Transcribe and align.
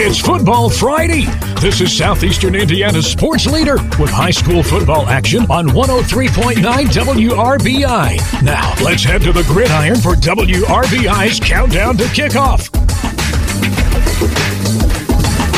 It's 0.00 0.20
Football 0.20 0.70
Friday. 0.70 1.24
This 1.60 1.80
is 1.80 1.92
Southeastern 1.92 2.54
Indiana's 2.54 3.04
sports 3.04 3.46
leader 3.46 3.78
with 3.98 4.10
high 4.10 4.30
school 4.30 4.62
football 4.62 5.08
action 5.08 5.40
on 5.50 5.66
103.9 5.66 6.54
WRBI. 6.62 8.42
Now, 8.44 8.74
let's 8.80 9.02
head 9.02 9.22
to 9.22 9.32
the 9.32 9.42
gridiron 9.42 9.96
for 9.96 10.14
WRBI's 10.14 11.40
countdown 11.40 11.96
to 11.96 12.04
kickoff. 12.04 12.72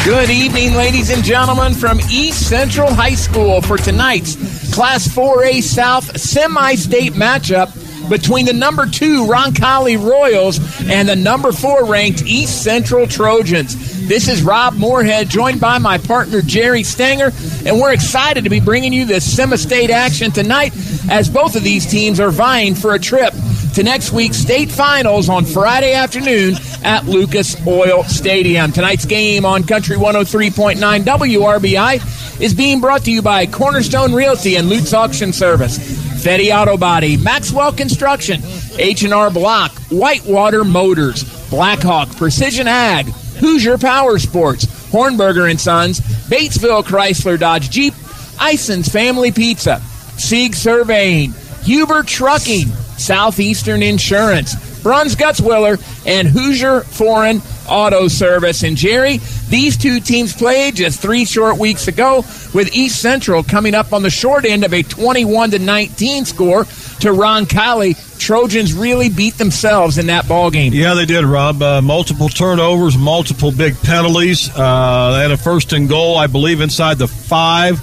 Good 0.07 0.31
evening, 0.31 0.73
ladies 0.73 1.11
and 1.11 1.23
gentlemen, 1.23 1.75
from 1.75 2.01
East 2.11 2.49
Central 2.49 2.91
High 2.95 3.17
School 3.17 3.61
for 3.61 3.77
tonight's 3.77 4.37
Class 4.73 5.07
4A 5.07 5.63
South 5.63 6.19
semi 6.19 6.77
state 6.77 7.13
matchup 7.13 7.77
between 8.09 8.45
the 8.45 8.53
number 8.53 8.87
two 8.87 9.27
Roncalli 9.27 9.97
Royals 9.97 10.59
and 10.91 11.09
the 11.09 11.17
number 11.17 11.53
four 11.53 11.85
ranked 11.85 12.23
East 12.23 12.63
Central 12.63 13.07
Trojans. 13.07 13.90
This 14.11 14.27
is 14.27 14.43
Rob 14.43 14.75
Moorhead, 14.75 15.29
joined 15.29 15.61
by 15.61 15.79
my 15.79 15.97
partner 15.97 16.43
Jerry 16.43 16.83
Stanger, 16.83 17.31
and 17.65 17.79
we're 17.79 17.93
excited 17.93 18.43
to 18.43 18.51
be 18.51 18.59
bringing 18.59 18.93
you 18.93 19.05
this 19.05 19.37
semi 19.37 19.55
state 19.55 19.89
action 19.89 20.33
tonight 20.33 20.73
as 21.09 21.31
both 21.31 21.55
of 21.55 21.63
these 21.63 21.87
teams 21.87 22.19
are 22.19 22.33
vying 22.33 22.75
for 22.75 22.95
a 22.95 22.99
trip 22.99 23.33
to 23.75 23.85
next 23.85 24.11
week's 24.11 24.37
state 24.37 24.69
finals 24.69 25.29
on 25.29 25.45
Friday 25.45 25.93
afternoon 25.93 26.57
at 26.83 27.05
Lucas 27.05 27.55
Oil 27.69 28.03
Stadium. 28.03 28.73
Tonight's 28.73 29.05
game 29.05 29.45
on 29.45 29.63
Country 29.63 29.95
103.9 29.95 30.75
WRBI 31.05 32.41
is 32.41 32.53
being 32.53 32.81
brought 32.81 33.05
to 33.05 33.13
you 33.13 33.23
by 33.23 33.47
Cornerstone 33.47 34.13
Realty 34.13 34.57
and 34.57 34.69
Lutz 34.69 34.93
Auction 34.93 35.33
Service, 35.33 35.79
Fetty 35.79 36.53
Auto 36.53 36.77
Body, 36.77 37.17
Maxwell 37.17 37.71
Construction, 37.71 38.43
H&R 38.77 39.31
Block, 39.31 39.71
Whitewater 39.89 40.65
Motors, 40.65 41.23
Blackhawk 41.49 42.17
Precision 42.17 42.67
Ag, 42.67 43.07
Hoosier 43.41 43.79
Power 43.79 44.19
Sports, 44.19 44.67
Hornberger 44.91 45.51
and 45.51 45.61
Sons, 45.61 46.01
Batesville 46.01 46.85
Chrysler 46.85 47.39
Dodge 47.39 47.71
Jeep, 47.71 47.95
Ison's 48.41 48.89
Family 48.89 49.33
Pizza, 49.33 49.81
Sieg 50.17 50.55
Surveying, 50.55 51.33
Huber 51.63 52.03
Trucking, 52.03 52.67
Southeastern 52.99 53.83
Insurance, 53.83 54.83
Bruns 54.83 55.17
Gutzwiller, 55.17 55.81
and 56.07 56.29
Hoosier 56.29 56.83
Foreign 56.83 57.41
Auto 57.71 58.09
Service. 58.09 58.63
And 58.63 58.77
Jerry, 58.77 59.19
these 59.49 59.77
two 59.77 60.01
teams 60.01 60.35
played 60.35 60.77
just 60.77 61.01
three 61.01 61.25
short 61.25 61.59
weeks 61.59 61.89
ago, 61.89 62.25
with 62.53 62.75
East 62.75 63.01
Central 63.01 63.43
coming 63.43 63.75
up 63.75 63.93
on 63.93 64.03
the 64.03 64.11
short 64.11 64.45
end 64.45 64.65
of 64.65 64.75
a 64.75 64.83
21 64.83 65.53
to 65.53 65.59
19 65.59 66.25
score 66.25 66.65
to 66.65 67.09
Roncalli. 67.09 68.19
Trojans 68.19 68.75
really 68.75 69.09
beat 69.09 69.35
themselves 69.35 69.97
in 69.99 70.07
that 70.07 70.29
ball 70.29 70.51
game. 70.51 70.73
Yeah, 70.75 70.95
they 70.95 71.07
did, 71.07 71.25
Rob. 71.25 71.63
Uh, 71.63 71.81
multiple 71.81 72.29
turnovers, 72.29 72.97
multiple 72.99 73.51
big 73.51 73.81
penalties. 73.81 74.51
Uh, 74.55 75.13
they 75.13 75.23
had 75.23 75.31
a 75.31 75.37
first 75.37 75.73
and 75.73 75.89
goal, 75.89 76.17
I 76.17 76.27
believe, 76.27 76.61
inside 76.61 76.99
the 76.99 77.09
five. 77.09 77.81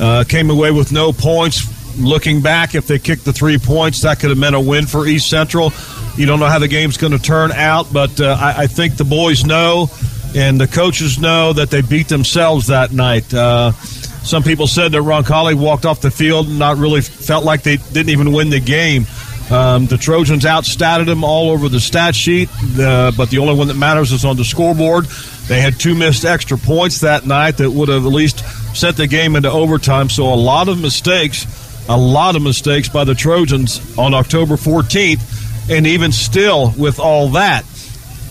Uh, 0.00 0.24
came 0.26 0.50
away 0.50 0.70
with 0.70 0.90
no 0.90 1.12
points. 1.12 1.70
Looking 1.96 2.40
back, 2.40 2.74
if 2.74 2.88
they 2.88 2.98
kicked 2.98 3.24
the 3.24 3.32
three 3.32 3.58
points, 3.58 4.00
that 4.02 4.18
could 4.18 4.30
have 4.30 4.38
meant 4.38 4.56
a 4.56 4.60
win 4.60 4.86
for 4.86 5.06
East 5.06 5.30
Central. 5.30 5.70
You 6.16 6.26
don't 6.26 6.38
know 6.38 6.46
how 6.46 6.58
the 6.60 6.68
game's 6.68 6.96
going 6.96 7.12
to 7.12 7.18
turn 7.18 7.50
out, 7.52 7.92
but 7.92 8.20
uh, 8.20 8.36
I, 8.40 8.62
I, 8.62 8.66
think 8.68 8.96
the 8.96 9.04
boys 9.04 9.44
know 9.44 9.90
and 10.36 10.60
the 10.60 10.68
coaches 10.68 11.18
know 11.18 11.52
that 11.52 11.70
they 11.70 11.80
beat 11.80 12.08
themselves 12.08 12.68
that 12.68 12.92
night. 12.92 13.32
Uh, 13.34 13.72
some 13.72 14.42
people 14.42 14.66
said 14.66 14.92
that 14.92 15.02
Ron 15.02 15.24
Roncalli 15.24 15.54
walked 15.54 15.84
off 15.84 16.00
the 16.00 16.10
field 16.10 16.46
and 16.46 16.58
not 16.58 16.76
really 16.76 17.00
felt 17.00 17.44
like 17.44 17.62
they 17.62 17.76
didn't 17.76 18.10
even 18.10 18.32
win 18.32 18.48
the 18.48 18.60
game. 18.60 19.06
Um, 19.50 19.86
the 19.86 19.98
Trojans 19.98 20.44
outstatted 20.44 21.06
them 21.06 21.22
all 21.22 21.50
over 21.50 21.68
the 21.68 21.80
stat 21.80 22.14
sheet, 22.14 22.48
uh, 22.78 23.12
but 23.16 23.28
the 23.28 23.38
only 23.38 23.54
one 23.54 23.68
that 23.68 23.74
matters 23.74 24.10
is 24.12 24.24
on 24.24 24.36
the 24.36 24.44
scoreboard. 24.44 25.04
They 25.48 25.60
had 25.60 25.78
two 25.78 25.94
missed 25.94 26.24
extra 26.24 26.56
points 26.56 27.00
that 27.00 27.26
night 27.26 27.58
that 27.58 27.70
would 27.70 27.88
have 27.88 28.06
at 28.06 28.12
least 28.12 28.38
sent 28.74 28.96
the 28.96 29.06
game 29.06 29.36
into 29.36 29.50
overtime. 29.50 30.08
So 30.08 30.32
a 30.32 30.34
lot 30.34 30.68
of 30.68 30.80
mistakes, 30.80 31.46
a 31.88 31.96
lot 31.96 32.36
of 32.36 32.42
mistakes 32.42 32.88
by 32.88 33.04
the 33.04 33.14
Trojans 33.14 33.98
on 33.98 34.14
October 34.14 34.54
14th. 34.54 35.43
And 35.70 35.86
even 35.86 36.12
still, 36.12 36.72
with 36.76 36.98
all 36.98 37.30
that, 37.30 37.64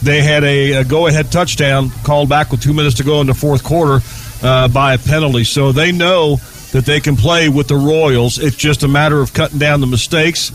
they 0.01 0.21
had 0.21 0.44
a, 0.44 0.73
a 0.73 0.83
go 0.83 1.07
ahead 1.07 1.31
touchdown 1.31 1.89
called 2.03 2.29
back 2.29 2.51
with 2.51 2.61
two 2.61 2.73
minutes 2.73 2.97
to 2.97 3.03
go 3.03 3.21
in 3.21 3.27
the 3.27 3.33
fourth 3.33 3.63
quarter 3.63 3.99
uh, 4.44 4.67
by 4.67 4.94
a 4.94 4.97
penalty. 4.97 5.44
So 5.44 5.71
they 5.71 5.91
know 5.91 6.38
that 6.73 6.85
they 6.85 6.99
can 6.99 7.16
play 7.16 7.49
with 7.49 7.67
the 7.67 7.75
Royals. 7.75 8.38
It's 8.38 8.55
just 8.55 8.83
a 8.83 8.88
matter 8.88 9.21
of 9.21 9.33
cutting 9.33 9.59
down 9.59 9.79
the 9.81 9.88
mistakes 9.88 10.51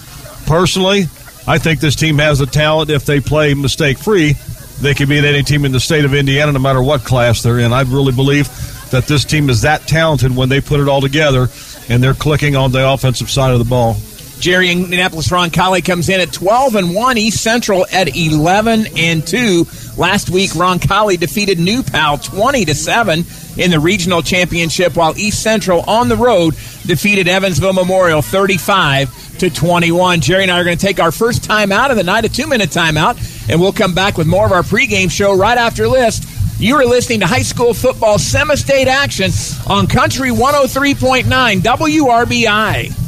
personally, 0.49 1.03
I 1.47 1.59
think 1.59 1.81
this 1.81 1.95
team 1.95 2.19
has 2.19 2.39
the 2.39 2.47
talent 2.47 2.91
if 2.91 3.05
they 3.05 3.21
play 3.21 3.55
mistake 3.55 3.99
free. 3.99 4.35
They 4.81 4.95
can 4.95 5.09
beat 5.09 5.25
any 5.25 5.43
team 5.43 5.65
in 5.65 5.73
the 5.73 5.81
state 5.81 6.05
of 6.05 6.15
Indiana, 6.15 6.53
no 6.53 6.59
matter 6.59 6.83
what 6.83 7.05
class 7.05 7.43
they're 7.43 7.59
in. 7.59 7.73
I 7.73 7.83
really 7.83 8.13
believe 8.13 8.49
that 8.91 9.05
this 9.07 9.25
team 9.25 9.51
is 9.51 9.63
that 9.63 9.87
talented 9.87 10.35
when 10.35 10.49
they 10.49 10.61
put 10.61 10.81
it 10.81 10.89
all 10.89 11.03
together 11.03 11.49
and 11.89 12.03
they're 12.03 12.15
clicking 12.15 12.57
on 12.57 12.73
the 12.73 12.91
offensive 12.91 13.31
side 13.31 13.53
of 13.53 13.59
the 13.59 13.65
ball. 13.65 13.97
Jerry 14.41 14.71
and 14.71 14.85
Indianapolis 14.85 15.29
Roncalli 15.29 15.85
comes 15.85 16.09
in 16.09 16.21
at 16.21 16.33
12 16.33 16.77
and 16.77 16.95
1, 16.95 17.19
East 17.19 17.43
Central 17.43 17.87
at 17.93 18.17
11 18.17 18.87
and 18.97 19.27
2. 19.27 19.67
Last 19.97 20.31
week 20.31 20.51
Roncalli 20.53 21.19
defeated 21.19 21.59
New 21.59 21.83
Pal 21.83 22.19
20 22.19 22.65
to 22.67 22.75
7 22.75 23.25
in 23.57 23.71
the 23.71 23.81
regional 23.81 24.23
championship 24.23 24.97
while 24.97 25.19
East 25.19 25.43
Central 25.43 25.81
on 25.83 26.09
the 26.09 26.17
road 26.17 26.55
defeated 26.87 27.27
Evansville 27.27 27.73
Memorial 27.73 28.23
35 28.23 29.39
to 29.39 29.51
21. 29.51 30.21
Jerry 30.21 30.45
and 30.45 30.53
I 30.53 30.61
are 30.61 30.65
going 30.65 30.79
to 30.79 30.87
take 30.87 31.01
our 31.01 31.13
first 31.13 31.43
time 31.43 31.73
out 31.73 31.91
of 31.91 31.97
the 31.97 32.05
night, 32.05 32.25
a 32.25 32.29
2-minute 32.29 32.71
timeout, 32.71 33.51
and 33.51 33.61
we'll 33.61 33.73
come 33.73 33.95
back 33.95 34.17
with 34.17 34.29
more 34.29 34.47
of 34.47 34.53
our 34.53 34.63
pregame 34.63 35.11
show 35.11 35.37
right 35.37 35.59
after 35.59 35.89
list. 35.89 36.25
You 36.61 36.77
are 36.77 36.85
listening 36.85 37.21
to 37.21 37.27
high 37.27 37.43
school 37.43 37.75
football 37.75 38.19
semi-state 38.19 38.89
action 38.89 39.31
on 39.69 39.89
Country 39.89 40.31
103.9 40.31 41.25
WRBI. 41.61 43.08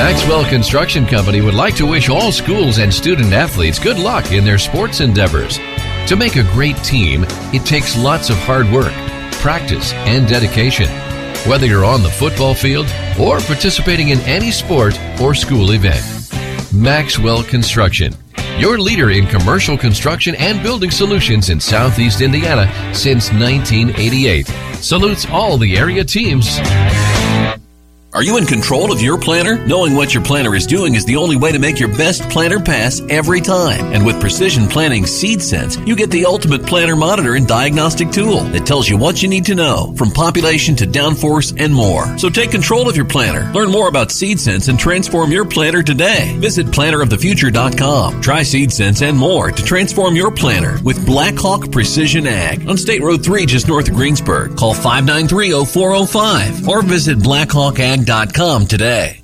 Maxwell 0.00 0.46
Construction 0.46 1.04
Company 1.04 1.42
would 1.42 1.52
like 1.52 1.76
to 1.76 1.84
wish 1.84 2.08
all 2.08 2.32
schools 2.32 2.78
and 2.78 2.92
student 2.92 3.34
athletes 3.34 3.78
good 3.78 3.98
luck 3.98 4.32
in 4.32 4.46
their 4.46 4.56
sports 4.56 5.00
endeavors. 5.00 5.58
To 6.06 6.16
make 6.16 6.36
a 6.36 6.52
great 6.54 6.78
team, 6.78 7.26
it 7.52 7.66
takes 7.66 7.98
lots 7.98 8.30
of 8.30 8.36
hard 8.36 8.66
work, 8.70 8.94
practice, 9.42 9.92
and 9.92 10.26
dedication. 10.26 10.88
Whether 11.46 11.66
you're 11.66 11.84
on 11.84 12.02
the 12.02 12.08
football 12.08 12.54
field 12.54 12.86
or 13.20 13.40
participating 13.40 14.08
in 14.08 14.20
any 14.20 14.50
sport 14.50 14.98
or 15.20 15.34
school 15.34 15.72
event. 15.72 16.02
Maxwell 16.72 17.42
Construction, 17.42 18.14
your 18.56 18.78
leader 18.78 19.10
in 19.10 19.26
commercial 19.26 19.76
construction 19.76 20.34
and 20.36 20.62
building 20.62 20.90
solutions 20.90 21.50
in 21.50 21.60
Southeast 21.60 22.22
Indiana 22.22 22.72
since 22.94 23.30
1988. 23.32 24.46
Salutes 24.76 25.26
all 25.26 25.58
the 25.58 25.76
area 25.76 26.02
teams. 26.04 26.58
Are 28.12 28.24
you 28.24 28.38
in 28.38 28.44
control 28.44 28.90
of 28.90 29.00
your 29.00 29.16
planter? 29.16 29.64
Knowing 29.66 29.94
what 29.94 30.12
your 30.12 30.24
planter 30.24 30.56
is 30.56 30.66
doing 30.66 30.96
is 30.96 31.04
the 31.04 31.14
only 31.14 31.36
way 31.36 31.52
to 31.52 31.60
make 31.60 31.78
your 31.78 31.96
best 31.96 32.28
planter 32.28 32.58
pass 32.58 33.00
every 33.08 33.40
time. 33.40 33.92
And 33.92 34.04
with 34.04 34.20
Precision 34.20 34.66
Planting 34.66 35.06
Seed 35.06 35.40
Sense, 35.40 35.76
you 35.86 35.94
get 35.94 36.10
the 36.10 36.26
ultimate 36.26 36.66
planter 36.66 36.96
monitor 36.96 37.36
and 37.36 37.46
diagnostic 37.46 38.10
tool 38.10 38.40
that 38.50 38.66
tells 38.66 38.88
you 38.88 38.96
what 38.96 39.22
you 39.22 39.28
need 39.28 39.44
to 39.44 39.54
know, 39.54 39.94
from 39.96 40.10
population 40.10 40.74
to 40.76 40.86
downforce 40.86 41.54
and 41.56 41.72
more. 41.72 42.18
So 42.18 42.28
take 42.28 42.50
control 42.50 42.88
of 42.88 42.96
your 42.96 43.04
planter. 43.04 43.48
Learn 43.52 43.70
more 43.70 43.86
about 43.86 44.10
Seed 44.10 44.40
Sense 44.40 44.66
and 44.66 44.76
transform 44.76 45.30
your 45.30 45.44
planter 45.44 45.84
today. 45.84 46.36
Visit 46.38 46.66
plannerofthefuture.com. 46.66 48.20
Try 48.22 48.42
Seed 48.42 48.72
Sense 48.72 49.02
and 49.02 49.16
more 49.16 49.52
to 49.52 49.62
transform 49.62 50.16
your 50.16 50.32
planter 50.32 50.80
with 50.82 51.06
Blackhawk 51.06 51.70
Precision 51.70 52.26
Ag 52.26 52.68
on 52.68 52.76
State 52.76 53.02
Road 53.02 53.22
3 53.22 53.46
just 53.46 53.68
north 53.68 53.88
of 53.88 53.94
Greensburg. 53.94 54.56
Call 54.56 54.74
593-0405 54.74 56.66
or 56.66 56.82
visit 56.82 57.22
Blackhawk 57.22 57.78
Ag 57.78 57.99
today. 58.66 59.19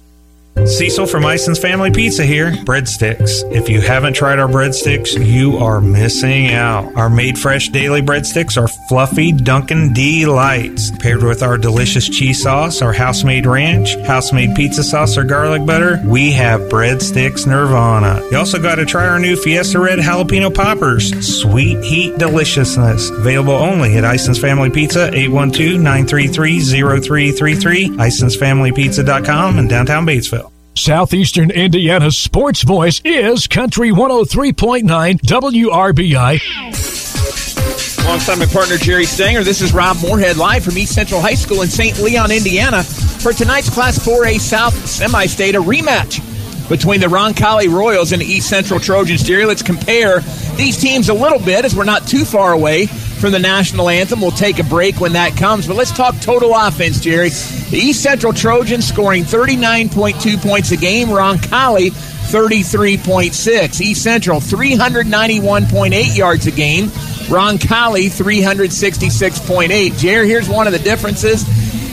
Cecil 0.65 1.07
from 1.07 1.25
Ison's 1.25 1.59
Family 1.59 1.93
Pizza 1.93 2.25
here. 2.25 2.51
Breadsticks. 2.51 3.45
If 3.53 3.69
you 3.69 3.81
haven't 3.81 4.15
tried 4.15 4.41
our 4.41 4.49
breadsticks, 4.49 5.25
you 5.25 5.59
are 5.59 5.81
missing 5.81 6.53
out. 6.53 6.93
Our 6.97 7.09
made 7.09 7.39
fresh 7.39 7.69
daily 7.69 8.03
breadsticks 8.03 8.61
are 8.61 8.67
fluffy 8.89 9.31
Dunkin' 9.33 9.93
delights. 9.93 10.91
Paired 10.99 11.23
with 11.23 11.43
our 11.43 11.57
delicious 11.57 12.09
cheese 12.09 12.43
sauce, 12.43 12.83
our 12.83 12.93
house 12.93 13.23
made 13.23 13.47
ranch, 13.47 13.95
house 14.07 14.33
made 14.33 14.57
pizza 14.57 14.83
sauce, 14.83 15.17
or 15.17 15.25
garlic 15.25 15.65
butter, 15.65 16.01
we 16.05 16.33
have 16.33 16.63
breadsticks 16.63 17.47
nirvana. 17.47 18.21
You 18.31 18.39
also 18.39 18.61
got 18.61 18.77
to 18.77 18.87
try 18.87 19.07
our 19.07 19.21
new 19.21 19.37
Fiesta 19.37 19.79
Red 19.79 20.01
Jalapeno 20.01 20.53
Poppers. 20.53 21.41
Sweet 21.41 21.85
heat 21.85 22.19
deliciousness. 22.19 23.11
Available 23.11 23.53
only 23.53 23.97
at 23.97 24.05
Ison's 24.05 24.41
Family 24.41 24.71
Pizza, 24.71 25.15
812 25.15 25.81
933 25.81 26.61
0333, 26.61 27.89
Ison'sFamilyPizza.com, 27.91 29.59
in 29.59 29.69
downtown 29.69 30.05
Batesville. 30.05 30.46
Southeastern 30.77 31.51
Indiana's 31.51 32.19
sports 32.19 32.63
voice 32.63 33.01
is 33.03 33.47
Country 33.47 33.91
103.9 33.91 34.83
WRBI. 35.23 36.41
Alongside 38.05 38.39
my 38.39 38.47
partner 38.47 38.77
Jerry 38.77 39.07
Stanger, 39.07 39.43
this 39.43 39.63
is 39.63 39.73
Rob 39.73 39.97
Moorhead 40.03 40.37
live 40.37 40.63
from 40.63 40.77
East 40.77 40.95
Central 40.95 41.21
High 41.21 41.35
School 41.35 41.63
in 41.63 41.69
St. 41.69 41.99
Leon, 41.99 42.31
Indiana, 42.31 42.83
for 42.83 43.33
tonight's 43.33 43.71
Class 43.71 43.99
4A 43.99 44.39
South 44.39 44.75
semi-state 44.87 45.55
a 45.55 45.61
rematch 45.61 46.21
between 46.69 47.01
the 47.01 47.07
Roncalli 47.07 47.73
Royals 47.73 48.13
and 48.13 48.21
the 48.21 48.27
East 48.27 48.49
Central 48.49 48.79
Trojans. 48.79 49.23
Jerry, 49.23 49.47
let's 49.47 49.63
compare 49.63 50.21
these 50.57 50.77
teams 50.77 51.09
a 51.09 51.15
little 51.15 51.39
bit 51.39 51.65
as 51.65 51.75
we're 51.75 51.85
not 51.85 52.07
too 52.07 52.25
far 52.25 52.53
away 52.53 52.87
from 53.17 53.33
the 53.33 53.39
national 53.39 53.89
anthem. 53.89 54.21
We'll 54.21 54.31
take 54.31 54.59
a 54.59 54.65
break 54.65 55.01
when 55.01 55.15
that 55.15 55.37
comes, 55.37 55.67
but 55.67 55.77
let's 55.77 55.93
talk 55.93 56.19
total 56.21 56.55
offense, 56.55 57.01
Jerry. 57.01 57.31
The 57.31 57.79
East 57.79 58.03
Central 58.03 58.33
Trojans 58.33 58.87
scoring 58.87 59.25
39.2 59.25 60.43
points 60.43 60.71
a 60.71 60.77
game. 60.77 61.09
Roncalli 61.09 61.91
33.6. 61.91 63.81
East 63.81 64.03
Central 64.03 64.41
391.8 64.41 66.17
yards 66.17 66.47
a 66.47 66.51
game. 66.51 66.87
Roncalli 67.29 68.07
366.8. 68.07 69.99
Jerry, 69.99 70.29
here's 70.29 70.49
one 70.49 70.67
of 70.67 70.73
the 70.73 70.79
differences. 70.79 71.45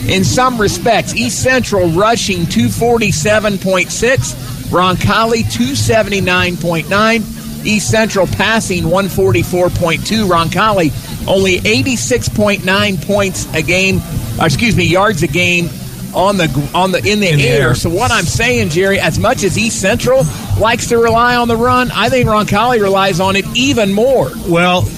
In 0.08 0.24
some 0.24 0.60
respects, 0.60 1.14
East 1.14 1.42
Central 1.42 1.88
rushing 1.88 2.40
247.6. 2.40 4.34
Roncalli 4.70 5.42
279.9. 5.44 7.64
East 7.64 7.90
Central 7.90 8.26
passing 8.26 8.84
144.2. 8.84 10.28
Roncalli 10.28 10.92
only 11.26 11.58
86.9 11.58 13.06
points 13.06 13.52
a 13.54 13.62
game, 13.62 14.00
excuse 14.40 14.76
me, 14.76 14.84
yards 14.84 15.22
a 15.22 15.26
game 15.28 15.68
on 16.14 16.36
the 16.36 16.70
on 16.74 16.92
the 16.92 16.98
in 16.98 17.18
the, 17.20 17.30
In 17.30 17.38
the 17.38 17.48
air. 17.48 17.68
air. 17.68 17.74
So 17.74 17.90
what 17.90 18.10
I'm 18.12 18.24
saying, 18.24 18.68
Jerry, 18.70 19.00
as 19.00 19.18
much 19.18 19.42
as 19.42 19.58
East 19.58 19.80
Central 19.80 20.22
likes 20.60 20.88
to 20.88 20.98
rely 20.98 21.36
on 21.36 21.48
the 21.48 21.56
run, 21.56 21.90
I 21.92 22.08
think 22.08 22.28
Roncalli 22.28 22.80
relies 22.80 23.18
on 23.20 23.36
it 23.36 23.44
even 23.56 23.92
more. 23.92 24.30
Well, 24.46 24.88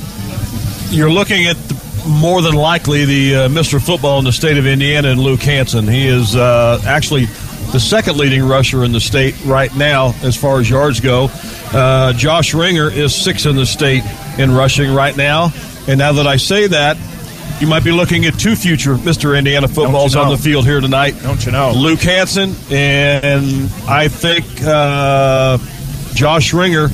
you're 0.91 1.11
looking 1.11 1.47
at 1.47 1.57
the, 1.57 2.09
more 2.09 2.43
than 2.43 2.55
likely 2.55 3.05
the 3.05 3.35
uh, 3.35 3.49
Mr. 3.49 3.85
Football 3.85 4.19
in 4.19 4.25
the 4.27 4.33
state 4.33 4.59
of 4.59 4.67
Indiana 4.67 5.09
and 5.09 5.21
Luke 5.21 5.41
Hansen. 5.41 5.89
He 5.89 6.07
is 6.07 6.37
uh, 6.37 6.81
actually 6.87 7.25
the 7.73 7.81
second 7.81 8.17
leading 8.17 8.47
rusher 8.47 8.85
in 8.85 8.93
the 8.93 9.01
state 9.01 9.35
right 9.45 9.75
now 9.75 10.15
as 10.23 10.37
far 10.37 10.61
as 10.61 10.69
yards 10.71 11.01
go. 11.01 11.29
Uh, 11.73 12.13
Josh 12.13 12.55
Ringer 12.55 12.91
is 12.91 13.15
sixth 13.15 13.47
in 13.47 13.57
the 13.57 13.67
state 13.67 14.05
in 14.39 14.53
rushing 14.53 14.95
right 14.95 15.17
now. 15.17 15.49
And 15.89 15.99
now 15.99 16.13
that 16.13 16.27
I 16.27 16.37
say 16.37 16.67
that, 16.69 16.97
you 17.61 17.67
might 17.67 17.85
be 17.85 17.93
looking 17.93 18.27
at 18.27 18.39
two 18.39 18.55
future 18.55 18.95
Mr. 18.97 19.39
Indiana 19.39 19.69
footballs 19.69 20.15
know? 20.15 20.25
on 20.25 20.31
the 20.31 20.37
field 20.37 20.67
here 20.67 20.81
tonight. 20.81 21.15
Don't 21.23 21.45
you 21.47 21.53
know? 21.53 21.73
Luke 21.75 22.01
Hansen 22.01 22.55
and 22.71 23.71
I 23.89 24.09
think 24.09 24.45
uh, 24.63 25.59
Josh 26.15 26.53
Ringer, 26.53 26.89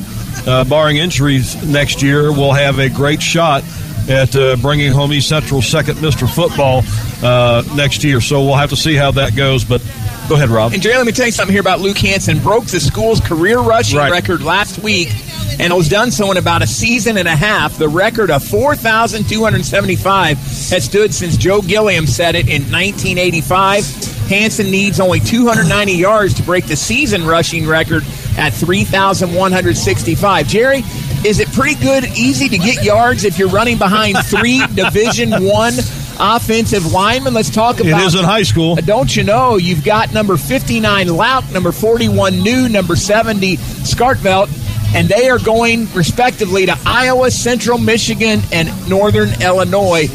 uh, 0.47 0.65
barring 0.65 0.99
injuries 0.99 1.63
next 1.67 2.03
year, 2.03 2.31
will 2.33 2.53
have 2.53 2.79
a 2.79 2.89
great 2.89 3.21
shot 3.21 3.65
at 4.09 4.35
uh, 4.37 4.57
bringing 4.57 4.93
home 4.93 5.13
East 5.13 5.29
Central's 5.29 5.67
second 5.67 5.97
Mr. 5.97 6.33
Football 6.33 6.83
uh, 7.23 7.63
next 7.75 8.05
year. 8.05 8.21
So 8.21 8.43
we'll 8.45 8.57
have 8.57 8.71
to 8.71 8.77
see 8.77 8.95
how 8.95 9.11
that 9.13 9.35
goes. 9.37 9.65
But 9.65 9.81
go 10.29 10.35
ahead, 10.37 10.49
Rob. 10.49 10.73
And 10.75 10.83
Jerry, 10.83 10.97
let 10.97 11.07
me 11.07 11.13
tell 11.13 11.27
you 11.27 11.33
something 11.33 11.53
here 11.53 11.61
about 11.61 11.81
Luke 11.81 11.99
Hansen. 11.99 12.39
Broke 12.41 12.67
the 12.67 12.81
school's 12.81 13.21
career 13.21 13.59
rushing 13.59 13.99
Right. 13.99 14.11
record 14.13 14.43
last 14.43 14.79
week, 14.81 15.09
and 15.59 15.75
was 15.75 15.89
done 15.89 16.11
so 16.11 16.31
in 16.31 16.37
about 16.37 16.63
a 16.63 16.67
season 16.67 17.17
and 17.17 17.29
a 17.29 17.37
half. 17.37 17.77
The 17.79 17.89
record 17.89 18.31
of 18.31 18.43
4,275 18.45 20.37
has 20.39 20.85
stood 20.85 21.15
since 21.15 21.37
Joe 21.37 21.63
Gilliam 21.63 22.07
set 22.07 22.35
it 22.35 22.49
in 22.49 22.63
1985. 22.71 23.85
Hansen 24.29 24.71
needs 24.71 25.01
only 25.01 25.21
290 25.21 25.93
yards 25.93 26.35
to 26.35 26.43
break 26.43 26.67
the 26.67 26.77
season 26.77 27.27
rushing 27.27 27.67
record 27.67 28.05
at 28.39 28.51
3,165. 28.51 30.47
Jerry, 30.49 30.83
is 31.25 31.39
it 31.39 31.53
pretty 31.53 31.81
good, 31.81 32.05
easy 32.17 32.49
to 32.49 32.59
get 32.59 32.83
yards 32.83 33.25
if 33.25 33.39
you're 33.39 33.49
running 33.49 33.79
behind 33.79 34.17
three 34.25 34.65
Division 34.75 35.31
One 35.45 35.75
offensive 36.19 36.93
linemen? 36.93 37.35
Let's 37.35 37.51
talk 37.51 37.79
It 37.81 37.89
about 37.89 38.07
is 38.07 38.15
in 38.15 38.25
high 38.25 38.43
school. 38.43 38.73
Uh, 38.79 38.81
don't 38.81 39.15
you 39.15 39.23
know 39.23 39.57
you've 39.57 39.85
got 39.85 40.13
number 40.13 40.37
59 40.37 41.09
Lauk, 41.09 41.51
number 41.53 41.73
41 41.73 42.41
New, 42.43 42.69
number 42.69 42.97
70 42.97 43.57
Skartvelt, 43.57 44.49
and 44.95 45.09
they 45.09 45.29
are 45.31 45.39
going 45.39 45.93
respectively 45.95 46.67
to 46.67 46.77
Iowa, 46.87 47.31
Central 47.31 47.79
Michigan, 47.79 48.41
and 48.53 48.69
Northern 48.89 49.41
Illinois. 49.43 50.09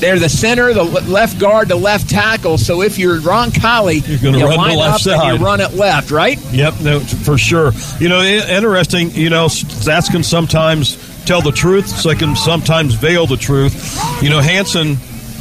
They're 0.00 0.18
the 0.18 0.28
center, 0.28 0.74
the 0.74 0.82
left 0.82 1.38
guard, 1.38 1.68
the 1.68 1.76
left 1.76 2.10
tackle. 2.10 2.58
So 2.58 2.82
if 2.82 2.98
you're 2.98 3.18
Roncalli, 3.20 4.02
You're 4.06 4.18
gonna 4.18 4.38
you 4.38 4.46
run 4.46 4.70
the 4.70 4.76
left 4.76 5.04
side. 5.04 5.38
you 5.38 5.44
run 5.44 5.60
it 5.60 5.74
left, 5.74 6.10
right? 6.10 6.38
Yep, 6.52 6.80
no, 6.80 6.98
for 7.00 7.38
sure. 7.38 7.70
You 8.00 8.08
know, 8.08 8.20
interesting. 8.20 9.12
You 9.12 9.30
know, 9.30 9.46
stats 9.46 10.10
can 10.10 10.24
sometimes 10.24 10.96
tell 11.24 11.40
the 11.40 11.52
truth. 11.52 11.86
So 11.86 12.08
they 12.08 12.16
can 12.16 12.34
sometimes 12.34 12.94
veil 12.94 13.26
the 13.28 13.36
truth. 13.36 13.96
You 14.22 14.30
know, 14.30 14.40
Hanson. 14.40 14.96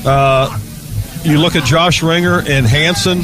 Uh, 0.06 0.60
you 1.24 1.40
look 1.40 1.56
at 1.56 1.64
Josh 1.64 2.04
Ringer 2.04 2.40
and 2.48 2.66
Hanson. 2.66 3.22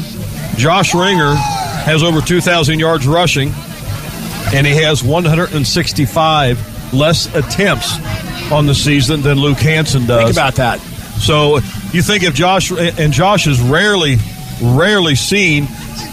Josh 0.56 0.92
Ringer 0.94 1.34
has 1.36 2.02
over 2.02 2.20
2,000 2.20 2.78
yards 2.80 3.06
rushing, 3.06 3.50
and 4.54 4.66
he 4.66 4.74
has 4.76 5.02
165 5.02 6.94
less 6.94 7.34
attempts 7.34 7.98
on 8.50 8.66
the 8.66 8.74
season 8.74 9.22
than 9.22 9.38
Luke 9.38 9.58
Hanson 9.58 10.06
does. 10.06 10.24
Think 10.24 10.32
about 10.32 10.54
that. 10.56 10.80
So 11.20 11.56
you 11.92 12.02
think 12.02 12.22
if 12.22 12.34
Josh 12.34 12.70
and 12.70 13.12
Josh 13.12 13.44
has 13.44 13.60
rarely, 13.60 14.16
rarely 14.62 15.14
seen 15.14 15.64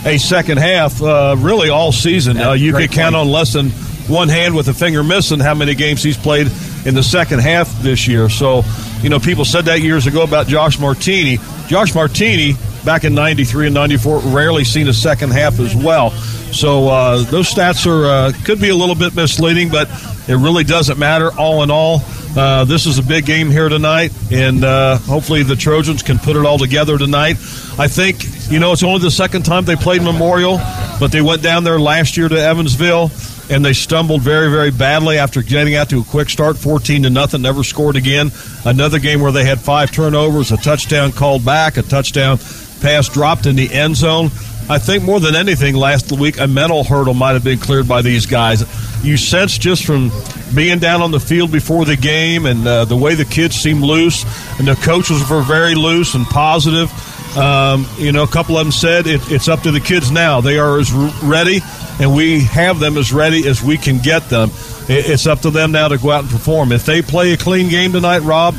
a 0.05 0.17
second 0.17 0.57
half, 0.57 1.01
uh, 1.01 1.35
really 1.37 1.69
all 1.69 1.91
season. 1.91 2.37
Uh, 2.37 2.53
you 2.53 2.73
could 2.73 2.91
count 2.91 3.13
point. 3.13 3.27
on 3.27 3.31
less 3.31 3.53
than 3.53 3.69
one 4.07 4.29
hand 4.29 4.55
with 4.55 4.67
a 4.67 4.73
finger 4.73 5.03
missing 5.03 5.39
how 5.39 5.53
many 5.53 5.73
games 5.73 6.03
he's 6.03 6.17
played 6.17 6.47
in 6.85 6.93
the 6.93 7.03
second 7.03 7.39
half 7.39 7.71
this 7.81 8.07
year. 8.07 8.29
So, 8.29 8.63
you 9.01 9.09
know, 9.09 9.19
people 9.19 9.45
said 9.45 9.65
that 9.65 9.81
years 9.81 10.05
ago 10.05 10.23
about 10.23 10.47
Josh 10.47 10.79
Martini. 10.79 11.39
Josh 11.67 11.95
Martini 11.95 12.53
back 12.83 13.03
in 13.03 13.15
'93 13.15 13.67
and 13.67 13.73
'94 13.73 14.19
rarely 14.19 14.63
seen 14.63 14.87
a 14.87 14.93
second 14.93 15.31
half 15.31 15.59
as 15.59 15.75
well. 15.75 16.11
So 16.55 16.87
uh, 16.87 17.23
those 17.23 17.53
stats 17.53 17.85
are 17.85 18.05
uh, 18.05 18.31
could 18.45 18.61
be 18.61 18.69
a 18.69 18.75
little 18.75 18.95
bit 18.95 19.13
misleading, 19.13 19.69
but 19.69 19.89
it 20.29 20.37
really 20.37 20.63
doesn't 20.63 20.97
matter. 20.97 21.29
All 21.37 21.63
in 21.63 21.69
all, 21.69 21.99
uh, 22.37 22.63
this 22.63 22.85
is 22.85 22.97
a 22.97 23.03
big 23.03 23.25
game 23.25 23.51
here 23.51 23.67
tonight, 23.67 24.13
and 24.31 24.63
uh, 24.63 24.97
hopefully 24.99 25.43
the 25.43 25.57
Trojans 25.57 26.01
can 26.01 26.17
put 26.17 26.37
it 26.37 26.45
all 26.45 26.57
together 26.57 26.97
tonight. 26.97 27.35
I 27.77 27.89
think 27.89 28.23
you 28.49 28.59
know 28.59 28.71
it's 28.71 28.83
only 28.83 29.01
the 29.01 29.11
second 29.11 29.43
time 29.43 29.65
they 29.65 29.75
played 29.75 30.01
Memorial, 30.01 30.57
but 30.97 31.11
they 31.11 31.21
went 31.21 31.43
down 31.43 31.65
there 31.65 31.77
last 31.77 32.15
year 32.15 32.29
to 32.29 32.39
Evansville 32.39 33.11
and 33.49 33.63
they 33.63 33.73
stumbled 33.73 34.21
very, 34.21 34.49
very 34.49 34.71
badly 34.71 35.19
after 35.19 35.43
getting 35.43 35.75
out 35.75 35.89
to 35.89 35.99
a 35.99 36.03
quick 36.03 36.29
start, 36.29 36.57
fourteen 36.57 37.03
to 37.03 37.09
nothing. 37.09 37.41
Never 37.41 37.63
scored 37.63 37.97
again. 37.97 38.31
Another 38.63 38.97
game 38.97 39.19
where 39.19 39.33
they 39.33 39.43
had 39.43 39.59
five 39.59 39.91
turnovers, 39.91 40.53
a 40.53 40.57
touchdown 40.57 41.11
called 41.11 41.43
back, 41.45 41.75
a 41.77 41.83
touchdown 41.83 42.39
pass 42.81 43.09
dropped 43.09 43.45
in 43.45 43.55
the 43.55 43.71
end 43.71 43.95
zone. 43.97 44.29
I 44.67 44.79
think 44.79 45.03
more 45.03 45.19
than 45.19 45.35
anything 45.35 45.75
last 45.75 46.11
week, 46.11 46.39
a 46.39 46.47
mental 46.47 46.83
hurdle 46.83 47.13
might 47.13 47.33
have 47.33 47.43
been 47.43 47.59
cleared 47.59 47.87
by 47.87 48.01
these 48.01 48.25
guys. 48.25 48.63
You 49.03 49.15
sense 49.15 49.59
just 49.59 49.85
from 49.85 50.11
being 50.55 50.79
down 50.79 51.03
on 51.03 51.11
the 51.11 51.19
field 51.19 51.51
before 51.51 51.85
the 51.85 51.95
game 51.95 52.47
and 52.47 52.67
uh, 52.67 52.85
the 52.85 52.95
way 52.95 53.13
the 53.13 53.25
kids 53.25 53.55
seem 53.55 53.83
loose, 53.83 54.23
and 54.57 54.67
the 54.67 54.75
coaches 54.75 55.29
were 55.29 55.43
very 55.43 55.75
loose 55.75 56.15
and 56.15 56.25
positive. 56.25 56.91
Um, 57.37 57.85
you 57.97 58.11
know, 58.11 58.23
a 58.23 58.27
couple 58.27 58.57
of 58.57 58.65
them 58.65 58.71
said 58.71 59.05
it, 59.05 59.21
it's 59.29 59.47
up 59.47 59.61
to 59.61 59.71
the 59.71 59.79
kids 59.79 60.09
now. 60.09 60.41
They 60.41 60.57
are 60.57 60.79
as 60.79 60.91
ready, 60.91 61.59
and 61.99 62.15
we 62.15 62.39
have 62.45 62.79
them 62.79 62.97
as 62.97 63.13
ready 63.13 63.47
as 63.47 63.61
we 63.61 63.77
can 63.77 63.99
get 63.99 64.29
them. 64.29 64.49
It, 64.89 65.09
it's 65.09 65.27
up 65.27 65.41
to 65.41 65.51
them 65.51 65.73
now 65.73 65.89
to 65.89 65.99
go 65.99 66.09
out 66.09 66.23
and 66.23 66.31
perform. 66.31 66.71
If 66.71 66.85
they 66.87 67.03
play 67.03 67.33
a 67.33 67.37
clean 67.37 67.69
game 67.69 67.91
tonight, 67.91 68.19
Rob, 68.19 68.55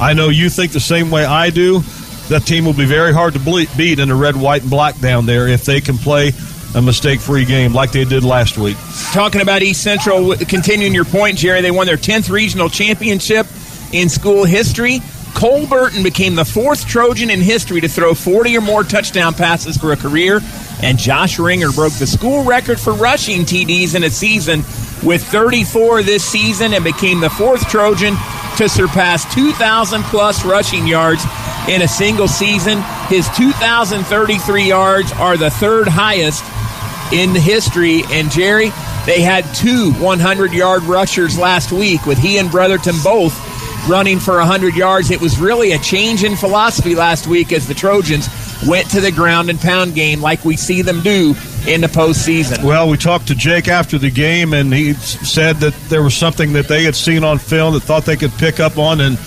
I 0.00 0.14
know 0.14 0.30
you 0.30 0.50
think 0.50 0.72
the 0.72 0.80
same 0.80 1.10
way 1.10 1.24
I 1.24 1.50
do. 1.50 1.82
That 2.28 2.42
team 2.46 2.64
will 2.64 2.72
be 2.72 2.86
very 2.86 3.12
hard 3.12 3.34
to 3.34 3.38
ble- 3.38 3.66
beat 3.76 3.98
in 3.98 4.08
the 4.08 4.14
red, 4.14 4.36
white, 4.36 4.62
and 4.62 4.70
black 4.70 4.98
down 4.98 5.26
there 5.26 5.46
if 5.46 5.64
they 5.64 5.80
can 5.80 5.98
play 5.98 6.32
a 6.74 6.82
mistake-free 6.82 7.44
game 7.44 7.72
like 7.72 7.92
they 7.92 8.04
did 8.04 8.24
last 8.24 8.58
week. 8.58 8.76
Talking 9.12 9.40
about 9.40 9.62
East 9.62 9.82
Central, 9.82 10.34
continuing 10.36 10.94
your 10.94 11.04
point, 11.04 11.38
Jerry, 11.38 11.60
they 11.60 11.70
won 11.70 11.86
their 11.86 11.96
10th 11.96 12.30
regional 12.30 12.68
championship 12.68 13.46
in 13.92 14.08
school 14.08 14.44
history. 14.44 15.00
Cole 15.34 15.66
Burton 15.66 16.02
became 16.02 16.34
the 16.34 16.44
fourth 16.44 16.86
Trojan 16.86 17.28
in 17.28 17.40
history 17.40 17.80
to 17.80 17.88
throw 17.88 18.14
40 18.14 18.56
or 18.56 18.60
more 18.60 18.84
touchdown 18.84 19.34
passes 19.34 19.76
for 19.76 19.92
a 19.92 19.96
career, 19.96 20.40
and 20.82 20.98
Josh 20.98 21.38
Ringer 21.38 21.70
broke 21.72 21.92
the 21.94 22.06
school 22.06 22.44
record 22.44 22.80
for 22.80 22.92
rushing 22.92 23.42
TDs 23.42 23.94
in 23.94 24.04
a 24.04 24.10
season 24.10 24.60
with 25.02 25.22
34 25.24 26.02
this 26.02 26.24
season 26.24 26.72
and 26.72 26.82
became 26.82 27.20
the 27.20 27.30
fourth 27.30 27.68
Trojan 27.68 28.14
to 28.56 28.68
surpass 28.68 29.32
2,000 29.34 30.02
plus 30.04 30.44
rushing 30.44 30.86
yards 30.86 31.24
in 31.68 31.82
a 31.82 31.88
single 31.88 32.28
season. 32.28 32.82
His 33.08 33.28
2,033 33.36 34.68
yards 34.68 35.12
are 35.12 35.36
the 35.36 35.50
third 35.50 35.88
highest 35.88 36.44
in 37.12 37.34
history. 37.34 38.02
And 38.10 38.30
Jerry, 38.30 38.70
they 39.06 39.20
had 39.20 39.44
two 39.54 39.92
100 39.94 40.52
yard 40.52 40.82
rushers 40.84 41.38
last 41.38 41.72
week 41.72 42.06
with 42.06 42.18
he 42.18 42.38
and 42.38 42.50
Brotherton 42.50 42.94
both 43.02 43.34
running 43.88 44.18
for 44.18 44.38
100 44.38 44.74
yards. 44.74 45.10
It 45.10 45.20
was 45.20 45.38
really 45.38 45.72
a 45.72 45.78
change 45.78 46.24
in 46.24 46.36
philosophy 46.36 46.94
last 46.94 47.26
week 47.26 47.52
as 47.52 47.66
the 47.66 47.74
Trojans 47.74 48.28
went 48.66 48.90
to 48.90 49.00
the 49.00 49.12
ground 49.12 49.50
and 49.50 49.60
pound 49.60 49.94
game 49.94 50.20
like 50.20 50.44
we 50.44 50.56
see 50.56 50.82
them 50.82 51.02
do 51.02 51.34
in 51.66 51.80
the 51.80 51.86
postseason. 51.86 52.62
Well, 52.64 52.88
we 52.88 52.96
talked 52.96 53.28
to 53.28 53.34
Jake 53.34 53.68
after 53.68 53.98
the 53.98 54.10
game, 54.10 54.52
and 54.52 54.72
he 54.72 54.94
said 54.94 55.56
that 55.56 55.74
there 55.88 56.02
was 56.02 56.14
something 56.14 56.52
that 56.54 56.68
they 56.68 56.84
had 56.84 56.94
seen 56.94 57.24
on 57.24 57.38
film 57.38 57.74
that 57.74 57.80
thought 57.80 58.04
they 58.04 58.16
could 58.16 58.32
pick 58.32 58.60
up 58.60 58.78
on 58.78 59.00
and 59.00 59.18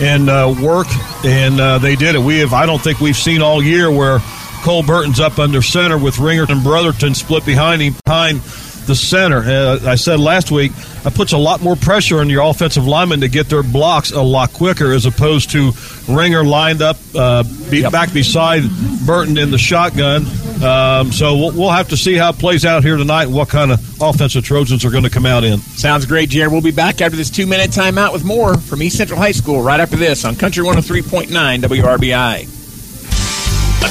and 0.00 0.30
uh, 0.30 0.54
work, 0.62 0.86
and 1.24 1.60
uh, 1.60 1.78
they 1.78 1.94
did 1.94 2.14
it. 2.14 2.20
We 2.20 2.38
have, 2.38 2.54
I 2.54 2.64
don't 2.64 2.80
think 2.80 3.00
we've 3.00 3.16
seen 3.16 3.42
all 3.42 3.62
year 3.62 3.90
where 3.90 4.20
Cole 4.62 4.82
Burton's 4.82 5.20
up 5.20 5.38
under 5.38 5.60
center 5.60 5.98
with 5.98 6.18
Ringer 6.18 6.46
and 6.48 6.62
Brotherton 6.62 7.14
split 7.14 7.44
behind 7.44 7.82
him 7.82 7.94
behind 8.04 8.40
the 8.86 8.94
center. 8.94 9.38
Uh, 9.38 9.78
I 9.84 9.96
said 9.96 10.18
last 10.18 10.50
week, 10.50 10.72
that 11.02 11.14
puts 11.14 11.32
a 11.32 11.38
lot 11.38 11.60
more 11.62 11.76
pressure 11.76 12.20
on 12.20 12.28
your 12.30 12.42
offensive 12.42 12.86
linemen 12.86 13.20
to 13.20 13.28
get 13.28 13.48
their 13.48 13.62
blocks 13.62 14.10
a 14.10 14.22
lot 14.22 14.52
quicker 14.52 14.92
as 14.92 15.06
opposed 15.06 15.50
to 15.50 15.72
Ringer 16.08 16.44
lined 16.44 16.82
up 16.82 16.96
uh, 17.14 17.44
be, 17.70 17.80
yep. 17.80 17.92
back 17.92 18.12
beside 18.12 18.62
Burton 19.06 19.38
in 19.38 19.50
the 19.50 19.58
shotgun. 19.58 20.24
Um, 20.62 21.10
so 21.10 21.36
we'll, 21.36 21.52
we'll, 21.52 21.70
have 21.70 21.88
to 21.88 21.96
see 21.96 22.14
how 22.16 22.30
it 22.30 22.38
plays 22.38 22.66
out 22.66 22.82
here 22.82 22.96
tonight 22.96 23.24
and 23.24 23.34
what 23.34 23.48
kind 23.48 23.72
of 23.72 23.80
offensive 24.02 24.44
Trojans 24.44 24.84
are 24.84 24.90
going 24.90 25.04
to 25.04 25.10
come 25.10 25.24
out 25.24 25.42
in. 25.42 25.58
Sounds 25.58 26.04
great, 26.04 26.28
Jared. 26.28 26.52
We'll 26.52 26.60
be 26.60 26.70
back 26.70 27.00
after 27.00 27.16
this 27.16 27.30
two 27.30 27.46
minute 27.46 27.70
timeout 27.70 28.12
with 28.12 28.24
more 28.24 28.58
from 28.58 28.82
East 28.82 28.98
Central 28.98 29.18
High 29.18 29.32
School 29.32 29.62
right 29.62 29.80
after 29.80 29.96
this 29.96 30.24
on 30.24 30.36
Country 30.36 30.62
103.9 30.62 31.28
WRBI. 31.62 32.59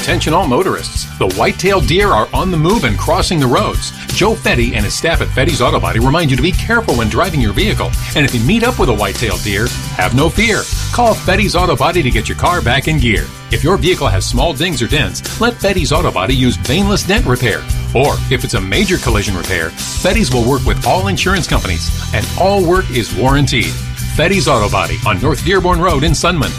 Attention 0.09 0.33
all 0.33 0.47
motorists. 0.47 1.05
The 1.19 1.31
white-tailed 1.37 1.85
deer 1.85 2.07
are 2.07 2.27
on 2.33 2.49
the 2.49 2.57
move 2.57 2.83
and 2.83 2.97
crossing 2.97 3.39
the 3.39 3.45
roads. 3.45 3.91
Joe 4.07 4.33
Fetty 4.33 4.73
and 4.73 4.83
his 4.83 4.97
staff 4.97 5.21
at 5.21 5.27
Fetty's 5.27 5.61
Auto 5.61 5.79
Body 5.79 5.99
remind 5.99 6.31
you 6.31 6.35
to 6.35 6.41
be 6.41 6.51
careful 6.51 6.95
when 6.95 7.09
driving 7.09 7.39
your 7.39 7.53
vehicle. 7.53 7.91
And 8.15 8.25
if 8.25 8.33
you 8.33 8.41
meet 8.41 8.63
up 8.63 8.79
with 8.79 8.89
a 8.89 8.93
white-tailed 8.93 9.43
deer, 9.43 9.67
have 9.97 10.15
no 10.15 10.27
fear. 10.27 10.63
Call 10.93 11.13
Fetty's 11.13 11.55
Auto 11.55 11.75
Body 11.75 12.01
to 12.01 12.09
get 12.09 12.27
your 12.27 12.39
car 12.39 12.59
back 12.59 12.87
in 12.87 12.97
gear. 12.97 13.27
If 13.51 13.63
your 13.63 13.77
vehicle 13.77 14.07
has 14.07 14.25
small 14.25 14.51
dings 14.51 14.81
or 14.81 14.87
dents, 14.87 15.39
let 15.39 15.53
Fetty's 15.53 15.91
Auto 15.91 16.11
Body 16.11 16.33
use 16.33 16.57
Paintless 16.57 17.03
Dent 17.03 17.27
Repair. 17.27 17.59
Or 17.93 18.15
if 18.31 18.43
it's 18.43 18.55
a 18.55 18.61
major 18.61 18.97
collision 18.97 19.35
repair, 19.35 19.69
Fetty's 19.69 20.33
will 20.33 20.49
work 20.49 20.65
with 20.65 20.87
all 20.87 21.09
insurance 21.09 21.45
companies, 21.45 21.87
and 22.15 22.27
all 22.41 22.67
work 22.67 22.89
is 22.89 23.13
warranted. 23.13 23.65
Fetty's 24.17 24.47
Auto 24.47 24.71
Body 24.71 24.97
on 25.05 25.21
North 25.21 25.45
Dearborn 25.45 25.79
Road 25.79 26.03
in 26.03 26.13
Sunman. 26.13 26.49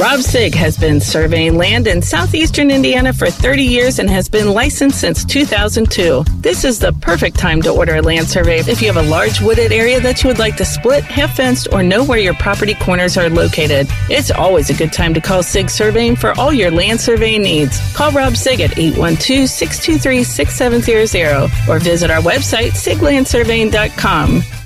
Rob 0.00 0.20
Sig 0.20 0.56
has 0.56 0.76
been 0.76 1.00
surveying 1.00 1.56
land 1.56 1.86
in 1.86 2.02
southeastern 2.02 2.68
Indiana 2.72 3.12
for 3.12 3.30
30 3.30 3.62
years 3.62 4.00
and 4.00 4.10
has 4.10 4.28
been 4.28 4.50
licensed 4.50 5.00
since 5.00 5.24
2002. 5.24 6.24
This 6.40 6.64
is 6.64 6.80
the 6.80 6.92
perfect 6.94 7.38
time 7.38 7.62
to 7.62 7.70
order 7.70 7.94
a 7.94 8.02
land 8.02 8.28
survey 8.28 8.58
if 8.58 8.82
you 8.82 8.92
have 8.92 8.96
a 8.96 9.08
large 9.08 9.40
wooded 9.40 9.70
area 9.70 10.00
that 10.00 10.22
you 10.22 10.28
would 10.28 10.40
like 10.40 10.56
to 10.56 10.64
split, 10.64 11.04
have 11.04 11.30
fenced, 11.30 11.68
or 11.70 11.84
know 11.84 12.02
where 12.02 12.18
your 12.18 12.34
property 12.34 12.74
corners 12.74 13.16
are 13.16 13.30
located. 13.30 13.86
It's 14.10 14.32
always 14.32 14.68
a 14.68 14.74
good 14.74 14.92
time 14.92 15.14
to 15.14 15.20
call 15.20 15.44
Sig 15.44 15.70
Surveying 15.70 16.16
for 16.16 16.32
all 16.32 16.52
your 16.52 16.72
land 16.72 17.00
surveying 17.00 17.42
needs. 17.42 17.78
Call 17.94 18.10
Rob 18.10 18.36
Sig 18.36 18.60
at 18.60 18.76
812 18.76 19.48
623 19.48 20.24
6700 20.24 21.50
or 21.68 21.78
visit 21.78 22.10
our 22.10 22.20
website, 22.20 22.72
siglandsurveying.com. 22.72 24.63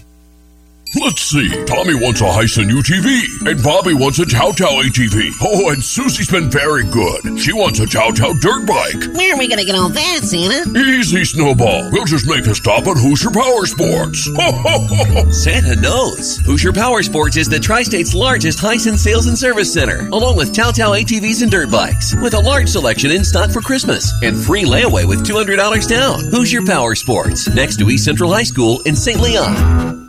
Let's 0.97 1.21
see. 1.23 1.49
Tommy 1.67 1.95
wants 1.95 2.21
a 2.23 2.25
Hisun 2.25 2.71
UTV, 2.71 3.47
and 3.51 3.63
Bobby 3.63 3.93
wants 3.93 4.19
a 4.21 4.25
Tao 4.27 4.53
Tao 4.53 4.81
ATV. 4.81 5.33
Oh, 5.43 5.69
and 5.71 5.83
Susie's 5.85 6.31
been 6.31 6.51
very 6.51 6.83
good. 6.85 7.39
She 7.39 7.53
wants 7.53 7.79
a 7.81 7.87
Tao 7.87 8.11
Tao 8.11 8.33
dirt 8.33 8.67
bike. 8.67 9.15
Where 9.15 9.35
are 9.35 9.39
we 9.39 9.49
gonna 9.49 9.65
get 9.65 9.75
all 9.75 9.91
that, 9.91 10.21
Santa? 10.23 10.79
Easy, 10.79 11.25
Snowball. 11.25 11.91
We'll 11.93 12.07
just 12.07 12.27
make 12.27 12.47
a 12.47 12.55
stop 12.55 12.87
at 12.87 12.97
Hoosier 12.97 13.31
Power 13.31 13.67
Sports. 13.67 14.25
Santa 15.45 15.77
knows. 15.81 16.39
Hoosier 16.39 16.73
Power 16.73 17.03
Sports 17.03 17.37
is 17.37 17.49
the 17.49 17.61
tri-state's 17.61 18.15
largest 18.15 18.59
Hisun 18.59 18.97
sales 18.97 19.27
and 19.27 19.37
service 19.37 19.73
center, 19.73 20.09
along 20.09 20.37
with 20.37 20.55
Tao 20.55 20.71
Tao 20.71 20.93
ATVs 20.93 21.43
and 21.43 21.51
dirt 21.51 21.71
bikes, 21.71 22.15
with 22.23 22.33
a 22.33 22.41
large 22.41 22.69
selection 22.71 23.11
in 23.11 23.25
stock 23.25 23.51
for 23.51 23.61
Christmas 23.61 24.11
and 24.23 24.37
free 24.37 24.65
layaway 24.65 25.07
with 25.07 25.27
$200 25.27 25.87
down. 25.89 26.25
Hoosier 26.27 26.63
Power 26.63 26.95
Sports, 26.95 27.47
next 27.49 27.77
to 27.79 27.89
East 27.91 28.05
Central 28.07 28.33
High 28.33 28.45
School 28.45 28.81
in 28.87 28.97
St. 28.97 29.21
Leon. 29.21 30.08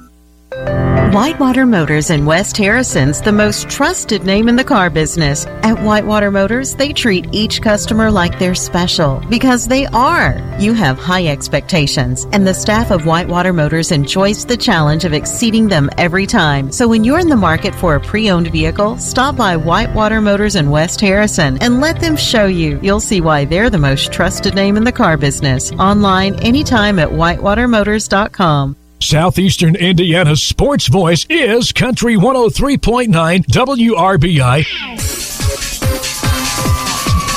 Whitewater 0.51 1.65
Motors 1.65 2.09
in 2.09 2.25
West 2.25 2.57
Harrison's 2.57 3.21
the 3.21 3.31
most 3.31 3.69
trusted 3.69 4.23
name 4.23 4.49
in 4.49 4.55
the 4.55 4.63
car 4.63 4.89
business. 4.89 5.45
At 5.63 5.79
Whitewater 5.79 6.31
Motors, 6.31 6.75
they 6.75 6.91
treat 6.91 7.27
each 7.31 7.61
customer 7.61 8.09
like 8.09 8.37
they're 8.39 8.55
special 8.55 9.21
because 9.29 9.67
they 9.67 9.85
are. 9.87 10.41
You 10.59 10.73
have 10.73 10.97
high 10.97 11.27
expectations, 11.27 12.25
and 12.31 12.47
the 12.47 12.53
staff 12.53 12.89
of 12.89 13.05
Whitewater 13.05 13.53
Motors 13.53 13.91
enjoys 13.91 14.45
the 14.45 14.57
challenge 14.57 15.05
of 15.05 15.13
exceeding 15.13 15.67
them 15.67 15.89
every 15.97 16.25
time. 16.25 16.71
So 16.71 16.87
when 16.87 17.03
you're 17.03 17.19
in 17.19 17.29
the 17.29 17.35
market 17.35 17.75
for 17.75 17.95
a 17.95 17.99
pre 17.99 18.29
owned 18.31 18.51
vehicle, 18.51 18.97
stop 18.97 19.35
by 19.35 19.55
Whitewater 19.55 20.21
Motors 20.21 20.55
in 20.55 20.71
West 20.71 20.99
Harrison 20.99 21.57
and 21.61 21.79
let 21.79 21.99
them 21.99 22.15
show 22.15 22.45
you. 22.45 22.79
You'll 22.81 22.99
see 22.99 23.21
why 23.21 23.45
they're 23.45 23.69
the 23.69 23.77
most 23.77 24.11
trusted 24.11 24.55
name 24.55 24.77
in 24.77 24.83
the 24.83 24.91
car 24.91 25.17
business. 25.17 25.71
Online 25.73 26.35
anytime 26.39 26.97
at 26.97 27.09
whitewatermotors.com. 27.09 28.75
Southeastern 29.01 29.75
Indiana's 29.75 30.43
sports 30.43 30.87
voice 30.87 31.25
is 31.29 31.71
Country 31.71 32.15
103.9 32.15 33.07
WRBI. 33.45 34.65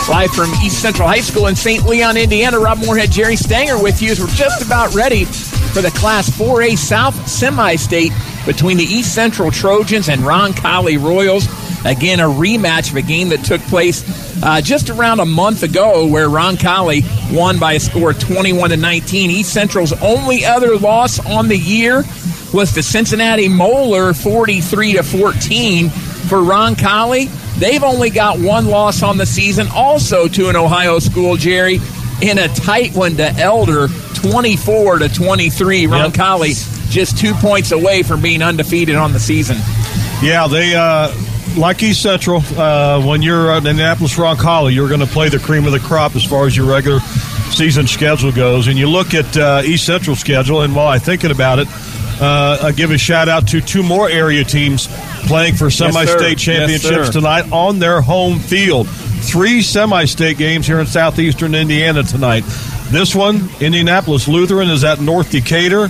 Live 0.09 0.31
from 0.33 0.51
East 0.65 0.83
Central 0.83 1.07
High 1.07 1.21
School 1.21 1.47
in 1.47 1.55
St. 1.55 1.85
Leon, 1.85 2.17
Indiana, 2.17 2.59
Rob 2.59 2.79
Moorhead, 2.79 3.13
Jerry 3.13 3.37
Stanger 3.37 3.81
with 3.81 4.03
you 4.03 4.11
as 4.11 4.21
we're 4.21 4.27
just 4.29 4.67
about 4.67 4.93
ready 4.93 5.25
for 5.73 5.81
the 5.81 5.91
Class 5.93 6.29
4A 6.29 6.77
South 6.77 7.27
semi-state 7.27 8.13
between 8.45 8.77
the 8.77 8.85
East 8.85 9.15
Central 9.15 9.51
Trojans 9.51 10.09
and 10.09 10.21
Roncalli 10.21 11.03
Royals. 11.03 11.47
Again, 11.85 12.21
a 12.21 12.25
rematch 12.25 12.91
of 12.91 12.97
a 12.97 13.03
game 13.03 13.31
that 13.31 13.43
took 13.45 13.61
place 13.63 14.05
uh, 14.43 14.61
just 14.61 14.91
around 14.91 15.21
a 15.21 15.25
month 15.25 15.63
ago, 15.63 16.07
where 16.07 16.29
Roncalli 16.29 17.03
won 17.35 17.59
by 17.59 17.73
a 17.73 17.81
score 17.81 18.11
of 18.11 18.21
21 18.21 18.71
to 18.71 18.77
19. 18.77 19.31
East 19.31 19.53
Central's 19.53 19.93
only 20.03 20.45
other 20.45 20.77
loss 20.77 21.25
on 21.25 21.49
the 21.49 21.57
year 21.57 22.05
was 22.53 22.75
the 22.75 22.83
Cincinnati 22.83 23.49
Moeller 23.49 24.13
43 24.13 24.95
to 24.95 25.03
14. 25.03 25.89
For 25.89 26.39
Roncalli, 26.39 27.29
they've 27.59 27.83
only 27.83 28.11
got 28.11 28.39
one 28.39 28.67
loss 28.67 29.03
on 29.03 29.17
the 29.17 29.27
season, 29.27 29.69
also 29.75 30.29
to 30.29 30.49
an 30.49 30.57
Ohio 30.57 30.99
school, 30.99 31.37
Jerry, 31.37 31.81
in 32.21 32.39
a 32.39 32.49
tight 32.49 32.95
one 32.95 33.17
to 33.17 33.29
Elder, 33.39 33.89
24 34.23 35.01
to 35.01 35.09
23. 35.09 35.85
Roncalli 35.85 36.49
yep. 36.49 36.91
just 36.91 37.19
two 37.19 37.35
points 37.35 37.73
away 37.73 38.03
from 38.03 38.21
being 38.21 38.43
undefeated 38.43 38.97
on 38.97 39.13
the 39.13 39.21
season. 39.21 39.57
Yeah, 40.23 40.47
they. 40.49 40.75
Uh 40.75 41.13
like 41.57 41.83
East 41.83 42.03
Central, 42.03 42.43
uh, 42.57 43.05
when 43.05 43.23
you're 43.23 43.51
at 43.51 43.67
Indianapolis 43.67 44.17
Roncalli, 44.17 44.75
you're 44.75 44.89
going 44.89 45.01
to 45.01 45.07
play 45.07 45.29
the 45.29 45.39
cream 45.39 45.67
of 45.67 45.73
the 45.73 45.81
crop 45.81 46.17
as 46.17 46.25
far 46.25 46.47
as 46.47 46.57
your 46.57 46.67
regular 46.67 47.01
season 47.51 47.87
schedule 47.87 48.33
goes. 48.33 48.69
And 48.69 48.79
you 48.79 48.89
look 48.89 49.15
at 49.15 49.37
uh, 49.37 49.63
East 49.65 49.85
Central 49.85 50.17
schedule, 50.17 50.63
and 50.63 50.75
while 50.75 50.89
I'm 50.89 51.01
thinking 51.01 51.31
about 51.31 51.59
it, 51.59 51.69
uh, 52.21 52.59
I 52.63 52.73
give 52.73 52.91
a 52.91 52.99
shout 52.99 53.29
out 53.29 53.49
to 53.49 53.61
two 53.61 53.83
more 53.83 54.09
area 54.09 54.45
teams 54.45 54.89
playing 55.27 55.55
for 55.55 55.71
semi-state 55.71 56.33
yes, 56.33 56.41
championships 56.41 56.93
yes, 56.93 57.11
tonight 57.11 57.51
on 57.53 57.79
their 57.79 58.01
home 58.01 58.39
field. 58.39 58.89
Three 58.89 59.63
semi-state 59.63 60.37
games 60.37 60.67
here 60.67 60.81
in 60.81 60.87
southeastern 60.87 61.55
Indiana 61.55 62.03
tonight. 62.03 62.45
This 62.93 63.15
one, 63.15 63.49
Indianapolis 63.59 64.29
Lutheran 64.29 64.69
is 64.69 64.85
at 64.85 65.01
North 65.01 65.31
Decatur, 65.31 65.89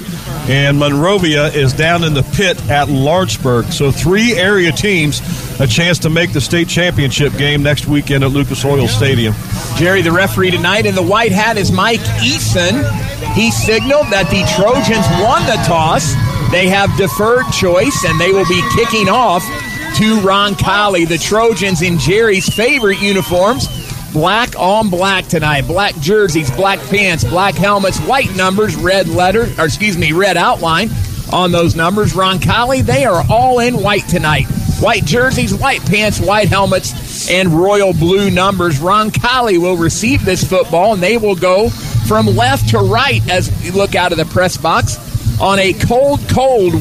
and 0.48 0.78
Monrovia 0.78 1.48
is 1.48 1.72
down 1.72 2.04
in 2.04 2.14
the 2.14 2.22
pit 2.22 2.64
at 2.70 2.88
Lawrenceburg. 2.88 3.72
So 3.72 3.90
three 3.90 4.34
area 4.34 4.70
teams 4.70 5.20
a 5.58 5.66
chance 5.66 5.98
to 5.98 6.10
make 6.10 6.32
the 6.32 6.40
state 6.40 6.68
championship 6.68 7.32
game 7.36 7.60
next 7.60 7.88
weekend 7.88 8.22
at 8.22 8.30
Lucas 8.30 8.64
Oil 8.64 8.86
Stadium. 8.86 9.34
Jerry, 9.76 10.02
the 10.02 10.12
referee 10.12 10.52
tonight 10.52 10.86
in 10.86 10.94
the 10.94 11.02
white 11.02 11.32
hat 11.32 11.56
is 11.56 11.72
Mike 11.72 11.98
Eason. 12.22 12.88
He 13.34 13.50
signaled 13.50 14.06
that 14.12 14.30
the 14.30 14.46
Trojans 14.54 15.06
won 15.20 15.44
the 15.46 15.60
toss. 15.66 16.14
They 16.52 16.68
have 16.68 16.96
deferred 16.96 17.46
choice, 17.52 18.04
and 18.06 18.20
they 18.20 18.30
will 18.30 18.46
be 18.46 18.62
kicking 18.76 19.08
off 19.08 19.42
to 19.96 20.20
Roncalli. 20.20 21.08
The 21.08 21.18
Trojans 21.18 21.82
in 21.82 21.98
Jerry's 21.98 22.48
favorite 22.54 23.00
uniforms 23.00 23.66
black 24.12 24.54
on 24.58 24.90
black 24.90 25.26
tonight. 25.26 25.62
Black 25.66 25.94
jerseys, 25.96 26.50
black 26.50 26.78
pants, 26.88 27.24
black 27.24 27.54
helmets, 27.54 27.98
white 28.00 28.34
numbers, 28.36 28.76
red 28.76 29.08
letter, 29.08 29.48
or 29.58 29.64
excuse 29.64 29.96
me, 29.96 30.12
red 30.12 30.36
outline. 30.36 30.90
on 31.32 31.50
those 31.50 31.74
numbers. 31.74 32.12
Roncalli, 32.12 32.82
they 32.82 33.04
are 33.04 33.24
all 33.30 33.58
in 33.60 33.82
white 33.82 34.06
tonight. 34.08 34.44
White 34.80 35.04
jerseys, 35.04 35.54
white 35.54 35.80
pants, 35.86 36.20
white 36.20 36.48
helmets, 36.48 37.30
and 37.30 37.48
royal 37.48 37.92
blue 37.92 38.30
numbers. 38.30 38.80
Roncalli 38.80 39.58
will 39.58 39.76
receive 39.76 40.24
this 40.24 40.44
football, 40.44 40.92
and 40.94 41.02
they 41.02 41.16
will 41.16 41.36
go 41.36 41.70
from 42.06 42.26
left 42.26 42.68
to 42.70 42.78
right 42.78 43.26
as 43.30 43.50
we 43.62 43.70
look 43.70 43.94
out 43.94 44.12
of 44.12 44.18
the 44.18 44.24
press 44.26 44.56
box 44.56 44.98
on 45.40 45.58
a 45.58 45.72
cold, 45.72 46.20
cold, 46.28 46.74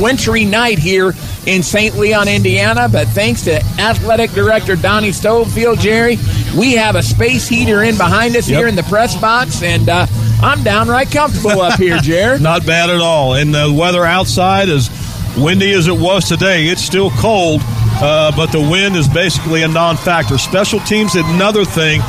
wintry 0.00 0.44
night 0.44 0.78
here 0.78 1.12
in 1.48 1.62
St. 1.62 1.96
Leon, 1.96 2.28
Indiana. 2.28 2.88
But 2.90 3.08
thanks 3.08 3.42
to 3.42 3.56
athletic 3.80 4.30
director 4.32 4.76
Donnie 4.76 5.10
Stovefield, 5.10 5.78
Jerry, 5.80 6.18
we 6.56 6.74
have 6.74 6.94
a 6.94 7.02
space 7.02 7.48
heater 7.48 7.82
in 7.82 7.96
behind 7.96 8.36
us 8.36 8.48
Yep. 8.48 8.58
here 8.58 8.68
in 8.68 8.76
the 8.76 8.82
press 8.84 9.18
box, 9.20 9.62
and 9.62 9.88
uh, 9.88 10.06
I'm 10.42 10.62
downright 10.62 11.10
comfortable 11.10 11.60
up 11.60 11.78
here, 11.78 11.98
Jerry. 11.98 12.38
Not 12.40 12.64
bad 12.66 12.90
at 12.90 13.00
all. 13.00 13.34
And 13.34 13.54
the 13.54 13.74
weather 13.76 14.04
outside 14.04 14.68
is 14.68 14.90
windy 15.36 15.72
as 15.72 15.88
it 15.88 15.98
was 15.98 16.28
today. 16.28 16.66
It's 16.66 16.82
still 16.82 17.10
cold, 17.12 17.62
uh, 17.64 18.30
but 18.36 18.52
the 18.52 18.60
wind 18.60 18.94
is 18.96 19.08
basically 19.08 19.62
a 19.62 19.68
non 19.68 19.96
factor. 19.96 20.36
Special 20.38 20.80
teams, 20.80 21.14
another 21.16 21.64
thing. 21.64 22.00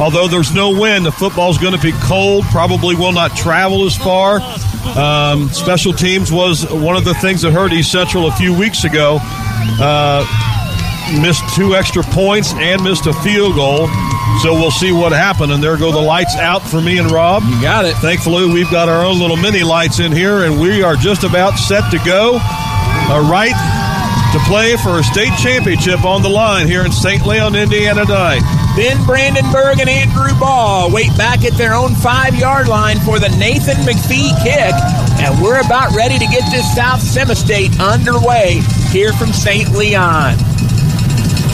Although 0.00 0.28
there's 0.28 0.54
no 0.54 0.70
wind, 0.70 1.04
the 1.04 1.12
football's 1.12 1.58
going 1.58 1.74
to 1.74 1.82
be 1.82 1.92
cold, 2.02 2.44
probably 2.46 2.94
will 2.94 3.12
not 3.12 3.36
travel 3.36 3.84
as 3.84 3.96
far. 3.96 4.40
Um, 4.96 5.48
special 5.48 5.92
teams 5.92 6.30
was 6.30 6.70
one 6.70 6.96
of 6.96 7.04
the 7.04 7.14
things 7.14 7.42
that 7.42 7.52
hurt 7.52 7.72
East 7.72 7.90
Central 7.90 8.28
a 8.28 8.32
few 8.32 8.56
weeks 8.56 8.84
ago. 8.84 9.18
Uh, 9.80 10.24
missed 11.20 11.42
two 11.54 11.74
extra 11.74 12.02
points 12.02 12.52
and 12.54 12.82
missed 12.82 13.06
a 13.06 13.12
field 13.24 13.56
goal. 13.56 13.88
So 14.42 14.52
we'll 14.52 14.70
see 14.70 14.92
what 14.92 15.10
happened. 15.10 15.50
And 15.50 15.62
there 15.62 15.76
go 15.76 15.90
the 15.90 15.98
lights 15.98 16.36
out 16.36 16.62
for 16.62 16.80
me 16.80 16.98
and 16.98 17.10
Rob. 17.10 17.42
You 17.44 17.60
got 17.60 17.84
it. 17.84 17.96
Thankfully, 17.96 18.46
we've 18.46 18.70
got 18.70 18.88
our 18.88 19.04
own 19.04 19.18
little 19.18 19.36
mini 19.36 19.64
lights 19.64 19.98
in 19.98 20.12
here, 20.12 20.44
and 20.44 20.60
we 20.60 20.82
are 20.82 20.94
just 20.94 21.24
about 21.24 21.58
set 21.58 21.90
to 21.90 21.98
go. 22.04 22.34
All 23.10 23.28
right, 23.28 23.56
to 24.32 24.38
play 24.46 24.76
for 24.76 25.00
a 25.00 25.02
state 25.02 25.32
championship 25.38 26.04
on 26.04 26.22
the 26.22 26.28
line 26.28 26.68
here 26.68 26.84
in 26.84 26.92
St. 26.92 27.26
Leon, 27.26 27.56
Indiana 27.56 28.04
tonight. 28.04 28.67
Ben 28.78 29.04
Brandenburg 29.06 29.80
and 29.80 29.90
Andrew 29.90 30.38
Ball 30.38 30.88
wait 30.92 31.10
back 31.18 31.44
at 31.44 31.52
their 31.54 31.74
own 31.74 31.96
five 31.96 32.36
yard 32.36 32.68
line 32.68 33.00
for 33.00 33.18
the 33.18 33.28
Nathan 33.30 33.74
McPhee 33.78 34.30
kick. 34.40 34.72
And 35.18 35.42
we're 35.42 35.58
about 35.58 35.96
ready 35.96 36.16
to 36.16 36.26
get 36.26 36.48
this 36.52 36.76
South 36.76 37.02
Semi-State 37.02 37.80
underway 37.80 38.62
here 38.92 39.12
from 39.14 39.32
St. 39.32 39.72
Leon. 39.72 40.36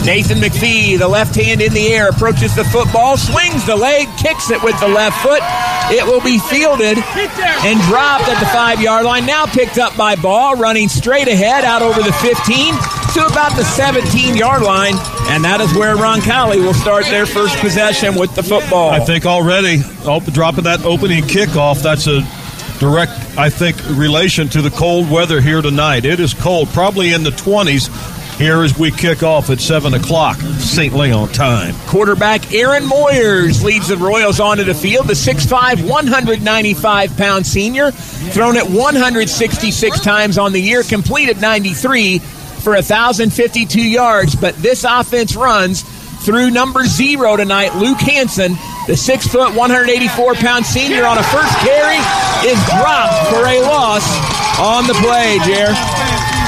Nathan 0.05 0.37
McPhee, 0.37 0.99
the 0.99 1.07
left 1.07 1.33
hand 1.33 1.63
in 1.63 1.73
the 1.73 1.87
air, 1.87 2.09
approaches 2.09 2.55
the 2.55 2.63
football, 2.65 3.17
swings 3.17 3.65
the 3.65 3.75
leg, 3.75 4.07
kicks 4.19 4.51
it 4.51 4.61
with 4.61 4.79
the 4.79 4.87
left 4.87 5.19
foot. 5.23 5.41
It 5.89 6.05
will 6.05 6.21
be 6.21 6.37
fielded 6.37 6.99
and 6.99 7.81
dropped 7.89 8.29
at 8.29 8.39
the 8.39 8.45
five 8.53 8.79
yard 8.79 9.03
line. 9.03 9.25
Now 9.25 9.47
picked 9.47 9.79
up 9.79 9.97
by 9.97 10.15
Ball, 10.15 10.57
running 10.57 10.89
straight 10.89 11.27
ahead 11.27 11.65
out 11.65 11.81
over 11.81 12.03
the 12.03 12.13
15 12.13 12.75
to 13.15 13.25
about 13.25 13.55
the 13.55 13.63
17 13.63 14.35
yard 14.35 14.61
line. 14.61 14.95
And 15.29 15.43
that 15.45 15.61
is 15.61 15.73
where 15.73 15.95
Roncalli 15.95 16.57
will 16.57 16.73
start 16.73 17.05
their 17.05 17.25
first 17.25 17.57
possession 17.59 18.15
with 18.15 18.35
the 18.35 18.43
football. 18.43 18.89
I 18.89 18.99
think 18.99 19.25
already 19.25 19.79
oh, 20.03 20.19
dropping 20.19 20.65
that 20.65 20.83
opening 20.83 21.23
kickoff, 21.23 21.81
that's 21.81 22.07
a 22.07 22.21
direct, 22.77 23.13
I 23.37 23.49
think, 23.49 23.77
relation 23.91 24.49
to 24.49 24.61
the 24.61 24.69
cold 24.69 25.09
weather 25.09 25.39
here 25.39 25.61
tonight. 25.61 26.03
It 26.03 26.19
is 26.19 26.33
cold, 26.33 26.67
probably 26.69 27.13
in 27.13 27.23
the 27.23 27.29
20s 27.29 27.89
here 28.37 28.63
as 28.63 28.77
we 28.77 28.91
kick 28.91 29.23
off 29.23 29.49
at 29.49 29.61
7 29.61 29.93
o'clock 29.93 30.35
St. 30.59 30.93
Leon 30.93 31.29
time. 31.29 31.73
Quarterback 31.87 32.53
Aaron 32.53 32.83
Moyers 32.83 33.63
leads 33.63 33.87
the 33.87 33.95
Royals 33.95 34.41
onto 34.41 34.65
the 34.65 34.73
field. 34.73 35.07
The 35.07 35.13
6'5, 35.13 35.89
195 35.89 37.17
pound 37.17 37.47
senior, 37.47 37.91
thrown 37.91 38.57
it 38.57 38.69
166 38.69 40.01
times 40.01 40.37
on 40.37 40.51
the 40.51 40.59
year, 40.59 40.83
completed 40.83 41.39
93 41.39 42.21
for 42.65 42.73
1,052 42.73 43.79
yards. 43.79 44.35
But 44.35 44.55
this 44.55 44.83
offense 44.83 45.35
runs 45.35 45.83
through 46.25 46.49
number 46.49 46.83
zero 46.85 47.37
tonight, 47.37 47.75
Luke 47.75 47.99
Hansen. 47.99 48.57
The 48.87 48.97
six 48.97 49.27
foot, 49.27 49.53
184 49.55 50.33
pound 50.35 50.65
senior 50.65 51.05
on 51.05 51.17
a 51.17 51.23
first 51.23 51.55
carry 51.59 51.97
is 52.43 52.57
dropped 52.65 53.29
for 53.29 53.45
a 53.45 53.61
loss 53.61 54.03
on 54.59 54.87
the 54.87 54.93
play, 54.95 55.37
Jer. 55.45 55.69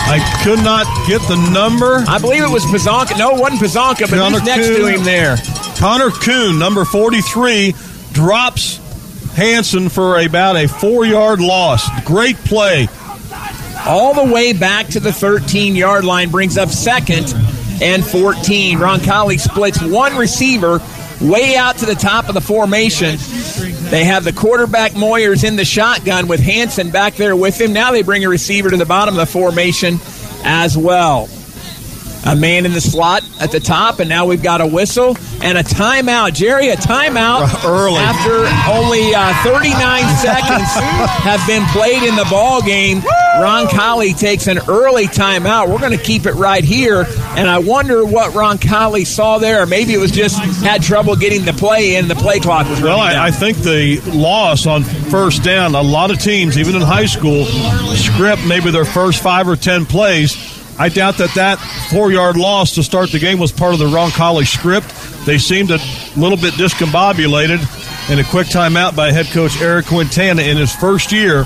I 0.10 0.42
could 0.44 0.60
not 0.64 0.86
get 1.08 1.22
the 1.28 1.38
number. 1.54 2.04
I 2.08 2.18
believe 2.18 2.44
it 2.44 2.50
was 2.50 2.64
Pazonka. 2.66 3.18
No, 3.18 3.36
it 3.36 3.40
wasn't 3.40 3.62
Pazonka, 3.62 4.10
but 4.10 4.18
Connor 4.18 4.40
who's 4.40 4.48
next 4.48 4.68
Kuhn. 4.68 4.76
to 4.80 4.88
him 4.88 5.04
there? 5.04 5.38
Connor 5.78 6.10
Kuhn, 6.10 6.58
number 6.58 6.86
43, 6.86 7.76
drops 8.14 8.78
Hanson 9.36 9.90
for 9.90 10.20
about 10.20 10.56
a 10.56 10.68
four 10.68 11.06
yard 11.06 11.40
loss. 11.40 11.88
Great 12.06 12.38
play. 12.38 12.88
All 13.88 14.14
the 14.14 14.34
way 14.34 14.54
back 14.54 14.88
to 14.88 15.00
the 15.00 15.14
13 15.14 15.76
yard 15.76 16.04
line, 16.04 16.30
brings 16.30 16.58
up 16.58 16.70
second 16.70 17.34
and 17.82 18.06
14. 18.06 18.78
Roncalli 18.78 19.40
splits 19.40 19.82
one 19.82 20.16
receiver 20.18 20.80
way 21.22 21.56
out 21.56 21.78
to 21.78 21.86
the 21.86 21.96
top 21.96 22.28
of 22.28 22.34
the 22.34 22.42
formation. 22.42 23.18
They 23.90 24.04
have 24.04 24.24
the 24.24 24.34
quarterback 24.34 24.92
Moyers 24.92 25.44
in 25.44 25.56
the 25.56 25.66
shotgun 25.66 26.28
with 26.28 26.40
Hanson 26.40 26.92
back 26.92 27.16
there 27.16 27.36
with 27.36 27.60
him. 27.60 27.74
Now 27.74 27.92
they 27.92 28.04
bring 28.04 28.26
a 28.26 28.30
receiver 28.30 28.70
to 28.70 28.78
the 28.78 28.86
bottom 28.86 29.16
of 29.16 29.20
the 29.20 29.32
formation 29.32 30.00
as 30.44 30.78
well. 30.78 31.30
A 32.28 32.36
man 32.36 32.66
in 32.66 32.74
the 32.74 32.82
slot 32.82 33.24
at 33.40 33.52
the 33.52 33.60
top, 33.62 34.00
and 34.00 34.10
now 34.10 34.26
we've 34.26 34.44
got 34.44 34.60
a 34.60 34.68
whistle 34.68 35.16
and 35.42 35.58
a 35.58 35.64
timeout. 35.64 36.34
Jerry, 36.34 36.68
a 36.70 36.76
timeout 36.76 37.64
Early. 37.64 38.00
after 38.00 38.46
only 38.70 39.16
uh, 39.16 39.34
39 39.44 39.74
seconds 40.18 40.68
have 41.24 41.46
been 41.48 41.66
played 41.68 42.04
in 42.04 42.16
the 42.18 42.28
ball 42.30 42.62
game. 42.62 43.00
Roncalli 43.38 44.18
takes 44.18 44.48
an 44.48 44.60
early 44.68 45.06
timeout. 45.06 45.70
We're 45.70 45.80
going 45.80 45.98
to 45.98 46.04
keep 46.04 46.26
it 46.26 46.34
right 46.34 46.64
here, 46.64 47.06
and 47.38 47.48
I 47.50 47.60
wonder 47.60 48.04
what 48.06 48.34
Roncalli 48.34 49.06
saw 49.06 49.38
there. 49.38 49.66
Maybe 49.66 49.94
it 49.94 50.00
was 50.00 50.12
just 50.12 50.38
had 50.64 50.82
trouble 50.84 51.16
getting 51.16 51.46
the 51.46 51.54
play 51.54 51.96
in. 51.96 52.08
The 52.08 52.16
play 52.16 52.40
clock 52.40 52.68
was 52.68 52.82
Well. 52.82 53.00
I, 53.00 53.28
I 53.28 53.32
think 53.32 53.58
the 53.60 54.02
loss 54.12 54.66
on 54.66 54.84
first 54.84 55.44
down, 55.44 55.76
a 55.76 55.82
lot 55.82 56.12
of 56.12 56.20
teams, 56.20 56.58
even 56.58 56.76
in 56.76 56.82
high 56.82 57.06
school, 57.06 57.46
script 57.96 58.46
maybe 58.46 58.72
their 58.72 58.86
first 58.86 59.24
five 59.24 59.48
or 59.48 59.56
ten 59.56 59.86
plays. 59.86 60.57
I 60.80 60.90
doubt 60.90 61.18
that 61.18 61.34
that 61.36 61.58
four 61.90 62.12
yard 62.12 62.38
loss 62.38 62.76
to 62.76 62.84
start 62.84 63.12
the 63.12 63.20
game 63.20 63.40
was 63.40 63.52
part 63.52 63.74
of 63.74 63.80
the 63.80 63.86
Roncalli 63.86 64.46
script. 64.46 64.94
They 65.26 65.38
seemed 65.38 65.72
a 65.72 65.80
little 66.16 66.38
bit 66.38 66.54
discombobulated 66.54 67.60
and 68.10 68.20
a 68.20 68.24
quick 68.24 68.48
timeout 68.48 68.96
by 68.96 69.12
head 69.12 69.26
coach 69.28 69.60
Eric 69.60 69.88
Quintana 69.88 70.42
in 70.42 70.56
his 70.58 70.74
first 70.76 71.12
year 71.12 71.46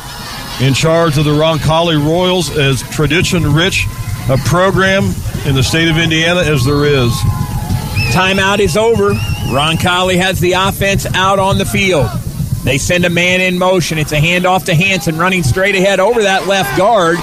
in 0.59 0.73
charge 0.73 1.17
of 1.17 1.25
the 1.25 1.31
Roncalli 1.31 1.97
Royals 2.03 2.55
as 2.55 2.83
tradition 2.89 3.53
rich 3.53 3.87
a 4.29 4.37
program 4.45 5.05
in 5.45 5.55
the 5.55 5.63
state 5.63 5.89
of 5.89 5.97
Indiana 5.97 6.41
as 6.41 6.65
there 6.65 6.85
is. 6.85 7.11
Timeout 8.13 8.59
is 8.59 8.75
over. 8.75 9.13
Roncalli 9.51 10.17
has 10.17 10.39
the 10.39 10.53
offense 10.53 11.05
out 11.15 11.39
on 11.39 11.57
the 11.57 11.65
field. 11.65 12.07
They 12.63 12.77
send 12.77 13.05
a 13.05 13.09
man 13.09 13.41
in 13.41 13.57
motion. 13.57 13.97
It's 13.97 14.11
a 14.11 14.19
handoff 14.19 14.65
to 14.65 14.75
Hanson, 14.75 15.17
running 15.17 15.41
straight 15.41 15.75
ahead 15.75 15.99
over 15.99 16.21
that 16.21 16.47
left 16.47 16.77
guard. 16.77 17.17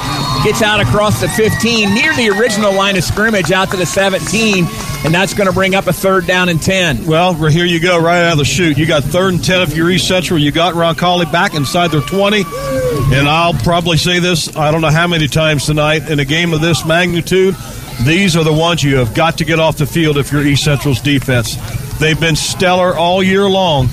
Gets 0.44 0.62
out 0.62 0.80
across 0.80 1.20
the 1.20 1.28
15, 1.28 1.92
near 1.92 2.14
the 2.14 2.30
original 2.30 2.72
line 2.72 2.96
of 2.96 3.04
scrimmage, 3.04 3.50
out 3.50 3.70
to 3.72 3.76
the 3.76 3.84
17, 3.84 4.66
and 5.04 5.12
that's 5.12 5.34
going 5.34 5.48
to 5.48 5.52
bring 5.52 5.74
up 5.74 5.88
a 5.88 5.92
third 5.92 6.26
down 6.26 6.48
and 6.48 6.62
10. 6.62 7.04
Well, 7.06 7.34
here 7.34 7.66
you 7.66 7.80
go, 7.80 8.00
right 8.00 8.22
out 8.22 8.32
of 8.32 8.38
the 8.38 8.44
chute. 8.44 8.78
You 8.78 8.86
got 8.86 9.02
third 9.02 9.34
and 9.34 9.44
10 9.44 9.62
if 9.62 9.76
you're 9.76 9.90
East 9.90 10.08
Central. 10.08 10.38
You 10.38 10.52
got 10.52 10.74
Roncalli 10.74 11.30
back 11.30 11.54
inside 11.54 11.88
their 11.90 12.00
20. 12.00 12.44
And 12.46 13.28
I'll 13.28 13.52
probably 13.52 13.98
say 13.98 14.20
this, 14.20 14.56
I 14.56 14.70
don't 14.70 14.80
know 14.80 14.90
how 14.90 15.06
many 15.06 15.26
times 15.26 15.66
tonight, 15.66 16.08
in 16.08 16.20
a 16.20 16.24
game 16.24 16.54
of 16.54 16.60
this 16.60 16.86
magnitude, 16.86 17.56
these 18.04 18.36
are 18.36 18.44
the 18.44 18.52
ones 18.52 18.82
you 18.82 18.96
have 18.96 19.14
got 19.14 19.38
to 19.38 19.44
get 19.44 19.58
off 19.58 19.76
the 19.76 19.86
field 19.86 20.16
if 20.18 20.30
you're 20.30 20.46
East 20.46 20.64
Central's 20.64 21.00
defense. 21.00 21.56
They've 21.98 22.18
been 22.18 22.36
stellar 22.36 22.96
all 22.96 23.22
year 23.22 23.48
long. 23.48 23.88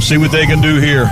See 0.00 0.16
what 0.16 0.32
they 0.32 0.46
can 0.46 0.60
do 0.62 0.80
here. 0.80 1.04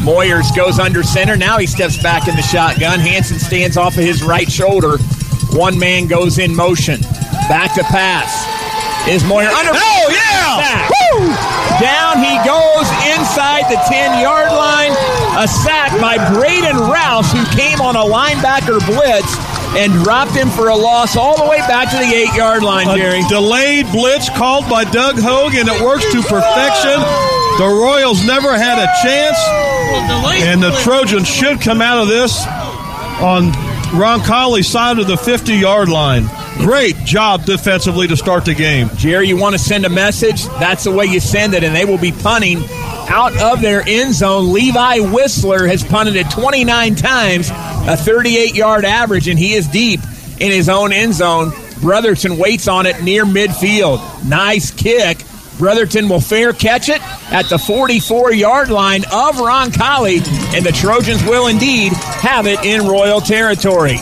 Moyers 0.00 0.54
goes 0.56 0.78
under 0.78 1.02
center. 1.02 1.36
Now 1.36 1.58
he 1.58 1.66
steps 1.66 2.00
back 2.02 2.28
in 2.28 2.36
the 2.36 2.42
shotgun. 2.42 3.00
Hanson 3.00 3.38
stands 3.38 3.76
off 3.76 3.96
of 3.96 4.04
his 4.04 4.22
right 4.22 4.50
shoulder. 4.50 4.98
One 5.52 5.78
man 5.78 6.06
goes 6.06 6.38
in 6.38 6.54
motion. 6.54 7.00
Back 7.48 7.74
to 7.74 7.82
pass. 7.84 8.46
Is 9.08 9.24
Moyer 9.24 9.48
under? 9.48 9.72
Oh, 9.72 10.08
yeah! 10.12 10.88
Down 11.80 12.18
he 12.18 12.36
goes 12.44 12.86
inside 13.16 13.70
the 13.70 13.80
10 13.88 14.20
yard 14.20 14.50
line. 14.52 14.92
A 15.38 15.46
sack 15.46 15.92
by 16.00 16.18
Braden 16.34 16.76
Rouse, 16.76 17.30
who 17.32 17.44
came 17.56 17.80
on 17.80 17.96
a 17.96 18.04
linebacker 18.04 18.84
blitz 18.84 19.36
and 19.76 19.92
dropped 20.04 20.32
him 20.32 20.50
for 20.50 20.68
a 20.68 20.76
loss 20.76 21.16
all 21.16 21.36
the 21.36 21.48
way 21.48 21.58
back 21.58 21.90
to 21.90 21.96
the 21.96 22.14
8 22.32 22.34
yard 22.34 22.62
line, 22.62 22.86
Jerry. 22.96 23.20
A 23.20 23.28
delayed 23.28 23.86
blitz 23.92 24.28
called 24.28 24.68
by 24.68 24.84
Doug 24.84 25.16
Hogue, 25.18 25.54
and 25.54 25.68
it 25.68 25.80
works 25.80 26.04
to 26.12 26.20
perfection. 26.22 26.98
The 27.58 27.66
Royals 27.66 28.24
never 28.24 28.56
had 28.56 28.78
a 28.78 28.86
chance, 29.02 29.36
and 30.44 30.62
the 30.62 30.70
Trojans 30.84 31.26
should 31.26 31.60
come 31.60 31.82
out 31.82 31.98
of 32.00 32.06
this 32.06 32.46
on 33.20 33.50
Roncalli 33.90 34.64
side 34.64 35.00
of 35.00 35.08
the 35.08 35.16
50 35.16 35.54
yard 35.54 35.88
line. 35.88 36.28
Great 36.58 36.96
job 36.98 37.44
defensively 37.44 38.06
to 38.06 38.16
start 38.16 38.44
the 38.44 38.54
game. 38.54 38.88
Jerry, 38.94 39.26
you 39.26 39.36
want 39.36 39.54
to 39.54 39.58
send 39.58 39.84
a 39.84 39.88
message? 39.88 40.44
That's 40.60 40.84
the 40.84 40.92
way 40.92 41.06
you 41.06 41.18
send 41.18 41.52
it, 41.54 41.64
and 41.64 41.74
they 41.74 41.84
will 41.84 41.98
be 41.98 42.12
punting 42.12 42.58
out 43.08 43.36
of 43.40 43.60
their 43.60 43.82
end 43.88 44.14
zone. 44.14 44.52
Levi 44.52 45.00
Whistler 45.00 45.66
has 45.66 45.82
punted 45.82 46.14
it 46.14 46.30
29 46.30 46.94
times, 46.94 47.50
a 47.50 47.96
38 47.96 48.54
yard 48.54 48.84
average, 48.84 49.26
and 49.26 49.36
he 49.36 49.54
is 49.54 49.66
deep 49.66 49.98
in 50.38 50.52
his 50.52 50.68
own 50.68 50.92
end 50.92 51.14
zone. 51.14 51.50
Brotherton 51.80 52.38
waits 52.38 52.68
on 52.68 52.86
it 52.86 53.02
near 53.02 53.24
midfield. 53.24 53.98
Nice 54.28 54.70
kick. 54.70 55.18
Brotherton 55.58 56.08
will 56.08 56.20
fair 56.20 56.52
catch 56.52 56.88
it 56.88 57.02
at 57.32 57.48
the 57.48 57.58
44 57.58 58.32
yard 58.32 58.70
line 58.70 59.04
of 59.12 59.36
Roncalli, 59.36 60.26
and 60.54 60.64
the 60.64 60.72
Trojans 60.72 61.22
will 61.24 61.48
indeed 61.48 61.92
have 61.92 62.46
it 62.46 62.64
in 62.64 62.86
Royal 62.86 63.20
territory. 63.20 63.96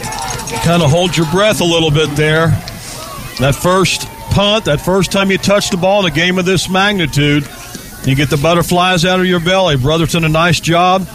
Kind 0.63 0.83
of 0.83 0.91
hold 0.91 1.17
your 1.17 1.27
breath 1.31 1.61
a 1.61 1.65
little 1.65 1.91
bit 1.91 2.15
there. 2.17 2.49
That 3.39 3.55
first 3.55 4.07
punt, 4.31 4.67
that 4.67 4.81
first 4.81 5.13
time 5.13 5.31
you 5.31 5.39
touch 5.39 5.71
the 5.71 5.77
ball 5.77 6.05
in 6.07 6.13
a 6.13 6.15
game 6.15 6.39
of 6.39 6.45
this 6.45 6.69
magnitude, 6.69 7.49
you 8.05 8.15
get 8.15 8.31
the 8.31 8.37
butterflies 8.37 9.05
out 9.05 9.19
of 9.19 9.27
your 9.27 9.41
belly. 9.41 9.77
Brotherton, 9.77 10.25
a 10.25 10.29
nice 10.29 10.61
job. 10.61 11.07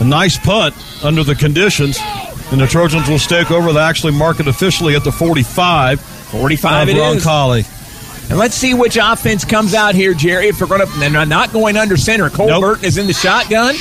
A 0.00 0.04
nice 0.04 0.36
punt 0.36 0.74
under 1.04 1.22
the 1.22 1.36
conditions. 1.36 1.98
And 2.50 2.60
the 2.60 2.66
Trojans 2.66 3.08
will 3.08 3.20
stake 3.20 3.50
over. 3.50 3.72
They 3.72 3.80
actually 3.80 4.12
mark 4.12 4.40
it 4.40 4.48
officially 4.48 4.96
at 4.96 5.04
the 5.04 5.12
45. 5.12 6.00
45 6.00 6.82
of 6.82 6.88
it 6.88 6.96
is. 6.96 7.24
Roncalli. 7.24 7.73
And 8.30 8.38
let's 8.38 8.54
see 8.54 8.74
which 8.74 8.96
offense 9.00 9.44
comes 9.44 9.74
out 9.74 9.94
here, 9.94 10.14
Jerry. 10.14 10.48
If 10.48 10.60
we're 10.60 10.66
going 10.66 10.86
to, 10.86 10.98
they're 10.98 11.26
not 11.26 11.52
going 11.52 11.76
under 11.76 11.96
center. 11.96 12.30
Cole 12.30 12.48
Nope. 12.48 12.62
Burton 12.62 12.84
is 12.84 12.98
in 12.98 13.06
the 13.06 13.12
shotgun. 13.12 13.74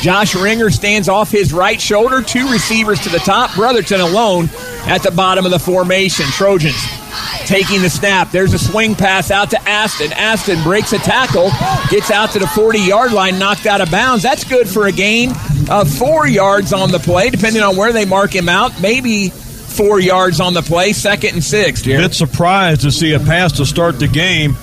Josh 0.00 0.34
Ringer 0.34 0.70
stands 0.70 1.08
off 1.08 1.30
his 1.30 1.52
right 1.52 1.80
shoulder. 1.80 2.22
Two 2.22 2.50
receivers 2.50 3.00
to 3.00 3.08
the 3.08 3.18
top. 3.18 3.54
Brotherton 3.54 4.00
alone 4.00 4.48
at 4.86 5.02
the 5.02 5.10
bottom 5.10 5.44
of 5.44 5.50
the 5.50 5.58
formation. 5.58 6.26
Trojans 6.26 6.76
taking 7.46 7.82
the 7.82 7.90
snap. 7.90 8.30
There's 8.30 8.54
a 8.54 8.58
swing 8.58 8.94
pass 8.94 9.30
out 9.30 9.50
to 9.50 9.68
Aston. 9.68 10.12
Aston 10.12 10.62
breaks 10.62 10.92
a 10.92 10.98
tackle, 10.98 11.50
gets 11.90 12.10
out 12.10 12.30
to 12.32 12.38
the 12.38 12.46
40 12.48 12.80
yard 12.80 13.12
line, 13.12 13.38
knocked 13.38 13.66
out 13.66 13.80
of 13.80 13.90
bounds. 13.90 14.22
That's 14.22 14.44
good 14.44 14.68
for 14.68 14.86
a 14.86 14.92
gain 14.92 15.32
of 15.70 15.90
four 15.90 16.26
yards 16.26 16.72
on 16.72 16.90
the 16.90 16.98
play, 16.98 17.30
depending 17.30 17.62
on 17.62 17.76
where 17.76 17.92
they 17.92 18.04
mark 18.04 18.34
him 18.34 18.48
out. 18.48 18.80
Maybe 18.80 19.32
four 19.76 20.00
yards 20.00 20.40
on 20.40 20.54
the 20.54 20.62
play, 20.62 20.92
second 20.92 21.34
and 21.34 21.44
six, 21.44 21.82
Jerry. 21.82 22.02
Bit 22.02 22.14
surprised 22.14 22.80
to 22.82 22.90
see 22.90 23.12
a 23.12 23.20
pass 23.20 23.52
to 23.52 23.66
start 23.66 23.98
the 23.98 24.08
game, 24.08 24.56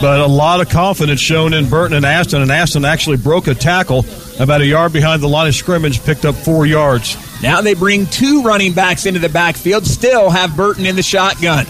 but 0.00 0.20
a 0.20 0.26
lot 0.26 0.60
of 0.60 0.68
confidence 0.70 1.20
shown 1.20 1.52
in 1.52 1.68
Burton 1.68 1.96
and 1.96 2.06
Aston. 2.06 2.42
And 2.42 2.50
Aston 2.50 2.84
actually 2.84 3.18
broke 3.18 3.46
a 3.46 3.54
tackle 3.54 4.04
about 4.38 4.62
a 4.62 4.66
yard 4.66 4.92
behind 4.92 5.22
the 5.22 5.28
line 5.28 5.48
of 5.48 5.54
scrimmage, 5.54 6.02
picked 6.04 6.24
up 6.24 6.34
four 6.34 6.64
yards. 6.64 7.16
Now 7.42 7.60
they 7.60 7.74
bring 7.74 8.06
two 8.06 8.42
running 8.42 8.72
backs 8.72 9.06
into 9.06 9.20
the 9.20 9.28
backfield, 9.28 9.86
still 9.86 10.30
have 10.30 10.56
Burton 10.56 10.86
in 10.86 10.96
the 10.96 11.02
shotgun. 11.02 11.66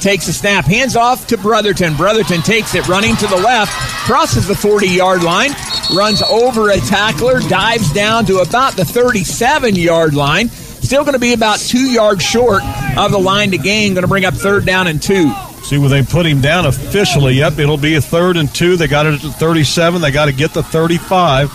Takes 0.00 0.26
a 0.26 0.32
snap, 0.32 0.64
hands 0.64 0.96
off 0.96 1.28
to 1.28 1.38
Brotherton. 1.38 1.94
Brotherton 1.94 2.42
takes 2.42 2.74
it, 2.74 2.88
running 2.88 3.14
to 3.16 3.26
the 3.28 3.36
left, 3.36 3.72
crosses 4.04 4.48
the 4.48 4.54
40 4.54 4.88
yard 4.88 5.22
line, 5.22 5.50
runs 5.94 6.22
over 6.22 6.70
a 6.70 6.76
tackler, 6.78 7.38
dives 7.40 7.92
down 7.92 8.24
to 8.26 8.38
about 8.38 8.72
the 8.74 8.84
37 8.84 9.76
yard 9.76 10.14
line. 10.14 10.50
Still 10.82 11.04
going 11.04 11.14
to 11.14 11.18
be 11.18 11.32
about 11.32 11.58
two 11.58 11.90
yards 11.90 12.22
short 12.22 12.62
of 12.96 13.12
the 13.12 13.18
line 13.18 13.52
to 13.52 13.58
gain. 13.58 13.94
Going 13.94 14.02
to 14.02 14.08
bring 14.08 14.24
up 14.24 14.34
third 14.34 14.66
down 14.66 14.88
and 14.88 15.02
two. 15.02 15.32
See 15.62 15.78
where 15.78 15.88
they 15.88 16.02
put 16.02 16.26
him 16.26 16.40
down 16.40 16.66
officially. 16.66 17.34
Yep, 17.34 17.58
it'll 17.60 17.76
be 17.76 17.94
a 17.94 18.00
third 18.00 18.36
and 18.36 18.52
two. 18.52 18.76
They 18.76 18.88
got 18.88 19.06
it 19.06 19.14
at 19.14 19.20
the 19.20 19.30
37. 19.32 20.02
They 20.02 20.10
got 20.10 20.26
to 20.26 20.32
get 20.32 20.52
the 20.52 20.62
35. 20.62 21.50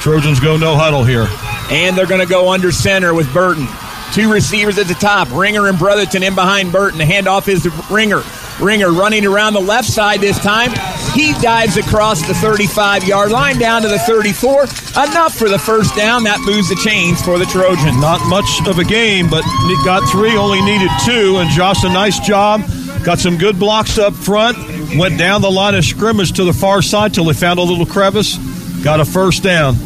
Trojans 0.00 0.40
go 0.40 0.56
no 0.56 0.74
huddle 0.74 1.04
here. 1.04 1.28
And 1.70 1.96
they're 1.96 2.08
going 2.08 2.20
to 2.20 2.26
go 2.26 2.50
under 2.50 2.72
center 2.72 3.14
with 3.14 3.32
Burton. 3.32 3.68
Two 4.12 4.30
receivers 4.30 4.78
at 4.78 4.88
the 4.88 4.94
top. 4.94 5.30
Ringer 5.30 5.68
and 5.68 5.78
Brotherton 5.78 6.22
in 6.22 6.34
behind 6.34 6.72
Burton. 6.72 6.98
The 6.98 7.04
handoff 7.04 7.48
is 7.48 7.62
to 7.62 7.70
Ringer. 7.88 8.22
Ringer 8.60 8.90
running 8.92 9.24
around 9.24 9.54
the 9.54 9.60
left 9.60 9.88
side 9.88 10.20
this 10.20 10.38
time. 10.40 10.70
He 11.14 11.34
dives 11.34 11.76
across 11.76 12.26
the 12.26 12.34
35 12.34 13.04
yard 13.04 13.30
line 13.30 13.58
down 13.58 13.82
to 13.82 13.88
the 13.88 13.98
34. 13.98 14.62
Enough 14.62 15.34
for 15.34 15.48
the 15.48 15.58
first 15.58 15.94
down. 15.94 16.24
That 16.24 16.40
moves 16.40 16.68
the 16.68 16.76
chains 16.76 17.20
for 17.20 17.38
the 17.38 17.44
Trojans. 17.44 17.96
Not 18.00 18.26
much 18.28 18.66
of 18.66 18.78
a 18.78 18.84
game, 18.84 19.28
but 19.28 19.44
got 19.84 20.08
three, 20.10 20.36
only 20.36 20.62
needed 20.62 20.90
two. 21.04 21.38
And 21.38 21.50
Josh, 21.50 21.84
a 21.84 21.88
nice 21.88 22.18
job. 22.18 22.62
Got 23.04 23.18
some 23.18 23.36
good 23.36 23.58
blocks 23.58 23.98
up 23.98 24.14
front. 24.14 24.56
Went 24.96 25.18
down 25.18 25.42
the 25.42 25.50
line 25.50 25.74
of 25.74 25.84
scrimmage 25.84 26.32
to 26.32 26.44
the 26.44 26.52
far 26.52 26.82
side 26.82 27.12
till 27.12 27.24
they 27.24 27.34
found 27.34 27.58
a 27.58 27.62
little 27.62 27.86
crevice. 27.86 28.36
Got 28.82 29.00
a 29.00 29.04
first 29.04 29.42
down. 29.42 29.76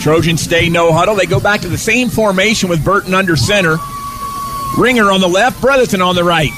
Trojans 0.00 0.42
stay 0.42 0.68
no 0.68 0.92
huddle. 0.92 1.16
They 1.16 1.26
go 1.26 1.40
back 1.40 1.60
to 1.62 1.68
the 1.68 1.78
same 1.78 2.08
formation 2.08 2.68
with 2.68 2.84
Burton 2.84 3.14
under 3.14 3.36
center. 3.36 3.78
Ringer 4.76 5.10
on 5.10 5.20
the 5.20 5.28
left, 5.28 5.60
Brotherton 5.60 6.00
on 6.00 6.14
the 6.14 6.24
right. 6.24 6.50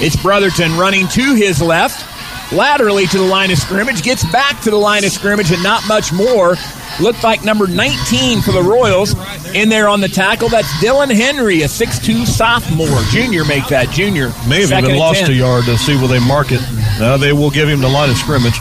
It's 0.00 0.16
Brotherton 0.16 0.78
running 0.78 1.08
to 1.08 1.34
his 1.34 1.60
left, 1.60 2.04
laterally 2.52 3.06
to 3.06 3.18
the 3.18 3.24
line 3.24 3.50
of 3.50 3.58
scrimmage, 3.58 4.02
gets 4.02 4.24
back 4.32 4.60
to 4.62 4.70
the 4.70 4.76
line 4.76 5.04
of 5.04 5.12
scrimmage, 5.12 5.50
and 5.50 5.62
not 5.62 5.86
much 5.86 6.12
more. 6.12 6.56
Looked 7.00 7.22
like 7.22 7.44
number 7.44 7.66
19 7.66 8.42
for 8.42 8.50
the 8.52 8.62
Royals 8.62 9.14
in 9.54 9.68
there 9.68 9.88
on 9.88 10.00
the 10.00 10.08
tackle. 10.08 10.48
That's 10.48 10.68
Dylan 10.82 11.14
Henry, 11.14 11.62
a 11.62 11.66
6'2 11.66 12.26
sophomore. 12.26 13.00
Junior 13.10 13.44
make 13.44 13.68
that. 13.68 13.90
Junior. 13.90 14.32
May 14.48 14.66
have 14.66 14.84
even 14.84 14.96
lost 14.96 15.20
10. 15.20 15.30
a 15.30 15.34
yard 15.34 15.64
to 15.66 15.78
see 15.78 15.94
where 15.96 16.08
they 16.08 16.18
mark 16.18 16.48
it. 16.50 16.60
Uh, 17.00 17.16
they 17.16 17.32
will 17.32 17.50
give 17.50 17.68
him 17.68 17.80
the 17.80 17.88
line 17.88 18.10
of 18.10 18.16
scrimmage. 18.16 18.58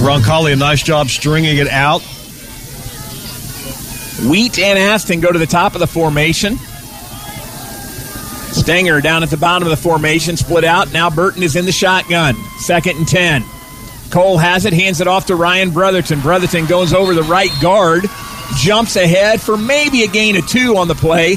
Roncalli, 0.00 0.52
a 0.52 0.56
nice 0.56 0.82
job 0.82 1.08
stringing 1.08 1.58
it 1.58 1.68
out. 1.68 2.02
Wheat 4.28 4.58
and 4.58 4.78
Aston 4.78 5.20
go 5.20 5.30
to 5.30 5.38
the 5.38 5.46
top 5.46 5.74
of 5.74 5.80
the 5.80 5.86
formation. 5.86 6.56
Stenger 8.66 9.00
down 9.00 9.22
at 9.22 9.30
the 9.30 9.36
bottom 9.36 9.68
of 9.68 9.70
the 9.70 9.80
formation, 9.80 10.36
split 10.36 10.64
out. 10.64 10.92
Now 10.92 11.08
Burton 11.08 11.44
is 11.44 11.54
in 11.54 11.66
the 11.66 11.70
shotgun. 11.70 12.34
Second 12.58 12.96
and 12.96 13.06
10. 13.06 13.44
Cole 14.10 14.38
has 14.38 14.64
it, 14.64 14.72
hands 14.72 15.00
it 15.00 15.06
off 15.06 15.26
to 15.26 15.36
Ryan 15.36 15.70
Brotherton. 15.70 16.20
Brotherton 16.20 16.66
goes 16.66 16.92
over 16.92 17.14
the 17.14 17.22
right 17.22 17.52
guard, 17.62 18.06
jumps 18.56 18.96
ahead 18.96 19.40
for 19.40 19.56
maybe 19.56 20.02
a 20.02 20.08
gain 20.08 20.34
of 20.36 20.48
two 20.48 20.76
on 20.78 20.88
the 20.88 20.96
play, 20.96 21.36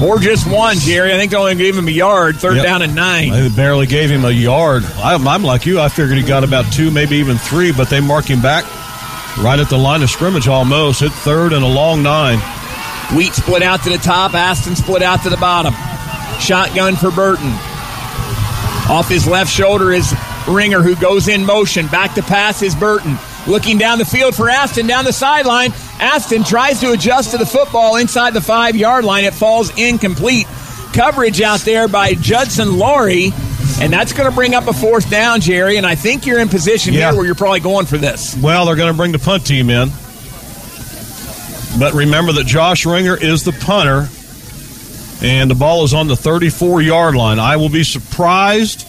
or 0.00 0.20
just 0.20 0.48
one, 0.48 0.76
Jerry. 0.76 1.12
I 1.12 1.16
think 1.16 1.32
they 1.32 1.36
only 1.36 1.56
gave 1.56 1.76
him 1.76 1.88
a 1.88 1.90
yard, 1.90 2.36
third 2.36 2.58
Yep. 2.58 2.64
down 2.64 2.82
and 2.82 2.94
nine. 2.94 3.30
They 3.32 3.48
barely 3.48 3.86
gave 3.86 4.08
him 4.08 4.24
a 4.24 4.30
yard. 4.30 4.84
I'm, 4.98 5.26
I'm 5.26 5.42
like 5.42 5.66
you. 5.66 5.80
I 5.80 5.88
figured 5.88 6.16
he 6.16 6.22
got 6.22 6.44
about 6.44 6.72
two, 6.72 6.92
maybe 6.92 7.16
even 7.16 7.38
three, 7.38 7.72
but 7.72 7.90
they 7.90 7.98
mark 7.98 8.26
him 8.30 8.40
back 8.40 8.62
right 9.38 9.58
at 9.58 9.68
the 9.68 9.76
line 9.78 10.04
of 10.04 10.10
scrimmage 10.10 10.46
almost. 10.46 11.00
Hit 11.00 11.10
third 11.10 11.52
and 11.52 11.64
a 11.64 11.68
long 11.68 12.04
nine. 12.04 12.38
Wheat 13.16 13.32
split 13.34 13.64
out 13.64 13.82
to 13.82 13.90
the 13.90 13.98
top, 13.98 14.34
Aston 14.34 14.76
split 14.76 15.02
out 15.02 15.24
to 15.24 15.30
the 15.30 15.36
bottom. 15.38 15.74
Shotgun 16.40 16.96
for 16.96 17.10
Burton. 17.10 17.50
Off 18.90 19.06
his 19.08 19.26
left 19.26 19.50
shoulder 19.50 19.92
is 19.92 20.14
Ringer, 20.48 20.80
who 20.80 20.96
goes 20.96 21.28
in 21.28 21.44
motion. 21.44 21.86
Back 21.88 22.14
to 22.14 22.22
pass 22.22 22.62
is 22.62 22.74
Burton. 22.74 23.18
Looking 23.46 23.76
down 23.78 23.98
the 23.98 24.04
field 24.04 24.34
for 24.34 24.48
Aston 24.48 24.86
down 24.86 25.04
the 25.04 25.12
sideline. 25.12 25.72
Aston 26.00 26.44
tries 26.44 26.80
to 26.80 26.92
adjust 26.92 27.32
to 27.32 27.38
the 27.38 27.46
football 27.46 27.96
inside 27.96 28.32
the 28.34 28.40
five 28.40 28.76
yard 28.76 29.04
line. 29.04 29.24
It 29.24 29.34
falls 29.34 29.70
incomplete. 29.78 30.46
Coverage 30.92 31.40
out 31.42 31.60
there 31.60 31.86
by 31.88 32.14
Judson 32.14 32.78
Laurie. 32.78 33.30
And 33.80 33.92
that's 33.92 34.12
going 34.12 34.28
to 34.28 34.34
bring 34.34 34.54
up 34.54 34.66
a 34.68 34.72
fourth 34.72 35.08
down, 35.10 35.40
Jerry. 35.40 35.76
And 35.76 35.86
I 35.86 35.94
think 35.94 36.26
you're 36.26 36.38
in 36.40 36.48
position 36.48 36.94
Yeah. 36.94 37.10
here 37.10 37.16
where 37.16 37.26
you're 37.26 37.34
probably 37.34 37.60
going 37.60 37.86
for 37.86 37.98
this. 37.98 38.36
Well, 38.36 38.66
they're 38.66 38.76
going 38.76 38.92
to 38.92 38.96
bring 38.96 39.12
the 39.12 39.18
punt 39.18 39.46
team 39.46 39.70
in. 39.70 39.90
But 41.78 41.92
remember 41.94 42.32
that 42.32 42.46
Josh 42.46 42.86
Ringer 42.86 43.16
is 43.16 43.44
the 43.44 43.52
punter, 43.52 44.08
and 45.22 45.50
the 45.50 45.54
ball 45.54 45.84
is 45.84 45.94
on 45.94 46.08
the 46.08 46.16
34 46.16 46.82
yard 46.82 47.14
line. 47.14 47.38
I 47.38 47.56
will 47.56 47.68
be 47.68 47.84
surprised 47.84 48.86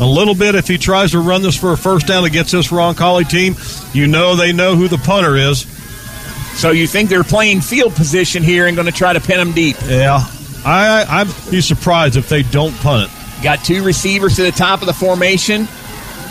a 0.00 0.06
little 0.06 0.34
bit 0.34 0.54
if 0.54 0.68
he 0.68 0.78
tries 0.78 1.12
to 1.12 1.20
run 1.20 1.42
this 1.42 1.56
for 1.58 1.72
a 1.72 1.76
first 1.76 2.06
down 2.06 2.24
against 2.24 2.52
this 2.52 2.68
Roncalli 2.68 3.28
team. 3.28 3.54
You 3.92 4.06
know 4.06 4.36
they 4.36 4.52
know 4.52 4.76
who 4.76 4.88
the 4.88 4.98
punter 4.98 5.36
is. 5.36 5.66
So 6.58 6.70
you 6.70 6.86
think 6.86 7.08
they're 7.08 7.24
playing 7.24 7.60
field 7.60 7.94
position 7.94 8.42
here 8.42 8.66
and 8.66 8.76
going 8.76 8.86
to 8.86 8.92
try 8.92 9.12
to 9.12 9.20
pin 9.20 9.38
them 9.38 9.52
deep? 9.52 9.76
Yeah. 9.86 10.26
I, 10.64 11.04
I'd 11.08 11.50
be 11.50 11.60
surprised 11.60 12.16
if 12.16 12.28
they 12.28 12.42
don't 12.42 12.74
punt 12.76 13.10
it. 13.10 13.42
Got 13.42 13.64
two 13.64 13.82
receivers 13.82 14.36
to 14.36 14.42
the 14.42 14.52
top 14.52 14.80
of 14.80 14.86
the 14.86 14.92
formation. 14.92 15.66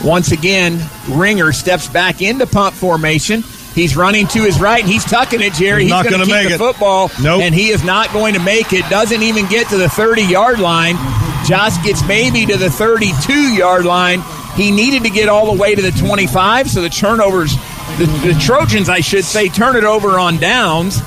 Once 0.04 0.32
again, 0.32 0.80
Ringer 1.10 1.52
steps 1.52 1.88
back 1.88 2.22
into 2.22 2.48
punt 2.48 2.74
formation. 2.74 3.44
He's 3.74 3.96
running 3.96 4.28
to 4.28 4.42
his 4.44 4.60
right, 4.60 4.82
and 4.82 4.92
he's 4.92 5.06
tucking 5.06 5.42
it, 5.42 5.54
Jerry. 5.54 5.84
He's 5.84 5.92
not 5.92 6.06
going 6.08 6.22
to 6.22 6.28
make 6.32 6.50
the 6.50 6.56
it. 6.56 6.58
football, 6.58 7.10
Nope. 7.22 7.42
and 7.42 7.56
he 7.56 7.70
is 7.70 7.84
not 7.84 8.12
going 8.12 8.34
to 8.34 8.40
make 8.42 8.74
it. 8.74 8.88
Doesn't 8.90 9.22
even 9.24 9.48
get 9.48 9.70
to 9.70 9.78
the 9.78 9.86
30-yard 9.86 10.60
line. 10.60 10.96
Josh 11.46 11.82
gets 11.84 12.06
maybe 12.06 12.46
to 12.46 12.58
the 12.58 12.68
32-yard 12.68 13.86
line. 13.86 14.22
He 14.56 14.72
needed 14.72 15.04
to 15.04 15.10
get 15.10 15.30
all 15.30 15.54
the 15.54 15.60
way 15.60 15.74
to 15.76 15.82
the 15.82 15.92
25, 15.92 16.70
so 16.70 16.82
the 16.82 16.90
turnovers, 16.90 17.56
the, 17.98 18.06
the 18.26 18.38
Trojans, 18.42 18.90
I 18.90 19.00
should 19.00 19.24
say, 19.24 19.48
turn 19.48 19.78
it 19.78 19.86
over 19.86 20.20
on 20.20 20.38
downs, 20.38 20.98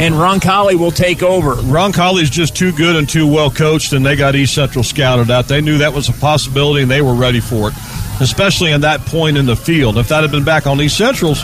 and 0.00 0.14
Roncalli 0.14 0.74
will 0.76 0.90
take 0.90 1.22
over. 1.22 1.54
Roncalli's 1.54 2.30
just 2.30 2.56
too 2.56 2.72
good 2.72 2.96
and 2.96 3.08
too 3.08 3.26
well 3.32 3.50
coached, 3.52 3.92
and 3.92 4.04
they 4.04 4.16
got 4.16 4.34
East 4.34 4.54
Central 4.56 4.82
scouted 4.82 5.30
out. 5.30 5.46
They 5.46 5.60
knew 5.60 5.78
that 5.78 5.92
was 5.92 6.08
a 6.08 6.12
possibility, 6.14 6.82
and 6.82 6.90
they 6.90 7.02
were 7.02 7.14
ready 7.14 7.38
for 7.40 7.68
it, 7.68 7.74
especially 8.20 8.72
in 8.72 8.80
that 8.80 9.00
point 9.02 9.36
in 9.36 9.46
the 9.46 9.56
field. 9.56 9.96
If 9.96 10.08
that 10.08 10.22
had 10.22 10.32
been 10.32 10.44
back 10.44 10.66
on 10.66 10.80
East 10.80 10.96
Central's 10.98 11.40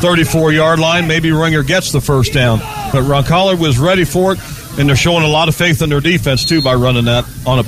34 0.00 0.52
yard 0.52 0.78
line, 0.78 1.06
maybe 1.06 1.30
Ringer 1.32 1.62
gets 1.62 1.92
the 1.92 2.00
first 2.00 2.32
down. 2.32 2.58
But 2.92 3.02
Roncalli 3.04 3.58
was 3.58 3.78
ready 3.78 4.04
for 4.04 4.32
it. 4.32 4.38
and 4.78 4.88
they're 4.88 4.96
showing 4.96 5.24
a 5.24 5.28
lot 5.28 5.48
of 5.48 5.54
faith 5.54 5.82
in 5.82 5.90
their 5.90 6.00
defense 6.00 6.44
too 6.44 6.62
by 6.62 6.74
running 6.74 7.04
that 7.06 7.24
on 7.46 7.58
a 7.58 7.64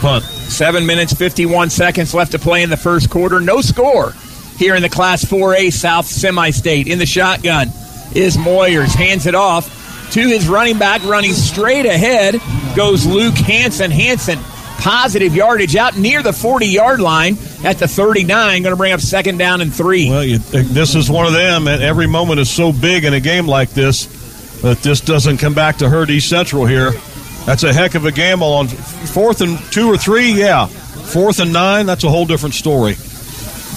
punt. 0.00 0.24
Seven 0.24 0.86
minutes, 0.86 1.12
51 1.14 1.70
seconds 1.70 2.14
left 2.14 2.32
to 2.32 2.38
play 2.38 2.62
in 2.62 2.70
the 2.70 2.76
first 2.76 3.10
quarter. 3.10 3.40
No 3.40 3.60
score 3.62 4.12
here 4.58 4.74
in 4.74 4.82
the 4.82 4.88
Class 4.88 5.24
4A 5.24 5.72
South 5.72 6.06
Semi 6.06 6.50
State. 6.50 6.86
In 6.88 6.98
the 6.98 7.06
shotgun 7.06 7.68
is 8.14 8.36
Moyers. 8.36 8.94
Hands 8.94 9.24
it 9.26 9.34
off 9.34 10.10
to 10.12 10.20
his 10.20 10.46
running 10.46 10.78
back, 10.78 11.02
running 11.04 11.32
straight 11.32 11.86
ahead 11.86 12.36
goes 12.76 13.06
Luke 13.06 13.34
Hanson. 13.34 13.90
Hanson, 13.90 14.38
positive 14.82 15.32
yardage 15.34 15.76
out 15.76 15.96
near 15.96 16.22
the 16.22 16.32
40 16.32 16.66
yard 16.66 17.00
line 17.00 17.36
at 17.64 17.78
the 17.78 17.86
39. 17.86 18.62
Going 18.62 18.72
to 18.72 18.76
bring 18.76 18.92
up 18.92 19.00
second 19.00 19.38
down 19.38 19.60
and 19.60 19.72
three. 19.72 20.10
Well, 20.10 20.24
you, 20.24 20.38
this 20.38 20.96
is 20.96 21.08
one 21.08 21.26
of 21.26 21.32
them, 21.32 21.68
and 21.68 21.82
every 21.82 22.08
moment 22.08 22.40
is 22.40 22.50
so 22.50 22.72
big 22.72 23.04
in 23.04 23.14
a 23.14 23.20
game 23.20 23.46
like 23.46 23.70
this 23.70 24.06
that 24.62 24.78
this 24.78 25.00
doesn't 25.00 25.38
come 25.38 25.54
back 25.54 25.76
to 25.78 25.88
hurt 25.88 26.10
East 26.10 26.28
Central 26.28 26.66
here. 26.66 26.90
That's 27.46 27.62
a 27.62 27.72
heck 27.72 27.94
of 27.94 28.04
a 28.04 28.12
gamble 28.12 28.52
on 28.52 28.68
fourth 28.68 29.40
and 29.40 29.58
two 29.72 29.86
or 29.86 29.96
three. 29.96 30.32
Yeah, 30.32 30.66
fourth 30.66 31.38
and 31.38 31.52
nine. 31.52 31.86
That's 31.86 32.04
a 32.04 32.10
whole 32.10 32.26
different 32.26 32.54
story. 32.54 32.96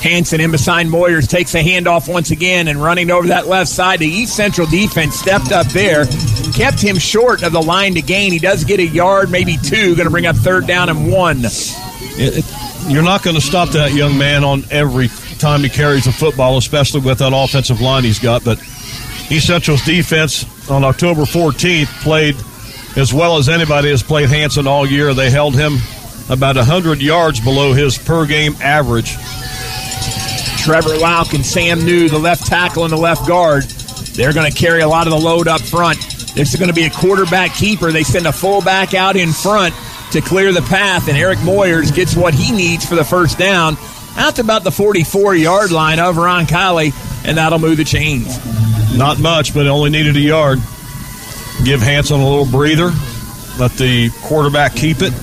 Hanson 0.06 0.39
in 0.39 0.52
beside 0.52 0.86
Moyers 0.86 1.28
takes 1.28 1.56
a 1.56 1.63
handoff 1.63 2.08
once 2.08 2.30
again 2.30 2.68
and 2.68 2.80
running 2.80 3.10
over 3.10 3.30
that 3.30 3.48
left 3.48 3.72
side. 3.72 3.98
The 4.00 4.08
East 4.08 4.36
Central 4.36 4.68
defense 4.68 5.15
stepped 5.15 5.52
up 5.52 5.65
there, 5.70 6.06
kept 6.54 6.80
him 6.80 7.00
short 7.00 7.41
of 7.41 7.52
the 7.54 7.62
line 7.62 7.96
to 7.96 8.04
gain. 8.04 8.32
He 8.32 8.38
does 8.38 8.63
get 8.65 8.80
a 8.80 8.86
yard, 8.86 9.32
maybe 9.32 9.58
two, 9.58 9.96
going 9.96 10.06
to 10.06 10.12
bring 10.12 10.28
up 10.28 10.36
third 10.36 10.68
down 10.68 10.89
and 10.89 11.12
one. 11.12 11.39
It, 11.44 12.38
it, 12.38 12.88
you're 12.88 13.02
not 13.02 13.24
going 13.24 13.36
to 13.36 13.41
stop 13.41 13.70
that 13.70 13.94
young 13.94 14.15
man 14.15 14.44
on 14.44 14.63
every 14.70 15.08
time 15.39 15.62
he 15.62 15.70
carries 15.70 16.06
the 16.06 16.12
football, 16.12 16.60
especially 16.60 17.00
with 17.00 17.18
that 17.18 17.34
offensive 17.34 17.82
line 17.82 18.04
he's 18.04 18.20
got. 18.20 18.46
But 18.46 18.60
East 19.32 19.48
Central's 19.48 19.84
defense 19.84 20.70
on 20.70 20.84
October 20.84 21.24
14th 21.24 21.88
played 22.04 22.36
as 22.96 23.12
well 23.12 23.38
as 23.38 23.50
anybody 23.50 23.89
has 23.89 24.04
played 24.04 24.30
Hanson 24.30 24.68
all 24.68 24.86
year. 24.86 25.15
They 25.15 25.32
held 25.32 25.56
him 25.56 25.78
about 26.30 26.58
100 26.58 27.02
yards 27.02 27.39
below 27.39 27.74
his 27.74 27.98
per 27.98 28.28
game 28.28 28.54
average. 28.62 29.15
Trevor 30.65 30.97
Lauk 30.97 31.36
and 31.36 31.45
Sam 31.45 31.86
New, 31.86 32.10
the 32.10 32.17
left 32.17 32.47
tackle 32.47 32.86
and 32.86 32.91
the 32.91 32.97
left 32.97 33.28
guard, 33.28 33.65
they're 34.15 34.34
going 34.34 34.51
to 34.51 34.58
carry 34.58 34.82
a 34.82 34.88
lot 34.88 35.06
of 35.06 35.13
the 35.13 35.19
load 35.19 35.47
up 35.47 35.62
front. 35.62 35.99
This 36.34 36.54
is 36.54 36.56
going 36.56 36.69
to 36.69 36.73
be 36.73 36.86
a 36.86 36.89
quarterback 36.89 37.54
keeper. 37.54 37.91
They 37.91 38.01
send 38.01 38.25
a 38.25 38.32
fullback 38.32 38.95
out 38.95 39.15
in 39.15 39.32
front 39.32 39.75
to 40.12 40.21
clear 40.21 40.51
the 40.51 40.63
path, 40.63 41.08
and 41.08 41.15
Eric 41.19 41.38
Moyers 41.39 41.93
gets 41.93 42.15
what 42.15 42.34
he 42.34 42.51
needs 42.51 42.84
for 42.84 42.95
the 42.95 43.04
first 43.04 43.38
down 43.38 43.78
out 44.17 44.38
to 44.38 44.41
about 44.41 44.63
the 44.63 44.71
44 44.71 45.36
yard 45.36 45.71
line 45.71 45.99
of 45.99 46.15
Roncalli, 46.15 46.93
and 47.28 47.38
that'll 47.38 47.60
move 47.60 47.78
the 47.78 47.84
chains. 47.84 48.36
Not 48.97 49.19
much, 49.19 49.54
but 49.54 49.67
only 49.67 49.91
needed 49.91 50.15
a 50.15 50.19
yard. 50.19 50.58
Give 51.63 51.80
Hanson 51.80 52.19
a 52.19 52.28
little 52.28 52.47
breather. 52.47 52.91
Let 53.60 53.73
the 53.73 54.10
quarterback 54.23 54.73
keep 54.73 54.97
it. 55.01 55.13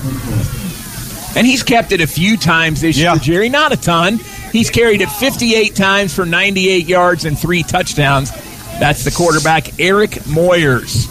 And 1.35 1.45
he's 1.45 1.63
kept 1.63 1.91
it 1.91 1.99
a 1.99 2.07
few 2.07 2.37
times 2.37 2.79
this 2.79 2.97
yeah. 2.97 3.11
year, 3.11 3.19
Jerry. 3.21 3.49
Not 3.49 3.73
a 3.73 3.77
ton. 3.77 4.19
He's 4.53 4.69
carried 4.69 5.01
it 5.01 5.09
58 5.09 5.75
times 5.75 6.13
for 6.13 6.27
98 6.27 6.85
yards 6.85 7.25
and 7.25 7.37
three 7.37 7.63
touchdowns. 7.63 8.29
That's 8.79 9.03
the 9.03 9.09
quarterback, 9.09 9.79
Eric 9.79 10.11
Moyers. 10.29 11.09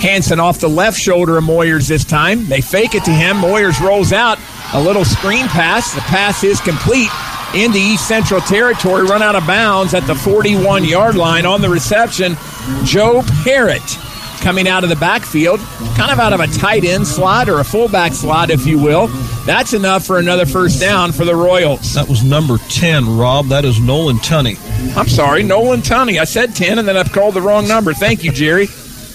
Hanson 0.00 0.40
off 0.40 0.58
the 0.58 0.68
left 0.68 0.98
shoulder 0.98 1.38
of 1.38 1.44
Moyers 1.44 1.86
this 1.86 2.04
time. 2.04 2.48
They 2.48 2.60
fake 2.60 2.96
it 2.96 3.04
to 3.04 3.12
him. 3.12 3.36
Moyers 3.36 3.80
rolls 3.80 4.12
out 4.12 4.38
a 4.74 4.82
little 4.82 5.04
screen 5.04 5.46
pass. 5.46 5.94
The 5.94 6.00
pass 6.00 6.42
is 6.42 6.60
complete 6.60 7.10
in 7.54 7.70
the 7.70 7.78
East 7.78 8.08
Central 8.08 8.40
territory, 8.40 9.04
run 9.04 9.22
out 9.22 9.36
of 9.36 9.46
bounds 9.46 9.94
at 9.94 10.04
the 10.08 10.16
41 10.16 10.84
yard 10.84 11.14
line 11.14 11.46
on 11.46 11.60
the 11.60 11.68
reception. 11.68 12.36
Joe 12.82 13.22
Parrott 13.44 13.98
coming 14.38 14.68
out 14.68 14.84
of 14.84 14.90
the 14.90 14.96
backfield, 14.96 15.60
kind 15.96 16.10
of 16.10 16.18
out 16.18 16.32
of 16.32 16.40
a 16.40 16.46
tight 16.46 16.84
end 16.84 17.06
slot 17.06 17.48
or 17.48 17.60
a 17.60 17.64
fullback 17.64 18.12
slot, 18.12 18.50
if 18.50 18.66
you 18.66 18.78
will. 18.78 19.08
That's 19.46 19.72
enough 19.72 20.04
for 20.04 20.18
another 20.18 20.46
first 20.46 20.80
down 20.80 21.12
for 21.12 21.24
the 21.24 21.34
Royals. 21.34 21.94
That 21.94 22.08
was 22.08 22.22
number 22.22 22.58
10, 22.68 23.16
Rob. 23.16 23.46
That 23.46 23.64
is 23.64 23.80
Nolan 23.80 24.16
Tunney. 24.18 24.56
I'm 24.96 25.08
sorry, 25.08 25.42
Nolan 25.42 25.80
Tunney. 25.80 26.20
I 26.20 26.24
said 26.24 26.54
10 26.54 26.78
and 26.78 26.86
then 26.86 26.96
I've 26.96 27.12
called 27.12 27.34
the 27.34 27.42
wrong 27.42 27.66
number. 27.66 27.92
Thank 27.92 28.24
you, 28.24 28.32
Jerry. 28.32 28.66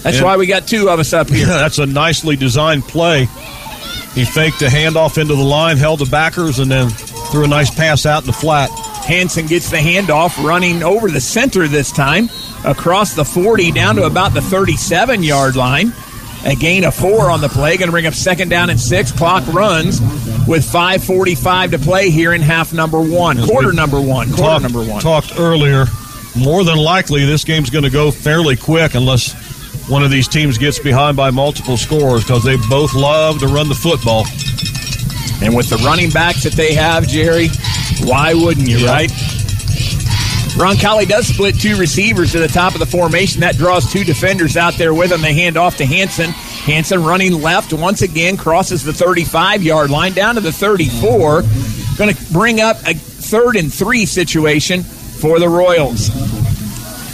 That's 0.02 0.20
why 0.20 0.36
we 0.36 0.46
got 0.46 0.68
two 0.68 0.90
of 0.90 1.00
us 1.00 1.12
up 1.14 1.28
here. 1.28 1.46
that's 1.46 1.78
a 1.78 1.86
nicely 1.86 2.36
designed 2.36 2.84
play. 2.84 3.26
He 4.14 4.24
faked 4.24 4.62
a 4.62 4.66
handoff 4.66 5.18
into 5.18 5.34
the 5.34 5.42
line, 5.42 5.76
held 5.76 5.98
the 6.00 6.06
backers, 6.06 6.58
and 6.58 6.70
then 6.70 6.88
threw 6.88 7.44
a 7.44 7.48
nice 7.48 7.74
pass 7.74 8.06
out 8.06 8.22
in 8.22 8.26
the 8.26 8.32
flat. 8.32 8.70
Hanson 9.04 9.46
gets 9.46 9.70
the 9.70 9.78
handoff, 9.78 10.42
running 10.44 10.82
over 10.82 11.10
the 11.10 11.20
center 11.20 11.66
this 11.66 11.90
time, 11.90 12.28
across 12.64 13.14
the 13.14 13.24
40 13.24 13.72
down 13.72 13.96
to 13.96 14.04
about 14.04 14.34
the 14.34 14.40
37 14.40 15.22
yard 15.22 15.56
line. 15.56 15.92
A 16.46 16.54
gain 16.54 16.84
of 16.84 16.94
four 16.94 17.30
on 17.30 17.40
the 17.40 17.48
play, 17.48 17.78
going 17.78 17.88
to 17.88 17.92
bring 17.92 18.06
up 18.06 18.12
second 18.12 18.50
down 18.50 18.68
and 18.68 18.78
six. 18.78 19.10
Clock 19.10 19.46
runs 19.54 20.00
with 20.46 20.62
5:45 20.62 21.70
to 21.70 21.78
play 21.78 22.10
here 22.10 22.34
in 22.34 22.42
half 22.42 22.74
number 22.74 23.00
one, 23.00 23.38
As 23.38 23.46
quarter 23.46 23.72
number 23.72 23.98
one, 23.98 24.28
quarter 24.28 24.42
talked, 24.42 24.62
number 24.62 24.84
one. 24.84 25.00
Talked 25.00 25.38
earlier. 25.38 25.86
More 26.36 26.62
than 26.64 26.76
likely, 26.76 27.24
this 27.24 27.44
game's 27.44 27.70
going 27.70 27.84
to 27.84 27.90
go 27.90 28.10
fairly 28.10 28.56
quick 28.56 28.94
unless 28.94 29.32
one 29.88 30.02
of 30.02 30.10
these 30.10 30.28
teams 30.28 30.58
gets 30.58 30.78
behind 30.78 31.16
by 31.16 31.30
multiple 31.30 31.76
scores 31.78 32.24
because 32.24 32.44
they 32.44 32.56
both 32.68 32.92
love 32.92 33.38
to 33.38 33.46
run 33.46 33.68
the 33.68 33.74
football. 33.74 34.26
And 35.42 35.56
with 35.56 35.70
the 35.70 35.76
running 35.78 36.10
backs 36.10 36.42
that 36.44 36.52
they 36.54 36.74
have, 36.74 37.06
Jerry, 37.08 37.48
why 38.02 38.34
wouldn't 38.34 38.68
you, 38.68 38.86
right? 38.86 39.10
Roncalli 40.54 41.08
does 41.08 41.26
split 41.26 41.58
two 41.58 41.76
receivers 41.76 42.30
to 42.32 42.38
the 42.38 42.46
top 42.46 42.74
of 42.74 42.78
the 42.78 42.86
formation. 42.86 43.40
That 43.40 43.56
draws 43.56 43.92
two 43.92 44.04
defenders 44.04 44.56
out 44.56 44.74
there 44.74 44.94
with 44.94 45.10
him. 45.10 45.20
They 45.20 45.34
hand 45.34 45.56
off 45.56 45.76
to 45.78 45.86
Hanson. 45.86 46.30
Hanson 46.30 47.02
running 47.02 47.42
left 47.42 47.72
once 47.72 48.02
again, 48.02 48.36
crosses 48.36 48.84
the 48.84 48.92
35 48.92 49.64
yard 49.64 49.90
line 49.90 50.12
down 50.12 50.36
to 50.36 50.40
the 50.40 50.52
34. 50.52 51.42
Going 51.98 52.14
to 52.14 52.32
bring 52.32 52.60
up 52.60 52.76
a 52.86 52.94
third 52.94 53.56
and 53.56 53.72
three 53.72 54.06
situation 54.06 54.84
for 54.84 55.40
the 55.40 55.48
Royals. 55.48 56.10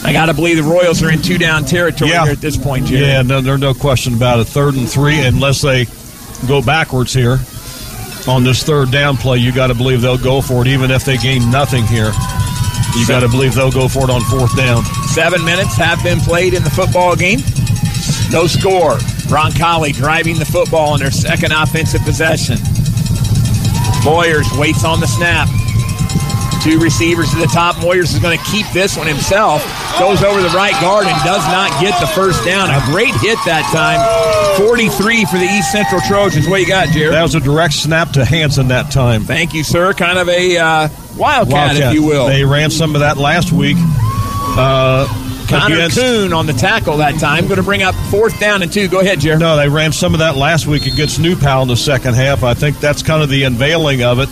I 0.04 0.12
got 0.12 0.26
to 0.26 0.34
believe 0.34 0.56
the 0.56 0.62
Royals 0.62 1.02
are 1.02 1.10
in 1.10 1.22
two 1.22 1.38
down 1.38 1.64
territory 1.64 2.10
yeah. 2.10 2.24
here 2.24 2.32
at 2.32 2.40
this 2.40 2.58
point, 2.58 2.86
Jerry. 2.86 3.06
Yeah, 3.06 3.22
no, 3.22 3.40
there's 3.40 3.60
no 3.60 3.72
question 3.72 4.14
about 4.14 4.40
it. 4.40 4.44
Third 4.44 4.74
and 4.74 4.88
three, 4.88 5.18
unless 5.18 5.62
they 5.62 5.86
go 6.46 6.60
backwards 6.60 7.14
here 7.14 7.38
on 8.28 8.44
this 8.44 8.62
third 8.62 8.90
down 8.90 9.16
play, 9.16 9.38
you 9.38 9.50
got 9.50 9.68
to 9.68 9.74
believe 9.74 10.02
they'll 10.02 10.18
go 10.18 10.42
for 10.42 10.60
it, 10.60 10.68
even 10.68 10.90
if 10.90 11.06
they 11.06 11.16
gain 11.16 11.50
nothing 11.50 11.86
here. 11.86 12.12
You 12.96 13.06
got 13.06 13.20
to 13.20 13.28
believe 13.28 13.54
they'll 13.54 13.70
go 13.70 13.88
for 13.88 14.04
it 14.04 14.10
on 14.10 14.20
fourth 14.22 14.56
down. 14.56 14.84
Seven 15.14 15.44
minutes 15.44 15.76
have 15.76 16.02
been 16.02 16.18
played 16.20 16.54
in 16.54 16.64
the 16.64 16.70
football 16.70 17.14
game. 17.16 17.38
No 18.30 18.46
score. 18.46 18.98
Roncalli 19.30 19.94
driving 19.94 20.38
the 20.38 20.44
football 20.44 20.94
in 20.94 21.00
their 21.00 21.10
second 21.10 21.52
offensive 21.52 22.02
possession. 22.02 22.56
Moyers 24.02 24.46
waits 24.58 24.84
on 24.84 24.98
the 25.00 25.06
snap. 25.06 25.48
Two 26.62 26.78
receivers 26.78 27.30
to 27.30 27.38
the 27.38 27.46
top. 27.46 27.76
Moyers 27.76 28.12
is 28.12 28.18
going 28.18 28.36
to 28.36 28.44
keep 28.44 28.66
this 28.72 28.96
one 28.96 29.06
himself. 29.06 29.62
Goes 29.98 30.22
over 30.22 30.42
the 30.42 30.50
right 30.50 30.78
guard 30.80 31.06
and 31.06 31.16
does 31.24 31.46
not 31.46 31.70
get 31.80 31.98
the 32.00 32.06
first 32.08 32.44
down. 32.44 32.70
A 32.70 32.80
great 32.86 33.14
hit 33.16 33.38
that 33.46 33.64
time. 33.72 34.00
43 34.66 35.24
for 35.24 35.38
the 35.38 35.44
East 35.44 35.72
Central 35.72 36.00
Trojans. 36.02 36.48
What 36.48 36.60
you 36.60 36.66
got, 36.66 36.88
Jerry? 36.88 37.12
That 37.12 37.22
was 37.22 37.34
a 37.34 37.40
direct 37.40 37.74
snap 37.74 38.10
to 38.12 38.24
Hanson 38.24 38.68
that 38.68 38.90
time. 38.90 39.24
Thank 39.24 39.54
you, 39.54 39.64
sir. 39.64 39.94
Kind 39.94 40.18
of 40.18 40.28
a 40.28 40.58
uh, 40.58 40.88
wildcat, 41.20 41.52
wildcat, 41.52 41.88
if 41.88 41.94
you 41.94 42.02
will. 42.02 42.26
They 42.26 42.44
ran 42.44 42.70
some 42.70 42.94
of 42.94 43.00
that 43.00 43.16
last 43.16 43.52
week. 43.52 43.76
Uh, 43.78 45.06
Connor 45.48 45.76
against, 45.76 45.98
Kuhn 45.98 46.32
on 46.32 46.46
the 46.46 46.52
tackle 46.52 46.96
that 46.98 47.18
time. 47.20 47.44
Going 47.44 47.56
to 47.56 47.62
bring 47.62 47.82
up 47.82 47.94
fourth 48.10 48.38
down 48.40 48.62
and 48.62 48.72
two. 48.72 48.88
Go 48.88 49.00
ahead, 49.00 49.20
Jerry. 49.20 49.38
No, 49.38 49.56
they 49.56 49.68
ran 49.68 49.92
some 49.92 50.14
of 50.14 50.20
that 50.20 50.36
last 50.36 50.66
week 50.66 50.86
against 50.86 51.20
New 51.20 51.36
Pal 51.36 51.62
in 51.62 51.68
the 51.68 51.76
second 51.76 52.14
half. 52.14 52.42
I 52.42 52.54
think 52.54 52.80
that's 52.80 53.02
kind 53.02 53.22
of 53.22 53.28
the 53.28 53.44
unveiling 53.44 54.02
of 54.02 54.18
it 54.18 54.28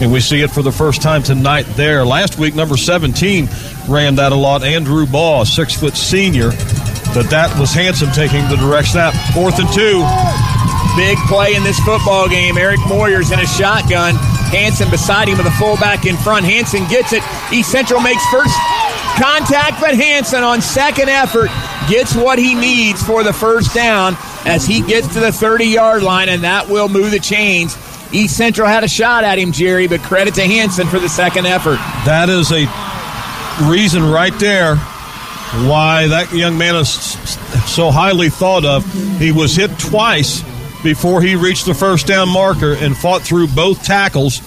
and 0.00 0.10
we 0.10 0.20
see 0.20 0.40
it 0.40 0.50
for 0.50 0.62
the 0.62 0.72
first 0.72 1.02
time 1.02 1.22
tonight 1.22 1.64
there. 1.76 2.04
Last 2.06 2.38
week, 2.38 2.54
number 2.54 2.76
17 2.76 3.48
ran 3.88 4.14
that 4.16 4.32
a 4.32 4.34
lot. 4.34 4.62
Andrew 4.62 5.06
Baugh, 5.06 5.44
six 5.44 5.74
foot 5.78 5.96
senior, 5.96 6.50
but 7.14 7.28
that 7.28 7.54
was 7.60 7.72
Hanson 7.72 8.10
taking 8.12 8.40
the 8.48 8.56
direct 8.56 8.88
snap. 8.88 9.12
Fourth 9.34 9.58
and 9.58 9.68
two. 9.72 10.00
Big 10.96 11.18
play 11.28 11.54
in 11.54 11.62
this 11.62 11.78
football 11.80 12.28
game. 12.28 12.56
Eric 12.56 12.80
Moyers 12.80 13.32
in 13.32 13.40
a 13.40 13.46
shotgun. 13.46 14.14
Hanson 14.50 14.90
beside 14.90 15.28
him 15.28 15.38
with 15.38 15.46
a 15.46 15.52
fullback 15.52 16.06
in 16.06 16.16
front. 16.16 16.44
Hanson 16.44 16.86
gets 16.88 17.12
it. 17.12 17.22
East 17.52 17.70
Central 17.70 18.00
makes 18.00 18.24
first 18.26 18.54
contact, 19.18 19.80
but 19.80 19.94
Hanson 19.94 20.42
on 20.42 20.60
second 20.60 21.08
effort 21.08 21.50
gets 21.88 22.14
what 22.14 22.38
he 22.38 22.54
needs 22.54 23.02
for 23.02 23.22
the 23.22 23.32
first 23.32 23.74
down 23.74 24.16
as 24.44 24.66
he 24.66 24.82
gets 24.82 25.12
to 25.14 25.20
the 25.20 25.32
30 25.32 25.66
yard 25.66 26.02
line, 26.02 26.28
and 26.28 26.44
that 26.44 26.68
will 26.68 26.88
move 26.88 27.10
the 27.10 27.20
chains 27.20 27.76
East 28.12 28.36
Central 28.36 28.66
had 28.66 28.82
a 28.82 28.88
shot 28.88 29.24
at 29.24 29.38
him, 29.38 29.52
Jerry, 29.52 29.86
but 29.86 30.00
credit 30.00 30.34
to 30.34 30.42
Hanson 30.42 30.88
for 30.88 30.98
the 30.98 31.08
second 31.08 31.46
effort. 31.46 31.76
That 32.06 32.28
is 32.28 32.50
a 32.50 32.66
reason 33.70 34.02
right 34.02 34.36
there 34.38 34.76
why 35.66 36.08
that 36.08 36.32
young 36.32 36.58
man 36.58 36.76
is 36.76 36.90
so 37.70 37.90
highly 37.90 38.28
thought 38.28 38.64
of. 38.64 38.84
He 39.18 39.32
was 39.32 39.54
hit 39.54 39.78
twice 39.78 40.42
before 40.82 41.20
he 41.22 41.36
reached 41.36 41.66
the 41.66 41.74
first 41.74 42.06
down 42.06 42.28
marker 42.28 42.74
and 42.74 42.96
fought 42.96 43.22
through 43.22 43.48
both 43.48 43.82
tackles. 43.82 44.40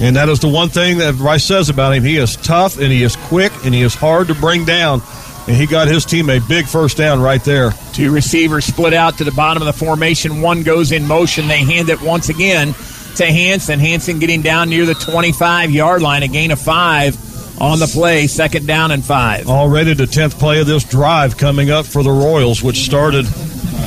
And 0.00 0.16
that 0.16 0.28
is 0.28 0.40
the 0.40 0.48
one 0.48 0.68
thing 0.68 0.98
that 0.98 1.14
Rice 1.14 1.44
says 1.44 1.68
about 1.68 1.94
him. 1.94 2.04
He 2.04 2.16
is 2.16 2.36
tough 2.36 2.78
and 2.78 2.92
he 2.92 3.02
is 3.02 3.16
quick 3.16 3.52
and 3.64 3.74
he 3.74 3.82
is 3.82 3.94
hard 3.94 4.28
to 4.28 4.34
bring 4.34 4.64
down. 4.64 5.00
And 5.46 5.56
he 5.56 5.66
got 5.66 5.88
his 5.88 6.04
team 6.04 6.28
a 6.28 6.40
big 6.40 6.66
first 6.66 6.96
down 6.96 7.20
right 7.20 7.42
there. 7.44 7.72
Two 7.92 8.12
receivers 8.12 8.64
split 8.64 8.92
out 8.92 9.18
to 9.18 9.24
the 9.24 9.32
bottom 9.32 9.62
of 9.62 9.66
the 9.66 9.72
formation. 9.72 10.42
One 10.42 10.62
goes 10.62 10.92
in 10.92 11.06
motion. 11.06 11.48
They 11.48 11.64
hand 11.64 11.88
it 11.88 12.02
once 12.02 12.28
again 12.28 12.74
to 13.16 13.24
Hanson. 13.24 13.78
Hanson 13.78 14.18
getting 14.18 14.42
down 14.42 14.68
near 14.68 14.84
the 14.84 14.94
25 14.94 15.70
yard 15.70 16.02
line, 16.02 16.22
a 16.22 16.28
gain 16.28 16.50
of 16.50 16.60
five 16.60 17.16
on 17.60 17.78
the 17.78 17.86
play, 17.86 18.26
second 18.26 18.66
down 18.66 18.90
and 18.90 19.04
five. 19.04 19.48
Already 19.48 19.94
the 19.94 20.04
10th 20.04 20.38
play 20.38 20.60
of 20.60 20.66
this 20.66 20.84
drive 20.84 21.36
coming 21.36 21.70
up 21.70 21.86
for 21.86 22.02
the 22.02 22.10
Royals, 22.10 22.62
which 22.62 22.78
started 22.78 23.24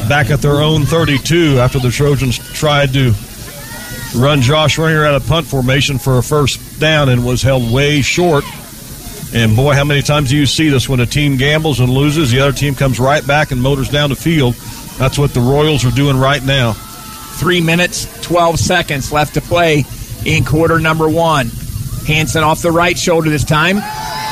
back 0.09 0.31
at 0.31 0.41
their 0.41 0.59
own 0.59 0.85
32 0.85 1.59
after 1.59 1.77
the 1.77 1.91
Trojans 1.91 2.39
tried 2.53 2.91
to 2.93 3.13
run 4.15 4.41
Josh 4.41 4.79
Ringer 4.79 5.05
out 5.05 5.13
of 5.13 5.27
punt 5.27 5.45
formation 5.45 5.99
for 5.99 6.17
a 6.17 6.23
first 6.23 6.79
down 6.79 7.09
and 7.09 7.23
was 7.23 7.43
held 7.43 7.71
way 7.71 8.01
short. 8.01 8.43
And 9.35 9.55
boy, 9.55 9.75
how 9.75 9.83
many 9.83 10.01
times 10.01 10.31
do 10.31 10.35
you 10.35 10.47
see 10.47 10.69
this 10.69 10.89
when 10.89 10.99
a 10.99 11.05
team 11.05 11.37
gambles 11.37 11.79
and 11.79 11.89
loses, 11.89 12.31
the 12.31 12.39
other 12.39 12.51
team 12.51 12.73
comes 12.73 12.99
right 12.99 13.25
back 13.25 13.51
and 13.51 13.61
motors 13.61 13.87
down 13.87 14.09
the 14.09 14.15
field? 14.15 14.55
That's 14.97 15.19
what 15.19 15.35
the 15.35 15.41
Royals 15.41 15.85
are 15.85 15.91
doing 15.91 16.17
right 16.17 16.43
now. 16.43 16.73
Three 16.73 17.61
minutes, 17.61 18.07
12 18.23 18.59
seconds 18.59 19.11
left 19.11 19.35
to 19.35 19.41
play 19.41 19.85
in 20.25 20.43
quarter 20.43 20.79
number 20.79 21.07
one. 21.07 21.51
Hanson 22.07 22.43
off 22.43 22.63
the 22.63 22.71
right 22.71 22.97
shoulder 22.97 23.29
this 23.29 23.43
time. 23.43 23.77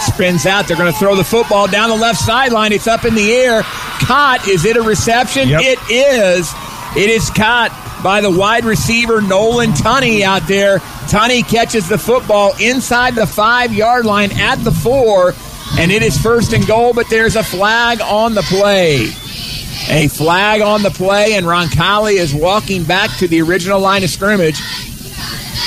Spins 0.01 0.47
out. 0.47 0.67
They're 0.67 0.75
going 0.75 0.91
to 0.91 0.97
throw 0.97 1.15
the 1.15 1.23
football 1.23 1.67
down 1.67 1.89
the 1.89 1.95
left 1.95 2.19
sideline. 2.19 2.73
It's 2.73 2.87
up 2.87 3.05
in 3.05 3.13
the 3.13 3.31
air. 3.31 3.61
Caught. 3.99 4.47
Is 4.47 4.65
it 4.65 4.77
a 4.77 4.81
reception? 4.81 5.49
Yep. 5.49 5.61
It 5.63 5.79
is. 5.89 6.51
It 6.95 7.09
is 7.09 7.29
caught 7.29 7.99
by 8.03 8.21
the 8.21 8.31
wide 8.31 8.65
receiver 8.65 9.21
Nolan 9.21 9.71
Tunney 9.71 10.21
out 10.21 10.47
there. 10.47 10.79
Tunney 11.09 11.47
catches 11.47 11.87
the 11.89 11.97
football 11.97 12.53
inside 12.61 13.15
the 13.15 13.27
five 13.27 13.73
yard 13.73 14.05
line 14.05 14.31
at 14.39 14.55
the 14.57 14.71
four, 14.71 15.33
and 15.77 15.91
it 15.91 16.01
is 16.03 16.17
first 16.17 16.53
and 16.53 16.65
goal, 16.65 16.93
but 16.93 17.09
there's 17.09 17.35
a 17.35 17.43
flag 17.43 18.01
on 18.01 18.33
the 18.33 18.43
play. 18.43 19.09
A 19.89 20.07
flag 20.07 20.61
on 20.61 20.83
the 20.83 20.89
play, 20.89 21.33
and 21.33 21.45
Roncalli 21.45 22.15
is 22.17 22.33
walking 22.33 22.83
back 22.83 23.15
to 23.17 23.27
the 23.27 23.41
original 23.41 23.79
line 23.79 24.03
of 24.03 24.09
scrimmage. 24.09 24.59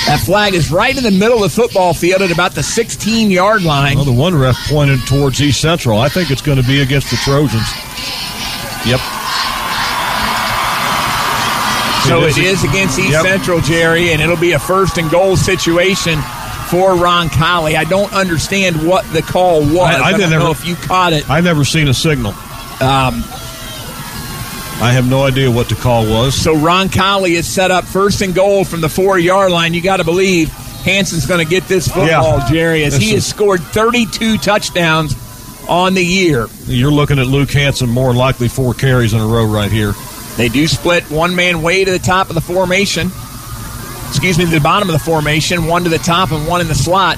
That 0.06 0.20
flag 0.24 0.54
is 0.54 0.70
right 0.70 0.96
in 0.96 1.04
the 1.04 1.10
middle 1.10 1.44
of 1.44 1.54
the 1.54 1.62
football 1.62 1.94
field 1.94 2.22
at 2.22 2.30
about 2.30 2.52
the 2.54 2.62
16 2.62 3.30
yard 3.30 3.62
line. 3.62 3.96
Well, 3.96 4.04
the 4.04 4.12
one 4.12 4.34
ref 4.34 4.56
pointed 4.68 5.00
towards 5.06 5.40
East 5.40 5.60
Central. 5.60 5.98
I 5.98 6.08
think 6.08 6.30
it's 6.30 6.42
going 6.42 6.60
to 6.60 6.66
be 6.66 6.80
against 6.80 7.10
the 7.10 7.16
Trojans. 7.16 7.68
Yep. 8.86 9.00
So 12.08 12.24
It 12.24 12.38
it 12.38 12.44
is- 12.44 12.64
is 12.64 12.64
against 12.64 12.98
East 12.98 13.10
Yep. 13.12 13.22
Central, 13.24 13.60
Jerry, 13.60 14.12
and 14.12 14.20
it'll 14.22 14.36
be 14.36 14.52
a 14.52 14.58
first 14.58 14.96
and 14.98 15.10
goal 15.10 15.36
situation 15.36 16.20
for 16.68 16.94
Roncalli. 16.94 17.76
I 17.76 17.84
don't 17.84 18.12
understand 18.12 18.82
what 18.86 19.10
the 19.12 19.22
call 19.22 19.60
was. 19.62 19.76
I- 19.94 19.98
I 19.98 20.02
I, 20.06 20.10
don't 20.12 20.20
didn't 20.20 20.38
know 20.38 20.50
if 20.50 20.66
you 20.66 20.76
caught 20.76 21.12
it. 21.12 21.28
I 21.30 21.40
never 21.40 21.64
seen 21.64 21.88
a 21.88 21.94
signal. 21.94 22.32
Um, 22.80 23.22
I 24.82 24.92
have 24.92 25.06
no 25.08 25.24
idea 25.24 25.50
what 25.50 25.68
the 25.68 25.74
call 25.74 26.06
was. 26.06 26.34
so 26.34 26.56
Roncalli 26.56 27.32
is 27.32 27.46
set 27.46 27.70
up 27.70 27.84
first 27.84 28.22
and 28.22 28.34
goal 28.34 28.64
from 28.64 28.80
the 28.80 28.88
four 28.88 29.18
yard 29.18 29.52
line. 29.52 29.74
You 29.74 29.82
got 29.82 29.98
to 29.98 30.04
believe 30.04 30.48
Hanson's 30.84 31.26
going 31.26 31.44
to 31.44 31.48
get 31.48 31.68
this 31.68 31.86
football, 31.86 32.06
Yeah. 32.38 32.48
Jerry, 32.50 32.84
as 32.84 32.96
he 32.96 33.08
is- 33.10 33.24
has 33.24 33.26
scored 33.26 33.62
32 33.62 34.38
touchdowns 34.38 35.14
on 35.70 35.94
the 35.94 36.04
year. 36.04 36.48
You're 36.66 36.90
looking 36.90 37.18
at 37.18 37.26
Luke 37.26 37.50
Hanson 37.52 37.88
more 37.88 38.12
likely 38.12 38.48
four 38.48 38.74
carries 38.74 39.14
in 39.14 39.20
a 39.20 39.26
row 39.26 39.46
right 39.46 39.70
here. 39.70 39.94
They 40.36 40.48
do 40.48 40.66
split 40.66 41.04
one 41.10 41.34
man 41.36 41.62
way 41.62 41.84
to 41.84 41.90
the 41.90 41.98
top 41.98 42.28
of 42.28 42.34
the 42.34 42.40
formation. 42.40 43.10
Excuse 44.08 44.36
me, 44.36 44.44
to 44.44 44.50
the 44.50 44.60
bottom 44.60 44.88
of 44.88 44.92
the 44.92 44.98
formation, 44.98 45.66
one 45.66 45.84
to 45.84 45.88
the 45.88 45.98
top 45.98 46.32
and 46.32 46.46
one 46.48 46.60
in 46.60 46.66
the 46.66 46.74
slot. 46.74 47.16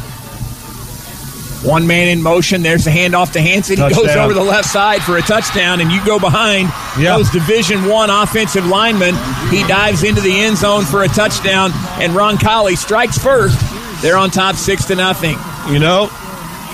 One 1.64 1.86
man 1.86 2.08
in 2.08 2.20
motion. 2.20 2.62
There's 2.62 2.84
the 2.84 2.90
handoff 2.90 3.32
to 3.32 3.40
Hanson. 3.40 3.76
He 3.76 3.88
goes 3.94 4.08
over 4.16 4.34
the 4.34 4.42
left 4.42 4.68
side 4.68 5.00
for 5.02 5.16
a 5.16 5.22
touchdown, 5.22 5.80
and 5.80 5.92
you 5.92 6.04
go 6.04 6.18
behind 6.18 6.68
Yeah. 6.98 7.16
those 7.16 7.30
Division 7.30 7.86
One 7.86 8.10
offensive 8.10 8.66
linemen. 8.66 9.14
He 9.48 9.62
dives 9.68 10.02
into 10.02 10.20
the 10.20 10.40
end 10.40 10.58
zone 10.58 10.84
for 10.84 11.04
a 11.04 11.08
touchdown, 11.08 11.70
and 12.00 12.12
Roncalli 12.14 12.76
strikes 12.76 13.16
first. 13.16 13.56
They're 14.02 14.16
on 14.16 14.30
top 14.30 14.56
six 14.56 14.84
to 14.86 14.96
nothing. 14.96 15.38
You 15.70 15.78
know, 15.78 16.10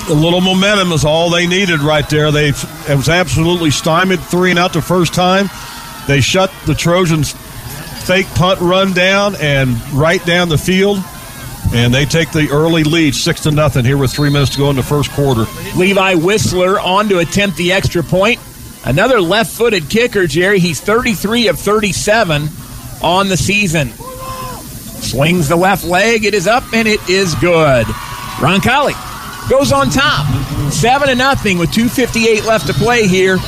a 0.09 0.15
little 0.15 0.41
momentum 0.41 0.93
is 0.93 1.05
all 1.05 1.31
they 1.31 1.47
needed 1.47 1.81
right 1.81 2.09
there. 2.09 2.31
They 2.31 2.49
it 2.49 2.97
was 2.97 3.09
absolutely 3.09 3.71
stymied 3.71 4.21
three 4.21 4.51
and 4.51 4.59
out 4.59 4.73
the 4.73 4.83
first 4.83 5.15
time. 5.15 5.49
They 6.07 6.21
shut 6.21 6.53
the 6.67 6.75
Trojans' 6.75 7.33
fake 8.07 8.27
punt 8.35 8.61
run 8.61 8.93
down 8.93 9.37
and 9.37 9.77
right 9.93 10.25
down 10.25 10.49
the 10.49 10.59
field, 10.59 10.99
and 11.75 11.93
they 11.93 12.07
take 12.07 12.31
the 12.33 12.49
early 12.51 12.85
lead, 12.85 13.15
six 13.15 13.43
to 13.43 13.51
nothing. 13.51 13.85
Here 13.85 13.99
with 13.99 14.13
three 14.13 14.31
minutes 14.31 14.53
to 14.53 14.59
go 14.59 14.71
in 14.71 14.77
the 14.77 14.83
first 14.83 15.11
quarter. 15.13 15.45
Levi 15.77 16.15
Whistler 16.15 16.81
on 16.81 17.09
to 17.11 17.19
attempt 17.19 17.57
the 17.57 17.73
extra 17.73 18.03
point. 18.03 18.41
Another 18.85 19.21
left 19.21 19.53
footed 19.53 19.91
kicker, 19.91 20.27
Jerry. 20.27 20.61
He's 20.61 20.81
33 20.81 21.49
of 21.49 21.59
37 21.59 22.49
on 23.03 23.29
the 23.29 23.37
season. 23.37 23.91
Swings 23.91 25.49
the 25.49 25.57
left 25.57 25.85
leg. 25.85 26.25
It 26.25 26.35
is 26.35 26.47
up 26.47 26.65
and 26.73 26.89
it 26.89 27.07
is 27.09 27.35
good. 27.37 27.87
Ron 28.41 28.61
Roncalli 28.61 29.08
goes 29.49 29.73
on 29.73 29.91
top. 29.91 30.27
7 30.73 31.09
to 31.09 31.15
nothing 31.15 31.59
with 31.59 31.71
2.58 31.71 32.45
left 32.45 32.67
to 32.67 32.75
play 32.75 33.07
here 33.07 33.39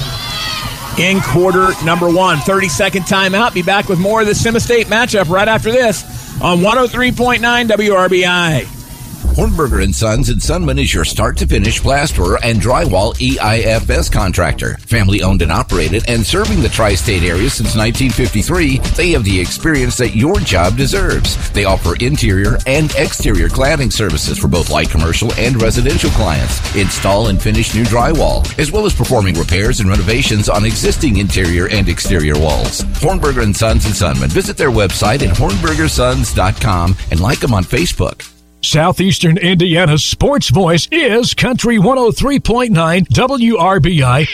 in 0.98 1.20
quarter 1.20 1.68
number 1.84 2.08
one. 2.08 2.38
30 2.38 2.68
second 2.68 3.02
timeout. 3.02 3.54
Be 3.54 3.62
back 3.62 3.88
with 3.88 3.98
more 3.98 4.20
of 4.20 4.26
the 4.26 4.34
Semi 4.34 4.58
State 4.58 4.86
matchup 4.86 5.28
right 5.28 5.48
after 5.48 5.70
this 5.70 6.04
on 6.40 6.58
103.9 6.58 7.40
WRBI. 7.68 8.79
Hornberger 9.20 9.84
and 9.84 9.94
Sons 9.94 10.28
in 10.28 10.38
Sunman 10.38 10.80
is 10.80 10.92
your 10.92 11.04
start 11.04 11.36
to 11.38 11.46
finish 11.46 11.80
plasterer 11.80 12.38
and 12.42 12.60
drywall 12.60 13.14
EIFS 13.14 14.10
contractor. 14.10 14.76
Family 14.78 15.22
owned 15.22 15.42
and 15.42 15.52
operated 15.52 16.08
and 16.08 16.24
serving 16.26 16.60
the 16.60 16.68
tri-state 16.68 17.22
area 17.22 17.48
since 17.48 17.76
1953, 17.76 18.78
they 18.96 19.10
have 19.12 19.24
the 19.24 19.38
experience 19.38 19.96
that 19.98 20.16
your 20.16 20.40
job 20.40 20.76
deserves. 20.76 21.50
They 21.52 21.64
offer 21.64 21.96
interior 21.96 22.58
and 22.66 22.90
exterior 22.96 23.48
cladding 23.48 23.92
services 23.92 24.38
for 24.38 24.48
both 24.48 24.70
light 24.70 24.90
commercial 24.90 25.32
and 25.34 25.60
residential 25.60 26.10
clients. 26.10 26.74
Install 26.74 27.28
and 27.28 27.40
finish 27.40 27.74
new 27.74 27.84
drywall, 27.84 28.46
as 28.58 28.72
well 28.72 28.86
as 28.86 28.94
performing 28.94 29.34
repairs 29.34 29.80
and 29.80 29.88
renovations 29.88 30.48
on 30.48 30.64
existing 30.64 31.18
interior 31.18 31.68
and 31.68 31.88
exterior 31.88 32.38
walls. 32.38 32.82
Hornberger 33.00 33.42
and 33.42 33.56
Sons 33.56 33.84
in 33.84 33.92
Sunman. 33.92 34.32
Visit 34.32 34.56
their 34.56 34.70
website 34.70 35.22
at 35.22 35.36
hornbergersons.com 35.36 36.96
and 37.10 37.20
like 37.20 37.40
them 37.40 37.54
on 37.54 37.64
Facebook. 37.64 38.39
Southeastern 38.62 39.38
Indiana's 39.38 40.04
sports 40.04 40.50
voice 40.50 40.86
is 40.92 41.32
Country 41.32 41.78
103.9 41.78 42.70
WRBI. 43.08 44.26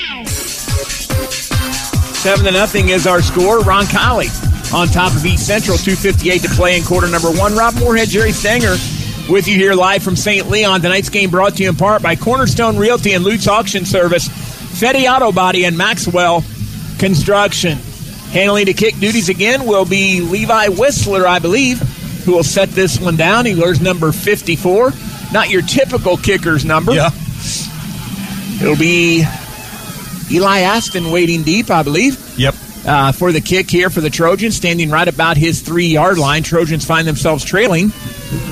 Seven 2.16 2.44
to 2.44 2.50
nothing 2.50 2.88
is 2.88 3.06
our 3.06 3.22
score. 3.22 3.60
Roncalli 3.60 4.28
on 4.74 4.88
top 4.88 5.14
of 5.14 5.24
East 5.24 5.46
Central, 5.46 5.78
258 5.78 6.42
to 6.42 6.48
play 6.48 6.76
in 6.76 6.82
quarter 6.82 7.08
number 7.08 7.30
one. 7.30 7.54
Rob 7.54 7.74
Moorhead, 7.74 8.08
Jerry 8.08 8.32
Stanger 8.32 8.74
with 9.30 9.46
you 9.46 9.54
here 9.54 9.74
live 9.74 10.02
from 10.02 10.16
St. 10.16 10.48
Leon. 10.48 10.80
Tonight's 10.80 11.08
game 11.08 11.30
brought 11.30 11.54
to 11.56 11.62
you 11.62 11.68
in 11.68 11.76
part 11.76 12.02
by 12.02 12.16
Cornerstone 12.16 12.76
Realty 12.76 13.12
and 13.12 13.22
Lutz 13.22 13.46
Auction 13.46 13.84
Service, 13.84 14.28
Fetty 14.28 15.08
Auto 15.08 15.30
Body, 15.30 15.64
and 15.64 15.78
Maxwell 15.78 16.42
Construction. 16.98 17.78
Handling 18.32 18.66
the 18.66 18.74
kick 18.74 18.98
duties 18.98 19.28
again 19.28 19.66
will 19.66 19.84
be 19.84 20.20
Levi 20.20 20.68
Whistler, 20.68 21.28
I 21.28 21.38
believe, 21.38 21.80
who 22.26 22.32
will 22.32 22.44
set 22.44 22.68
this 22.70 23.00
one 23.00 23.16
down. 23.16 23.46
He 23.46 23.54
wears 23.54 23.80
number 23.80 24.12
54. 24.12 24.92
Not 25.32 25.48
your 25.48 25.62
typical 25.62 26.16
kicker's 26.18 26.64
number. 26.64 26.92
Yeah. 26.92 27.10
It'll 28.60 28.76
be 28.76 29.24
Eli 30.30 30.58
Aston 30.60 31.10
waiting 31.10 31.42
deep, 31.42 31.70
I 31.70 31.82
believe. 31.82 32.18
Yep. 32.38 32.54
Uh, 32.86 33.10
for 33.12 33.32
the 33.32 33.40
kick 33.40 33.68
here 33.70 33.90
for 33.90 34.00
the 34.00 34.10
Trojans, 34.10 34.54
standing 34.56 34.90
right 34.90 35.08
about 35.08 35.36
his 35.36 35.60
three 35.60 35.86
yard 35.88 36.18
line. 36.18 36.42
Trojans 36.44 36.84
find 36.84 37.06
themselves 37.06 37.44
trailing 37.44 37.88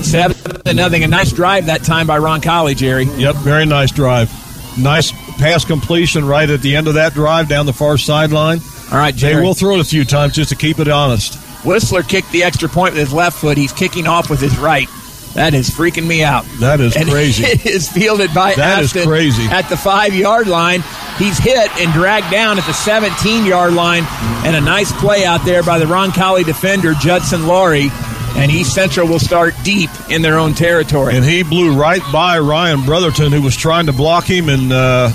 seven 0.03 0.35
to 0.63 0.73
nothing. 0.73 1.03
A 1.03 1.07
nice 1.07 1.31
drive 1.31 1.67
that 1.67 1.83
time 1.83 2.05
by 2.07 2.19
Roncalli, 2.19 2.75
Jerry. 2.75 3.05
Yep, 3.05 3.35
very 3.37 3.65
nice 3.65 3.91
drive. 3.91 4.29
Nice 4.77 5.11
pass 5.37 5.63
completion 5.63 6.25
right 6.25 6.49
at 6.49 6.61
the 6.61 6.75
end 6.75 6.87
of 6.89 6.95
that 6.95 7.13
drive 7.13 7.47
down 7.47 7.65
the 7.65 7.71
far 7.73 7.97
sideline. 7.97 8.59
All 8.91 8.97
right, 8.97 9.13
They 9.13 9.19
Jerry. 9.31 9.43
will 9.43 9.53
throw 9.53 9.75
it 9.75 9.79
a 9.79 9.85
few 9.85 10.03
times 10.03 10.33
just 10.35 10.49
to 10.49 10.55
keep 10.55 10.79
it 10.79 10.87
honest. 10.89 11.39
Whistler 11.65 12.03
kicked 12.03 12.31
the 12.31 12.43
extra 12.43 12.69
point 12.69 12.93
with 12.93 13.01
his 13.01 13.13
left 13.13 13.37
foot. 13.39 13.57
He's 13.57 13.73
kicking 13.73 14.07
off 14.07 14.29
with 14.29 14.39
his 14.39 14.57
right. 14.57 14.87
That 15.33 15.53
is 15.53 15.69
freaking 15.69 16.07
me 16.07 16.23
out. 16.23 16.45
That 16.59 16.79
is 16.79 16.95
and 16.95 17.09
crazy. 17.09 17.43
It 17.43 17.65
is 17.65 17.89
fielded 17.91 18.33
by 18.33 18.53
That 18.55 18.81
is 18.83 18.95
Aston 18.95 19.07
crazy. 19.09 19.43
at 19.43 19.67
the 19.67 19.75
five 19.75 20.15
yard 20.15 20.47
line. 20.47 20.81
He's 21.17 21.37
hit 21.37 21.69
and 21.77 21.91
dragged 21.91 22.31
down 22.31 22.57
at 22.57 22.65
the 22.65 22.73
17 22.73 23.45
yard 23.45 23.73
line. 23.73 24.03
And 24.45 24.55
a 24.55 24.61
nice 24.61 24.91
play 25.01 25.25
out 25.25 25.43
there 25.43 25.61
by 25.63 25.77
the 25.79 25.85
Roncalli 25.85 26.45
defender, 26.45 26.93
Judson 26.93 27.47
Laurie. 27.47 27.89
And 28.37 28.51
East 28.51 28.73
Central 28.73 29.07
will 29.07 29.19
start 29.19 29.53
deep 29.63 29.89
in 30.09 30.21
their 30.21 30.37
own 30.37 30.53
territory. 30.53 31.15
And 31.15 31.23
he 31.25 31.41
blew 31.43 31.73
right 31.77 32.01
by 32.11 32.37
Ryan 32.39 32.83
Brotherton, 32.85 33.31
who 33.31 33.41
was 33.41 33.55
trying 33.55 33.85
to 33.85 33.93
block 33.93 34.25
him. 34.25 34.49
And 34.49 34.71
uh, 34.73 35.09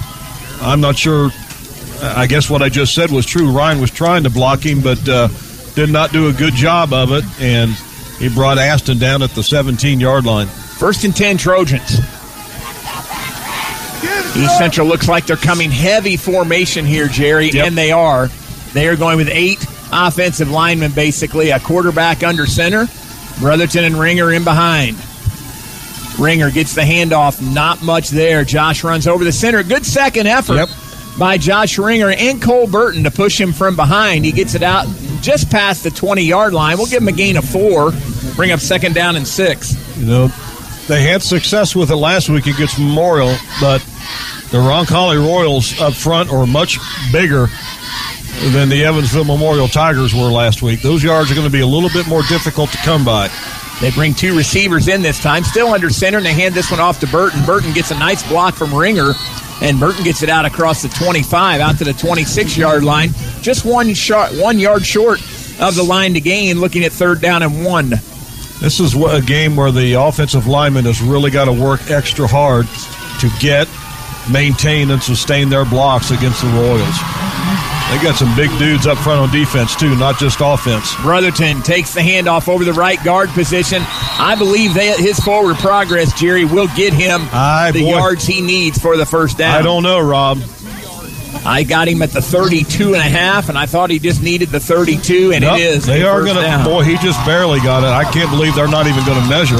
I'm 0.63 0.81
not 0.81 0.97
sure. 0.99 1.31
I 2.03 2.27
guess 2.27 2.49
what 2.49 2.63
I 2.63 2.71
just 2.71 2.95
said 2.95 3.11
was 3.11 3.27
true. 3.27 3.51
Ryan 3.51 3.79
was 3.81 3.91
trying 3.91 4.23
to 4.25 4.31
block 4.31 4.65
him, 4.65 4.81
but 4.81 5.07
uh, 5.07 5.29
did 5.75 5.91
not 5.91 6.13
do 6.13 6.29
a 6.29 6.33
good 6.33 6.55
job 6.55 6.93
of 6.93 7.13
it. 7.13 7.25
And 7.41 7.71
he 8.19 8.29
brought 8.29 8.59
Aston 8.59 8.99
down 8.99 9.23
at 9.23 9.31
the 9.31 9.43
17 9.43 10.01
yard 10.01 10.25
line. 10.25 10.47
First 10.47 11.05
and 11.05 11.15
10 11.15 11.37
Trojans. 11.39 11.99
East 14.37 14.59
Central 14.59 14.87
looks 14.87 15.09
like 15.09 15.27
they're 15.27 15.37
coming 15.37 15.71
heavy 15.71 16.17
formation 16.17 16.87
here, 16.87 17.09
Jerry, 17.09 17.51
Yep. 17.51 17.67
and 17.67 17.77
they 17.77 17.91
are. 17.91 18.31
They 18.73 18.87
are 18.89 18.97
going 18.97 19.17
with 19.17 19.29
eight 19.29 19.65
offensive 19.93 20.51
linemen, 20.51 20.93
basically, 20.93 21.51
a 21.51 21.59
quarterback 21.59 22.23
under 22.23 22.47
center, 22.47 22.87
Brotherton 23.41 23.85
and 23.85 23.99
Ringer 23.99 24.33
in 24.33 24.45
behind. 24.45 24.97
Ringer 26.19 26.51
gets 26.51 26.75
the 26.75 26.83
handoff, 26.83 27.43
not 27.43 27.83
much 27.83 28.11
there. 28.11 28.45
Josh 28.45 28.85
runs 28.85 29.09
over 29.09 29.25
the 29.25 29.33
center. 29.33 29.63
Good 29.65 29.85
second 29.85 30.29
effort 30.29 30.55
Yep. 30.55 30.69
by 31.19 31.37
Josh 31.37 31.77
Ringer 31.77 32.11
and 32.11 32.41
Cole 32.41 32.69
Burton 32.69 33.05
to 33.05 33.11
push 33.11 33.39
him 33.41 33.53
from 33.53 33.75
behind. 33.75 34.25
He 34.25 34.31
gets 34.33 34.55
it 34.55 34.63
out 34.63 34.87
just 35.23 35.51
past 35.51 35.83
the 35.85 35.91
20 35.91 36.23
yard 36.23 36.53
line. 36.53 36.77
We'll 36.77 36.87
give 36.87 37.03
him 37.03 37.09
a 37.09 37.13
gain 37.13 37.37
of 37.37 37.45
four, 37.45 37.93
bring 38.37 38.53
up 38.53 38.61
second 38.61 38.95
down 38.95 39.17
and 39.17 39.27
six. 39.27 39.75
You 39.99 40.07
know, 40.07 40.29
they 40.89 41.03
had 41.03 41.23
success 41.23 41.77
with 41.77 41.91
it 41.91 41.97
last 41.97 42.29
week 42.29 42.47
against 42.47 42.79
Memorial, 42.79 43.35
but 43.61 43.81
the 44.51 44.59
Roncalli 44.59 45.17
Royals 45.17 45.79
up 45.81 45.95
front 45.95 46.31
are 46.33 46.47
much 46.47 46.79
bigger 47.13 47.47
than 48.53 48.69
the 48.69 48.85
Evansville 48.85 49.25
Memorial 49.25 49.69
Tigers 49.69 50.15
were 50.15 50.31
last 50.31 50.63
week. 50.63 50.83
Those 50.83 51.05
yards 51.05 51.31
are 51.31 51.35
going 51.35 51.47
to 51.47 51.53
be 51.53 51.61
a 51.61 51.67
little 51.67 51.91
bit 51.91 52.09
more 52.09 52.23
difficult 52.23 52.71
to 52.71 52.79
come 52.79 53.05
by. 53.05 53.29
They 53.81 53.91
bring 53.91 54.15
two 54.15 54.37
receivers 54.37 54.89
in 54.89 55.03
this 55.03 55.21
time, 55.21 55.45
still 55.45 55.69
under 55.69 55.89
center, 55.91 56.19
and 56.19 56.27
they 56.27 56.35
hand 56.35 56.55
this 56.55 56.71
one 56.71 56.81
off 56.81 57.01
to 57.01 57.07
Burton. 57.07 57.45
Burton 57.45 57.73
gets 57.73 57.91
a 57.91 57.99
nice 57.99 58.27
block 58.29 58.55
from 58.55 58.75
Ringer, 58.75 59.13
and 59.63 59.79
Burton 59.81 60.05
gets 60.05 60.23
it 60.23 60.29
out 60.29 60.45
across 60.45 60.83
the 60.83 60.89
25, 60.89 61.61
out 61.61 61.79
to 61.79 61.85
the 61.85 61.93
26 61.93 62.57
yard 62.57 62.85
line, 62.85 63.11
just 63.43 63.65
one 63.65 63.95
shot, 63.95 64.33
one 64.35 64.59
yard 64.59 64.85
short 64.85 65.21
of 65.61 65.75
the 65.75 65.83
line 65.83 66.15
to 66.15 66.21
gain. 66.21 66.61
Looking 66.61 66.85
at 66.85 66.93
third 66.93 67.21
down 67.21 67.43
and 67.43 67.65
one. 67.65 67.91
This 68.61 68.79
is 68.81 68.95
a 68.95 69.23
game 69.23 69.57
where 69.57 69.71
the 69.73 69.95
offensive 69.95 70.47
lineman 70.47 70.85
has 70.85 71.01
really 71.01 71.31
got 71.31 71.47
to 71.47 71.53
work 71.53 71.91
extra 71.91 72.27
hard 72.27 72.67
to 73.21 73.31
get, 73.41 73.67
maintain, 74.31 74.91
and 74.91 75.03
sustain 75.03 75.49
their 75.49 75.65
blocks 75.65 76.11
against 76.11 76.43
the 76.43 76.49
Royals. 76.49 76.97
They 77.91 77.97
got 78.05 78.15
some 78.15 78.37
big 78.37 78.51
dudes 78.57 78.87
up 78.87 78.99
front 78.99 79.19
on 79.21 79.33
defense 79.33 79.75
too, 79.75 79.97
not 79.97 80.17
just 80.19 80.39
offense. 80.41 80.95
Brotherton 81.03 81.61
takes 81.63 81.93
the 81.93 82.01
handoff 82.01 82.47
over 82.49 82.65
the 82.65 82.73
right 82.73 83.03
guard 83.03 83.31
position. 83.31 83.83
I 83.83 84.37
believe 84.39 84.75
that 84.75 84.99
his 85.01 85.19
forward 85.19 85.57
progress, 85.57 86.13
Jerry, 86.21 86.45
will 86.45 86.69
get 86.77 86.93
him 86.93 87.23
Aye, 87.33 87.73
the 87.73 87.83
boy. 87.83 87.91
yards 87.97 88.25
he 88.27 88.43
needs 88.43 88.79
for 88.79 88.97
the 88.97 89.07
first 89.07 89.39
down. 89.39 89.57
I 89.59 89.63
don't 89.63 89.83
know, 89.83 89.99
Rob. 89.99 90.39
I 91.45 91.63
got 91.63 91.89
him 91.89 92.03
at 92.03 92.11
the 92.11 92.21
32 92.21 92.89
and 92.95 92.97
a 92.97 93.01
half, 93.01 93.49
and 93.49 93.57
I 93.57 93.67
thought 93.67 93.91
he 93.91 93.99
just 93.99 94.23
needed 94.23 94.51
the 94.51 94.61
32, 94.61 95.33
and 95.33 95.43
Nope, 95.43 95.59
it 95.59 95.61
is. 95.63 95.87
They 95.87 96.03
are 96.03 96.23
going 96.23 96.37
to. 96.37 96.65
Boy, 96.65 96.83
he 96.85 96.97
just 96.99 97.25
barely 97.25 97.61
got 97.61 97.83
it. 97.83 97.89
I 97.89 98.11
can't 98.11 98.31
believe 98.31 98.55
they're 98.55 98.69
not 98.69 98.87
even 98.87 99.05
going 99.05 99.23
to 99.23 99.29
measure. 99.29 99.59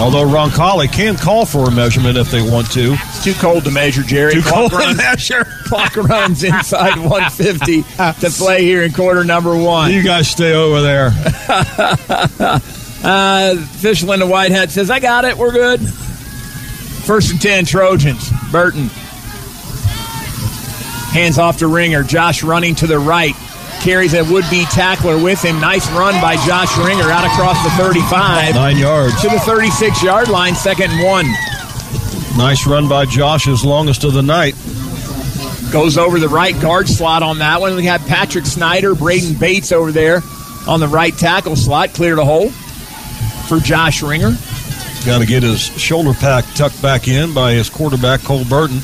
Although 0.00 0.24
Roncalli 0.26 0.90
can 0.92 1.16
call 1.16 1.44
for 1.44 1.68
a 1.68 1.70
measurement 1.70 2.16
if 2.16 2.30
they 2.30 2.42
want 2.42 2.70
to. 2.72 2.92
It's 2.94 3.24
too 3.24 3.34
cold 3.34 3.64
to 3.64 3.70
measure, 3.70 4.02
Jerry. 4.02 4.32
Too 4.32 4.42
Clock 4.42 4.54
cold 4.54 4.70
to 4.72 4.76
runs- 4.78 4.96
measure. 4.96 5.44
Clock 5.66 5.96
runs 5.96 6.42
inside 6.44 6.98
150 6.98 7.82
to 7.82 8.30
play 8.30 8.62
here 8.62 8.82
in 8.82 8.92
quarter 8.92 9.22
number 9.24 9.56
one. 9.56 9.92
You 9.92 10.02
guys 10.02 10.28
stay 10.28 10.54
over 10.54 10.80
there. 10.80 11.10
Uh, 13.04 13.54
official 13.56 14.12
in 14.12 14.20
the 14.20 14.26
white 14.28 14.52
hat 14.52 14.70
says, 14.70 14.88
I 14.88 15.00
got 15.00 15.24
it. 15.24 15.36
We're 15.36 15.50
good. 15.50 15.80
First 15.80 17.32
and 17.32 17.42
10, 17.42 17.64
Trojans. 17.64 18.30
Burton. 18.52 18.88
Hands 21.12 21.38
off 21.38 21.58
to 21.58 21.66
Ringer. 21.68 22.02
Josh 22.02 22.42
running 22.42 22.74
to 22.76 22.86
the 22.86 22.98
right. 22.98 23.34
Carries 23.82 24.14
a 24.14 24.22
would 24.24 24.44
be 24.48 24.64
tackler 24.66 25.22
with 25.22 25.42
him. 25.42 25.60
Nice 25.60 25.90
run 25.92 26.20
by 26.22 26.36
Josh 26.46 26.76
Ringer 26.78 27.10
out 27.10 27.24
across 27.26 27.62
the 27.64 27.70
35 27.82 28.54
Nine 28.54 28.78
yards. 28.78 29.20
to 29.22 29.28
the 29.28 29.40
36 29.40 30.02
yard 30.02 30.28
line, 30.28 30.54
second 30.54 30.90
and 30.90 31.04
one. 31.04 31.26
Nice 32.38 32.66
run 32.66 32.88
by 32.88 33.04
Josh, 33.06 33.44
his 33.44 33.64
longest 33.64 34.04
of 34.04 34.12
the 34.14 34.22
night. 34.22 34.54
Goes 35.72 35.98
over 35.98 36.18
the 36.18 36.28
right 36.28 36.58
guard 36.60 36.88
slot 36.88 37.22
on 37.22 37.38
that 37.38 37.60
one. 37.60 37.74
We 37.76 37.84
have 37.86 38.00
Patrick 38.06 38.46
Snyder, 38.46 38.94
Braden 38.94 39.34
Bates 39.38 39.72
over 39.72 39.90
there 39.90 40.20
on 40.68 40.80
the 40.80 40.88
right 40.88 41.16
tackle 41.16 41.56
slot. 41.56 41.92
Cleared 41.92 42.18
a 42.18 42.24
hole 42.24 42.50
for 43.48 43.58
Josh 43.58 44.02
Ringer. 44.02 44.32
Got 45.04 45.18
to 45.18 45.26
get 45.26 45.42
his 45.42 45.60
shoulder 45.60 46.12
pack 46.14 46.44
tucked 46.54 46.80
back 46.80 47.08
in 47.08 47.34
by 47.34 47.52
his 47.52 47.68
quarterback, 47.68 48.20
Cole 48.22 48.44
Burton. 48.44 48.80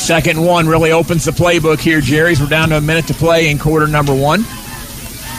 Second 0.00 0.42
one 0.42 0.66
really 0.66 0.92
opens 0.92 1.26
the 1.26 1.30
playbook 1.30 1.78
here, 1.78 2.00
Jerry's. 2.00 2.40
We're 2.40 2.48
down 2.48 2.70
to 2.70 2.78
a 2.78 2.80
minute 2.80 3.06
to 3.08 3.14
play 3.14 3.50
in 3.50 3.58
quarter 3.58 3.86
number 3.86 4.14
one. 4.14 4.44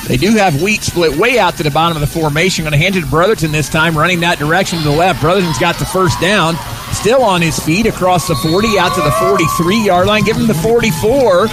They 0.08 0.18
do 0.18 0.32
have 0.34 0.62
wheat 0.62 0.82
split 0.82 1.18
way 1.18 1.40
out 1.40 1.58
to 1.58 1.64
the 1.64 1.72
bottom 1.72 1.98
of 1.98 2.02
the 2.02 2.08
formation. 2.08 2.64
Going 2.64 2.72
to 2.72 2.78
hand 2.78 2.96
it 2.96 3.02
to 3.02 3.08
Brotherton 3.08 3.52
this 3.52 3.70
time, 3.70 3.98
running 3.98 4.20
that 4.22 4.38
direction 4.38 4.78
to 4.80 4.86
the 4.86 4.96
left. 4.96 5.20
Brotherton's 5.20 5.58
got 5.58 5.78
the 5.78 5.86
first 5.86 6.22
down, 6.22 6.56
still 6.94 7.24
on 7.24 7.42
his 7.42 7.60
feet 7.60 7.88
across 7.88 8.28
the 8.28 8.36
40 8.36 8.78
out 8.78 8.94
to 8.96 9.02
the 9.02 9.12
43 9.12 9.84
yard 9.84 10.08
line. 10.08 10.24
Give 10.24 10.38
him 10.38 10.48
the 10.48 10.54
44. 10.54 11.48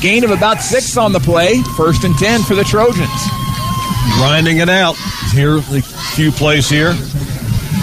Gain 0.00 0.24
of 0.24 0.30
about 0.30 0.62
six 0.62 0.96
on 0.96 1.12
the 1.12 1.20
play. 1.20 1.62
First 1.76 2.04
and 2.04 2.16
10 2.16 2.42
for 2.42 2.54
the 2.54 2.64
Trojans. 2.64 3.10
Grinding 4.18 4.58
it 4.58 4.68
out. 4.68 4.96
Here, 5.32 5.56
the 5.56 5.82
few 6.14 6.30
plays 6.30 6.68
here. 6.68 6.94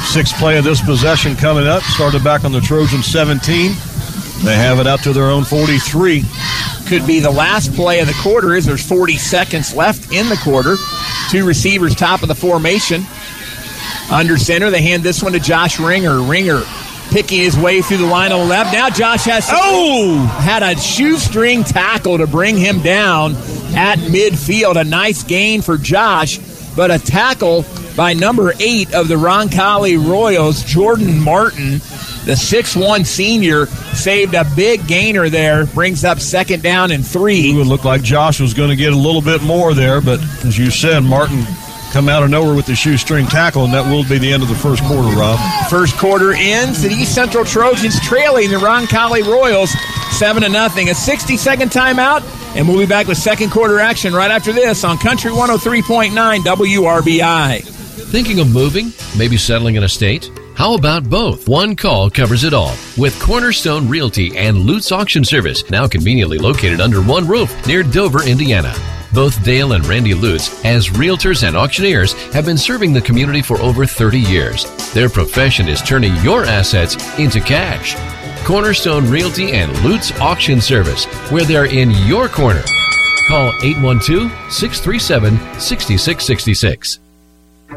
Sixth 0.05 0.35
play 0.37 0.57
of 0.57 0.63
this 0.63 0.81
possession 0.81 1.35
coming 1.35 1.67
up. 1.67 1.83
Started 1.83 2.23
back 2.23 2.45
on 2.45 2.53
the 2.53 2.61
Trojan 2.61 3.03
17. 3.03 3.73
They 4.43 4.55
have 4.55 4.79
it 4.79 4.87
out 4.87 4.99
to 5.03 5.13
their 5.13 5.29
own 5.29 5.45
43. 5.45 6.23
could 6.87 7.07
be 7.07 7.19
the 7.19 7.31
last 7.31 7.73
play 7.73 8.01
of 8.01 8.07
the 8.07 8.19
quarter 8.21 8.53
is 8.53 8.65
there's 8.65 8.85
40 8.85 9.17
seconds 9.17 9.73
left 9.73 10.11
in 10.11 10.27
the 10.27 10.35
quarter. 10.43 10.75
Two 11.29 11.45
receivers 11.45 11.95
top 11.95 12.23
of 12.23 12.27
the 12.27 12.35
formation. 12.35 13.05
Under 14.11 14.37
center, 14.37 14.69
they 14.69 14.81
hand 14.81 15.01
this 15.01 15.23
one 15.23 15.31
to 15.31 15.39
Josh 15.39 15.79
Ringer. 15.79 16.21
Ringer 16.21 16.61
picking 17.09 17.39
his 17.39 17.57
way 17.57 17.81
through 17.81 17.97
the 17.97 18.05
line 18.05 18.31
on 18.31 18.39
the 18.41 18.45
left. 18.45 18.73
Now 18.73 18.89
Josh 18.89 19.23
has 19.25 19.47
oh 19.49 20.17
had 20.41 20.63
a 20.63 20.77
shoestring 20.79 21.63
tackle 21.63 22.17
to 22.17 22.27
bring 22.27 22.57
him 22.57 22.81
down 22.81 23.35
at 23.75 23.97
midfield. 23.99 24.75
A 24.75 24.83
nice 24.83 25.23
gain 25.23 25.61
for 25.61 25.77
Josh, 25.77 26.39
but 26.75 26.91
a 26.91 26.99
tackle 26.99 27.65
by 27.95 28.13
number 28.13 28.53
eight 28.59 28.93
of 28.93 29.07
the 29.07 29.15
Roncalli 29.15 29.95
Royals, 30.03 30.63
Jordan 30.63 31.19
Martin. 31.19 31.79
The 32.25 32.33
6'1 32.33 33.05
senior 33.05 33.65
saved 33.65 34.33
a 34.33 34.45
big 34.55 34.87
gainer 34.87 35.27
there, 35.27 35.65
brings 35.65 36.05
up 36.05 36.19
second 36.21 36.63
down 36.63 36.91
and 36.91 37.05
three. 37.05 37.51
It 37.51 37.55
would 37.55 37.67
look 37.67 37.83
like 37.83 38.01
Josh 38.01 38.39
was 38.39 38.53
going 38.53 38.69
to 38.69 38.77
get 38.77 38.93
a 38.93 38.97
little 38.97 39.21
bit 39.21 39.43
more 39.43 39.73
there, 39.73 39.99
but 39.99 40.21
as 40.45 40.57
you 40.57 40.71
said, 40.71 41.01
Martin 41.01 41.43
come 41.91 42.07
out 42.07 42.23
of 42.23 42.29
nowhere 42.29 42.55
with 42.55 42.65
the 42.65 42.75
shoestring 42.75 43.27
tackle, 43.27 43.65
and 43.65 43.73
that 43.73 43.85
will 43.91 44.03
be 44.07 44.17
the 44.17 44.31
end 44.31 44.41
of 44.41 44.47
the 44.47 44.55
first 44.55 44.81
quarter, 44.85 45.09
Rob. 45.17 45.37
First 45.69 45.97
quarter 45.97 46.33
ends. 46.33 46.81
The 46.81 46.89
East 46.89 47.13
Central 47.13 47.43
Trojans 47.43 47.99
trailing 47.99 48.49
the 48.49 48.57
Roncalli 48.57 49.21
Royals 49.23 49.71
seven 50.17 50.43
to 50.43 50.49
nothing. 50.49 50.89
A 50.89 50.95
60 50.95 51.35
second 51.35 51.71
timeout, 51.71 52.23
and 52.55 52.67
we'll 52.67 52.79
be 52.79 52.85
back 52.85 53.07
with 53.07 53.17
second 53.17 53.51
quarter 53.51 53.79
action 53.79 54.13
right 54.13 54.31
after 54.31 54.53
this 54.53 54.83
on 54.83 54.97
Country 54.97 55.31
103.9 55.31 56.11
WRBI. 56.39 57.63
Thinking 58.11 58.39
of 58.39 58.49
moving? 58.49 58.93
Maybe 59.17 59.37
settling 59.37 59.75
in 59.75 59.83
a 59.83 59.87
estate? 59.87 60.31
How 60.55 60.75
about 60.75 61.09
both? 61.09 61.47
One 61.47 61.75
call 61.75 62.09
covers 62.09 62.43
it 62.43 62.53
all. 62.53 62.75
With 62.97 63.19
Cornerstone 63.19 63.89
Realty 63.89 64.37
and 64.37 64.59
Lutz 64.59 64.91
Auction 64.91 65.25
Service, 65.25 65.67
now 65.71 65.87
conveniently 65.87 66.37
located 66.37 66.79
under 66.79 67.01
one 67.01 67.27
roof 67.27 67.51
near 67.65 67.81
Dover, 67.81 68.23
Indiana. 68.23 68.73
Both 69.13 69.43
Dale 69.43 69.73
and 69.73 69.85
Randy 69.85 70.13
Lutz, 70.13 70.63
as 70.63 70.89
realtors 70.89 71.45
and 71.45 71.57
auctioneers, 71.57 72.13
have 72.33 72.45
been 72.45 72.57
serving 72.57 72.93
the 72.93 73.01
community 73.01 73.41
for 73.41 73.59
over 73.61 73.85
30 73.85 74.19
years. 74.19 74.65
Their 74.93 75.09
profession 75.09 75.67
is 75.67 75.81
turning 75.81 76.15
your 76.17 76.45
assets 76.45 76.95
into 77.17 77.39
cash. 77.39 77.95
Cornerstone 78.45 79.09
Realty 79.09 79.53
and 79.53 79.71
Lutz 79.83 80.11
Auction 80.19 80.61
Service, 80.61 81.05
where 81.31 81.45
they're 81.45 81.65
in 81.65 81.91
your 82.07 82.27
corner. 82.27 82.63
Call 83.27 83.53
812 83.63 84.31
637 84.51 85.37
6666. 85.59 87.02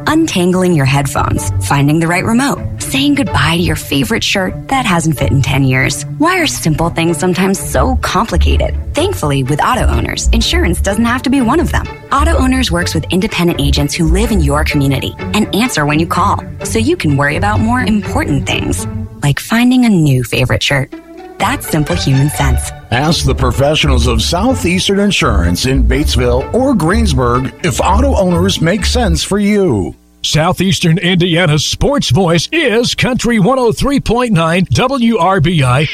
Untangling 0.05 0.73
your 0.73 0.85
headphones, 0.85 1.49
finding 1.67 1.99
the 1.99 2.07
right 2.07 2.23
remote, 2.23 2.81
saying 2.81 3.15
goodbye 3.15 3.57
to 3.57 3.63
your 3.63 3.75
favorite 3.75 4.23
shirt 4.23 4.67
that 4.67 4.85
hasn't 4.85 5.17
fit 5.17 5.31
in 5.31 5.41
10 5.41 5.63
years. 5.63 6.03
Why 6.19 6.39
are 6.39 6.47
simple 6.47 6.89
things 6.89 7.17
sometimes 7.17 7.59
so 7.59 7.95
complicated? 7.97 8.75
Thankfully, 8.93 9.43
with 9.43 9.63
auto 9.63 9.85
owners, 9.85 10.27
insurance 10.27 10.81
doesn't 10.81 11.05
have 11.05 11.23
to 11.23 11.29
be 11.29 11.41
one 11.41 11.59
of 11.59 11.71
them. 11.71 11.87
Auto 12.11 12.37
Owners 12.37 12.71
works 12.71 12.93
with 12.93 13.05
independent 13.05 13.59
agents 13.59 13.95
who 13.95 14.05
live 14.05 14.31
in 14.31 14.41
your 14.41 14.63
community 14.63 15.15
and 15.17 15.53
answer 15.55 15.85
when 15.85 15.99
you 15.99 16.07
call, 16.07 16.43
so 16.63 16.79
you 16.79 16.95
can 16.95 17.17
worry 17.17 17.35
about 17.35 17.59
more 17.59 17.81
important 17.81 18.45
things, 18.45 18.85
like 19.23 19.39
finding 19.39 19.85
a 19.85 19.89
new 19.89 20.23
favorite 20.23 20.61
shirt. 20.61 20.93
That's 21.39 21.69
simple 21.69 21.95
human 21.95 22.29
sense. 22.29 22.71
Ask 22.91 23.25
the 23.25 23.35
professionals 23.35 24.07
of 24.07 24.21
Southeastern 24.21 24.99
Insurance 24.99 25.65
in 25.65 25.83
Batesville 25.83 26.53
or 26.53 26.73
Greensburg 26.73 27.53
if 27.63 27.79
auto 27.79 28.15
owners 28.15 28.59
make 28.61 28.85
sense 28.85 29.23
for 29.23 29.37
you. 29.37 29.95
Southeastern 30.23 30.97
Indiana's 30.97 31.63
sports 31.65 32.09
voice 32.09 32.49
is 32.51 32.95
Country 32.95 33.37
103.9 33.37 34.31
WRBI. 34.67 35.87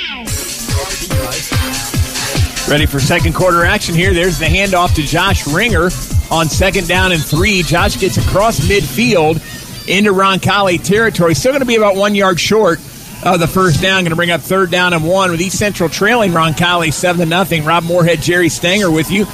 Ready 2.69 2.85
for 2.85 2.99
second 3.01 3.35
quarter 3.35 3.65
action 3.65 3.93
here. 3.93 4.13
There's 4.13 4.39
the 4.39 4.45
handoff 4.45 4.95
to 4.95 5.01
Josh 5.03 5.45
Ringer 5.45 5.89
on 6.31 6.47
second 6.47 6.87
down 6.87 7.11
and 7.11 7.23
three. 7.23 7.61
Josh 7.61 7.99
gets 7.99 8.17
across 8.17 8.61
midfield 8.61 9.35
into 9.87 10.13
Roncalli 10.13 10.81
territory. 10.81 11.35
Still 11.35 11.51
going 11.51 11.59
to 11.59 11.65
be 11.65 11.75
about 11.75 11.97
one 11.97 12.15
yard 12.15 12.39
short 12.39 12.79
of 13.25 13.39
the 13.39 13.47
first 13.47 13.81
down. 13.81 14.03
Going 14.03 14.11
to 14.11 14.15
bring 14.15 14.31
up 14.31 14.41
third 14.41 14.71
down 14.71 14.93
and 14.93 15.05
one 15.05 15.31
with 15.31 15.41
East 15.41 15.57
Central 15.57 15.89
trailing 15.89 16.31
Roncalli 16.31 16.91
7 16.91 17.19
to 17.19 17.25
nothing. 17.25 17.65
Rob 17.65 17.83
Moorhead, 17.83 18.21
Jerry 18.21 18.49
Stanger 18.49 18.91
with 18.91 19.11
you. 19.11 19.25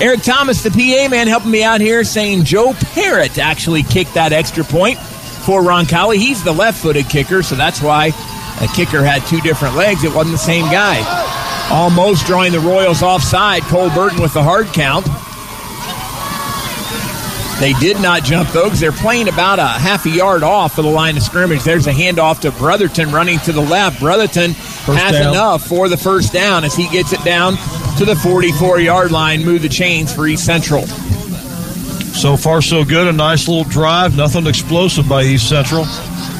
Eric 0.00 0.22
Thomas, 0.22 0.62
the 0.62 0.70
PA 0.70 1.08
man, 1.08 1.26
helping 1.26 1.50
me 1.50 1.64
out 1.64 1.80
here, 1.80 2.04
saying 2.04 2.44
Joe 2.44 2.72
Parrott 2.94 3.38
actually 3.38 3.82
kicked 3.82 4.14
that 4.14 4.32
extra 4.32 4.62
point 4.62 4.98
for 4.98 5.60
Roncalli. 5.62 6.16
He's 6.16 6.44
the 6.44 6.52
left 6.52 6.80
footed 6.80 7.08
kicker, 7.08 7.42
so 7.42 7.56
that's 7.56 7.82
why 7.82 8.12
a 8.60 8.68
kicker 8.74 9.02
had 9.02 9.22
two 9.26 9.40
different 9.40 9.74
legs. 9.74 10.04
It 10.04 10.14
wasn't 10.14 10.34
the 10.34 10.38
same 10.38 10.64
guy. 10.66 11.02
Almost 11.70 12.26
drawing 12.26 12.52
the 12.52 12.60
Royals 12.60 13.02
offside. 13.02 13.62
Cole 13.62 13.90
Burton 13.90 14.22
with 14.22 14.34
the 14.34 14.42
hard 14.42 14.66
count. 14.68 15.06
They 17.60 17.72
did 17.74 18.00
not 18.00 18.22
jump 18.22 18.50
though 18.50 18.64
because 18.64 18.78
they're 18.78 18.92
playing 18.92 19.28
about 19.28 19.58
a 19.58 19.66
half 19.66 20.06
a 20.06 20.10
yard 20.10 20.44
off 20.44 20.78
of 20.78 20.84
the 20.84 20.90
line 20.90 21.16
of 21.16 21.22
scrimmage. 21.24 21.64
There's 21.64 21.88
a 21.88 21.92
handoff 21.92 22.40
to 22.40 22.52
Brotherton 22.52 23.10
running 23.10 23.40
to 23.40 23.52
the 23.52 23.60
left. 23.60 23.98
Brotherton 23.98 24.52
has 24.52 25.12
down. 25.12 25.32
enough 25.32 25.66
for 25.66 25.88
the 25.88 25.96
first 25.96 26.32
down 26.32 26.62
as 26.64 26.76
he 26.76 26.88
gets 26.88 27.12
it 27.12 27.22
down 27.24 27.56
to 27.98 28.04
the 28.04 28.14
44 28.14 28.78
yard 28.80 29.10
line. 29.10 29.44
Move 29.44 29.62
the 29.62 29.68
chains 29.68 30.12
for 30.14 30.28
East 30.28 30.44
Central. 30.46 30.86
So 30.86 32.36
far, 32.36 32.62
so 32.62 32.84
good. 32.84 33.06
A 33.08 33.12
nice 33.12 33.48
little 33.48 33.64
drive. 33.64 34.16
Nothing 34.16 34.46
explosive 34.46 35.08
by 35.08 35.22
East 35.22 35.48
Central. 35.48 35.84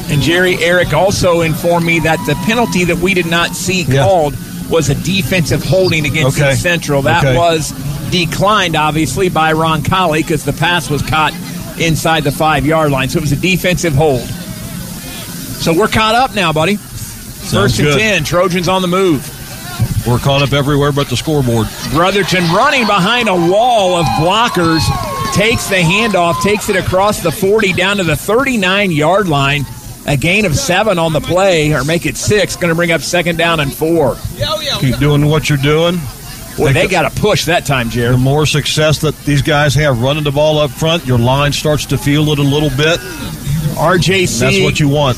And 0.09 0.21
Jerry 0.21 0.55
Eric 0.63 0.93
also 0.93 1.41
informed 1.41 1.85
me 1.85 1.99
that 1.99 2.17
the 2.25 2.35
penalty 2.45 2.83
that 2.85 2.97
we 2.97 3.13
did 3.13 3.25
not 3.27 3.55
see 3.55 3.83
Yeah. 3.83 4.03
called 4.03 4.35
was 4.69 4.89
a 4.89 4.95
defensive 4.95 5.63
holding 5.63 6.05
against 6.05 6.37
Okay. 6.39 6.53
East 6.53 6.61
Central. 6.61 7.01
That 7.01 7.23
Okay. 7.25 7.37
was 7.37 7.73
declined, 8.09 8.75
obviously, 8.75 9.29
by 9.29 9.53
Roncalli 9.53 10.21
because 10.21 10.43
the 10.43 10.53
pass 10.53 10.89
was 10.89 11.01
caught 11.01 11.33
inside 11.79 12.23
the 12.23 12.31
five 12.31 12.65
yard 12.65 12.91
line. 12.91 13.09
So 13.09 13.17
it 13.17 13.21
was 13.21 13.31
a 13.31 13.37
defensive 13.37 13.93
hold. 13.93 14.21
So 14.21 15.73
we're 15.73 15.87
caught 15.87 16.15
up 16.15 16.35
now, 16.35 16.53
buddy. 16.53 16.75
First 16.75 17.79
and 17.79 17.87
good. 17.89 17.99
10. 17.99 18.23
Trojans 18.23 18.67
on 18.67 18.81
the 18.81 18.87
move. 18.87 19.35
We're 20.07 20.19
caught 20.19 20.41
up 20.41 20.53
everywhere 20.53 20.91
but 20.91 21.09
the 21.09 21.17
scoreboard. 21.17 21.67
Brotherton 21.91 22.43
running 22.53 22.85
behind 22.85 23.27
a 23.27 23.35
wall 23.35 23.95
of 23.95 24.05
blockers, 24.17 24.81
takes 25.33 25.67
the 25.67 25.75
handoff, 25.75 26.41
takes 26.41 26.69
it 26.69 26.75
across 26.75 27.21
the 27.21 27.31
40 27.31 27.73
down 27.73 27.97
to 27.97 28.03
the 28.03 28.15
39 28.15 28.91
yard 28.91 29.27
line. 29.27 29.65
A 30.07 30.15
gain 30.17 30.45
of 30.45 30.55
seven 30.55 30.97
on 30.97 31.13
the 31.13 31.19
play, 31.19 31.73
or 31.73 31.83
make 31.83 32.05
it 32.05 32.17
six. 32.17 32.55
Going 32.55 32.69
to 32.69 32.75
bring 32.75 32.91
up 32.91 33.01
second 33.01 33.37
down 33.37 33.59
and 33.59 33.71
four. 33.71 34.15
Keep 34.79 34.97
doing 34.97 35.25
what 35.27 35.49
you're 35.49 35.57
doing. 35.59 35.99
Boy, 36.59 36.73
they 36.73 36.87
got 36.87 37.09
to 37.11 37.21
push 37.21 37.45
that 37.45 37.65
time, 37.65 37.89
Jared. 37.89 38.15
The 38.15 38.17
more 38.17 38.45
success 38.45 38.99
that 38.99 39.17
these 39.21 39.41
guys 39.41 39.73
have 39.75 40.01
running 40.01 40.23
the 40.23 40.31
ball 40.31 40.59
up 40.59 40.71
front, 40.71 41.05
your 41.05 41.17
line 41.17 41.53
starts 41.53 41.85
to 41.87 41.97
feel 41.97 42.29
it 42.29 42.39
a 42.39 42.43
little 42.43 42.69
bit. 42.69 42.99
RJC. 43.79 44.39
That's 44.39 44.61
what 44.61 44.79
you 44.79 44.89
want. 44.89 45.17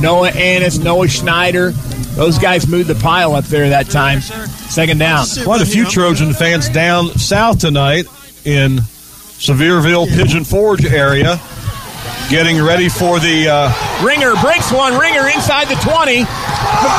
Noah 0.00 0.30
Annis, 0.30 0.78
Noah 0.78 1.08
Schneider. 1.08 1.72
Those 2.14 2.38
guys 2.38 2.66
moved 2.66 2.88
the 2.88 2.94
pile 2.94 3.34
up 3.34 3.44
there 3.44 3.68
that 3.68 3.90
time. 3.90 4.20
Second 4.22 4.98
down. 4.98 5.26
Quite 5.44 5.60
a 5.60 5.66
few 5.66 5.84
Trojan 5.84 6.32
fans 6.32 6.68
down 6.68 7.08
south 7.10 7.58
tonight 7.58 8.06
in 8.44 8.78
Sevierville, 9.38 10.08
Pigeon 10.08 10.44
Forge 10.44 10.84
area, 10.84 11.38
getting 12.28 12.60
ready 12.60 12.88
for 12.88 13.18
the. 13.18 13.48
Uh, 13.48 13.72
Ringer 14.04 14.36
breaks 14.44 14.70
one. 14.70 14.96
Ringer 14.96 15.28
inside 15.28 15.66
the 15.68 15.80
20. 15.80 16.24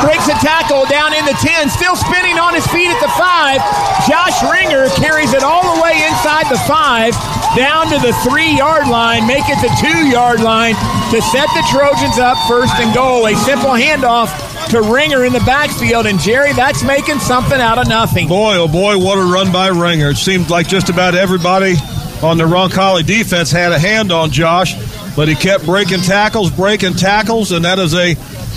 Breaks 0.04 0.28
a 0.28 0.38
tackle 0.42 0.86
down 0.90 1.14
in 1.14 1.24
the 1.26 1.38
10. 1.40 1.70
Still 1.70 1.96
spinning 1.96 2.38
on 2.38 2.54
his 2.54 2.66
feet 2.68 2.90
at 2.90 3.00
the 3.00 3.14
5. 3.14 3.62
Josh 4.10 4.38
Ringer 4.50 4.90
carries 4.98 5.34
it 5.34 5.44
all 5.44 5.64
the 5.76 5.82
way 5.82 6.02
inside 6.04 6.50
the 6.50 6.60
5. 6.66 7.14
Down 7.56 7.88
to 7.94 7.98
the 8.02 8.14
3 8.26 8.58
yard 8.58 8.88
line. 8.88 9.26
Make 9.28 9.46
it 9.48 9.62
the 9.62 9.72
2 9.80 10.10
yard 10.10 10.42
line 10.42 10.76
to 11.14 11.22
set 11.22 11.48
the 11.54 11.66
Trojans 11.70 12.18
up 12.18 12.38
first 12.50 12.74
and 12.82 12.94
goal. 12.94 13.28
A 13.28 13.36
simple 13.36 13.72
handoff 13.72 14.34
to 14.70 14.82
Ringer 14.82 15.26
in 15.26 15.34
the 15.34 15.46
backfield. 15.46 16.06
And 16.06 16.20
Jerry, 16.20 16.54
that's 16.54 16.84
making 16.84 17.20
something 17.20 17.60
out 17.60 17.78
of 17.78 17.88
nothing. 17.88 18.28
boy, 18.28 18.58
oh 18.58 18.68
boy, 18.68 18.98
what 18.98 19.18
a 19.18 19.24
run 19.24 19.52
by 19.52 19.68
Ringer. 19.68 20.10
It 20.10 20.18
seemed 20.18 20.50
like 20.50 20.68
just 20.68 20.90
about 20.90 21.16
everybody 21.16 21.76
on 22.22 22.38
the 22.38 22.44
Roncalli 22.44 23.06
defense 23.06 23.52
had 23.52 23.72
a 23.72 23.80
hand 23.80 24.12
on 24.12 24.30
Josh, 24.32 24.76
but 25.20 25.28
he 25.28 25.36
kept 25.36 25.66
breaking 25.66 26.00
tackles, 26.00 26.50
breaking 26.50 26.94
tackles, 26.94 27.52
and 27.52 27.66
that 27.66 27.78
is 27.78 27.94
a 27.94 28.16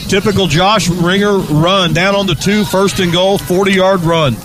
typical 0.08 0.46
Josh 0.46 0.88
Ringer 0.88 1.38
run. 1.38 1.92
Down 1.92 2.14
on 2.14 2.28
the 2.28 2.36
two, 2.36 2.64
first 2.64 3.00
and 3.00 3.10
goal, 3.10 3.36
40 3.36 3.72
yard 3.72 4.02
run. 4.02 4.36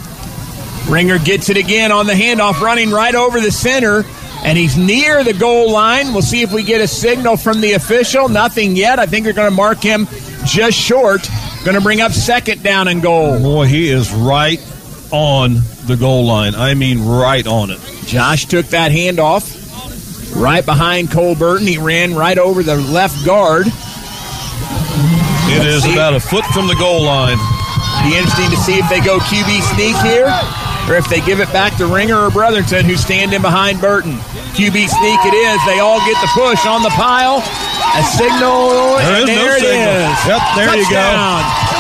Ringer 0.89 1.20
gets 1.20 1.51
it 1.51 1.57
again 1.57 1.91
on 1.91 2.07
the 2.07 2.13
handoff, 2.13 2.59
running 2.59 2.89
right 2.89 3.13
over 3.13 3.39
the 3.39 3.51
center, 3.51 4.03
and 4.43 4.57
he's 4.57 4.76
near 4.76 5.24
the 5.24 5.34
goal 5.34 5.72
line. 5.72 6.11
We'll 6.11 6.24
see 6.24 6.41
if 6.41 6.51
we 6.51 6.63
get 6.63 6.82
a 6.82 6.88
signal 6.88 7.38
from 7.38 7.61
the 7.61 7.74
official. 7.74 8.30
Nothing 8.30 8.76
yet. 8.76 8.97
I 8.97 9.05
think 9.05 9.24
they're 9.24 9.34
going 9.34 9.51
to 9.51 9.55
mark 9.55 9.84
him 9.84 10.07
just 10.43 10.76
short. 10.76 11.30
Going 11.65 11.76
to 11.76 11.82
bring 11.82 12.01
up 12.01 12.13
second 12.13 12.63
down 12.63 12.88
and 12.88 12.99
goal. 12.99 13.38
Boy, 13.39 13.68
he 13.68 13.89
is 13.89 14.11
right 14.11 14.59
on 15.11 15.57
the 15.86 15.95
goal 15.95 16.26
line. 16.26 16.55
I 16.55 16.74
mean, 16.74 17.05
right 17.05 17.45
on 17.45 17.70
it. 17.70 17.80
Josh 18.07 18.47
took 18.47 18.65
that 18.70 18.91
handoff 18.91 19.66
right 20.38 20.66
behind 20.66 21.12
Cole 21.12 21.36
Burton. 21.36 21.68
He 21.68 21.78
ran 21.78 22.16
right 22.16 22.38
over 22.38 22.64
the 22.64 22.76
left 22.78 23.26
guard. 23.26 23.68
It 25.50 25.66
is 25.66 25.86
about 25.86 26.14
a 26.14 26.20
foot 26.20 26.46
from 26.54 26.68
the 26.68 26.76
goal 26.76 27.04
line. 27.04 27.38
Be 28.06 28.14
interesting 28.16 28.50
to 28.52 28.60
see 28.62 28.78
if 28.78 28.88
they 28.90 29.00
go 29.02 29.18
QB 29.18 29.50
sneak 29.74 29.96
here 30.06 30.30
or 30.88 30.96
if 30.96 31.08
they 31.10 31.20
give 31.22 31.40
it 31.40 31.52
back 31.52 31.76
to 31.78 31.88
Ringer 31.88 32.16
or 32.16 32.30
Brotherton, 32.30 32.86
who's 32.86 33.02
standing 33.02 33.42
behind 33.42 33.82
Burton. 33.82 34.20
QB 34.56 34.78
sneak 34.88 35.20
it 35.26 35.36
is. 35.36 35.60
They 35.66 35.80
all 35.80 36.00
get 36.06 36.16
the 36.22 36.30
push 36.36 36.66
on 36.68 36.84
the 36.84 36.94
pile. 36.94 37.42
A 37.98 38.04
signal. 38.04 39.00
There 39.02 39.24
and 39.24 39.30
is 39.30 39.36
no 39.36 39.42
there 39.42 39.58
it 39.58 39.66
signal. 39.66 39.98
is. 40.04 40.18
Yep, 40.30 40.42
there 40.56 40.72
you 40.78 40.88
go. 40.92 41.08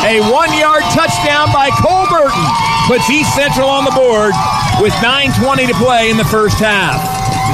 A 0.07 0.13
one 0.31 0.51
yard 0.57 0.83
touchdown 0.95 1.51
by 1.53 1.69
Cole 1.83 2.07
Burton 2.09 2.45
puts 2.87 3.09
East 3.11 3.35
Central 3.35 3.67
on 3.69 3.83
the 3.85 3.91
board 3.93 4.33
with 4.81 4.93
9.20 5.03 5.67
to 5.67 5.75
play 5.75 6.09
in 6.09 6.17
the 6.17 6.27
first 6.27 6.57
half. 6.57 6.97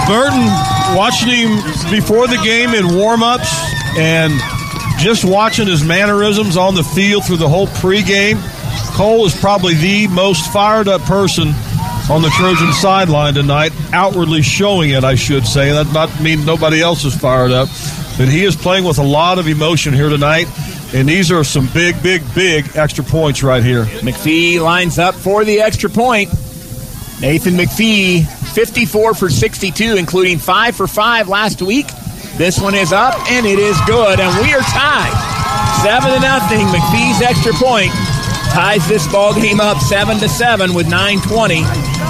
Burton, 0.07 0.45
watching 0.95 1.29
him 1.29 1.55
before 1.89 2.27
the 2.27 2.39
game 2.43 2.73
in 2.73 2.95
warm-ups 2.95 3.49
and 3.97 4.33
just 4.99 5.25
watching 5.25 5.67
his 5.67 5.83
mannerisms 5.83 6.57
on 6.57 6.75
the 6.75 6.83
field 6.83 7.25
through 7.25 7.37
the 7.37 7.49
whole 7.49 7.67
pregame, 7.67 8.39
Cole 8.95 9.25
is 9.25 9.35
probably 9.39 9.73
the 9.73 10.07
most 10.07 10.51
fired 10.51 10.87
up 10.87 11.01
person 11.01 11.49
on 12.09 12.21
the 12.21 12.29
Trojan 12.37 12.71
sideline 12.73 13.33
tonight, 13.33 13.71
outwardly 13.93 14.41
showing 14.41 14.91
it, 14.91 15.03
I 15.03 15.15
should 15.15 15.47
say. 15.47 15.71
That 15.71 15.91
not 15.93 16.21
mean 16.21 16.45
nobody 16.45 16.81
else 16.81 17.05
is 17.05 17.15
fired 17.15 17.51
up, 17.51 17.69
but 18.17 18.27
he 18.27 18.43
is 18.43 18.55
playing 18.55 18.83
with 18.83 18.97
a 18.97 19.03
lot 19.03 19.39
of 19.39 19.47
emotion 19.47 19.93
here 19.93 20.09
tonight, 20.09 20.47
and 20.93 21.07
these 21.07 21.31
are 21.31 21.43
some 21.43 21.67
big, 21.73 22.01
big, 22.03 22.21
big 22.35 22.75
extra 22.75 23.03
points 23.03 23.41
right 23.41 23.63
here. 23.63 23.85
McPhee 24.01 24.59
lines 24.59 24.99
up 24.99 25.15
for 25.15 25.43
the 25.43 25.61
extra 25.61 25.89
point. 25.89 26.29
Nathan 27.21 27.53
McPhee, 27.53 28.25
54 28.53 29.15
for 29.15 29.29
62, 29.29 29.97
including 29.97 30.37
5 30.37 30.75
for 30.75 30.87
5 30.87 31.27
last 31.27 31.61
week. 31.61 31.87
This 32.37 32.59
one 32.59 32.75
is 32.75 32.93
up, 32.93 33.19
and 33.31 33.45
it 33.45 33.59
is 33.59 33.77
good, 33.85 34.19
and 34.19 34.45
we 34.45 34.53
are 34.53 34.61
tied. 34.61 35.13
7 35.83 36.13
to 36.13 36.19
nothing. 36.19 36.65
McPhee's 36.67 37.21
extra 37.21 37.53
point 37.53 37.91
ties 38.53 38.87
this 38.87 39.11
ball 39.11 39.33
game 39.33 39.59
up 39.59 39.79
7 39.79 40.19
to 40.19 40.29
7 40.29 40.75
with 40.75 40.85
9.20 40.85 41.61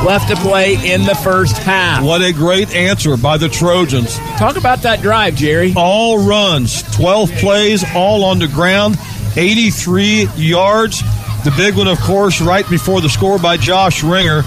left 0.06 0.30
to 0.30 0.36
play 0.36 0.74
in 0.94 1.04
the 1.06 1.16
first 1.16 1.58
half. 1.58 2.04
What 2.04 2.22
a 2.22 2.34
great 2.34 2.76
answer 2.76 3.16
by 3.16 3.38
the 3.38 3.48
Trojans. 3.48 4.18
Talk 4.38 4.58
about 4.58 4.82
that 4.82 5.02
drive, 5.02 5.36
Jerry. 5.36 5.74
All 5.78 6.20
runs, 6.28 6.84
12 6.96 7.32
plays, 7.36 7.86
all 7.96 8.26
on 8.26 8.40
the 8.40 8.48
ground, 8.50 8.98
83 9.38 10.28
yards. 10.36 11.02
The 11.44 11.54
big 11.58 11.76
one, 11.76 11.88
of 11.88 12.00
course, 12.00 12.42
right 12.42 12.70
before 12.70 13.02
the 13.02 13.10
score 13.10 13.40
by 13.40 13.58
Josh 13.58 14.04
Ringer. 14.04 14.44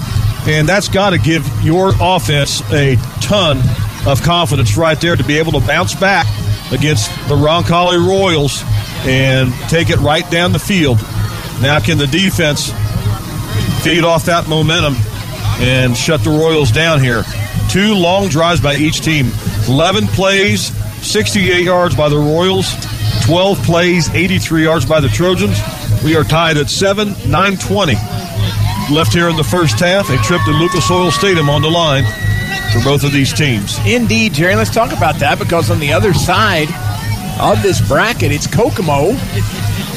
And 0.46 0.68
that's 0.68 0.88
got 0.88 1.10
to 1.10 1.18
give 1.18 1.44
your 1.62 1.92
offense 2.00 2.60
a 2.72 2.96
ton 3.20 3.58
of 4.06 4.22
confidence 4.22 4.76
right 4.76 5.00
there 5.00 5.16
to 5.16 5.24
be 5.24 5.38
able 5.38 5.52
to 5.52 5.66
bounce 5.66 5.94
back 5.94 6.26
against 6.72 7.10
the 7.28 7.34
Roncalli 7.34 7.98
Royals 8.04 8.62
and 9.06 9.52
take 9.68 9.90
it 9.90 9.98
right 9.98 10.28
down 10.30 10.52
the 10.52 10.58
field. 10.58 10.98
Now, 11.60 11.80
can 11.80 11.98
the 11.98 12.06
defense 12.06 12.70
feed 13.82 14.04
off 14.04 14.26
that 14.26 14.46
momentum 14.48 14.94
and 15.58 15.96
shut 15.96 16.22
the 16.22 16.30
Royals 16.30 16.70
down 16.70 17.00
here? 17.00 17.24
Two 17.68 17.94
long 17.94 18.28
drives 18.28 18.60
by 18.60 18.76
each 18.76 19.00
team. 19.00 19.30
11 19.66 20.06
plays, 20.08 20.66
68 21.04 21.64
yards 21.64 21.96
by 21.96 22.08
the 22.08 22.16
Royals, 22.16 22.72
12 23.26 23.62
plays, 23.64 24.08
83 24.10 24.62
yards 24.62 24.86
by 24.86 25.00
the 25.00 25.08
Trojans. 25.08 25.58
We 26.04 26.14
are 26.16 26.24
tied 26.24 26.56
at 26.56 26.70
7, 26.70 27.08
920. 27.28 27.94
Left 28.90 29.12
here 29.12 29.28
in 29.28 29.36
the 29.36 29.42
first 29.42 29.80
half, 29.80 30.10
a 30.10 30.16
trip 30.18 30.40
to 30.44 30.52
Lucas 30.52 30.88
Oil 30.92 31.10
Stadium 31.10 31.50
on 31.50 31.60
the 31.60 31.68
line 31.68 32.04
for 32.72 32.80
both 32.84 33.02
of 33.02 33.12
these 33.12 33.32
teams. 33.32 33.78
Indeed, 33.84 34.32
Jerry. 34.32 34.54
Let's 34.54 34.72
talk 34.72 34.92
about 34.92 35.16
that 35.16 35.40
because 35.40 35.72
on 35.72 35.80
the 35.80 35.92
other 35.92 36.14
side 36.14 36.68
of 37.40 37.62
this 37.64 37.80
bracket, 37.86 38.30
it's 38.30 38.46
Kokomo 38.46 39.10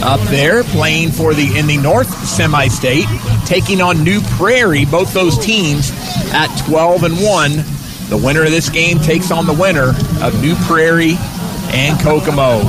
up 0.01 0.19
there 0.29 0.63
playing 0.63 1.11
for 1.11 1.35
the 1.35 1.55
in 1.55 1.67
the 1.67 1.77
North 1.77 2.09
semi-state, 2.27 3.05
taking 3.45 3.79
on 3.79 4.03
New 4.03 4.21
Prairie. 4.37 4.85
Both 4.85 5.13
those 5.13 5.37
teams 5.37 5.91
at 6.33 6.47
12 6.65 7.03
and 7.03 7.13
one. 7.19 7.51
The 8.09 8.17
winner 8.17 8.43
of 8.43 8.49
this 8.49 8.69
game 8.69 8.97
takes 8.97 9.29
on 9.29 9.45
the 9.45 9.53
winner 9.53 9.93
of 10.23 10.41
New 10.41 10.55
Prairie 10.65 11.15
and 11.71 11.99
Kokomo. 12.01 12.61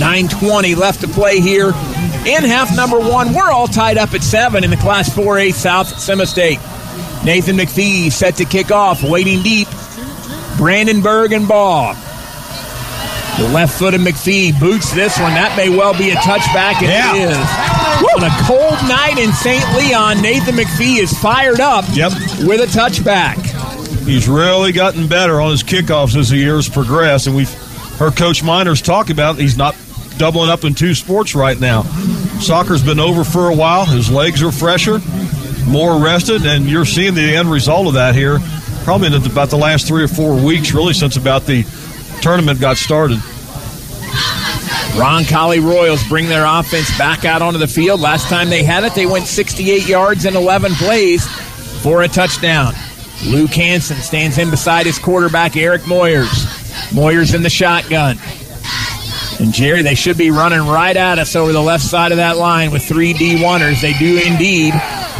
9.20 0.00 0.76
left 0.76 1.02
to 1.02 1.08
play 1.08 1.40
here 1.40 1.68
in 1.68 2.42
half 2.44 2.74
number 2.74 2.98
one. 2.98 3.32
We're 3.34 3.50
all 3.50 3.66
tied 3.68 3.98
up 3.98 4.14
at 4.14 4.22
seven 4.22 4.64
in 4.64 4.70
the 4.70 4.76
Class 4.76 5.10
4A 5.10 5.52
South 5.52 5.98
Semi 6.00 6.24
State. 6.24 6.58
Nathan 7.24 7.56
McPhee 7.56 8.10
set 8.10 8.36
to 8.36 8.44
kick 8.44 8.70
off, 8.70 9.02
waiting 9.02 9.42
deep. 9.42 9.68
Brandenburg 10.56 11.32
and 11.32 11.46
Ball. 11.46 11.94
The 13.38 13.48
left 13.48 13.78
foot 13.78 13.94
of 13.94 14.00
McPhee 14.00 14.58
boots 14.58 14.92
this 14.92 15.18
one. 15.18 15.32
That 15.34 15.54
may 15.56 15.68
well 15.70 15.96
be 15.96 16.10
a 16.10 16.16
touchback. 16.16 16.82
It 16.82 16.88
Yeah. 16.90 17.14
is. 17.14 17.36
On 18.16 18.24
a 18.24 18.44
cold 18.44 18.88
night 18.88 19.18
in 19.18 19.32
St. 19.32 19.64
Leon, 19.76 20.20
Nathan 20.20 20.56
McPhee 20.56 20.98
is 21.02 21.12
fired 21.18 21.60
up 21.60 21.84
Yep. 21.92 22.12
with 22.44 22.60
a 22.60 22.66
touchback. 22.66 23.36
He's 24.06 24.28
really 24.28 24.72
gotten 24.72 25.06
better 25.06 25.40
on 25.40 25.50
his 25.52 25.62
kickoffs 25.62 26.16
as 26.16 26.30
the 26.30 26.36
years 26.38 26.68
progress, 26.68 27.26
and 27.26 27.36
we've 27.36 27.52
heard 27.98 28.16
Coach 28.16 28.42
Miners 28.42 28.82
talk 28.82 29.08
about 29.10 29.36
he's 29.36 29.56
not 29.56 29.74
doubling 30.20 30.50
up 30.50 30.64
in 30.64 30.74
two 30.74 30.94
sports 30.94 31.34
right 31.34 31.58
now. 31.58 31.82
Soccer's 32.40 32.84
been 32.84 33.00
over 33.00 33.24
for 33.24 33.48
a 33.48 33.54
while. 33.54 33.86
His 33.86 34.10
legs 34.10 34.42
are 34.42 34.52
fresher, 34.52 35.00
more 35.66 35.98
rested, 35.98 36.44
and 36.44 36.68
you're 36.68 36.84
seeing 36.84 37.14
the 37.14 37.36
end 37.36 37.50
result 37.50 37.86
of 37.86 37.94
that 37.94 38.14
here. 38.14 38.38
Probably 38.84 39.06
in 39.06 39.14
about 39.14 39.48
the 39.48 39.56
last 39.56 39.88
three 39.88 40.04
or 40.04 40.08
four 40.08 40.34
weeks, 40.34 40.74
really 40.74 40.92
since 40.92 41.16
about 41.16 41.46
the 41.46 41.64
tournament 42.20 42.60
got 42.60 42.76
started. 42.76 43.16
Roncalli 44.98 45.64
Royals 45.64 46.06
bring 46.06 46.26
their 46.26 46.44
offense 46.44 46.96
back 46.98 47.24
out 47.24 47.40
onto 47.40 47.58
the 47.58 47.66
field. 47.66 48.02
Last 48.02 48.28
time 48.28 48.50
they 48.50 48.62
had 48.62 48.84
it, 48.84 48.94
they 48.94 49.06
went 49.06 49.24
68 49.24 49.88
yards 49.88 50.26
in 50.26 50.36
11 50.36 50.72
plays 50.72 51.26
for 51.82 52.02
a 52.02 52.08
touchdown. 52.08 52.74
Luke 53.24 53.52
Hanson 53.54 53.96
stands 53.96 54.36
in 54.36 54.50
beside 54.50 54.84
his 54.84 54.98
quarterback, 54.98 55.56
Eric 55.56 55.82
Moyers. 55.82 56.28
Moyers 56.90 57.34
in 57.34 57.42
the 57.42 57.50
shotgun. 57.50 58.18
And 59.40 59.54
Jerry, 59.54 59.80
they 59.80 59.94
should 59.94 60.18
be 60.18 60.30
running 60.30 60.66
right 60.66 60.94
at 60.94 61.18
us 61.18 61.34
over 61.34 61.50
the 61.50 61.62
left 61.62 61.82
side 61.82 62.12
of 62.12 62.18
that 62.18 62.36
line 62.36 62.70
with 62.70 62.84
three 62.84 63.14
D1ers. 63.14 63.80
They 63.80 63.94
do 63.94 64.20
indeed. 64.22 64.74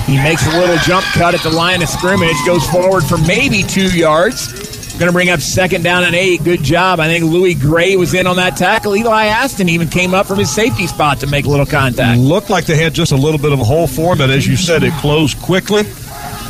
He 0.05 0.17
makes 0.17 0.47
a 0.47 0.59
little 0.59 0.77
jump 0.79 1.07
cut 1.07 1.35
at 1.35 1.41
the 1.41 1.51
line 1.51 1.81
of 1.83 1.89
scrimmage, 1.89 2.37
goes 2.45 2.67
forward 2.69 3.03
for 3.03 3.17
maybe 3.17 3.63
two 3.63 3.89
yards. 3.97 4.53
Going 4.99 5.09
to 5.09 5.15
bring 5.15 5.31
up 5.31 5.41
second 5.41 5.83
down 5.83 6.05
and 6.05 6.15
eight. 6.15 6.45
Good 6.45 6.63
job. 6.63 7.01
I 7.01 7.07
think 7.07 7.25
Louis 7.25 7.55
Gray 7.55 7.97
was 7.97 8.13
in 8.13 8.27
on 8.27 8.37
that 8.37 8.59
tackle. 8.59 8.95
Eli 8.95 9.25
Aston 9.25 9.71
even 9.71 9.89
came 9.89 10.13
up 10.13 10.27
from 10.27 10.39
his 10.39 10.55
safety 10.55 10.87
spot 10.87 11.21
to 11.21 11.27
make 11.27 11.47
a 11.47 11.49
little 11.49 11.65
contact. 11.65 12.21
Looked 12.21 12.51
like 12.51 12.67
they 12.67 12.77
had 12.77 12.93
just 12.93 13.13
a 13.13 13.17
little 13.17 13.41
bit 13.41 13.53
of 13.53 13.61
a 13.61 13.65
hole 13.65 13.87
for 13.87 14.13
him, 14.13 14.19
but 14.19 14.29
as 14.29 14.47
you 14.47 14.57
said, 14.57 14.83
it 14.83 14.93
closed 15.01 15.39
quickly. 15.41 15.85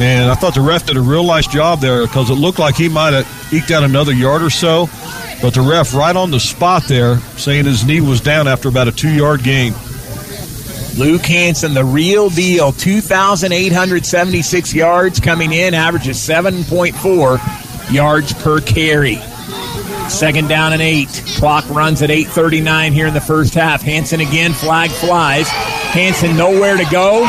And 0.00 0.28
I 0.28 0.34
thought 0.34 0.56
the 0.56 0.62
ref 0.62 0.86
did 0.86 0.96
a 0.96 1.00
real 1.00 1.22
nice 1.22 1.46
job 1.46 1.80
there 1.80 2.04
because 2.04 2.30
it 2.30 2.34
looked 2.34 2.58
like 2.58 2.74
he 2.74 2.88
might 2.88 3.12
have 3.12 3.52
eked 3.52 3.70
out 3.70 3.84
another 3.84 4.12
yard 4.12 4.42
or 4.42 4.50
so. 4.50 4.88
But 5.42 5.54
the 5.54 5.62
ref 5.62 5.94
right 5.94 6.14
on 6.14 6.30
the 6.30 6.40
spot 6.40 6.84
there 6.84 7.18
saying 7.38 7.64
his 7.64 7.84
knee 7.84 8.00
was 8.00 8.20
down 8.20 8.46
after 8.46 8.68
about 8.68 8.86
a 8.88 8.92
two 8.92 9.08
yard 9.08 9.42
gain. 9.42 9.72
Luke 10.96 11.22
Hanson, 11.22 11.72
the 11.72 11.84
real 11.84 12.28
deal. 12.28 12.72
2,876 12.72 14.74
yards 14.74 15.20
coming 15.20 15.52
in, 15.52 15.72
averages 15.72 16.18
7.4 16.18 17.92
yards 17.92 18.34
per 18.34 18.60
carry. 18.60 19.18
Second 20.10 20.48
down 20.48 20.72
and 20.72 20.82
eight. 20.82 21.22
Clock 21.36 21.68
runs 21.70 22.02
at 22.02 22.10
8.39 22.10 22.92
here 22.92 23.06
in 23.06 23.14
the 23.14 23.20
first 23.20 23.54
half. 23.54 23.80
Hanson 23.80 24.20
again, 24.20 24.52
flag 24.52 24.90
flies. 24.90 25.48
Hanson 25.48 26.36
nowhere 26.36 26.76
to 26.76 26.84
go. 26.90 27.20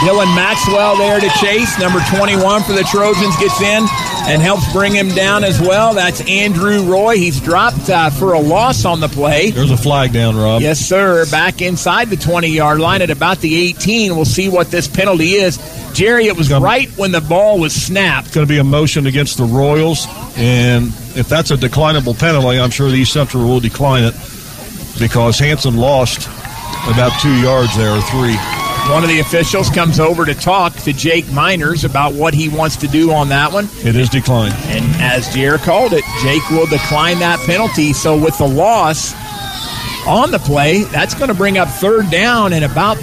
Dylan 0.00 0.34
Maxwell 0.34 0.96
there 0.96 1.20
to 1.20 1.28
chase. 1.40 1.78
Number 1.78 2.00
21 2.16 2.62
for 2.62 2.72
the 2.72 2.82
Trojans 2.84 3.36
gets 3.36 3.60
in 3.60 3.86
and 4.26 4.42
helps 4.42 4.70
bring 4.72 4.92
him 4.92 5.08
down 5.08 5.44
as 5.44 5.60
well. 5.60 5.94
That's 5.94 6.20
Andrew 6.28 6.82
Roy. 6.82 7.16
He's 7.16 7.40
dropped 7.40 7.88
uh, 7.88 8.10
for 8.10 8.32
a 8.34 8.40
loss 8.40 8.84
on 8.84 9.00
the 9.00 9.08
play. 9.08 9.50
There's 9.50 9.70
a 9.70 9.76
flag 9.76 10.12
down, 10.12 10.36
Rob. 10.36 10.62
Yes, 10.62 10.78
sir. 10.78 11.24
Back 11.30 11.62
inside 11.62 12.08
the 12.08 12.16
20 12.16 12.48
yard 12.48 12.80
line 12.80 13.02
at 13.02 13.10
about 13.10 13.38
the 13.38 13.54
18. 13.68 14.14
We'll 14.16 14.24
see 14.24 14.48
what 14.48 14.70
this 14.70 14.88
penalty 14.88 15.34
is. 15.34 15.58
Jerry, 15.94 16.26
it 16.26 16.36
was 16.36 16.50
right 16.50 16.90
when 16.98 17.12
the 17.12 17.20
ball 17.20 17.58
was 17.58 17.72
snapped. 17.72 18.26
It's 18.26 18.34
going 18.34 18.46
to 18.46 18.52
be 18.52 18.58
a 18.58 18.64
motion 18.64 19.06
against 19.06 19.38
the 19.38 19.44
Royals. 19.44 20.06
And 20.36 20.88
if 21.16 21.28
that's 21.28 21.50
a 21.50 21.56
declinable 21.56 22.18
penalty, 22.18 22.58
I'm 22.58 22.70
sure 22.70 22.90
the 22.90 22.96
East 22.96 23.12
Central 23.12 23.44
will 23.44 23.60
decline 23.60 24.04
it 24.04 24.14
because 24.98 25.38
Hanson 25.38 25.76
lost 25.76 26.28
about 26.88 27.12
two 27.22 27.34
yards 27.40 27.76
there, 27.76 27.96
or 27.96 28.02
three. 28.02 28.36
One 28.90 29.02
of 29.02 29.08
the 29.08 29.20
officials 29.20 29.70
comes 29.70 29.98
over 29.98 30.26
to 30.26 30.34
talk 30.34 30.74
to 30.84 30.92
Jake 30.92 31.26
Miners 31.32 31.84
about 31.84 32.12
what 32.12 32.34
he 32.34 32.50
wants 32.50 32.76
to 32.76 32.86
do 32.86 33.12
on 33.12 33.30
that 33.30 33.50
one. 33.50 33.66
It 33.82 33.96
is 33.96 34.10
declined. 34.10 34.54
And 34.68 34.84
as 35.00 35.26
Jair 35.28 35.58
called 35.58 35.94
it, 35.94 36.04
Jake 36.22 36.44
will 36.50 36.66
decline 36.66 37.18
that 37.20 37.40
penalty. 37.46 37.94
So 37.94 38.14
with 38.14 38.36
the 38.36 38.46
loss 38.46 39.14
on 40.06 40.30
the 40.30 40.38
play, 40.38 40.84
that's 40.84 41.14
going 41.14 41.28
to 41.28 41.34
bring 41.34 41.56
up 41.56 41.68
third 41.68 42.10
down 42.10 42.52
and 42.52 42.64
about. 42.64 42.98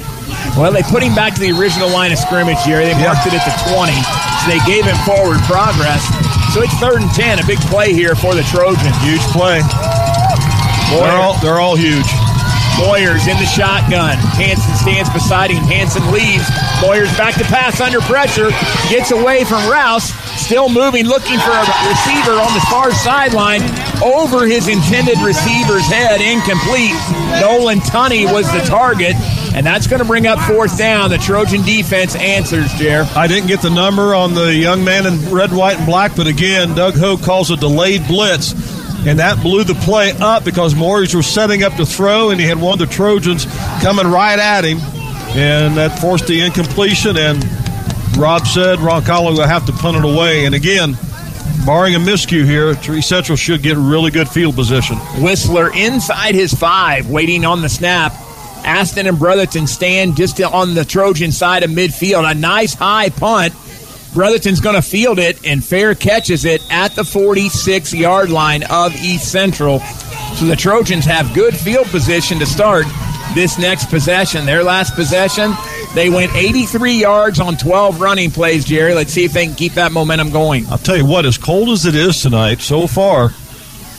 Well, 0.55 0.71
they 0.71 0.83
put 0.83 1.01
him 1.01 1.15
back 1.15 1.33
to 1.35 1.41
the 1.41 1.51
original 1.51 1.89
line 1.89 2.11
of 2.11 2.19
scrimmage, 2.19 2.61
Jerry. 2.63 2.85
They 2.85 2.93
marked 3.01 3.25
it 3.25 3.33
at 3.33 3.43
the 3.43 3.55
20, 3.73 3.91
so 3.91 4.45
they 4.53 4.61
gave 4.69 4.85
him 4.85 4.95
forward 5.01 5.41
progress. 5.49 6.05
So 6.53 6.61
it's 6.61 6.77
third 6.77 7.01
and 7.01 7.11
10, 7.11 7.39
a 7.39 7.47
big 7.47 7.59
play 7.73 7.91
here 7.91 8.13
for 8.15 8.35
the 8.35 8.43
Trojans. 8.43 8.95
Huge 9.01 9.23
play. 9.33 9.59
They're 10.93 11.17
all, 11.17 11.39
they're 11.41 11.59
all 11.59 11.75
huge. 11.75 12.05
Moyers 12.79 13.27
in 13.27 13.37
the 13.37 13.45
shotgun. 13.45 14.17
Hanson 14.35 14.73
stands 14.75 15.09
beside 15.09 15.51
him. 15.51 15.63
Hanson 15.63 16.03
leaves. 16.11 16.45
Moyers 16.79 17.11
back 17.17 17.35
to 17.35 17.43
pass 17.45 17.81
under 17.81 17.99
pressure. 18.01 18.49
Gets 18.89 19.11
away 19.11 19.43
from 19.43 19.67
Rouse. 19.69 20.13
Still 20.39 20.69
moving, 20.69 21.05
looking 21.05 21.39
for 21.39 21.51
a 21.51 21.65
receiver 21.87 22.39
on 22.39 22.53
the 22.53 22.65
far 22.69 22.91
sideline. 22.91 23.61
Over 24.03 24.45
his 24.45 24.67
intended 24.67 25.19
receiver's 25.19 25.85
head. 25.87 26.21
Incomplete. 26.21 26.95
Nolan 27.39 27.79
Tunney 27.79 28.31
was 28.31 28.51
the 28.51 28.61
target. 28.61 29.15
And 29.53 29.65
that's 29.65 29.85
going 29.85 30.01
to 30.01 30.07
bring 30.07 30.27
up 30.27 30.39
fourth 30.39 30.77
down. 30.77 31.09
The 31.09 31.17
Trojan 31.17 31.61
defense 31.63 32.15
answers, 32.15 32.71
Jer. 32.73 33.05
I 33.15 33.27
didn't 33.27 33.47
get 33.47 33.61
the 33.61 33.69
number 33.69 34.15
on 34.15 34.33
the 34.33 34.53
young 34.53 34.83
man 34.83 35.05
in 35.05 35.29
red, 35.29 35.51
white, 35.51 35.77
and 35.77 35.85
black, 35.85 36.15
but 36.15 36.25
again, 36.25 36.73
Doug 36.73 36.95
Ho 36.95 37.17
calls 37.17 37.51
a 37.51 37.57
delayed 37.57 38.07
blitz. 38.07 38.53
And 39.05 39.17
that 39.19 39.41
blew 39.41 39.63
the 39.63 39.73
play 39.73 40.11
up 40.19 40.45
because 40.45 40.75
Morris 40.75 41.15
was 41.15 41.25
setting 41.25 41.63
up 41.63 41.73
to 41.75 41.85
throw, 41.85 42.29
and 42.29 42.39
he 42.39 42.45
had 42.45 42.59
one 42.59 42.73
of 42.73 42.79
the 42.79 42.93
Trojans 42.93 43.45
coming 43.81 44.05
right 44.05 44.37
at 44.37 44.63
him. 44.63 44.77
And 45.35 45.77
that 45.77 45.99
forced 45.99 46.27
the 46.27 46.41
incompletion. 46.41 47.17
And 47.17 47.43
Rob 48.17 48.45
said 48.45 48.79
Roncalli 48.79 49.37
will 49.37 49.47
have 49.47 49.65
to 49.65 49.71
punt 49.71 49.97
it 49.97 50.05
away. 50.05 50.45
And 50.45 50.53
again, 50.53 50.97
barring 51.65 51.95
a 51.95 51.99
miscue 51.99 52.45
here, 52.45 52.75
Tree 52.75 53.01
Central 53.01 53.35
should 53.35 53.63
get 53.63 53.77
really 53.77 54.11
good 54.11 54.29
field 54.29 54.55
position. 54.55 54.97
Whistler 55.19 55.73
inside 55.73 56.35
his 56.35 56.53
five, 56.53 57.09
waiting 57.09 57.45
on 57.45 57.61
the 57.61 57.69
snap. 57.69 58.13
Aston 58.63 59.07
and 59.07 59.17
Brotherton 59.17 59.65
stand 59.65 60.15
just 60.15 60.39
on 60.39 60.75
the 60.75 60.85
Trojan 60.85 61.31
side 61.31 61.63
of 61.63 61.71
midfield. 61.71 62.29
A 62.29 62.35
nice 62.35 62.75
high 62.75 63.09
punt. 63.09 63.53
Brotherton's 64.13 64.59
going 64.59 64.75
to 64.75 64.81
field 64.81 65.19
it, 65.19 65.45
and 65.45 65.63
Fair 65.63 65.95
catches 65.95 66.43
it 66.43 66.61
at 66.69 66.95
the 66.95 67.03
46 67.03 67.93
yard 67.93 68.29
line 68.29 68.63
of 68.69 68.93
East 68.95 69.31
Central. 69.31 69.79
So 70.35 70.45
the 70.45 70.55
Trojans 70.55 71.05
have 71.05 71.33
good 71.33 71.55
field 71.55 71.87
position 71.87 72.39
to 72.39 72.45
start 72.45 72.85
this 73.33 73.57
next 73.57 73.89
possession. 73.89 74.45
Their 74.45 74.63
last 74.63 74.95
possession, 74.95 75.53
they 75.93 76.09
went 76.09 76.35
83 76.35 76.93
yards 76.93 77.39
on 77.39 77.55
12 77.55 78.01
running 78.01 78.31
plays, 78.31 78.65
Jerry. 78.65 78.93
Let's 78.93 79.13
see 79.13 79.23
if 79.23 79.31
they 79.31 79.45
can 79.45 79.55
keep 79.55 79.73
that 79.73 79.91
momentum 79.91 80.31
going. 80.31 80.65
I'll 80.67 80.77
tell 80.77 80.97
you 80.97 81.05
what, 81.05 81.25
as 81.25 81.37
cold 81.37 81.69
as 81.69 81.85
it 81.85 81.95
is 81.95 82.21
tonight, 82.21 82.59
so 82.59 82.87
far, 82.87 83.29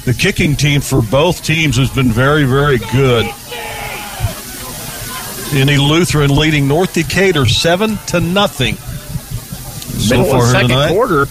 the 0.04 0.14
kicking 0.14 0.56
team 0.56 0.80
for 0.80 1.00
both 1.00 1.42
teams 1.44 1.76
has 1.76 1.90
been 1.90 2.10
very, 2.10 2.44
very 2.44 2.78
good. 2.78 3.26
Indy 5.54 5.76
Lutheran 5.76 6.34
leading 6.34 6.66
North 6.66 6.94
Decatur 6.94 7.46
seven 7.46 7.98
to 8.06 8.20
nothing. 8.20 8.76
So 10.02 10.16
Middle 10.18 10.34
of 10.34 10.40
far 10.42 10.50
second 10.50 10.68
tonight. 10.70 10.90
quarter. 10.92 11.26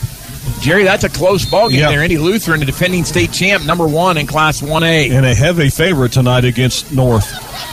Jerry, 0.62 0.84
that's 0.84 1.04
a 1.04 1.10
close 1.10 1.44
ball 1.46 1.70
game 1.70 1.80
Yeah. 1.80 1.90
there. 1.90 2.04
Indy 2.04 2.18
Lutheran, 2.20 2.60
the 2.60 2.66
defending 2.68 3.04
state 3.04 3.32
champ, 3.32 3.66
number 3.66 3.88
one 3.88 4.18
in 4.18 4.28
Class 4.28 4.62
1A. 4.62 5.10
And 5.12 5.26
a 5.26 5.34
heavy 5.34 5.70
favorite 5.70 6.12
tonight 6.12 6.46
against 6.46 6.92
North. 6.92 7.28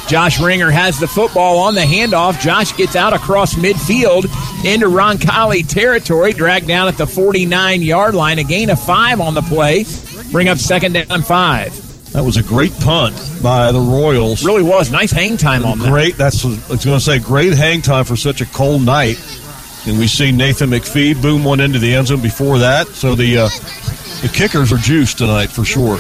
Josh 0.08 0.40
Ringer 0.40 0.70
has 0.70 0.98
the 0.98 1.06
football 1.06 1.58
on 1.58 1.74
the 1.74 1.82
handoff. 1.82 2.40
Josh 2.40 2.74
gets 2.76 2.96
out 2.96 3.12
across 3.12 3.54
midfield 3.54 4.24
into 4.64 4.86
Roncalli 4.86 5.66
territory, 5.68 6.32
dragged 6.32 6.66
down 6.66 6.88
at 6.88 6.96
the 6.96 7.06
49 7.06 7.82
yard 7.82 8.14
line. 8.14 8.38
A 8.38 8.44
gain 8.44 8.70
of 8.70 8.80
five 8.82 9.20
on 9.20 9.34
the 9.34 9.42
play. 9.42 9.84
Bring 10.30 10.48
up 10.48 10.58
second 10.58 10.92
down 10.92 11.04
and 11.10 11.24
five. 11.26 11.74
That 12.12 12.24
was 12.24 12.38
a 12.38 12.42
great 12.42 12.72
punt 12.80 13.14
by 13.42 13.70
the 13.70 13.80
Royals. 13.80 14.42
Really 14.42 14.62
was. 14.62 14.90
Nice 14.90 15.10
hang 15.10 15.36
time 15.36 15.66
on 15.66 15.78
that. 15.80 15.90
Great. 15.90 16.16
That's 16.16 16.42
I 16.42 16.48
was 16.70 16.84
going 16.84 16.98
to 16.98 17.00
say. 17.00 17.18
Great 17.18 17.52
hang 17.52 17.82
time 17.82 18.04
for 18.06 18.16
such 18.16 18.40
a 18.40 18.46
cold 18.46 18.80
night. 18.82 19.18
And 19.86 19.98
we've 19.98 20.10
seen 20.10 20.36
Nathan 20.36 20.70
McPhee 20.70 21.20
boom 21.20 21.44
one 21.44 21.60
into 21.60 21.78
the 21.78 21.94
end 21.94 22.08
zone 22.08 22.20
before 22.20 22.58
that. 22.58 22.88
So 22.88 23.14
the 23.14 23.38
uh, 23.38 23.48
the 24.22 24.30
kickers 24.32 24.72
are 24.72 24.78
juiced 24.78 25.18
tonight 25.18 25.50
for 25.50 25.64
sure. 25.64 25.98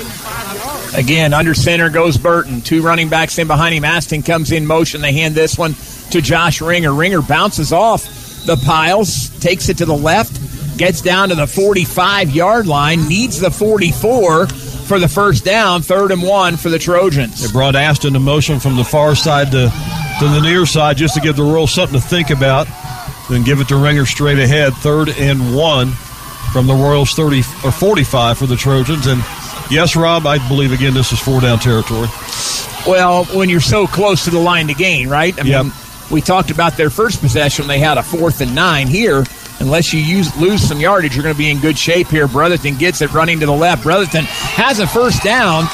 Again, 0.96 1.32
under 1.34 1.54
center 1.54 1.90
goes 1.90 2.16
Burton. 2.16 2.60
Two 2.60 2.82
running 2.82 3.08
backs 3.08 3.38
in 3.38 3.46
behind 3.46 3.74
him. 3.74 3.84
Aston 3.84 4.22
comes 4.22 4.52
in 4.52 4.66
motion. 4.66 5.00
They 5.00 5.12
hand 5.12 5.34
this 5.34 5.56
one 5.56 5.74
to 6.10 6.20
Josh 6.20 6.60
Ringer. 6.60 6.92
Ringer 6.92 7.22
bounces 7.22 7.72
off 7.72 8.04
the 8.46 8.56
piles, 8.56 9.28
takes 9.40 9.68
it 9.68 9.78
to 9.78 9.84
the 9.84 9.96
left, 9.96 10.78
gets 10.78 11.02
down 11.02 11.28
to 11.28 11.34
the 11.34 11.46
45 11.46 12.30
yard 12.30 12.66
line, 12.66 13.06
needs 13.06 13.38
the 13.40 13.50
44. 13.50 14.46
for 14.46 14.98
the 14.98 15.08
first 15.08 15.44
down, 15.44 15.82
third 15.82 16.10
and 16.10 16.22
one 16.22 16.56
for 16.56 16.70
the 16.70 16.78
Trojans. 16.78 17.42
They 17.46 17.52
brought 17.52 17.76
Aston 17.76 18.14
to 18.14 18.18
motion 18.18 18.58
from 18.58 18.76
the 18.76 18.84
far 18.84 19.14
side 19.14 19.50
to, 19.50 19.70
to 20.18 20.28
the 20.28 20.40
near 20.40 20.64
side 20.64 20.96
just 20.96 21.14
to 21.14 21.20
give 21.20 21.36
the 21.36 21.42
Royals 21.42 21.74
something 21.74 22.00
to 22.00 22.06
think 22.06 22.30
about. 22.30 22.66
Then 23.28 23.42
give 23.44 23.60
it 23.60 23.68
to 23.68 23.76
Ringer 23.76 24.06
straight 24.06 24.38
ahead, 24.38 24.72
third 24.74 25.10
and 25.10 25.54
one 25.54 25.88
from 26.52 26.66
the 26.66 26.74
Royals 26.74 27.12
30 27.12 27.40
or 27.64 27.70
45 27.72 28.38
for 28.38 28.46
the 28.46 28.56
Trojans. 28.56 29.06
And 29.06 29.22
yes, 29.70 29.94
Rob, 29.96 30.26
I 30.26 30.38
believe 30.48 30.72
again 30.72 30.94
this 30.94 31.12
is 31.12 31.18
four 31.20 31.40
down 31.40 31.58
territory. 31.58 32.08
Well, 32.86 33.24
when 33.26 33.48
you're 33.50 33.60
so 33.60 33.86
close 33.86 34.24
to 34.24 34.30
the 34.30 34.38
line 34.38 34.68
to 34.68 34.74
gain, 34.74 35.08
right? 35.10 35.38
I 35.38 35.42
Yep. 35.42 35.64
mean, 35.64 35.72
we 36.10 36.22
talked 36.22 36.50
about 36.50 36.76
their 36.78 36.88
first 36.88 37.20
possession. 37.20 37.66
They 37.66 37.78
had 37.78 37.98
a 37.98 38.02
fourth 38.02 38.40
and 38.40 38.54
nine 38.54 38.86
here. 38.86 39.24
Unless 39.60 39.92
you 39.92 40.00
use, 40.00 40.34
lose 40.36 40.62
some 40.62 40.78
yardage, 40.80 41.14
you're 41.16 41.24
going 41.24 41.34
to 41.34 41.38
be 41.38 41.50
in 41.50 41.58
good 41.60 41.76
shape 41.76 42.06
here. 42.08 42.28
Brotherton 42.28 42.76
gets 42.76 43.02
it 43.02 43.12
running 43.12 43.40
to 43.40 43.46
the 43.46 43.52
left. 43.52 43.82
Brotherton 43.82 44.24
has 44.24 44.78
a 44.78 44.86
first 44.86 45.22
down. 45.24 45.64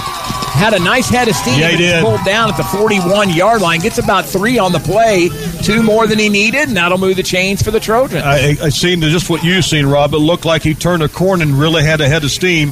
Had 0.55 0.73
a 0.73 0.79
nice 0.79 1.09
head 1.09 1.27
of 1.29 1.35
steam. 1.35 1.59
Yeah, 1.59 1.71
he 1.71 1.77
did. 1.77 2.03
Pulled 2.03 2.25
down 2.25 2.49
at 2.49 2.57
the 2.57 2.63
41 2.65 3.31
yard 3.31 3.61
line. 3.61 3.81
Gets 3.81 3.99
about 3.99 4.25
three 4.25 4.57
on 4.57 4.73
the 4.73 4.79
play. 4.79 5.29
Two 5.63 5.83
more 5.83 6.07
than 6.07 6.19
he 6.19 6.29
needed, 6.29 6.69
and 6.69 6.77
that'll 6.77 6.97
move 6.97 7.17
the 7.17 7.23
chains 7.25 7.61
for 7.61 7.73
the 7.73 7.81
Trojans. 7.81 8.23
I, 8.23 8.57
I 8.63 8.69
seen 8.69 9.01
just 9.01 9.29
what 9.29 9.43
you've 9.43 9.65
seen, 9.65 9.85
Rob. 9.85 10.15
It 10.15 10.19
looked 10.19 10.45
like 10.45 10.63
he 10.63 10.75
turned 10.75 11.03
a 11.03 11.09
corner 11.09 11.43
and 11.43 11.59
really 11.59 11.83
had 11.83 12.01
a 12.01 12.09
head 12.09 12.23
of 12.23 12.31
steam, 12.31 12.71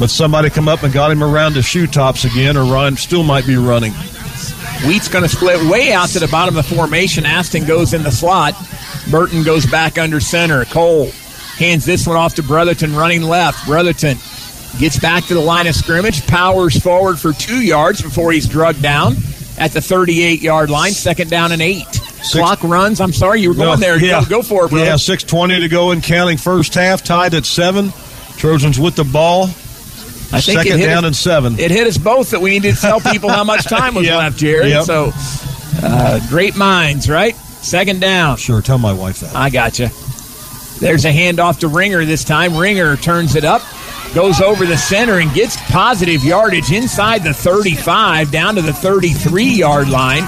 but 0.00 0.08
somebody 0.08 0.48
come 0.48 0.68
up 0.68 0.82
and 0.82 0.92
got 0.92 1.10
him 1.10 1.22
around 1.22 1.52
the 1.52 1.62
shoe 1.62 1.86
tops 1.86 2.24
again, 2.24 2.56
or 2.56 2.64
Ryan 2.64 2.96
still 2.96 3.22
might 3.22 3.46
be 3.46 3.56
running. 3.56 3.92
Wheat's 4.86 5.08
going 5.08 5.24
to 5.24 5.28
split 5.28 5.70
way 5.70 5.92
out 5.92 6.08
to 6.10 6.20
the 6.20 6.28
bottom 6.28 6.56
of 6.56 6.66
the 6.66 6.74
formation. 6.74 7.26
Aston 7.26 7.66
goes 7.66 7.92
in 7.92 8.04
the 8.04 8.12
slot. 8.12 8.54
Burton 9.10 9.42
goes 9.42 9.66
back 9.66 9.98
under 9.98 10.18
center. 10.20 10.64
Cole 10.64 11.10
hands 11.58 11.84
this 11.84 12.06
one 12.06 12.16
off 12.16 12.36
to 12.36 12.42
Brotherton 12.42 12.94
running 12.94 13.22
left. 13.22 13.66
Brotherton 13.66 14.16
gets 14.78 14.98
back 14.98 15.24
to 15.26 15.34
the 15.34 15.40
line 15.40 15.66
of 15.66 15.74
scrimmage, 15.74 16.26
powers 16.26 16.80
forward 16.80 17.18
for 17.18 17.32
two 17.32 17.60
yards 17.64 18.02
before 18.02 18.32
he's 18.32 18.46
drugged 18.48 18.82
down 18.82 19.14
at 19.58 19.72
the 19.72 19.80
38 19.80 20.40
yard 20.42 20.70
line. 20.70 20.92
Second 20.92 21.30
down 21.30 21.52
and 21.52 21.62
eight. 21.62 21.86
Clock 22.32 22.62
runs. 22.64 23.00
I'm 23.00 23.12
sorry, 23.12 23.40
you 23.40 23.48
were 23.48 23.54
going 23.54 23.80
there. 23.80 23.98
Yeah. 23.98 24.20
Go, 24.22 24.26
go 24.38 24.42
for 24.42 24.64
it, 24.66 24.70
brother. 24.70 24.84
Yeah, 24.84 24.96
six 24.96 25.22
twenty 25.22 25.60
to 25.60 25.68
go 25.68 25.92
in 25.92 26.00
counting 26.00 26.36
first 26.36 26.74
half, 26.74 27.02
tied 27.04 27.32
at 27.34 27.46
seven. 27.46 27.92
Trojans 28.36 28.78
with 28.78 28.96
the 28.96 29.04
ball. 29.04 29.44
I 29.44 30.40
think 30.42 30.58
Second 30.58 30.72
it 30.74 30.78
hit 30.80 30.86
down 30.86 31.04
us- 31.04 31.08
and 31.08 31.16
seven. 31.16 31.58
It 31.58 31.70
hit 31.70 31.86
us 31.86 31.96
both 31.96 32.30
that 32.30 32.40
we 32.40 32.50
needed 32.50 32.74
to 32.74 32.80
tell 32.80 33.00
people 33.00 33.30
how 33.30 33.44
much 33.44 33.64
time 33.68 33.94
was 33.94 34.04
Yep. 34.04 34.18
left, 34.18 34.36
Jerry. 34.38 34.68
Yep. 34.70 34.84
So, 34.84 35.12
uh, 35.82 36.20
great 36.28 36.54
minds, 36.56 37.08
right? 37.08 37.34
Second 37.36 38.00
down. 38.00 38.36
Sure, 38.36 38.60
tell 38.60 38.78
my 38.78 38.92
wife 38.92 39.20
that. 39.20 39.34
I 39.34 39.48
gotcha. 39.48 39.90
There's 40.80 41.04
a 41.04 41.12
handoff 41.12 41.60
to 41.60 41.68
Ringer 41.68 42.04
this 42.04 42.24
time. 42.24 42.56
Ringer 42.56 42.96
turns 42.96 43.36
it 43.36 43.44
up, 43.44 43.62
goes 44.14 44.40
over 44.40 44.66
the 44.66 44.76
center, 44.76 45.18
and 45.18 45.32
gets 45.34 45.56
positive 45.70 46.24
yardage 46.24 46.72
inside 46.72 47.22
the 47.22 47.34
35 47.34 48.30
down 48.30 48.54
to 48.56 48.62
the 48.62 48.72
33 48.72 49.44
yard 49.44 49.88
line. 49.88 50.22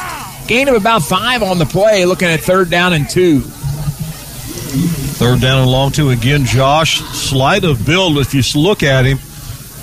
Gain 0.47 0.69
of 0.69 0.75
about 0.75 1.03
five 1.03 1.43
on 1.43 1.59
the 1.59 1.67
play, 1.67 2.05
looking 2.05 2.29
at 2.29 2.41
third 2.41 2.71
down 2.71 2.93
and 2.93 3.09
two. 3.09 3.41
Third 5.21 5.41
down 5.41 5.61
and 5.61 5.71
long 5.71 5.93
two 5.93 6.11
again. 6.11 6.45
Josh, 6.45 7.01
slight 7.01 7.65
of 7.65 7.85
build 7.85 8.19
if 8.19 8.35
you 8.35 8.43
look 8.61 8.83
at 8.83 9.05
him, 9.05 9.19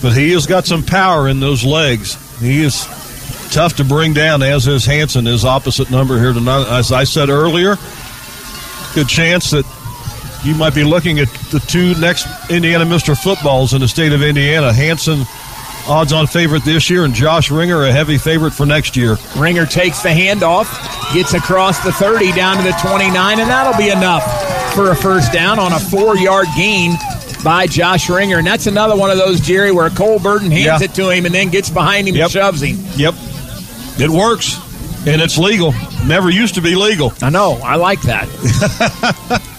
but 0.02 0.18
he 0.18 0.32
has 0.32 0.48
got 0.48 0.66
some 0.66 0.84
power 0.84 1.28
in 1.28 1.40
those 1.40 1.64
legs. 1.64 2.18
He 2.40 2.64
is 2.64 2.86
tough 3.52 3.76
to 3.78 3.84
bring 3.84 4.14
down, 4.14 4.42
as 4.44 4.68
is 4.68 4.86
Hanson, 4.86 5.26
his 5.26 5.46
opposite 5.46 5.90
number 5.90 6.20
here 6.20 6.34
tonight. 6.34 6.68
As 6.70 6.92
I 6.92 7.04
said 7.04 7.30
earlier, 7.30 7.78
good 8.94 9.08
chance 9.08 9.52
that 9.52 9.66
you 10.48 10.56
might 10.56 10.74
be 10.74 10.84
looking 10.84 11.20
at 11.20 11.28
the 11.52 11.60
two 11.68 11.94
next 12.00 12.26
Indiana 12.50 12.86
Mr. 12.86 13.18
Footballs 13.22 13.74
in 13.74 13.82
the 13.82 13.88
state 13.88 14.14
of 14.14 14.24
Indiana. 14.24 14.72
Hanson, 14.72 15.24
odds 15.88 16.14
on 16.14 16.26
favorite 16.26 16.64
this 16.64 16.90
year, 16.90 17.04
and 17.06 17.14
Josh 17.14 17.52
Ringer, 17.52 17.84
a 17.84 17.92
heavy 17.92 18.18
favorite 18.18 18.52
for 18.52 18.66
next 18.66 18.96
year. 18.96 19.18
Ringer 19.36 19.66
takes 19.66 20.02
the 20.02 20.10
handoff, 20.10 20.68
gets 21.14 21.34
across 21.34 21.84
the 21.84 21.92
30 21.92 22.32
down 22.32 22.58
to 22.58 22.64
the 22.64 22.72
29, 22.82 23.40
and 23.40 23.50
that'll 23.50 23.78
be 23.78 23.90
enough 23.90 24.24
for 24.74 24.92
a 24.92 24.96
first 24.96 25.34
down 25.34 25.60
on 25.60 25.74
a 25.74 25.80
four 25.80 26.16
yard 26.18 26.48
gain 26.56 26.94
by 27.44 27.68
Josh 27.68 28.10
Ringer. 28.10 28.38
And 28.38 28.48
that's 28.48 28.68
another 28.68 28.96
one 28.96 29.10
of 29.10 29.18
those, 29.18 29.40
Jerry, 29.42 29.72
where 29.72 29.90
Cole 29.90 30.20
Burton 30.20 30.50
hands 30.50 30.66
Yeah. 30.66 30.84
it 30.84 30.94
to 30.96 31.10
him 31.10 31.26
and 31.26 31.36
then 31.36 31.50
gets 31.50 31.70
behind 31.70 32.08
him 32.08 32.16
and 32.16 32.32
shoves 32.32 32.62
him. 32.62 32.78
Yep. 32.96 33.14
It 34.00 34.10
works, 34.10 34.58
and 35.08 35.22
it's 35.22 35.38
legal. 35.38 35.74
Never 36.06 36.30
used 36.30 36.56
to 36.56 36.62
be 36.62 36.76
legal. 36.76 37.12
I 37.22 37.30
know. 37.30 37.60
I 37.64 37.76
like 37.76 38.02
that. 38.04 38.28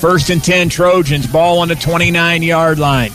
First 0.00 0.28
and 0.30 0.42
10 0.44 0.68
Trojans, 0.68 1.26
ball 1.26 1.58
on 1.60 1.68
the 1.68 1.74
29 1.74 2.42
yard 2.42 2.78
line. 2.78 3.10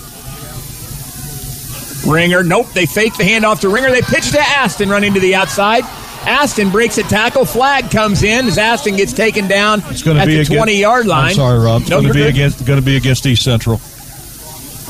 Ringer, 2.08 2.44
nope, 2.44 2.68
they 2.74 2.86
fake 2.88 3.16
the 3.16 3.24
handoff 3.24 3.60
to 3.62 3.70
Ringer. 3.70 3.92
They 3.92 4.02
pitch 4.02 4.32
to 4.32 4.40
Aston 4.40 4.90
running 4.90 5.14
to 5.14 5.20
the 5.20 5.36
outside. 5.36 5.84
Aston 6.26 6.72
breaks 6.72 6.98
a 6.98 7.04
tackle. 7.04 7.46
Flag 7.46 7.92
comes 7.92 8.24
in 8.24 8.48
as 8.48 8.58
Aston 8.58 8.96
gets 8.96 9.14
taken 9.14 9.48
down 9.48 9.82
It's 9.88 10.02
going 10.04 10.18
to 10.18 10.22
at 10.22 10.26
be 10.26 10.34
the 10.36 10.42
against- 10.42 10.58
20 10.58 10.80
yard 10.80 11.06
line. 11.06 11.30
I'm 11.30 11.36
sorry, 11.36 11.60
Rob. 11.60 11.82
It's 11.82 11.90
No, 11.92 12.02
going 12.02 12.14
to 12.14 12.20
be 12.20 12.24
against 12.28 12.66
going 12.66 12.80
to 12.80 12.86
be 12.86 12.98
against 12.98 13.26
East 13.26 13.44
Central. 13.44 13.80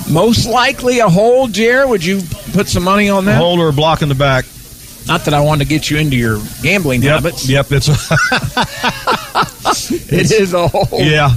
Most 0.10 0.46
likely 0.48 1.00
a 1.00 1.10
hold, 1.10 1.54
Jer. 1.54 1.88
Would 1.88 2.04
you 2.04 2.22
put 2.54 2.68
some 2.68 2.84
money 2.84 3.10
on 3.10 3.26
that? 3.26 3.38
Hold 3.38 3.60
or 3.60 3.70
a 3.70 3.74
block 3.74 4.02
in 4.02 4.10
the 4.10 4.16
back. 4.16 4.46
Not 5.08 5.26
that 5.26 5.34
I 5.34 5.42
want 5.42 5.62
to 5.62 5.68
get 5.68 5.90
you 5.90 5.98
into 5.98 6.16
your 6.16 6.40
gambling 6.62 7.02
Yep. 7.02 7.24
habits. 7.24 7.50
Yep. 7.50 7.68
It's 7.72 7.88
It 10.12 10.32
is 10.32 10.54
a 10.54 10.68
hold. 10.68 11.06
yeah. 11.06 11.32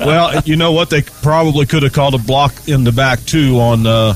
Well, 0.00 0.40
you 0.44 0.56
know 0.56 0.72
what? 0.72 0.90
They 0.90 1.02
probably 1.02 1.66
could 1.66 1.82
have 1.82 1.92
called 1.92 2.14
a 2.14 2.18
block 2.18 2.68
in 2.68 2.84
the 2.84 2.92
back 2.92 3.20
too 3.24 3.58
on 3.60 3.86
uh, 3.86 4.14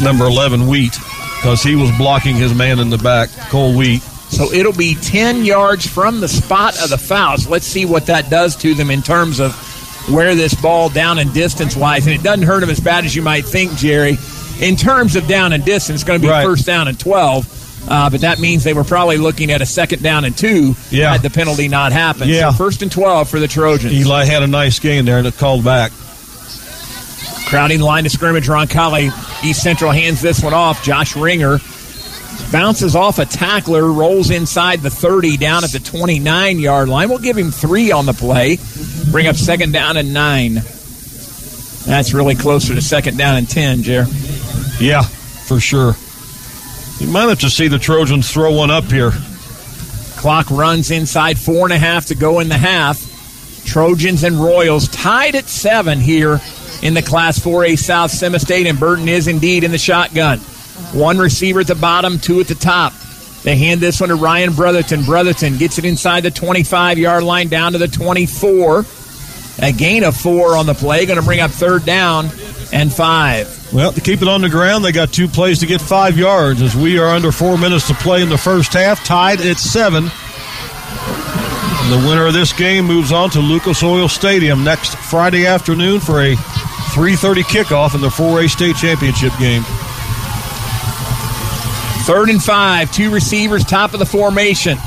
number 0.00 0.24
eleven 0.26 0.66
Wheat 0.66 0.92
because 1.40 1.62
he 1.62 1.74
was 1.76 1.90
blocking 1.98 2.36
his 2.36 2.54
man 2.54 2.78
in 2.78 2.90
the 2.90 2.98
back, 2.98 3.28
Cole 3.50 3.76
Wheat. 3.76 4.02
So 4.02 4.50
it'll 4.50 4.72
be 4.72 4.94
10 4.94 5.44
yards 5.44 5.86
from 5.86 6.20
the 6.20 6.28
spot 6.28 6.82
of 6.82 6.88
the 6.88 6.96
fouls. 6.96 7.46
Let's 7.46 7.66
see 7.66 7.84
what 7.84 8.06
that 8.06 8.30
does 8.30 8.56
to 8.56 8.72
them 8.74 8.90
in 8.90 9.02
terms 9.02 9.40
of 9.40 9.52
where 10.08 10.34
this 10.34 10.54
ball 10.54 10.88
down 10.88 11.18
and 11.18 11.34
distance 11.34 11.76
wise. 11.76 12.06
And 12.06 12.14
it 12.14 12.22
doesn't 12.22 12.46
hurt 12.46 12.60
them 12.60 12.70
as 12.70 12.80
bad 12.80 13.04
as 13.04 13.14
you 13.14 13.20
might 13.20 13.44
think, 13.44 13.74
Jerry. 13.74 14.16
In 14.58 14.76
terms 14.76 15.16
of 15.16 15.26
down 15.26 15.52
and 15.52 15.62
distance, 15.62 16.00
it's 16.00 16.04
going 16.04 16.18
to 16.18 16.26
be 16.26 16.30
Right. 16.30 16.46
first 16.46 16.64
down 16.64 16.88
and 16.88 16.98
12. 16.98 17.44
Uh, 17.88 18.08
but 18.08 18.20
that 18.20 18.38
means 18.38 18.62
they 18.64 18.74
were 18.74 18.84
probably 18.84 19.16
looking 19.18 19.50
at 19.50 19.60
a 19.60 19.66
second 19.66 20.02
down 20.02 20.24
and 20.24 20.36
two 20.36 20.74
Yeah. 20.90 21.12
had 21.12 21.22
the 21.22 21.30
penalty 21.30 21.66
not 21.68 21.92
happened. 21.92 22.30
Yeah. 22.30 22.50
So 22.50 22.56
first 22.56 22.80
and 22.82 22.90
12 22.92 23.28
for 23.28 23.40
the 23.40 23.48
Trojans. 23.48 23.92
Eli 23.92 24.24
had 24.24 24.42
a 24.42 24.46
nice 24.46 24.78
gain 24.78 25.04
there 25.04 25.18
and 25.18 25.26
it 25.26 25.36
called 25.36 25.64
back. 25.64 25.90
Crowding 27.46 27.80
the 27.80 27.84
line 27.84 28.06
of 28.06 28.12
scrimmage, 28.12 28.46
Roncalli 28.48 29.08
East 29.44 29.62
Central 29.62 29.90
hands 29.90 30.22
this 30.22 30.42
one 30.42 30.54
off. 30.54 30.82
Josh 30.84 31.16
Ringer 31.16 31.58
bounces 32.50 32.96
off 32.96 33.18
a 33.18 33.26
tackler, 33.26 33.92
rolls 33.92 34.30
inside 34.30 34.80
the 34.80 34.88
30 34.90 35.36
down 35.36 35.64
at 35.64 35.70
the 35.70 35.78
29 35.80 36.58
yard 36.60 36.88
line. 36.88 37.08
We'll 37.10 37.18
give 37.18 37.36
him 37.36 37.50
three 37.50 37.90
on 37.92 38.06
the 38.06 38.14
play. 38.14 38.58
Bring 39.10 39.26
up 39.26 39.36
second 39.36 39.72
down 39.72 39.96
and 39.98 40.14
nine. 40.14 40.54
That's 41.84 42.14
really 42.14 42.36
closer 42.36 42.74
to 42.74 42.80
second 42.80 43.18
down 43.18 43.36
and 43.36 43.48
10, 43.50 43.82
Jer. 43.82 44.06
Yeah, 44.80 45.02
for 45.02 45.60
sure. 45.60 45.94
You 46.98 47.08
might 47.08 47.28
have 47.28 47.40
to 47.40 47.50
see 47.50 47.68
the 47.68 47.78
Trojans 47.78 48.30
throw 48.30 48.52
one 48.52 48.70
up 48.70 48.84
here. 48.84 49.12
Clock 50.16 50.50
runs 50.50 50.90
inside 50.90 51.38
four 51.38 51.64
and 51.64 51.72
a 51.72 51.78
half 51.78 52.06
to 52.06 52.14
go 52.14 52.40
in 52.40 52.48
the 52.48 52.56
half. 52.56 53.64
Trojans 53.64 54.22
and 54.22 54.36
Royals 54.36 54.88
tied 54.88 55.34
at 55.34 55.46
seven 55.46 55.98
here 55.98 56.40
in 56.82 56.94
the 56.94 57.02
Class 57.02 57.38
4A 57.38 57.78
South 57.78 58.10
Semi 58.10 58.38
State, 58.38 58.66
and 58.66 58.78
Burton 58.78 59.08
is 59.08 59.28
indeed 59.28 59.64
in 59.64 59.70
the 59.70 59.78
shotgun. 59.78 60.38
One 60.92 61.18
receiver 61.18 61.60
at 61.60 61.66
the 61.66 61.74
bottom, 61.74 62.18
two 62.18 62.40
at 62.40 62.48
the 62.48 62.54
top. 62.54 62.92
They 63.42 63.56
hand 63.56 63.80
this 63.80 64.00
one 64.00 64.10
to 64.10 64.14
Ryan 64.14 64.52
Brotherton. 64.52 65.04
Brotherton 65.04 65.56
gets 65.56 65.78
it 65.78 65.84
inside 65.84 66.20
the 66.20 66.30
25 66.30 66.98
yard 66.98 67.24
line 67.24 67.48
down 67.48 67.72
to 67.72 67.78
the 67.78 67.88
24. 67.88 68.84
A 69.60 69.72
gain 69.72 70.04
of 70.04 70.16
four 70.16 70.56
on 70.56 70.66
the 70.66 70.74
play, 70.74 71.04
going 71.06 71.18
to 71.18 71.24
bring 71.24 71.40
up 71.40 71.50
third 71.50 71.84
down 71.84 72.30
and 72.72 72.92
five. 72.92 73.72
Well, 73.72 73.92
to 73.92 74.00
keep 74.00 74.22
it 74.22 74.28
on 74.28 74.40
the 74.40 74.48
ground, 74.48 74.84
they 74.84 74.92
got 74.92 75.12
two 75.12 75.28
plays 75.28 75.60
to 75.60 75.66
get 75.66 75.80
five 75.80 76.18
yards 76.18 76.62
as 76.62 76.74
we 76.74 76.98
are 76.98 77.08
under 77.08 77.32
four 77.32 77.56
minutes 77.58 77.86
to 77.88 77.94
play 77.94 78.22
in 78.22 78.28
the 78.28 78.38
first 78.38 78.72
half, 78.72 79.04
tied 79.04 79.40
at 79.40 79.58
seven. 79.58 80.04
The 81.90 82.04
winner 82.08 82.26
of 82.26 82.32
this 82.32 82.52
game 82.52 82.86
moves 82.86 83.12
on 83.12 83.30
to 83.30 83.40
Lucas 83.40 83.82
Oil 83.82 84.08
Stadium 84.08 84.64
next 84.64 84.96
Friday 84.96 85.46
afternoon 85.46 86.00
for 86.00 86.22
a 86.22 86.36
3:30 86.36 87.42
kickoff 87.42 87.94
in 87.94 88.00
the 88.00 88.08
4A 88.08 88.48
state 88.48 88.76
championship 88.76 89.32
game. 89.38 89.62
Third 92.04 92.30
and 92.30 92.42
five, 92.42 92.90
two 92.90 93.10
receivers, 93.10 93.64
top 93.64 93.92
of 93.92 93.98
the 93.98 94.06
formation. 94.06 94.78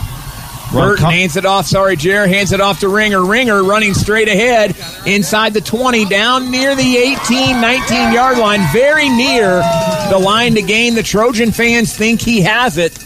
Burton 0.71 1.05
hands 1.05 1.37
it 1.37 1.45
off. 1.45 1.65
Sorry, 1.65 1.95
Jer 1.95 2.27
hands 2.27 2.51
it 2.51 2.61
off 2.61 2.79
to 2.81 2.89
Ringer. 2.89 3.23
Ringer 3.23 3.63
running 3.63 3.93
straight 3.93 4.27
ahead 4.27 4.75
inside 5.05 5.53
the 5.53 5.61
20, 5.61 6.05
down 6.05 6.51
near 6.51 6.75
the 6.75 6.97
18, 6.97 7.61
19 7.61 8.13
yard 8.13 8.37
line, 8.37 8.61
very 8.73 9.09
near 9.09 9.61
the 10.09 10.19
line 10.19 10.55
to 10.55 10.61
gain. 10.61 10.95
The 10.95 11.03
Trojan 11.03 11.51
fans 11.51 11.95
think 11.95 12.21
he 12.21 12.41
has 12.41 12.77
it. 12.77 12.97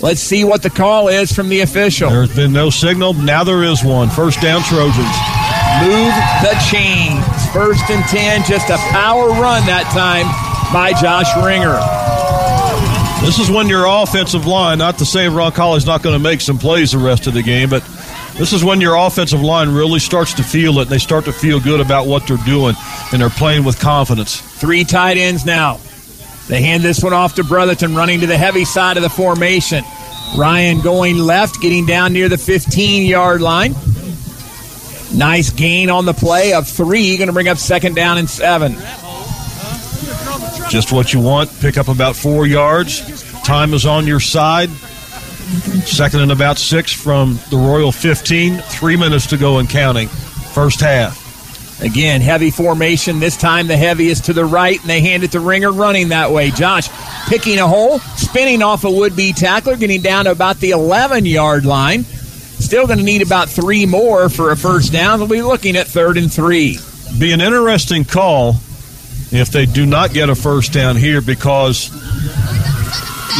Let's 0.00 0.20
see 0.20 0.44
what 0.44 0.62
the 0.62 0.70
call 0.70 1.08
is 1.08 1.32
from 1.32 1.48
the 1.48 1.60
official. 1.60 2.08
There's 2.10 2.34
been 2.34 2.52
no 2.52 2.70
signal. 2.70 3.14
Now 3.14 3.42
there 3.42 3.64
is 3.64 3.82
one. 3.82 4.08
First 4.10 4.40
down, 4.40 4.62
Trojans. 4.62 4.96
Move 5.82 6.14
the 6.42 6.56
chains. 6.70 7.24
First 7.52 7.90
and 7.90 8.04
10, 8.04 8.44
just 8.44 8.70
a 8.70 8.76
power 8.90 9.28
run 9.30 9.66
that 9.66 9.90
time 9.92 10.26
by 10.72 10.92
Josh 10.92 11.26
Ringer. 11.44 12.17
This 13.28 13.40
is 13.40 13.50
when 13.50 13.68
your 13.68 13.84
offensive 13.84 14.46
line, 14.46 14.78
not 14.78 14.96
to 15.00 15.04
say 15.04 15.28
Roncalli's 15.28 15.84
not 15.84 16.02
going 16.02 16.14
to 16.14 16.18
make 16.18 16.40
some 16.40 16.56
plays 16.56 16.92
the 16.92 16.98
rest 16.98 17.26
of 17.26 17.34
the 17.34 17.42
game, 17.42 17.68
but 17.68 17.84
this 18.38 18.54
is 18.54 18.64
when 18.64 18.80
your 18.80 18.94
offensive 18.94 19.42
line 19.42 19.74
really 19.74 19.98
starts 19.98 20.32
to 20.32 20.42
feel 20.42 20.78
it 20.78 20.82
and 20.84 20.90
they 20.90 20.96
start 20.96 21.26
to 21.26 21.32
feel 21.34 21.60
good 21.60 21.78
about 21.78 22.06
what 22.06 22.26
they're 22.26 22.38
doing 22.46 22.74
and 23.12 23.20
they're 23.20 23.28
playing 23.28 23.64
with 23.64 23.78
confidence. 23.78 24.40
Three 24.40 24.82
tight 24.82 25.18
ends 25.18 25.44
now. 25.44 25.78
They 26.48 26.62
hand 26.62 26.82
this 26.82 27.04
one 27.04 27.12
off 27.12 27.34
to 27.34 27.44
Brotherton, 27.44 27.94
running 27.94 28.20
to 28.20 28.26
the 28.26 28.38
heavy 28.38 28.64
side 28.64 28.96
of 28.96 29.02
the 29.02 29.10
formation. 29.10 29.84
Ryan 30.34 30.80
going 30.80 31.18
left, 31.18 31.60
getting 31.60 31.84
down 31.84 32.14
near 32.14 32.30
the 32.30 32.38
15 32.38 33.04
yard 33.04 33.42
line. 33.42 33.74
Nice 35.14 35.50
gain 35.50 35.90
on 35.90 36.06
the 36.06 36.14
play 36.14 36.54
of 36.54 36.66
three, 36.66 37.18
going 37.18 37.26
to 37.26 37.34
bring 37.34 37.48
up 37.48 37.58
second 37.58 37.94
down 37.94 38.16
and 38.16 38.30
seven. 38.30 38.74
Just 40.68 40.92
what 40.92 41.14
you 41.14 41.20
want. 41.20 41.50
Pick 41.60 41.78
up 41.78 41.88
about 41.88 42.14
four 42.14 42.46
yards. 42.46 43.22
Time 43.42 43.72
is 43.72 43.86
on 43.86 44.06
your 44.06 44.20
side. 44.20 44.68
Second 45.86 46.20
and 46.20 46.30
about 46.30 46.58
six 46.58 46.92
from 46.92 47.38
the 47.50 47.56
Royal 47.56 47.90
15. 47.90 48.58
Three 48.58 48.96
minutes 48.96 49.26
to 49.28 49.38
go 49.38 49.58
and 49.58 49.68
counting. 49.68 50.08
First 50.08 50.80
half. 50.80 51.80
Again, 51.80 52.20
heavy 52.20 52.50
formation. 52.50 53.18
This 53.18 53.36
time 53.36 53.66
the 53.66 53.76
heaviest 53.76 54.26
to 54.26 54.32
the 54.34 54.44
right, 54.44 54.78
and 54.78 54.90
they 54.90 55.00
hand 55.00 55.22
it 55.22 55.32
to 55.32 55.40
Ringer 55.40 55.72
running 55.72 56.08
that 56.08 56.32
way. 56.32 56.50
Josh 56.50 56.88
picking 57.28 57.58
a 57.58 57.66
hole, 57.66 58.00
spinning 58.00 58.62
off 58.62 58.84
a 58.84 58.90
would 58.90 59.16
be 59.16 59.32
tackler, 59.32 59.76
getting 59.76 60.02
down 60.02 60.26
to 60.26 60.32
about 60.32 60.58
the 60.58 60.70
11 60.70 61.24
yard 61.24 61.64
line. 61.64 62.04
Still 62.04 62.86
going 62.86 62.98
to 62.98 63.04
need 63.04 63.22
about 63.22 63.48
three 63.48 63.86
more 63.86 64.28
for 64.28 64.50
a 64.50 64.56
first 64.56 64.92
down. 64.92 65.18
They'll 65.18 65.28
be 65.28 65.40
looking 65.40 65.76
at 65.76 65.86
third 65.86 66.18
and 66.18 66.30
three. 66.30 66.78
Be 67.18 67.32
an 67.32 67.40
interesting 67.40 68.04
call 68.04 68.56
if 69.30 69.50
they 69.50 69.66
do 69.66 69.86
not 69.86 70.12
get 70.12 70.28
a 70.30 70.34
first 70.34 70.72
down 70.72 70.96
here 70.96 71.20
because 71.20 71.90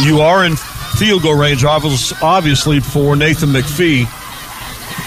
you 0.03 0.21
are 0.21 0.45
in 0.45 0.55
field 0.55 1.23
goal 1.23 1.37
range, 1.37 1.63
obviously, 1.63 2.79
for 2.79 3.15
Nathan 3.15 3.49
McPhee. 3.49 4.05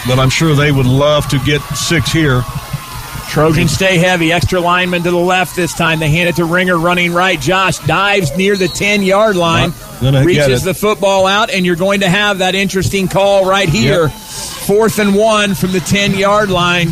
But 0.06 0.18
I'm 0.18 0.30
sure 0.30 0.54
they 0.54 0.72
would 0.72 0.86
love 0.86 1.28
to 1.28 1.38
get 1.40 1.60
six 1.76 2.10
here. 2.10 2.42
Trojans 3.28 3.72
stay 3.72 3.96
heavy. 3.96 4.32
Extra 4.32 4.60
lineman 4.60 5.02
to 5.04 5.10
the 5.10 5.16
left 5.16 5.56
this 5.56 5.72
time. 5.72 6.00
They 6.00 6.10
hand 6.10 6.28
it 6.28 6.36
to 6.36 6.44
Ringer 6.44 6.76
running 6.76 7.12
right. 7.12 7.40
Josh 7.40 7.78
dives 7.78 8.36
near 8.36 8.56
the 8.56 8.68
10 8.68 9.02
yard 9.02 9.36
line, 9.36 9.72
reaches 10.02 10.64
the 10.64 10.74
football 10.74 11.26
out, 11.26 11.50
and 11.50 11.64
you're 11.64 11.76
going 11.76 12.00
to 12.00 12.08
have 12.08 12.38
that 12.38 12.54
interesting 12.54 13.08
call 13.08 13.46
right 13.48 13.68
here. 13.68 14.08
Yep. 14.08 14.10
Fourth 14.12 14.98
and 14.98 15.14
one 15.14 15.54
from 15.54 15.72
the 15.72 15.80
10 15.80 16.14
yard 16.14 16.50
line. 16.50 16.88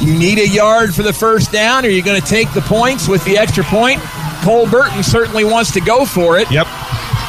You 0.00 0.18
need 0.18 0.38
a 0.38 0.48
yard 0.48 0.94
for 0.94 1.02
the 1.02 1.12
first 1.12 1.52
down, 1.52 1.84
are 1.84 1.88
you're 1.88 2.04
going 2.04 2.20
to 2.20 2.26
take 2.26 2.52
the 2.52 2.60
points 2.60 3.08
with 3.08 3.24
the 3.24 3.38
extra 3.38 3.64
point. 3.64 4.00
Cole 4.42 4.68
Burton 4.68 5.02
certainly 5.02 5.44
wants 5.44 5.72
to 5.72 5.80
go 5.80 6.04
for 6.04 6.38
it. 6.38 6.50
Yep. 6.50 6.66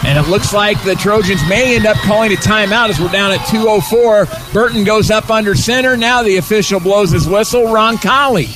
And 0.06 0.18
it 0.18 0.30
looks 0.30 0.54
like 0.54 0.82
the 0.84 0.96
Trojans 0.96 1.42
may 1.50 1.76
end 1.76 1.86
up 1.86 1.98
calling 1.98 2.32
a 2.32 2.36
timeout 2.36 2.90
as 2.90 3.00
we're 3.00 3.10
down 3.10 3.32
at 3.32 3.40
2.04. 3.40 4.54
Burton 4.54 4.84
goes 4.84 5.10
up 5.10 5.30
under 5.30 5.56
center. 5.56 5.98
Now 5.98 6.22
the 6.24 6.38
official 6.38 6.80
blows 6.80 7.12
his 7.12 7.28
whistle. 7.28 7.64
Roncalli 7.64 8.48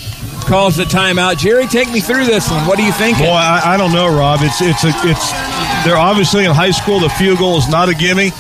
calls 0.48 0.76
the 0.76 0.84
timeout. 0.84 1.38
Jerry, 1.38 1.68
take 1.68 1.92
me 1.92 2.00
through 2.00 2.26
this 2.26 2.50
one. 2.50 2.66
What 2.68 2.78
do 2.78 2.84
you 2.84 2.92
think? 2.92 3.18
Boy, 3.18 3.26
I, 3.26 3.74
I, 3.74 3.78
don't 3.78 3.92
know, 3.92 4.08
Rob. 4.08 4.40
It's 4.44 4.62
it's 4.62 4.84
a, 4.84 4.92
it's 5.04 5.32
they're 5.84 5.98
obviously 5.98 6.46
in 6.46 6.52
high 6.52 6.72
school. 6.72 7.00
The 7.00 7.10
field 7.10 7.40
goal 7.40 7.58
is 7.58 7.68
not 7.68 7.90
a 7.90 7.96
gimme. 7.96 8.32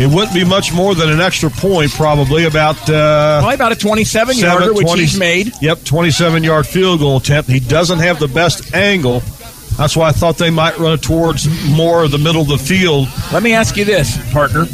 It 0.00 0.06
wouldn't 0.06 0.32
be 0.32 0.44
much 0.44 0.72
more 0.72 0.94
than 0.94 1.10
an 1.10 1.20
extra 1.20 1.50
point, 1.50 1.90
probably 1.90 2.46
about 2.46 2.76
uh, 2.88 3.40
probably 3.40 3.54
about 3.54 3.72
a 3.72 3.76
27 3.76 4.38
yarder, 4.38 4.72
which 4.72 4.90
he's 4.94 5.18
made. 5.18 5.52
Yep, 5.60 5.84
27 5.84 6.42
yard 6.42 6.66
field 6.66 7.00
goal 7.00 7.18
attempt. 7.18 7.50
He 7.50 7.60
doesn't 7.60 7.98
have 7.98 8.18
the 8.18 8.28
best 8.28 8.74
angle. 8.74 9.20
That's 9.76 9.96
why 9.96 10.08
I 10.08 10.12
thought 10.12 10.38
they 10.38 10.50
might 10.50 10.78
run 10.78 10.94
it 10.94 11.02
towards 11.02 11.48
more 11.70 12.04
of 12.04 12.12
the 12.12 12.18
middle 12.18 12.40
of 12.40 12.48
the 12.48 12.56
field. 12.56 13.08
Let 13.30 13.42
me 13.42 13.52
ask 13.52 13.76
you 13.76 13.84
this, 13.84 14.16
partner. 14.32 14.64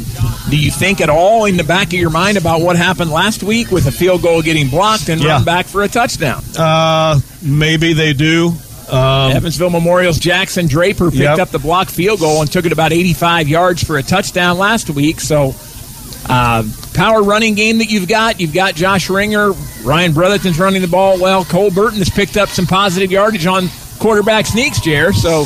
Do 0.49 0.57
you 0.57 0.71
think 0.71 1.01
at 1.01 1.09
all 1.09 1.43
in 1.43 1.57
the 1.57 1.63
back 1.65 1.87
of 1.87 1.93
your 1.99 2.09
mind 2.09 2.37
about 2.37 2.61
what 2.61 2.77
happened 2.77 3.11
last 3.11 3.43
week 3.43 3.69
with 3.69 3.85
a 3.85 3.91
field 3.91 4.21
goal 4.21 4.41
getting 4.41 4.69
blocked 4.69 5.09
and 5.09 5.21
yeah. 5.21 5.33
run 5.33 5.43
back 5.43 5.65
for 5.65 5.83
a 5.83 5.89
touchdown? 5.89 6.41
Uh, 6.57 7.19
maybe 7.43 7.91
they 7.91 8.13
do. 8.13 8.53
Um, 8.89 9.33
Evansville 9.33 9.69
Memorial's 9.69 10.17
Jackson 10.17 10.67
Draper 10.67 11.11
picked 11.11 11.21
yep. 11.21 11.39
up 11.39 11.49
the 11.49 11.59
block 11.59 11.89
field 11.89 12.19
goal 12.19 12.41
and 12.41 12.51
took 12.51 12.65
it 12.65 12.71
about 12.71 12.93
85 12.93 13.47
yards 13.47 13.83
for 13.83 13.97
a 13.97 14.03
touchdown 14.03 14.57
last 14.57 14.89
week. 14.89 15.19
So, 15.19 15.53
uh, 16.29 16.63
power 16.93 17.21
running 17.21 17.55
game 17.55 17.79
that 17.79 17.89
you've 17.89 18.07
got. 18.07 18.39
You've 18.39 18.53
got 18.53 18.75
Josh 18.75 19.09
Ringer, 19.09 19.51
Ryan 19.83 20.13
Brotherton's 20.13 20.59
running 20.59 20.81
the 20.81 20.87
ball 20.87 21.19
well. 21.19 21.43
Cole 21.45 21.71
Burton 21.71 21.99
has 21.99 22.09
picked 22.09 22.37
up 22.37 22.49
some 22.49 22.65
positive 22.65 23.11
yardage 23.11 23.45
on 23.45 23.69
quarterback 23.99 24.45
sneaks, 24.45 24.79
Jer. 24.81 25.11
So 25.13 25.45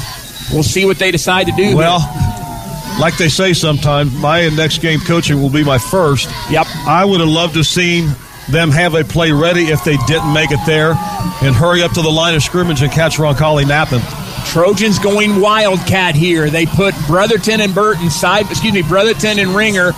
we'll 0.51 0.63
see 0.63 0.85
what 0.85 0.97
they 0.97 1.11
decide 1.11 1.47
to 1.47 1.53
do. 1.53 1.75
Well, 1.75 1.99
like 2.99 3.17
they 3.17 3.29
say 3.29 3.53
sometimes, 3.53 4.13
my 4.13 4.49
next 4.49 4.79
game 4.79 4.99
coaching 4.99 5.41
will 5.41 5.49
be 5.49 5.63
my 5.63 5.77
first. 5.77 6.29
Yep. 6.49 6.67
I 6.85 7.05
would 7.05 7.19
have 7.19 7.29
loved 7.29 7.53
to 7.53 7.59
have 7.59 7.67
seen 7.67 8.09
them 8.51 8.71
have 8.71 8.93
a 8.93 9.03
play 9.03 9.31
ready 9.31 9.65
if 9.65 9.83
they 9.83 9.97
didn't 10.07 10.33
make 10.33 10.51
it 10.51 10.59
there 10.65 10.93
and 11.41 11.55
hurry 11.55 11.81
up 11.81 11.91
to 11.93 12.01
the 12.01 12.09
line 12.09 12.35
of 12.35 12.43
scrimmage 12.43 12.81
and 12.81 12.91
catch 12.91 13.17
Roncalli 13.17 13.67
napping. 13.67 14.01
Trojans 14.45 14.99
going 14.99 15.39
wildcat 15.39 16.15
here. 16.15 16.49
They 16.49 16.65
put 16.65 16.93
Brotherton 17.07 17.61
and 17.61 17.73
Burton 17.73 18.09
side, 18.09 18.49
excuse 18.49 18.73
me, 18.73 18.81
Brotherton 18.81 19.39
and 19.39 19.55
Ringer 19.55 19.93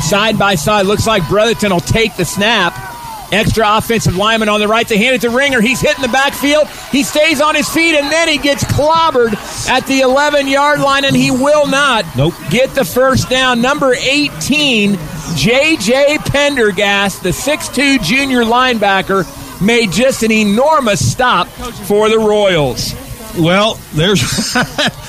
side 0.00 0.38
by 0.38 0.54
side. 0.54 0.86
Looks 0.86 1.06
like 1.06 1.28
Brotherton 1.28 1.72
will 1.72 1.80
take 1.80 2.16
the 2.16 2.24
snap. 2.24 2.87
Extra 3.30 3.76
offensive 3.76 4.16
lineman 4.16 4.48
on 4.48 4.58
the 4.58 4.68
right. 4.68 4.88
to 4.88 4.96
hand 4.96 5.14
it 5.14 5.20
to 5.20 5.30
Ringer. 5.30 5.60
He's 5.60 5.80
hitting 5.80 6.00
the 6.00 6.08
backfield. 6.08 6.66
He 6.90 7.02
stays 7.02 7.40
on 7.40 7.54
his 7.54 7.68
feet, 7.68 7.94
and 7.94 8.10
then 8.10 8.26
he 8.28 8.38
gets 8.38 8.64
clobbered 8.64 9.34
at 9.68 9.86
the 9.86 10.00
11 10.00 10.48
yard 10.48 10.80
line, 10.80 11.04
and 11.04 11.14
he 11.14 11.30
will 11.30 11.66
not 11.66 12.06
nope. 12.16 12.34
get 12.50 12.70
the 12.74 12.84
first 12.84 13.28
down. 13.28 13.60
Number 13.60 13.94
18, 13.94 14.98
J.J. 15.36 16.18
Pendergast, 16.24 17.22
the 17.22 17.30
6'2 17.30 18.02
junior 18.02 18.44
linebacker, 18.44 19.26
made 19.60 19.92
just 19.92 20.22
an 20.22 20.32
enormous 20.32 21.12
stop 21.12 21.48
for 21.48 22.08
the 22.08 22.18
Royals. 22.18 22.94
Well, 23.38 23.74
there's 23.92 24.22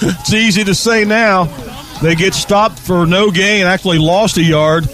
it's 0.02 0.34
easy 0.34 0.64
to 0.66 0.76
say 0.76 1.06
now. 1.06 1.46
They 2.02 2.16
get 2.16 2.34
stopped 2.34 2.80
for 2.80 3.06
no 3.06 3.32
gain, 3.32 3.66
actually 3.66 3.98
lost 3.98 4.38
a 4.38 4.44
yard 4.44 4.90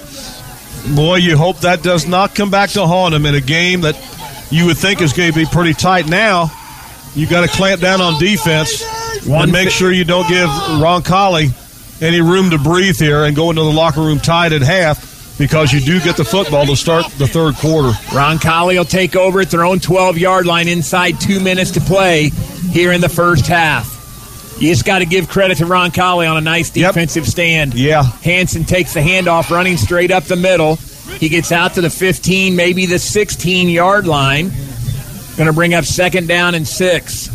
boy, 0.94 1.18
you 1.18 1.38
hope 1.38 1.60
that 1.60 1.82
does 1.82 2.08
not 2.08 2.36
come 2.36 2.52
back 2.52 2.72
to 2.72 2.86
haunt 2.86 3.14
him 3.16 3.26
in 3.26 3.36
a 3.36 3.42
game 3.42 3.82
that 3.82 3.96
you 4.52 4.66
would 4.66 4.78
think 4.78 5.02
is 5.02 5.14
going 5.14 5.32
to 5.32 5.38
be 5.38 5.46
pretty 5.46 5.74
tight. 5.74 6.08
Now, 6.08 6.52
you 7.16 7.28
got 7.28 7.42
to 7.42 7.56
clamp 7.56 7.82
down 7.82 8.02
on 8.02 8.20
defense 8.20 8.84
and 9.28 9.52
make 9.52 9.70
sure 9.70 9.92
you 9.92 10.04
don't 10.04 10.28
give 10.28 10.50
Roncalli 10.50 11.52
any 12.02 12.22
room 12.22 12.50
to 12.52 12.58
breathe 12.58 12.98
here 12.98 13.24
and 13.24 13.36
go 13.36 13.50
into 13.50 13.64
the 13.64 13.72
locker 13.72 14.02
room 14.02 14.20
tied 14.20 14.54
at 14.54 14.62
half 14.62 15.38
because 15.38 15.72
you 15.74 15.80
do 15.80 16.00
get 16.02 16.18
the 16.18 16.26
football 16.26 16.66
to 16.66 16.76
start 16.76 17.06
the 17.14 17.28
third 17.28 17.56
quarter. 17.56 17.90
Roncalli 18.10 18.78
will 18.78 18.86
take 18.86 19.16
over 19.16 19.42
at 19.42 19.50
their 19.50 19.64
own 19.66 19.80
12 19.80 20.18
yard 20.18 20.46
line 20.46 20.68
inside 20.68 21.20
two 21.20 21.40
minutes 21.40 21.72
to 21.72 21.82
play 21.82 22.30
here 22.72 22.92
in 22.92 23.02
the 23.02 23.10
first 23.10 23.48
half. 23.48 23.95
You 24.58 24.70
just 24.70 24.86
got 24.86 25.00
to 25.00 25.06
give 25.06 25.28
credit 25.28 25.58
to 25.58 25.66
Roncalli 25.66 26.30
on 26.30 26.38
a 26.38 26.42
nice 26.42 26.70
defensive 26.70 27.26
yep. 27.26 27.32
stand. 27.32 27.74
Yeah. 27.74 28.04
Hanson 28.04 28.64
takes 28.64 28.94
the 28.94 29.02
handoff, 29.02 29.50
running 29.50 29.76
straight 29.76 30.12
up 30.12 30.24
the 30.24 30.38
middle. 30.38 30.78
He 31.20 31.28
gets 31.28 31.52
out 31.52 31.74
to 31.74 31.82
the 31.82 31.90
15, 31.90 32.56
maybe 32.56 32.86
the 32.86 33.00
16 33.00 33.68
yard 33.68 34.08
line. 34.08 34.52
Going 35.36 35.48
to 35.48 35.54
bring 35.54 35.74
up 35.74 35.84
second 35.84 36.28
down 36.28 36.56
and 36.56 36.66
six. 36.66 37.30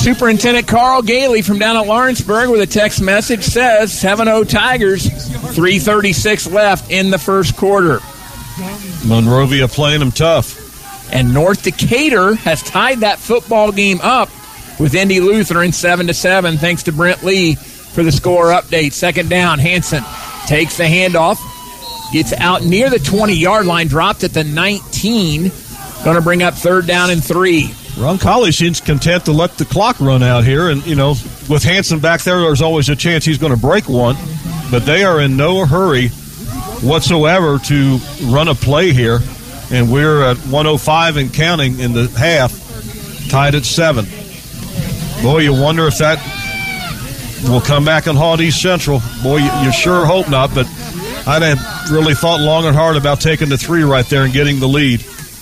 Superintendent 0.00 0.66
Carl 0.66 1.02
Gailey 1.02 1.42
from 1.42 1.58
down 1.58 1.76
at 1.76 1.86
Lawrenceburg 1.86 2.48
with 2.48 2.62
a 2.62 2.66
text 2.66 3.02
message 3.02 3.42
says 3.42 3.92
7 3.92 4.26
0 4.26 4.44
Tigers, 4.44 5.06
336 5.06 6.50
left 6.50 6.90
in 6.90 7.10
the 7.10 7.18
first 7.18 7.54
quarter. 7.56 8.00
Monrovia 9.06 9.68
playing 9.68 10.00
them 10.00 10.10
tough. 10.10 10.62
And 11.12 11.34
North 11.34 11.62
Decatur 11.62 12.34
has 12.36 12.62
tied 12.62 13.00
that 13.00 13.18
football 13.18 13.70
game 13.72 14.00
up 14.02 14.30
with 14.78 14.94
Indy 14.94 15.20
Lutheran 15.20 15.72
7 15.72 16.06
to 16.06 16.14
7 16.14 16.56
thanks 16.56 16.82
to 16.84 16.92
Brent 16.92 17.22
Lee 17.22 17.54
for 17.54 18.02
the 18.02 18.12
score 18.12 18.46
update. 18.46 18.92
Second 18.92 19.30
down, 19.30 19.58
Hanson 19.58 20.02
takes 20.46 20.76
the 20.76 20.84
handoff, 20.84 21.38
gets 22.12 22.32
out 22.32 22.62
near 22.62 22.90
the 22.90 22.98
20 22.98 23.34
yard 23.34 23.66
line, 23.66 23.86
dropped 23.86 24.24
at 24.24 24.32
the 24.32 24.44
19. 24.44 25.50
Going 26.04 26.16
to 26.16 26.22
bring 26.22 26.42
up 26.42 26.54
third 26.54 26.86
down 26.86 27.10
and 27.10 27.24
three. 27.24 27.72
Ron 27.96 28.18
Roncalli 28.18 28.52
seems 28.52 28.80
content 28.80 29.24
to 29.26 29.32
let 29.32 29.56
the 29.56 29.64
clock 29.64 30.00
run 30.00 30.22
out 30.22 30.44
here. 30.44 30.68
And, 30.68 30.84
you 30.84 30.96
know, 30.96 31.10
with 31.48 31.62
Hanson 31.62 32.00
back 32.00 32.22
there, 32.22 32.40
there's 32.40 32.60
always 32.60 32.88
a 32.88 32.96
chance 32.96 33.24
he's 33.24 33.38
going 33.38 33.54
to 33.54 33.60
break 33.60 33.88
one. 33.88 34.16
But 34.70 34.80
they 34.80 35.04
are 35.04 35.20
in 35.20 35.36
no 35.36 35.64
hurry 35.64 36.08
whatsoever 36.82 37.58
to 37.58 37.98
run 38.24 38.48
a 38.48 38.54
play 38.54 38.92
here. 38.92 39.20
And 39.70 39.90
we're 39.90 40.24
at 40.24 40.36
105 40.38 41.16
and 41.16 41.32
counting 41.32 41.78
in 41.78 41.92
the 41.92 42.08
half, 42.08 42.52
tied 43.30 43.54
at 43.54 43.64
seven. 43.64 44.06
Boy, 45.24 45.38
you 45.38 45.54
wonder 45.54 45.86
if 45.86 45.96
that 45.98 46.18
will 47.44 47.62
come 47.62 47.82
back 47.82 48.06
and 48.06 48.18
haunt 48.18 48.42
East 48.42 48.60
Central. 48.60 49.00
Boy, 49.22 49.38
you, 49.38 49.50
you 49.62 49.72
sure 49.72 50.04
hope 50.04 50.28
not, 50.28 50.54
but 50.54 50.66
I'd 51.26 51.40
have 51.40 51.90
really 51.90 52.14
thought 52.14 52.40
long 52.40 52.66
and 52.66 52.76
hard 52.76 52.98
about 52.98 53.22
taking 53.22 53.48
the 53.48 53.56
three 53.56 53.84
right 53.84 54.04
there 54.04 54.24
and 54.24 54.34
getting 54.34 54.60
the 54.60 54.68
lead. 54.68 55.00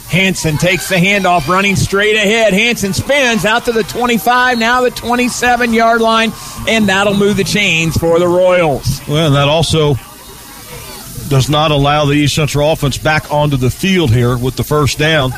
Hanson 0.08 0.56
takes 0.56 0.88
the 0.88 0.94
handoff, 0.94 1.48
running 1.48 1.74
straight 1.74 2.14
ahead. 2.14 2.54
Hanson 2.54 2.92
spins 2.92 3.44
out 3.44 3.64
to 3.64 3.72
the 3.72 3.82
25, 3.82 4.56
now 4.56 4.82
the 4.82 4.90
27 4.92 5.72
yard 5.72 6.00
line, 6.00 6.30
and 6.68 6.88
that'll 6.88 7.16
move 7.16 7.36
the 7.36 7.42
chains 7.42 7.96
for 7.96 8.20
the 8.20 8.28
Royals. 8.28 9.00
Well, 9.08 9.26
and 9.26 9.34
that 9.34 9.48
also 9.48 9.94
does 11.28 11.50
not 11.50 11.72
allow 11.72 12.04
the 12.04 12.12
East 12.12 12.36
Central 12.36 12.70
offense 12.70 12.98
back 12.98 13.32
onto 13.32 13.56
the 13.56 13.70
field 13.70 14.12
here 14.12 14.38
with 14.38 14.54
the 14.54 14.62
first 14.62 14.96
down. 15.00 15.32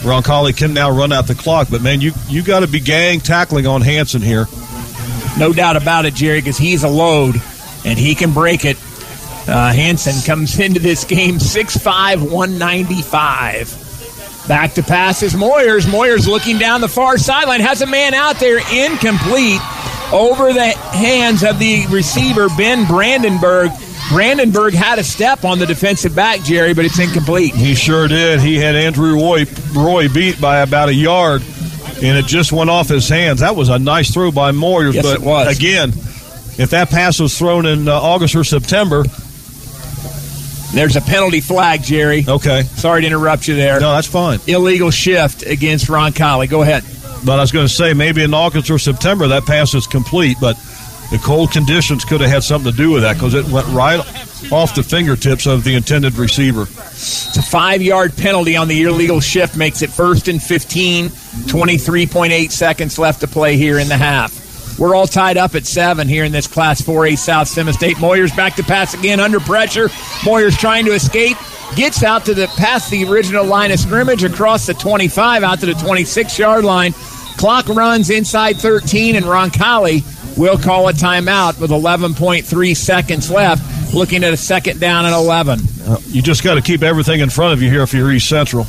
Roncalli 0.00 0.56
can 0.56 0.74
now 0.74 0.90
run 0.90 1.12
out 1.12 1.26
the 1.26 1.34
clock, 1.34 1.68
but 1.70 1.82
man, 1.82 2.00
you 2.00 2.12
you 2.28 2.42
got 2.42 2.60
to 2.60 2.66
be 2.66 2.80
gang 2.80 3.20
tackling 3.20 3.66
on 3.66 3.80
Hanson 3.80 4.22
here. 4.22 4.46
No 5.38 5.52
doubt 5.52 5.76
about 5.76 6.06
it, 6.06 6.14
Jerry, 6.14 6.40
because 6.40 6.58
he's 6.58 6.82
a 6.84 6.88
load 6.88 7.36
and 7.84 7.98
he 7.98 8.14
can 8.14 8.32
break 8.32 8.64
it. 8.64 8.76
Uh, 9.48 9.72
Hanson 9.72 10.14
comes 10.24 10.58
into 10.60 10.80
this 10.80 11.04
game 11.04 11.36
6'5, 11.36 12.30
195. 12.30 13.82
Back 14.48 14.74
to 14.74 14.82
passes. 14.82 15.34
Moyers. 15.34 15.86
Moyers 15.86 16.26
looking 16.26 16.58
down 16.58 16.80
the 16.80 16.88
far 16.88 17.18
sideline. 17.18 17.60
Has 17.60 17.82
a 17.82 17.86
man 17.86 18.14
out 18.14 18.36
there 18.36 18.58
incomplete 18.72 19.60
over 20.12 20.52
the 20.52 20.70
hands 20.92 21.42
of 21.42 21.58
the 21.58 21.86
receiver, 21.88 22.48
Ben 22.56 22.86
Brandenburg. 22.86 23.72
Brandenburg 24.08 24.74
had 24.74 24.98
a 24.98 25.04
step 25.04 25.44
on 25.44 25.58
the 25.58 25.66
defensive 25.66 26.14
back, 26.14 26.40
Jerry, 26.42 26.74
but 26.74 26.84
it's 26.84 26.98
incomplete. 26.98 27.54
He 27.54 27.74
sure 27.74 28.06
did. 28.06 28.40
He 28.40 28.56
had 28.56 28.76
Andrew 28.76 29.14
Roy, 29.14 29.44
Roy 29.74 30.08
beat 30.08 30.40
by 30.40 30.58
about 30.58 30.88
a 30.88 30.94
yard, 30.94 31.42
and 32.02 32.16
it 32.16 32.26
just 32.26 32.52
went 32.52 32.70
off 32.70 32.88
his 32.88 33.08
hands. 33.08 33.40
That 33.40 33.56
was 33.56 33.68
a 33.68 33.78
nice 33.78 34.12
throw 34.12 34.30
by 34.30 34.52
Moyers, 34.52 34.94
yes, 34.94 35.04
but 35.04 35.20
it 35.20 35.22
was. 35.22 35.58
again, 35.58 35.88
if 36.58 36.70
that 36.70 36.88
pass 36.90 37.18
was 37.18 37.36
thrown 37.36 37.66
in 37.66 37.88
uh, 37.88 37.92
August 37.92 38.36
or 38.36 38.44
September, 38.44 39.02
there's 40.72 40.96
a 40.96 41.00
penalty 41.00 41.40
flag, 41.40 41.82
Jerry. 41.82 42.24
Okay. 42.26 42.62
Sorry 42.62 43.00
to 43.00 43.06
interrupt 43.06 43.48
you 43.48 43.56
there. 43.56 43.80
No, 43.80 43.92
that's 43.92 44.06
fine. 44.06 44.38
Illegal 44.46 44.90
shift 44.90 45.44
against 45.44 45.86
Roncalli. 45.86 46.48
Go 46.48 46.62
ahead. 46.62 46.84
But 47.24 47.38
I 47.38 47.42
was 47.42 47.50
going 47.50 47.66
to 47.66 47.72
say 47.72 47.92
maybe 47.92 48.22
in 48.22 48.34
August 48.34 48.70
or 48.70 48.78
September 48.78 49.26
that 49.28 49.46
pass 49.46 49.74
is 49.74 49.86
complete, 49.86 50.36
but 50.40 50.56
the 51.10 51.18
cold 51.18 51.52
conditions 51.52 52.04
could 52.04 52.20
have 52.20 52.30
had 52.30 52.42
something 52.42 52.70
to 52.70 52.76
do 52.76 52.90
with 52.90 53.02
that 53.02 53.14
because 53.14 53.34
it 53.34 53.46
went 53.46 53.66
right 53.68 54.00
off 54.52 54.74
the 54.74 54.82
fingertips 54.82 55.46
of 55.46 55.64
the 55.64 55.74
intended 55.74 56.14
receiver. 56.16 56.62
It's 56.62 57.36
a 57.36 57.42
five 57.42 57.82
yard 57.82 58.16
penalty 58.16 58.56
on 58.56 58.68
the 58.68 58.82
illegal 58.82 59.20
shift, 59.20 59.56
makes 59.56 59.82
it 59.82 59.90
first 59.90 60.28
and 60.28 60.42
15, 60.42 61.08
23.8 61.08 62.50
seconds 62.50 62.98
left 62.98 63.20
to 63.20 63.28
play 63.28 63.56
here 63.56 63.78
in 63.78 63.88
the 63.88 63.96
half. 63.96 64.78
We're 64.78 64.94
all 64.94 65.06
tied 65.06 65.38
up 65.38 65.54
at 65.54 65.64
seven 65.64 66.06
here 66.06 66.24
in 66.24 66.32
this 66.32 66.46
Class 66.46 66.82
4A 66.82 67.16
South 67.16 67.48
Semi 67.48 67.72
State. 67.72 67.96
Moyers 67.96 68.36
back 68.36 68.56
to 68.56 68.62
pass 68.62 68.92
again 68.92 69.20
under 69.20 69.40
pressure. 69.40 69.88
Moyers 70.20 70.58
trying 70.58 70.84
to 70.84 70.92
escape. 70.92 71.36
Gets 71.74 72.02
out 72.02 72.24
to 72.26 72.34
the 72.34 72.46
past 72.58 72.90
the 72.90 73.04
original 73.04 73.44
line 73.44 73.72
of 73.72 73.80
scrimmage 73.80 74.22
across 74.22 74.66
the 74.66 74.74
25 74.74 75.42
out 75.42 75.60
to 75.60 75.66
the 75.66 75.74
26 75.74 76.38
yard 76.38 76.64
line. 76.64 76.92
Clock 77.38 77.68
runs 77.68 78.10
inside 78.10 78.56
13, 78.56 79.16
and 79.16 79.26
Roncalli 79.26 80.02
will 80.36 80.58
call 80.58 80.88
a 80.88 80.92
timeout 80.92 81.58
with 81.60 81.70
11.3 81.70 82.76
seconds 82.76 83.30
left, 83.30 83.94
looking 83.94 84.24
at 84.24 84.32
a 84.32 84.36
second 84.36 84.80
down 84.80 85.04
and 85.04 85.14
11. 85.14 85.60
Uh, 85.86 85.98
you 86.06 86.22
just 86.22 86.42
got 86.42 86.54
to 86.54 86.62
keep 86.62 86.82
everything 86.82 87.20
in 87.20 87.30
front 87.30 87.52
of 87.52 87.62
you 87.62 87.70
here 87.70 87.82
if 87.82 87.92
you're 87.92 88.10
East 88.12 88.28
Central. 88.28 88.66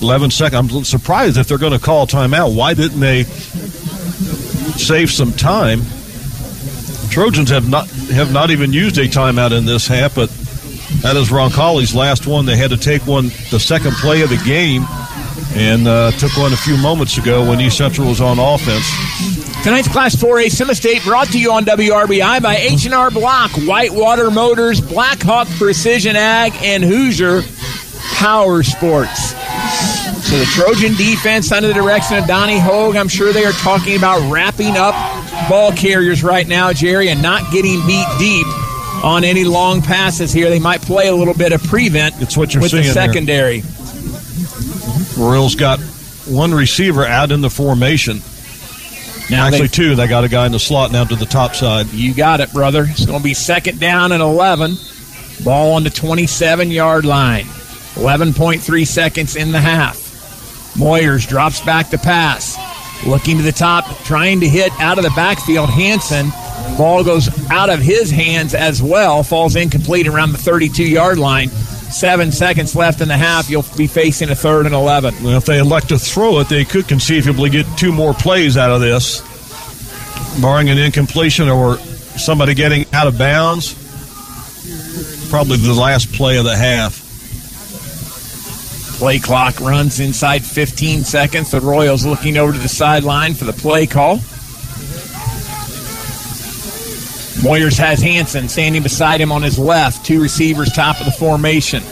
11 0.00 0.30
seconds. 0.30 0.74
I'm 0.74 0.84
surprised 0.84 1.36
if 1.36 1.46
they're 1.46 1.58
going 1.58 1.72
to 1.72 1.78
call 1.78 2.06
timeout. 2.06 2.56
Why 2.56 2.74
didn't 2.74 2.98
they 2.98 3.24
save 4.76 5.10
some 5.10 5.32
time. 5.32 5.82
Trojans 7.10 7.50
have 7.50 7.68
not 7.68 7.88
have 8.10 8.32
not 8.32 8.50
even 8.50 8.72
used 8.72 8.98
a 8.98 9.06
timeout 9.06 9.56
in 9.56 9.64
this 9.64 9.86
half, 9.86 10.14
but 10.14 10.30
that 11.02 11.16
is 11.16 11.30
Roncalli's 11.30 11.94
last 11.94 12.26
one. 12.26 12.46
They 12.46 12.56
had 12.56 12.70
to 12.70 12.76
take 12.76 13.06
one 13.06 13.28
the 13.50 13.60
second 13.60 13.92
play 13.92 14.22
of 14.22 14.30
the 14.30 14.42
game, 14.44 14.84
and 15.54 15.86
uh, 15.86 16.10
took 16.12 16.36
one 16.36 16.52
a 16.52 16.56
few 16.56 16.76
moments 16.78 17.18
ago 17.18 17.48
when 17.48 17.60
East 17.60 17.78
Central 17.78 18.08
was 18.08 18.20
on 18.20 18.38
offense. 18.38 18.88
Tonight's 19.62 19.86
Class 19.86 20.16
4A 20.16 20.50
Semi 20.50 20.74
State 20.74 21.04
brought 21.04 21.28
to 21.28 21.38
you 21.38 21.52
on 21.52 21.64
WRBI 21.64 22.42
by 22.42 22.56
H&R 22.56 23.12
Block, 23.12 23.52
Whitewater 23.52 24.28
Motors, 24.28 24.80
Blackhawk 24.80 25.46
Precision 25.50 26.16
Ag, 26.16 26.52
and 26.62 26.82
Hoosier 26.82 27.42
Power 28.14 28.64
Sports. 28.64 29.36
So 30.28 30.36
the 30.36 30.46
Trojan 30.46 30.96
defense 30.96 31.52
under 31.52 31.68
the 31.68 31.74
direction 31.74 32.16
of 32.16 32.26
Donnie 32.26 32.58
Hogue, 32.58 32.96
I'm 32.96 33.06
sure 33.06 33.32
they 33.32 33.44
are 33.44 33.52
talking 33.52 33.96
about 33.96 34.32
wrapping 34.32 34.76
up 34.76 34.96
ball 35.48 35.70
carriers 35.70 36.24
right 36.24 36.48
now, 36.48 36.72
Jerry, 36.72 37.10
and 37.10 37.22
not 37.22 37.52
getting 37.52 37.86
beat 37.86 38.06
deep 38.18 38.46
on 39.04 39.22
any 39.22 39.44
long 39.44 39.80
passes 39.80 40.32
here. 40.32 40.50
They 40.50 40.58
might 40.58 40.82
play 40.82 41.06
a 41.06 41.14
little 41.14 41.34
bit 41.34 41.52
of 41.52 41.62
prevent 41.62 42.20
it's 42.20 42.36
what 42.36 42.52
you're 42.52 42.62
with 42.62 42.72
the 42.72 42.82
secondary. 42.82 43.62
Royals 45.16 45.54
got 45.54 45.78
one 46.26 46.52
receiver 46.52 47.04
out 47.04 47.30
in 47.30 47.42
the 47.42 47.50
formation. 47.50 48.22
Now 49.30 49.46
Actually, 49.46 49.68
two. 49.68 49.94
They 49.94 50.08
got 50.08 50.24
a 50.24 50.28
guy 50.28 50.46
in 50.46 50.52
the 50.52 50.58
slot 50.58 50.92
now 50.92 51.04
to 51.04 51.16
the 51.16 51.26
top 51.26 51.54
side. 51.54 51.86
You 51.92 52.14
got 52.14 52.40
it, 52.40 52.52
brother. 52.52 52.86
It's 52.88 53.06
going 53.06 53.18
to 53.18 53.24
be 53.24 53.34
second 53.34 53.80
down 53.80 54.12
and 54.12 54.22
11. 54.22 54.76
Ball 55.44 55.72
on 55.72 55.84
the 55.84 55.90
27 55.90 56.70
yard 56.70 57.04
line. 57.04 57.44
11.3 57.94 58.86
seconds 58.86 59.36
in 59.36 59.52
the 59.52 59.60
half. 59.60 59.96
Moyers 60.74 61.28
drops 61.28 61.60
back 61.60 61.90
to 61.90 61.98
pass. 61.98 62.56
Looking 63.06 63.36
to 63.38 63.42
the 63.42 63.52
top, 63.52 63.84
trying 64.04 64.40
to 64.40 64.48
hit 64.48 64.72
out 64.80 64.98
of 64.98 65.04
the 65.04 65.10
backfield. 65.10 65.68
Hanson. 65.70 66.30
Ball 66.78 67.02
goes 67.04 67.28
out 67.50 67.68
of 67.68 67.80
his 67.80 68.10
hands 68.10 68.54
as 68.54 68.82
well. 68.82 69.22
Falls 69.22 69.56
incomplete 69.56 70.06
around 70.06 70.32
the 70.32 70.38
32 70.38 70.84
yard 70.84 71.18
line. 71.18 71.50
Seven 71.92 72.32
seconds 72.32 72.74
left 72.74 73.00
in 73.00 73.08
the 73.08 73.16
half. 73.16 73.50
You'll 73.50 73.64
be 73.76 73.86
facing 73.86 74.30
a 74.30 74.34
third 74.34 74.64
and 74.66 74.74
11. 74.74 75.22
Well, 75.22 75.36
if 75.36 75.44
they 75.44 75.58
elect 75.58 75.90
to 75.90 75.98
throw 75.98 76.40
it, 76.40 76.48
they 76.48 76.64
could 76.64 76.88
conceivably 76.88 77.50
get 77.50 77.66
two 77.76 77.92
more 77.92 78.14
plays 78.14 78.56
out 78.56 78.70
of 78.70 78.80
this, 78.80 79.20
barring 80.40 80.70
an 80.70 80.78
incompletion 80.78 81.48
or 81.48 81.76
somebody 81.76 82.54
getting 82.54 82.86
out 82.94 83.06
of 83.06 83.18
bounds. 83.18 83.74
Probably 85.28 85.58
the 85.58 85.74
last 85.74 86.12
play 86.12 86.38
of 86.38 86.44
the 86.44 86.56
half. 86.56 87.00
Play 88.98 89.18
clock 89.18 89.60
runs 89.60 90.00
inside 90.00 90.44
15 90.44 91.04
seconds. 91.04 91.50
The 91.50 91.60
Royals 91.60 92.06
looking 92.06 92.36
over 92.36 92.52
to 92.52 92.58
the 92.58 92.68
sideline 92.68 93.34
for 93.34 93.44
the 93.44 93.52
play 93.52 93.86
call. 93.86 94.20
Moyers 97.42 97.76
has 97.76 98.00
Hanson 98.00 98.48
standing 98.48 98.84
beside 98.84 99.20
him 99.20 99.32
on 99.32 99.42
his 99.42 99.58
left. 99.58 100.06
Two 100.06 100.22
receivers 100.22 100.72
top 100.72 101.00
of 101.00 101.06
the 101.06 101.12
formation. 101.12 101.82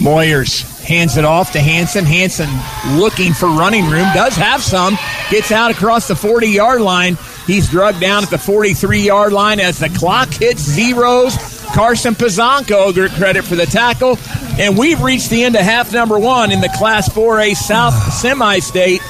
Moyers 0.00 0.62
hands 0.80 1.18
it 1.18 1.26
off 1.26 1.52
to 1.52 1.60
Hanson. 1.60 2.06
Hanson 2.06 2.48
looking 2.98 3.34
for 3.34 3.46
running 3.46 3.84
room. 3.90 4.08
Does 4.14 4.36
have 4.36 4.62
some. 4.62 4.96
Gets 5.28 5.52
out 5.52 5.70
across 5.70 6.08
the 6.08 6.16
40 6.16 6.48
yard 6.48 6.80
line. 6.80 7.18
He's 7.46 7.68
drugged 7.68 8.00
down 8.00 8.22
at 8.22 8.30
the 8.30 8.38
43 8.38 9.00
yard 9.00 9.34
line 9.34 9.60
as 9.60 9.78
the 9.78 9.90
clock 9.90 10.30
hits 10.30 10.62
zeros. 10.62 11.36
Carson 11.74 12.14
Pizanko 12.14 12.94
get 12.94 13.10
credit 13.12 13.44
for 13.44 13.54
the 13.54 13.66
tackle. 13.66 14.16
And 14.58 14.78
we've 14.78 15.02
reached 15.02 15.28
the 15.28 15.44
end 15.44 15.56
of 15.56 15.60
half 15.60 15.92
number 15.92 16.18
one 16.18 16.52
in 16.52 16.62
the 16.62 16.70
Class 16.78 17.10
4A 17.10 17.54
South 17.54 17.94
semi 18.14 18.60
state 18.60 19.02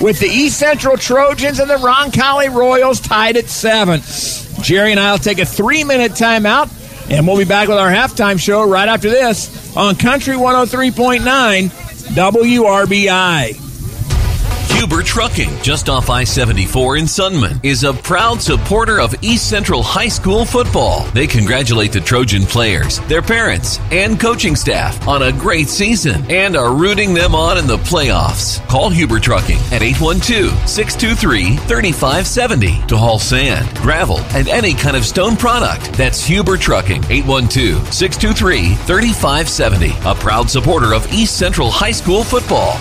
with 0.00 0.18
the 0.18 0.26
East 0.26 0.58
Central 0.58 0.96
Trojans 0.96 1.58
and 1.60 1.70
the 1.70 1.76
Roncalli 1.76 2.52
Royals 2.52 3.00
tied 3.00 3.36
at 3.36 3.46
seven. 3.46 4.00
Jerry 4.62 4.92
and 4.92 5.00
I 5.00 5.12
will 5.12 5.18
take 5.18 5.38
a 5.38 5.46
three 5.46 5.84
minute 5.84 6.12
timeout, 6.12 6.70
and 7.10 7.26
we'll 7.26 7.38
be 7.38 7.44
back 7.44 7.68
with 7.68 7.78
our 7.78 7.90
halftime 7.90 8.38
show 8.38 8.68
right 8.68 8.88
after 8.88 9.10
this 9.10 9.76
on 9.76 9.96
Country 9.96 10.34
103.9 10.34 11.70
WRBI. 12.14 13.61
Huber 14.74 15.02
Trucking, 15.02 15.62
just 15.62 15.88
off 15.88 16.08
I 16.08 16.24
74 16.24 16.96
in 16.96 17.04
Sunman, 17.04 17.62
is 17.62 17.84
a 17.84 17.92
proud 17.92 18.40
supporter 18.40 19.00
of 19.00 19.14
East 19.22 19.48
Central 19.48 19.82
High 19.82 20.08
School 20.08 20.44
football. 20.44 21.04
They 21.10 21.26
congratulate 21.26 21.92
the 21.92 22.00
Trojan 22.00 22.42
players, 22.42 22.98
their 23.00 23.22
parents, 23.22 23.78
and 23.90 24.18
coaching 24.18 24.56
staff 24.56 25.06
on 25.06 25.22
a 25.22 25.32
great 25.32 25.68
season 25.68 26.24
and 26.30 26.56
are 26.56 26.74
rooting 26.74 27.12
them 27.12 27.34
on 27.34 27.58
in 27.58 27.66
the 27.66 27.76
playoffs. 27.76 28.66
Call 28.66 28.88
Huber 28.88 29.20
Trucking 29.20 29.58
at 29.70 29.82
812 29.82 30.68
623 30.68 31.56
3570 31.68 32.86
to 32.86 32.96
haul 32.96 33.18
sand, 33.18 33.68
gravel, 33.76 34.18
and 34.34 34.48
any 34.48 34.72
kind 34.72 34.96
of 34.96 35.04
stone 35.04 35.36
product. 35.36 35.92
That's 35.92 36.24
Huber 36.24 36.56
Trucking, 36.56 37.04
812 37.10 37.92
623 37.92 38.74
3570, 38.74 39.92
a 40.10 40.14
proud 40.14 40.50
supporter 40.50 40.94
of 40.94 41.06
East 41.12 41.36
Central 41.36 41.70
High 41.70 41.92
School 41.92 42.24
football. 42.24 42.78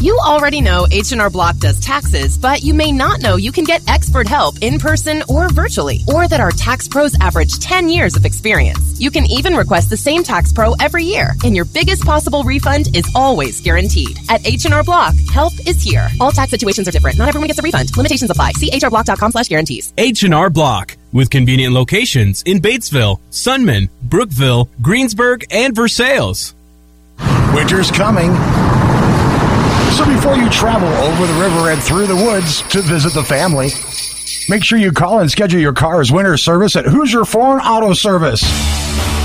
You 0.00 0.16
already 0.22 0.60
know 0.60 0.86
H&R 0.92 1.28
Block 1.28 1.56
does 1.58 1.80
taxes, 1.80 2.38
but 2.38 2.62
you 2.62 2.72
may 2.72 2.92
not 2.92 3.20
know 3.20 3.34
you 3.34 3.50
can 3.50 3.64
get 3.64 3.82
expert 3.88 4.28
help 4.28 4.54
in 4.60 4.78
person 4.78 5.24
or 5.28 5.48
virtually, 5.48 6.02
or 6.06 6.28
that 6.28 6.38
our 6.38 6.52
tax 6.52 6.86
pros 6.86 7.16
average 7.20 7.58
10 7.58 7.88
years 7.88 8.14
of 8.14 8.24
experience. 8.24 9.00
You 9.00 9.10
can 9.10 9.26
even 9.26 9.54
request 9.54 9.90
the 9.90 9.96
same 9.96 10.22
tax 10.22 10.52
pro 10.52 10.74
every 10.74 11.02
year, 11.02 11.34
and 11.44 11.56
your 11.56 11.64
biggest 11.64 12.04
possible 12.04 12.44
refund 12.44 12.94
is 12.96 13.10
always 13.12 13.60
guaranteed. 13.60 14.16
At 14.28 14.46
H&R 14.46 14.84
Block, 14.84 15.16
help 15.32 15.52
is 15.66 15.82
here. 15.82 16.08
All 16.20 16.30
tax 16.30 16.52
situations 16.52 16.86
are 16.86 16.92
different. 16.92 17.18
Not 17.18 17.28
everyone 17.28 17.48
gets 17.48 17.58
a 17.58 17.62
refund. 17.62 17.96
Limitations 17.96 18.30
apply. 18.30 18.52
See 18.52 18.70
hrblock.com 18.70 19.32
slash 19.32 19.48
guarantees. 19.48 19.92
H&R 19.98 20.48
Block. 20.48 20.96
with 21.12 21.28
convenient 21.30 21.74
locations 21.74 22.42
in 22.42 22.60
Batesville, 22.60 23.18
Sunman, 23.32 23.88
Brookville, 24.02 24.68
Greensburg, 24.80 25.44
and 25.50 25.74
Versailles. 25.74 26.54
Winter's 27.52 27.90
coming. 27.90 28.30
So 29.98 30.06
before 30.06 30.36
you 30.36 30.48
travel 30.48 30.86
over 30.86 31.26
the 31.26 31.40
river 31.40 31.70
and 31.70 31.82
through 31.82 32.06
the 32.06 32.14
woods 32.14 32.62
to 32.68 32.82
visit 32.82 33.14
the 33.14 33.24
family, 33.24 33.70
make 34.48 34.62
sure 34.62 34.78
you 34.78 34.92
call 34.92 35.18
and 35.18 35.28
schedule 35.28 35.58
your 35.58 35.72
car's 35.72 36.12
winter 36.12 36.36
service 36.36 36.76
at 36.76 36.84
Hoosier 36.84 37.24
Foreign 37.24 37.66
Auto 37.66 37.92
Service. 37.94 38.44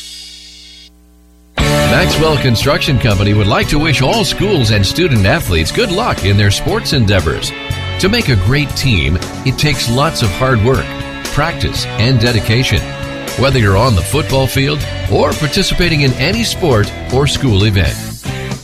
Maxwell 1.91 2.37
Construction 2.37 2.97
Company 2.97 3.33
would 3.33 3.47
like 3.47 3.67
to 3.67 3.77
wish 3.77 4.01
all 4.01 4.23
schools 4.23 4.71
and 4.71 4.83
student 4.83 5.25
athletes 5.25 5.73
good 5.73 5.91
luck 5.91 6.23
in 6.23 6.37
their 6.37 6.49
sports 6.49 6.93
endeavors. 6.93 7.49
To 7.99 8.07
make 8.07 8.29
a 8.29 8.37
great 8.37 8.69
team, 8.77 9.17
it 9.45 9.59
takes 9.59 9.91
lots 9.91 10.21
of 10.21 10.29
hard 10.29 10.63
work, 10.63 10.85
practice, 11.33 11.85
and 11.85 12.17
dedication. 12.17 12.79
Whether 13.41 13.59
you're 13.59 13.75
on 13.75 13.93
the 13.93 14.01
football 14.01 14.47
field 14.47 14.79
or 15.11 15.33
participating 15.33 16.01
in 16.01 16.13
any 16.13 16.45
sport 16.45 16.89
or 17.13 17.27
school 17.27 17.65
event. 17.65 17.97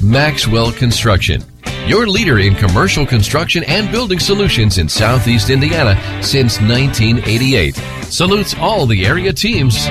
Maxwell 0.02 0.72
Construction, 0.72 1.44
your 1.86 2.08
leader 2.08 2.40
in 2.40 2.56
commercial 2.56 3.06
construction 3.06 3.66
and 3.66 3.92
building 3.92 4.20
solutions 4.20 4.78
in 4.78 4.88
Southeast 4.88 5.50
Indiana 5.50 6.00
since 6.24 6.62
1988. 6.62 7.76
Salutes 8.06 8.56
all 8.58 8.86
the 8.86 9.06
area 9.06 9.34
teams. 9.34 9.86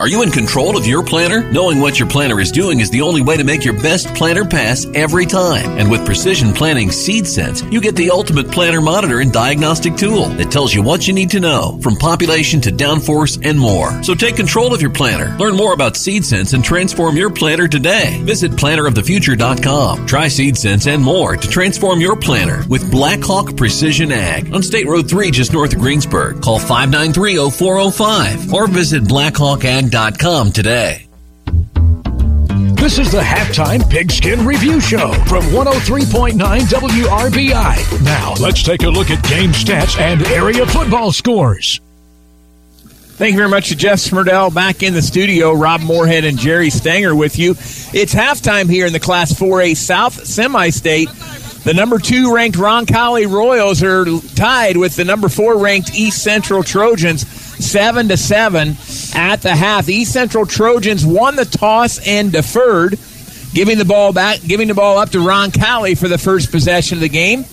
Are 0.00 0.08
you 0.08 0.22
in 0.22 0.30
control 0.30 0.78
of 0.78 0.86
your 0.86 1.04
planter? 1.04 1.42
Knowing 1.52 1.78
what 1.78 1.98
your 1.98 2.08
planter 2.08 2.40
is 2.40 2.50
doing 2.50 2.80
is 2.80 2.88
the 2.88 3.02
only 3.02 3.20
way 3.20 3.36
to 3.36 3.44
make 3.44 3.66
your 3.66 3.74
best 3.82 4.06
planter 4.14 4.46
pass 4.46 4.86
every 4.94 5.26
time. 5.26 5.76
And 5.76 5.90
with 5.90 6.06
Precision 6.06 6.54
Planting 6.54 6.90
Seed 6.90 7.26
Sense, 7.26 7.60
you 7.64 7.82
get 7.82 7.96
the 7.96 8.10
ultimate 8.10 8.50
planter 8.50 8.80
monitor 8.80 9.20
and 9.20 9.30
diagnostic 9.30 9.96
tool 9.96 10.28
that 10.38 10.50
tells 10.50 10.72
you 10.72 10.82
what 10.82 11.06
you 11.06 11.12
need 11.12 11.28
to 11.32 11.40
know, 11.40 11.78
from 11.82 11.96
population 11.96 12.62
to 12.62 12.70
downforce 12.70 13.46
and 13.46 13.60
more. 13.60 14.02
So 14.02 14.14
take 14.14 14.36
control 14.36 14.72
of 14.72 14.80
your 14.80 14.90
planter. 14.90 15.36
Learn 15.36 15.54
more 15.54 15.74
about 15.74 15.98
Seed 15.98 16.24
Sense 16.24 16.54
and 16.54 16.64
transform 16.64 17.14
your 17.18 17.28
planter 17.28 17.68
today. 17.68 18.22
Visit 18.22 18.52
planterofthefuture.com. 18.52 20.06
Try 20.06 20.28
Seed 20.28 20.56
Sense 20.56 20.86
and 20.86 21.04
more 21.04 21.36
to 21.36 21.46
transform 21.46 22.00
your 22.00 22.16
planter 22.16 22.64
with 22.70 22.90
Blackhawk 22.90 23.54
Precision 23.54 24.12
Ag 24.12 24.54
on 24.54 24.62
State 24.62 24.86
Road 24.86 25.10
3 25.10 25.30
just 25.30 25.52
north 25.52 25.74
of 25.74 25.78
Greensburg. 25.78 26.40
Call 26.40 26.58
593-0405 26.58 28.50
or 28.50 28.66
visit 28.66 29.02
blackhawkag.com 29.90 30.52
today. 30.52 31.06
This 32.76 32.98
is 32.98 33.12
the 33.12 33.20
halftime 33.20 33.88
pigskin 33.90 34.44
review 34.46 34.80
show 34.80 35.12
from 35.24 35.44
103.9 35.44 36.38
WRBI. 36.38 38.04
Now, 38.04 38.34
let's 38.40 38.62
take 38.62 38.82
a 38.82 38.88
look 38.88 39.10
at 39.10 39.22
game 39.28 39.50
stats 39.50 39.98
and 39.98 40.22
area 40.28 40.66
football 40.66 41.12
scores. 41.12 41.80
Thank 42.82 43.32
you 43.32 43.38
very 43.38 43.50
much 43.50 43.68
to 43.68 43.76
Jeff 43.76 43.98
Smurdell 43.98 44.52
back 44.52 44.82
in 44.82 44.94
the 44.94 45.02
studio. 45.02 45.52
Rob 45.52 45.82
Moorhead 45.82 46.24
and 46.24 46.38
Jerry 46.38 46.70
Stanger 46.70 47.14
with 47.14 47.38
you. 47.38 47.50
It's 47.50 48.14
halftime 48.14 48.70
here 48.70 48.86
in 48.86 48.94
the 48.94 49.00
Class 49.00 49.32
4A 49.32 49.76
South 49.76 50.24
semi 50.24 50.70
state. 50.70 51.10
The 51.64 51.74
number 51.74 51.98
two 51.98 52.34
ranked 52.34 52.56
Roncalli 52.56 53.30
Royals 53.30 53.82
are 53.82 54.06
tied 54.34 54.78
with 54.78 54.96
the 54.96 55.04
number 55.04 55.28
four 55.28 55.58
ranked 55.58 55.94
East 55.94 56.22
Central 56.22 56.62
Trojans, 56.62 57.28
seven 57.28 58.08
to 58.08 58.16
seven 58.16 58.76
at 59.14 59.42
the 59.42 59.54
half. 59.54 59.88
East 59.88 60.12
Central 60.12 60.46
Trojans 60.46 61.04
won 61.04 61.36
the 61.36 61.44
toss 61.44 62.04
and 62.06 62.32
deferred, 62.32 62.98
giving 63.54 63.78
the 63.78 63.84
ball 63.84 64.12
back, 64.12 64.40
giving 64.46 64.68
the 64.68 64.74
ball 64.74 64.98
up 64.98 65.10
to 65.10 65.18
Roncalli 65.18 65.96
for 65.98 66.08
the 66.08 66.18
first 66.18 66.50
possession 66.50 66.98
of 66.98 67.02
the 67.02 67.08
game. 67.08 67.44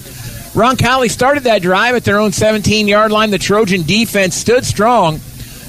Roncalli 0.54 1.10
started 1.10 1.44
that 1.44 1.62
drive 1.62 1.96
at 1.96 2.04
their 2.04 2.20
own 2.20 2.32
17 2.32 2.88
yard 2.88 3.12
line. 3.12 3.30
The 3.30 3.38
Trojan 3.38 3.84
defense 3.84 4.36
stood 4.36 4.66
strong, 4.66 5.20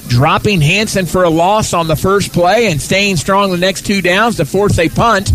dropping 0.07 0.61
Hanson 0.61 1.05
for 1.05 1.23
a 1.23 1.29
loss 1.29 1.73
on 1.73 1.87
the 1.87 1.95
first 1.95 2.33
play 2.33 2.71
and 2.71 2.81
staying 2.81 3.17
strong 3.17 3.51
the 3.51 3.57
next 3.57 3.85
two 3.85 4.01
downs 4.01 4.37
to 4.37 4.45
force 4.45 4.79
a 4.79 4.89
punt 4.89 5.31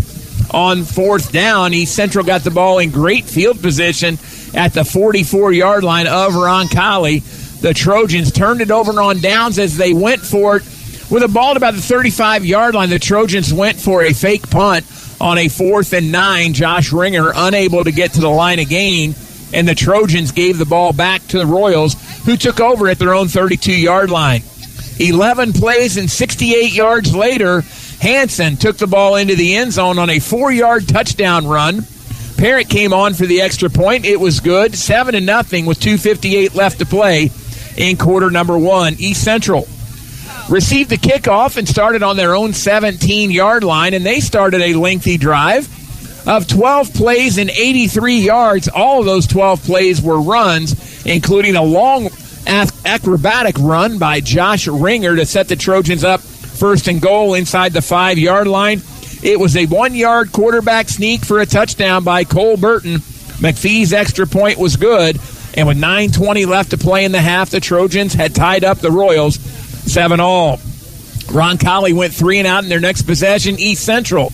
on 0.52 0.84
fourth 0.84 1.32
down. 1.32 1.74
East 1.74 1.94
Central 1.94 2.24
got 2.24 2.42
the 2.42 2.50
ball 2.50 2.78
in 2.78 2.90
great 2.90 3.24
field 3.24 3.60
position 3.60 4.18
at 4.54 4.72
the 4.72 4.84
44 4.84 5.52
yard 5.52 5.84
line 5.84 6.06
of 6.06 6.32
Roncalli. 6.32 7.22
The 7.64 7.72
Trojans 7.72 8.30
turned 8.30 8.60
it 8.60 8.70
over 8.70 9.00
on 9.00 9.20
downs 9.20 9.58
as 9.58 9.78
they 9.78 9.94
went 9.94 10.20
for 10.20 10.58
it. 10.58 10.64
With 11.10 11.22
a 11.22 11.28
ball 11.28 11.52
at 11.52 11.56
about 11.56 11.72
the 11.72 11.80
35 11.80 12.44
yard 12.44 12.74
line, 12.74 12.90
the 12.90 12.98
Trojans 12.98 13.54
went 13.54 13.80
for 13.80 14.02
a 14.02 14.12
fake 14.12 14.50
punt 14.50 14.84
on 15.18 15.38
a 15.38 15.48
fourth 15.48 15.94
and 15.94 16.12
nine. 16.12 16.52
Josh 16.52 16.92
Ringer 16.92 17.32
unable 17.34 17.82
to 17.82 17.90
get 17.90 18.12
to 18.12 18.20
the 18.20 18.28
line 18.28 18.58
again, 18.58 19.14
and 19.54 19.66
the 19.66 19.74
Trojans 19.74 20.30
gave 20.30 20.58
the 20.58 20.66
ball 20.66 20.92
back 20.92 21.26
to 21.28 21.38
the 21.38 21.46
Royals, 21.46 21.94
who 22.26 22.36
took 22.36 22.60
over 22.60 22.86
at 22.86 22.98
their 22.98 23.14
own 23.14 23.28
32 23.28 23.72
yard 23.72 24.10
line. 24.10 24.42
11 25.00 25.54
plays 25.54 25.96
and 25.96 26.10
68 26.10 26.70
yards 26.70 27.16
later, 27.16 27.62
Hanson 27.98 28.58
took 28.58 28.76
the 28.76 28.86
ball 28.86 29.16
into 29.16 29.36
the 29.36 29.56
end 29.56 29.72
zone 29.72 29.98
on 29.98 30.10
a 30.10 30.18
four 30.18 30.52
yard 30.52 30.86
touchdown 30.86 31.46
run. 31.46 31.86
Parrott 32.36 32.68
came 32.68 32.92
on 32.92 33.14
for 33.14 33.24
the 33.24 33.40
extra 33.40 33.70
point. 33.70 34.04
It 34.04 34.20
was 34.20 34.40
good. 34.40 34.74
7 34.74 35.14
to 35.14 35.20
nothing 35.22 35.64
with 35.64 35.80
2.58 35.80 36.54
left 36.54 36.80
to 36.80 36.84
play 36.84 37.30
in 37.76 37.96
quarter 37.96 38.30
number 38.30 38.58
one. 38.58 38.94
East 38.98 39.22
Central 39.22 39.66
received 40.48 40.90
the 40.90 40.98
kickoff 40.98 41.56
and 41.56 41.68
started 41.68 42.02
on 42.02 42.16
their 42.16 42.34
own 42.34 42.52
17 42.52 43.30
yard 43.30 43.64
line, 43.64 43.94
and 43.94 44.04
they 44.04 44.20
started 44.20 44.60
a 44.60 44.74
lengthy 44.74 45.16
drive 45.16 45.68
of 46.26 46.46
12 46.46 46.94
plays 46.94 47.38
and 47.38 47.50
83 47.50 48.16
yards. 48.18 48.68
All 48.68 49.00
of 49.00 49.06
those 49.06 49.26
12 49.26 49.62
plays 49.62 50.02
were 50.02 50.20
runs, 50.20 51.04
including 51.06 51.56
a 51.56 51.62
long 51.62 52.08
acrobatic 52.46 53.56
run 53.58 53.98
by 53.98 54.20
Josh 54.20 54.66
Ringer 54.66 55.16
to 55.16 55.26
set 55.26 55.48
the 55.48 55.56
Trojans 55.56 56.04
up 56.04 56.20
first 56.20 56.88
and 56.88 57.00
goal 57.00 57.34
inside 57.34 57.72
the 57.72 57.82
five 57.82 58.18
yard 58.18 58.46
line. 58.46 58.82
It 59.22 59.40
was 59.40 59.56
a 59.56 59.66
one 59.66 59.94
yard 59.94 60.32
quarterback 60.32 60.88
sneak 60.88 61.24
for 61.24 61.40
a 61.40 61.46
touchdown 61.46 62.04
by 62.04 62.24
Cole 62.24 62.56
Burton. 62.56 62.96
McPhee's 63.40 63.92
extra 63.92 64.26
point 64.26 64.58
was 64.58 64.76
good, 64.76 65.18
and 65.54 65.68
with 65.68 65.78
9.20 65.78 66.46
left 66.46 66.70
to 66.70 66.78
play 66.78 67.04
in 67.04 67.12
the 67.12 67.20
half, 67.20 67.50
the 67.50 67.60
Trojans 67.60 68.14
had 68.14 68.34
tied 68.34 68.64
up 68.64 68.78
the 68.78 68.90
Royals 68.90 69.38
7 69.38 70.20
all. 70.20 70.58
Roncalli 71.26 71.94
went 71.94 72.12
three 72.12 72.38
and 72.38 72.46
out 72.46 72.64
in 72.64 72.68
their 72.68 72.80
next 72.80 73.02
possession. 73.02 73.58
East 73.58 73.84
Central 73.84 74.32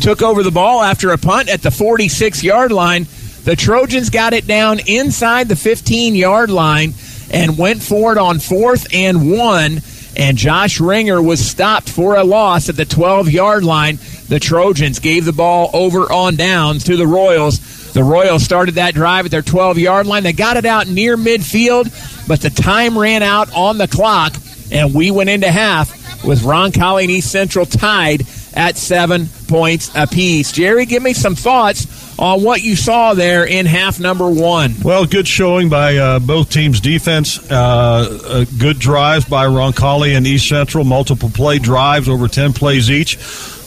took 0.00 0.22
over 0.22 0.42
the 0.42 0.50
ball 0.50 0.82
after 0.82 1.10
a 1.10 1.18
punt 1.18 1.48
at 1.48 1.62
the 1.62 1.70
46 1.70 2.44
yard 2.44 2.70
line. 2.70 3.06
The 3.44 3.56
Trojans 3.56 4.10
got 4.10 4.34
it 4.34 4.46
down 4.46 4.80
inside 4.86 5.48
the 5.48 5.56
15 5.56 6.14
yard 6.14 6.50
line 6.50 6.94
and 7.30 7.58
went 7.58 7.82
for 7.82 8.12
it 8.12 8.18
on 8.18 8.38
fourth 8.38 8.86
and 8.92 9.30
one. 9.32 9.80
And 10.16 10.36
Josh 10.36 10.80
Ringer 10.80 11.22
was 11.22 11.44
stopped 11.44 11.88
for 11.88 12.16
a 12.16 12.24
loss 12.24 12.68
at 12.68 12.76
the 12.76 12.84
12 12.84 13.30
yard 13.30 13.64
line. 13.64 13.98
The 14.28 14.40
Trojans 14.40 14.98
gave 14.98 15.24
the 15.24 15.32
ball 15.32 15.70
over 15.72 16.10
on 16.12 16.36
downs 16.36 16.84
to 16.84 16.96
the 16.96 17.06
Royals. 17.06 17.77
The 17.92 18.04
Royals 18.04 18.42
started 18.42 18.76
that 18.76 18.94
drive 18.94 19.24
at 19.24 19.30
their 19.30 19.42
12 19.42 19.78
yard 19.78 20.06
line. 20.06 20.22
They 20.22 20.32
got 20.32 20.56
it 20.56 20.64
out 20.64 20.88
near 20.88 21.16
midfield, 21.16 22.26
but 22.28 22.40
the 22.40 22.50
time 22.50 22.98
ran 22.98 23.22
out 23.22 23.52
on 23.54 23.78
the 23.78 23.88
clock, 23.88 24.34
and 24.70 24.94
we 24.94 25.10
went 25.10 25.30
into 25.30 25.50
half 25.50 26.24
with 26.24 26.42
Ron 26.42 26.72
Roncalli 26.72 27.02
and 27.02 27.10
East 27.10 27.30
Central 27.30 27.66
tied 27.66 28.26
at 28.54 28.76
seven 28.76 29.28
points 29.46 29.90
apiece. 29.94 30.52
Jerry, 30.52 30.84
give 30.86 31.02
me 31.02 31.12
some 31.12 31.34
thoughts 31.34 31.86
on 32.18 32.42
what 32.42 32.62
you 32.62 32.74
saw 32.74 33.14
there 33.14 33.44
in 33.44 33.66
half 33.66 34.00
number 34.00 34.28
one. 34.28 34.74
Well, 34.82 35.06
good 35.06 35.28
showing 35.28 35.68
by 35.68 35.96
uh, 35.96 36.18
both 36.18 36.50
teams' 36.50 36.80
defense. 36.80 37.38
Uh, 37.50 38.44
good 38.58 38.78
drives 38.78 39.24
by 39.24 39.46
Roncalli 39.46 40.16
and 40.16 40.26
East 40.26 40.48
Central, 40.48 40.84
multiple 40.84 41.30
play 41.30 41.58
drives, 41.58 42.08
over 42.08 42.26
10 42.26 42.52
plays 42.52 42.90
each, 42.90 43.16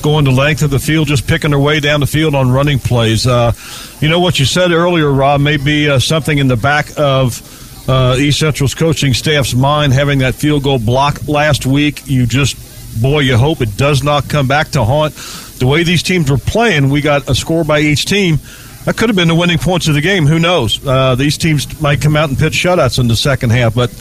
going 0.02 0.26
the 0.26 0.32
length 0.32 0.62
of 0.62 0.70
the 0.70 0.80
field, 0.80 1.08
just 1.08 1.28
picking 1.28 1.52
their 1.52 1.60
way 1.60 1.80
down 1.80 2.00
the 2.00 2.08
field 2.08 2.36
on 2.36 2.52
running 2.52 2.80
plays. 2.80 3.28
Uh, 3.28 3.54
you 4.00 4.10
know 4.10 4.20
what 4.20 4.40
you 4.40 4.46
said 4.46 4.72
earlier, 4.72 5.12
Rob, 5.12 5.42
may 5.42 5.58
be 5.58 5.90
uh, 5.90 6.00
something 6.00 6.38
in 6.38 6.48
the 6.48 6.58
back 6.58 6.88
of 6.98 7.90
uh, 7.90 8.16
East 8.18 8.40
Central's 8.40 8.76
coaching 8.76 9.14
staff's 9.14 9.54
mind 9.54 9.94
having 9.94 10.20
that 10.20 10.36
field 10.36 10.64
goal 10.64 10.80
block 10.80 11.28
last 11.28 11.66
week. 11.66 12.04
You 12.06 12.26
just, 12.26 13.02
boy, 13.02 13.20
you 13.20 13.38
hope 13.38 13.62
it 13.62 13.78
does 13.78 14.04
not 14.04 14.30
come 14.30 14.48
back 14.48 14.70
to 14.70 14.84
haunt. 14.84 15.14
The 15.60 15.68
way 15.68 15.84
these 15.84 16.04
teams 16.04 16.32
were 16.32 16.38
playing, 16.38 16.90
we 16.90 17.02
got 17.02 17.30
a 17.30 17.36
score 17.36 17.64
by 17.64 17.80
each 17.80 18.06
team. 18.06 18.40
That 18.86 18.98
could 18.98 19.10
have 19.10 19.16
been 19.16 19.28
the 19.28 19.36
winning 19.36 19.60
points 19.60 19.88
of 19.88 19.94
the 19.94 20.02
game. 20.02 20.26
Who 20.26 20.40
knows? 20.40 20.86
Uh, 20.86 21.14
these 21.14 21.38
teams 21.38 21.80
might 21.82 22.02
come 22.02 22.16
out 22.16 22.30
and 22.30 22.38
pitch 22.38 22.54
shutouts 22.54 22.98
in 22.98 23.08
the 23.08 23.16
second 23.16 23.52
half, 23.52 23.76
but 23.76 23.92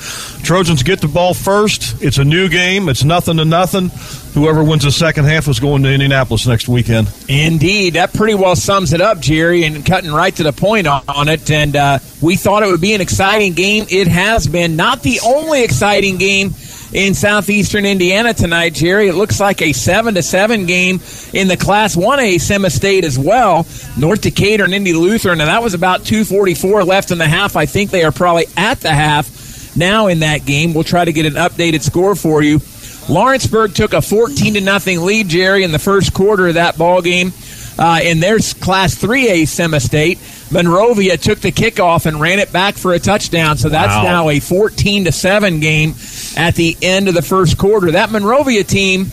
Trojans 0.43 0.83
get 0.83 1.03
the 1.03 1.09
ball 1.09 1.35
first. 1.35 2.03
It's 2.03 2.17
a 2.17 2.25
new 2.25 2.49
game. 2.49 2.89
It's 2.89 3.05
nothing 3.05 3.37
to 3.37 3.45
nothing. 3.45 3.91
Whoever 4.33 4.65
wins 4.65 4.85
the 4.85 4.91
second 4.91 5.27
half 5.27 5.49
is 5.49 5.61
going 5.61 5.83
to 5.83 5.93
Indianapolis 5.93 6.47
next 6.47 6.67
weekend. 6.67 7.13
Indeed, 7.29 7.95
that 7.95 8.15
pretty 8.15 8.35
well 8.35 8.57
sums 8.57 8.95
it 8.95 9.03
up, 9.03 9.21
Jerry, 9.21 9.65
and 9.65 9.85
cutting 9.85 10.11
right 10.13 10.35
to 10.37 10.45
the 10.45 10.53
point 10.53 10.87
on, 10.87 11.29
it. 11.29 11.51
And 11.51 11.77
uh, 11.77 11.99
we 12.23 12.37
thought 12.37 12.63
it 12.63 12.71
would 12.71 12.81
be 12.81 12.95
an 12.95 13.03
exciting 13.03 13.53
game. 13.53 13.85
It 13.91 14.07
has 14.07 14.47
been. 14.47 14.77
Not 14.77 15.03
the 15.03 15.21
only 15.27 15.63
exciting 15.63 16.17
game 16.17 16.55
in 16.93 17.15
southeastern 17.15 17.87
Indiana 17.87 18.35
tonight, 18.35 18.75
Jerry. 18.75 19.09
It 19.09 19.15
looks 19.15 19.41
like 19.41 19.63
a 19.63 19.73
seven 19.73 20.15
to 20.15 20.23
seven 20.23 20.67
game 20.67 21.01
in 21.33 21.49
the 21.49 21.57
Class 21.57 21.97
One 21.97 22.21
A 22.21 22.39
Semi 22.39 22.69
State 22.69 23.05
as 23.05 23.19
well. 23.19 23.67
North 23.97 24.23
Decatur 24.23 24.65
and 24.65 24.75
Indy 24.75 24.93
Lutheran, 24.93 25.41
and 25.41 25.49
that 25.49 25.63
was 25.63 25.75
about 25.75 26.05
two 26.05 26.25
forty 26.25 26.55
four 26.55 26.85
left 26.85 27.11
in 27.11 27.19
the 27.19 27.29
half. 27.29 27.57
I 27.57 27.67
think 27.67 27.91
they 27.91 28.05
are 28.05 28.13
probably 28.13 28.47
at 28.57 28.81
the 28.81 28.91
half 28.91 29.77
now 29.77 30.09
in 30.09 30.21
that 30.21 30.45
game. 30.47 30.75
We'll 30.75 30.85
try 30.85 31.05
to 31.05 31.13
get 31.13 31.27
an 31.27 31.35
updated 31.35 31.83
score 31.83 32.15
for 32.15 32.43
you. 32.43 32.61
Lawrenceburg 33.09 33.75
took 33.75 33.93
a 33.93 34.03
fourteen 34.03 34.55
to 34.55 34.61
nothing 34.61 35.01
lead, 35.03 35.29
Jerry, 35.29 35.63
in 35.63 35.73
the 35.73 35.79
first 35.79 36.13
quarter 36.13 36.49
of 36.49 36.55
that 36.55 36.77
ball 36.77 37.03
game. 37.03 37.33
Uh, 37.79 37.99
in 38.03 38.21
their 38.21 38.37
Class 38.39 38.95
3A 38.97 39.49
Semi 39.49 39.79
State, 39.79 40.19
Monrovia 40.51 41.17
took 41.17 41.39
the 41.41 41.53
kickoff 41.53 42.07
and 42.07 42.21
ran 42.21 42.39
it 42.39 42.53
back 42.53 42.75
for 42.77 42.93
a 42.93 42.99
touchdown. 42.99 43.57
So 43.57 43.69
that's 43.69 43.95
Wow. 43.95 44.03
now 44.03 44.29
a 44.31 44.41
14 44.41 45.05
to 45.05 45.13
7 45.13 45.61
game 45.61 45.95
at 46.37 46.55
the 46.57 46.77
end 46.83 47.09
of 47.09 47.15
the 47.15 47.23
first 47.23 47.57
quarter. 47.57 47.93
That 47.93 48.11
Monrovia 48.11 48.65
team 48.65 49.13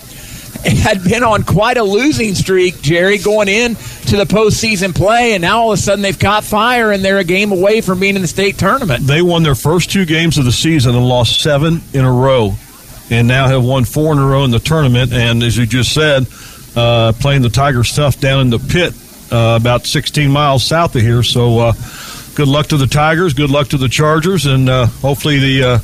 had 0.65 1.03
been 1.03 1.23
on 1.23 1.43
quite 1.43 1.77
a 1.77 1.84
losing 1.84 2.34
streak, 2.34 2.81
Jerry, 2.81 3.19
going 3.19 3.47
in 3.47 3.76
to 3.76 4.15
the 4.18 4.26
postseason 4.26 4.95
play, 4.95 5.34
and 5.34 5.41
now 5.43 5.59
all 5.61 5.72
of 5.73 5.77
a 5.80 5.81
sudden 5.81 6.01
they've 6.01 6.18
caught 6.18 6.43
fire 6.43 6.91
and 6.91 7.05
they're 7.05 7.19
a 7.19 7.23
game 7.23 7.51
away 7.51 7.81
from 7.81 7.99
being 7.99 8.15
in 8.15 8.22
the 8.23 8.27
state 8.27 8.57
tournament. 8.57 9.05
They 9.05 9.22
won 9.22 9.43
their 9.43 9.55
first 9.55 9.91
two 9.91 10.05
games 10.05 10.38
of 10.38 10.45
the 10.45 10.51
season 10.51 10.95
and 10.95 11.07
lost 11.07 11.41
seven 11.41 11.81
in 11.93 12.03
a 12.03 12.11
row, 12.11 12.55
and 13.11 13.27
now 13.27 13.47
have 13.47 13.64
won 13.64 13.85
four 13.85 14.11
in 14.14 14.18
a 14.19 14.26
row 14.26 14.43
in 14.43 14.51
the 14.51 14.59
tournament. 14.59 15.14
And 15.14 15.43
as 15.43 15.55
you 15.55 15.65
just 15.68 15.93
said, 15.93 16.26
uh, 16.76 17.11
playing 17.19 17.43
the 17.43 17.49
Tigers 17.49 17.95
tough 17.95 18.19
down 18.19 18.41
in 18.41 18.49
the 18.49 18.59
pit, 18.59 18.93
uh, 19.32 19.58
about 19.60 19.86
16 19.86 20.30
miles 20.32 20.64
south 20.64 20.95
of 20.95 21.02
here. 21.02 21.24
So, 21.24 21.60
uh, 21.60 21.74
good 22.36 22.48
luck 22.48 22.68
to 22.68 22.78
the 22.78 22.88
Tigers. 22.88 23.34
Good 23.34 23.49
luck 23.49 23.70
to 23.70 23.78
the 23.78 23.90
Chargers, 23.90 24.45
and 24.45 24.70
uh, 24.70 24.86
hopefully 24.86 25.40
the 25.40 25.64
uh, 25.64 25.80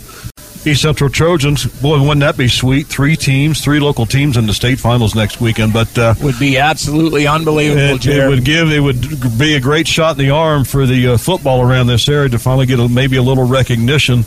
East 0.66 0.82
Central 0.82 1.10
Trojans. 1.10 1.66
Boy, 1.82 2.00
wouldn't 2.00 2.22
that 2.22 2.38
be 2.38 2.48
sweet? 2.48 2.88
Three 2.88 3.16
teams, 3.16 3.62
three 3.62 3.80
local 3.80 4.06
teams 4.06 4.38
in 4.38 4.46
the 4.46 4.54
state 4.54 4.80
finals 4.80 5.16
next 5.16 5.42
weekend. 5.42 5.74
But 5.74 5.98
uh, 5.98 6.14
would 6.22 6.40
be 6.40 6.58
absolutely 6.58 7.28
unbelievable. 7.28 7.96
It, 7.96 8.06
it 8.06 8.28
would 8.30 8.46
give. 8.46 8.72
It 8.72 8.80
would 8.80 9.38
be 9.38 9.56
a 9.56 9.60
great 9.60 9.88
shot 9.88 10.18
in 10.18 10.26
the 10.26 10.30
arm 10.32 10.64
for 10.64 10.86
the 10.86 11.10
uh, 11.10 11.18
football 11.18 11.62
around 11.62 11.88
this 11.88 12.08
area 12.08 12.30
to 12.30 12.40
finally 12.40 12.66
get 12.66 12.80
a, 12.80 12.88
maybe 12.88 13.18
a 13.18 13.24
little 13.24 13.46
recognition 13.46 14.20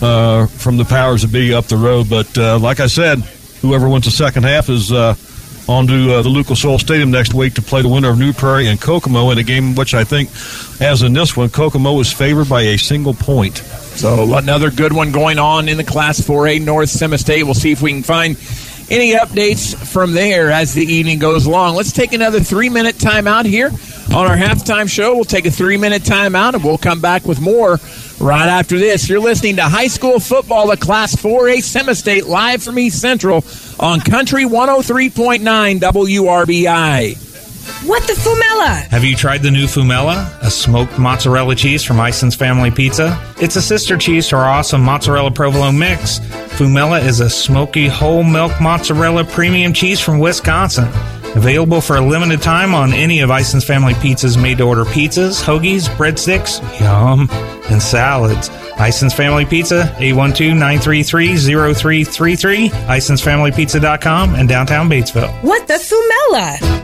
uh, 0.00 0.46
from 0.46 0.76
the 0.76 0.84
powers 0.84 1.22
that 1.22 1.32
be 1.32 1.52
up 1.52 1.66
the 1.66 1.76
road. 1.76 2.08
But 2.08 2.38
uh, 2.38 2.58
like 2.58 2.80
I 2.80 2.86
said, 2.86 3.18
whoever 3.60 3.88
wins 3.88 4.06
the 4.06 4.10
second 4.10 4.44
half 4.44 4.68
is. 4.68 4.92
Uh, 5.68 5.72
on 5.72 5.86
to 5.86 6.14
uh, 6.14 6.22
the 6.22 6.28
Lucas 6.28 6.64
Oil 6.64 6.78
Stadium 6.78 7.10
next 7.10 7.34
week 7.34 7.54
to 7.54 7.62
play 7.62 7.82
the 7.82 7.88
winner 7.88 8.10
of 8.10 8.18
New 8.18 8.32
Prairie 8.32 8.66
and 8.68 8.80
Kokomo 8.80 9.30
in 9.30 9.38
a 9.38 9.42
game 9.42 9.74
which 9.74 9.94
I 9.94 10.04
think, 10.04 10.30
as 10.80 11.02
in 11.02 11.12
this 11.12 11.36
one, 11.36 11.50
Kokomo 11.50 11.98
is 12.00 12.12
favored 12.12 12.48
by 12.48 12.62
a 12.62 12.76
single 12.76 13.14
point. 13.14 13.58
So 13.58 14.36
another 14.36 14.70
good 14.70 14.92
one 14.92 15.12
going 15.12 15.38
on 15.38 15.68
in 15.68 15.76
the 15.76 15.84
Class 15.84 16.20
4A 16.20 16.64
North 16.64 16.88
Semi 16.88 17.16
State. 17.16 17.44
We'll 17.44 17.54
see 17.54 17.72
if 17.72 17.82
we 17.82 17.92
can 17.92 18.02
find 18.02 18.36
any 18.90 19.14
updates 19.14 19.74
from 19.74 20.12
there 20.12 20.50
as 20.50 20.74
the 20.74 20.84
evening 20.84 21.18
goes 21.18 21.46
along. 21.46 21.76
Let's 21.76 21.92
take 21.92 22.12
another 22.12 22.40
three 22.40 22.68
minute 22.68 22.96
timeout 22.96 23.46
here 23.46 23.70
on 24.14 24.26
our 24.26 24.36
halftime 24.36 24.88
show. 24.88 25.14
We'll 25.14 25.24
take 25.24 25.46
a 25.46 25.50
three 25.50 25.76
minute 25.76 26.02
timeout 26.02 26.54
and 26.54 26.64
we'll 26.64 26.78
come 26.78 27.00
back 27.00 27.24
with 27.24 27.40
more 27.40 27.78
right 28.22 28.48
after 28.48 28.78
this. 28.78 29.08
You're 29.08 29.20
listening 29.20 29.56
to 29.56 29.62
high 29.62 29.88
school 29.88 30.20
football, 30.20 30.68
the 30.68 30.76
Class 30.76 31.14
4A 31.16 31.62
Semi 31.62 31.92
State, 31.94 32.26
live 32.26 32.62
from 32.62 32.78
East 32.78 33.00
Central 33.00 33.44
on 33.80 34.00
Country 34.00 34.44
103.9 34.44 35.80
WRBI. 35.80 37.28
What 37.86 38.02
the 38.06 38.12
Fumella? 38.12 38.88
Have 38.88 39.04
you 39.04 39.16
tried 39.16 39.42
the 39.42 39.50
new 39.50 39.66
Fumella, 39.66 40.40
a 40.40 40.50
smoked 40.50 40.98
mozzarella 40.98 41.54
cheese 41.54 41.82
from 41.84 42.00
Ison's 42.00 42.34
Family 42.34 42.70
Pizza? 42.70 43.20
It's 43.40 43.56
a 43.56 43.62
sister 43.62 43.96
cheese 43.96 44.28
to 44.28 44.36
our 44.36 44.44
awesome 44.44 44.82
mozzarella 44.82 45.30
provolone 45.30 45.78
mix. 45.78 46.20
Fumella 46.58 47.04
is 47.04 47.20
a 47.20 47.30
smoky 47.30 47.88
whole 47.88 48.22
milk 48.22 48.52
mozzarella 48.60 49.24
premium 49.24 49.72
cheese 49.72 50.00
from 50.00 50.18
Wisconsin. 50.18 50.88
Available 51.34 51.80
for 51.80 51.96
a 51.96 52.00
limited 52.00 52.42
time 52.42 52.74
on 52.74 52.92
any 52.92 53.20
of 53.20 53.30
Ison's 53.30 53.64
Family 53.64 53.94
Pizza's 53.94 54.36
made 54.36 54.58
to 54.58 54.64
order 54.64 54.84
pizzas, 54.84 55.42
hoagies, 55.42 55.88
breadsticks, 55.96 56.60
yum, 56.78 57.28
and 57.70 57.82
salads. 57.82 58.50
Ison's 58.78 59.14
Family 59.14 59.46
Pizza, 59.46 59.94
812 59.98 60.54
933 60.54 61.36
0333, 61.36 62.68
IsonsFamilyPizza.com, 62.68 64.34
and 64.34 64.48
downtown 64.48 64.90
Batesville. 64.90 65.32
What 65.42 65.66
the 65.66 65.74
Fumella? 65.74 66.82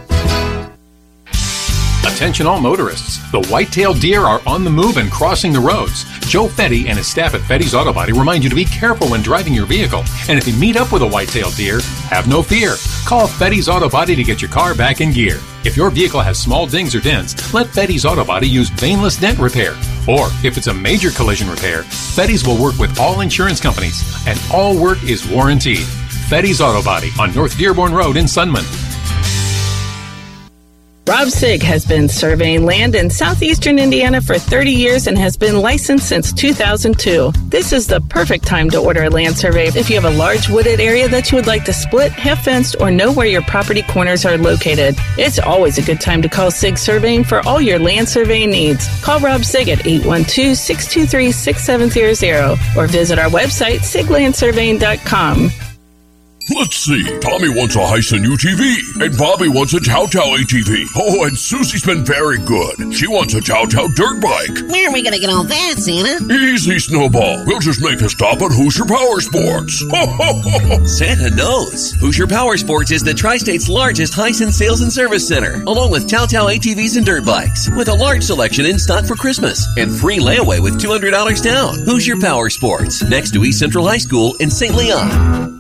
Attention 2.18 2.46
all 2.48 2.60
motorists. 2.60 3.18
The 3.30 3.46
white-tailed 3.48 4.00
deer 4.00 4.22
are 4.22 4.40
on 4.44 4.64
the 4.64 4.70
move 4.70 4.96
and 4.96 5.08
crossing 5.08 5.52
the 5.52 5.60
roads. 5.60 6.04
Joe 6.20 6.48
Fetty 6.48 6.86
and 6.88 6.98
his 6.98 7.06
staff 7.06 7.34
at 7.34 7.42
Fetty's 7.42 7.74
Auto 7.74 7.92
Body 7.92 8.12
remind 8.12 8.42
you 8.42 8.50
to 8.50 8.56
be 8.56 8.64
careful 8.64 9.08
when 9.08 9.22
driving 9.22 9.54
your 9.54 9.66
vehicle. 9.66 10.02
And 10.28 10.36
if 10.36 10.48
you 10.48 10.54
meet 10.54 10.76
up 10.76 10.90
with 10.90 11.02
a 11.02 11.06
white-tailed 11.06 11.54
deer, 11.54 11.78
have 12.08 12.26
no 12.26 12.42
fear. 12.42 12.76
Call 13.06 13.26
Fetty's 13.26 13.68
Auto 13.68 13.88
Body 13.88 14.16
to 14.16 14.24
get 14.24 14.40
your 14.40 14.50
car 14.50 14.74
back 14.74 15.00
in 15.00 15.12
gear. 15.12 15.38
If 15.64 15.76
your 15.76 15.90
vehicle 15.90 16.20
has 16.20 16.38
small 16.38 16.66
dings 16.66 16.94
or 16.94 17.00
dents, 17.00 17.52
let 17.52 17.66
Fetty's 17.68 18.04
Auto 18.04 18.24
Body 18.24 18.48
use 18.48 18.70
Paintless 18.70 19.16
Dent 19.16 19.38
Repair. 19.38 19.72
Or 20.08 20.28
if 20.42 20.56
it's 20.56 20.68
a 20.68 20.74
major 20.74 21.10
collision 21.10 21.50
repair, 21.50 21.82
Fetty's 21.82 22.46
will 22.46 22.60
work 22.60 22.78
with 22.78 22.98
all 22.98 23.20
insurance 23.20 23.60
companies, 23.60 24.02
and 24.26 24.40
all 24.52 24.80
work 24.80 25.02
is 25.04 25.28
warranted. 25.28 25.78
Fetty's 26.28 26.60
Auto 26.60 26.82
Body 26.82 27.10
on 27.20 27.34
North 27.34 27.58
Dearborn 27.58 27.92
Road 27.92 28.16
in 28.16 28.24
Sunman. 28.24 28.87
Rob 31.08 31.28
Sig 31.30 31.62
has 31.62 31.86
been 31.86 32.06
surveying 32.06 32.66
land 32.66 32.94
in 32.94 33.08
southeastern 33.08 33.78
Indiana 33.78 34.20
for 34.20 34.38
30 34.38 34.70
years 34.70 35.06
and 35.06 35.16
has 35.16 35.38
been 35.38 35.62
licensed 35.62 36.06
since 36.06 36.34
2002. 36.34 37.32
This 37.48 37.72
is 37.72 37.86
the 37.86 38.02
perfect 38.10 38.44
time 38.44 38.68
to 38.68 38.78
order 38.78 39.04
a 39.04 39.08
land 39.08 39.38
survey 39.38 39.68
if 39.68 39.88
you 39.88 39.98
have 39.98 40.04
a 40.04 40.14
large 40.18 40.50
wooded 40.50 40.80
area 40.80 41.08
that 41.08 41.32
you 41.32 41.36
would 41.36 41.46
like 41.46 41.64
to 41.64 41.72
split, 41.72 42.12
have 42.12 42.40
fenced, 42.40 42.76
or 42.78 42.90
know 42.90 43.10
where 43.10 43.26
your 43.26 43.40
property 43.40 43.80
corners 43.80 44.26
are 44.26 44.36
located. 44.36 44.96
It's 45.16 45.38
always 45.38 45.78
a 45.78 45.82
good 45.82 46.02
time 46.02 46.20
to 46.20 46.28
call 46.28 46.50
Sig 46.50 46.76
Surveying 46.76 47.24
for 47.24 47.40
all 47.48 47.62
your 47.62 47.78
land 47.78 48.06
surveying 48.06 48.50
needs. 48.50 48.86
Call 49.00 49.18
Rob 49.20 49.46
Sig 49.46 49.70
at 49.70 49.78
812-623-6700 49.78 52.76
or 52.76 52.86
visit 52.86 53.18
our 53.18 53.30
website, 53.30 53.78
siglandsurveying.com. 53.78 55.67
Let's 56.54 56.76
see. 56.76 57.04
Tommy 57.20 57.48
wants 57.50 57.76
a 57.76 57.80
Hisun 57.80 58.24
UTV, 58.24 59.04
and 59.04 59.16
Bobby 59.18 59.48
wants 59.48 59.74
a 59.74 59.80
Tao 59.80 60.06
Tao 60.06 60.36
ATV. 60.36 60.86
Oh, 60.96 61.24
and 61.24 61.36
Susie's 61.36 61.84
been 61.84 62.04
very 62.04 62.38
good. 62.38 62.94
She 62.94 63.06
wants 63.06 63.34
a 63.34 63.40
Tao 63.40 63.64
Tao 63.66 63.86
dirt 63.88 64.20
bike. 64.22 64.56
Where 64.70 64.88
are 64.88 64.92
we 64.92 65.02
gonna 65.02 65.18
get 65.18 65.28
all 65.30 65.44
that, 65.44 65.74
Santa? 65.78 66.24
Easy, 66.32 66.78
Snowball. 66.78 67.44
We'll 67.46 67.60
just 67.60 67.82
make 67.82 68.00
a 68.00 68.08
stop 68.08 68.40
at 68.40 68.50
Hoosier 68.52 68.86
Power 68.86 69.20
Sports. 69.20 69.78
Santa 70.98 71.30
knows. 71.34 71.92
Hoosier 72.00 72.26
Power 72.26 72.56
Sports 72.56 72.92
is 72.92 73.02
the 73.02 73.14
Tri-State's 73.14 73.68
largest 73.68 74.14
Hisun 74.14 74.50
sales 74.50 74.80
and 74.80 74.92
service 74.92 75.26
center, 75.26 75.62
along 75.66 75.90
with 75.90 76.08
Tao 76.08 76.24
Tao 76.26 76.46
ATVs 76.48 76.96
and 76.96 77.04
dirt 77.04 77.24
bikes, 77.26 77.68
with 77.76 77.88
a 77.88 77.94
large 77.94 78.22
selection 78.22 78.64
in 78.64 78.78
stock 78.78 79.04
for 79.04 79.16
Christmas 79.16 79.66
and 79.76 79.94
free 79.94 80.18
layaway 80.18 80.60
with 80.60 80.80
$200 80.80 81.42
down. 81.42 81.78
Hoosier 81.80 82.16
Power 82.16 82.48
Sports, 82.48 83.02
next 83.02 83.32
to 83.34 83.44
East 83.44 83.58
Central 83.58 83.86
High 83.86 83.98
School 83.98 84.34
in 84.40 84.50
St. 84.50 84.74
Leon. 84.74 85.57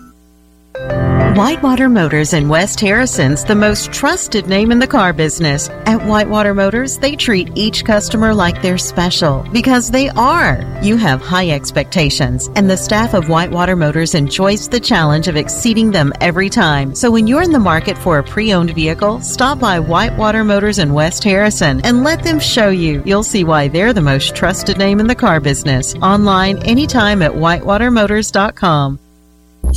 Whitewater 1.38 1.88
Motors 1.88 2.32
in 2.32 2.48
West 2.48 2.80
Harrison's 2.80 3.44
the 3.44 3.54
most 3.54 3.92
trusted 3.92 4.48
name 4.48 4.72
in 4.72 4.78
the 4.78 4.86
car 4.86 5.12
business. 5.12 5.68
At 5.86 6.04
Whitewater 6.04 6.54
Motors, 6.54 6.98
they 6.98 7.14
treat 7.14 7.50
each 7.54 7.84
customer 7.84 8.34
like 8.34 8.60
they're 8.60 8.78
special 8.78 9.46
because 9.52 9.90
they 9.90 10.08
are. 10.10 10.64
You 10.82 10.96
have 10.96 11.20
high 11.20 11.50
expectations, 11.50 12.48
and 12.56 12.68
the 12.68 12.76
staff 12.76 13.14
of 13.14 13.28
Whitewater 13.28 13.76
Motors 13.76 14.14
enjoys 14.14 14.68
the 14.68 14.80
challenge 14.80 15.28
of 15.28 15.36
exceeding 15.36 15.90
them 15.90 16.12
every 16.20 16.50
time. 16.50 16.94
So 16.94 17.10
when 17.10 17.26
you're 17.26 17.42
in 17.42 17.52
the 17.52 17.58
market 17.58 17.96
for 17.98 18.18
a 18.18 18.24
pre-owned 18.24 18.74
vehicle, 18.74 19.20
stop 19.20 19.60
by 19.60 19.78
Whitewater 19.78 20.44
Motors 20.44 20.78
in 20.78 20.92
West 20.92 21.22
Harrison 21.24 21.80
and 21.84 22.04
let 22.04 22.22
them 22.22 22.40
show 22.40 22.70
you. 22.70 23.02
You'll 23.04 23.22
see 23.22 23.44
why 23.44 23.68
they're 23.68 23.92
the 23.92 24.00
most 24.00 24.34
trusted 24.34 24.78
name 24.78 25.00
in 25.00 25.06
the 25.06 25.14
car 25.14 25.40
business. 25.40 25.94
Online 25.96 26.58
anytime 26.58 27.22
at 27.22 27.32
whitewatermotors.com. 27.32 28.98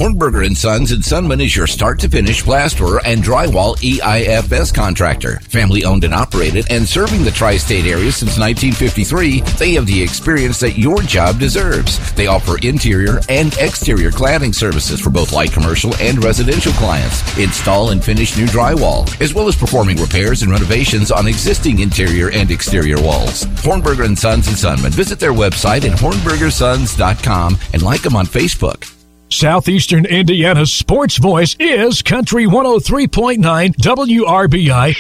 Hornberger 0.02 0.48
and 0.48 0.58
Sons 0.58 0.92
in 0.92 1.02
Sunman 1.02 1.44
is 1.44 1.56
your 1.56 1.68
start 1.68 2.00
to 2.00 2.10
finish 2.10 2.42
plasterer 2.42 3.00
and 3.06 3.22
drywall 3.22 3.78
EIFS 3.78 4.74
contractor. 4.74 5.38
Family 5.42 5.84
owned 5.84 6.04
and 6.04 6.12
operated 6.12 6.66
and 6.72 6.88
serving 6.88 7.24
the 7.24 7.30
tri-state 7.30 7.86
area 7.86 8.12
since 8.12 8.40
1953, 8.40 9.42
they 9.60 9.74
have 9.74 9.86
the 9.86 10.02
experience 10.02 10.60
that 10.60 10.76
your 10.76 11.04
job 11.04 11.38
deserves. 11.38 12.00
They 12.14 12.26
offer 12.26 12.58
interior 12.64 13.20
and 13.30 13.56
exterior 13.60 14.10
cladding 14.10 14.56
services 14.56 15.00
for 15.00 15.12
both 15.12 15.34
light 15.34 15.52
commercial 15.52 15.96
and 15.98 16.24
residential 16.24 16.74
clients. 16.74 17.22
Install 17.38 17.92
and 17.92 18.04
finish 18.04 18.36
new 18.36 18.48
drywall, 18.48 19.06
as 19.22 19.36
well 19.36 19.48
as 19.48 19.56
performing 19.56 19.98
repairs 19.98 20.42
and 20.42 20.52
renovations 20.52 21.12
on 21.12 21.28
existing 21.28 21.78
interior 21.78 22.32
and 22.32 22.50
exterior 22.50 23.00
walls. 23.00 23.46
Hornberger 23.62 24.06
and 24.06 24.18
Sons 24.18 24.48
in 24.48 24.56
Sunman. 24.56 24.96
Visit 24.96 25.20
their 25.20 25.34
website 25.34 25.88
at 25.88 25.96
hornbergersons.com 26.00 27.60
and 27.74 27.84
like 27.84 28.02
them 28.02 28.16
on 28.16 28.26
Facebook. 28.26 28.92
Southeastern 29.32 30.06
Indiana's 30.06 30.74
sports 30.74 31.18
voice 31.18 31.56
is 31.58 32.02
Country 32.02 32.46
103.9 32.46 33.38
WRBI. 33.78 34.96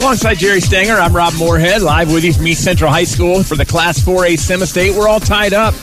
Alongside 0.00 0.38
Jerry 0.38 0.60
Stanger, 0.60 0.94
I'm 0.94 1.14
Rob 1.14 1.34
Moorhead, 1.34 1.82
live 1.82 2.12
with 2.12 2.24
you 2.24 2.32
from 2.32 2.46
East 2.46 2.62
Central 2.62 2.90
High 2.90 3.04
School 3.04 3.42
for 3.42 3.56
the 3.56 3.64
Class 3.64 3.98
4A 3.98 4.38
Semi-State. 4.38 4.94
We're 4.94 5.08
all 5.08 5.18
tied 5.18 5.52
up 5.52 5.74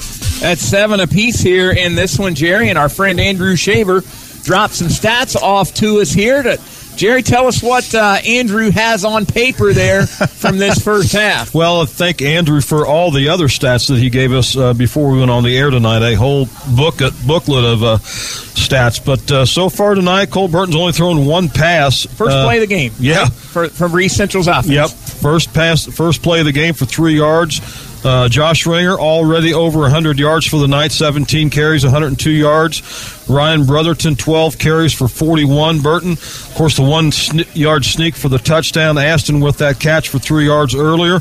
at 0.41 0.59
seven 0.59 1.01
apiece 1.01 1.41
here 1.41 1.71
in 1.71 1.95
this 1.95 2.17
one, 2.17 2.35
Jerry, 2.35 2.69
and 2.69 2.77
our 2.77 2.87
friend 2.89 3.19
Andrew 3.19 3.57
Shaver 3.57 4.01
dropped 4.43 4.75
some 4.75 4.87
stats 4.87 5.35
off 5.35 5.73
to 5.75 5.99
us 5.99 6.11
here 6.13 6.41
to 6.41 6.57
Jerry, 6.95 7.23
tell 7.23 7.47
us 7.47 7.63
what 7.63 7.93
uh, 7.95 8.17
Andrew 8.27 8.69
has 8.69 9.03
on 9.05 9.25
paper 9.25 9.73
there 9.73 10.05
from 10.05 10.57
this 10.57 10.79
first 10.83 11.13
half. 11.13 11.53
Well, 11.53 11.85
thank 11.85 12.21
Andrew 12.21 12.61
for 12.61 12.85
all 12.85 13.09
the 13.11 13.29
other 13.29 13.47
stats 13.47 13.87
that 13.87 13.97
he 13.97 14.09
gave 14.09 14.31
us 14.33 14.55
uh, 14.55 14.73
before 14.73 15.11
we 15.11 15.19
went 15.19 15.31
on 15.31 15.43
the 15.43 15.57
air 15.57 15.69
tonight. 15.71 16.03
A 16.07 16.15
whole 16.15 16.47
booklet 16.75 17.13
booklet 17.25 17.65
of 17.65 17.83
uh, 17.83 17.97
stats. 17.97 19.03
But 19.03 19.31
uh, 19.31 19.45
so 19.45 19.69
far 19.69 19.95
tonight, 19.95 20.29
Cole 20.29 20.47
Burton's 20.47 20.75
only 20.75 20.91
thrown 20.93 21.25
one 21.25 21.49
pass. 21.49 22.05
First 22.05 22.35
Uh, 22.35 22.45
play 22.45 22.57
of 22.57 22.61
the 22.61 22.67
game. 22.67 22.93
Yeah, 22.99 23.21
right? 23.23 23.31
For, 23.31 23.67
from 23.69 23.93
Reese 23.93 24.13
Central's 24.15 24.47
offense. 24.47 24.67
Yep. 24.69 24.89
First 24.89 25.53
pass, 25.53 25.85
first 25.85 26.21
play 26.21 26.39
of 26.39 26.45
the 26.45 26.51
game 26.51 26.73
for 26.73 26.85
three 26.85 27.15
yards. 27.15 27.59
Uh, 28.03 28.27
Josh 28.29 28.65
Ringer 28.65 28.97
already 28.99 29.53
over 29.53 29.79
100 29.81 30.17
yards 30.17 30.47
for 30.47 30.57
the 30.57 30.67
night, 30.67 30.91
17 30.91 31.49
carries, 31.51 31.83
102 31.83 32.31
yards. 32.31 32.81
Ryan 33.29 33.65
Brotherton, 33.65 34.15
12 34.15 34.57
carries 34.57 34.91
for 34.93 35.07
41. 35.07 35.81
Burton, 35.81 36.13
of 36.13 36.51
course, 36.55 36.77
the 36.77 36.83
one 36.83 37.11
sn- 37.11 37.45
yard 37.53 37.85
sneak 37.85 38.15
for 38.15 38.27
the 38.27 38.39
touchdown. 38.39 38.97
Aston 38.97 39.39
with 39.39 39.59
that 39.59 39.79
catch 39.79 40.09
for 40.09 40.17
three 40.17 40.45
yards 40.47 40.73
earlier. 40.73 41.19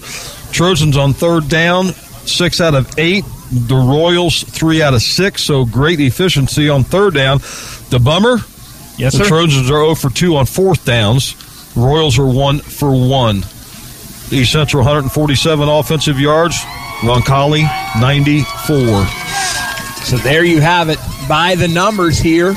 Trojans 0.53 0.97
on 0.97 1.13
third 1.13 1.49
down, 1.49 1.87
six 2.25 2.61
out 2.61 2.75
of 2.75 2.91
eight. 2.99 3.25
The 3.53 3.75
Royals, 3.77 4.43
three 4.45 4.81
out 4.81 4.95
of 4.95 5.03
six. 5.03 5.43
So 5.43 5.67
great 5.67 6.01
efficiency 6.01 6.69
on 6.71 6.85
third 6.85 7.15
down. 7.15 7.39
The 7.91 8.01
bummer, 8.03 8.39
Yes, 8.97 9.13
the 9.13 9.25
sir. 9.25 9.29
Trojans 9.29 9.71
are 9.71 9.75
0 9.85 9.95
for 9.97 10.09
2 10.11 10.37
on 10.37 10.47
fourth 10.47 10.85
downs. 10.85 11.35
Royals 11.77 12.19
are 12.19 12.27
1 12.27 12.59
for 12.61 12.91
1. 12.91 13.43
East 14.33 14.53
Central 14.53 14.83
147 14.85 15.69
offensive 15.69 16.21
yards. 16.21 16.57
Roncalli 17.01 17.63
94. 18.01 19.07
So 20.05 20.17
there 20.19 20.45
you 20.45 20.61
have 20.61 20.89
it 20.89 20.99
by 21.29 21.55
the 21.55 21.69
numbers 21.69 22.19
here 22.19 22.55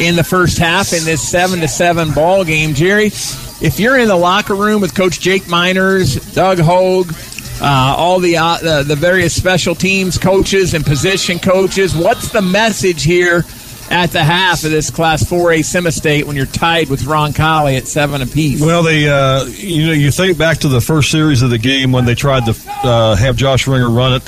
in 0.00 0.16
the 0.16 0.24
first 0.24 0.58
half 0.58 0.92
in 0.92 1.04
this 1.04 1.26
seven 1.26 1.60
to 1.60 1.68
seven 1.68 2.12
ball 2.12 2.44
game. 2.44 2.74
Jerry, 2.74 3.06
if 3.06 3.78
you're 3.78 3.98
in 3.98 4.08
the 4.08 4.16
locker 4.16 4.54
room 4.54 4.80
with 4.80 4.94
Coach 4.94 5.20
Jake 5.20 5.48
Miners, 5.48 6.16
Doug 6.32 6.58
Hogue, 6.58 7.12
uh, 7.60 7.94
all 7.96 8.18
the, 8.18 8.36
uh, 8.36 8.58
the 8.58 8.82
the 8.82 8.96
various 8.96 9.34
special 9.34 9.74
teams 9.74 10.18
coaches 10.18 10.74
and 10.74 10.84
position 10.84 11.38
coaches, 11.38 11.94
what's 11.94 12.32
the 12.32 12.42
message 12.42 13.04
here 13.04 13.44
at 13.90 14.10
the 14.10 14.22
half 14.22 14.64
of 14.64 14.70
this 14.70 14.90
Class 14.90 15.22
4A 15.24 15.64
semi-state 15.64 16.26
when 16.26 16.36
you're 16.36 16.46
tied 16.46 16.88
with 16.88 17.02
Roncalli 17.02 17.76
at 17.76 17.86
seven 17.86 18.22
apiece? 18.22 18.60
Well, 18.60 18.82
they, 18.82 19.08
uh, 19.08 19.44
you 19.44 19.86
know, 19.86 19.92
you 19.92 20.10
think 20.10 20.38
back 20.38 20.58
to 20.58 20.68
the 20.68 20.80
first 20.80 21.10
series 21.10 21.42
of 21.42 21.50
the 21.50 21.58
game 21.58 21.92
when 21.92 22.04
they 22.04 22.14
tried 22.14 22.46
to 22.46 22.54
uh, 22.84 23.16
have 23.16 23.36
Josh 23.36 23.66
Ringer 23.66 23.90
run 23.90 24.14
it 24.14 24.22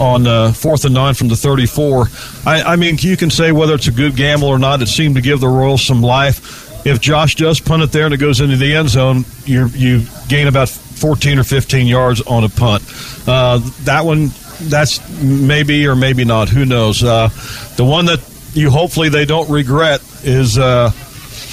on 0.00 0.26
uh, 0.26 0.52
fourth 0.52 0.84
and 0.84 0.94
nine 0.94 1.14
from 1.14 1.28
the 1.28 1.36
34. 1.36 2.06
I, 2.44 2.62
I 2.62 2.76
mean, 2.76 2.96
you 3.00 3.16
can 3.16 3.30
say 3.30 3.52
whether 3.52 3.74
it's 3.74 3.88
a 3.88 3.92
good 3.92 4.16
gamble 4.16 4.48
or 4.48 4.58
not. 4.58 4.82
It 4.82 4.88
seemed 4.88 5.14
to 5.16 5.20
give 5.22 5.40
the 5.40 5.48
Royals 5.48 5.84
some 5.84 6.02
life. 6.02 6.86
If 6.86 7.00
Josh 7.00 7.34
does 7.34 7.60
punt 7.60 7.82
it 7.82 7.92
there 7.92 8.04
and 8.04 8.14
it 8.14 8.18
goes 8.18 8.40
into 8.40 8.56
the 8.56 8.74
end 8.74 8.90
zone, 8.90 9.24
you 9.44 9.66
you 9.68 10.06
gain 10.28 10.46
about 10.46 10.68
14 10.68 11.38
or 11.38 11.44
15 11.44 11.86
yards 11.86 12.20
on 12.22 12.44
a 12.44 12.48
punt. 12.48 12.82
Uh, 13.26 13.58
that 13.84 14.04
one, 14.04 14.30
that's 14.60 15.00
maybe 15.20 15.86
or 15.86 15.96
maybe 15.96 16.24
not. 16.24 16.48
Who 16.48 16.64
knows? 16.64 17.02
Uh, 17.02 17.28
the 17.76 17.84
one 17.84 18.06
that 18.06 18.20
you 18.56 18.70
hopefully 18.70 19.08
they 19.08 19.24
don't 19.24 19.48
regret 19.50 20.00
is 20.24 20.58
uh, 20.58 20.90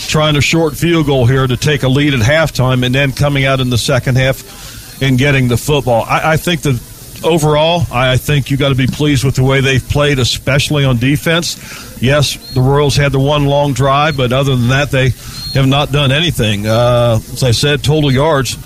trying 0.08 0.36
a 0.36 0.42
short 0.42 0.76
field 0.76 1.06
goal 1.06 1.26
here 1.26 1.46
to 1.46 1.58
take 1.58 1.84
a 1.84 1.88
lead 1.88 2.14
at 2.14 2.22
halftime 2.22 2.86
and 2.86 2.96
then 2.96 3.12
coming 3.12 3.46
out 3.46 3.60
in 3.60 3.70
the 3.70 3.78
second 3.78 4.18
half 4.18 5.02
and 5.02 5.18
getting 5.18 5.48
the 5.48 5.58
football. 5.58 6.04
I, 6.04 6.34
I 6.34 6.38
think 6.38 6.62
that 6.62 6.80
overall, 7.24 7.84
I 7.92 8.18
think 8.18 8.52
you 8.52 8.58
got 8.58 8.70
to 8.70 8.76
be 8.76 8.88
pleased 8.88 9.24
with 9.24 9.36
the 9.36 9.44
way 9.44 9.62
they've 9.62 9.88
played, 9.88 10.20
especially 10.20 10.86
on 10.86 10.98
defense. 10.98 12.02
Yes, 12.02 12.54
the 12.54 12.62
Royals 12.62 12.96
had 12.96 13.12
the 13.12 13.20
one 13.20 13.46
long 13.46 13.74
drive, 13.74 14.18
but 14.18 14.34
other 14.34 14.56
than 14.56 14.70
that, 14.70 14.92
they 14.92 15.10
have 15.54 15.68
not 15.68 15.92
done 15.92 16.12
anything. 16.12 16.68
Uh, 16.68 17.20
as 17.32 17.44
I 17.44 17.52
said, 17.52 17.84
total 17.84 18.12
yards. 18.12 18.58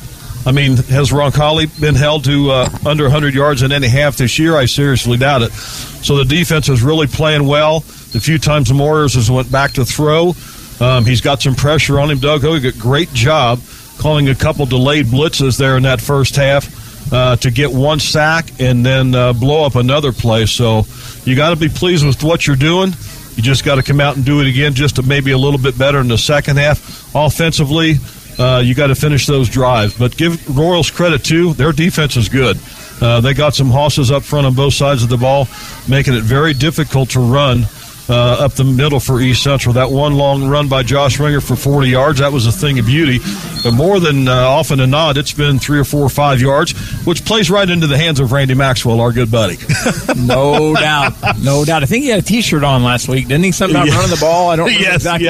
I 0.46 0.52
mean, 0.52 0.78
has 0.78 1.12
Roncalli 1.12 1.80
been 1.80 1.96
held 1.96 2.24
to 2.26 2.52
uh, 2.52 2.70
under 2.86 3.04
100 3.04 3.34
yards 3.34 3.64
in 3.64 3.74
any 3.74 3.90
half 3.90 4.16
this 4.16 4.40
year? 4.40 4.56
I 4.56 4.66
seriously 4.66 5.18
doubt 5.18 5.42
it. 5.42 5.52
So 5.52 6.16
the 6.16 6.24
defense 6.24 6.70
is 6.70 6.82
really 6.82 7.08
playing 7.08 7.46
well. 7.46 7.84
The 8.18 8.22
few 8.22 8.40
times 8.40 8.70
the 8.70 9.10
has 9.14 9.30
went 9.30 9.52
back 9.52 9.74
to 9.74 9.86
throw, 9.86 10.34
um, 10.80 11.06
he's 11.06 11.22
got 11.22 11.40
some 11.40 11.54
pressure 11.54 12.00
on 12.00 12.10
him. 12.10 12.18
Doug 12.18 12.42
Hogue, 12.42 12.66
a 12.66 12.72
great 12.72 13.14
job 13.14 13.60
calling 14.00 14.28
a 14.28 14.34
couple 14.34 14.66
delayed 14.66 15.06
blitzes 15.06 15.56
there 15.56 15.78
in 15.78 15.84
that 15.84 16.02
first 16.02 16.36
half 16.36 17.14
uh, 17.14 17.36
to 17.36 17.52
get 17.52 17.72
one 17.72 18.00
sack 18.00 18.60
and 18.60 18.84
then 18.84 19.14
uh, 19.14 19.34
blow 19.34 19.68
up 19.68 19.76
another 19.76 20.12
play. 20.12 20.48
So 20.48 20.88
you 21.26 21.36
got 21.36 21.52
to 21.52 21.56
be 21.58 21.70
pleased 21.70 22.08
with 22.08 22.24
what 22.24 22.48
you're 22.48 22.56
doing. 22.56 22.90
You 23.36 23.44
just 23.44 23.64
got 23.64 23.76
to 23.76 23.84
come 23.84 24.02
out 24.02 24.16
and 24.16 24.26
do 24.26 24.42
it 24.42 24.48
again, 24.48 24.74
just 24.74 24.96
to 24.96 25.04
maybe 25.04 25.30
a 25.30 25.38
little 25.38 25.60
bit 25.60 25.78
better 25.78 26.00
in 26.00 26.08
the 26.08 26.18
second 26.18 26.58
half. 26.58 27.14
Offensively, 27.14 27.98
uh, 28.40 28.64
you 28.66 28.74
got 28.74 28.88
to 28.88 28.96
finish 28.96 29.28
those 29.28 29.48
drives. 29.48 29.96
But 29.96 30.18
give 30.18 30.58
Royals 30.58 30.90
credit 30.90 31.24
too; 31.24 31.54
their 31.54 31.72
defense 31.72 32.18
is 32.18 32.30
good. 32.30 32.58
Uh, 33.00 33.22
they 33.22 33.36
got 33.36 33.54
some 33.54 33.70
hosses 33.70 34.10
up 34.10 34.24
front 34.24 34.48
on 34.48 34.56
both 34.56 34.74
sides 34.74 35.04
of 35.04 35.10
the 35.10 35.18
ball, 35.18 35.48
making 35.88 36.16
it 36.16 36.24
very 36.24 36.56
difficult 36.56 37.12
to 37.12 37.20
run 37.20 37.68
uh, 38.10 38.14
up 38.46 38.54
the 38.54 38.64
middle 38.64 39.00
for 39.00 39.20
East 39.22 39.44
Central. 39.44 39.74
That 39.74 39.92
one 39.92 40.14
long 40.16 40.48
run 40.48 40.68
by 40.68 40.84
Josh 40.84 41.20
Ringer 41.20 41.42
for 41.42 41.56
40 41.56 41.90
yards, 41.90 42.20
that 42.20 42.32
was 42.32 42.46
a 42.46 42.52
thing 42.52 42.80
of 42.80 42.86
beauty. 42.86 43.20
But 43.64 43.72
more 43.72 44.00
than 44.00 44.28
uh, 44.28 44.34
often 44.34 44.78
than 44.80 44.90
not, 44.92 45.18
it's 45.18 45.34
been 45.34 45.60
three 45.60 45.80
or 45.80 45.84
four 45.84 46.04
or 46.04 46.10
five 46.10 46.40
yards, 46.40 46.72
which 47.06 47.26
plays 47.26 47.50
right 47.52 47.70
into 47.70 47.88
the 47.88 47.98
hands 47.98 48.20
of 48.20 48.32
Randy 48.32 48.54
Maxwell, 48.54 49.02
our 49.02 49.12
good 49.12 49.30
buddy. 49.32 49.58
no 50.16 50.74
doubt, 50.76 51.14
no 51.42 51.66
doubt. 51.66 51.84
I 51.84 51.86
think 51.86 52.04
he 52.04 52.10
had 52.10 52.20
a 52.20 52.24
T-shirt 52.24 52.64
on 52.64 52.84
last 52.84 53.08
week, 53.08 53.28
didn't 53.28 53.44
he? 53.44 53.52
Something 53.52 53.76
about 53.76 53.88
Yeah. 53.88 53.96
running 53.96 54.12
the 54.12 54.18
ball. 54.22 54.50
I 54.50 54.56
don't 54.56 54.66
remember 54.68 54.84
Yes, 54.88 54.96
exactly. 54.96 55.28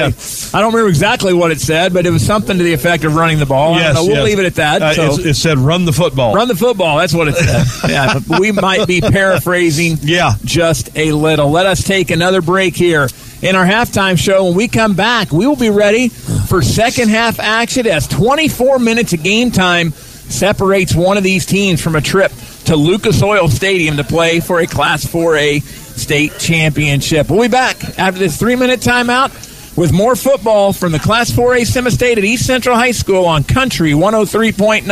I 0.58 0.60
don't 0.62 0.72
remember 0.72 0.88
exactly 0.88 1.32
what 1.34 1.50
it 1.50 1.60
said, 1.60 1.92
but 1.92 2.06
it 2.06 2.10
was 2.10 2.24
something 2.24 2.56
to 2.58 2.62
the 2.64 2.72
effect 2.72 3.04
of 3.04 3.14
running 3.14 3.38
the 3.38 3.46
ball. 3.46 3.74
I 3.74 3.78
don't 3.78 3.82
Yes, 3.82 3.94
know. 3.96 4.02
We'll 4.04 4.14
yes. 4.16 4.24
leave 4.24 4.38
it 4.38 4.46
at 4.46 4.54
that. 4.56 4.82
Uh, 4.82 4.94
so. 4.94 5.02
it's- 5.04 5.18
it 5.28 5.34
said 5.34 5.58
run 5.58 5.84
the 5.84 5.92
football. 5.92 6.34
Run 6.34 6.48
the 6.48 6.54
football. 6.56 6.98
That's 6.98 7.12
what 7.14 7.28
it 7.28 7.34
said. 7.36 7.66
yeah, 7.90 8.18
we 8.38 8.52
might 8.52 8.86
be 8.86 9.00
paraphrasing. 9.00 9.96
Yeah, 10.02 10.34
just 10.44 10.96
a 10.96 11.12
little. 11.12 11.50
Let 11.50 11.66
us 11.66 11.82
take 11.84 12.10
another 12.10 12.40
break 12.42 12.67
here 12.74 13.08
in 13.42 13.56
our 13.56 13.66
halftime 13.66 14.18
show. 14.18 14.46
When 14.46 14.54
we 14.54 14.68
come 14.68 14.94
back, 14.94 15.32
we 15.32 15.46
will 15.46 15.56
be 15.56 15.70
ready 15.70 16.08
for 16.08 16.62
second 16.62 17.10
half 17.10 17.38
action 17.40 17.86
as 17.86 18.06
24 18.08 18.78
minutes 18.78 19.12
of 19.12 19.22
game 19.22 19.50
time 19.50 19.92
separates 19.92 20.94
one 20.94 21.16
of 21.16 21.22
these 21.22 21.46
teams 21.46 21.82
from 21.82 21.96
a 21.96 22.00
trip 22.00 22.32
to 22.66 22.76
Lucas 22.76 23.22
Oil 23.22 23.48
Stadium 23.48 23.96
to 23.96 24.04
play 24.04 24.40
for 24.40 24.60
a 24.60 24.66
Class 24.66 25.04
4A 25.04 25.62
state 25.62 26.38
championship. 26.38 27.30
We'll 27.30 27.42
be 27.42 27.48
back 27.48 27.98
after 27.98 28.18
this 28.18 28.38
three 28.38 28.56
minute 28.56 28.80
timeout 28.80 29.76
with 29.76 29.92
more 29.92 30.16
football 30.16 30.72
from 30.72 30.92
the 30.92 30.98
Class 30.98 31.30
4A 31.30 31.64
Semi 31.64 31.90
State 31.90 32.18
at 32.18 32.24
East 32.24 32.46
Central 32.46 32.76
High 32.76 32.90
School 32.90 33.24
on 33.24 33.44
Country 33.44 33.92
103.9 33.92 34.84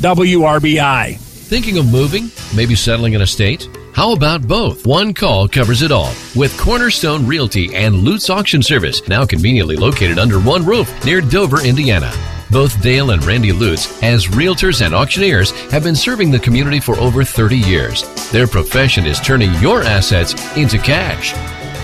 WRBI. 0.00 1.16
Thinking 1.16 1.78
of 1.78 1.90
moving? 1.90 2.30
Maybe 2.54 2.74
settling 2.74 3.14
in 3.14 3.22
a 3.22 3.26
state? 3.26 3.68
How 3.92 4.12
about 4.12 4.46
both? 4.46 4.86
One 4.86 5.12
call 5.12 5.48
covers 5.48 5.82
it 5.82 5.90
all 5.90 6.12
with 6.36 6.56
Cornerstone 6.58 7.26
Realty 7.26 7.74
and 7.74 7.96
Lutz 7.96 8.30
Auction 8.30 8.62
Service, 8.62 9.06
now 9.08 9.26
conveniently 9.26 9.76
located 9.76 10.18
under 10.18 10.38
one 10.38 10.64
roof 10.64 11.04
near 11.04 11.20
Dover, 11.20 11.60
Indiana. 11.60 12.12
Both 12.50 12.80
Dale 12.82 13.10
and 13.10 13.24
Randy 13.24 13.52
Lutz, 13.52 14.02
as 14.02 14.26
realtors 14.26 14.84
and 14.84 14.94
auctioneers, 14.94 15.50
have 15.70 15.84
been 15.84 15.96
serving 15.96 16.30
the 16.30 16.38
community 16.38 16.80
for 16.80 16.96
over 16.98 17.24
30 17.24 17.58
years. 17.58 18.02
Their 18.30 18.46
profession 18.46 19.06
is 19.06 19.20
turning 19.20 19.52
your 19.54 19.82
assets 19.82 20.34
into 20.56 20.78
cash. 20.78 21.34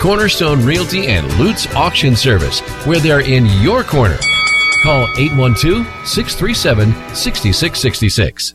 Cornerstone 0.01 0.65
Realty 0.65 1.07
and 1.07 1.27
Lutz 1.39 1.67
Auction 1.75 2.15
Service, 2.15 2.59
where 2.85 2.99
they're 2.99 3.21
in 3.21 3.45
your 3.61 3.83
corner. 3.83 4.17
Call 4.83 5.07
812 5.17 5.85
637 6.07 7.15
6666. 7.15 8.53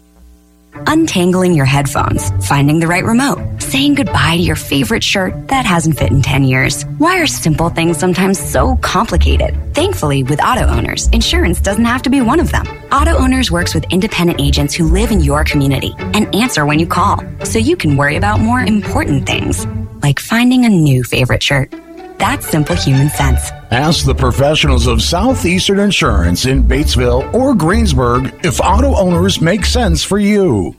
Untangling 0.87 1.55
your 1.55 1.65
headphones, 1.67 2.31
finding 2.47 2.79
the 2.79 2.87
right 2.87 3.05
remote, 3.05 3.61
saying 3.61 3.95
goodbye 3.95 4.37
to 4.37 4.43
your 4.43 4.57
favorite 4.57 5.03
shirt 5.03 5.49
that 5.49 5.67
hasn't 5.67 5.99
fit 5.99 6.11
in 6.11 6.23
10 6.23 6.45
years. 6.45 6.85
Why 6.99 7.19
are 7.21 7.27
simple 7.27 7.71
things 7.71 7.99
sometimes 7.99 8.39
so 8.39 8.77
complicated? 8.77 9.75
Thankfully, 9.75 10.23
with 10.23 10.43
auto 10.43 10.65
owners, 10.67 11.09
insurance 11.09 11.61
doesn't 11.61 11.85
have 11.85 12.03
to 12.03 12.11
be 12.11 12.21
one 12.21 12.41
of 12.41 12.53
them. 12.53 12.67
Auto 12.93 13.17
Owners 13.17 13.51
works 13.51 13.75
with 13.75 13.85
independent 13.91 14.41
agents 14.41 14.75
who 14.75 14.85
live 14.85 15.11
in 15.11 15.21
your 15.21 15.45
community 15.45 15.95
and 15.99 16.33
answer 16.35 16.65
when 16.65 16.79
you 16.79 16.87
call, 16.87 17.25
so 17.45 17.59
you 17.59 17.77
can 17.77 17.97
worry 17.97 18.17
about 18.17 18.39
more 18.39 18.61
important 18.61 19.27
things, 19.27 19.67
like 20.03 20.21
finding 20.21 20.65
a 20.65 20.69
new 20.69 21.03
favorite 21.03 21.43
shirt. 21.43 21.75
That's 22.23 22.49
simple 22.49 22.77
human 22.77 23.09
sense. 23.11 23.51
Ask 23.73 24.07
the 24.07 24.15
professionals 24.15 24.87
of 24.87 25.03
Southeastern 25.03 25.81
Insurance 25.81 26.47
in 26.47 26.63
Batesville 26.63 27.35
or 27.35 27.53
Greensburg 27.53 28.33
if 28.45 28.61
auto 28.61 28.95
owners 28.95 29.41
make 29.41 29.65
sense 29.65 30.05
for 30.05 30.21
you. 30.21 30.77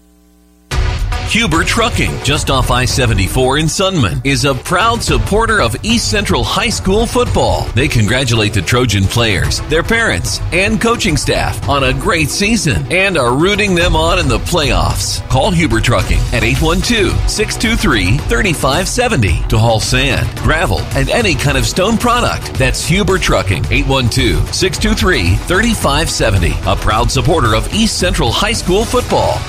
Huber 1.30 1.64
Trucking, 1.64 2.24
just 2.24 2.52
off 2.52 2.70
I 2.70 2.86
74 2.86 3.58
in 3.58 3.66
Sunman, 3.66 4.24
is 4.24 4.46
a 4.46 4.54
proud 4.54 5.02
supporter 5.02 5.62
of 5.62 5.76
East 5.84 6.12
Central 6.12 6.44
High 6.44 6.70
School 6.70 7.08
football. 7.08 7.64
They 7.70 7.88
congratulate 7.88 8.54
the 8.54 8.62
Trojan 8.62 9.06
players, 9.06 9.60
their 9.62 9.82
parents, 9.82 10.40
and 10.52 10.80
coaching 10.80 11.18
staff 11.18 11.68
on 11.68 11.86
a 11.86 11.94
great 11.94 12.30
season 12.30 12.86
and 12.92 13.18
are 13.18 13.36
rooting 13.36 13.74
them 13.74 13.96
on 13.96 14.20
in 14.20 14.28
the 14.28 14.38
playoffs. 14.40 15.28
Call 15.30 15.50
Huber 15.50 15.80
Trucking 15.80 16.20
at 16.34 16.44
812 16.44 17.30
623 17.30 18.18
3570 18.18 19.48
to 19.48 19.58
haul 19.58 19.80
sand, 19.80 20.28
gravel, 20.40 20.80
and 20.94 21.10
any 21.10 21.34
kind 21.34 21.58
of 21.58 21.66
stone 21.66 21.98
product. 21.98 22.54
That's 22.56 22.86
Huber 22.86 23.18
Trucking, 23.18 23.66
812 23.72 24.54
623 24.54 25.36
3570, 25.48 26.54
a 26.68 26.76
proud 26.76 27.10
supporter 27.10 27.56
of 27.56 27.74
East 27.74 27.98
Central 27.98 28.32
High 28.32 28.54
School 28.54 28.86
football. 28.86 29.40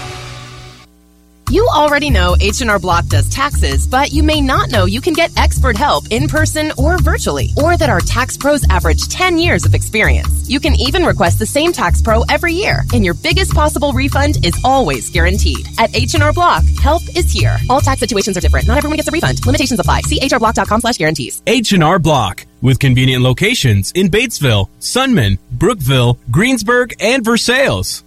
You 1.50 1.68
already 1.68 2.10
know 2.10 2.36
H&R 2.40 2.78
Block 2.78 3.06
does 3.06 3.28
taxes, 3.28 3.86
but 3.86 4.12
you 4.12 4.22
may 4.22 4.40
not 4.40 4.70
know 4.70 4.86
you 4.86 5.00
can 5.00 5.12
get 5.12 5.36
expert 5.36 5.76
help 5.76 6.04
in 6.10 6.26
person 6.26 6.72
or 6.78 6.98
virtually, 6.98 7.50
or 7.62 7.76
that 7.76 7.90
our 7.90 8.00
tax 8.00 8.36
pros 8.36 8.64
average 8.70 9.08
10 9.08 9.38
years 9.38 9.64
of 9.66 9.74
experience. 9.74 10.48
You 10.48 10.58
can 10.58 10.74
even 10.74 11.04
request 11.04 11.38
the 11.38 11.46
same 11.46 11.72
tax 11.72 12.00
pro 12.00 12.22
every 12.30 12.54
year, 12.54 12.82
and 12.92 13.04
your 13.04 13.14
biggest 13.14 13.52
possible 13.54 13.92
refund 13.92 14.44
is 14.44 14.58
always 14.64 15.10
guaranteed. 15.10 15.66
At 15.78 15.94
H&R 15.94 16.32
Block, 16.32 16.64
help 16.82 17.02
is 17.14 17.30
here. 17.30 17.56
All 17.68 17.80
tax 17.80 18.00
situations 18.00 18.36
are 18.36 18.40
different. 18.40 18.66
Not 18.66 18.78
everyone 18.78 18.96
gets 18.96 19.08
a 19.08 19.12
refund. 19.12 19.44
Limitations 19.44 19.78
apply. 19.78 20.00
See 20.02 20.18
hrblock.com 20.20 20.80
slash 20.80 20.96
guarantees. 20.96 21.42
H&R 21.46 21.98
Block 21.98 22.46
with 22.62 22.78
convenient 22.78 23.22
locations 23.22 23.92
in 23.92 24.08
Batesville, 24.08 24.70
Sunman, 24.80 25.38
Brookville, 25.52 26.18
Greensburg, 26.30 26.94
and 27.00 27.22
Versailles. 27.22 28.02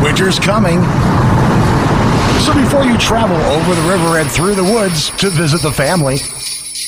Winter's 0.00 0.38
coming. 0.38 0.78
So 2.46 2.54
before 2.54 2.84
you 2.84 2.96
travel 2.96 3.36
over 3.36 3.74
the 3.74 3.88
river 3.88 4.20
and 4.20 4.30
through 4.30 4.54
the 4.54 4.62
woods 4.62 5.10
to 5.18 5.30
visit 5.30 5.62
the 5.62 5.72
family, 5.72 6.18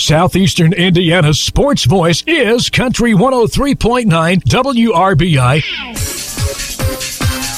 Southeastern 0.00 0.72
Indiana's 0.72 1.38
sports 1.38 1.84
voice 1.84 2.24
is 2.26 2.70
Country 2.70 3.12
103.9 3.12 4.06
WRBI. 4.42 5.62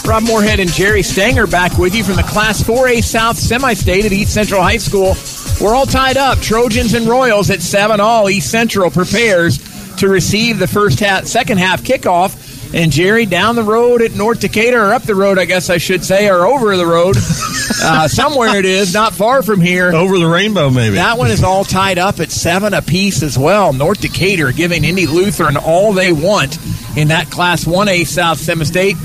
Rob 0.05 0.25
Moorhead 0.25 0.59
and 0.59 0.71
Jerry 0.73 1.05
Stanger 1.05 1.47
back 1.47 1.79
with 1.79 1.95
you 1.95 2.03
from 2.03 2.17
the 2.17 2.25
Class 2.25 2.61
4A 2.63 3.05
South 3.05 3.39
Semi-State 3.39 4.05
at 4.07 4.13
East 4.13 4.35
Central 4.35 4.61
High 4.61 4.79
School. 4.79 5.15
We're 5.61 5.75
all 5.75 5.87
tied 5.87 6.17
up. 6.17 6.41
Trojans 6.41 6.95
and 6.95 7.07
Royals 7.07 7.49
at 7.51 7.63
7 7.63 8.01
all. 8.01 8.29
East 8.29 8.51
Central 8.51 8.91
prepares 8.91 9.59
to 9.99 10.09
receive 10.09 10.59
the 10.59 10.67
first 10.67 10.99
half, 10.99 11.27
second 11.27 11.59
half 11.59 11.83
kickoff. 11.83 12.42
And 12.75 12.91
Jerry 12.91 13.27
down 13.27 13.55
the 13.55 13.63
road 13.63 14.01
at 14.01 14.13
North 14.13 14.41
Decatur, 14.41 14.81
or 14.81 14.95
up 14.95 15.03
the 15.03 15.15
road, 15.15 15.39
I 15.39 15.45
guess 15.45 15.69
I 15.69 15.77
should 15.77 16.05
say, 16.05 16.29
or 16.29 16.47
over 16.47 16.77
the 16.77 16.87
road. 16.87 17.17
uh, 17.83 18.09
somewhere 18.09 18.57
it 18.57 18.65
is, 18.65 18.95
not 18.95 19.13
far 19.13 19.43
from 19.43 19.61
here. 19.61 19.93
Over 19.93 20.19
the 20.19 20.27
rainbow, 20.27 20.71
maybe. 20.71 20.95
That 20.95 21.19
one 21.19 21.31
is 21.31 21.45
all 21.45 21.65
tied 21.65 21.99
up 21.99 22.19
at 22.19 22.31
seven 22.31 22.73
apiece 22.73 23.23
as 23.23 23.39
well. 23.39 23.73
North 23.73 24.01
Decatur 24.01 24.53
giving 24.53 24.85
Indy 24.85 25.07
Lutheran 25.07 25.57
all 25.59 25.93
they 25.93 26.13
want 26.13 26.59
in 26.97 27.09
that 27.09 27.31
Class 27.31 27.65
1A 27.65 28.07
South 28.07 28.39
Semi-State. 28.39 28.97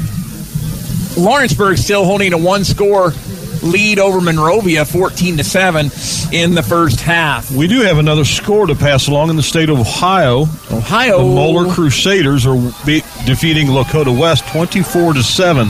Lawrenceburg 1.18 1.78
still 1.78 2.06
holding 2.06 2.32
a 2.32 2.38
one-score 2.38 3.12
lead 3.64 4.00
over 4.00 4.22
Monrovia, 4.22 4.86
14 4.86 5.38
to 5.38 5.44
seven 5.44 5.90
in 6.32 6.54
the 6.54 6.64
first 6.64 7.02
half. 7.02 7.52
We 7.52 7.68
do 7.68 7.82
have 7.82 7.98
another 7.98 8.26
score 8.26 8.68
to 8.68 8.76
pass 8.76 9.08
along 9.08 9.30
in 9.30 9.36
the 9.36 9.44
state 9.44 9.70
of 9.70 9.80
Ohio. 9.80 10.42
Ohio, 10.72 11.18
the 11.18 11.24
Moeller 11.24 11.74
Crusaders 11.74 12.46
are 12.46 12.56
be- 12.86 13.04
defeating 13.28 13.68
Lakota 13.68 14.18
West, 14.18 14.48
24 14.48 15.14
to 15.14 15.22
seven. 15.22 15.68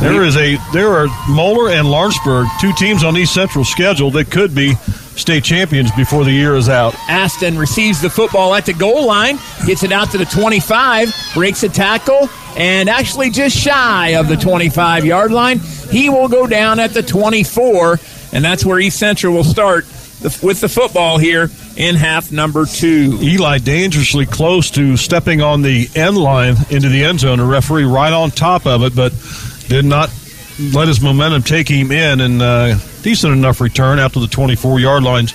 There 0.00 0.22
is 0.22 0.36
a 0.36 0.56
there 0.72 0.88
are 0.92 1.08
Moeller 1.28 1.68
and 1.68 1.90
Lawrenceburg, 1.90 2.46
two 2.60 2.72
teams 2.74 3.02
on 3.04 3.16
East 3.16 3.34
Central 3.34 3.64
schedule 3.64 4.10
that 4.12 4.30
could 4.30 4.54
be 4.54 4.74
state 5.16 5.44
champions 5.44 5.90
before 5.92 6.24
the 6.24 6.30
year 6.30 6.54
is 6.54 6.68
out. 6.68 6.94
Aston 7.08 7.58
receives 7.58 8.00
the 8.00 8.08
football 8.08 8.54
at 8.54 8.64
the 8.64 8.72
goal 8.72 9.04
line, 9.04 9.38
gets 9.66 9.82
it 9.82 9.92
out 9.92 10.12
to 10.12 10.18
the 10.18 10.24
25, 10.24 11.12
breaks 11.34 11.64
a 11.64 11.68
tackle, 11.68 12.30
and 12.56 12.88
actually 12.88 13.30
just 13.30 13.56
shy 13.56 14.10
of 14.14 14.28
the 14.28 14.36
25 14.36 15.04
yard 15.04 15.32
line. 15.32 15.58
He 15.90 16.08
will 16.08 16.28
go 16.28 16.46
down 16.46 16.78
at 16.78 16.94
the 16.94 17.02
24, 17.02 17.98
and 18.32 18.44
that's 18.44 18.64
where 18.64 18.78
East 18.78 18.98
Central 18.98 19.34
will 19.34 19.44
start 19.44 19.84
with 20.42 20.60
the 20.60 20.68
football 20.68 21.18
here 21.18 21.50
in 21.80 21.96
half 21.96 22.30
number 22.30 22.66
two. 22.66 23.18
Eli 23.22 23.56
dangerously 23.56 24.26
close 24.26 24.70
to 24.70 24.98
stepping 24.98 25.40
on 25.40 25.62
the 25.62 25.88
end 25.94 26.18
line 26.18 26.54
into 26.68 26.90
the 26.90 27.02
end 27.02 27.20
zone. 27.20 27.40
A 27.40 27.44
referee 27.44 27.84
right 27.84 28.12
on 28.12 28.30
top 28.30 28.66
of 28.66 28.82
it, 28.82 28.94
but 28.94 29.12
did 29.68 29.86
not 29.86 30.10
let 30.74 30.88
his 30.88 31.00
momentum 31.00 31.42
take 31.42 31.68
him 31.68 31.90
in, 31.90 32.20
and 32.20 32.42
uh, 32.42 32.74
decent 33.00 33.32
enough 33.32 33.62
return 33.62 33.98
out 33.98 34.12
to 34.12 34.20
the 34.20 34.26
24 34.26 34.78
yard 34.78 35.02
lines. 35.02 35.32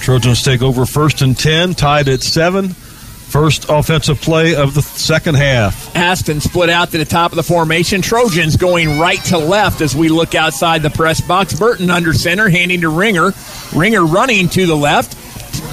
Trojans 0.00 0.44
take 0.44 0.62
over 0.62 0.86
first 0.86 1.20
and 1.20 1.36
10, 1.36 1.74
tied 1.74 2.08
at 2.08 2.22
seven. 2.22 2.68
First 2.68 3.66
offensive 3.68 4.20
play 4.20 4.54
of 4.54 4.74
the 4.74 4.82
second 4.82 5.36
half. 5.36 5.96
Aston 5.96 6.40
split 6.40 6.68
out 6.68 6.90
to 6.90 6.98
the 6.98 7.04
top 7.04 7.32
of 7.32 7.36
the 7.36 7.42
formation. 7.42 8.02
Trojans 8.02 8.56
going 8.56 9.00
right 9.00 9.18
to 9.24 9.38
left 9.38 9.80
as 9.80 9.96
we 9.96 10.10
look 10.10 10.34
outside 10.34 10.82
the 10.82 10.90
press 10.90 11.20
box. 11.20 11.58
Burton 11.58 11.90
under 11.90 12.12
center, 12.12 12.48
handing 12.50 12.82
to 12.82 12.90
Ringer. 12.90 13.32
Ringer 13.74 14.04
running 14.04 14.48
to 14.50 14.66
the 14.66 14.76
left. 14.76 15.16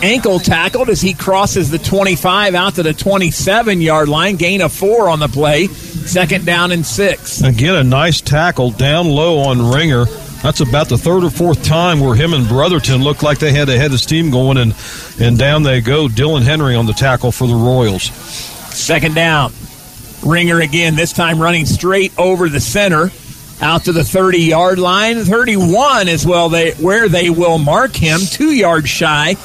Ankle 0.01 0.39
tackled 0.39 0.89
as 0.89 1.01
he 1.01 1.13
crosses 1.13 1.69
the 1.69 1.77
25 1.77 2.55
out 2.55 2.75
to 2.75 2.83
the 2.83 2.93
27 2.93 3.81
yard 3.81 4.07
line. 4.07 4.37
Gain 4.37 4.61
of 4.61 4.71
four 4.71 5.09
on 5.09 5.19
the 5.19 5.27
play. 5.27 5.67
Second 5.67 6.45
down 6.45 6.71
and 6.71 6.85
six. 6.85 7.41
Again, 7.41 7.75
a 7.75 7.83
nice 7.83 8.21
tackle 8.21 8.71
down 8.71 9.07
low 9.09 9.39
on 9.39 9.71
Ringer. 9.71 10.05
That's 10.41 10.61
about 10.61 10.87
the 10.87 10.97
third 10.97 11.25
or 11.25 11.29
fourth 11.29 11.63
time 11.63 11.99
where 11.99 12.15
him 12.15 12.33
and 12.33 12.47
Brotherton 12.47 13.03
looked 13.03 13.23
like 13.23 13.39
they 13.39 13.51
had 13.51 13.67
a 13.67 13.77
head 13.77 13.91
of 13.91 13.99
steam 13.99 14.31
going, 14.31 14.57
and, 14.57 14.73
and 15.19 15.37
down 15.37 15.63
they 15.63 15.81
go. 15.81 16.07
Dylan 16.07 16.43
Henry 16.43 16.75
on 16.75 16.85
the 16.85 16.93
tackle 16.93 17.33
for 17.33 17.45
the 17.45 17.55
Royals. 17.55 18.03
Second 18.73 19.15
down. 19.15 19.51
Ringer 20.25 20.61
again, 20.61 20.95
this 20.95 21.11
time 21.11 21.41
running 21.41 21.65
straight 21.65 22.17
over 22.17 22.47
the 22.47 22.61
center 22.61 23.11
out 23.61 23.85
to 23.85 23.91
the 23.91 24.03
30 24.05 24.39
yard 24.39 24.79
line. 24.79 25.17
31 25.17 26.07
is 26.07 26.25
well 26.25 26.47
they 26.47 26.71
where 26.71 27.09
they 27.09 27.29
will 27.29 27.57
mark 27.57 27.93
him, 27.93 28.21
two 28.21 28.53
yards 28.53 28.89
shy 28.89 29.35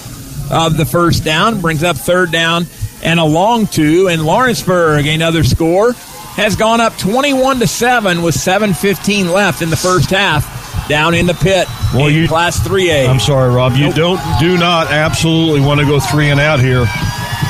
of 0.50 0.76
the 0.76 0.84
first 0.84 1.24
down. 1.24 1.60
Brings 1.60 1.82
up 1.82 1.96
third 1.96 2.30
down 2.32 2.66
and 3.02 3.20
a 3.20 3.24
long 3.24 3.66
two. 3.66 4.08
And 4.08 4.24
Lawrenceburg, 4.24 5.06
another 5.06 5.44
score, 5.44 5.92
has 6.36 6.56
gone 6.56 6.80
up 6.80 6.96
21 6.98 7.60
to 7.60 7.66
7 7.66 8.22
with 8.22 8.34
7.15 8.34 9.32
left 9.32 9.62
in 9.62 9.70
the 9.70 9.76
first 9.76 10.10
half 10.10 10.88
down 10.88 11.14
in 11.14 11.26
the 11.26 11.34
pit 11.34 11.66
well, 11.94 12.08
in 12.08 12.14
you, 12.14 12.28
Class 12.28 12.58
3A. 12.60 13.08
I'm 13.08 13.20
sorry, 13.20 13.54
Rob. 13.54 13.74
You 13.74 13.86
nope. 13.86 13.94
don't 13.94 14.40
do 14.40 14.58
not 14.58 14.88
absolutely 14.88 15.60
want 15.60 15.80
to 15.80 15.86
go 15.86 16.00
three 16.00 16.30
and 16.30 16.40
out 16.40 16.60
here. 16.60 16.84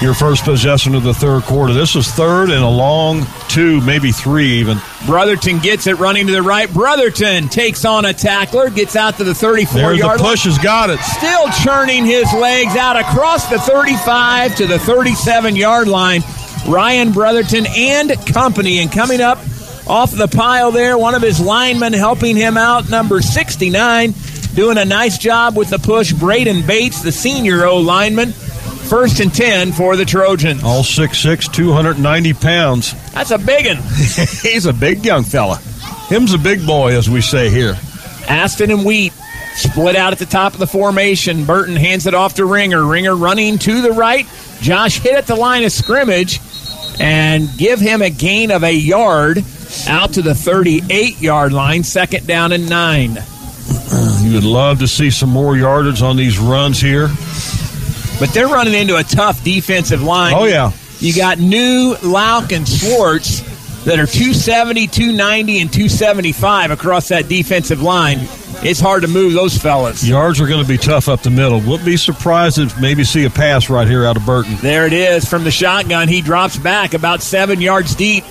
Your 0.05 0.15
first 0.15 0.45
possession 0.45 0.95
of 0.95 1.03
the 1.03 1.15
third 1.15 1.43
quarter. 1.45 1.73
This 1.73 1.97
is 1.97 2.07
third 2.07 2.51
and 2.51 2.63
a 2.63 2.69
long 2.69 3.27
two, 3.49 3.81
maybe 3.81 4.13
three 4.13 4.59
even. 4.59 4.77
Brotherton 5.07 5.61
gets 5.61 5.87
it 5.87 5.99
running 5.99 6.27
to 6.27 6.33
the 6.33 6.43
right. 6.43 6.71
Brotherton 6.71 7.49
takes 7.49 7.87
on 7.87 8.05
a 8.05 8.13
tackler, 8.13 8.69
gets 8.69 8.97
out 8.97 9.17
to 9.17 9.25
the 9.25 9.35
34 9.35 9.75
There, 9.75 9.95
yard 9.95 10.19
the 10.21 10.23
push 10.23 10.45
has 10.45 10.59
got 10.59 10.91
it. 10.91 11.01
Still 11.01 11.49
churning 11.65 12.05
his 12.05 12.31
legs 12.35 12.77
out 12.77 12.97
across 12.97 13.49
the 13.49 13.59
35 13.59 14.57
to 14.57 14.67
the 14.67 14.79
37 14.79 15.57
yard 15.57 15.89
line. 15.89 16.23
Ryan 16.69 17.11
Brotherton 17.11 17.65
and 17.75 18.11
company. 18.27 18.81
And 18.81 18.93
coming 18.93 19.23
up 19.23 19.39
off 19.87 20.11
the 20.11 20.29
pile 20.29 20.71
there, 20.71 20.99
one 20.99 21.15
of 21.15 21.23
his 21.23 21.41
linemen 21.41 21.95
helping 21.95 22.37
him 22.37 22.59
out, 22.59 22.91
number 22.91 23.23
69, 23.23 24.13
doing 24.55 24.77
a 24.77 24.85
nice 24.85 25.17
job 25.17 25.57
with 25.57 25.71
the 25.71 25.79
push. 25.79 26.13
Braden 26.13 26.67
Bates, 26.67 27.03
the 27.03 27.13
senior 27.13 27.65
O 27.65 27.79
lineman. 27.79 28.35
First 28.89 29.21
and 29.21 29.35
10 29.35 29.73
for 29.73 29.97
the 29.97 30.05
Trojans. 30.05 30.63
All 30.63 30.83
6'6", 30.83 31.53
290 31.53 32.33
pounds. 32.35 33.13
That's 33.13 33.31
a 33.31 33.39
big 33.39 33.67
one. 33.67 33.77
He's 34.43 34.67
a 34.67 34.73
big 34.73 35.05
young 35.05 35.25
fella. 35.25 35.57
Him's 36.09 36.35
a 36.35 36.39
big 36.39 36.67
boy, 36.67 36.97
as 36.97 37.09
we 37.09 37.21
say 37.21 37.51
here. 37.51 37.77
Aston 38.29 38.71
and 38.71 38.85
Wheat 38.85 39.13
split 39.57 39.97
out 39.97 40.13
at 40.13 40.19
the 40.19 40.27
top 40.27 40.53
of 40.53 40.59
the 40.59 40.67
formation. 40.67 41.45
Burton 41.45 41.77
hands 41.77 42.07
it 42.07 42.15
off 42.15 42.35
to 42.35 42.45
Ringer. 42.45 42.85
Ringer 42.85 43.17
running 43.17 43.59
to 43.59 43.81
the 43.83 43.93
right. 43.93 44.27
Josh 44.61 45.01
hit 45.01 45.15
at 45.15 45.27
the 45.27 45.37
line 45.37 45.65
of 45.65 45.73
scrimmage 45.73 46.41
and 47.01 47.49
give 47.57 47.81
him 47.81 48.03
a 48.03 48.11
gain 48.11 48.51
of 48.51 48.63
a 48.63 48.73
yard 48.73 49.43
out 49.89 50.15
to 50.15 50.23
the 50.23 50.35
38 50.35 51.21
yard 51.21 51.53
line. 51.53 51.83
Second 51.85 52.27
down 52.27 52.53
and 52.53 52.69
nine. 52.69 53.17
Uh, 53.19 54.21
you 54.23 54.35
would 54.35 54.45
love 54.45 54.79
to 54.81 54.89
see 54.89 55.11
some 55.11 55.31
more 55.31 55.57
yardage 55.57 56.03
on 56.03 56.17
these 56.17 56.39
runs 56.39 56.81
here. 56.81 57.09
But 58.19 58.31
they're 58.31 58.49
running 58.49 58.75
into 58.75 58.97
a 58.97 59.03
tough 59.03 59.43
defensive 59.43 60.03
line. 60.03 60.35
Oh, 60.35 60.45
yeah. 60.45 60.73
You 61.01 61.15
got 61.15 61.39
New, 61.39 61.97
Lauk, 62.03 62.53
and 62.53 62.67
Schwartz 62.67 63.41
that 63.85 63.99
are 63.99 64.07
270, 64.07 64.87
290, 64.87 65.61
and 65.61 65.73
275 65.73 66.71
across 66.71 67.09
that 67.09 67.29
defensive 67.29 67.83
line. 67.83 68.21
It's 68.63 68.81
hard 68.81 69.03
to 69.03 69.09
move 69.09 69.35
those 69.35 69.59
fellas. 69.59 70.03
Yards 70.03 70.41
are 70.41 70.47
going 70.47 70.63
to 70.63 70.69
be 70.69 70.79
tough 70.79 71.09
up 71.09 71.21
the 71.21 71.29
middle. 71.31 71.61
Wouldn't 71.61 71.85
be 71.85 71.99
surprised 71.99 72.59
if 72.59 72.81
maybe 72.81 73.05
see 73.05 73.25
a 73.27 73.31
pass 73.31 73.69
right 73.69 73.87
here 73.87 74.07
out 74.07 74.17
of 74.17 74.25
Burton. 74.25 74.57
There 74.63 74.87
it 74.87 74.95
is 74.95 75.29
from 75.29 75.45
the 75.45 75.51
shotgun. 75.51 76.09
He 76.09 76.23
drops 76.23 76.57
back 76.57 76.95
about 76.95 77.21
seven 77.21 77.61
yards 77.61 77.95
deep, 77.95 78.25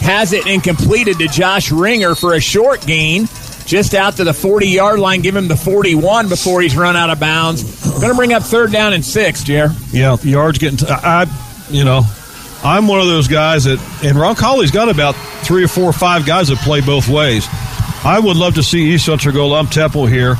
has 0.00 0.32
it 0.32 0.46
incompleted 0.46 1.18
to 1.18 1.26
Josh 1.26 1.72
Ringer 1.72 2.14
for 2.14 2.34
a 2.34 2.40
short 2.40 2.86
gain. 2.86 3.26
Just 3.70 3.94
out 3.94 4.16
to 4.16 4.24
the 4.24 4.34
40 4.34 4.66
yard 4.66 4.98
line, 4.98 5.20
give 5.20 5.36
him 5.36 5.46
the 5.46 5.54
41 5.54 6.28
before 6.28 6.60
he's 6.60 6.76
run 6.76 6.96
out 6.96 7.08
of 7.08 7.20
bounds. 7.20 7.62
Going 8.00 8.10
to 8.10 8.16
bring 8.16 8.32
up 8.32 8.42
third 8.42 8.72
down 8.72 8.94
and 8.94 9.04
six, 9.04 9.44
Jer. 9.44 9.68
Yeah, 9.92 10.16
yards 10.22 10.58
getting. 10.58 10.78
T- 10.78 10.86
I, 10.88 11.26
you 11.70 11.84
know, 11.84 12.02
I'm 12.64 12.88
one 12.88 12.98
of 12.98 13.06
those 13.06 13.28
guys 13.28 13.62
that, 13.66 13.78
and 14.02 14.16
Roncalli's 14.18 14.72
got 14.72 14.88
about 14.88 15.14
three 15.44 15.62
or 15.62 15.68
four 15.68 15.84
or 15.84 15.92
five 15.92 16.26
guys 16.26 16.48
that 16.48 16.58
play 16.58 16.80
both 16.80 17.06
ways. 17.06 17.46
I 18.04 18.18
would 18.20 18.36
love 18.36 18.56
to 18.56 18.62
see 18.64 18.92
East 18.92 19.06
Central 19.06 19.32
go 19.32 19.46
lump 19.46 19.70
tempo 19.70 20.04
here 20.06 20.34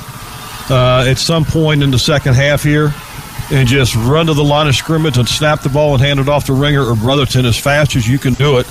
uh, 0.69 1.05
at 1.07 1.19
some 1.19 1.45
point 1.45 1.85
in 1.85 1.93
the 1.93 2.01
second 2.01 2.35
half 2.35 2.65
here 2.65 2.93
and 3.53 3.69
just 3.69 3.95
run 3.95 4.27
to 4.27 4.35
the 4.35 4.43
line 4.43 4.67
of 4.67 4.75
scrimmage 4.75 5.19
and 5.19 5.29
snap 5.29 5.63
the 5.63 5.69
ball 5.69 5.95
and 5.95 6.03
hand 6.03 6.19
it 6.19 6.29
off 6.29 6.47
to 6.47 6.53
Ringer 6.53 6.85
or 6.85 6.97
Brotherton 6.97 7.47
as 7.47 7.57
fast 7.57 7.95
as 7.95 8.09
you 8.09 8.19
can 8.19 8.35
do 8.35 8.59
it 8.59 8.67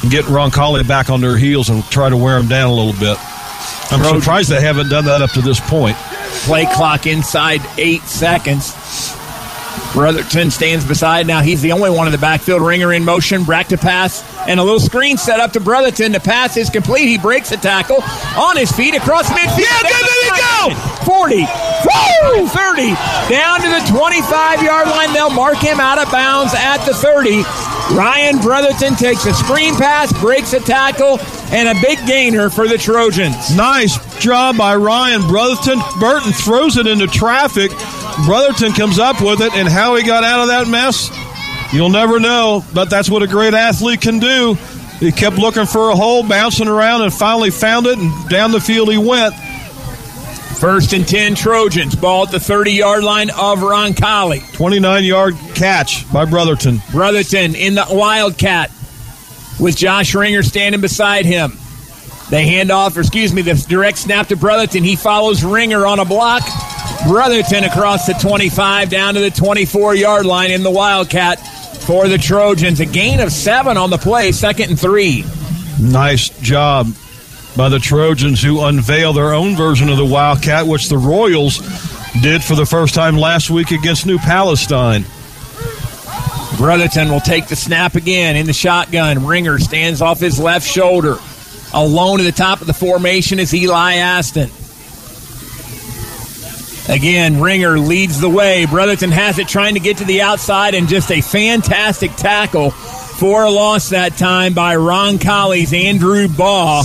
and 0.00 0.10
get 0.10 0.24
Roncalli 0.24 0.88
back 0.88 1.10
on 1.10 1.20
their 1.20 1.36
heels 1.36 1.68
and 1.68 1.84
try 1.90 2.08
to 2.08 2.16
wear 2.16 2.38
them 2.38 2.48
down 2.48 2.70
a 2.70 2.74
little 2.74 2.98
bit. 2.98 3.18
I'm 3.90 4.20
surprised 4.20 4.50
they 4.50 4.60
haven't 4.60 4.90
done 4.90 5.06
that 5.06 5.22
up 5.22 5.30
to 5.30 5.40
this 5.40 5.60
point. 5.60 5.96
Play 6.44 6.66
clock 6.74 7.06
inside 7.06 7.62
eight 7.78 8.02
seconds. 8.02 8.74
Brotherton 9.92 10.50
stands 10.50 10.84
beside. 10.84 11.26
Now 11.26 11.40
he's 11.40 11.62
the 11.62 11.72
only 11.72 11.90
one 11.90 12.06
in 12.06 12.12
the 12.12 12.18
backfield. 12.18 12.62
Ringer 12.62 12.92
in 12.92 13.04
motion. 13.04 13.44
Brack 13.44 13.68
to 13.68 13.78
pass. 13.78 14.22
And 14.46 14.60
a 14.60 14.62
little 14.62 14.80
screen 14.80 15.16
set 15.16 15.40
up 15.40 15.52
to 15.52 15.60
Brotherton. 15.60 16.12
The 16.12 16.20
pass 16.20 16.56
is 16.56 16.68
complete. 16.70 17.06
He 17.06 17.18
breaks 17.18 17.50
the 17.50 17.56
tackle 17.56 18.02
on 18.36 18.56
his 18.56 18.70
feet 18.72 18.94
across 18.94 19.28
midfield. 19.30 19.58
Yeah, 19.58 19.82
there 19.82 20.24
you 20.24 20.30
go! 20.36 20.74
40. 21.04 21.36
Woo! 21.40 22.46
30. 22.48 22.94
Down 23.32 23.60
to 23.60 23.68
the 23.68 23.84
25 23.88 24.62
yard 24.62 24.88
line. 24.88 25.12
They'll 25.12 25.30
mark 25.30 25.58
him 25.58 25.80
out 25.80 25.98
of 25.98 26.10
bounds 26.12 26.52
at 26.54 26.84
the 26.84 26.94
30. 26.94 27.42
Ryan 27.92 28.38
Brotherton 28.38 28.94
takes 28.96 29.24
a 29.24 29.32
screen 29.32 29.74
pass, 29.74 30.12
breaks 30.20 30.52
a 30.52 30.60
tackle, 30.60 31.18
and 31.50 31.68
a 31.68 31.80
big 31.80 31.98
gainer 32.06 32.50
for 32.50 32.68
the 32.68 32.76
Trojans. 32.76 33.56
Nice 33.56 33.96
job 34.20 34.56
by 34.56 34.76
Ryan 34.76 35.22
Brotherton. 35.22 35.80
Burton 35.98 36.32
throws 36.32 36.76
it 36.76 36.86
into 36.86 37.06
traffic. 37.06 37.70
Brotherton 38.26 38.72
comes 38.72 38.98
up 38.98 39.20
with 39.22 39.40
it, 39.40 39.54
and 39.54 39.68
how 39.68 39.96
he 39.96 40.04
got 40.04 40.22
out 40.22 40.40
of 40.40 40.48
that 40.48 40.68
mess, 40.68 41.10
you'll 41.72 41.88
never 41.88 42.20
know. 42.20 42.62
But 42.74 42.90
that's 42.90 43.08
what 43.08 43.22
a 43.22 43.26
great 43.26 43.54
athlete 43.54 44.02
can 44.02 44.18
do. 44.18 44.54
He 45.00 45.10
kept 45.10 45.38
looking 45.38 45.66
for 45.66 45.90
a 45.90 45.96
hole, 45.96 46.22
bouncing 46.28 46.68
around, 46.68 47.02
and 47.02 47.12
finally 47.12 47.50
found 47.50 47.86
it, 47.86 47.98
and 47.98 48.28
down 48.28 48.52
the 48.52 48.60
field 48.60 48.90
he 48.90 48.98
went. 48.98 49.34
First 50.58 50.92
and 50.92 51.06
10 51.06 51.36
Trojans. 51.36 51.94
Ball 51.94 52.24
at 52.24 52.32
the 52.32 52.40
30 52.40 52.72
yard 52.72 53.04
line 53.04 53.30
of 53.30 53.60
Roncalli. 53.60 54.52
29 54.54 55.04
yard 55.04 55.34
catch 55.54 56.12
by 56.12 56.24
Brotherton. 56.24 56.82
Brotherton 56.90 57.54
in 57.54 57.76
the 57.76 57.86
Wildcat 57.88 58.72
with 59.60 59.76
Josh 59.76 60.16
Ringer 60.16 60.42
standing 60.42 60.80
beside 60.80 61.26
him. 61.26 61.52
They 62.30 62.44
hand 62.44 62.72
off, 62.72 62.96
or 62.96 63.00
excuse 63.00 63.32
me, 63.32 63.42
the 63.42 63.54
direct 63.68 63.98
snap 63.98 64.26
to 64.28 64.36
Brotherton. 64.36 64.82
He 64.82 64.96
follows 64.96 65.44
Ringer 65.44 65.86
on 65.86 66.00
a 66.00 66.04
block. 66.04 66.42
Brotherton 67.06 67.62
across 67.62 68.06
the 68.06 68.14
25 68.14 68.90
down 68.90 69.14
to 69.14 69.20
the 69.20 69.30
24 69.30 69.94
yard 69.94 70.26
line 70.26 70.50
in 70.50 70.64
the 70.64 70.70
Wildcat 70.72 71.38
for 71.86 72.08
the 72.08 72.18
Trojans. 72.18 72.80
A 72.80 72.86
gain 72.86 73.20
of 73.20 73.30
seven 73.30 73.76
on 73.76 73.90
the 73.90 73.96
play, 73.96 74.32
second 74.32 74.70
and 74.70 74.80
three. 74.80 75.24
Nice 75.80 76.30
job 76.40 76.88
by 77.58 77.68
the 77.68 77.80
Trojans 77.80 78.40
who 78.40 78.62
unveil 78.62 79.12
their 79.12 79.34
own 79.34 79.56
version 79.56 79.88
of 79.88 79.96
the 79.96 80.06
Wildcat, 80.06 80.68
which 80.68 80.88
the 80.88 80.96
Royals 80.96 81.58
did 82.22 82.42
for 82.44 82.54
the 82.54 82.64
first 82.64 82.94
time 82.94 83.16
last 83.16 83.50
week 83.50 83.72
against 83.72 84.06
New 84.06 84.18
Palestine. 84.18 85.04
Brotherton 86.56 87.10
will 87.10 87.18
take 87.18 87.48
the 87.48 87.56
snap 87.56 87.96
again 87.96 88.36
in 88.36 88.46
the 88.46 88.52
shotgun. 88.52 89.26
Ringer 89.26 89.58
stands 89.58 90.00
off 90.00 90.20
his 90.20 90.38
left 90.38 90.64
shoulder. 90.64 91.16
Alone 91.74 92.20
at 92.20 92.22
the 92.22 92.32
top 92.32 92.60
of 92.60 92.68
the 92.68 92.72
formation 92.72 93.40
is 93.40 93.52
Eli 93.52 93.94
Aston. 93.94 94.50
Again, 96.88 97.40
Ringer 97.40 97.76
leads 97.76 98.20
the 98.20 98.30
way. 98.30 98.66
Brotherton 98.66 99.10
has 99.10 99.40
it 99.40 99.48
trying 99.48 99.74
to 99.74 99.80
get 99.80 99.96
to 99.96 100.04
the 100.04 100.22
outside, 100.22 100.74
and 100.74 100.86
just 100.86 101.10
a 101.10 101.20
fantastic 101.20 102.14
tackle 102.14 102.70
for 102.70 103.42
a 103.42 103.50
loss 103.50 103.88
that 103.88 104.16
time 104.16 104.54
by 104.54 104.76
Roncalli's 104.76 105.72
Andrew 105.72 106.28
Baugh. 106.28 106.84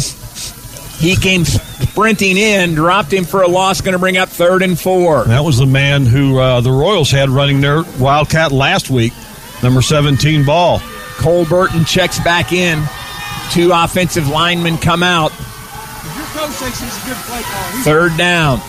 He 0.97 1.15
came 1.15 1.43
sprinting 1.45 2.37
in, 2.37 2.75
dropped 2.75 3.11
him 3.11 3.25
for 3.25 3.41
a 3.41 3.47
loss, 3.47 3.81
going 3.81 3.93
to 3.93 3.99
bring 3.99 4.17
up 4.17 4.29
third 4.29 4.61
and 4.61 4.79
four. 4.79 5.25
That 5.25 5.43
was 5.43 5.57
the 5.57 5.65
man 5.65 6.05
who 6.05 6.39
uh, 6.39 6.61
the 6.61 6.71
Royals 6.71 7.11
had 7.11 7.29
running 7.29 7.61
their 7.61 7.83
Wildcat 7.99 8.51
last 8.51 8.89
week, 8.89 9.13
number 9.61 9.81
17 9.81 10.45
ball. 10.45 10.79
Cole 11.17 11.45
Burton 11.45 11.85
checks 11.85 12.19
back 12.19 12.51
in. 12.53 12.83
Two 13.51 13.71
offensive 13.73 14.27
linemen 14.29 14.77
come 14.77 15.03
out. 15.03 15.31
Third 17.83 18.17
down. 18.17 18.59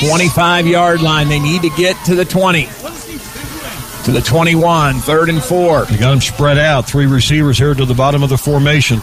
25 0.00 0.66
yard 0.66 1.02
line. 1.02 1.28
They 1.28 1.38
need 1.38 1.62
to 1.62 1.70
get 1.70 1.96
to 2.06 2.14
the 2.14 2.24
20. 2.24 2.68
To 4.04 4.12
the 4.12 4.20
21. 4.20 4.96
Third 5.00 5.28
and 5.28 5.42
four. 5.42 5.84
They 5.84 5.98
got 5.98 6.10
them 6.10 6.20
spread 6.20 6.58
out. 6.58 6.86
Three 6.86 7.06
receivers 7.06 7.58
here 7.58 7.74
to 7.74 7.84
the 7.84 7.94
bottom 7.94 8.22
of 8.22 8.30
the 8.30 8.38
formation. 8.38 9.00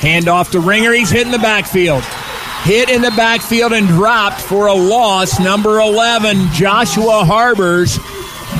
Hand 0.00 0.28
off 0.28 0.50
to 0.52 0.60
Ringer. 0.60 0.92
He's 0.92 1.10
hit 1.10 1.26
in 1.26 1.32
the 1.32 1.38
backfield. 1.38 2.04
Hit 2.64 2.88
in 2.88 3.02
the 3.02 3.10
backfield 3.10 3.72
and 3.72 3.86
dropped 3.86 4.40
for 4.40 4.66
a 4.66 4.74
loss. 4.74 5.38
Number 5.38 5.80
11, 5.80 6.48
Joshua 6.52 7.24
Harbers 7.24 7.98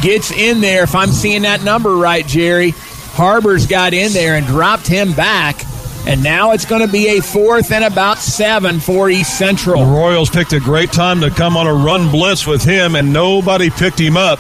gets 0.03 0.31
in 0.31 0.61
there. 0.61 0.85
If 0.85 0.95
I'm 0.95 1.11
seeing 1.11 1.43
that 1.43 1.63
number 1.63 1.97
right, 1.97 2.27
Jerry, 2.27 2.73
Harbers 3.15 3.67
got 3.67 3.95
in 3.95 4.13
there 4.13 4.35
and 4.35 4.47
dropped 4.47 4.87
him 4.87 5.13
back. 5.13 5.65
And 6.07 6.23
now 6.23 6.53
it's 6.53 6.67
going 6.67 6.83
to 6.83 6.93
be 6.93 7.17
a 7.17 7.23
fourth 7.23 7.73
and 7.73 7.83
about 7.83 8.19
seven 8.19 8.79
for 8.79 9.09
East 9.09 9.39
Central. 9.39 9.83
The 9.83 9.91
Royals 9.91 10.29
picked 10.29 10.53
a 10.53 10.61
great 10.61 10.93
time 10.93 11.21
to 11.21 11.31
come 11.31 11.57
on 11.57 11.67
a 11.67 11.73
run 11.73 12.11
blitz 12.11 12.47
with 12.47 12.63
him, 12.63 12.95
and 12.95 13.11
nobody 13.11 13.71
picked 13.71 13.99
him 13.99 14.19
up 14.19 14.39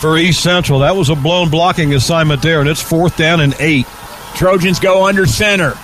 for 0.00 0.18
East 0.18 0.42
Central. 0.42 0.80
That 0.80 0.96
was 0.96 1.08
a 1.08 1.14
blown 1.14 1.48
blocking 1.48 1.94
assignment 1.94 2.42
there, 2.42 2.58
and 2.58 2.68
it's 2.68 2.82
fourth 2.82 3.16
down 3.16 3.40
and 3.40 3.54
eight. 3.60 3.86
Trojans 4.34 4.80
go 4.80 5.06
under 5.06 5.26
center. 5.26 5.74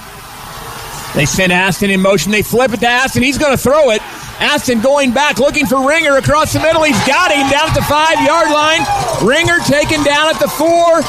They 1.16 1.24
send 1.24 1.50
Aston 1.50 1.88
in 1.88 2.02
motion. 2.02 2.30
They 2.30 2.42
flip 2.42 2.74
it 2.74 2.80
to 2.80 2.86
Aston. 2.86 3.22
He's 3.22 3.38
going 3.38 3.52
to 3.52 3.58
throw 3.58 3.88
it. 3.90 4.02
Aston 4.38 4.82
going 4.82 5.12
back, 5.12 5.38
looking 5.38 5.64
for 5.64 5.88
Ringer 5.88 6.18
across 6.18 6.52
the 6.52 6.60
middle. 6.60 6.82
He's 6.82 7.06
got 7.06 7.32
him 7.32 7.48
down 7.48 7.70
at 7.70 7.74
the 7.74 7.82
five 7.82 8.20
yard 8.20 8.50
line. 8.50 8.82
Ringer 9.26 9.58
taken 9.60 10.04
down 10.04 10.28
at 10.28 10.38
the 10.38 10.46
four. 10.46 11.00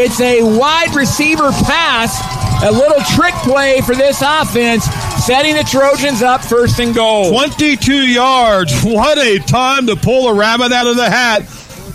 It's 0.00 0.20
a 0.20 0.42
wide 0.56 0.94
receiver 0.94 1.50
pass. 1.50 2.16
A 2.62 2.70
little 2.70 3.02
trick 3.16 3.34
play 3.42 3.80
for 3.80 3.96
this 3.96 4.22
offense, 4.24 4.84
setting 5.26 5.56
the 5.56 5.64
Trojans 5.64 6.22
up 6.22 6.42
first 6.42 6.78
and 6.78 6.94
goal. 6.94 7.30
22 7.30 8.06
yards. 8.06 8.72
What 8.84 9.18
a 9.18 9.40
time 9.40 9.88
to 9.88 9.96
pull 9.96 10.28
a 10.28 10.34
rabbit 10.34 10.70
out 10.72 10.86
of 10.86 10.96
the 10.96 11.10
hat. 11.10 11.42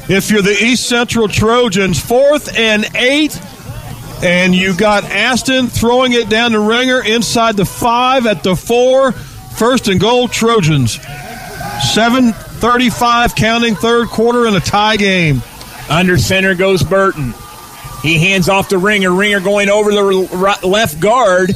if 0.10 0.30
you're 0.30 0.42
the 0.42 0.62
East 0.62 0.88
Central 0.90 1.30
Trojans, 1.30 2.00
fourth 2.00 2.54
and 2.58 2.86
eight. 2.96 3.40
And 4.24 4.54
you 4.54 4.76
got 4.76 5.06
Aston 5.06 5.68
throwing 5.68 6.14
it 6.14 6.30
down 6.30 6.52
the 6.52 6.60
ringer 6.60 7.04
inside 7.04 7.58
the 7.58 7.66
five 7.66 8.28
at 8.28 8.44
the 8.44 8.56
four. 8.56 9.12
First 9.12 9.88
and 9.88 10.00
goal, 10.00 10.28
Trojans. 10.28 10.98
7.35 10.98 13.36
counting 13.36 13.76
third 13.76 14.10
quarter 14.10 14.46
in 14.46 14.56
a 14.56 14.60
tie 14.60 14.98
game. 14.98 15.42
Under 15.90 16.18
center 16.18 16.54
goes 16.56 16.84
Burton. 16.84 17.34
He 18.02 18.18
hands 18.18 18.50
off 18.50 18.70
to 18.70 18.78
Ringer. 18.78 19.12
Ringer 19.12 19.40
going 19.40 19.70
over 19.70 19.92
the 19.92 20.60
left 20.64 21.00
guard. 21.00 21.56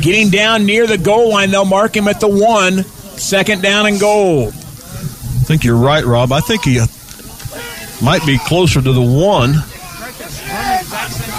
Getting 0.00 0.30
down 0.30 0.66
near 0.66 0.86
the 0.86 0.98
goal 0.98 1.30
line. 1.30 1.50
They'll 1.50 1.64
mark 1.64 1.96
him 1.96 2.08
at 2.08 2.20
the 2.20 2.28
one. 2.28 2.82
Second 2.84 3.62
down 3.62 3.86
and 3.86 4.00
goal. 4.00 4.48
I 4.48 5.46
think 5.46 5.62
you're 5.62 5.76
right, 5.76 6.04
Rob. 6.04 6.32
I 6.32 6.40
think 6.40 6.64
he 6.64 6.80
uh, 6.80 6.86
might 8.02 8.24
be 8.26 8.38
closer 8.38 8.80
to 8.80 8.92
the 8.92 9.00
one. 9.00 9.54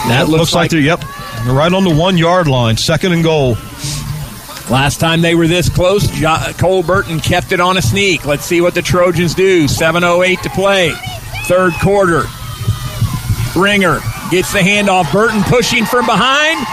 That 0.07 0.27
looks, 0.29 0.39
looks 0.39 0.53
like, 0.53 0.61
like 0.63 0.71
they're, 0.71 0.79
yep, 0.79 1.03
right 1.47 1.71
on 1.71 1.83
the 1.83 1.95
one 1.95 2.17
yard 2.17 2.47
line. 2.47 2.77
Second 2.77 3.13
and 3.13 3.23
goal. 3.23 3.57
Last 4.69 4.99
time 4.99 5.21
they 5.21 5.35
were 5.35 5.47
this 5.47 5.69
close, 5.69 6.07
Cole 6.57 6.81
Burton 6.81 7.19
kept 7.19 7.51
it 7.51 7.59
on 7.59 7.77
a 7.77 7.81
sneak. 7.81 8.25
Let's 8.25 8.45
see 8.45 8.61
what 8.61 8.73
the 8.73 8.81
Trojans 8.81 9.35
do. 9.35 9.65
7.08 9.65 10.41
to 10.41 10.49
play. 10.49 10.91
Third 11.45 11.73
quarter. 11.81 12.23
Ringer 13.55 13.99
gets 14.31 14.51
the 14.51 14.59
handoff. 14.59 15.11
Burton 15.11 15.43
pushing 15.43 15.85
from 15.85 16.05
behind. 16.05 16.65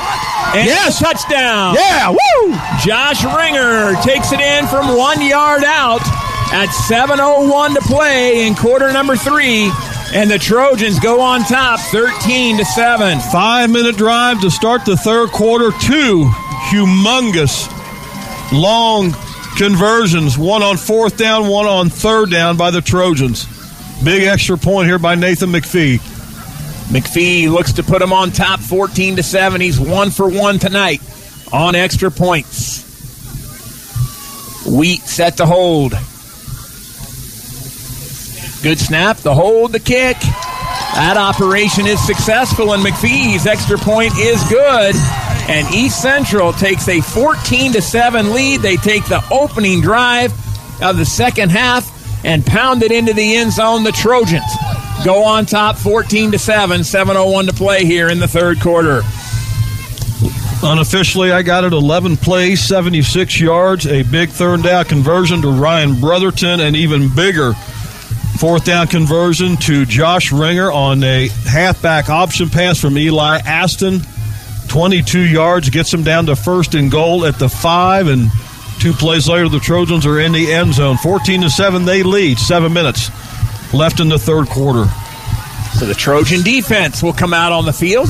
And 0.57 0.67
yes! 0.67 0.99
touchdown. 0.99 1.75
Yeah, 1.75 2.11
woo! 2.11 2.55
Josh 2.85 3.25
Ringer 3.25 3.95
takes 4.03 4.33
it 4.33 4.41
in 4.41 4.67
from 4.67 4.97
one 4.97 5.21
yard 5.21 5.63
out 5.65 6.03
at 6.53 6.69
7.01 6.91 7.75
to 7.75 7.81
play 7.83 8.47
in 8.47 8.55
quarter 8.55 8.93
number 8.93 9.17
three. 9.17 9.71
And 10.14 10.30
the 10.30 10.39
Trojans 10.39 11.01
go 11.01 11.22
on 11.22 11.40
top 11.40 11.80
13 11.80 12.59
to 12.59 12.64
7. 12.66 13.18
Five 13.18 13.70
minute 13.70 13.97
drive 13.97 14.43
to 14.43 14.51
start 14.51 14.84
the 14.84 14.97
third 14.97 15.30
quarter. 15.30 15.70
Two 15.80 16.24
humongous 16.68 17.70
long 18.52 19.12
conversions. 19.56 20.36
One 20.36 20.62
on 20.62 20.76
fourth 20.76 21.16
down, 21.16 21.48
one 21.48 21.64
on 21.66 21.89
third 21.89 22.30
down 22.30 22.59
by 22.59 22.70
the 22.70 22.82
Trojans. 22.82 23.47
Big 24.05 24.24
extra 24.24 24.59
point 24.59 24.86
here 24.86 24.98
by 24.98 25.14
Nathan 25.14 25.51
McPhee. 25.51 25.97
McPhee 26.90 27.51
looks 27.51 27.72
to 27.74 27.82
put 27.82 28.02
him 28.02 28.12
on 28.12 28.32
top 28.32 28.60
14 28.60 29.16
to 29.16 29.22
7. 29.22 29.62
He's 29.62 29.80
one 29.80 30.10
for 30.10 30.28
one 30.28 30.59
tonight 30.59 31.01
on 31.52 31.74
extra 31.74 32.10
points. 32.10 32.82
Wheat 34.66 35.01
set 35.01 35.39
to 35.39 35.47
hold. 35.47 35.94
Good 38.62 38.78
snap, 38.78 39.16
the 39.16 39.34
hold, 39.34 39.72
the 39.72 39.80
kick. 39.80 40.16
That 40.94 41.16
operation 41.16 41.84
is 41.86 42.05
successful, 42.06 42.74
and 42.74 42.82
McPhee's 42.84 43.44
extra 43.44 43.76
point 43.76 44.16
is 44.16 44.40
good. 44.48 44.94
And 45.51 45.66
East 45.74 46.01
Central 46.01 46.52
takes 46.52 46.86
a 46.86 47.01
14 47.01 47.72
to 47.72 47.82
7 47.82 48.32
lead. 48.32 48.60
They 48.60 48.76
take 48.76 49.05
the 49.06 49.20
opening 49.32 49.80
drive 49.80 50.32
of 50.80 50.97
the 50.97 51.05
second 51.05 51.51
half 51.51 51.90
and 52.24 52.47
pound 52.47 52.84
it 52.84 52.93
into 52.93 53.12
the 53.12 53.36
end 53.36 53.51
zone. 53.51 53.82
The 53.82 53.90
Trojans 53.90 54.44
go 55.05 55.24
on 55.24 55.44
top 55.44 55.76
14 55.76 56.30
to 56.30 56.39
7 56.39 56.84
701 56.84 57.47
to 57.47 57.52
play 57.52 57.84
here 57.84 58.09
in 58.09 58.20
the 58.20 58.28
third 58.28 58.60
quarter 58.60 59.02
unofficially 60.62 61.32
i 61.32 61.43
got 61.43 61.64
it 61.64 61.72
11 61.72 62.16
plays 62.16 62.60
76 62.60 63.40
yards 63.40 63.84
a 63.89 64.05
big 64.05 64.28
third 64.28 64.62
down 64.62 64.84
conversion 64.84 65.43
to 65.43 65.48
ryan 65.48 66.01
brotherton 66.01 66.60
and 66.60 66.76
even 66.76 67.12
bigger 67.12 67.52
fourth 68.43 68.64
down 68.64 68.89
conversion 68.89 69.56
to 69.56 69.86
josh 69.86 70.32
ringer 70.32 70.73
on 70.73 71.02
a 71.05 71.28
halfback 71.47 72.10
option 72.10 72.51
pass 72.51 72.81
from 72.81 72.98
eli 72.98 73.39
aston 73.44 74.01
22 74.66 75.20
yards 75.20 75.70
gets 75.70 75.94
him 75.94 76.02
down 76.02 76.27
to 76.27 76.35
first 76.35 76.74
and 76.74 76.90
goal 76.90 77.24
at 77.24 77.39
the 77.39 77.48
five 77.48 78.09
and 78.09 78.31
two 78.81 78.93
plays 78.93 79.28
later 79.28 79.48
the 79.48 79.60
trojans 79.60 80.05
are 80.05 80.19
in 80.19 80.32
the 80.32 80.52
end 80.52 80.74
zone 80.74 80.97
14 80.97 81.43
to 81.43 81.48
7 81.48 81.85
they 81.85 82.02
lead 82.02 82.36
seven 82.36 82.73
minutes 82.73 83.10
left 83.73 84.01
in 84.01 84.09
the 84.09 84.19
third 84.19 84.48
quarter. 84.48 84.85
So 85.78 85.86
the 85.86 85.94
Trojan 85.94 86.43
defense 86.43 87.02
will 87.02 87.12
come 87.12 87.32
out 87.32 87.52
on 87.52 87.64
the 87.64 87.73
field 87.73 88.09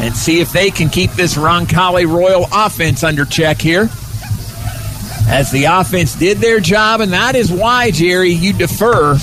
and 0.00 0.16
see 0.16 0.40
if 0.40 0.52
they 0.52 0.70
can 0.70 0.88
keep 0.88 1.12
this 1.12 1.34
Roncalli 1.34 2.06
Royal 2.06 2.46
offense 2.52 3.04
under 3.04 3.24
check 3.24 3.60
here. 3.60 3.88
As 5.28 5.52
the 5.52 5.64
offense 5.64 6.14
did 6.14 6.38
their 6.38 6.58
job, 6.58 7.00
and 7.00 7.12
that 7.12 7.36
is 7.36 7.52
why, 7.52 7.90
Jerry, 7.90 8.30
you 8.30 8.52
defer 8.52 9.16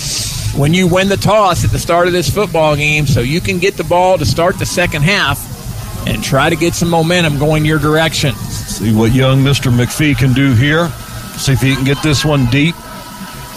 when 0.56 0.73
you 0.73 0.88
win 0.88 1.10
the 1.10 1.18
toss 1.18 1.65
at 1.65 1.72
the 1.72 1.80
start 1.80 2.07
of 2.07 2.14
this 2.14 2.30
football 2.30 2.76
game 2.76 3.07
so 3.07 3.22
you 3.22 3.41
can 3.41 3.60
get 3.60 3.76
the 3.76 3.84
ball 3.84 4.18
to 4.18 4.26
start 4.26 4.57
the 4.60 4.65
second 4.65 5.02
half 5.02 6.07
and 6.07 6.23
try 6.23 6.49
to 6.49 6.56
get 6.56 6.73
some 6.73 6.90
momentum 6.90 7.40
going 7.40 7.65
your 7.65 7.80
direction. 7.80 8.34
See 8.36 8.95
what 8.95 9.14
young 9.14 9.40
Mr. 9.40 9.76
McPhee 9.76 10.18
can 10.18 10.34
do 10.34 10.53
here. 10.53 10.90
See 11.38 11.53
if 11.53 11.61
he 11.61 11.76
can 11.76 11.84
get 11.84 12.02
this 12.03 12.23
one 12.23 12.45
deep. 12.45 12.76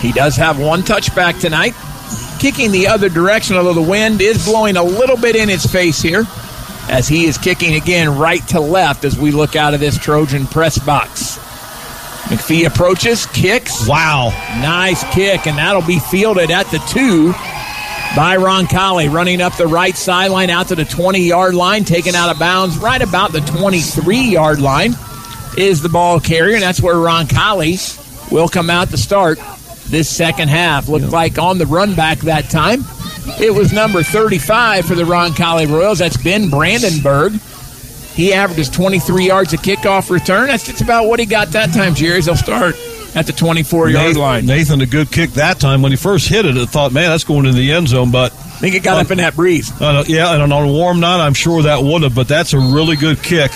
He 0.00 0.12
does 0.12 0.34
have 0.36 0.58
one 0.58 0.82
touchback 0.82 1.40
tonight 1.40 1.74
kicking 2.38 2.70
the 2.72 2.86
other 2.86 3.08
direction, 3.08 3.56
although 3.56 3.74
the 3.74 3.82
wind 3.82 4.20
is 4.20 4.44
blowing 4.44 4.76
a 4.76 4.82
little 4.82 5.16
bit 5.16 5.36
in 5.36 5.48
his 5.48 5.66
face 5.66 6.00
here 6.00 6.24
as 6.88 7.06
he 7.06 7.26
is 7.26 7.36
kicking 7.36 7.74
again 7.74 8.16
right 8.16 8.46
to 8.48 8.60
left 8.60 9.04
as 9.04 9.18
we 9.18 9.30
look 9.30 9.56
out 9.56 9.74
of 9.74 9.80
this 9.80 9.98
Trojan 9.98 10.46
press 10.46 10.78
box. 10.78 11.38
McPhee 12.24 12.66
approaches, 12.66 13.26
kicks. 13.26 13.88
Wow. 13.88 14.28
Nice 14.60 15.02
kick, 15.14 15.46
and 15.46 15.56
that'll 15.56 15.82
be 15.82 15.98
fielded 15.98 16.50
at 16.50 16.66
the 16.70 16.78
two 16.88 17.32
by 18.16 18.36
Ron 18.36 18.66
Roncalli, 18.66 19.12
running 19.12 19.40
up 19.40 19.56
the 19.56 19.66
right 19.66 19.96
sideline 19.96 20.50
out 20.50 20.68
to 20.68 20.74
the 20.74 20.84
20 20.84 21.20
yard 21.20 21.54
line, 21.54 21.84
taken 21.84 22.14
out 22.14 22.30
of 22.30 22.38
bounds 22.38 22.76
right 22.78 23.00
about 23.00 23.32
the 23.32 23.40
23 23.40 24.18
yard 24.18 24.60
line 24.60 24.94
is 25.56 25.82
the 25.82 25.88
ball 25.88 26.20
carrier, 26.20 26.54
and 26.54 26.62
that's 26.62 26.80
where 26.80 26.98
Ron 26.98 27.26
Roncalli 27.26 28.30
will 28.30 28.48
come 28.48 28.70
out 28.70 28.90
to 28.90 28.96
start 28.96 29.38
this 29.86 30.08
second 30.08 30.48
half. 30.48 30.88
Looked 30.88 31.10
like 31.10 31.38
on 31.38 31.58
the 31.58 31.66
run 31.66 31.94
back 31.94 32.18
that 32.20 32.50
time. 32.50 32.84
It 33.40 33.52
was 33.52 33.72
number 33.72 34.02
35 34.02 34.86
for 34.86 34.94
the 34.94 35.04
Ron 35.04 35.32
Roncalli 35.32 35.68
Royals. 35.68 35.98
That's 35.98 36.16
Ben 36.16 36.50
Brandenburg. 36.50 37.32
He 38.18 38.32
averages 38.32 38.68
23 38.68 39.28
yards 39.28 39.52
of 39.52 39.60
kickoff 39.60 40.10
return. 40.10 40.48
That's 40.48 40.66
just 40.66 40.80
about 40.80 41.06
what 41.06 41.20
he 41.20 41.24
got 41.24 41.50
that 41.50 41.72
time, 41.72 41.94
Jerry. 41.94 42.20
They'll 42.20 42.34
start 42.34 42.74
at 43.14 43.28
the 43.28 43.32
24 43.32 43.90
yard 43.90 44.16
line. 44.16 44.44
Nathan, 44.44 44.80
a 44.80 44.86
good 44.86 45.12
kick 45.12 45.30
that 45.34 45.60
time. 45.60 45.82
When 45.82 45.92
he 45.92 45.96
first 45.96 46.26
hit 46.26 46.44
it, 46.44 46.56
I 46.56 46.66
thought, 46.66 46.90
man, 46.90 47.10
that's 47.10 47.22
going 47.22 47.46
in 47.46 47.54
the 47.54 47.70
end 47.70 47.86
zone. 47.86 48.10
But 48.10 48.32
I 48.32 48.58
think 48.58 48.74
it 48.74 48.82
got 48.82 48.96
uh, 48.96 49.02
up 49.02 49.12
in 49.12 49.18
that 49.18 49.36
breeze. 49.36 49.70
Uh, 49.80 50.02
yeah, 50.08 50.34
and 50.34 50.52
on 50.52 50.68
a 50.68 50.72
warm 50.72 50.98
night, 50.98 51.24
I'm 51.24 51.32
sure 51.32 51.62
that 51.62 51.80
would 51.80 52.02
have. 52.02 52.16
But 52.16 52.26
that's 52.26 52.54
a 52.54 52.58
really 52.58 52.96
good 52.96 53.22
kick 53.22 53.52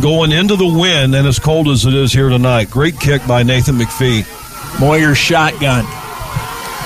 going 0.00 0.32
into 0.32 0.56
the 0.56 0.66
wind 0.66 1.14
and 1.14 1.26
as 1.26 1.38
cold 1.38 1.68
as 1.68 1.84
it 1.84 1.92
is 1.92 2.10
here 2.10 2.30
tonight. 2.30 2.70
Great 2.70 2.98
kick 2.98 3.20
by 3.26 3.42
Nathan 3.42 3.76
McPhee. 3.76 4.22
Moyer's 4.78 5.18
shotgun. 5.18 5.84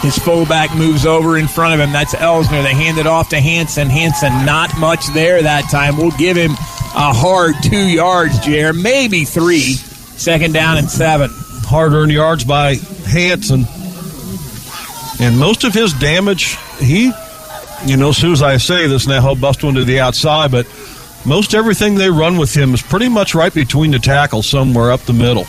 His 0.03 0.19
fullback 0.19 0.75
moves 0.75 1.07
over 1.07 1.39
in 1.39 1.47
front 1.47 1.75
of 1.75 1.81
him. 1.81 1.93
That's 1.93 2.17
Elsner. 2.17 2.65
They 2.65 2.75
hand 2.75 2.99
it 2.99 3.07
off 3.07 3.29
to 3.29 3.41
Hanson. 3.41 3.89
Hanson, 3.89 4.33
not 4.45 4.77
much 4.79 5.07
there 5.15 5.41
that 5.41 5.71
time. 5.71 5.97
We'll 5.97 6.11
give 6.13 6.37
him 6.37 6.57
a 6.95 7.13
hard 7.13 7.55
two 7.63 7.89
yards, 7.89 8.39
Jer. 8.41 8.73
Maybe 8.73 9.25
three. 9.25 9.75
Second 9.75 10.53
down 10.53 10.79
and 10.79 10.91
seven. 10.91 11.31
Hard 11.33 11.93
earned 11.93 12.13
yards 12.13 12.45
by 12.45 12.75
Hanson. 13.07 13.65
And 15.21 15.39
most 15.39 15.65
of 15.65 15.75
his 15.75 15.93
damage, 15.95 16.57
he, 16.79 17.13
you 17.85 17.97
know, 17.97 18.09
as 18.09 18.17
soon 18.17 18.33
as 18.33 18.43
I 18.43 18.57
say 18.57 18.87
this 18.87 19.07
now, 19.07 19.21
he'll 19.21 19.35
bust 19.35 19.63
one 19.63 19.75
to 19.75 19.85
the 19.85 20.01
outside, 20.01 20.51
but 20.51 20.67
most 21.25 21.55
everything 21.55 21.95
they 21.95 22.11
run 22.11 22.39
with 22.39 22.55
him 22.55 22.75
is 22.75 22.83
pretty 22.83 23.09
much 23.09 23.35
right 23.35 23.53
between 23.53 23.91
the 23.91 23.99
tackles, 23.99 24.49
somewhere 24.49 24.91
up 24.91 25.01
the 25.01 25.13
middle. 25.13 25.45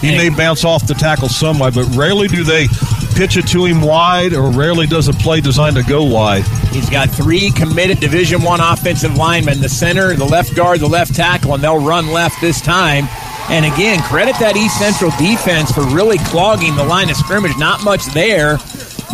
He 0.00 0.16
may 0.16 0.30
bounce 0.30 0.64
off 0.64 0.86
the 0.86 0.94
tackle 0.94 1.28
somewhere, 1.28 1.70
but 1.70 1.86
rarely 1.94 2.26
do 2.26 2.42
they 2.42 2.66
pitch 3.14 3.36
it 3.36 3.46
to 3.48 3.64
him 3.64 3.80
wide, 3.82 4.34
or 4.34 4.50
rarely 4.50 4.86
does 4.86 5.08
a 5.08 5.12
play 5.12 5.40
designed 5.40 5.76
to 5.76 5.82
go 5.82 6.02
wide. 6.02 6.44
He's 6.72 6.90
got 6.90 7.10
three 7.10 7.50
committed 7.50 8.00
Division 8.00 8.42
One 8.42 8.60
offensive 8.60 9.16
linemen: 9.16 9.60
the 9.60 9.68
center, 9.68 10.14
the 10.14 10.24
left 10.24 10.54
guard, 10.54 10.80
the 10.80 10.88
left 10.88 11.14
tackle, 11.14 11.54
and 11.54 11.62
they'll 11.62 11.84
run 11.84 12.08
left 12.08 12.40
this 12.40 12.60
time. 12.60 13.06
And 13.48 13.64
again, 13.66 14.00
credit 14.02 14.36
that 14.38 14.56
East 14.56 14.78
Central 14.78 15.10
defense 15.18 15.72
for 15.72 15.82
really 15.86 16.18
clogging 16.18 16.76
the 16.76 16.84
line 16.84 17.10
of 17.10 17.16
scrimmage. 17.16 17.56
Not 17.58 17.82
much 17.84 18.06
there. 18.06 18.58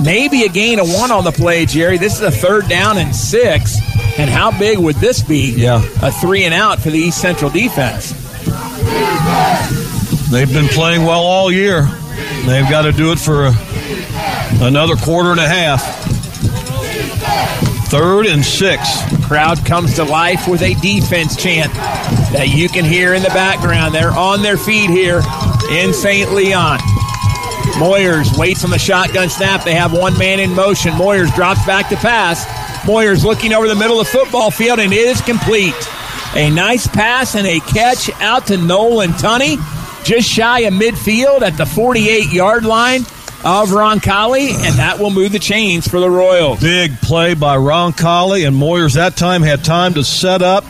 Maybe 0.03 0.45
a 0.45 0.49
gain 0.49 0.79
of 0.79 0.93
one 0.93 1.11
on 1.11 1.25
the 1.25 1.33
play, 1.33 1.67
Jerry. 1.67 1.99
This 1.99 2.15
is 2.15 2.21
a 2.21 2.31
third 2.31 2.69
down 2.69 2.99
and 2.99 3.15
six. 3.15 3.79
And 4.19 4.31
how 4.31 4.57
big 4.57 4.79
would 4.79 4.97
this 4.97 5.23
be? 5.23 5.53
Yeah. 5.53 5.83
A 6.03 6.13
three 6.13 6.45
and 6.45 6.55
out 6.55 6.79
for 6.79 6.91
the 6.91 6.99
East 6.99 7.21
Central 7.21 7.51
defense. 7.51 8.13
They've 10.31 10.53
been 10.53 10.69
playing 10.69 11.05
well 11.05 11.23
all 11.23 11.51
year. 11.51 11.83
They've 12.45 12.69
got 12.69 12.83
to 12.83 12.93
do 12.93 13.13
it 13.13 13.19
for 13.19 13.47
a, 13.47 13.53
another 14.61 14.97
quarter 14.97 15.31
and 15.31 15.41
a 15.41 15.49
half. 15.49 15.83
Third 17.89 18.27
and 18.27 18.45
six. 18.45 18.87
Crowd 19.25 19.65
comes 19.65 19.95
to 19.95 20.05
life 20.05 20.47
with 20.47 20.63
a 20.63 20.75
defense 20.75 21.37
chant 21.37 21.73
that 22.33 22.49
you 22.49 22.69
can 22.69 22.85
hear 22.85 23.15
in 23.15 23.23
the 23.23 23.29
background. 23.31 23.95
They're 23.95 24.11
on 24.11 24.43
their 24.43 24.59
feet 24.59 24.91
here 24.91 25.23
in 25.71 25.95
St. 25.95 26.33
Leon. 26.33 26.79
Moyers 27.79 28.37
waits 28.37 28.65
on 28.65 28.71
the 28.71 28.79
shotgun 28.79 29.29
snap. 29.29 29.65
They 29.65 29.75
have 29.75 29.93
one 29.93 30.19
man 30.19 30.41
in 30.41 30.55
motion. 30.55 30.93
Moyers 30.93 31.35
drops 31.35 31.65
back 31.65 31.89
to 31.91 31.97
pass. 31.97 32.45
Moyers 32.85 33.25
looking 33.25 33.53
over 33.53 33.69
the 33.69 33.77
middle 33.77 34.01
of 34.01 34.07
the 34.07 34.13
football 34.13 34.51
field, 34.51 34.81
and 34.81 34.93
it 34.93 34.97
is 34.97 35.21
complete. 35.21 35.75
A 36.35 36.51
nice 36.51 36.87
pass 36.87 37.37
and 37.37 37.47
a 37.47 37.61
catch 37.61 38.11
out 38.21 38.49
to 38.49 38.57
Nolan 38.57 39.11
Tunney, 39.13 39.57
just 40.05 40.29
shy 40.29 40.61
of 40.61 40.75
midfield 40.75 41.43
at 41.43 41.57
the 41.57 41.65
48 41.65 42.33
yard 42.33 42.65
line 42.65 43.07
of 43.45 43.69
Roncalli, 43.71 44.51
and 44.51 44.79
that 44.79 44.99
will 44.99 45.11
move 45.11 45.33
the 45.33 45.39
chains 45.39 45.87
for 45.87 46.01
the 46.01 46.11
Royals. 46.11 46.61
Big 46.61 46.97
play 47.01 47.35
by 47.35 47.57
Roncalli, 47.57 48.47
and 48.47 48.57
Moyers 48.57 48.95
that 48.95 49.17
time 49.17 49.43
had 49.43 49.65
time 49.65 49.95
to 49.95 50.05
set 50.05 50.43
up 50.43 50.65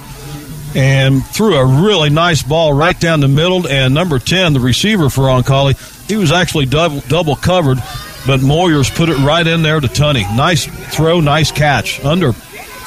and 0.74 1.24
threw 1.24 1.56
a 1.56 1.82
really 1.82 2.10
nice 2.10 2.42
ball 2.42 2.72
right 2.72 2.98
down 2.98 3.20
the 3.20 3.28
middle. 3.28 3.66
And 3.66 3.94
number 3.94 4.18
10, 4.18 4.52
the 4.52 4.60
receiver 4.60 5.08
for 5.08 5.22
Roncalli, 5.22 5.76
he 6.08 6.16
was 6.16 6.30
actually 6.30 6.66
double, 6.66 7.00
double 7.00 7.36
covered, 7.36 7.78
but 8.26 8.40
Moyers 8.40 8.94
put 8.94 9.08
it 9.08 9.16
right 9.18 9.46
in 9.46 9.62
there 9.62 9.80
to 9.80 9.88
Tunney. 9.88 10.24
Nice 10.36 10.66
throw, 10.94 11.20
nice 11.20 11.50
catch 11.50 12.04
under 12.04 12.32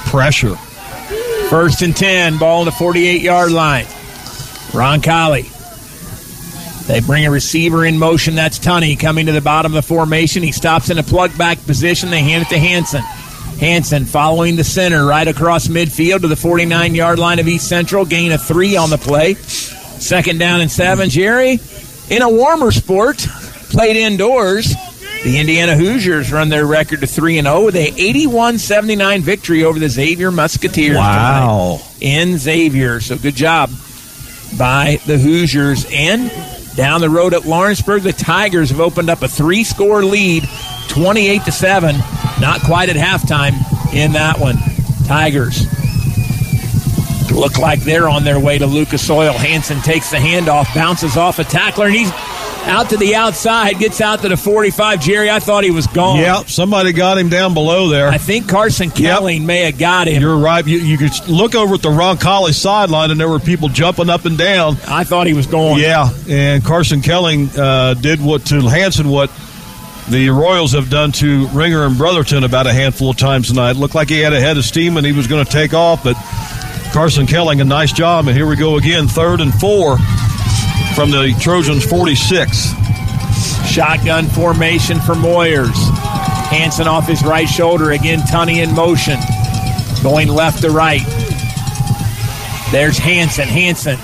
pressure. 0.05 0.55
First 1.49 1.81
and 1.81 1.95
10, 1.95 2.37
ball 2.37 2.59
on 2.59 2.65
the 2.65 2.71
48 2.71 3.21
yard 3.21 3.51
line. 3.51 3.85
Roncalli. 4.73 5.60
They 6.87 6.99
bring 6.99 7.25
a 7.25 7.31
receiver 7.31 7.85
in 7.85 7.97
motion. 7.97 8.35
That's 8.35 8.59
Tunney 8.59 8.99
coming 8.99 9.27
to 9.27 9.31
the 9.31 9.41
bottom 9.41 9.71
of 9.71 9.75
the 9.75 9.87
formation. 9.87 10.43
He 10.43 10.51
stops 10.51 10.89
in 10.89 10.97
a 10.97 11.03
plug 11.03 11.37
back 11.37 11.63
position. 11.65 12.09
They 12.09 12.21
hand 12.21 12.43
it 12.43 12.49
to 12.49 12.59
Hanson. 12.59 13.01
Hanson 13.59 14.05
following 14.05 14.55
the 14.55 14.63
center 14.63 15.05
right 15.05 15.27
across 15.27 15.67
midfield 15.67 16.21
to 16.21 16.27
the 16.27 16.35
49 16.35 16.95
yard 16.95 17.19
line 17.19 17.39
of 17.39 17.47
East 17.47 17.69
Central. 17.69 18.05
Gain 18.05 18.31
of 18.31 18.41
three 18.41 18.75
on 18.75 18.89
the 18.89 18.97
play. 18.97 19.35
Second 19.35 20.39
down 20.39 20.61
and 20.61 20.71
seven. 20.71 21.09
Jerry, 21.09 21.59
in 22.09 22.23
a 22.23 22.29
warmer 22.29 22.71
sport, 22.71 23.17
played 23.69 23.95
indoors. 23.95 24.73
The 25.23 25.39
Indiana 25.39 25.75
Hoosiers 25.75 26.31
run 26.31 26.49
their 26.49 26.65
record 26.65 27.01
to 27.01 27.07
3 27.07 27.37
and 27.37 27.45
0 27.45 27.65
with 27.65 27.75
a 27.75 27.91
81-79 27.91 29.21
victory 29.21 29.63
over 29.63 29.77
the 29.77 29.87
Xavier 29.87 30.31
Musketeers. 30.31 30.97
Wow. 30.97 31.79
In 31.99 32.39
Xavier. 32.39 32.99
So 32.99 33.19
good 33.19 33.35
job 33.35 33.69
by 34.57 34.99
the 35.05 35.19
Hoosiers. 35.19 35.85
And 35.91 36.31
down 36.75 37.01
the 37.01 37.09
road 37.09 37.33
at 37.33 37.45
Lawrenceburg, 37.45 38.03
the 38.03 38.13
Tigers 38.13 38.69
have 38.69 38.79
opened 38.79 39.09
up 39.09 39.21
a 39.21 39.27
three-score 39.27 40.03
lead, 40.03 40.43
28 40.89 41.43
to 41.45 41.51
7. 41.51 41.95
Not 42.39 42.61
quite 42.61 42.89
at 42.89 42.95
halftime 42.95 43.53
in 43.93 44.13
that 44.13 44.39
one. 44.39 44.57
Tigers 45.05 45.65
look 47.31 47.57
like 47.57 47.81
they're 47.81 48.09
on 48.09 48.23
their 48.23 48.39
way 48.39 48.57
to 48.57 48.65
Lucas 48.65 49.09
Oil. 49.09 49.33
Hanson 49.33 49.81
takes 49.81 50.11
the 50.11 50.17
handoff, 50.17 50.73
bounces 50.75 51.17
off 51.17 51.39
a 51.39 51.43
tackler, 51.43 51.87
and 51.87 51.95
he's 51.95 52.11
out 52.63 52.89
to 52.89 52.97
the 52.97 53.15
outside, 53.15 53.79
gets 53.79 54.01
out 54.01 54.21
to 54.21 54.29
the 54.29 54.37
45. 54.37 55.01
Jerry, 55.01 55.29
I 55.29 55.39
thought 55.39 55.63
he 55.63 55.71
was 55.71 55.87
gone. 55.87 56.19
Yep, 56.19 56.49
somebody 56.49 56.93
got 56.93 57.17
him 57.17 57.29
down 57.29 57.53
below 57.53 57.89
there. 57.89 58.07
I 58.07 58.17
think 58.17 58.47
Carson 58.47 58.89
Kelling 58.89 59.39
yep. 59.39 59.47
may 59.47 59.59
have 59.61 59.77
got 59.77 60.07
him. 60.07 60.21
You're 60.21 60.37
right. 60.37 60.65
You, 60.65 60.77
you 60.77 60.97
could 60.97 61.11
look 61.27 61.55
over 61.55 61.75
at 61.75 61.81
the 61.81 61.89
Ron 61.89 62.17
Roncalli 62.17 62.53
sideline, 62.53 63.11
and 63.11 63.19
there 63.19 63.29
were 63.29 63.39
people 63.39 63.69
jumping 63.69 64.09
up 64.09 64.25
and 64.25 64.37
down. 64.37 64.77
I 64.87 65.03
thought 65.03 65.27
he 65.27 65.33
was 65.33 65.47
gone. 65.47 65.79
Yeah, 65.79 66.09
and 66.27 66.63
Carson 66.63 67.01
Kelling 67.01 67.49
uh, 67.57 67.93
did 67.95 68.21
what 68.21 68.45
to 68.47 68.61
Hanson 68.61 69.09
what 69.09 69.31
the 70.09 70.29
Royals 70.29 70.73
have 70.73 70.89
done 70.89 71.11
to 71.13 71.47
Ringer 71.49 71.85
and 71.85 71.97
Brotherton 71.97 72.43
about 72.43 72.67
a 72.67 72.73
handful 72.73 73.11
of 73.11 73.17
times 73.17 73.47
tonight. 73.47 73.73
Looked 73.73 73.95
like 73.95 74.09
he 74.09 74.19
had 74.19 74.33
a 74.33 74.39
head 74.39 74.57
of 74.57 74.65
steam 74.65 74.97
and 74.97 75.05
he 75.05 75.11
was 75.13 75.27
going 75.27 75.45
to 75.45 75.51
take 75.51 75.73
off, 75.73 76.03
but 76.03 76.15
Carson 76.91 77.25
Kelling, 77.25 77.61
a 77.61 77.63
nice 77.63 77.93
job. 77.93 78.27
And 78.27 78.35
here 78.35 78.47
we 78.47 78.55
go 78.55 78.77
again, 78.77 79.07
third 79.07 79.39
and 79.39 79.53
four 79.53 79.97
from 80.95 81.11
the 81.11 81.35
Trojans 81.39 81.85
46. 81.85 82.73
Shotgun 83.67 84.25
formation 84.27 84.99
for 84.99 85.13
Moyers. 85.13 85.75
Hanson 86.49 86.87
off 86.87 87.07
his 87.07 87.23
right 87.23 87.47
shoulder. 87.47 87.91
Again, 87.91 88.19
Tunney 88.19 88.63
in 88.63 88.75
motion. 88.75 89.17
Going 90.03 90.27
left 90.27 90.61
to 90.61 90.69
right. 90.69 91.01
There's 92.71 92.97
Hanson. 92.97 93.47
Hanson 93.47 93.97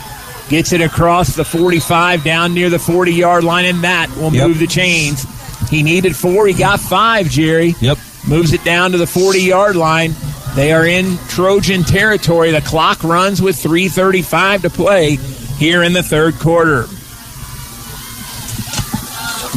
gets 0.49 0.71
it 0.71 0.81
across 0.81 1.35
the 1.35 1.43
45 1.43 2.23
down 2.23 2.53
near 2.53 2.69
the 2.69 2.79
40 2.79 3.13
yard 3.13 3.43
line, 3.43 3.65
and 3.65 3.83
that 3.83 4.09
will 4.15 4.33
yep. 4.33 4.47
move 4.47 4.59
the 4.59 4.67
chains. 4.67 5.25
He 5.69 5.83
needed 5.83 6.15
four. 6.15 6.47
He 6.47 6.53
got 6.53 6.79
five, 6.79 7.29
Jerry. 7.29 7.75
Yep. 7.81 7.97
Moves 8.27 8.53
it 8.53 8.63
down 8.63 8.91
to 8.91 8.97
the 8.97 9.07
40 9.07 9.41
yard 9.41 9.75
line. 9.75 10.13
They 10.55 10.71
are 10.71 10.87
in 10.87 11.17
Trojan 11.27 11.83
territory. 11.83 12.51
The 12.51 12.61
clock 12.61 13.03
runs 13.03 13.41
with 13.41 13.55
3.35 13.57 14.63
to 14.63 14.69
play 14.69 15.17
here 15.57 15.83
in 15.83 15.93
the 15.93 16.03
third 16.03 16.35
quarter. 16.35 16.85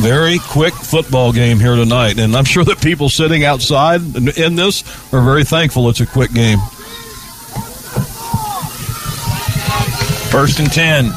Very 0.01 0.39
quick 0.39 0.73
football 0.73 1.33
game 1.33 1.61
here 1.61 1.77
tonight, 1.77 2.19
and 2.19 2.35
I'm 2.35 2.45
sure 2.45 2.65
that 2.65 2.81
people 2.81 3.09
sitting 3.09 3.45
outside 3.45 4.01
in 4.39 4.57
this 4.57 4.83
are 5.13 5.23
very 5.23 5.45
thankful 5.45 5.89
it's 5.91 6.01
a 6.01 6.07
quick 6.07 6.33
game. 6.33 6.59
First 10.31 10.61
and 10.61 10.73
10. 10.73 11.11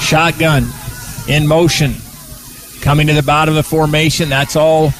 Shotgun 0.00 0.66
in 1.28 1.46
motion. 1.46 1.94
Coming 2.80 3.06
to 3.08 3.12
the 3.12 3.22
bottom 3.22 3.52
of 3.52 3.56
the 3.56 3.68
formation. 3.68 4.28
That's 4.28 4.56
all 4.56 4.92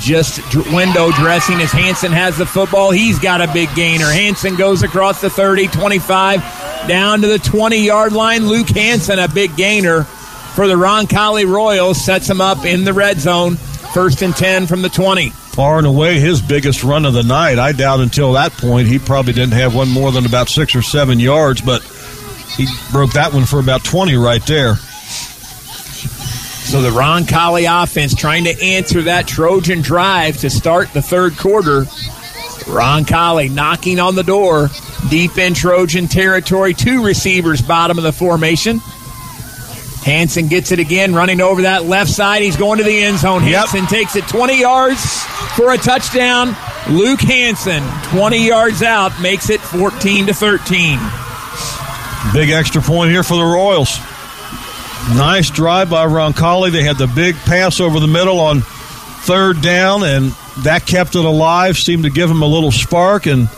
just 0.00 0.40
window 0.72 1.10
dressing 1.12 1.60
as 1.60 1.70
Hanson 1.70 2.12
has 2.12 2.36
the 2.36 2.46
football. 2.46 2.90
He's 2.90 3.18
got 3.18 3.40
a 3.40 3.52
big 3.52 3.72
gainer. 3.74 4.06
Hanson 4.06 4.56
goes 4.56 4.82
across 4.82 5.20
the 5.20 5.30
30, 5.30 5.68
25, 5.68 6.40
down 6.88 7.20
to 7.22 7.28
the 7.28 7.38
20 7.38 7.84
yard 7.84 8.12
line. 8.12 8.46
Luke 8.46 8.68
Hanson, 8.68 9.18
a 9.18 9.28
big 9.28 9.56
gainer 9.56 10.04
for 10.04 10.66
the 10.66 10.74
Roncalli 10.74 11.46
Royals, 11.46 12.04
sets 12.04 12.28
him 12.28 12.40
up 12.40 12.64
in 12.64 12.84
the 12.84 12.92
red 12.92 13.18
zone. 13.18 13.56
First 13.56 14.22
and 14.22 14.34
10 14.34 14.66
from 14.66 14.82
the 14.82 14.88
20. 14.88 15.30
Far 15.30 15.78
and 15.78 15.86
away 15.86 16.20
his 16.20 16.40
biggest 16.40 16.84
run 16.84 17.04
of 17.04 17.12
the 17.12 17.24
night. 17.24 17.58
I 17.58 17.72
doubt 17.72 18.00
until 18.00 18.32
that 18.34 18.52
point 18.52 18.86
he 18.86 18.98
probably 19.00 19.32
didn't 19.32 19.54
have 19.54 19.74
one 19.74 19.88
more 19.88 20.12
than 20.12 20.24
about 20.26 20.48
six 20.48 20.76
or 20.76 20.82
seven 20.82 21.18
yards, 21.18 21.60
but 21.60 21.82
he 22.56 22.66
broke 22.92 23.12
that 23.14 23.32
one 23.32 23.46
for 23.46 23.58
about 23.58 23.82
20 23.82 24.14
right 24.16 24.44
there. 24.46 24.76
So 26.70 26.80
the 26.80 26.90
Roncalli 26.90 27.66
offense 27.82 28.14
trying 28.14 28.44
to 28.44 28.62
answer 28.62 29.02
that 29.02 29.26
Trojan 29.26 29.82
drive 29.82 30.36
to 30.38 30.50
start 30.50 30.92
the 30.92 31.02
third 31.02 31.36
quarter. 31.36 31.80
Roncalli 32.70 33.50
knocking 33.50 33.98
on 33.98 34.14
the 34.14 34.22
door 34.22 34.68
deep 35.08 35.36
in 35.36 35.52
Trojan 35.52 36.06
territory. 36.06 36.72
Two 36.72 37.04
receivers 37.04 37.60
bottom 37.60 37.98
of 37.98 38.04
the 38.04 38.12
formation. 38.12 38.78
Hanson 40.04 40.46
gets 40.46 40.70
it 40.70 40.78
again, 40.78 41.12
running 41.12 41.40
over 41.40 41.62
that 41.62 41.86
left 41.86 42.08
side. 42.08 42.40
He's 42.40 42.56
going 42.56 42.78
to 42.78 42.84
the 42.84 43.02
end 43.02 43.18
zone. 43.18 43.42
Yep. 43.42 43.66
Hanson 43.66 43.86
takes 43.86 44.14
it 44.14 44.28
20 44.28 44.60
yards 44.60 45.24
for 45.56 45.72
a 45.72 45.76
touchdown. 45.76 46.54
Luke 46.88 47.20
Hanson, 47.20 47.82
20 48.16 48.46
yards 48.46 48.84
out, 48.84 49.20
makes 49.20 49.50
it 49.50 49.60
14 49.60 50.26
to 50.28 50.34
13. 50.34 51.00
Big 52.32 52.50
extra 52.50 52.80
point 52.80 53.10
here 53.10 53.24
for 53.24 53.36
the 53.36 53.44
Royals. 53.44 53.98
Nice 55.16 55.50
drive 55.50 55.90
by 55.90 56.06
Roncalli. 56.06 56.70
They 56.70 56.84
had 56.84 56.96
the 56.96 57.08
big 57.08 57.34
pass 57.34 57.80
over 57.80 57.98
the 57.98 58.06
middle 58.06 58.38
on 58.38 58.60
third 58.60 59.60
down, 59.60 60.04
and 60.04 60.30
that 60.62 60.86
kept 60.86 61.16
it 61.16 61.24
alive, 61.24 61.76
seemed 61.76 62.04
to 62.04 62.10
give 62.10 62.30
him 62.30 62.42
a 62.42 62.46
little 62.46 62.70
spark, 62.70 63.26
and 63.26 63.48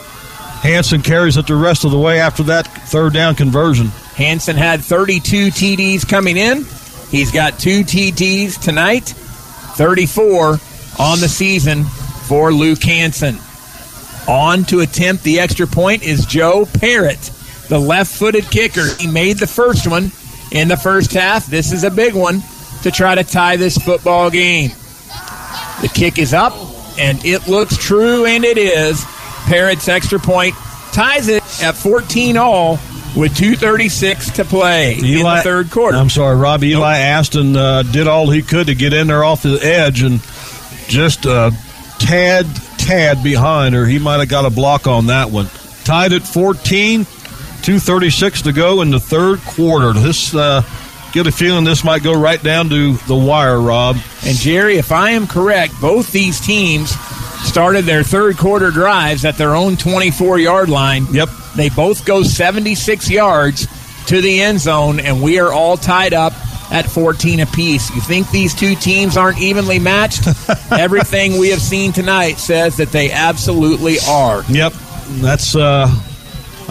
Hanson 0.63 1.03
carries 1.03 1.37
it 1.37 1.47
the 1.47 1.55
rest 1.55 1.85
of 1.85 1.91
the 1.91 1.99
way 1.99 2.21
after 2.21 2.45
that 2.45 2.67
third 2.89 3.13
down 3.13 3.35
conversion. 3.35 3.89
Hanson 4.17 4.57
had 4.57 4.81
32 4.81 5.49
TDs 5.49 6.09
coming 6.09 6.39
in. 6.39 6.65
He's 7.11 7.31
got 7.31 7.59
two 7.59 7.83
TDs 7.83 8.59
tonight, 8.61 9.05
34 9.77 10.59
on 10.99 11.21
the 11.21 11.29
season 11.29 11.85
for 11.85 12.53
Luke 12.53 12.83
Hanson. 12.83 13.37
On 14.27 14.65
to 14.65 14.81
attempt 14.81 15.23
the 15.23 15.41
extra 15.41 15.67
point 15.67 16.03
is 16.03 16.25
Joe 16.25 16.65
Parrott, 16.65 17.31
the 17.69 17.79
left 17.79 18.11
footed 18.11 18.51
kicker. 18.51 18.87
He 18.99 19.07
made 19.07 19.39
the 19.39 19.47
first 19.47 19.87
one 19.87 20.13
in 20.53 20.69
the 20.69 20.77
first 20.77 21.13
half. 21.13 21.47
This 21.47 21.73
is 21.73 21.85
a 21.85 21.91
big 21.91 22.15
one 22.15 22.43
to 22.83 22.91
try 22.91 23.15
to 23.15 23.25
tie 23.25 23.57
this 23.57 23.77
football 23.77 24.31
game. 24.31 24.71
The 25.81 25.91
kick 25.93 26.19
is 26.19 26.33
up, 26.33 26.53
and 26.99 27.25
it 27.25 27.49
looks 27.49 27.77
true, 27.77 28.25
and 28.27 28.45
it 28.45 28.59
is. 28.59 29.05
Parrott's 29.47 29.89
extra 29.89 30.19
point 30.19 30.55
ties 30.93 31.29
it 31.29 31.43
at 31.63 31.75
14 31.75 32.37
all 32.37 32.79
with 33.17 33.35
2.36 33.35 34.35
to 34.35 34.45
play 34.45 34.97
Eli, 34.97 35.19
in 35.19 35.37
the 35.37 35.43
third 35.43 35.71
quarter. 35.71 35.97
I'm 35.97 36.11
sorry, 36.11 36.37
Rob. 36.37 36.63
Eli 36.63 36.99
Aston 36.99 37.57
uh, 37.57 37.83
did 37.83 38.07
all 38.07 38.31
he 38.31 38.43
could 38.43 38.69
to 38.69 38.75
get 38.75 38.93
in 38.93 39.09
there 39.09 39.25
off 39.25 39.43
the 39.43 39.59
edge 39.63 40.03
and 40.03 40.21
just 40.89 41.27
uh, 41.27 41.51
tad, 41.99 42.47
tad 42.79 43.23
behind, 43.23 43.75
or 43.75 43.87
he 43.87 43.99
might 43.99 44.19
have 44.19 44.29
got 44.29 44.45
a 44.45 44.51
block 44.51 44.87
on 44.87 45.07
that 45.07 45.31
one. 45.31 45.49
Tied 45.85 46.13
at 46.13 46.23
14. 46.23 47.07
2.36 47.63 48.43
to 48.45 48.53
go 48.53 48.83
in 48.83 48.91
the 48.91 49.01
third 49.01 49.41
quarter. 49.41 49.93
This, 49.93 50.35
uh, 50.35 50.63
get 51.13 51.27
a 51.27 51.33
feeling 51.33 51.65
this 51.65 51.85
might 51.85 52.03
go 52.03 52.13
right 52.19 52.43
down 52.43 52.69
to 52.71 52.95
the 52.95 53.15
wire, 53.15 53.61
Rob. 53.61 53.97
And 54.25 54.37
Jerry, 54.37 54.77
if 54.77 54.91
I 54.93 55.11
am 55.11 55.27
correct, 55.27 55.75
both 55.81 56.11
these 56.11 56.41
teams 56.41 56.91
started 57.43 57.85
their 57.85 58.03
third 58.03 58.39
quarter 58.39 58.71
drives 58.71 59.25
at 59.25 59.37
their 59.37 59.55
own 59.55 59.77
24 59.77 60.39
yard 60.39 60.69
line. 60.69 61.07
Yep. 61.13 61.29
They 61.57 61.69
both 61.69 62.05
go 62.05 62.23
76 62.23 63.11
yards 63.11 63.67
to 64.07 64.21
the 64.21 64.41
end 64.41 64.61
zone, 64.61 65.01
and 65.01 65.23
we 65.23 65.39
are 65.39 65.53
all 65.53 65.77
tied 65.77 66.15
up 66.15 66.33
at 66.73 66.87
14 66.87 67.41
apiece. 67.41 67.95
You 67.95 68.01
think 68.01 68.31
these 68.31 68.55
two 68.55 68.75
teams 68.75 69.17
aren't 69.17 69.39
evenly 69.39 69.79
matched? 69.79 70.27
Everything 70.73 71.39
we 71.39 71.51
have 71.51 71.61
seen 71.61 71.93
tonight 71.93 72.39
says 72.39 72.77
that 72.79 72.89
they 72.89 73.11
absolutely 73.13 73.97
are. 74.09 74.43
Yep, 74.49 74.73
that's. 75.21 75.55
Uh, 75.55 75.89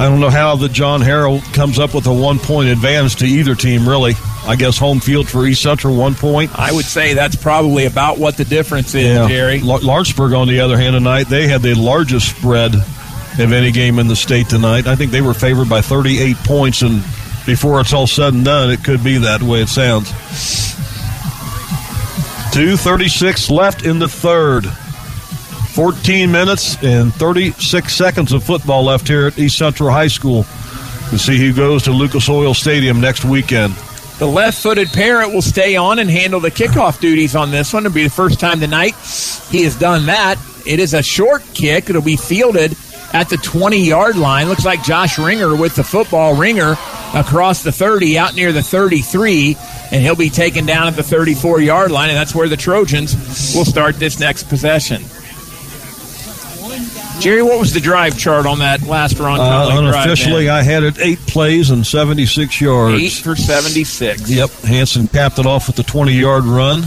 I 0.02 0.10
don't 0.10 0.20
know 0.20 0.32
how 0.32 0.56
the 0.56 0.68
John 0.68 1.02
Harrell 1.02 1.42
comes 1.54 1.78
up 1.78 1.94
with 1.94 2.08
a 2.08 2.14
one 2.14 2.40
point 2.40 2.70
advantage 2.70 3.18
to 3.18 3.26
either 3.26 3.54
team. 3.54 3.88
Really, 3.88 4.16
I 4.48 4.56
guess 4.56 4.78
home 4.80 5.00
field 5.00 5.30
for 5.30 5.46
East 5.46 5.62
Central 5.62 5.96
one 5.96 6.16
point. 6.16 6.58
I 6.58 6.72
would 6.72 6.86
say 6.86 7.14
that's 7.14 7.36
probably 7.36 7.86
about 7.86 8.18
what 8.18 8.36
the 8.36 8.44
difference 8.46 8.96
is, 8.96 9.06
Yeah. 9.06 9.28
Jerry. 9.28 9.62
L- 9.62 9.90
on 9.92 10.48
the 10.48 10.60
other 10.62 10.76
hand, 10.78 10.94
tonight 10.96 11.28
they 11.30 11.48
had 11.48 11.62
the 11.62 11.76
largest 11.76 12.36
spread 12.36 12.74
of 12.74 13.52
any 13.54 13.72
game 13.72 14.00
in 14.00 14.08
the 14.08 14.16
state 14.16 14.50
tonight. 14.50 14.88
I 14.88 14.96
think 14.96 15.12
they 15.12 15.22
were 15.22 15.36
favored 15.36 15.70
by 15.70 15.82
38 15.82 16.36
points, 16.38 16.82
and 16.82 17.04
before 17.46 17.80
it's 17.80 17.94
all 17.94 18.08
said 18.08 18.34
and 18.34 18.44
done, 18.44 18.72
it 18.72 18.84
could 18.84 19.04
be 19.04 19.20
that 19.20 19.44
way. 19.44 19.62
It 19.62 19.70
sounds. 19.70 20.12
2:36 22.54 23.50
left 23.52 23.84
in 23.86 24.00
the 24.00 24.08
third. 24.10 24.66
14 25.74 26.32
minutes 26.32 26.82
and 26.84 27.14
36 27.14 27.94
seconds 27.96 28.34
of 28.34 28.44
football 28.44 28.84
left 28.84 29.08
here 29.08 29.28
at 29.28 29.40
East 29.40 29.58
Central 29.58 29.90
High 29.90 30.08
School. 30.08 30.44
To 31.12 31.18
see 31.18 31.38
who 31.38 31.54
goes 31.54 31.84
to 31.84 31.92
Lucas 31.92 32.30
Oil 32.30 32.54
Stadium 32.54 33.02
next 33.02 33.26
weekend. 33.26 33.74
The 34.20 34.28
left 34.28 34.62
footed 34.62 34.90
Parrott 34.90 35.34
will 35.34 35.42
stay 35.42 35.76
on 35.76 36.00
and 36.00 36.10
handle 36.10 36.40
the 36.40 36.52
kickoff 36.52 37.02
duties 37.02 37.36
on 37.36 37.52
this 37.52 37.74
one. 37.74 37.86
It'll 37.86 37.96
be 37.96 38.04
the 38.04 38.10
first 38.10 38.40
time 38.40 38.60
tonight 38.60 38.96
he 39.50 39.64
has 39.64 39.76
done 39.76 40.06
that. 40.06 40.38
It 40.66 40.80
is 40.80 40.94
a 40.94 41.02
short 41.02 41.44
kick. 41.54 41.90
It'll 41.90 42.02
be 42.02 42.16
fielded 42.16 42.78
at 43.14 43.30
the 43.30 43.38
20 43.38 43.86
yard 43.86 44.16
line. 44.16 44.48
Looks 44.48 44.66
like 44.66 44.84
Josh 44.84 45.18
Ringer 45.18 45.56
with 45.56 45.76
the 45.76 45.84
football. 45.84 46.36
Ringer 46.36 46.76
across 47.14 47.64
the 47.64 47.72
30, 47.72 48.18
out 48.18 48.36
near 48.36 48.52
the 48.54 48.64
33, 48.64 49.58
and 49.92 50.02
he'll 50.02 50.16
be 50.16 50.30
taken 50.30 50.66
down 50.66 50.88
at 50.88 50.96
the 50.96 51.04
34 51.04 51.60
yard 51.62 51.92
line, 51.92 52.10
and 52.10 52.18
that's 52.18 52.34
where 52.34 52.48
the 52.48 52.58
Trojans 52.58 53.54
will 53.56 53.66
start 53.66 53.96
this 53.96 54.20
next 54.20 54.44
possession. 54.44 55.04
Jerry, 57.22 57.44
what 57.44 57.60
was 57.60 57.72
the 57.72 57.80
drive 57.80 58.18
chart 58.18 58.48
on 58.48 58.60
that 58.60 58.82
last 58.82 59.20
Ron 59.20 59.40
Uh, 59.40 59.44
Conley 59.44 59.92
drive, 59.92 59.96
unofficially, 60.06 60.46
man? 60.48 60.56
I 60.56 60.64
had 60.64 60.82
it 60.84 61.00
eight 61.00 61.20
plays 61.28 61.70
and 61.70 61.86
76 61.86 62.60
yards. 62.60 63.00
Eight 63.02 63.12
for 63.14 63.36
76. 63.36 64.28
Yep, 64.30 64.50
Hanson 64.64 65.08
capped 65.08 65.38
it 65.38 65.46
off 65.46 65.68
with 65.68 65.76
the 65.76 65.84
20 65.84 66.14
yard 66.14 66.46
run. 66.46 66.84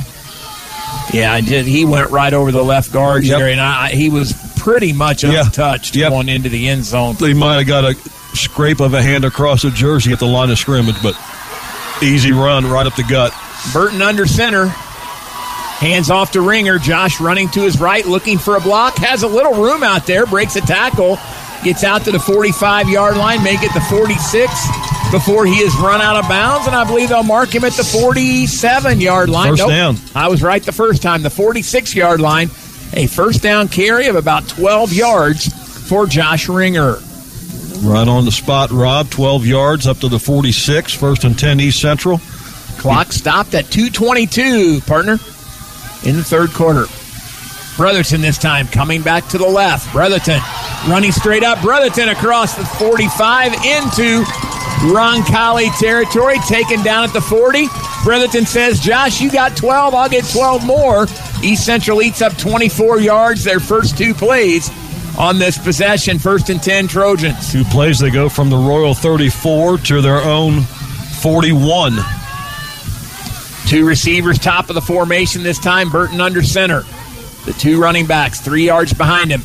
Yeah, 1.12 1.32
I 1.32 1.40
did. 1.40 1.66
He 1.66 1.84
went 1.84 2.10
right 2.10 2.32
over 2.34 2.50
the 2.50 2.64
left 2.64 2.92
guard, 2.92 3.22
Yep. 3.24 3.38
Jerry, 3.38 3.52
and 3.52 3.60
I, 3.60 3.90
he 3.90 4.08
was 4.10 4.32
pretty 4.58 4.92
much 4.92 5.22
untouched 5.22 5.94
Yep. 5.94 6.10
going 6.10 6.28
into 6.28 6.48
the 6.48 6.68
end 6.68 6.84
zone. 6.84 7.14
They 7.20 7.32
might 7.34 7.58
have 7.58 7.66
got 7.68 7.84
a 7.84 7.94
scrape 8.36 8.80
of 8.80 8.92
a 8.94 9.02
hand 9.02 9.24
across 9.24 9.62
the 9.62 9.70
jersey 9.70 10.12
at 10.12 10.18
the 10.18 10.26
line 10.26 10.50
of 10.50 10.58
scrimmage, 10.58 10.96
but 11.00 11.14
easy 12.02 12.32
run 12.32 12.66
right 12.68 12.86
up 12.86 12.96
the 12.96 13.04
gut. 13.04 13.32
Burton 13.72 14.02
under 14.02 14.26
center. 14.26 14.74
Hands 15.78 16.08
off 16.10 16.32
to 16.32 16.40
Ringer. 16.40 16.78
Josh 16.78 17.20
running 17.20 17.48
to 17.50 17.60
his 17.60 17.80
right, 17.80 18.06
looking 18.06 18.38
for 18.38 18.56
a 18.56 18.60
block. 18.60 18.96
Has 18.96 19.22
a 19.22 19.28
little 19.28 19.54
room 19.54 19.82
out 19.82 20.06
there. 20.06 20.24
Breaks 20.26 20.56
a 20.56 20.60
tackle. 20.60 21.18
Gets 21.62 21.84
out 21.84 22.04
to 22.04 22.12
the 22.12 22.18
45 22.18 22.88
yard 22.88 23.16
line. 23.16 23.42
Make 23.42 23.62
it 23.62 23.72
the 23.74 23.80
46 23.80 24.50
before 25.10 25.46
he 25.46 25.56
is 25.56 25.74
run 25.76 26.00
out 26.00 26.16
of 26.16 26.28
bounds. 26.28 26.66
And 26.66 26.76
I 26.76 26.84
believe 26.84 27.08
they'll 27.08 27.22
mark 27.22 27.54
him 27.54 27.64
at 27.64 27.72
the 27.72 27.84
47 27.84 29.00
yard 29.00 29.28
line. 29.28 29.56
First 29.56 29.68
down. 29.68 29.96
I 30.14 30.28
was 30.28 30.42
right 30.42 30.62
the 30.62 30.72
first 30.72 31.02
time. 31.02 31.22
The 31.22 31.30
46 31.30 31.94
yard 31.94 32.20
line. 32.20 32.50
A 32.92 33.06
first 33.06 33.42
down 33.42 33.68
carry 33.68 34.06
of 34.06 34.16
about 34.16 34.46
12 34.48 34.92
yards 34.92 35.88
for 35.88 36.06
Josh 36.06 36.48
Ringer. 36.48 36.98
Right 37.82 38.08
on 38.08 38.24
the 38.24 38.32
spot, 38.32 38.70
Rob. 38.70 39.10
12 39.10 39.44
yards 39.46 39.86
up 39.86 39.98
to 39.98 40.08
the 40.08 40.18
46. 40.18 40.94
First 40.94 41.24
and 41.24 41.38
10 41.38 41.60
East 41.60 41.80
Central. 41.80 42.20
Clock 42.78 43.12
stopped 43.12 43.54
at 43.54 43.70
222, 43.70 44.82
partner, 44.82 45.16
in 46.04 46.16
the 46.16 46.24
third 46.24 46.52
quarter. 46.52 46.86
Brotherton 47.76 48.20
this 48.20 48.38
time 48.38 48.68
coming 48.68 49.02
back 49.02 49.26
to 49.28 49.38
the 49.38 49.48
left. 49.48 49.92
Brotherton 49.92 50.40
running 50.88 51.12
straight 51.12 51.42
up. 51.42 51.60
Brotherton 51.60 52.08
across 52.10 52.54
the 52.56 52.64
45 52.64 53.52
into 53.54 54.24
Roncalli 54.92 55.76
territory, 55.78 56.38
taken 56.46 56.82
down 56.82 57.04
at 57.04 57.12
the 57.12 57.20
40. 57.20 57.66
Brotherton 58.04 58.46
says, 58.46 58.80
Josh, 58.80 59.20
you 59.20 59.30
got 59.30 59.56
12. 59.56 59.94
I'll 59.94 60.08
get 60.08 60.24
12 60.30 60.64
more. 60.64 61.06
East 61.42 61.64
Central 61.64 62.02
eats 62.02 62.22
up 62.22 62.36
24 62.36 63.00
yards, 63.00 63.44
their 63.44 63.60
first 63.60 63.98
two 63.98 64.14
plays 64.14 64.70
on 65.18 65.38
this 65.38 65.58
possession. 65.58 66.18
First 66.18 66.50
and 66.50 66.62
10 66.62 66.86
Trojans. 66.88 67.50
Two 67.50 67.64
plays, 67.64 67.98
they 67.98 68.10
go 68.10 68.28
from 68.28 68.50
the 68.50 68.56
Royal 68.56 68.94
34 68.94 69.78
to 69.78 70.00
their 70.00 70.22
own 70.22 70.60
41. 70.62 71.94
Two 73.66 73.86
receivers, 73.86 74.38
top 74.38 74.68
of 74.68 74.74
the 74.74 74.80
formation 74.80 75.42
this 75.42 75.58
time. 75.58 75.90
Burton 75.90 76.20
under 76.20 76.42
center. 76.42 76.84
The 77.44 77.52
two 77.52 77.80
running 77.80 78.06
backs, 78.06 78.40
three 78.40 78.66
yards 78.66 78.92
behind 78.92 79.30
him. 79.30 79.40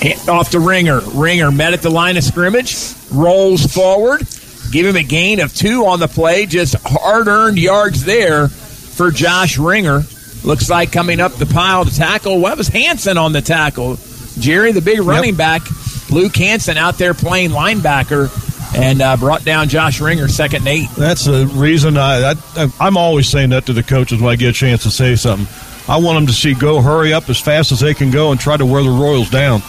Hand 0.00 0.28
off 0.28 0.50
to 0.50 0.60
Ringer. 0.60 1.00
Ringer 1.14 1.50
met 1.50 1.74
at 1.74 1.82
the 1.82 1.90
line 1.90 2.16
of 2.16 2.24
scrimmage, 2.24 2.94
rolls 3.12 3.64
forward, 3.64 4.26
give 4.72 4.84
him 4.84 4.96
a 4.96 5.02
gain 5.02 5.40
of 5.40 5.54
two 5.54 5.86
on 5.86 6.00
the 6.00 6.08
play. 6.08 6.46
Just 6.46 6.74
hard 6.84 7.28
earned 7.28 7.58
yards 7.58 8.04
there 8.04 8.48
for 8.48 9.10
Josh 9.10 9.58
Ringer. 9.58 10.02
Looks 10.44 10.68
like 10.68 10.90
coming 10.90 11.20
up 11.20 11.32
the 11.34 11.46
pile 11.46 11.84
to 11.84 11.94
tackle. 11.94 12.40
What 12.40 12.58
was 12.58 12.68
Hanson 12.68 13.16
on 13.16 13.32
the 13.32 13.42
tackle? 13.42 13.96
Jerry, 14.38 14.72
the 14.72 14.80
big 14.80 15.00
running 15.00 15.36
back, 15.36 15.62
Luke 16.10 16.34
Hanson 16.34 16.76
out 16.76 16.98
there 16.98 17.14
playing 17.14 17.50
linebacker 17.50 18.28
and 18.74 19.02
uh, 19.02 19.16
brought 19.16 19.44
down 19.44 19.68
Josh 19.68 20.00
Ringer, 20.00 20.28
second 20.28 20.60
and 20.60 20.68
eight. 20.68 20.88
That's 20.90 21.24
the 21.24 21.46
reason 21.54 21.96
I, 21.96 22.32
I 22.32 22.68
I'm 22.80 22.96
always 22.96 23.28
saying 23.28 23.50
that 23.50 23.66
to 23.66 23.72
the 23.72 23.82
coaches 23.82 24.20
when 24.20 24.32
I 24.32 24.36
get 24.36 24.50
a 24.50 24.52
chance 24.52 24.82
to 24.84 24.90
say 24.90 25.16
something. 25.16 25.46
I 25.88 25.98
want 25.98 26.16
them 26.16 26.26
to 26.26 26.32
see 26.32 26.54
go 26.54 26.80
hurry 26.80 27.12
up 27.12 27.28
as 27.28 27.40
fast 27.40 27.72
as 27.72 27.80
they 27.80 27.94
can 27.94 28.10
go 28.10 28.30
and 28.30 28.40
try 28.40 28.56
to 28.56 28.64
wear 28.64 28.82
the 28.82 28.90
Royals 28.90 29.30
down. 29.30 29.62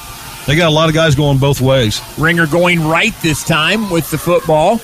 They 0.46 0.56
got 0.56 0.68
a 0.68 0.76
lot 0.76 0.90
of 0.90 0.96
guys 0.96 1.16
going 1.16 1.38
both 1.38 1.62
ways. 1.62 2.02
Ringer 2.18 2.48
going 2.48 2.86
right 2.86 3.14
this 3.22 3.44
time 3.44 3.90
with 3.90 4.10
the 4.12 4.18
football. 4.18 4.80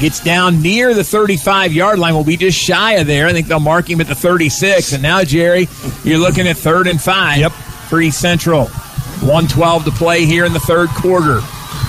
Gets 0.00 0.20
down 0.22 0.62
near 0.62 0.94
the 0.94 1.04
35 1.04 1.72
yard 1.72 1.98
line. 1.98 2.14
Will 2.14 2.24
be 2.24 2.36
just 2.36 2.58
shy 2.58 2.94
of 2.94 3.06
there. 3.06 3.26
I 3.26 3.32
think 3.32 3.46
they'll 3.46 3.60
mark 3.60 3.88
him 3.88 4.00
at 4.00 4.06
the 4.06 4.14
36. 4.14 4.92
And 4.92 5.02
now, 5.02 5.24
Jerry, 5.24 5.68
you're 6.04 6.18
looking 6.18 6.46
at 6.46 6.56
third 6.56 6.86
and 6.86 7.00
five 7.00 7.38
yep. 7.38 7.52
East 7.92 8.20
Central. 8.20 8.66
112 8.66 9.84
to 9.86 9.90
play 9.92 10.24
here 10.24 10.44
in 10.44 10.52
the 10.52 10.60
third 10.60 10.88
quarter. 10.90 11.40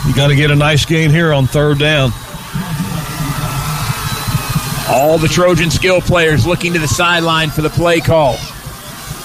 You 0.09 0.15
got 0.15 0.29
to 0.29 0.35
get 0.35 0.49
a 0.49 0.55
nice 0.55 0.85
gain 0.85 1.11
here 1.11 1.31
on 1.31 1.45
third 1.45 1.77
down. 1.77 2.11
All 4.89 5.19
the 5.19 5.27
Trojan 5.27 5.69
skill 5.69 6.01
players 6.01 6.47
looking 6.47 6.73
to 6.73 6.79
the 6.79 6.87
sideline 6.87 7.51
for 7.51 7.61
the 7.61 7.69
play 7.69 7.99
call. 7.99 8.35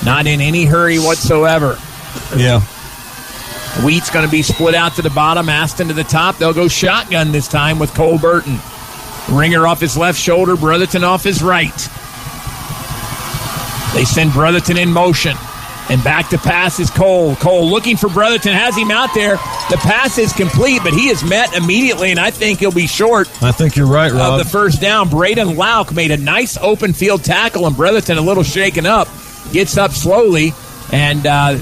Not 0.04 0.26
in 0.26 0.42
any 0.42 0.66
hurry 0.66 0.98
whatsoever. 0.98 1.78
Yeah. 2.36 2.60
Wheat's 3.82 4.10
going 4.10 4.26
to 4.26 4.30
be 4.30 4.42
split 4.42 4.74
out 4.74 4.94
to 4.96 5.02
the 5.02 5.08
bottom, 5.08 5.48
Aston 5.48 5.88
to 5.88 5.94
the 5.94 6.04
top. 6.04 6.36
They'll 6.36 6.52
go 6.52 6.68
shotgun 6.68 7.32
this 7.32 7.48
time 7.48 7.78
with 7.78 7.94
Cole 7.94 8.18
Burton. 8.18 8.58
Ringer 9.30 9.66
off 9.66 9.80
his 9.80 9.96
left 9.96 10.20
shoulder, 10.20 10.54
Brotherton 10.54 11.02
off 11.02 11.24
his 11.24 11.42
right. 11.42 11.74
They 13.94 14.04
send 14.04 14.34
Brotherton 14.34 14.76
in 14.76 14.92
motion. 14.92 15.34
And 15.90 16.02
back 16.02 16.30
to 16.30 16.38
pass 16.38 16.80
is 16.80 16.90
Cole. 16.90 17.36
Cole 17.36 17.68
looking 17.68 17.96
for 17.98 18.08
Brotherton, 18.08 18.52
has 18.52 18.74
him 18.76 18.90
out 18.90 19.10
there. 19.14 19.36
The 19.68 19.78
pass 19.82 20.16
is 20.16 20.32
complete, 20.32 20.80
but 20.82 20.94
he 20.94 21.08
is 21.08 21.22
met 21.22 21.54
immediately, 21.54 22.10
and 22.10 22.18
I 22.18 22.30
think 22.30 22.60
he'll 22.60 22.72
be 22.72 22.86
short 22.86 23.28
I 23.42 23.52
think 23.52 23.76
you're 23.76 23.86
right, 23.86 24.10
Rob. 24.10 24.40
of 24.40 24.44
the 24.44 24.50
first 24.50 24.80
down. 24.80 25.10
Braden 25.10 25.56
Lauk 25.56 25.92
made 25.92 26.10
a 26.10 26.16
nice 26.16 26.56
open 26.56 26.94
field 26.94 27.22
tackle, 27.22 27.66
and 27.66 27.76
Brotherton 27.76 28.16
a 28.16 28.22
little 28.22 28.42
shaken 28.42 28.86
up. 28.86 29.08
Gets 29.52 29.76
up 29.76 29.90
slowly 29.92 30.52
and 30.90 31.26
uh, 31.26 31.56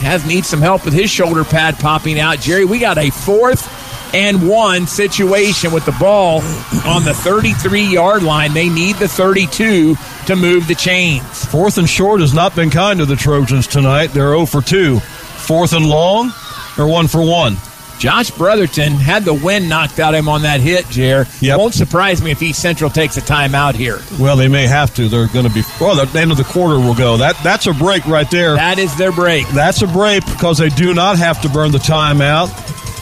has 0.00 0.26
needs 0.26 0.48
some 0.48 0.60
help 0.60 0.84
with 0.84 0.94
his 0.94 1.10
shoulder 1.10 1.44
pad 1.44 1.78
popping 1.78 2.18
out. 2.18 2.40
Jerry, 2.40 2.64
we 2.64 2.78
got 2.80 2.98
a 2.98 3.10
fourth 3.10 3.68
and 4.12 4.48
one 4.48 4.86
situation 4.88 5.70
with 5.70 5.84
the 5.86 5.96
ball 6.00 6.40
on 6.84 7.04
the 7.04 7.14
33 7.14 7.82
yard 7.82 8.22
line. 8.22 8.52
They 8.52 8.68
need 8.68 8.96
the 8.96 9.06
32 9.06 9.94
to 10.30 10.36
move 10.36 10.68
the 10.68 10.74
chains. 10.76 11.44
Fourth 11.46 11.76
and 11.76 11.90
short 11.90 12.20
has 12.20 12.32
not 12.32 12.54
been 12.54 12.70
kind 12.70 13.00
to 13.00 13.04
the 13.04 13.16
Trojans 13.16 13.66
tonight. 13.66 14.08
They're 14.08 14.28
0 14.28 14.46
for 14.46 14.62
2. 14.62 15.00
Fourth 15.00 15.72
and 15.72 15.88
long, 15.88 16.32
they're 16.76 16.86
1 16.86 17.08
for 17.08 17.20
1. 17.20 17.56
Josh 17.98 18.30
Brotherton 18.30 18.92
had 18.92 19.24
the 19.24 19.34
wind 19.34 19.68
knocked 19.68 19.98
out 19.98 20.14
of 20.14 20.20
him 20.20 20.28
on 20.28 20.42
that 20.42 20.60
hit, 20.60 20.88
Jer. 20.88 21.26
Won't 21.42 21.74
surprise 21.74 22.22
me 22.22 22.30
if 22.30 22.40
East 22.40 22.62
Central 22.62 22.90
takes 22.90 23.16
a 23.16 23.20
timeout 23.20 23.74
here. 23.74 23.98
Well, 24.20 24.36
they 24.36 24.46
may 24.46 24.68
have 24.68 24.94
to. 24.94 25.08
They're 25.08 25.26
going 25.26 25.48
to 25.48 25.52
be. 25.52 25.62
Well, 25.80 26.06
the 26.06 26.18
end 26.18 26.30
of 26.30 26.36
the 26.36 26.44
quarter 26.44 26.78
will 26.78 26.94
go. 26.94 27.16
That 27.16 27.36
That's 27.42 27.66
a 27.66 27.74
break 27.74 28.06
right 28.06 28.30
there. 28.30 28.54
That 28.54 28.78
is 28.78 28.96
their 28.96 29.12
break. 29.12 29.48
That's 29.48 29.82
a 29.82 29.86
break 29.88 30.24
because 30.26 30.58
they 30.58 30.68
do 30.68 30.94
not 30.94 31.18
have 31.18 31.42
to 31.42 31.48
burn 31.48 31.72
the 31.72 31.78
timeout. 31.78 32.48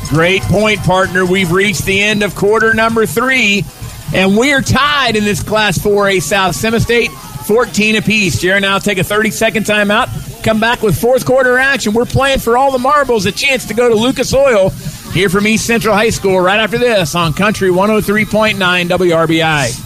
Great 0.09 0.41
point, 0.43 0.81
partner. 0.81 1.27
We've 1.27 1.53
reached 1.53 1.85
the 1.85 2.01
end 2.01 2.23
of 2.23 2.35
quarter 2.35 2.73
number 2.73 3.05
three, 3.05 3.67
and 4.15 4.37
we're 4.37 4.63
tied 4.63 5.17
in 5.17 5.25
this 5.25 5.43
Class 5.43 5.79
4A 5.79 6.23
South 6.23 6.55
Semi-State, 6.55 7.11
14 7.11 7.97
apiece. 7.97 8.41
Jared 8.41 8.65
I'll 8.65 8.81
take 8.81 8.99
a 8.99 9.03
30-second 9.03 9.65
timeout, 9.65 10.45
come 10.45 10.61
back 10.61 10.83
with 10.83 11.01
fourth 11.01 11.25
quarter 11.25 11.59
action. 11.59 11.93
We're 11.93 12.05
playing 12.05 12.41
for 12.41 12.57
all 12.57 12.73
the 12.73 12.79
marbles, 12.79 13.27
a 13.27 13.33
chance 13.33 13.67
to 13.67 13.75
go 13.75 13.89
to 13.89 13.95
Lucas 13.95 14.33
Oil 14.35 14.71
Here 15.13 15.29
from 15.29 15.47
East 15.47 15.67
Central 15.67 15.95
High 15.95 16.11
School 16.11 16.41
right 16.41 16.61
after 16.61 16.79
this 16.79 17.15
on 17.15 17.33
Country 17.33 17.71
103.9 17.71 18.57
WRBI. 18.57 19.85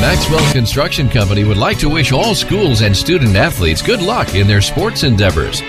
Maxwell 0.00 0.52
Construction 0.52 1.08
Company 1.08 1.44
would 1.44 1.56
like 1.56 1.78
to 1.78 1.88
wish 1.88 2.12
all 2.12 2.34
schools 2.34 2.82
and 2.82 2.94
student 2.96 3.34
athletes 3.34 3.80
good 3.80 4.02
luck 4.02 4.34
in 4.34 4.46
their 4.46 4.60
sports 4.60 5.02
endeavors. 5.02 5.60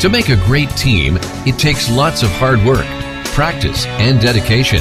To 0.00 0.08
make 0.10 0.28
a 0.28 0.36
great 0.44 0.70
team, 0.70 1.18
it 1.46 1.58
takes 1.58 1.90
lots 1.90 2.22
of 2.22 2.28
hard 2.30 2.62
work, 2.64 2.84
practice, 3.26 3.86
and 3.86 4.20
dedication. 4.20 4.80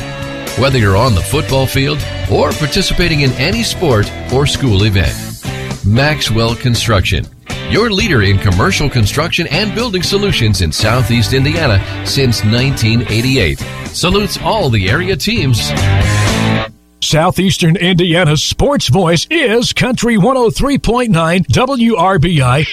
Whether 0.58 0.78
you're 0.78 0.96
on 0.96 1.16
the 1.16 1.22
football 1.22 1.68
field 1.68 1.98
or 2.32 2.52
participating 2.54 3.22
in 3.22 3.32
any 3.34 3.62
sport 3.62 4.10
or 4.32 4.48
school 4.48 4.84
event. 4.86 5.14
Maxwell 5.86 6.56
Construction, 6.56 7.26
your 7.70 7.92
leader 7.92 8.22
in 8.22 8.38
commercial 8.38 8.90
construction 8.90 9.48
and 9.52 9.76
building 9.76 10.02
solutions 10.02 10.62
in 10.62 10.72
Southeast 10.72 11.34
Indiana 11.34 11.84
since 12.06 12.42
1988. 12.46 13.60
Salutes 13.88 14.38
all 14.38 14.70
the 14.70 14.90
area 14.90 15.18
teams. 15.18 15.72
Southeastern 17.02 17.76
Indiana's 17.76 18.42
sports 18.42 18.88
voice 18.88 19.28
is 19.30 19.74
Country 19.74 20.16
103.9 20.16 21.10
WRBI. 21.48 22.66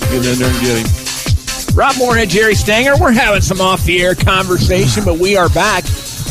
Get 0.00 0.26
in 0.26 0.38
there 0.38 0.50
and 0.50 0.60
get 0.60 0.86
him. 0.86 1.76
Rob 1.76 1.96
Moorhead, 1.98 2.28
Jerry 2.30 2.56
Stanger. 2.56 2.96
We're 3.00 3.12
having 3.12 3.42
some 3.42 3.60
off 3.60 3.84
the 3.84 4.02
air 4.02 4.14
conversation, 4.14 5.04
but 5.04 5.18
we 5.18 5.36
are 5.36 5.48
back. 5.48 5.84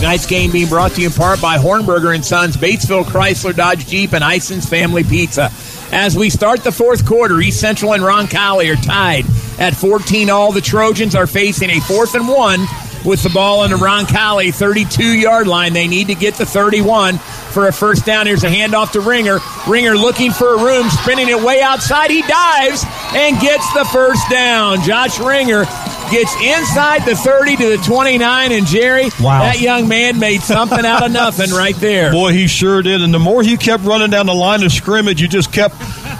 Tonight's 0.03 0.25
game 0.25 0.51
being 0.51 0.67
brought 0.67 0.91
to 0.91 0.99
you 1.01 1.07
in 1.07 1.13
part 1.13 1.41
by 1.41 1.57
Hornberger 1.57 2.13
and 2.13 2.25
Sons, 2.25 2.57
Batesville 2.57 3.05
Chrysler 3.05 3.55
Dodge 3.55 3.87
Jeep, 3.87 4.11
and 4.11 4.21
Ison's 4.21 4.67
Family 4.67 5.05
Pizza. 5.05 5.49
As 5.93 6.17
we 6.17 6.29
start 6.29 6.61
the 6.61 6.73
fourth 6.73 7.05
quarter, 7.05 7.39
East 7.39 7.61
Central 7.61 7.93
and 7.93 8.03
Roncalli 8.03 8.69
are 8.69 8.75
tied 8.75 9.23
at 9.57 9.73
14 9.73 10.29
all. 10.29 10.51
The 10.51 10.59
Trojans 10.59 11.15
are 11.15 11.25
facing 11.25 11.69
a 11.69 11.79
fourth 11.79 12.15
and 12.15 12.27
one 12.27 12.65
with 13.05 13.23
the 13.23 13.29
ball 13.29 13.61
on 13.61 13.69
the 13.69 13.77
Roncalli 13.77 14.53
32 14.53 15.19
yard 15.19 15.47
line. 15.47 15.71
They 15.71 15.87
need 15.87 16.07
to 16.07 16.15
get 16.15 16.35
to 16.35 16.45
31 16.45 17.17
for 17.17 17.69
a 17.69 17.71
first 17.71 18.05
down. 18.05 18.27
Here's 18.27 18.43
a 18.43 18.49
handoff 18.49 18.91
to 18.91 18.99
Ringer. 18.99 19.39
Ringer 19.69 19.95
looking 19.95 20.31
for 20.31 20.55
a 20.55 20.61
room, 20.61 20.89
spinning 20.89 21.29
it 21.29 21.41
way 21.41 21.61
outside. 21.61 22.11
He 22.11 22.23
dives 22.23 22.83
and 23.13 23.39
gets 23.39 23.71
the 23.73 23.85
first 23.85 24.29
down. 24.29 24.81
Josh 24.81 25.17
Ringer 25.17 25.63
gets 26.11 26.33
inside 26.41 27.05
the 27.05 27.15
30 27.15 27.55
to 27.57 27.69
the 27.69 27.77
29, 27.77 28.51
and 28.51 28.65
Jerry, 28.65 29.09
Wow. 29.21 29.41
that 29.43 29.59
young 29.61 29.87
man 29.87 30.19
made 30.19 30.41
something 30.41 30.85
out 30.85 31.03
of 31.03 31.11
nothing 31.11 31.51
right 31.51 31.75
there. 31.75 32.11
Boy, 32.11 32.33
he 32.33 32.47
sure 32.47 32.81
did. 32.81 33.01
And 33.01 33.13
the 33.13 33.19
more 33.19 33.43
he 33.43 33.57
kept 33.57 33.83
running 33.83 34.09
down 34.09 34.25
the 34.25 34.33
line 34.35 34.63
of 34.63 34.71
scrimmage, 34.71 35.21
you 35.21 35.27
just 35.27 35.51
kept 35.51 35.75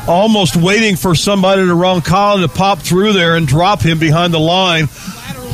almost 0.08 0.56
waiting 0.56 0.96
for 0.96 1.16
somebody 1.16 1.66
to 1.66 1.74
run 1.74 2.02
Colin 2.02 2.42
to 2.42 2.48
pop 2.48 2.80
through 2.80 3.14
there 3.14 3.36
and 3.36 3.48
drop 3.48 3.82
him 3.82 4.00
behind 4.00 4.34
the 4.34 4.40
line 4.40 4.88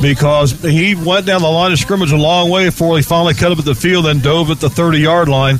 because 0.02 0.52
he 0.62 0.94
went 0.94 1.26
down 1.26 1.42
the 1.42 1.48
line 1.48 1.72
of 1.72 1.78
scrimmage 1.78 2.10
a 2.10 2.16
long 2.16 2.50
way 2.50 2.64
before 2.66 2.96
he 2.96 3.02
finally 3.02 3.34
cut 3.34 3.52
up 3.52 3.58
at 3.58 3.64
the 3.64 3.74
field 3.74 4.06
and 4.06 4.22
dove 4.22 4.50
at 4.50 4.58
the 4.60 4.70
30 4.70 4.98
yard 4.98 5.28
line. 5.28 5.58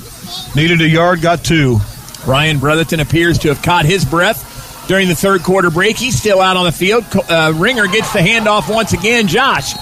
Needed 0.56 0.80
a 0.80 0.88
yard, 0.88 1.20
got 1.20 1.44
two. 1.44 1.78
Ryan 2.26 2.58
Brotherton 2.58 3.00
appears 3.00 3.38
to 3.38 3.48
have 3.48 3.62
caught 3.62 3.84
his 3.84 4.04
breath 4.04 4.46
during 4.88 5.08
the 5.08 5.14
third 5.14 5.42
quarter 5.42 5.70
break. 5.70 5.96
He's 5.96 6.18
still 6.18 6.40
out 6.40 6.56
on 6.56 6.64
the 6.64 6.72
field. 6.72 7.04
Uh, 7.28 7.52
Ringer 7.56 7.86
gets 7.86 8.12
the 8.12 8.18
handoff 8.20 8.72
once 8.72 8.92
again. 8.92 9.26
Josh 9.28 9.74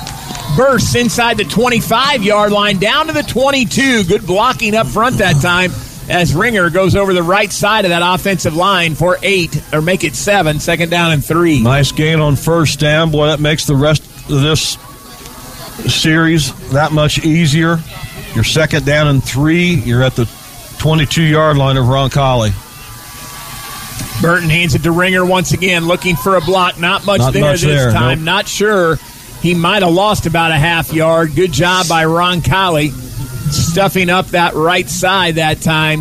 bursts 0.56 0.94
inside 0.94 1.36
the 1.36 1.44
25 1.44 2.22
yard 2.22 2.52
line 2.52 2.78
down 2.78 3.06
to 3.06 3.12
the 3.12 3.22
22. 3.22 4.04
Good 4.04 4.26
blocking 4.26 4.74
up 4.74 4.86
front 4.86 5.18
that 5.18 5.40
time 5.40 5.70
as 6.08 6.34
Ringer 6.34 6.70
goes 6.70 6.96
over 6.96 7.12
the 7.12 7.22
right 7.22 7.52
side 7.52 7.84
of 7.84 7.90
that 7.90 8.02
offensive 8.02 8.56
line 8.56 8.94
for 8.94 9.18
eight, 9.22 9.62
or 9.72 9.82
make 9.82 10.04
it 10.04 10.14
seven, 10.14 10.58
second 10.58 10.90
down 10.90 11.12
and 11.12 11.24
three. 11.24 11.62
Nice 11.62 11.92
gain 11.92 12.20
on 12.20 12.36
first 12.36 12.80
down. 12.80 13.10
Boy, 13.10 13.26
that 13.26 13.40
makes 13.40 13.66
the 13.66 13.76
rest 13.76 14.02
of 14.30 14.40
this 14.40 14.78
series 15.92 16.70
that 16.70 16.92
much 16.92 17.24
easier. 17.24 17.78
You're 18.34 18.44
second 18.44 18.84
down 18.84 19.08
and 19.08 19.22
three. 19.22 19.74
You're 19.74 20.02
at 20.02 20.14
the 20.16 20.28
22 20.78 21.22
yard 21.22 21.56
line 21.56 21.76
of 21.76 21.86
Roncalli. 21.86 22.52
Burton 24.20 24.48
hands 24.48 24.74
it 24.74 24.82
to 24.82 24.90
Ringer 24.90 25.24
once 25.24 25.52
again, 25.52 25.86
looking 25.86 26.16
for 26.16 26.36
a 26.36 26.40
block. 26.40 26.78
Not 26.78 27.06
much 27.06 27.20
Not 27.20 27.32
there 27.32 27.42
much 27.42 27.60
this 27.60 27.82
there, 27.82 27.92
time. 27.92 28.18
nope. 28.18 28.24
Not 28.24 28.48
sure. 28.48 28.96
He 29.40 29.54
might 29.54 29.82
have 29.82 29.92
lost 29.92 30.26
about 30.26 30.50
a 30.50 30.56
half 30.56 30.92
yard. 30.92 31.34
Good 31.36 31.52
job 31.52 31.88
by 31.88 32.04
Roncalli 32.04 32.90
stuffing 33.52 34.10
up 34.10 34.26
that 34.28 34.54
right 34.54 34.88
side 34.88 35.36
that 35.36 35.60
time. 35.60 36.00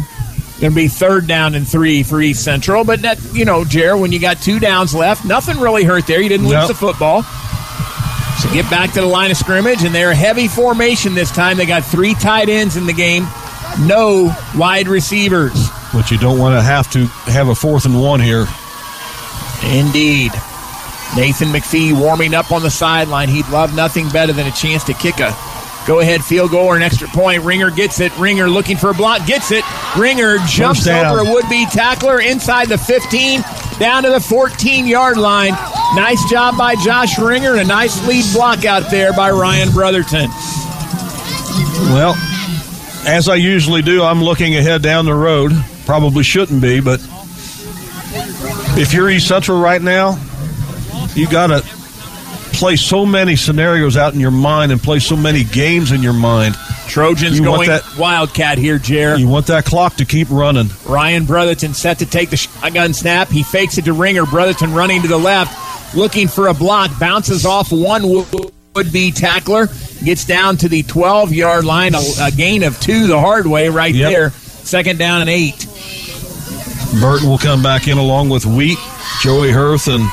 Going 0.59 0.71
to 0.73 0.75
be 0.75 0.87
third 0.87 1.27
down 1.27 1.53
and 1.53 1.67
three 1.67 2.01
for 2.01 2.19
East 2.19 2.43
Central. 2.43 2.83
But 2.83 3.03
that, 3.03 3.23
you 3.33 3.45
know, 3.45 3.63
Jer, 3.63 3.95
when 3.95 4.11
you 4.11 4.19
got 4.19 4.41
two 4.41 4.59
downs 4.59 4.95
left, 4.95 5.23
nothing 5.23 5.59
really 5.59 5.83
hurt 5.83 6.07
there. 6.07 6.19
You 6.19 6.29
didn't 6.29 6.47
lose 6.47 6.67
the 6.67 6.73
football. 6.73 7.21
So 7.21 8.51
get 8.51 8.67
back 8.69 8.91
to 8.93 9.01
the 9.01 9.07
line 9.07 9.29
of 9.29 9.37
scrimmage, 9.37 9.83
and 9.83 9.93
they're 9.93 10.13
heavy 10.15 10.47
formation 10.47 11.13
this 11.13 11.29
time. 11.31 11.57
They 11.57 11.67
got 11.67 11.85
three 11.85 12.15
tight 12.15 12.49
ends 12.49 12.75
in 12.75 12.87
the 12.87 12.93
game, 12.93 13.27
no 13.81 14.35
wide 14.55 14.87
receivers. 14.87 15.69
But 15.93 16.11
you 16.11 16.17
don't 16.17 16.39
want 16.39 16.55
to 16.55 16.61
have 16.61 16.91
to 16.91 17.05
have 17.31 17.47
a 17.47 17.55
fourth 17.55 17.85
and 17.85 18.01
one 18.01 18.19
here. 18.19 18.45
Indeed. 19.63 20.31
Nathan 21.15 21.47
McPhee 21.47 21.97
warming 21.97 22.33
up 22.33 22.51
on 22.51 22.61
the 22.61 22.69
sideline. 22.69 23.29
He'd 23.29 23.47
love 23.47 23.75
nothing 23.75 24.09
better 24.09 24.33
than 24.33 24.47
a 24.47 24.51
chance 24.51 24.83
to 24.85 24.93
kick 24.93 25.19
a 25.19 25.35
go 25.87 26.01
ahead 26.01 26.23
field 26.23 26.51
goal 26.51 26.65
or 26.65 26.75
an 26.75 26.83
extra 26.83 27.07
point. 27.07 27.41
Ringer 27.43 27.71
gets 27.71 28.01
it. 28.01 28.15
Ringer 28.19 28.49
looking 28.49 28.75
for 28.75 28.89
a 28.89 28.93
block, 28.93 29.25
gets 29.25 29.51
it. 29.51 29.63
Ringer 29.97 30.37
jumps 30.47 30.85
over 30.85 31.19
a 31.19 31.23
would 31.23 31.47
be 31.49 31.65
tackler 31.67 32.19
inside 32.19 32.67
the 32.67 32.77
15, 32.77 33.41
down 33.79 34.03
to 34.03 34.09
the 34.09 34.19
14 34.19 34.85
yard 34.85 35.17
line. 35.17 35.53
Nice 35.95 36.23
job 36.29 36.57
by 36.57 36.75
Josh 36.75 37.17
Ringer 37.17 37.53
and 37.53 37.61
a 37.61 37.65
nice 37.65 38.05
lead 38.05 38.25
block 38.33 38.65
out 38.65 38.91
there 38.91 39.13
by 39.13 39.31
Ryan 39.31 39.71
Brotherton. 39.71 40.29
Well, 41.93 42.15
as 43.07 43.29
I 43.29 43.35
usually 43.35 43.81
do, 43.81 44.03
I'm 44.03 44.21
looking 44.21 44.57
ahead 44.57 44.81
down 44.81 45.05
the 45.05 45.13
road. 45.13 45.53
Probably 45.87 46.23
shouldn't 46.23 46.61
be, 46.61 46.81
but 46.81 46.99
if 48.77 48.93
you're 48.93 49.09
East 49.09 49.27
Central 49.27 49.59
right 49.59 49.81
now, 49.81 50.19
you 51.15 51.29
got 51.29 51.47
to 51.47 51.61
play 52.57 52.75
so 52.75 53.05
many 53.05 53.37
scenarios 53.37 53.95
out 53.95 54.13
in 54.13 54.19
your 54.19 54.29
mind 54.31 54.73
and 54.73 54.81
play 54.83 54.99
so 54.99 55.15
many 55.15 55.45
games 55.45 55.93
in 55.93 56.03
your 56.03 56.11
mind. 56.11 56.55
Trojans 56.89 57.39
You 57.39 57.45
want 57.49 57.67
going 57.67 57.69
that- 57.69 57.97
Wildcat 57.97 58.57
here, 58.57 58.77
Jer. 58.79 59.15
You 59.17 59.29
want 59.29 59.47
that 59.47 59.63
clock 59.63 59.95
to 59.95 60.05
keep 60.05 60.27
running. 60.29 60.69
Ryan 60.85 61.23
Brotherton 61.25 61.73
set 61.73 61.99
to 61.99 62.05
take 62.05 62.31
the 62.31 62.37
shotgun 62.37 62.93
snap. 62.93 63.29
He 63.29 63.43
fakes 63.43 63.77
it 63.77 63.85
to 63.85 63.93
Ringer. 63.93 64.25
Brotherton 64.25 64.73
running 64.73 65.01
to 65.03 65.07
the 65.07 65.17
left, 65.17 65.95
looking 65.95 66.27
for 66.27 66.47
a 66.47 66.53
block. 66.53 66.91
Bounces 66.99 67.45
off 67.45 67.71
one 67.71 68.03
would 68.75 68.91
be 68.91 69.11
tackler. 69.11 69.67
Gets 70.03 70.25
down 70.25 70.57
to 70.57 70.67
the 70.67 70.83
12 70.83 71.31
yard 71.33 71.63
line. 71.65 71.95
A, 71.95 72.01
a 72.23 72.31
gain 72.31 72.63
of 72.63 72.77
two 72.81 73.07
the 73.07 73.19
hard 73.19 73.47
way 73.47 73.69
right 73.69 73.95
Yep. 73.95 74.11
there. 74.11 74.33
Second 74.67 74.99
down 74.99 75.21
and 75.21 75.29
eight. 75.29 75.65
Burton 76.99 77.29
will 77.29 77.37
come 77.37 77.63
back 77.63 77.87
in 77.87 77.97
along 77.97 78.27
with 78.27 78.45
Wheat. 78.45 78.77
Joey 79.21 79.49
Hearth 79.49 79.87
and 79.87 80.05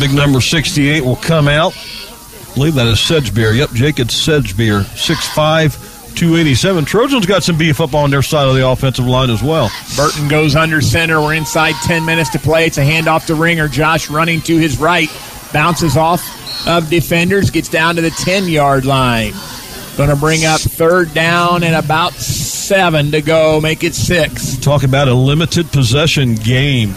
big 0.00 0.10
number 0.14 0.40
68 0.40 1.04
will 1.04 1.16
come 1.16 1.48
out. 1.48 1.76
I 1.76 2.54
believe 2.54 2.74
that 2.76 2.86
is 2.86 2.96
Sedgebeer. 2.98 3.54
Yep, 3.54 3.72
Jacob 3.72 4.08
Sedgebeer. 4.08 4.84
6'5, 4.84 6.14
287. 6.14 6.86
Trojans 6.86 7.26
got 7.26 7.42
some 7.42 7.58
beef 7.58 7.78
up 7.78 7.94
on 7.94 8.10
their 8.10 8.22
side 8.22 8.48
of 8.48 8.54
the 8.54 8.66
offensive 8.66 9.06
line 9.06 9.28
as 9.28 9.42
well. 9.42 9.70
Burton 9.96 10.28
goes 10.28 10.56
under 10.56 10.80
center. 10.80 11.20
We're 11.20 11.34
inside 11.34 11.74
10 11.84 12.06
minutes 12.06 12.30
to 12.30 12.38
play. 12.38 12.64
It's 12.64 12.78
a 12.78 12.82
handoff 12.82 13.26
to 13.26 13.34
Ringer. 13.34 13.68
Josh 13.68 14.08
running 14.08 14.40
to 14.42 14.56
his 14.56 14.78
right. 14.78 15.10
Bounces 15.52 15.98
off 15.98 16.66
of 16.66 16.88
defenders. 16.88 17.50
Gets 17.50 17.68
down 17.68 17.96
to 17.96 18.00
the 18.00 18.10
10 18.10 18.48
yard 18.48 18.86
line. 18.86 19.34
Going 19.96 20.10
to 20.10 20.16
bring 20.16 20.44
up 20.44 20.60
third 20.60 21.14
down 21.14 21.62
and 21.62 21.76
about 21.76 22.12
seven 22.14 23.12
to 23.12 23.22
go. 23.22 23.60
Make 23.60 23.84
it 23.84 23.94
six. 23.94 24.56
Talk 24.56 24.82
about 24.82 25.06
a 25.06 25.14
limited 25.14 25.70
possession 25.70 26.34
game. 26.34 26.94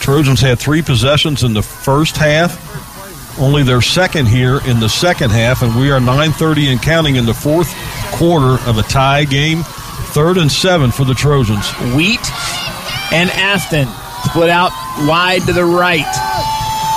Trojans 0.00 0.40
had 0.40 0.58
three 0.58 0.82
possessions 0.82 1.44
in 1.44 1.54
the 1.54 1.62
first 1.62 2.16
half. 2.16 2.58
Only 3.38 3.62
their 3.62 3.80
second 3.80 4.26
here 4.26 4.60
in 4.66 4.80
the 4.80 4.88
second 4.88 5.30
half, 5.30 5.62
and 5.62 5.74
we 5.76 5.90
are 5.92 6.00
9:30 6.00 6.72
and 6.72 6.82
counting 6.82 7.16
in 7.16 7.24
the 7.24 7.32
fourth 7.34 7.72
quarter 8.12 8.58
of 8.68 8.78
a 8.78 8.82
tie 8.82 9.24
game. 9.24 9.62
Third 10.12 10.38
and 10.38 10.50
seven 10.50 10.90
for 10.90 11.04
the 11.04 11.14
Trojans. 11.14 11.70
Wheat 11.94 12.20
and 13.12 13.30
Aston 13.30 13.88
split 14.24 14.50
out 14.50 14.72
wide 15.06 15.42
to 15.42 15.52
the 15.52 15.64
right. 15.64 16.04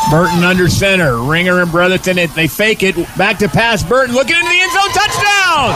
Burton 0.10 0.44
under 0.44 0.70
center. 0.70 1.18
Ringer 1.18 1.62
and 1.62 1.72
Brotherton, 1.72 2.18
they 2.36 2.48
fake 2.48 2.84
it. 2.84 2.96
Back 3.18 3.40
to 3.40 3.48
pass. 3.48 3.84
Burton 3.84 4.14
looking 4.14 4.36
into 4.36 4.50
the 4.50 4.62
end 4.62 4.72
zone. 4.72 4.92
Touchdown! 4.94 5.76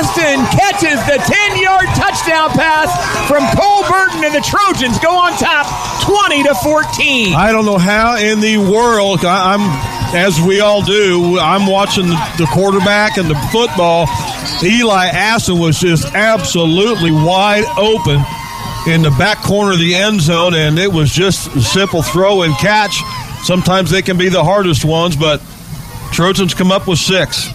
Aston 0.00 0.40
catches 0.56 0.98
the 1.06 1.18
10 1.18 1.62
yard 1.62 1.86
touchdown 1.94 2.50
pass 2.50 2.88
from 3.28 3.44
Cole 3.56 3.82
Burton, 3.88 4.24
and 4.24 4.34
the 4.34 4.40
Trojans 4.40 4.98
go 4.98 5.10
on 5.10 5.32
top 5.32 5.66
20 6.02 6.44
to 6.44 6.54
14. 6.54 7.34
I 7.34 7.52
don't 7.52 7.66
know 7.66 7.78
how 7.78 8.16
in 8.16 8.40
the 8.40 8.58
world 8.58 9.24
I, 9.24 9.54
I'm, 9.54 10.16
as 10.16 10.40
we 10.40 10.60
all 10.60 10.82
do. 10.82 11.38
I'm 11.38 11.66
watching 11.66 12.06
the 12.06 12.48
quarterback 12.52 13.18
and 13.18 13.28
the 13.28 13.36
football. 13.52 14.06
Eli 14.62 15.06
Aston 15.06 15.58
was 15.58 15.78
just 15.78 16.14
absolutely 16.14 17.12
wide 17.12 17.64
open 17.76 18.22
in 18.86 19.02
the 19.02 19.10
back 19.18 19.42
corner 19.42 19.72
of 19.72 19.78
the 19.78 19.94
end 19.94 20.20
zone, 20.20 20.54
and 20.54 20.78
it 20.78 20.90
was 20.90 21.12
just 21.12 21.48
a 21.54 21.60
simple 21.60 22.02
throw 22.02 22.42
and 22.42 22.54
catch. 22.56 23.02
Sometimes 23.42 23.90
they 23.90 24.02
can 24.02 24.18
be 24.18 24.28
the 24.28 24.44
hardest 24.44 24.84
ones, 24.84 25.16
but 25.16 25.40
Trojans 26.12 26.54
come 26.54 26.70
up 26.70 26.86
with 26.86 26.98
six. 26.98 27.50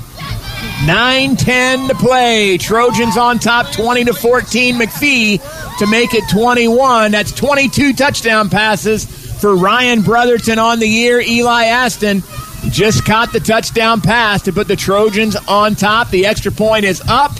9 0.85 1.35
10 1.35 1.87
to 1.87 1.95
play. 1.95 2.57
Trojans 2.57 3.17
on 3.17 3.39
top 3.39 3.71
20 3.71 4.05
to 4.05 4.13
14. 4.13 4.75
McPhee 4.75 5.77
to 5.79 5.87
make 5.87 6.13
it 6.13 6.23
21. 6.31 7.11
That's 7.11 7.31
22 7.31 7.93
touchdown 7.93 8.49
passes 8.49 9.05
for 9.39 9.55
Ryan 9.55 10.01
Brotherton 10.01 10.59
on 10.59 10.79
the 10.79 10.87
year. 10.87 11.19
Eli 11.21 11.65
Aston 11.65 12.23
just 12.69 13.05
caught 13.05 13.31
the 13.31 13.39
touchdown 13.39 14.01
pass 14.01 14.41
to 14.43 14.53
put 14.53 14.67
the 14.67 14.75
Trojans 14.75 15.35
on 15.47 15.75
top. 15.75 16.09
The 16.09 16.25
extra 16.25 16.51
point 16.51 16.85
is 16.85 17.01
up, 17.07 17.31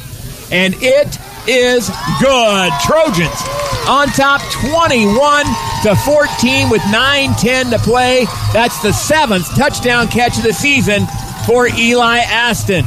and 0.51 0.75
it 0.77 1.19
is 1.47 1.89
good. 2.19 2.71
Trojans 2.81 3.41
on 3.87 4.07
top 4.09 4.41
21 4.69 5.45
to 5.83 5.95
14 5.95 6.69
with 6.69 6.81
9 6.91 7.33
10 7.35 7.71
to 7.71 7.79
play. 7.79 8.25
That's 8.53 8.81
the 8.81 8.91
seventh 8.91 9.47
touchdown 9.55 10.07
catch 10.07 10.37
of 10.37 10.43
the 10.43 10.53
season 10.53 11.05
for 11.45 11.67
Eli 11.67 12.19
Aston. 12.19 12.85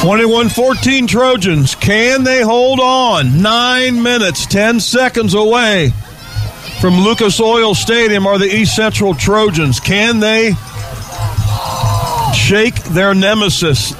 21 0.00 0.48
14 0.50 1.06
Trojans. 1.06 1.74
Can 1.74 2.22
they 2.22 2.42
hold 2.42 2.78
on? 2.80 3.42
Nine 3.42 4.02
minutes, 4.02 4.46
10 4.46 4.80
seconds 4.80 5.34
away 5.34 5.92
from 6.80 7.00
Lucas 7.00 7.40
Oil 7.40 7.74
Stadium 7.74 8.26
are 8.26 8.38
the 8.38 8.54
East 8.54 8.76
Central 8.76 9.14
Trojans. 9.14 9.80
Can 9.80 10.20
they 10.20 10.52
shake 12.34 12.76
their 12.84 13.14
nemesis 13.14 13.92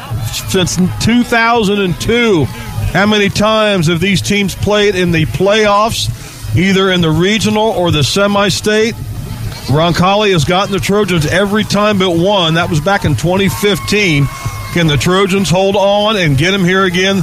since 0.50 0.76
2002? 1.04 2.44
How 2.44 3.06
many 3.06 3.28
times 3.28 3.88
have 3.88 4.00
these 4.00 4.22
teams 4.22 4.54
played 4.54 4.94
in 4.94 5.10
the 5.10 5.26
playoffs, 5.26 6.08
either 6.56 6.90
in 6.90 7.00
the 7.00 7.10
regional 7.10 7.64
or 7.64 7.90
the 7.90 8.02
semi 8.02 8.48
state? 8.48 8.94
Roncalli 9.66 10.32
has 10.32 10.44
gotten 10.44 10.72
the 10.72 10.80
Trojans 10.80 11.26
every 11.26 11.64
time 11.64 11.98
but 11.98 12.10
one. 12.10 12.54
That 12.54 12.70
was 12.70 12.80
back 12.80 13.04
in 13.04 13.16
2015. 13.16 14.26
Can 14.72 14.86
the 14.86 14.96
Trojans 14.96 15.50
hold 15.50 15.74
on 15.74 16.16
and 16.16 16.38
get 16.38 16.52
them 16.52 16.64
here 16.64 16.84
again 16.84 17.22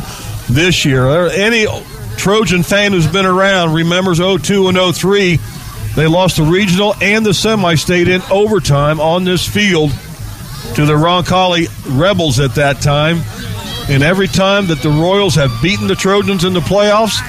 this 0.50 0.86
year? 0.86 1.08
Any 1.30 1.66
Trojan 2.18 2.64
fan 2.64 2.92
who's 2.92 3.08
been 3.08 3.26
around 3.26 3.74
remembers 3.74 4.20
02 4.20 4.68
and 4.68 4.96
03. 4.96 5.40
They 5.96 6.08
lost 6.08 6.38
the 6.38 6.44
regional 6.44 6.96
and 7.02 7.26
the 7.26 7.34
semi 7.34 7.76
state 7.76 8.08
in 8.08 8.22
overtime 8.30 9.00
on 9.00 9.24
this 9.24 9.48
field 9.48 9.92
to 10.76 10.86
the 10.88 10.94
Roncalli 10.94 11.68
Rebels 12.00 12.40
at 12.40 12.56
that 12.56 12.82
time. 12.82 13.22
And 13.90 14.02
every 14.02 14.28
time 14.28 14.68
that 14.68 14.82
the 14.82 14.90
Royals 14.90 15.36
have 15.36 15.52
beaten 15.62 15.88
the 15.88 15.96
Trojans 15.96 16.46
in 16.46 16.54
the 16.54 16.62
playoffs, 16.62 17.20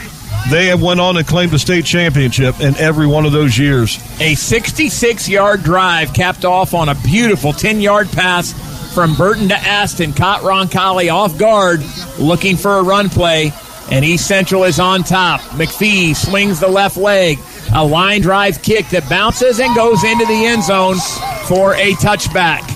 they 0.51 0.67
have 0.67 0.81
went 0.81 1.01
on 1.01 1.17
and 1.17 1.27
claimed 1.27 1.53
the 1.53 1.59
state 1.59 1.85
championship 1.85 2.61
in 2.61 2.77
every 2.77 3.07
one 3.07 3.27
of 3.27 3.33
those 3.33 3.59
years. 3.59 3.99
A 4.21 4.35
66 4.35 5.29
yard 5.29 5.63
drive 5.63 6.15
capped 6.15 6.45
off 6.45 6.75
on 6.75 6.89
a 6.89 6.95
beautiful 6.97 7.53
10 7.53 7.81
yard 7.81 8.09
pass 8.11 8.53
from 8.95 9.15
Burton 9.15 9.49
to 9.49 9.57
Aston. 9.57 10.13
Caught 10.15 10.41
Roncalli 10.41 11.13
off 11.13 11.37
guard, 11.37 11.81
looking 12.19 12.57
for 12.57 12.79
a 12.79 12.83
run 12.83 13.09
play, 13.11 13.53
and 13.91 14.05
East 14.05 14.27
Central 14.27 14.65
is 14.65 14.79
on 14.81 15.03
top. 15.03 15.41
McPhee 15.53 16.17
swings 16.17 16.61
the 16.61 16.69
left 16.69 16.97
leg. 16.97 17.39
A 17.75 17.85
line 17.85 18.21
drive 18.21 18.63
kick 18.63 18.89
that 18.91 19.09
bounces 19.11 19.61
and 19.61 19.75
goes 19.75 20.05
into 20.05 20.25
the 20.27 20.47
end 20.47 20.63
zone 20.63 20.97
for 21.47 21.75
a 21.75 21.93
touchback. 21.95 22.74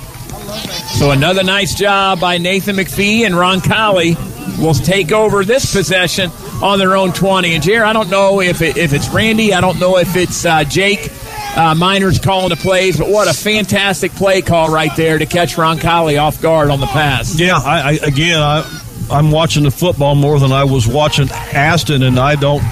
So 0.99 1.13
another 1.13 1.45
nice 1.45 1.77
job 1.77 2.19
by 2.19 2.39
Nathan 2.39 2.75
McPhee 2.75 3.25
and 3.25 3.33
Roncalli 3.33 4.17
will 4.61 4.75
take 4.75 5.13
over 5.13 5.45
this 5.45 5.73
possession 5.73 6.29
on 6.61 6.81
their 6.81 6.97
own 6.97 7.13
20. 7.13 7.55
And 7.55 7.63
Jer, 7.63 7.85
I 7.85 7.93
don't 7.93 8.11
know 8.11 8.41
if 8.41 8.63
it, 8.63 8.77
if 8.77 8.93
it's 8.93 9.09
Randy, 9.11 9.55
I 9.55 9.61
don't 9.61 9.79
know 9.79 9.97
if 9.99 10.17
it's 10.17 10.45
uh, 10.45 10.65
Jake 10.65 11.09
uh, 11.57 11.77
Miners 11.77 12.19
calling 12.19 12.49
the 12.49 12.57
plays, 12.57 12.99
but 12.99 13.09
what 13.09 13.29
a 13.29 13.33
fantastic 13.33 14.11
play 14.11 14.43
call 14.43 14.71
right 14.71 14.91
there 14.97 15.19
to 15.19 15.25
catch 15.25 15.55
Roncalli 15.55 16.21
off 16.21 16.43
guard 16.43 16.69
on 16.69 16.81
the 16.81 16.87
pass. 16.87 17.39
Yeah, 17.39 17.59
I, 17.59 17.91
I 17.91 17.93
again, 18.03 18.41
I, 18.41 18.83
I'm 19.09 19.31
watching 19.31 19.63
the 19.63 19.71
football 19.71 20.17
more 20.17 20.41
than 20.41 20.51
I 20.51 20.65
was 20.65 20.89
watching 20.89 21.29
Aston, 21.31 22.03
and 22.03 22.19
I 22.19 22.35
don't. 22.35 22.63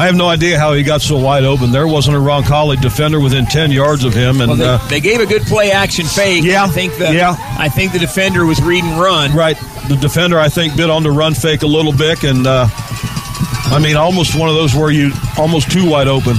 I 0.00 0.06
have 0.06 0.16
no 0.16 0.28
idea 0.28 0.58
how 0.58 0.72
he 0.72 0.82
got 0.82 1.02
so 1.02 1.18
wide 1.18 1.44
open. 1.44 1.72
There 1.72 1.86
wasn't 1.86 2.16
a 2.16 2.20
Roncalli 2.20 2.80
defender 2.80 3.20
within 3.20 3.44
ten 3.44 3.70
yards 3.70 4.02
of 4.02 4.14
him, 4.14 4.40
and 4.40 4.48
Well, 4.48 4.56
they, 4.56 4.64
uh, 4.64 4.78
they 4.88 5.00
gave 5.00 5.20
a 5.20 5.26
good 5.26 5.42
play 5.42 5.72
action 5.72 6.06
fake. 6.06 6.42
Yeah, 6.42 6.64
I 6.64 6.68
think 6.68 6.96
the 6.96 7.12
yeah. 7.12 7.36
I 7.58 7.68
think 7.68 7.92
the 7.92 7.98
defender 7.98 8.46
was 8.46 8.62
read 8.62 8.82
and 8.82 8.98
run. 8.98 9.36
Right, 9.36 9.58
the 9.88 9.96
defender 9.96 10.38
I 10.38 10.48
think 10.48 10.74
bit 10.74 10.88
on 10.88 11.02
the 11.02 11.10
run 11.10 11.34
fake 11.34 11.64
a 11.64 11.66
little 11.66 11.92
bit, 11.92 12.24
and 12.24 12.46
uh, 12.46 12.66
I 12.72 13.78
mean 13.78 13.96
almost 13.96 14.38
one 14.38 14.48
of 14.48 14.54
those 14.54 14.74
where 14.74 14.90
you 14.90 15.12
almost 15.36 15.70
too 15.70 15.86
wide 15.90 16.08
open. 16.08 16.34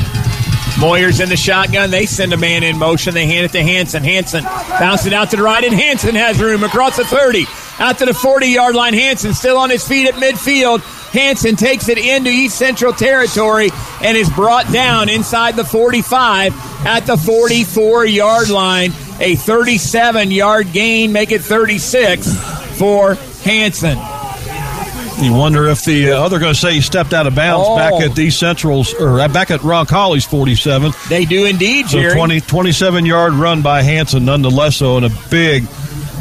Moyer's 0.79 1.19
in 1.19 1.29
the 1.29 1.37
shotgun. 1.37 1.91
They 1.91 2.07
send 2.07 2.33
a 2.33 2.37
man 2.37 2.63
in 2.63 2.79
motion. 2.79 3.13
They 3.13 3.27
hand 3.27 3.45
it 3.45 3.51
to 3.51 3.61
Hanson. 3.61 4.03
Hanson 4.03 4.43
bounce 4.43 5.05
it 5.05 5.13
out 5.13 5.29
to 5.29 5.37
the 5.37 5.43
right, 5.43 5.63
and 5.63 5.73
Hanson 5.75 6.15
has 6.15 6.41
room 6.41 6.63
across 6.63 6.97
the 6.97 7.05
30. 7.05 7.45
Out 7.77 7.99
to 7.99 8.05
the 8.05 8.13
40 8.15 8.47
yard 8.47 8.73
line. 8.73 8.95
Hanson 8.95 9.35
still 9.35 9.57
on 9.57 9.69
his 9.69 9.87
feet 9.87 10.07
at 10.07 10.15
midfield. 10.15 10.81
Hanson 11.11 11.55
takes 11.57 11.89
it 11.89 11.97
into 11.97 12.29
East 12.29 12.57
Central 12.57 12.93
territory 12.93 13.69
and 14.01 14.15
is 14.17 14.29
brought 14.29 14.71
down 14.71 15.09
inside 15.09 15.55
the 15.55 15.65
45 15.65 16.53
at 16.85 17.01
the 17.01 17.17
44 17.17 18.05
yard 18.05 18.49
line. 18.49 18.91
A 19.19 19.35
37 19.35 20.31
yard 20.31 20.71
gain, 20.71 21.11
make 21.11 21.31
it 21.31 21.41
36 21.41 22.77
for 22.77 23.15
Hanson. 23.43 23.97
You 25.23 25.33
wonder 25.33 25.67
if 25.67 25.85
the 25.85 26.11
uh, 26.13 26.29
they're 26.29 26.39
going 26.39 26.53
to 26.53 26.59
say 26.59 26.73
he 26.73 26.81
stepped 26.81 27.13
out 27.13 27.27
of 27.27 27.35
bounds 27.35 27.67
Oh. 27.69 27.75
back 27.75 27.93
at 28.01 28.17
East 28.17 28.39
Central's 28.39 28.91
or 28.95 29.19
uh, 29.19 29.27
back 29.27 29.51
at 29.51 29.61
Roncalli's 29.61 30.25
47. 30.25 30.91
They 31.09 31.25
do 31.25 31.45
indeed, 31.45 31.89
So 31.89 32.11
20, 32.13 32.39
27 32.41 33.05
yard 33.05 33.33
run 33.33 33.61
by 33.61 33.83
Hanson, 33.83 34.25
nonetheless, 34.25 34.79
though, 34.79 34.97
and 34.97 35.05
a 35.05 35.11
big, 35.29 35.65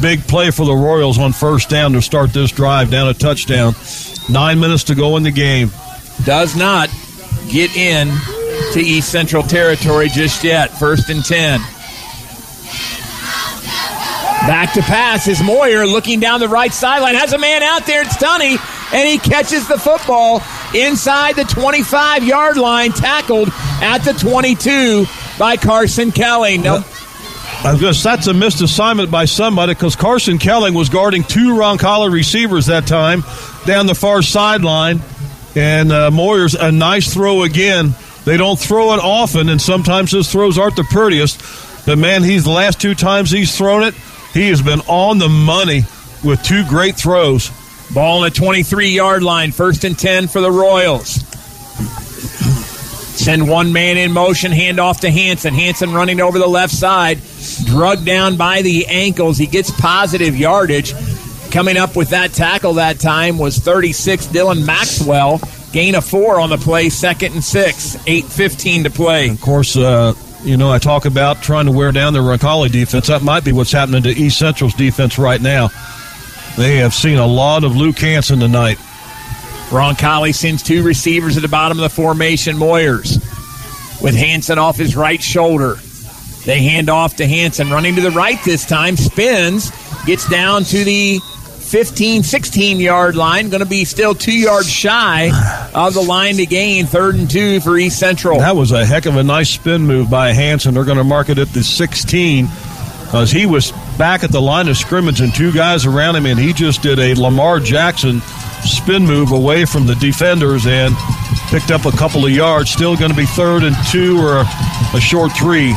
big 0.01 0.21
play 0.27 0.51
for 0.51 0.65
the 0.67 0.75
Royals 0.75 1.17
on 1.17 1.33
first 1.33 1.69
down 1.69 1.93
to 1.93 2.01
start 2.03 2.31
this 2.33 2.51
drive 2.51 2.91
down 2.91 3.07
a 3.07 3.13
touchdown. 3.15 3.73
Nine 4.29 4.59
minutes 4.59 4.83
to 4.85 4.95
go 4.95 5.17
in 5.17 5.23
the 5.23 5.31
game. 5.31 5.71
does 6.23 6.55
not 6.55 6.89
get 7.49 7.75
in 7.75 8.07
to 8.73 8.79
East 8.79 9.11
Central 9.11 9.43
territory 9.43 10.07
just 10.09 10.43
yet. 10.43 10.67
First 10.71 11.09
and 11.09 11.23
10. 11.23 11.59
Back 14.47 14.73
to 14.73 14.81
pass 14.81 15.27
is 15.27 15.41
Moyer 15.43 15.85
looking 15.85 16.19
down 16.19 16.39
the 16.39 16.47
right 16.47 16.73
sideline. 16.73 17.15
Has 17.15 17.33
a 17.33 17.37
man 17.37 17.61
out 17.61 17.85
there. 17.85 18.01
It's 18.01 18.17
Tunney. 18.17 18.57
And 18.93 19.07
he 19.07 19.17
catches 19.19 19.67
the 19.67 19.77
football 19.77 20.41
inside 20.73 21.35
the 21.35 21.43
25 21.43 22.23
yard 22.23 22.57
line, 22.57 22.91
tackled 22.91 23.49
at 23.81 23.99
the 23.99 24.13
22 24.13 25.05
by 25.37 25.57
Carson 25.57 26.11
Kelling. 26.11 26.63
No, 26.63 26.83
I 27.63 27.77
guess 27.79 28.01
that's 28.01 28.27
a 28.27 28.33
missed 28.33 28.61
assignment 28.61 29.11
by 29.11 29.25
somebody 29.25 29.73
because 29.73 29.95
Carson 29.95 30.39
Kelling 30.39 30.73
was 30.73 30.89
guarding 30.89 31.23
two 31.23 31.53
Roncalli 31.53 32.11
receivers 32.11 32.65
that 32.67 32.87
time 32.87 33.23
down 33.65 33.85
the 33.85 33.95
far 33.95 34.21
sideline. 34.21 34.99
And 35.55 35.91
uh, 35.91 36.09
Moyer's 36.11 36.55
a 36.55 36.71
nice 36.71 37.13
throw 37.13 37.43
again. 37.43 37.93
They 38.25 38.37
don't 38.37 38.57
throw 38.57 38.93
it 38.93 38.99
often, 38.99 39.49
and 39.49 39.61
sometimes 39.61 40.11
his 40.11 40.31
throws 40.31 40.57
aren't 40.57 40.75
the 40.75 40.83
prettiest. 40.85 41.85
But 41.85 41.97
man, 41.97 42.23
he's 42.23 42.45
the 42.45 42.51
last 42.51 42.79
two 42.79 42.95
times 42.95 43.31
he's 43.31 43.55
thrown 43.55 43.83
it, 43.83 43.93
he 44.33 44.49
has 44.49 44.61
been 44.61 44.79
on 44.81 45.17
the 45.17 45.29
money 45.29 45.81
with 46.23 46.41
two 46.43 46.65
great 46.67 46.95
throws. 46.95 47.51
Ball 47.93 48.21
the 48.21 48.29
23 48.29 48.89
yard 48.89 49.23
line. 49.23 49.51
First 49.51 49.83
and 49.83 49.97
10 49.97 50.27
for 50.27 50.41
the 50.41 50.51
Royals. 50.51 51.19
Send 53.11 53.47
one 53.47 53.71
man 53.71 53.97
in 53.97 54.11
motion, 54.11 54.51
hand 54.51 54.79
off 54.79 55.01
to 55.01 55.11
Hanson. 55.11 55.53
Hanson 55.53 55.93
running 55.93 56.21
over 56.21 56.39
the 56.39 56.47
left 56.47 56.73
side, 56.73 57.19
drugged 57.65 58.05
down 58.05 58.37
by 58.37 58.61
the 58.61 58.87
ankles. 58.87 59.37
He 59.37 59.47
gets 59.47 59.69
positive 59.69 60.35
yardage. 60.35 60.93
Coming 61.51 61.75
up 61.77 61.95
with 61.95 62.09
that 62.09 62.31
tackle 62.31 62.75
that 62.75 62.99
time 62.99 63.37
was 63.37 63.57
36 63.57 64.27
Dylan 64.27 64.65
Maxwell. 64.65 65.41
Gain 65.73 65.95
of 65.95 66.05
four 66.05 66.39
on 66.39 66.49
the 66.49 66.57
play, 66.57 66.89
second 66.89 67.33
and 67.33 67.43
six. 67.43 67.95
8.15 67.97 68.83
to 68.83 68.89
play. 68.89 69.29
Of 69.29 69.41
course, 69.41 69.75
uh, 69.75 70.13
you 70.43 70.57
know, 70.57 70.71
I 70.71 70.79
talk 70.79 71.05
about 71.05 71.41
trying 71.41 71.65
to 71.65 71.71
wear 71.71 71.91
down 71.91 72.13
the 72.13 72.19
Roncalli 72.19 72.71
defense. 72.71 73.07
That 73.07 73.21
might 73.21 73.43
be 73.43 73.51
what's 73.51 73.71
happening 73.71 74.03
to 74.03 74.09
East 74.09 74.39
Central's 74.39 74.73
defense 74.73 75.17
right 75.19 75.41
now. 75.41 75.69
They 76.57 76.77
have 76.77 76.93
seen 76.93 77.17
a 77.17 77.27
lot 77.27 77.63
of 77.63 77.75
Luke 77.75 77.99
Hanson 77.99 78.39
tonight. 78.39 78.77
Roncalli 79.71 80.35
sends 80.35 80.61
two 80.61 80.83
receivers 80.83 81.37
at 81.37 81.41
the 81.41 81.49
bottom 81.49 81.77
of 81.77 81.83
the 81.83 81.89
formation. 81.89 82.57
Moyers 82.57 83.15
with 84.01 84.15
Hanson 84.15 84.59
off 84.59 84.77
his 84.77 84.95
right 84.95 85.21
shoulder. 85.21 85.75
They 86.45 86.61
hand 86.63 86.89
off 86.89 87.17
to 87.17 87.27
Hanson, 87.27 87.69
running 87.69 87.95
to 87.95 88.01
the 88.01 88.11
right 88.11 88.37
this 88.43 88.65
time, 88.65 88.97
spins, 88.97 89.71
gets 90.05 90.27
down 90.27 90.63
to 90.65 90.83
the 90.83 91.19
15, 91.19 92.23
16 92.23 92.79
yard 92.79 93.15
line. 93.15 93.49
Going 93.49 93.61
to 93.61 93.69
be 93.69 93.85
still 93.85 94.13
two 94.13 94.37
yards 94.37 94.69
shy 94.69 95.31
of 95.73 95.93
the 95.93 96.01
line 96.01 96.35
to 96.35 96.45
gain. 96.45 96.85
Third 96.85 97.15
and 97.15 97.29
two 97.29 97.61
for 97.61 97.77
East 97.77 97.97
Central. 97.99 98.39
That 98.39 98.55
was 98.55 98.71
a 98.71 98.85
heck 98.85 99.05
of 99.05 99.15
a 99.15 99.23
nice 99.23 99.51
spin 99.51 99.83
move 99.83 100.09
by 100.09 100.33
Hanson. 100.33 100.73
They're 100.73 100.83
going 100.83 100.97
to 100.97 101.03
mark 101.03 101.29
it 101.29 101.37
at 101.37 101.49
the 101.49 101.63
16 101.63 102.49
because 103.05 103.31
he 103.31 103.45
was 103.45 103.71
back 104.01 104.23
at 104.23 104.31
the 104.31 104.41
line 104.41 104.67
of 104.67 104.75
scrimmage 104.75 105.21
and 105.21 105.31
two 105.31 105.51
guys 105.51 105.85
around 105.85 106.15
him, 106.15 106.25
and 106.25 106.39
he 106.39 106.53
just 106.53 106.81
did 106.81 106.97
a 106.97 107.13
Lamar 107.13 107.59
Jackson 107.59 108.19
spin 108.65 109.05
move 109.05 109.31
away 109.31 109.63
from 109.63 109.85
the 109.85 109.93
defenders 109.93 110.65
and 110.65 110.95
picked 111.49 111.69
up 111.69 111.85
a 111.85 111.91
couple 111.91 112.25
of 112.25 112.31
yards. 112.31 112.71
Still 112.71 112.97
going 112.97 113.11
to 113.11 113.15
be 113.15 113.27
third 113.27 113.61
and 113.61 113.75
two 113.91 114.17
or 114.17 114.43
a 114.95 114.99
short 114.99 115.33
three. 115.33 115.75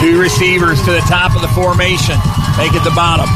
Two 0.00 0.18
receivers 0.18 0.82
to 0.86 0.92
the 0.92 1.04
top 1.06 1.36
of 1.36 1.42
the 1.42 1.48
formation. 1.48 2.16
Make 2.56 2.72
it 2.72 2.82
the 2.82 2.94
bottom. 2.96 3.28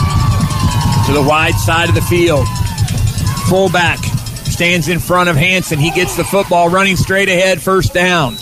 to 1.05 1.13
the 1.13 1.23
wide 1.23 1.57
side 1.57 1.91
of 1.91 1.95
the 1.95 2.01
field. 2.01 2.49
Fullback 3.51 3.99
stands 4.47 4.89
in 4.89 4.99
front 4.99 5.29
of 5.29 5.37
Hanson. 5.37 5.79
He 5.79 5.91
gets 5.91 6.17
the 6.17 6.25
football 6.25 6.71
running 6.71 6.97
straight 6.97 7.29
ahead, 7.29 7.61
first 7.61 7.93
down. 7.93 8.39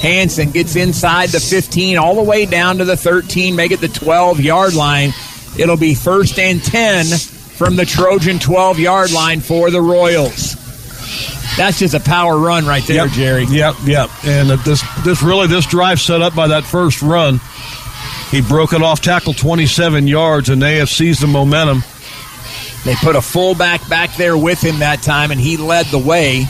Hanson 0.00 0.50
gets 0.50 0.76
inside 0.76 1.30
the 1.30 1.40
15, 1.40 1.98
all 1.98 2.14
the 2.14 2.22
way 2.22 2.46
down 2.46 2.78
to 2.78 2.84
the 2.84 2.96
13, 2.96 3.56
make 3.56 3.72
it 3.72 3.80
the 3.80 3.88
12 3.88 4.40
yard 4.40 4.74
line. 4.74 5.12
It'll 5.58 5.76
be 5.76 5.94
first 5.94 6.38
and 6.38 6.62
10 6.62 7.06
from 7.06 7.76
the 7.76 7.84
Trojan 7.84 8.38
12 8.38 8.78
yard 8.78 9.10
line 9.12 9.40
for 9.40 9.70
the 9.70 9.80
Royals. 9.80 10.54
That's 11.56 11.80
just 11.80 11.94
a 11.94 12.00
power 12.00 12.38
run 12.38 12.66
right 12.66 12.84
there, 12.86 13.06
Yep. 13.06 13.10
Jerry. 13.10 13.44
Yep, 13.46 13.74
yep. 13.84 14.10
And 14.24 14.50
this 14.60 14.82
this 15.04 15.22
really 15.22 15.48
this 15.48 15.66
drive 15.66 16.00
set 16.00 16.22
up 16.22 16.34
by 16.34 16.48
that 16.48 16.62
first 16.64 17.02
run. 17.02 17.40
He 18.30 18.40
broke 18.42 18.72
it 18.74 18.82
off 18.82 19.00
tackle 19.00 19.32
27 19.32 20.06
yards, 20.06 20.50
and 20.50 20.62
they 20.62 20.76
have 20.76 20.88
seized 20.88 21.20
the 21.22 21.26
momentum. 21.26 21.82
They 22.84 22.94
put 22.96 23.16
a 23.16 23.22
fullback 23.22 23.88
back 23.88 24.14
there 24.16 24.36
with 24.36 24.60
him 24.62 24.78
that 24.80 25.02
time, 25.02 25.32
and 25.32 25.40
he 25.40 25.56
led 25.56 25.86
the 25.86 25.98
way. 25.98 26.46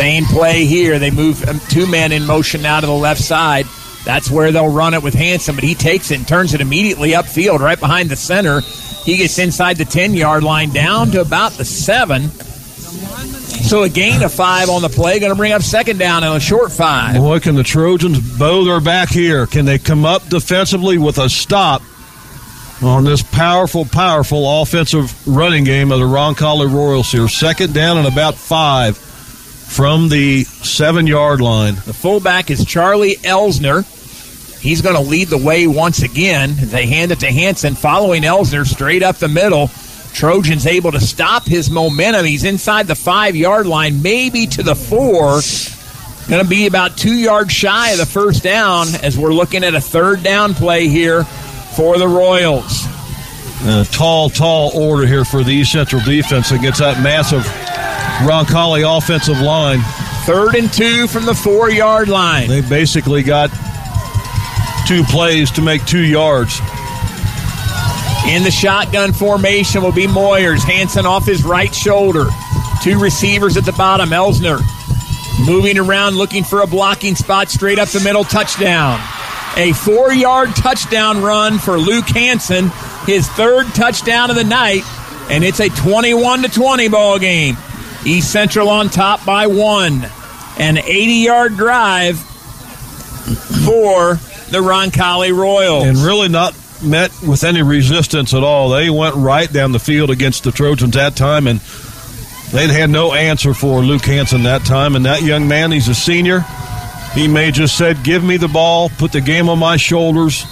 Same 0.00 0.24
play 0.24 0.64
here. 0.64 0.98
They 0.98 1.10
move 1.10 1.46
um, 1.46 1.60
two 1.68 1.86
men 1.86 2.10
in 2.10 2.24
motion 2.24 2.62
now 2.62 2.80
to 2.80 2.86
the 2.86 2.92
left 2.92 3.20
side. 3.20 3.66
That's 4.06 4.30
where 4.30 4.50
they'll 4.50 4.72
run 4.72 4.94
it 4.94 5.02
with 5.02 5.12
Hanson, 5.12 5.54
but 5.54 5.62
he 5.62 5.74
takes 5.74 6.10
it 6.10 6.16
and 6.16 6.26
turns 6.26 6.54
it 6.54 6.62
immediately 6.62 7.10
upfield 7.10 7.58
right 7.58 7.78
behind 7.78 8.08
the 8.08 8.16
center. 8.16 8.62
He 9.04 9.18
gets 9.18 9.38
inside 9.38 9.76
the 9.76 9.84
10 9.84 10.14
yard 10.14 10.42
line 10.42 10.70
down 10.70 11.10
to 11.10 11.20
about 11.20 11.52
the 11.52 11.66
seven. 11.66 12.30
So 12.30 13.82
a 13.82 13.90
gain 13.90 14.22
of 14.22 14.32
five 14.32 14.70
on 14.70 14.80
the 14.80 14.88
play, 14.88 15.20
going 15.20 15.32
to 15.32 15.36
bring 15.36 15.52
up 15.52 15.60
second 15.60 15.98
down 15.98 16.24
and 16.24 16.34
a 16.34 16.40
short 16.40 16.72
five. 16.72 17.16
Boy, 17.16 17.38
can 17.40 17.54
the 17.54 17.62
Trojans 17.62 18.38
bow 18.38 18.64
their 18.64 18.80
back 18.80 19.10
here? 19.10 19.46
Can 19.46 19.66
they 19.66 19.78
come 19.78 20.06
up 20.06 20.26
defensively 20.28 20.96
with 20.96 21.18
a 21.18 21.28
stop 21.28 21.82
on 22.80 23.04
this 23.04 23.22
powerful, 23.22 23.84
powerful 23.84 24.62
offensive 24.62 25.28
running 25.28 25.64
game 25.64 25.92
of 25.92 25.98
the 26.00 26.06
Roncalli 26.06 26.72
Royals 26.72 27.12
here? 27.12 27.28
Second 27.28 27.74
down 27.74 27.98
and 27.98 28.08
about 28.08 28.34
five 28.34 28.96
from 29.70 30.08
the 30.08 30.42
seven 30.42 31.06
yard 31.06 31.40
line. 31.40 31.76
The 31.86 31.94
fullback 31.94 32.50
is 32.50 32.64
Charlie 32.64 33.14
Elsner. 33.16 33.86
He's 34.60 34.82
going 34.82 34.96
to 34.96 35.00
lead 35.00 35.28
the 35.28 35.38
way 35.38 35.66
once 35.68 36.02
again. 36.02 36.54
They 36.56 36.86
hand 36.86 37.12
it 37.12 37.20
to 37.20 37.30
Hanson, 37.32 37.76
following 37.76 38.22
Elsner 38.22 38.66
straight 38.66 39.02
up 39.02 39.16
the 39.16 39.28
middle. 39.28 39.70
Trojans 40.12 40.66
able 40.66 40.90
to 40.92 41.00
stop 41.00 41.46
his 41.46 41.70
momentum. 41.70 42.26
He's 42.26 42.44
inside 42.44 42.88
the 42.88 42.96
five 42.96 43.36
yard 43.36 43.66
line, 43.66 44.02
maybe 44.02 44.46
to 44.48 44.62
the 44.62 44.74
four. 44.74 45.40
Going 46.28 46.42
to 46.42 46.48
be 46.48 46.66
about 46.66 46.98
two 46.98 47.14
yards 47.14 47.52
shy 47.52 47.92
of 47.92 47.98
the 47.98 48.06
first 48.06 48.42
down 48.42 48.88
as 49.02 49.16
we're 49.16 49.32
looking 49.32 49.62
at 49.62 49.74
a 49.74 49.80
third 49.80 50.22
down 50.22 50.52
play 50.52 50.88
here 50.88 51.24
for 51.24 51.96
the 51.96 52.08
Royals. 52.08 52.86
A 53.62 53.86
tall, 53.92 54.30
tall 54.30 54.72
order 54.74 55.06
here 55.06 55.24
for 55.24 55.44
the 55.44 55.52
East 55.52 55.72
Central 55.72 56.02
defense 56.02 56.50
against 56.50 56.80
that 56.80 57.02
massive 57.02 57.46
Roncalli 58.20 58.84
offensive 58.84 59.40
line. 59.40 59.80
Third 60.24 60.54
and 60.54 60.70
two 60.72 61.06
from 61.06 61.24
the 61.24 61.34
four 61.34 61.70
yard 61.70 62.08
line. 62.08 62.48
They 62.48 62.60
basically 62.60 63.22
got 63.22 63.50
two 64.86 65.02
plays 65.04 65.50
to 65.52 65.62
make 65.62 65.84
two 65.86 66.04
yards. 66.04 66.60
In 68.28 68.42
the 68.42 68.50
shotgun 68.50 69.12
formation 69.12 69.82
will 69.82 69.92
be 69.92 70.06
Moyers. 70.06 70.62
Hanson 70.62 71.06
off 71.06 71.24
his 71.24 71.42
right 71.44 71.74
shoulder. 71.74 72.26
Two 72.82 73.00
receivers 73.00 73.56
at 73.56 73.64
the 73.64 73.72
bottom. 73.72 74.10
Elsner 74.10 74.60
moving 75.46 75.78
around 75.78 76.16
looking 76.16 76.44
for 76.44 76.60
a 76.60 76.66
blocking 76.66 77.14
spot 77.14 77.48
straight 77.48 77.78
up 77.78 77.88
the 77.88 78.00
middle. 78.00 78.24
Touchdown. 78.24 79.00
A 79.56 79.72
four 79.72 80.12
yard 80.12 80.50
touchdown 80.54 81.22
run 81.22 81.58
for 81.58 81.78
Luke 81.78 82.08
Hanson. 82.08 82.70
His 83.06 83.26
third 83.30 83.66
touchdown 83.68 84.28
of 84.28 84.36
the 84.36 84.44
night. 84.44 84.82
And 85.30 85.42
it's 85.42 85.60
a 85.60 85.70
21 85.70 86.42
to 86.42 86.48
20 86.48 86.88
ball 86.88 87.18
game. 87.18 87.56
East 88.04 88.32
Central 88.32 88.68
on 88.68 88.88
top 88.88 89.24
by 89.24 89.46
one. 89.46 90.06
An 90.58 90.78
80 90.78 91.12
yard 91.12 91.56
drive 91.56 92.18
for 93.64 94.14
the 94.50 94.58
Roncalli 94.58 95.32
Royals. 95.32 95.84
And 95.86 95.98
really 95.98 96.28
not 96.28 96.54
met 96.82 97.12
with 97.26 97.44
any 97.44 97.62
resistance 97.62 98.34
at 98.34 98.42
all. 98.42 98.70
They 98.70 98.90
went 98.90 99.14
right 99.16 99.50
down 99.50 99.72
the 99.72 99.78
field 99.78 100.10
against 100.10 100.44
the 100.44 100.52
Trojans 100.52 100.94
that 100.94 101.16
time, 101.16 101.46
and 101.46 101.60
they'd 102.52 102.70
had 102.70 102.90
no 102.90 103.12
answer 103.12 103.54
for 103.54 103.80
Luke 103.80 104.04
Hanson 104.04 104.42
that 104.44 104.64
time. 104.64 104.96
And 104.96 105.04
that 105.06 105.22
young 105.22 105.46
man, 105.48 105.70
he's 105.70 105.88
a 105.88 105.94
senior. 105.94 106.44
He 107.14 107.28
may 107.28 107.50
just 107.50 107.76
said, 107.76 108.02
"Give 108.02 108.22
me 108.22 108.36
the 108.36 108.48
ball, 108.48 108.88
put 108.88 109.12
the 109.12 109.20
game 109.20 109.48
on 109.48 109.58
my 109.58 109.76
shoulders." 109.76 110.44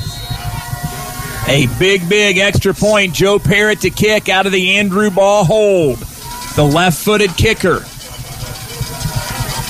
A 1.46 1.66
big, 1.78 2.08
big 2.08 2.38
extra 2.38 2.74
point. 2.74 3.14
Joe 3.14 3.38
Parrott 3.38 3.80
to 3.80 3.90
kick 3.90 4.28
out 4.28 4.44
of 4.44 4.52
the 4.52 4.76
Andrew 4.76 5.08
Ball 5.10 5.44
hold. 5.44 6.04
The 6.58 6.64
left 6.64 6.98
footed 7.04 7.36
kicker 7.36 7.84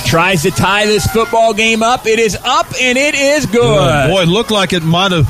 tries 0.09 0.41
to 0.41 0.49
tie 0.49 0.87
this 0.87 1.05
football 1.05 1.53
game 1.53 1.83
up. 1.83 2.07
It 2.07 2.17
is 2.17 2.35
up 2.43 2.65
and 2.81 2.97
it 2.97 3.13
is 3.13 3.45
good. 3.45 4.09
Boy, 4.09 4.23
it 4.23 4.27
looked 4.27 4.49
like 4.49 4.73
it 4.73 4.81
might 4.81 5.11
have 5.11 5.27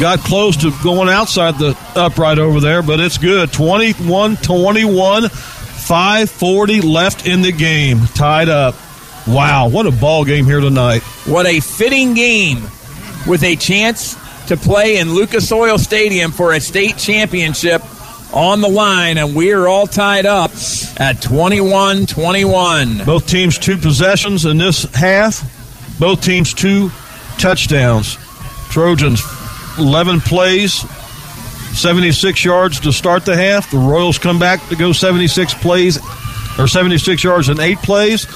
got 0.00 0.20
close 0.20 0.56
to 0.58 0.70
going 0.84 1.08
outside 1.08 1.58
the 1.58 1.76
upright 1.96 2.38
over 2.38 2.60
there, 2.60 2.80
but 2.80 3.00
it's 3.00 3.18
good. 3.18 3.52
21 3.52 4.36
21, 4.36 5.28
540 5.30 6.80
left 6.82 7.26
in 7.26 7.42
the 7.42 7.50
game. 7.50 8.06
Tied 8.14 8.48
up. 8.48 8.76
Wow, 9.26 9.68
what 9.68 9.84
a 9.84 9.90
ball 9.90 10.24
game 10.24 10.44
here 10.44 10.60
tonight. 10.60 11.02
What 11.26 11.46
a 11.46 11.58
fitting 11.58 12.14
game 12.14 12.62
with 13.26 13.42
a 13.42 13.56
chance 13.56 14.16
to 14.46 14.56
play 14.56 14.98
in 14.98 15.12
Lucas 15.12 15.50
Oil 15.50 15.76
Stadium 15.76 16.30
for 16.30 16.52
a 16.52 16.60
state 16.60 16.98
championship 16.98 17.82
on 18.32 18.60
the 18.60 18.68
line, 18.68 19.18
and 19.18 19.34
we're 19.34 19.66
all 19.66 19.86
tied 19.86 20.26
up 20.26 20.50
at 20.98 21.20
21 21.22 22.06
21. 22.06 23.04
Both 23.04 23.26
teams 23.26 23.58
two 23.58 23.76
possessions 23.76 24.44
in 24.44 24.58
this 24.58 24.82
half. 24.94 25.50
Both 25.98 26.22
teams 26.22 26.52
two 26.54 26.90
touchdowns. 27.38 28.18
Trojans 28.70 29.22
11 29.78 30.20
plays, 30.20 30.72
76 31.78 32.44
yards 32.44 32.80
to 32.80 32.92
start 32.92 33.24
the 33.24 33.36
half. 33.36 33.70
The 33.70 33.78
Royals 33.78 34.18
come 34.18 34.38
back 34.38 34.66
to 34.68 34.76
go 34.76 34.92
76 34.92 35.54
plays 35.54 35.98
or 36.58 36.66
76 36.66 37.22
yards 37.22 37.48
in 37.48 37.60
eight 37.60 37.78
plays. 37.78 38.26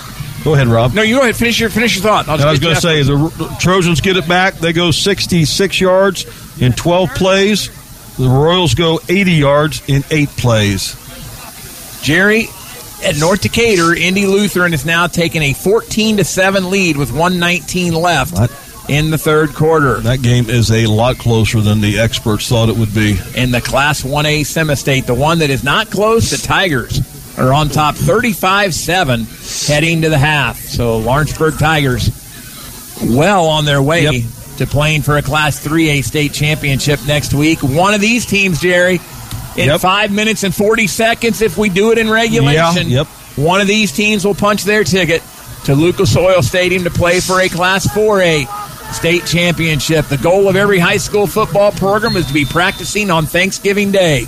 Go 0.44 0.54
ahead, 0.54 0.68
Rob. 0.68 0.94
No, 0.94 1.02
you 1.02 1.16
go 1.16 1.22
ahead. 1.22 1.36
Finish 1.36 1.58
your 1.58 1.68
finish 1.70 1.96
your 1.96 2.02
thought. 2.02 2.28
I 2.28 2.50
was 2.50 2.60
going 2.60 2.74
to 2.74 2.80
say 2.80 2.98
you 2.98 3.04
the 3.04 3.56
Trojans 3.60 4.00
get 4.00 4.16
it 4.16 4.28
back. 4.28 4.54
They 4.54 4.72
go 4.72 4.90
66 4.92 5.80
yards 5.80 6.62
in 6.62 6.72
12 6.72 7.10
plays. 7.14 7.70
The 8.18 8.28
Royals 8.28 8.74
go 8.74 9.00
80 9.08 9.32
yards 9.32 9.82
in 9.86 10.02
eight 10.10 10.28
plays. 10.30 10.96
Jerry, 12.02 12.48
at 13.04 13.16
North 13.16 13.42
Decatur, 13.42 13.94
Indy 13.94 14.26
Lutheran 14.26 14.74
is 14.74 14.84
now 14.84 15.06
taking 15.06 15.42
a 15.42 15.52
14 15.52 16.16
to 16.16 16.24
7 16.24 16.68
lead 16.68 16.96
with 16.96 17.12
119 17.12 17.94
left 17.94 18.34
in 18.90 19.10
the 19.10 19.18
third 19.18 19.54
quarter. 19.54 20.00
That 20.00 20.20
game 20.20 20.50
is 20.50 20.72
a 20.72 20.86
lot 20.86 21.18
closer 21.18 21.60
than 21.60 21.80
the 21.80 22.00
experts 22.00 22.48
thought 22.48 22.68
it 22.68 22.76
would 22.76 22.92
be. 22.92 23.20
In 23.36 23.52
the 23.52 23.60
Class 23.60 24.02
1A 24.02 24.44
Semi-State, 24.44 25.06
the 25.06 25.14
one 25.14 25.38
that 25.38 25.50
is 25.50 25.62
not 25.62 25.88
close, 25.88 26.30
the 26.30 26.38
Tigers 26.38 27.00
are 27.38 27.52
on 27.52 27.68
top 27.68 27.94
35-7 27.94 29.68
heading 29.68 30.02
to 30.02 30.08
the 30.08 30.18
half. 30.18 30.58
So 30.58 30.98
Lawrenceburg 30.98 31.56
Tigers 31.56 32.10
well 33.00 33.46
on 33.46 33.64
their 33.64 33.80
way 33.80 34.24
to 34.58 34.66
playing 34.66 35.02
for 35.02 35.16
a 35.16 35.22
Class 35.22 35.58
3A 35.64 36.02
state 36.04 36.32
championship 36.32 37.00
next 37.06 37.32
week. 37.34 37.62
One 37.62 37.94
of 37.94 38.00
these 38.00 38.26
teams, 38.26 38.60
Jerry, 38.60 39.00
in 39.56 39.66
Yep. 39.66 39.80
five 39.80 40.10
minutes 40.12 40.44
and 40.44 40.54
40 40.54 40.86
seconds, 40.86 41.42
if 41.42 41.56
we 41.58 41.68
do 41.68 41.90
it 41.92 41.98
in 41.98 42.08
regulation, 42.10 42.88
Yeah, 42.88 42.98
yep. 42.98 43.06
one 43.36 43.60
of 43.60 43.66
these 43.66 43.90
teams 43.92 44.24
will 44.24 44.34
punch 44.34 44.64
their 44.64 44.84
ticket 44.84 45.22
to 45.64 45.74
Lucas 45.74 46.16
Oil 46.16 46.42
Stadium 46.42 46.84
to 46.84 46.90
play 46.90 47.20
for 47.20 47.40
a 47.40 47.48
Class 47.48 47.86
4A 47.88 48.46
state 48.92 49.26
championship. 49.26 50.06
The 50.08 50.16
goal 50.18 50.48
of 50.48 50.56
every 50.56 50.78
high 50.78 50.96
school 50.96 51.26
football 51.26 51.72
program 51.72 52.16
is 52.16 52.26
to 52.26 52.32
be 52.32 52.44
practicing 52.44 53.10
on 53.10 53.26
Thanksgiving 53.26 53.90
Day. 53.92 54.26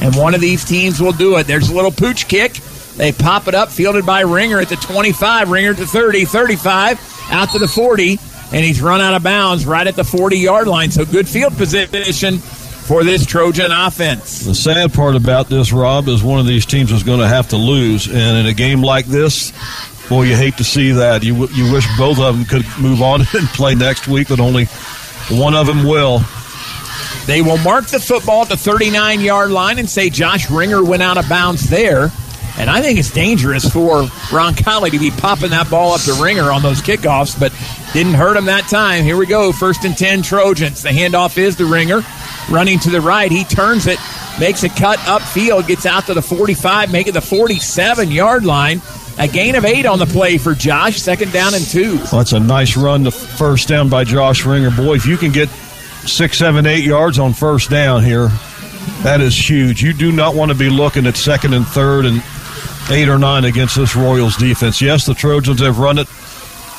And 0.00 0.14
one 0.16 0.34
of 0.34 0.40
these 0.40 0.64
teams 0.64 1.00
will 1.00 1.12
do 1.12 1.36
it. 1.36 1.46
There's 1.46 1.68
a 1.68 1.74
little 1.74 1.92
pooch 1.92 2.26
kick. 2.28 2.54
They 2.96 3.12
pop 3.12 3.46
it 3.48 3.54
up, 3.54 3.70
fielded 3.70 4.04
by 4.04 4.20
Ringer 4.20 4.58
at 4.60 4.68
the 4.68 4.76
25, 4.76 5.50
Ringer 5.50 5.74
to 5.74 5.86
30, 5.86 6.24
35, 6.26 6.98
out 7.30 7.50
to 7.52 7.58
the 7.58 7.68
40, 7.68 8.18
and 8.52 8.64
he's 8.64 8.82
run 8.82 9.00
out 9.00 9.14
of 9.14 9.22
bounds 9.22 9.64
right 9.66 9.86
at 9.86 9.96
the 9.96 10.04
40 10.04 10.38
yard 10.38 10.68
line. 10.68 10.90
So 10.90 11.04
good 11.04 11.28
field 11.28 11.56
position 11.56 12.38
for 12.38 13.04
this 13.04 13.24
Trojan 13.24 13.70
offense. 13.70 14.40
The 14.40 14.54
sad 14.54 14.92
part 14.92 15.16
about 15.16 15.48
this, 15.48 15.72
Rob, 15.72 16.08
is 16.08 16.22
one 16.22 16.40
of 16.40 16.46
these 16.46 16.66
teams 16.66 16.92
is 16.92 17.02
going 17.02 17.20
to 17.20 17.28
have 17.28 17.48
to 17.48 17.56
lose. 17.56 18.06
And 18.06 18.38
in 18.38 18.46
a 18.46 18.52
game 18.52 18.82
like 18.82 19.06
this, 19.06 19.52
boy, 20.08 20.24
you 20.24 20.36
hate 20.36 20.56
to 20.58 20.64
see 20.64 20.92
that. 20.92 21.22
You, 21.22 21.48
you 21.48 21.72
wish 21.72 21.86
both 21.96 22.18
of 22.18 22.36
them 22.36 22.44
could 22.44 22.66
move 22.80 23.00
on 23.00 23.20
and 23.34 23.48
play 23.48 23.74
next 23.74 24.08
week, 24.08 24.28
but 24.28 24.40
only 24.40 24.66
one 25.30 25.54
of 25.54 25.66
them 25.66 25.84
will. 25.84 26.20
They 27.26 27.40
will 27.40 27.58
mark 27.58 27.86
the 27.86 28.00
football 28.00 28.42
at 28.42 28.48
the 28.48 28.56
39 28.56 29.20
yard 29.20 29.50
line 29.50 29.78
and 29.78 29.88
say 29.88 30.10
Josh 30.10 30.50
Ringer 30.50 30.84
went 30.84 31.02
out 31.02 31.18
of 31.18 31.28
bounds 31.28 31.70
there. 31.70 32.10
And 32.58 32.68
I 32.68 32.82
think 32.82 32.98
it's 32.98 33.10
dangerous 33.10 33.68
for 33.70 34.02
Roncalli 34.30 34.90
to 34.90 34.98
be 34.98 35.10
popping 35.10 35.50
that 35.50 35.70
ball 35.70 35.94
up 35.94 36.02
the 36.02 36.18
ringer 36.22 36.50
on 36.50 36.62
those 36.62 36.82
kickoffs, 36.82 37.38
but 37.38 37.52
didn't 37.92 38.14
hurt 38.14 38.36
him 38.36 38.44
that 38.44 38.68
time. 38.68 39.04
Here 39.04 39.16
we 39.16 39.26
go. 39.26 39.52
First 39.52 39.84
and 39.84 39.96
10 39.96 40.22
Trojans. 40.22 40.82
The 40.82 40.90
handoff 40.90 41.38
is 41.38 41.56
the 41.56 41.64
ringer. 41.64 42.02
Running 42.50 42.78
to 42.80 42.90
the 42.90 43.00
right. 43.00 43.30
He 43.30 43.44
turns 43.44 43.86
it, 43.86 43.98
makes 44.38 44.64
a 44.64 44.68
cut 44.68 44.98
upfield, 45.00 45.66
gets 45.66 45.86
out 45.86 46.06
to 46.06 46.14
the 46.14 46.22
45, 46.22 46.92
making 46.92 47.14
the 47.14 47.20
47 47.20 48.10
yard 48.10 48.44
line. 48.44 48.82
A 49.18 49.28
gain 49.28 49.54
of 49.54 49.64
eight 49.64 49.86
on 49.86 49.98
the 49.98 50.06
play 50.06 50.38
for 50.38 50.54
Josh. 50.54 50.96
Second 50.96 51.32
down 51.32 51.54
and 51.54 51.64
two. 51.64 51.96
Well, 51.96 52.18
that's 52.18 52.32
a 52.32 52.40
nice 52.40 52.76
run 52.76 53.04
to 53.04 53.10
first 53.10 53.68
down 53.68 53.88
by 53.88 54.04
Josh 54.04 54.44
Ringer. 54.44 54.70
Boy, 54.70 54.94
if 54.94 55.06
you 55.06 55.16
can 55.16 55.32
get 55.32 55.48
six, 55.48 56.38
seven, 56.38 56.66
eight 56.66 56.84
yards 56.84 57.18
on 57.18 57.34
first 57.34 57.70
down 57.70 58.02
here, 58.02 58.28
that 59.02 59.20
is 59.20 59.36
huge. 59.36 59.82
You 59.82 59.92
do 59.92 60.12
not 60.12 60.34
want 60.34 60.50
to 60.50 60.56
be 60.56 60.70
looking 60.70 61.06
at 61.06 61.16
second 61.16 61.54
and 61.54 61.66
third 61.66 62.06
and 62.06 62.22
eight 62.90 63.08
or 63.08 63.18
nine 63.18 63.44
against 63.44 63.76
this 63.76 63.94
Royals 63.96 64.36
defense. 64.36 64.80
Yes, 64.80 65.06
the 65.06 65.14
Trojans 65.14 65.60
have 65.60 65.78
run 65.78 65.98
it 65.98 66.08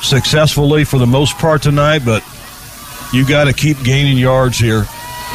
successfully 0.02 0.84
for 0.84 0.98
the 0.98 1.06
most 1.06 1.36
part 1.38 1.62
tonight, 1.62 2.02
but 2.04 2.22
you 3.12 3.26
got 3.26 3.44
to 3.44 3.52
keep 3.52 3.82
gaining 3.82 4.18
yards 4.18 4.58
here. 4.58 4.84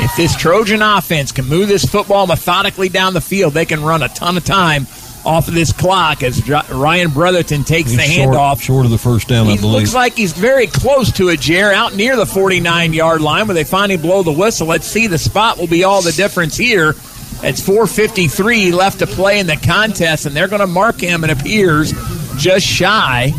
If 0.02 0.16
this 0.16 0.36
Trojan 0.36 0.82
offense 0.82 1.32
can 1.32 1.46
move 1.46 1.68
this 1.68 1.84
football 1.84 2.28
methodically 2.28 2.88
down 2.90 3.14
the 3.14 3.22
field, 3.22 3.54
they 3.54 3.66
can 3.66 3.82
run 3.84 4.02
a 4.04 4.08
ton 4.10 4.38
of 4.38 4.46
time 4.46 4.84
off 5.26 5.50
of 5.50 5.54
this 5.54 5.74
clock 5.74 6.24
as 6.24 6.48
Ryan 6.70 7.10
Brotherton 7.10 7.66
takes 7.66 7.92
He's 7.92 8.00
the 8.00 8.04
short, 8.06 8.36
handoff. 8.36 8.62
Short 8.62 8.86
of 8.86 8.92
the 8.92 8.98
first 8.98 9.28
down, 9.28 9.48
he 9.48 9.54
I 9.54 9.58
believe. 9.58 9.74
looks 9.82 9.94
like 9.94 10.14
he's 10.14 10.32
very 10.32 10.68
close 10.68 11.12
to 11.14 11.30
a 11.30 11.36
Jer, 11.36 11.74
out 11.74 11.96
near 11.96 12.16
the 12.16 12.26
49 12.26 12.94
yard 12.94 13.20
line 13.22 13.48
where 13.48 13.56
they 13.56 13.66
finally 13.66 13.98
blow 13.98 14.24
the 14.24 14.32
whistle. 14.32 14.68
Let's 14.68 14.88
see. 14.88 15.08
The 15.08 15.18
spot 15.18 15.58
will 15.58 15.68
be 15.68 15.84
all 15.84 16.02
the 16.02 16.14
difference 16.14 16.56
here. 16.56 16.94
It's 17.42 17.62
4.53 17.62 18.74
left 18.74 19.00
to 19.00 19.08
play 19.08 19.40
in 19.40 19.48
the 19.48 19.56
contest, 19.56 20.26
and 20.26 20.36
they're 20.36 20.50
going 20.50 20.60
to 20.60 20.68
mark 20.68 21.00
him, 21.00 21.24
it 21.24 21.30
appears, 21.30 21.94
just 22.38 22.66
shy. 22.66 23.32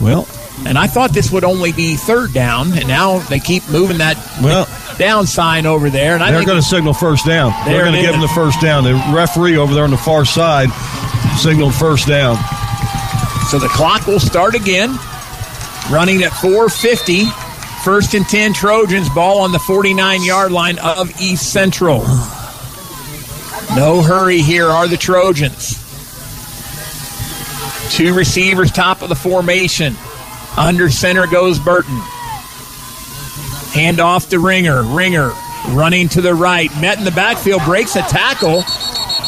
Well, 0.00 0.26
and 0.66 0.78
I 0.78 0.86
thought 0.86 1.10
this 1.10 1.30
would 1.30 1.44
only 1.44 1.72
be 1.72 1.96
third 1.96 2.32
down, 2.32 2.72
and 2.72 2.88
now 2.88 3.18
they 3.18 3.40
keep 3.40 3.68
moving 3.68 3.98
that 3.98 4.16
well 4.42 4.66
down 4.98 5.26
sign 5.26 5.66
over 5.66 5.90
there. 5.90 6.14
And 6.14 6.22
I 6.22 6.30
they're 6.30 6.44
going 6.44 6.60
to 6.60 6.66
signal 6.66 6.94
first 6.94 7.26
down. 7.26 7.52
They're 7.66 7.82
going 7.82 7.94
to 7.94 8.00
give 8.00 8.14
him 8.14 8.20
the 8.20 8.28
first 8.28 8.60
down. 8.60 8.84
The 8.84 8.94
referee 9.14 9.56
over 9.56 9.74
there 9.74 9.84
on 9.84 9.90
the 9.90 9.96
far 9.96 10.24
side 10.24 10.70
signaled 11.38 11.74
first 11.74 12.06
down. 12.06 12.36
So 13.50 13.58
the 13.58 13.68
clock 13.68 14.06
will 14.06 14.20
start 14.20 14.54
again, 14.54 14.90
running 15.90 16.22
at 16.22 16.32
4:50. 16.32 17.26
First 17.84 18.14
and 18.14 18.26
10 18.26 18.54
Trojans, 18.54 19.10
ball 19.10 19.40
on 19.40 19.52
the 19.52 19.58
49 19.58 20.24
yard 20.24 20.50
line 20.52 20.78
of 20.78 21.10
East 21.20 21.52
Central. 21.52 22.02
No 23.76 24.02
hurry 24.02 24.38
here 24.38 24.68
are 24.68 24.86
the 24.86 24.96
Trojans. 24.96 25.80
Two 27.92 28.14
receivers, 28.14 28.70
top 28.70 29.02
of 29.02 29.08
the 29.08 29.16
formation. 29.16 29.94
Under 30.56 30.88
center 30.88 31.26
goes 31.26 31.58
Burton. 31.58 31.98
Hand 33.72 33.98
off 33.98 34.28
to 34.28 34.38
Ringer. 34.38 34.82
Ringer 34.84 35.32
running 35.70 36.08
to 36.10 36.20
the 36.20 36.34
right. 36.34 36.70
Met 36.80 36.98
in 36.98 37.04
the 37.04 37.10
backfield, 37.10 37.62
breaks 37.64 37.96
a 37.96 38.02
tackle 38.02 38.62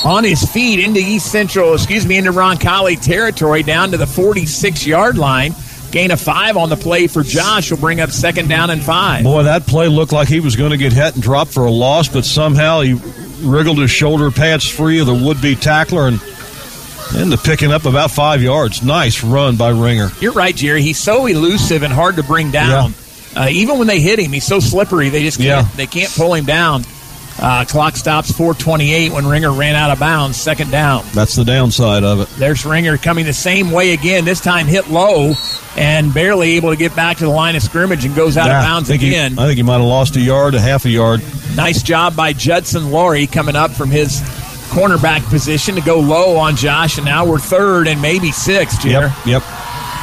on 0.04 0.22
his 0.22 0.42
feet 0.52 0.78
into 0.78 1.00
East 1.00 1.32
Central, 1.32 1.74
excuse 1.74 2.06
me, 2.06 2.16
into 2.16 2.30
Roncalli 2.30 3.00
territory 3.00 3.64
down 3.64 3.90
to 3.90 3.96
the 3.96 4.06
46 4.06 4.86
yard 4.86 5.18
line. 5.18 5.54
Gain 5.90 6.10
of 6.10 6.20
five 6.20 6.56
on 6.56 6.68
the 6.68 6.76
play 6.76 7.06
for 7.06 7.22
Josh 7.22 7.70
will 7.70 7.78
bring 7.78 8.00
up 8.00 8.10
second 8.10 8.48
down 8.48 8.70
and 8.70 8.82
five. 8.82 9.24
Boy, 9.24 9.44
that 9.44 9.66
play 9.66 9.88
looked 9.88 10.12
like 10.12 10.28
he 10.28 10.40
was 10.40 10.54
going 10.54 10.72
to 10.72 10.76
get 10.76 10.92
hit 10.92 11.14
and 11.14 11.22
drop 11.22 11.48
for 11.48 11.64
a 11.64 11.70
loss, 11.70 12.08
but 12.08 12.24
somehow 12.24 12.80
he 12.80 12.94
wriggled 13.40 13.78
his 13.78 13.90
shoulder 13.90 14.30
pads 14.30 14.68
free 14.68 15.00
of 15.00 15.06
the 15.06 15.14
would 15.14 15.40
be 15.40 15.54
tackler 15.54 16.08
and 16.08 16.20
into 17.16 17.36
picking 17.38 17.72
up 17.72 17.84
about 17.84 18.10
five 18.10 18.42
yards. 18.42 18.82
Nice 18.82 19.22
run 19.22 19.56
by 19.56 19.70
Ringer. 19.70 20.10
You're 20.20 20.32
right, 20.32 20.54
Jerry. 20.54 20.82
He's 20.82 20.98
so 20.98 21.26
elusive 21.26 21.82
and 21.82 21.92
hard 21.92 22.16
to 22.16 22.22
bring 22.22 22.50
down. 22.50 22.92
Yeah. 23.34 23.42
Uh, 23.42 23.48
even 23.48 23.78
when 23.78 23.86
they 23.86 24.00
hit 24.00 24.18
him, 24.18 24.32
he's 24.32 24.46
so 24.46 24.60
slippery. 24.60 25.10
They 25.10 25.22
just 25.22 25.38
can't. 25.38 25.66
Yeah. 25.66 25.76
They 25.76 25.86
can't 25.86 26.12
pull 26.12 26.34
him 26.34 26.46
down. 26.46 26.82
Uh, 27.38 27.64
clock 27.66 27.96
stops 27.96 28.32
4:28 28.32 29.12
when 29.12 29.26
Ringer 29.26 29.52
ran 29.52 29.74
out 29.74 29.90
of 29.90 29.98
bounds. 29.98 30.38
Second 30.38 30.70
down. 30.70 31.04
That's 31.12 31.36
the 31.36 31.44
downside 31.44 32.02
of 32.02 32.20
it. 32.20 32.28
There's 32.38 32.64
Ringer 32.64 32.96
coming 32.96 33.26
the 33.26 33.34
same 33.34 33.70
way 33.70 33.92
again. 33.92 34.24
This 34.24 34.40
time 34.40 34.66
hit 34.66 34.88
low 34.88 35.34
and 35.76 36.12
barely 36.14 36.52
able 36.56 36.70
to 36.70 36.76
get 36.76 36.96
back 36.96 37.18
to 37.18 37.24
the 37.24 37.30
line 37.30 37.54
of 37.54 37.62
scrimmage 37.62 38.04
and 38.06 38.14
goes 38.14 38.38
out 38.38 38.46
yeah, 38.46 38.58
of 38.58 38.64
bounds 38.64 38.90
I 38.90 38.94
again. 38.94 39.32
He, 39.32 39.38
I 39.38 39.46
think 39.46 39.58
he 39.58 39.62
might 39.62 39.74
have 39.74 39.82
lost 39.82 40.16
a 40.16 40.20
yard, 40.20 40.54
a 40.54 40.60
half 40.60 40.86
a 40.86 40.90
yard. 40.90 41.22
Nice 41.54 41.82
job 41.82 42.16
by 42.16 42.32
Judson 42.32 42.90
Laurie 42.90 43.26
coming 43.26 43.54
up 43.56 43.70
from 43.70 43.90
his 43.90 44.22
cornerback 44.70 45.22
position 45.28 45.74
to 45.74 45.80
go 45.82 46.00
low 46.00 46.36
on 46.36 46.56
Josh, 46.56 46.96
and 46.96 47.04
now 47.04 47.26
we're 47.26 47.38
third 47.38 47.86
and 47.86 48.00
maybe 48.00 48.32
sixth. 48.32 48.80
Jer. 48.80 48.88
Yep, 48.88 49.26
yep. 49.26 49.42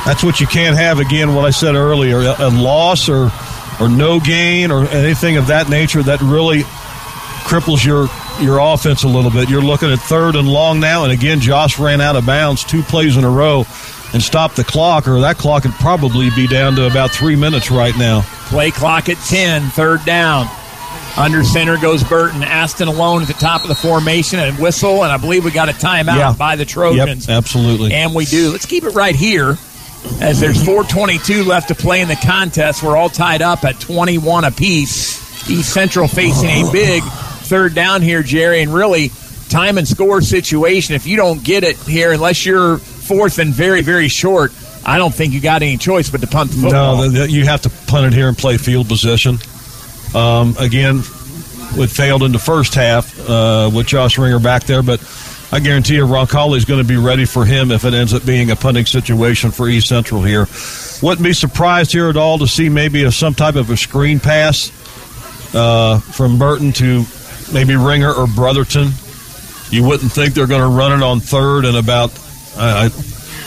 That's 0.05 0.23
what 0.23 0.39
you 0.39 0.47
can't 0.47 0.75
have. 0.75 0.99
Again, 0.99 1.33
what 1.33 1.45
I 1.45 1.49
said 1.49 1.73
earlier: 1.73 2.19
a, 2.19 2.35
a 2.39 2.49
loss 2.49 3.09
or 3.09 3.31
or 3.79 3.89
no 3.89 4.19
gain 4.19 4.69
or 4.71 4.85
anything 4.85 5.37
of 5.37 5.47
that 5.47 5.69
nature 5.69 6.03
that 6.03 6.21
really 6.21 6.63
cripples 7.43 7.85
your 7.85 8.07
your 8.41 8.59
offense 8.59 9.03
a 9.03 9.07
little 9.07 9.31
bit. 9.31 9.49
You're 9.49 9.61
looking 9.61 9.91
at 9.91 9.99
third 9.99 10.35
and 10.35 10.47
long 10.47 10.79
now, 10.79 11.03
and 11.03 11.11
again, 11.11 11.39
Josh 11.39 11.77
ran 11.77 12.01
out 12.01 12.15
of 12.15 12.25
bounds 12.25 12.63
two 12.63 12.81
plays 12.83 13.17
in 13.17 13.23
a 13.23 13.29
row 13.29 13.65
and 14.13 14.21
stopped 14.21 14.55
the 14.55 14.63
clock, 14.63 15.07
or 15.07 15.21
that 15.21 15.37
clock 15.37 15.63
would 15.63 15.73
probably 15.73 16.29
be 16.35 16.47
down 16.47 16.75
to 16.75 16.87
about 16.87 17.11
three 17.11 17.35
minutes 17.35 17.71
right 17.71 17.97
now. 17.97 18.21
Play 18.47 18.71
clock 18.71 19.09
at 19.09 19.17
10, 19.17 19.63
third 19.69 20.05
down. 20.05 20.47
Under 21.17 21.43
center 21.43 21.77
goes 21.77 22.03
Burton. 22.03 22.43
Aston 22.43 22.87
alone 22.87 23.21
at 23.21 23.27
the 23.27 23.33
top 23.35 23.61
of 23.61 23.67
the 23.67 23.75
formation 23.75 24.39
and 24.39 24.57
whistle, 24.57 25.03
and 25.03 25.11
I 25.11 25.17
believe 25.17 25.45
we 25.45 25.51
got 25.51 25.69
a 25.69 25.73
timeout 25.73 26.17
yeah. 26.17 26.33
by 26.37 26.55
the 26.55 26.65
Trojans. 26.65 27.27
Yep, 27.27 27.37
absolutely. 27.37 27.93
And 27.93 28.15
we 28.15 28.25
do. 28.25 28.51
Let's 28.51 28.65
keep 28.65 28.83
it 28.83 28.95
right 28.95 29.15
here 29.15 29.57
as 30.21 30.39
there's 30.39 30.63
4.22 30.63 31.45
left 31.45 31.67
to 31.67 31.75
play 31.75 32.01
in 32.01 32.07
the 32.07 32.15
contest. 32.15 32.81
We're 32.81 32.97
all 32.97 33.09
tied 33.09 33.41
up 33.41 33.63
at 33.63 33.79
21 33.79 34.45
apiece. 34.45 35.21
East 35.49 35.73
Central 35.73 36.07
facing 36.07 36.49
a 36.49 36.71
big 36.71 37.03
third 37.43 37.75
down 37.75 38.01
here, 38.01 38.23
Jerry, 38.23 38.61
and 38.61 38.73
really 38.73 39.11
time 39.49 39.77
and 39.77 39.87
score 39.87 40.21
situation. 40.21 40.95
If 40.95 41.05
you 41.05 41.17
don't 41.17 41.43
get 41.43 41.63
it 41.63 41.77
here, 41.77 42.11
unless 42.11 42.45
you're 42.45 42.77
fourth 42.77 43.39
and 43.39 43.53
very, 43.53 43.81
very 43.81 44.07
short, 44.07 44.51
I 44.85 44.97
don't 44.97 45.13
think 45.13 45.33
you 45.33 45.39
got 45.39 45.61
any 45.61 45.77
choice 45.77 46.09
but 46.09 46.21
to 46.21 46.27
punt 46.27 46.51
the 46.51 46.61
football. 46.61 47.09
No, 47.09 47.23
you 47.25 47.45
have 47.45 47.61
to 47.61 47.69
punt 47.87 48.07
it 48.07 48.13
here 48.13 48.27
and 48.27 48.37
play 48.37 48.57
field 48.57 48.87
position. 48.87 49.37
Um, 50.13 50.55
again, 50.59 50.99
it 51.75 51.89
failed 51.89 52.23
in 52.23 52.31
the 52.31 52.39
first 52.39 52.75
half 52.75 53.17
uh, 53.29 53.69
with 53.73 53.87
Josh 53.87 54.17
Ringer 54.17 54.39
back 54.39 54.63
there, 54.63 54.83
but 54.83 55.01
I 55.51 55.59
guarantee 55.59 55.95
you 55.95 56.05
Roncalli 56.05 56.57
is 56.57 56.65
going 56.65 56.81
to 56.81 56.87
be 56.87 56.97
ready 56.97 57.25
for 57.25 57.45
him 57.45 57.71
if 57.71 57.85
it 57.85 57.93
ends 57.93 58.13
up 58.13 58.25
being 58.25 58.51
a 58.51 58.55
punting 58.55 58.85
situation 58.85 59.51
for 59.51 59.69
East 59.69 59.87
Central 59.87 60.21
here. 60.21 60.47
Wouldn't 61.01 61.23
be 61.23 61.33
surprised 61.33 61.91
here 61.91 62.09
at 62.09 62.17
all 62.17 62.39
to 62.39 62.47
see 62.47 62.69
maybe 62.69 63.03
a, 63.03 63.11
some 63.11 63.33
type 63.33 63.55
of 63.55 63.69
a 63.69 63.77
screen 63.77 64.19
pass 64.19 64.71
uh, 65.53 65.99
from 65.99 66.39
Burton 66.39 66.73
to 66.73 67.05
maybe 67.53 67.75
Ringer 67.75 68.11
or 68.11 68.27
Brotherton. 68.27 68.91
You 69.69 69.83
wouldn't 69.83 70.11
think 70.11 70.33
they're 70.33 70.47
going 70.47 70.61
to 70.61 70.67
run 70.67 70.91
it 70.91 71.03
on 71.03 71.19
third 71.19 71.65
and 71.65 71.77
about 71.77 72.11
uh, 72.57 72.89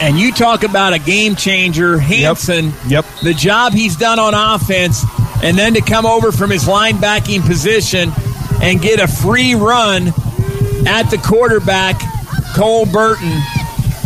And 0.01 0.17
you 0.17 0.31
talk 0.31 0.63
about 0.63 0.93
a 0.93 0.99
game 0.99 1.35
changer, 1.35 1.99
Hanson. 1.99 2.73
Yep. 2.87 3.05
The 3.21 3.33
job 3.33 3.73
he's 3.73 3.95
done 3.95 4.19
on 4.19 4.33
offense, 4.33 5.05
and 5.43 5.57
then 5.57 5.75
to 5.75 5.81
come 5.81 6.05
over 6.05 6.31
from 6.31 6.49
his 6.49 6.65
linebacking 6.65 7.45
position 7.45 8.11
and 8.61 8.81
get 8.81 8.99
a 8.99 9.07
free 9.07 9.55
run 9.55 10.13
at 10.87 11.09
the 11.09 11.17
quarterback, 11.17 11.99
Cole 12.55 12.85
Burton. 12.85 13.39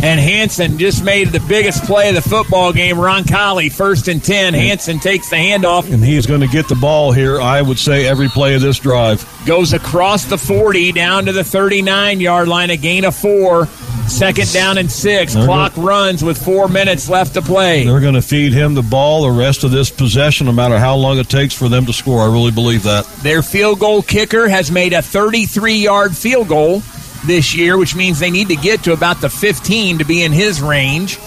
And 0.00 0.20
Hanson 0.20 0.78
just 0.78 1.02
made 1.02 1.28
the 1.28 1.40
biggest 1.40 1.82
play 1.82 2.08
of 2.08 2.14
the 2.14 2.22
football 2.22 2.72
game. 2.72 3.00
Ron 3.00 3.24
Roncalli, 3.24 3.72
first 3.72 4.06
and 4.06 4.22
10. 4.22 4.54
Hanson 4.54 5.00
takes 5.00 5.28
the 5.28 5.34
handoff. 5.34 5.92
And 5.92 6.04
he's 6.04 6.24
going 6.24 6.40
to 6.40 6.46
get 6.46 6.68
the 6.68 6.76
ball 6.76 7.10
here, 7.10 7.40
I 7.40 7.60
would 7.62 7.80
say, 7.80 8.06
every 8.06 8.28
play 8.28 8.54
of 8.54 8.60
this 8.60 8.78
drive. 8.78 9.28
Goes 9.44 9.72
across 9.72 10.24
the 10.24 10.38
40 10.38 10.92
down 10.92 11.24
to 11.24 11.32
the 11.32 11.42
39 11.42 12.20
yard 12.20 12.46
line, 12.46 12.70
a 12.70 12.76
gain 12.76 13.04
of 13.04 13.16
four. 13.16 13.66
Second 14.08 14.52
down 14.52 14.78
and 14.78 14.90
6 14.90 15.34
They're 15.34 15.44
Clock 15.44 15.76
runs 15.76 16.24
with 16.24 16.42
four 16.42 16.66
minutes 16.68 17.08
left 17.08 17.34
to 17.34 17.42
play. 17.42 17.84
They're 17.84 18.00
going 18.00 18.14
to 18.14 18.22
feed 18.22 18.52
him 18.52 18.74
the 18.74 18.82
ball 18.82 19.22
the 19.22 19.30
rest 19.30 19.64
of 19.64 19.70
this 19.70 19.90
possession, 19.90 20.46
no 20.46 20.52
matter 20.52 20.78
how 20.78 20.96
long 20.96 21.18
it 21.18 21.28
takes 21.28 21.54
for 21.54 21.68
them 21.68 21.86
to 21.86 21.92
score. 21.92 22.22
I 22.22 22.26
really 22.26 22.50
believe 22.50 22.82
that. 22.84 23.06
Their 23.22 23.42
field 23.42 23.80
goal 23.80 24.02
kicker 24.02 24.48
has 24.48 24.70
made 24.70 24.92
a 24.92 25.02
33 25.02 25.74
yard 25.74 26.16
field 26.16 26.48
goal 26.48 26.82
this 27.26 27.54
year, 27.54 27.76
which 27.76 27.94
means 27.94 28.18
they 28.18 28.30
need 28.30 28.48
to 28.48 28.56
get 28.56 28.82
to 28.84 28.92
about 28.92 29.20
the 29.20 29.28
15 29.28 29.98
to 29.98 30.04
be 30.04 30.22
in 30.22 30.32
his 30.32 30.62
range. 30.62 31.18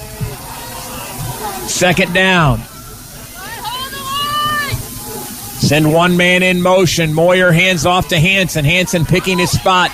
Second 1.68 2.14
down. 2.14 2.60
Send 5.62 5.94
one 5.94 6.18
man 6.18 6.42
in 6.44 6.62
motion. 6.62 7.14
Moyer 7.14 7.52
hands 7.52 7.86
off 7.86 8.10
to 8.10 8.20
Hanson. 8.20 8.66
Hanson 8.66 9.06
picking 9.06 9.38
his 9.38 9.52
spot. 9.52 9.92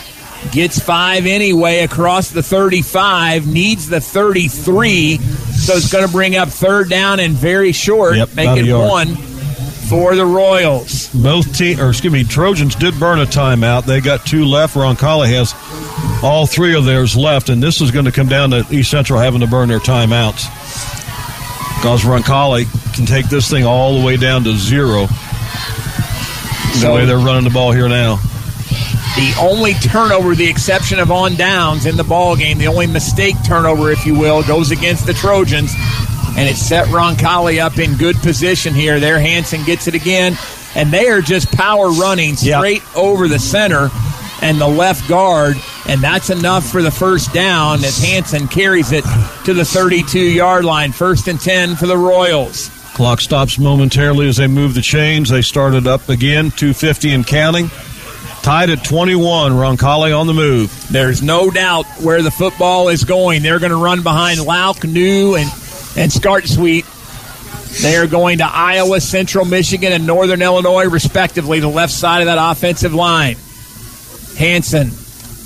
Gets 0.52 0.80
five 0.80 1.26
anyway 1.26 1.80
across 1.80 2.30
the 2.30 2.42
35. 2.42 3.48
Needs 3.48 3.88
the 3.90 4.00
33. 4.02 5.18
So 5.18 5.74
it's 5.74 5.92
going 5.92 6.06
to 6.06 6.12
bring 6.12 6.36
up 6.36 6.50
third 6.50 6.90
down 6.90 7.20
and 7.20 7.34
very 7.34 7.72
short. 7.72 8.18
Yep, 8.18 8.36
make 8.36 8.46
about 8.46 8.58
a 8.58 8.62
it 8.62 8.66
yard. 8.66 8.90
one 8.90 9.16
for 9.90 10.16
the 10.16 10.26
Royals. 10.26 11.08
Both 11.14 11.56
team, 11.58 11.80
or 11.80 11.90
excuse 11.90 12.12
me, 12.12 12.24
Trojans 12.24 12.76
did 12.76 13.00
burn 13.00 13.20
a 13.20 13.26
timeout. 13.26 13.86
They 13.86 14.02
got 14.02 14.26
two 14.26 14.46
left. 14.46 14.76
Roncalli 14.76 15.28
has 15.30 15.54
all 16.24 16.46
three 16.46 16.76
of 16.76 16.86
theirs 16.86 17.16
left, 17.16 17.50
and 17.50 17.62
this 17.62 17.82
is 17.82 17.92
going 17.92 18.06
to 18.06 18.12
come 18.12 18.28
down 18.28 18.50
to 18.52 18.66
East 18.72 18.92
Central 18.92 19.20
having 19.20 19.42
to 19.42 19.48
burn 19.48 19.70
their 19.70 19.80
timeouts 19.80 20.46
because 21.78 22.04
Roncalli 22.04 22.66
can 22.96 23.06
take 23.06 23.30
this 23.30 23.50
thing 23.50 23.64
all 23.66 24.00
the 24.00 24.06
way 24.06 24.18
down 24.18 24.44
to 24.44 24.54
zero. 24.56 25.06
the 26.82 26.92
way 26.94 27.06
they're 27.06 27.18
running 27.18 27.44
the 27.44 27.50
ball 27.50 27.72
here 27.72 27.88
now. 27.88 28.20
The 29.18 29.34
only 29.42 29.74
turnover, 29.74 30.36
the 30.36 30.48
exception 30.48 31.00
of 31.00 31.12
on 31.12 31.36
downs 31.36 31.88
in 31.88 31.98
the 31.98 32.04
ball 32.04 32.36
game, 32.36 32.60
the 32.60 32.68
only 32.68 32.86
mistake 32.86 33.36
turnover, 33.44 33.90
if 33.90 34.06
you 34.06 34.14
will, 34.14 34.44
goes 34.44 34.70
against 34.70 35.08
the 35.08 35.14
Trojans, 35.14 35.74
and 36.38 36.48
it 36.48 36.56
set 36.56 36.86
Roncalli 36.90 37.60
up 37.60 37.80
in 37.80 37.98
good 37.98 38.16
position 38.18 38.76
here. 38.76 39.00
There, 39.00 39.20
Hanson 39.20 39.64
gets 39.64 39.88
it 39.88 39.96
again, 39.96 40.38
and 40.76 40.92
they 40.92 41.10
are 41.10 41.22
just 41.22 41.52
power 41.52 41.90
running 41.90 42.36
straight 42.36 42.84
over 42.96 43.28
the 43.28 43.40
center 43.40 43.90
and 44.44 44.62
the 44.62 44.68
left 44.68 45.10
guard, 45.10 45.58
and 45.88 46.00
that's 46.00 46.30
enough 46.30 46.70
for 46.70 46.84
the 46.84 46.92
first 46.92 47.34
down 47.34 47.84
as 47.84 47.98
Hanson 47.98 48.48
carries 48.48 48.92
it 48.92 49.04
to 49.46 49.56
the 49.56 49.64
32-yard 49.64 50.64
line. 50.64 50.92
First 50.92 51.28
and 51.28 51.42
10 51.42 51.76
for 51.76 51.88
the 51.88 51.98
Royals. 51.98 52.70
Clock 52.94 53.22
stops 53.22 53.58
momentarily 53.58 54.28
as 54.28 54.38
they 54.38 54.46
move 54.46 54.76
the 54.76 54.82
chains. 54.84 55.30
They 55.30 55.42
started 55.42 55.88
up 55.88 56.08
again, 56.08 56.52
250 56.52 57.14
and 57.14 57.26
counting. 57.26 57.72
Tied 58.48 58.70
at 58.70 58.82
21. 58.82 59.52
Roncalli 59.52 60.18
on 60.18 60.26
the 60.26 60.34
move. 60.34 60.88
There's 60.90 61.22
no 61.22 61.52
doubt 61.52 61.86
where 62.00 62.22
the 62.22 62.32
football 62.32 62.88
is 62.88 63.04
going. 63.04 63.44
They're 63.44 63.60
going 63.60 63.74
to 63.74 63.76
run 63.76 64.04
behind 64.04 64.40
Lauk, 64.40 64.86
New, 64.86 65.36
and, 65.36 65.52
and 65.98 66.10
Scart 66.10 66.48
Sweet. 66.48 66.86
They 67.82 67.98
are 67.98 68.08
going 68.08 68.38
to 68.38 68.46
Iowa, 68.46 69.02
Central 69.02 69.44
Michigan, 69.44 69.92
and 69.92 70.08
Northern 70.08 70.42
Illinois, 70.42 70.86
respectively, 70.88 71.60
the 71.60 71.68
left 71.68 71.92
side 71.92 72.22
of 72.22 72.28
that 72.28 72.38
offensive 72.40 72.94
line. 72.94 73.36
Hanson 74.38 74.92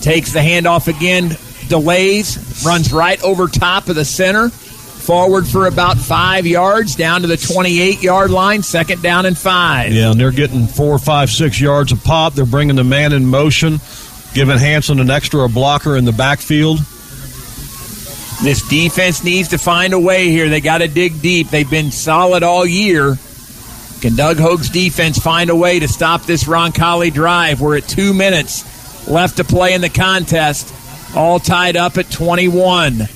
takes 0.02 0.32
the 0.32 0.40
handoff 0.40 0.88
again, 0.88 1.36
delays, 1.70 2.64
runs 2.64 2.94
right 2.94 3.20
over 3.24 3.48
top 3.48 3.90
of 3.90 3.96
the 3.96 4.06
center, 4.06 4.52
forward 5.12 5.46
for 5.46 5.68
about 5.68 5.98
five 5.98 6.48
yards, 6.48 6.96
down 6.96 7.20
to 7.20 7.28
the 7.28 7.36
28 7.36 8.02
yard 8.02 8.32
line, 8.32 8.64
second 8.64 9.04
down 9.04 9.26
and 9.26 9.38
five. 9.38 9.92
Yeah, 9.92 10.12
and 10.12 10.18
they're 10.18 10.32
getting 10.32 10.68
four, 10.68 10.98
five, 11.00 11.30
six 11.30 11.60
yards 11.60 11.92
of 11.92 12.02
pop. 12.02 12.34
They're 12.34 12.46
bringing 12.46 12.78
the 12.78 12.86
man 12.86 13.12
in 13.12 13.26
motion, 13.26 13.82
giving 14.34 14.58
Hanson 14.58 15.02
an 15.02 15.10
extra 15.10 15.50
blocker 15.50 15.98
in 15.98 16.06
the 16.06 16.14
backfield. 16.14 16.78
This 18.42 18.66
defense 18.70 19.22
needs 19.22 19.50
to 19.50 19.58
find 19.58 19.92
a 19.92 20.00
way 20.00 20.30
here. 20.30 20.48
They 20.48 20.62
got 20.62 20.78
to 20.78 20.88
dig 20.88 21.22
deep. 21.22 21.50
They've 21.50 21.70
been 21.70 21.92
solid 21.92 22.42
all 22.42 22.66
year. 22.66 23.18
Can 24.00 24.16
Doug 24.16 24.38
Hogue's 24.38 24.70
defense 24.70 25.20
find 25.20 25.50
a 25.50 25.56
way 25.58 25.82
to 25.82 25.90
stop 25.90 26.22
this 26.22 26.46
Roncalli 26.46 27.14
drive? 27.14 27.60
We're 27.60 27.76
at 27.76 27.84
two 27.84 28.14
minutes 28.14 29.10
left 29.10 29.36
to 29.38 29.44
play 29.44 29.74
in 29.74 29.82
the 29.82 29.90
contest. 29.90 30.74
All 31.18 31.38
tied 31.38 31.76
up 31.76 31.98
at 31.98 32.10
21. 32.10 33.10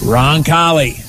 Roncalli. 0.00 1.06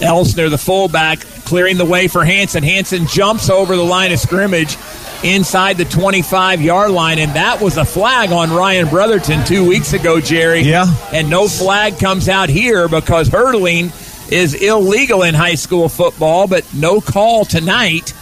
Elsner, 0.00 0.50
the 0.50 0.58
fullback, 0.58 1.20
clearing 1.44 1.76
the 1.76 1.84
way 1.84 2.08
for 2.08 2.24
Hanson. 2.24 2.62
Hanson 2.62 3.06
jumps 3.06 3.48
over 3.48 3.76
the 3.76 3.82
line 3.82 4.12
of 4.12 4.18
scrimmage 4.18 4.76
inside 5.22 5.76
the 5.76 5.84
25 5.84 6.60
yard 6.60 6.90
line, 6.90 7.18
and 7.18 7.32
that 7.32 7.60
was 7.60 7.76
a 7.76 7.84
flag 7.84 8.32
on 8.32 8.50
Ryan 8.50 8.88
Brotherton 8.88 9.44
two 9.44 9.66
weeks 9.66 9.92
ago, 9.92 10.20
Jerry. 10.20 10.60
Yeah. 10.60 10.86
And 11.12 11.30
no 11.30 11.48
flag 11.48 11.98
comes 11.98 12.28
out 12.28 12.48
here 12.48 12.88
because 12.88 13.28
hurdling 13.28 13.92
is 14.30 14.54
illegal 14.54 15.22
in 15.22 15.34
high 15.34 15.54
school 15.54 15.88
football, 15.88 16.46
but 16.46 16.64
no 16.74 17.00
call 17.00 17.44
tonight. 17.44 18.12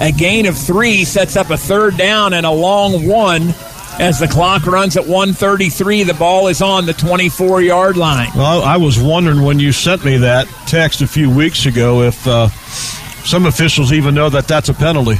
A 0.00 0.12
gain 0.12 0.46
of 0.46 0.56
three 0.56 1.04
sets 1.04 1.36
up 1.36 1.50
a 1.50 1.56
third 1.56 1.96
down 1.96 2.34
and 2.34 2.46
a 2.46 2.50
long 2.50 3.06
one 3.06 3.54
as 4.02 4.18
the 4.18 4.26
clock 4.26 4.66
runs 4.66 4.96
at 4.96 5.06
133. 5.06 6.02
The 6.02 6.14
ball 6.14 6.48
is 6.48 6.60
on 6.60 6.86
the 6.86 6.92
24 6.92 7.62
yard 7.62 7.96
line. 7.96 8.30
Well, 8.34 8.62
I 8.62 8.76
was 8.76 8.98
wondering 8.98 9.42
when 9.42 9.60
you 9.60 9.70
sent 9.70 10.04
me 10.04 10.16
that 10.18 10.48
text 10.66 11.02
a 11.02 11.06
few 11.06 11.30
weeks 11.30 11.66
ago 11.66 12.02
if 12.02 12.26
uh, 12.26 12.48
some 12.48 13.46
officials 13.46 13.92
even 13.92 14.14
know 14.14 14.28
that 14.28 14.48
that's 14.48 14.68
a 14.68 14.74
penalty. 14.74 15.18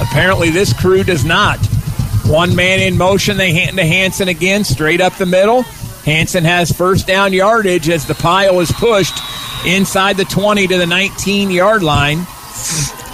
Apparently, 0.00 0.48
this 0.48 0.72
crew 0.72 1.04
does 1.04 1.26
not. 1.26 1.58
One 2.24 2.56
man 2.56 2.80
in 2.80 2.96
motion. 2.96 3.36
They 3.36 3.52
hand 3.52 3.76
to 3.76 3.84
Hanson 3.84 4.28
again, 4.28 4.64
straight 4.64 5.02
up 5.02 5.14
the 5.16 5.26
middle. 5.26 5.62
Hanson 6.04 6.44
has 6.44 6.72
first 6.72 7.06
down 7.06 7.34
yardage 7.34 7.90
as 7.90 8.06
the 8.06 8.14
pile 8.14 8.60
is 8.60 8.72
pushed 8.72 9.14
inside 9.66 10.16
the 10.16 10.24
20 10.24 10.66
to 10.68 10.78
the 10.78 10.86
19 10.86 11.50
yard 11.50 11.82
line. 11.82 12.26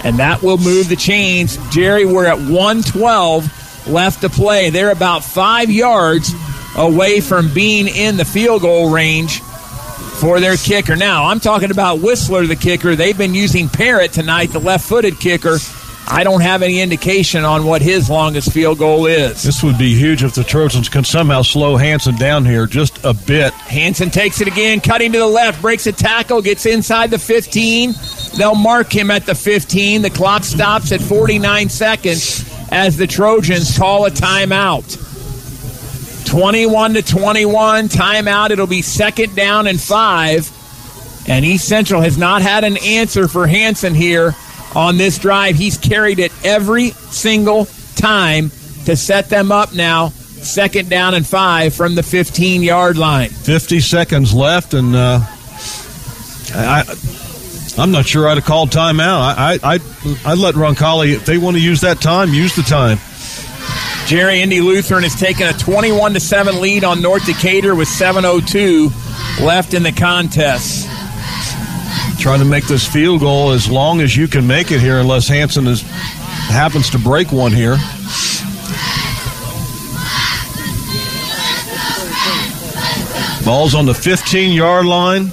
And 0.05 0.17
that 0.17 0.39
will 0.41 0.57
move 0.57 0.87
the 0.87 0.95
chains. 0.95 1.57
Jerry, 1.71 2.05
we're 2.05 2.25
at 2.25 2.37
112 2.37 3.59
left 3.89 4.21
to 4.21 4.29
play. 4.29 4.69
They're 4.69 4.91
about 4.91 5.23
five 5.23 5.69
yards 5.69 6.33
away 6.75 7.19
from 7.19 7.53
being 7.53 7.87
in 7.87 8.17
the 8.17 8.25
field 8.25 8.61
goal 8.61 8.91
range 8.91 9.41
for 10.19 10.39
their 10.39 10.57
kicker. 10.57 10.95
Now, 10.95 11.25
I'm 11.25 11.39
talking 11.39 11.71
about 11.71 11.99
Whistler, 11.99 12.45
the 12.45 12.55
kicker. 12.55 12.95
They've 12.95 13.17
been 13.17 13.33
using 13.33 13.69
Parrott 13.69 14.13
tonight, 14.13 14.47
the 14.47 14.59
left 14.59 14.87
footed 14.87 15.19
kicker. 15.19 15.57
I 16.11 16.23
don't 16.23 16.41
have 16.41 16.63
any 16.63 16.81
indication 16.81 17.45
on 17.45 17.65
what 17.65 17.83
his 17.83 18.09
longest 18.09 18.51
field 18.51 18.79
goal 18.79 19.05
is. 19.05 19.43
This 19.43 19.61
would 19.61 19.77
be 19.77 19.93
huge 19.93 20.23
if 20.23 20.33
the 20.33 20.43
Trojans 20.43 20.89
can 20.89 21.03
somehow 21.03 21.43
slow 21.43 21.77
Hanson 21.77 22.15
down 22.15 22.45
here 22.45 22.65
just 22.65 23.03
a 23.05 23.13
bit. 23.13 23.53
Hanson 23.53 24.09
takes 24.09 24.41
it 24.41 24.47
again, 24.47 24.81
cutting 24.81 25.11
to 25.11 25.19
the 25.19 25.27
left, 25.27 25.61
breaks 25.61 25.85
a 25.85 25.91
tackle, 25.91 26.41
gets 26.41 26.65
inside 26.65 27.11
the 27.11 27.19
15. 27.19 27.93
They'll 28.37 28.55
mark 28.55 28.91
him 28.91 29.11
at 29.11 29.27
the 29.27 29.35
15. 29.35 30.01
The 30.01 30.09
clock 30.09 30.43
stops 30.43 30.91
at 30.91 30.99
49 30.99 31.69
seconds 31.69 32.48
as 32.71 32.97
the 32.97 33.07
Trojans 33.07 33.77
call 33.77 34.05
a 34.05 34.11
timeout. 34.11 35.05
21 36.29 36.93
to 36.93 37.01
21, 37.01 37.87
timeout. 37.87 38.51
It'll 38.51 38.67
be 38.67 38.81
second 38.81 39.35
down 39.35 39.67
and 39.67 39.79
five. 39.79 40.51
And 41.27 41.43
East 41.43 41.67
Central 41.67 42.01
has 42.01 42.17
not 42.17 42.41
had 42.41 42.63
an 42.63 42.77
answer 42.77 43.27
for 43.27 43.47
Hanson 43.47 43.93
here 43.93 44.33
on 44.75 44.97
this 44.97 45.17
drive. 45.17 45.55
He's 45.55 45.77
carried 45.77 46.19
it 46.19 46.31
every 46.45 46.89
single 46.89 47.65
time 47.95 48.51
to 48.85 48.95
set 48.95 49.29
them 49.29 49.51
up 49.51 49.73
now. 49.73 50.09
Second 50.09 50.89
down 50.89 51.15
and 51.15 51.27
five 51.27 51.73
from 51.73 51.95
the 51.95 52.03
15 52.03 52.61
yard 52.61 52.97
line. 52.97 53.29
50 53.29 53.79
seconds 53.81 54.33
left, 54.33 54.73
and 54.73 54.95
uh, 54.95 55.19
I, 56.53 56.83
I'm 57.79 57.91
not 57.91 58.05
sure 58.05 58.27
I'd 58.27 58.35
have 58.35 58.45
called 58.45 58.71
timeout. 58.71 59.21
I, 59.21 59.53
I, 59.63 59.73
I'd, 59.75 59.81
I'd 60.25 60.37
let 60.37 60.55
Roncalli, 60.55 61.13
if 61.13 61.25
they 61.25 61.37
want 61.37 61.55
to 61.55 61.63
use 61.63 61.79
that 61.81 62.01
time, 62.01 62.33
use 62.33 62.53
the 62.55 62.61
time. 62.61 62.97
Jerry 64.05 64.41
Indy 64.41 64.59
Lutheran 64.59 65.03
has 65.03 65.15
taken 65.15 65.47
a 65.47 65.53
21 65.53 66.13
to 66.13 66.19
7 66.19 66.59
lead 66.59 66.83
on 66.83 67.01
North 67.01 67.25
Decatur 67.25 67.75
with 67.75 67.87
7:02 67.87 68.89
left 69.39 69.73
in 69.73 69.83
the 69.83 69.91
contest. 69.91 70.89
Trying 72.19 72.39
to 72.39 72.45
make 72.45 72.65
this 72.65 72.85
field 72.85 73.21
goal 73.21 73.51
as 73.51 73.69
long 73.69 74.01
as 74.01 74.17
you 74.17 74.27
can 74.27 74.45
make 74.45 74.71
it 74.71 74.81
here, 74.81 74.99
unless 74.99 75.27
Hanson 75.27 75.67
is 75.67 75.81
happens 75.81 76.89
to 76.89 76.99
break 76.99 77.31
one 77.31 77.53
here. 77.53 77.77
Ball's 83.45 83.73
on 83.73 83.85
the 83.85 83.93
15 83.93 84.51
yard 84.51 84.85
line. 84.85 85.31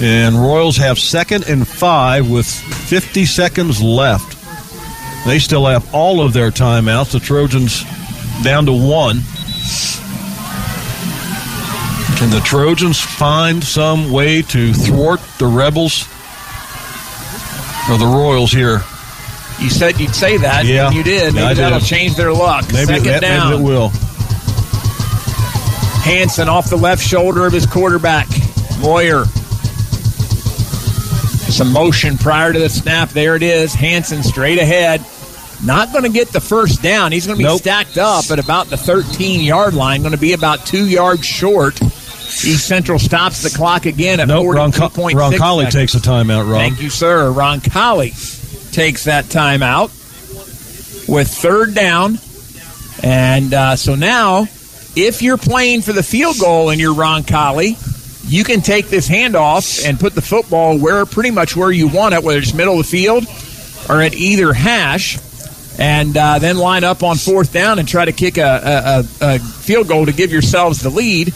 And 0.00 0.36
Royals 0.40 0.76
have 0.76 0.98
second 0.98 1.48
and 1.48 1.66
five 1.66 2.28
with 2.30 2.46
50 2.46 3.24
seconds 3.24 3.80
left. 3.82 4.34
They 5.26 5.38
still 5.38 5.64
have 5.66 5.92
all 5.94 6.20
of 6.20 6.32
their 6.32 6.50
timeouts. 6.50 7.12
The 7.12 7.20
Trojans 7.20 7.82
down 8.44 8.66
to 8.66 8.72
one. 8.72 9.22
Can 12.18 12.30
the 12.30 12.40
Trojans 12.44 13.00
find 13.00 13.62
some 13.62 14.10
way 14.12 14.40
to 14.42 14.72
thwart 14.72 15.20
the 15.38 15.46
Rebels 15.46 16.04
or 17.90 17.98
the 17.98 18.06
Royals 18.06 18.52
here? 18.52 18.82
You 19.60 19.70
said 19.70 19.98
you'd 19.98 20.14
say 20.14 20.36
that. 20.38 20.64
Yeah. 20.66 20.86
and 20.88 20.94
you 20.94 21.02
did. 21.02 21.34
Maybe 21.34 21.44
I 21.44 21.54
did. 21.54 21.58
that'll 21.64 21.80
change 21.80 22.16
their 22.16 22.32
luck. 22.32 22.64
Maybe, 22.72 22.86
Second 22.86 23.04
that, 23.06 23.20
down. 23.22 23.50
maybe 23.50 23.62
it 23.62 23.66
will. 23.66 23.88
Hanson 26.04 26.48
off 26.48 26.70
the 26.70 26.76
left 26.76 27.02
shoulder 27.02 27.46
of 27.46 27.52
his 27.52 27.66
quarterback. 27.66 28.28
Moyer. 28.80 29.24
Some 31.48 31.72
motion 31.72 32.18
prior 32.18 32.52
to 32.52 32.58
the 32.58 32.68
snap. 32.68 33.08
There 33.10 33.36
it 33.36 33.42
is. 33.42 33.72
Hanson 33.74 34.22
straight 34.22 34.58
ahead. 34.58 35.04
Not 35.64 35.90
going 35.92 36.04
to 36.04 36.10
get 36.10 36.28
the 36.28 36.40
first 36.40 36.82
down. 36.82 37.12
He's 37.12 37.26
going 37.26 37.36
to 37.38 37.42
be 37.42 37.48
Nope. 37.48 37.60
stacked 37.60 37.96
up 37.96 38.30
at 38.30 38.38
about 38.38 38.66
the 38.66 38.76
13 38.76 39.40
yard 39.42 39.72
line. 39.74 40.00
Going 40.02 40.12
to 40.12 40.18
be 40.18 40.34
about 40.34 40.66
two 40.66 40.86
yards 40.86 41.24
short. 41.24 41.80
East 41.82 42.66
Central 42.66 42.98
stops 42.98 43.42
the 43.42 43.48
clock 43.56 43.86
again 43.86 44.20
at 44.20 44.28
Nope, 44.28 44.54
Ron, 44.56 44.70
42.6 44.72 45.12
Roncalli 45.12 45.58
seconds. 45.64 45.74
takes 45.74 45.94
a 45.94 45.98
timeout, 45.98 46.50
Rob. 46.50 46.60
Thank 46.60 46.82
you, 46.82 46.90
sir. 46.90 47.30
Roncalli 47.32 48.72
takes 48.72 49.04
that 49.04 49.24
timeout 49.26 49.88
with 51.08 51.28
third 51.28 51.74
down. 51.74 52.18
And 53.02 53.54
uh, 53.54 53.76
so 53.76 53.94
now, 53.94 54.42
if 54.96 55.22
you're 55.22 55.38
playing 55.38 55.82
for 55.82 55.92
the 55.92 56.02
field 56.02 56.36
goal 56.38 56.68
and 56.70 56.78
you're 56.80 56.94
Roncalli, 56.94 57.76
you 58.26 58.44
can 58.44 58.60
take 58.60 58.88
this 58.88 59.08
handoff 59.08 59.86
and 59.86 59.98
put 59.98 60.14
the 60.14 60.22
football 60.22 60.78
where 60.78 61.06
pretty 61.06 61.30
much 61.30 61.56
where 61.56 61.70
you 61.70 61.88
want 61.88 62.14
it, 62.14 62.22
whether 62.22 62.38
it's 62.38 62.54
middle 62.54 62.80
of 62.80 62.86
the 62.86 62.90
field 62.90 63.24
or 63.88 64.02
at 64.02 64.14
either 64.14 64.52
hash, 64.52 65.18
and 65.78 66.16
uh, 66.16 66.38
then 66.38 66.56
line 66.56 66.84
up 66.84 67.02
on 67.02 67.16
fourth 67.16 67.52
down 67.52 67.78
and 67.78 67.86
try 67.86 68.04
to 68.04 68.12
kick 68.12 68.38
a, 68.38 69.04
a, 69.20 69.34
a, 69.34 69.38
field 69.38 69.88
goal 69.88 70.06
to 70.06 70.12
give 70.12 70.32
yourselves 70.32 70.80
the 70.80 70.90
lead. 70.90 71.32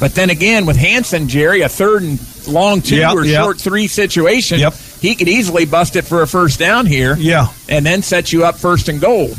But 0.00 0.14
then 0.14 0.30
again, 0.30 0.66
with 0.66 0.76
Hanson, 0.76 1.28
Jerry, 1.28 1.60
a 1.60 1.68
third 1.68 2.02
and 2.02 2.48
long 2.48 2.80
two 2.80 2.96
Yep, 2.96 3.14
or 3.14 3.24
yep. 3.24 3.42
short 3.42 3.60
three 3.60 3.86
situation, 3.86 4.58
Yep. 4.58 4.74
he 5.00 5.14
could 5.14 5.28
easily 5.28 5.64
bust 5.64 5.94
it 5.94 6.02
for 6.02 6.22
a 6.22 6.26
first 6.26 6.58
down 6.58 6.86
here. 6.86 7.14
Yeah. 7.16 7.48
And 7.68 7.86
then 7.86 8.02
set 8.02 8.32
you 8.32 8.44
up 8.44 8.56
first 8.56 8.88
and 8.88 9.00
goal. 9.00 9.30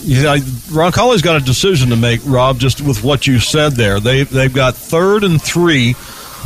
Yeah, 0.00 0.38
Roncalli's 0.72 1.22
got 1.22 1.40
a 1.40 1.44
decision 1.44 1.90
to 1.90 1.96
make, 1.96 2.20
Rob, 2.24 2.58
just 2.58 2.80
with 2.80 3.02
what 3.04 3.26
you 3.26 3.38
said 3.40 3.72
there. 3.72 4.00
They, 4.00 4.22
they've 4.22 4.52
got 4.52 4.74
third 4.74 5.24
and 5.24 5.40
three. 5.42 5.94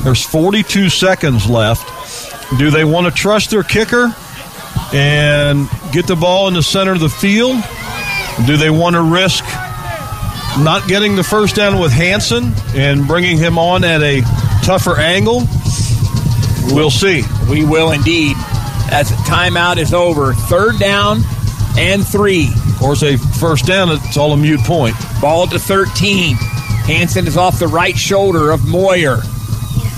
There's 0.02 0.24
42 0.24 0.88
seconds 0.88 1.48
left. 1.48 1.88
Do 2.58 2.70
they 2.70 2.84
want 2.84 3.06
to 3.06 3.12
trust 3.12 3.50
their 3.50 3.62
kicker 3.62 4.14
and 4.92 5.68
get 5.92 6.06
the 6.06 6.16
ball 6.16 6.48
in 6.48 6.54
the 6.54 6.62
center 6.62 6.92
of 6.92 7.00
the 7.00 7.08
field? 7.08 7.62
Do 8.46 8.56
they 8.56 8.70
want 8.70 8.94
to 8.94 9.02
risk 9.02 9.44
not 10.58 10.86
getting 10.86 11.16
the 11.16 11.22
first 11.22 11.56
down 11.56 11.78
with 11.80 11.92
Hanson 11.92 12.52
and 12.74 13.06
bringing 13.06 13.38
him 13.38 13.58
on 13.58 13.84
at 13.84 14.02
a 14.02 14.22
tougher 14.64 14.98
angle? 14.98 15.44
We'll 16.66 16.90
see. 16.90 17.22
We 17.48 17.64
will 17.64 17.92
indeed. 17.92 18.36
As 18.90 19.08
the 19.08 19.16
timeout 19.16 19.78
is 19.78 19.94
over, 19.94 20.34
third 20.34 20.78
down 20.78 21.22
and 21.78 22.06
three. 22.06 22.48
Of 22.68 22.76
course, 22.78 23.02
a 23.02 23.16
first 23.16 23.66
down, 23.66 23.90
it's 23.90 24.16
all 24.16 24.32
a 24.32 24.36
mute 24.36 24.60
point. 24.60 24.94
Ball 25.20 25.46
to 25.46 25.58
13. 25.58 26.36
Hanson 26.36 27.26
is 27.26 27.36
off 27.36 27.58
the 27.58 27.68
right 27.68 27.96
shoulder 27.96 28.50
of 28.50 28.66
Moyer. 28.66 29.18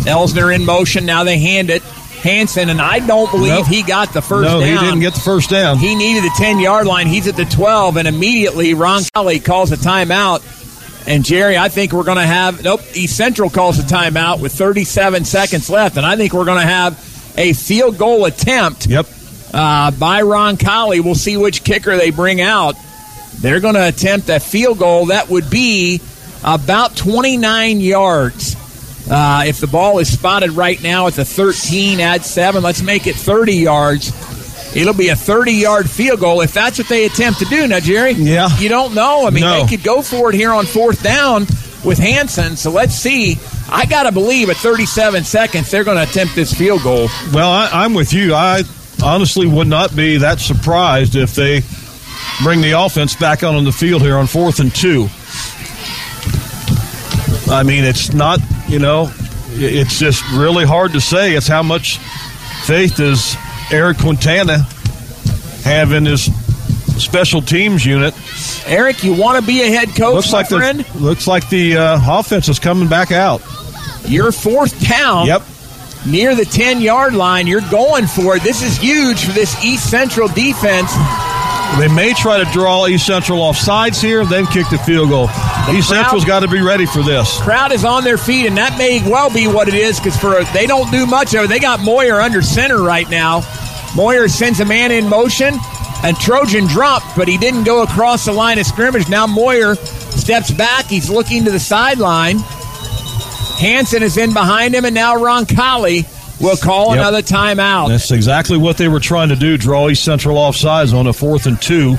Elsner 0.04 0.54
in 0.54 0.64
motion. 0.64 1.06
Now 1.06 1.24
they 1.24 1.38
hand 1.38 1.70
it. 1.70 1.82
Hanson, 1.82 2.70
and 2.70 2.80
I 2.80 3.06
don't 3.06 3.30
believe 3.30 3.50
Nope. 3.52 3.66
he 3.66 3.82
got 3.82 4.14
the 4.14 4.22
first 4.22 4.48
no, 4.50 4.58
down. 4.60 4.78
he 4.78 4.84
didn't 4.86 5.00
get 5.00 5.12
the 5.12 5.20
first 5.20 5.50
down. 5.50 5.76
He 5.76 5.94
needed 5.94 6.24
the 6.24 6.32
10 6.38 6.58
yard 6.58 6.86
line. 6.86 7.06
He's 7.06 7.26
at 7.28 7.36
the 7.36 7.44
12, 7.44 7.98
and 7.98 8.08
immediately 8.08 8.72
Ron 8.72 9.02
Colley 9.12 9.40
calls 9.40 9.72
a 9.72 9.76
timeout. 9.76 10.42
And 11.06 11.22
Jerry, 11.22 11.58
I 11.58 11.68
think 11.68 11.92
we're 11.92 12.04
going 12.04 12.16
to 12.16 12.22
have, 12.24 12.64
nope, 12.64 12.80
East 12.94 13.14
Central 13.14 13.50
calls 13.50 13.78
a 13.78 13.82
timeout 13.82 14.40
with 14.40 14.54
37 14.54 15.26
seconds 15.26 15.68
left. 15.68 15.98
And 15.98 16.06
I 16.06 16.16
think 16.16 16.32
we're 16.32 16.46
going 16.46 16.62
to 16.62 16.66
have 16.66 16.94
a 17.36 17.52
field 17.52 17.98
goal 17.98 18.24
attempt 18.24 18.86
Yep. 18.86 19.04
uh, 19.52 19.90
by 19.90 20.22
Roncalli. 20.22 21.04
We'll 21.04 21.14
see 21.16 21.36
which 21.36 21.62
kicker 21.62 21.94
they 21.98 22.08
bring 22.10 22.40
out. 22.40 22.74
They're 23.40 23.60
going 23.60 23.74
to 23.74 23.86
attempt 23.86 24.30
a 24.30 24.40
field 24.40 24.78
goal 24.78 25.06
that 25.06 25.28
would 25.28 25.50
be 25.50 26.00
about 26.42 26.96
29 26.96 27.80
yards. 27.80 28.56
Uh, 29.10 29.44
if 29.46 29.60
the 29.60 29.66
ball 29.66 29.98
is 29.98 30.10
spotted 30.12 30.52
right 30.52 30.82
now 30.82 31.06
at 31.06 31.14
the 31.14 31.24
13, 31.24 32.00
add 32.00 32.24
seven. 32.24 32.62
Let's 32.62 32.82
make 32.82 33.06
it 33.06 33.16
30 33.16 33.54
yards. 33.54 34.12
It'll 34.76 34.94
be 34.94 35.08
a 35.10 35.16
30 35.16 35.52
yard 35.52 35.88
field 35.90 36.20
goal 36.20 36.40
if 36.40 36.52
that's 36.54 36.78
what 36.78 36.88
they 36.88 37.04
attempt 37.04 37.38
to 37.40 37.44
do. 37.44 37.66
Now, 37.68 37.80
Jerry, 37.80 38.12
Yeah. 38.12 38.48
you 38.58 38.68
don't 38.68 38.94
know. 38.94 39.26
I 39.26 39.30
mean, 39.30 39.42
No. 39.44 39.60
they 39.62 39.68
could 39.68 39.84
go 39.84 40.02
for 40.02 40.30
it 40.30 40.34
here 40.34 40.52
on 40.52 40.66
fourth 40.66 41.02
down 41.02 41.46
with 41.84 41.98
Hanson. 41.98 42.56
So 42.56 42.70
let's 42.70 42.94
see. 42.94 43.38
I 43.70 43.84
got 43.86 44.04
to 44.04 44.12
believe 44.12 44.48
at 44.50 44.56
37 44.56 45.24
seconds 45.24 45.70
they're 45.70 45.84
going 45.84 45.98
to 45.98 46.02
attempt 46.10 46.34
this 46.34 46.52
field 46.52 46.82
goal. 46.82 47.08
Well, 47.32 47.50
I, 47.50 47.68
I'm 47.72 47.94
with 47.94 48.12
you. 48.12 48.34
I 48.34 48.62
honestly 49.02 49.46
would 49.46 49.68
not 49.68 49.94
be 49.94 50.16
that 50.18 50.40
surprised 50.40 51.14
if 51.14 51.34
they 51.34 51.62
bring 52.42 52.60
the 52.62 52.72
offense 52.72 53.14
back 53.14 53.42
out 53.42 53.54
on 53.54 53.64
the 53.64 53.72
field 53.72 54.02
here 54.02 54.16
on 54.16 54.26
fourth 54.26 54.60
and 54.60 54.74
two. 54.74 55.08
I 57.52 57.62
mean, 57.62 57.84
it's 57.84 58.12
not, 58.12 58.40
you 58.68 58.78
know, 58.78 59.12
it's 59.50 59.98
just 59.98 60.22
really 60.32 60.64
hard 60.64 60.92
to 60.92 61.00
say. 61.00 61.34
It's 61.34 61.46
how 61.48 61.62
much 61.62 61.98
faith 62.64 62.96
does 62.96 63.36
Eric 63.70 63.98
Quintana 63.98 64.58
have 65.64 65.92
in 65.92 66.04
his 66.06 66.24
special 67.02 67.40
teams 67.42 67.84
unit. 67.84 68.14
Eric, 68.66 69.02
you 69.02 69.14
want 69.14 69.40
to 69.40 69.46
be 69.46 69.62
a 69.62 69.66
head 69.68 69.88
coach, 69.90 70.14
Looks 70.14 70.32
my 70.32 70.38
like 70.38 70.48
friend? 70.48 70.80
the 70.80 70.98
looks 70.98 71.26
like 71.26 71.48
the 71.48 71.76
uh, 71.76 72.18
offense 72.18 72.48
is 72.48 72.58
coming 72.58 72.88
back 72.88 73.12
out. 73.12 73.42
Your 74.06 74.32
fourth 74.32 74.78
down. 74.88 75.26
Yep. 75.26 75.42
Near 76.06 76.34
the 76.34 76.44
10 76.44 76.80
yard 76.82 77.14
line. 77.14 77.46
You're 77.46 77.62
going 77.70 78.06
for 78.06 78.36
it. 78.36 78.42
This 78.42 78.62
is 78.62 78.76
huge 78.76 79.24
for 79.24 79.32
this 79.32 79.62
East 79.64 79.90
Central 79.90 80.28
defense. 80.28 80.90
They 81.78 81.88
may 81.88 82.14
try 82.14 82.42
to 82.42 82.50
draw 82.52 82.86
East 82.86 83.04
Central 83.04 83.42
off 83.42 83.56
sides 83.56 84.00
here, 84.00 84.24
then 84.24 84.46
kick 84.46 84.68
the 84.70 84.78
field 84.78 85.08
goal. 85.10 85.24
East 85.24 85.88
crowd- 85.88 86.02
Central's 86.02 86.24
got 86.24 86.40
to 86.40 86.48
be 86.48 86.62
ready 86.62 86.86
for 86.86 87.02
this. 87.02 87.40
Crowd 87.40 87.72
is 87.72 87.84
on 87.84 88.04
their 88.04 88.16
feet, 88.16 88.46
and 88.46 88.56
that 88.56 88.78
may 88.78 89.02
well 89.10 89.28
be 89.28 89.46
what 89.48 89.66
it 89.68 89.74
is 89.74 89.98
because 89.98 90.16
for 90.16 90.42
they 90.52 90.66
don't 90.66 90.90
do 90.92 91.04
much 91.04 91.34
of 91.34 91.44
it. 91.44 91.48
They 91.48 91.58
got 91.58 91.80
Moyer 91.80 92.20
under 92.20 92.42
center 92.42 92.80
right 92.80 93.08
now. 93.10 93.42
Moyer 93.96 94.28
sends 94.28 94.60
a 94.60 94.64
man 94.64 94.92
in 94.92 95.08
motion, 95.08 95.58
and 96.04 96.16
Trojan 96.18 96.66
dropped, 96.66 97.16
but 97.16 97.26
he 97.28 97.36
didn't 97.38 97.64
go 97.64 97.82
across 97.82 98.24
the 98.24 98.32
line 98.32 98.58
of 98.58 98.66
scrimmage. 98.66 99.08
Now 99.08 99.26
Moyer 99.26 99.74
steps 99.74 100.50
back. 100.52 100.86
He's 100.86 101.10
looking 101.10 101.44
to 101.44 101.50
the 101.50 101.60
sideline. 101.60 102.38
Hanson 103.58 104.02
is 104.02 104.16
in 104.16 104.32
behind 104.32 104.74
him, 104.74 104.84
and 104.84 104.94
now 104.94 105.16
Ron 105.16 105.44
Will 106.40 106.56
call 106.56 106.90
Yep. 106.90 106.98
another 106.98 107.22
timeout. 107.22 107.88
That's 107.88 108.10
exactly 108.10 108.56
what 108.58 108.76
they 108.76 108.88
were 108.88 109.00
trying 109.00 109.28
to 109.28 109.36
do, 109.36 109.56
draw 109.56 109.88
East 109.88 110.04
Central 110.04 110.36
off 110.36 110.56
sides 110.56 110.92
on 110.92 111.06
a 111.06 111.12
fourth 111.12 111.46
and 111.46 111.60
two. 111.60 111.96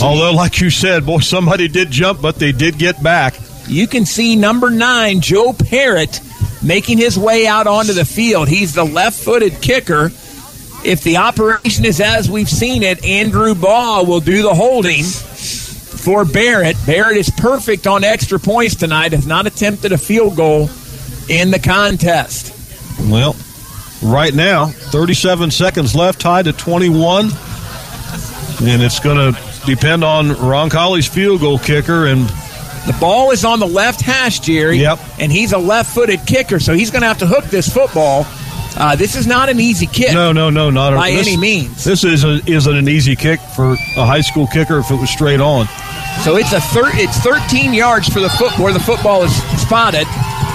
Although, 0.00 0.32
like 0.32 0.60
you 0.60 0.70
said, 0.70 1.04
boy, 1.04 1.18
somebody 1.18 1.68
did 1.68 1.90
jump, 1.90 2.22
but 2.22 2.36
they 2.36 2.52
did 2.52 2.78
get 2.78 3.02
back. 3.02 3.34
You 3.66 3.86
can 3.86 4.06
see 4.06 4.34
number 4.36 4.70
nine, 4.70 5.20
Joe 5.20 5.52
Parrott, 5.52 6.20
making 6.62 6.98
his 6.98 7.18
way 7.18 7.46
out 7.46 7.66
onto 7.66 7.92
the 7.92 8.04
field. 8.04 8.48
He's 8.48 8.72
the 8.74 8.84
left 8.84 9.18
footed 9.22 9.60
kicker. 9.60 10.06
If 10.82 11.02
the 11.02 11.18
operation 11.18 11.84
is 11.84 12.00
as 12.00 12.30
we've 12.30 12.48
seen 12.48 12.82
it, 12.82 13.04
Andrew 13.04 13.54
Baugh 13.54 14.02
will 14.04 14.20
do 14.20 14.42
the 14.42 14.54
holding 14.54 15.04
for 15.04 16.24
Parrott. 16.24 16.76
Parrott 16.86 17.16
is 17.18 17.28
perfect 17.30 17.86
on 17.86 18.02
extra 18.04 18.38
points 18.38 18.76
tonight, 18.76 19.12
has 19.12 19.26
not 19.26 19.46
attempted 19.46 19.92
a 19.92 19.98
field 19.98 20.36
goal 20.36 20.70
in 21.28 21.50
the 21.50 21.58
contest. 21.58 22.54
Well, 23.10 23.34
right 24.02 24.32
now, 24.34 24.66
37 24.66 25.50
seconds 25.50 25.94
left, 25.94 26.20
tied 26.20 26.46
at 26.48 26.58
21. 26.58 27.26
And 28.62 28.82
it's 28.82 29.00
going 29.00 29.32
to 29.34 29.40
depend 29.66 30.04
on 30.04 30.32
Ron 30.32 30.68
Colley's 30.70 31.06
field 31.08 31.40
goal 31.40 31.58
kicker. 31.58 32.06
And 32.06 32.28
The 32.86 32.96
ball 33.00 33.30
is 33.30 33.44
on 33.44 33.58
the 33.60 33.66
left 33.66 34.00
hash, 34.02 34.40
Jerry. 34.40 34.78
Yep. 34.78 34.98
And 35.18 35.32
he's 35.32 35.52
a 35.52 35.58
left 35.58 35.94
footed 35.94 36.26
kicker, 36.26 36.60
so 36.60 36.74
he's 36.74 36.90
going 36.90 37.02
to 37.02 37.08
have 37.08 37.18
to 37.18 37.26
hook 37.26 37.44
this 37.46 37.72
football. 37.72 38.26
Uh, 38.76 38.94
this 38.94 39.16
is 39.16 39.26
not 39.26 39.48
an 39.48 39.58
easy 39.60 39.86
kick. 39.86 40.12
no, 40.12 40.30
no, 40.32 40.48
no, 40.48 40.70
not 40.70 40.94
By 40.94 41.10
this- 41.10 41.26
any 41.26 41.36
means. 41.36 41.82
This 41.84 42.04
is 42.04 42.22
a, 42.24 42.40
isn't 42.46 42.76
an 42.76 42.88
easy 42.88 43.16
kick 43.16 43.40
for 43.56 43.72
a 43.72 44.06
high 44.06 44.20
school 44.20 44.46
kicker 44.46 44.78
if 44.78 44.90
it 44.90 44.96
was 45.00 45.10
straight 45.10 45.40
on. 45.40 45.66
So 46.22 46.36
it's 46.36 46.52
a 46.52 46.60
thir- 46.60 46.90
it's 46.94 47.16
13 47.18 47.72
yards 47.74 48.08
for 48.08 48.20
the 48.20 48.28
foot 48.30 48.56
where 48.58 48.72
the 48.72 48.78
football 48.80 49.22
is 49.24 49.34
spotted. 49.60 50.06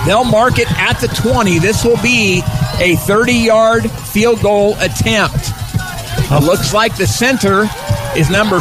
They'll 0.06 0.24
mark 0.24 0.60
it 0.60 0.72
at 0.80 1.00
the 1.00 1.08
20. 1.08 1.60
This 1.60 1.84
will 1.84 2.02
be 2.02 2.40
a 2.80 2.96
30-yard 2.96 3.90
field 3.90 4.42
goal 4.42 4.76
attempt. 4.80 5.52
It 6.32 6.44
looks 6.44 6.74
like 6.74 6.96
the 6.98 7.08
center 7.08 7.66
is 8.16 8.30
number 8.30 8.60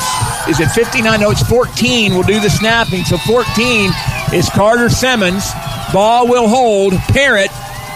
is 0.49 0.61
it 0.61 0.71
59? 0.71 1.21
No, 1.21 1.31
it's 1.31 1.43
14. 1.49 2.13
We'll 2.13 2.23
do 2.23 2.41
the 2.41 2.51
snapping. 2.51 3.05
So 3.05 3.17
14 3.19 3.91
is 4.33 4.51
Carter 4.51 4.91
Simmons. 4.91 5.45
Ball 5.93 6.29
will 6.29 6.49
hold. 6.49 6.93
Parrott 7.09 7.51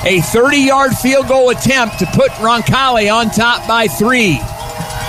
a 0.05 0.20
30 0.20 0.59
yard 0.59 0.93
field 0.97 1.29
goal 1.29 1.51
attempt 1.51 1.99
to 1.99 2.07
put 2.07 2.31
Roncalli 2.41 3.12
on 3.12 3.31
top 3.31 3.66
by 3.66 3.89
three. 3.89 4.39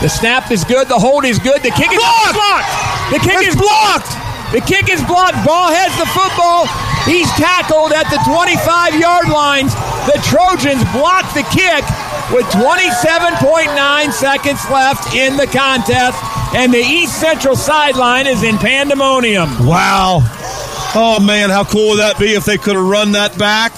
The 0.02 0.08
snap 0.10 0.52
is 0.52 0.64
good. 0.64 0.88
The 0.88 0.98
hold 0.98 1.26
is 1.26 1.40
good. 1.40 1.62
The 1.62 1.72
kick 1.72 1.92
is 1.92 2.00
blocked. 2.00 2.34
blocked. 2.34 3.12
The 3.12 3.20
kick 3.20 3.48
is 3.48 3.56
blocked. 3.56 4.19
The 4.52 4.62
kick 4.62 4.90
is 4.90 5.02
blocked. 5.06 5.38
Ball 5.46 5.70
has 5.70 5.94
the 6.02 6.10
football. 6.10 6.66
He's 7.06 7.30
tackled 7.38 7.94
at 7.94 8.10
the 8.10 8.18
25 8.26 8.98
yard 8.98 9.30
lines. 9.30 9.74
The 10.10 10.18
Trojans 10.26 10.82
block 10.90 11.26
the 11.38 11.46
kick 11.54 11.86
with 12.34 12.46
27.9 12.54 14.12
seconds 14.12 14.62
left 14.70 15.16
in 15.16 15.38
the 15.38 15.48
contest, 15.48 16.18
and 16.56 16.74
the 16.74 16.82
East 16.82 17.20
Central 17.20 17.56
sideline 17.56 18.28
is 18.28 18.44
in 18.44 18.58
pandemonium. 18.58 19.50
Wow. 19.66 20.22
Oh, 20.96 21.20
man, 21.24 21.50
how 21.50 21.64
cool 21.64 21.90
would 21.90 22.00
that 22.00 22.18
be 22.18 22.34
if 22.34 22.46
they 22.46 22.58
could 22.58 22.76
have 22.76 22.86
run 22.86 23.14
that 23.14 23.38
back? 23.38 23.72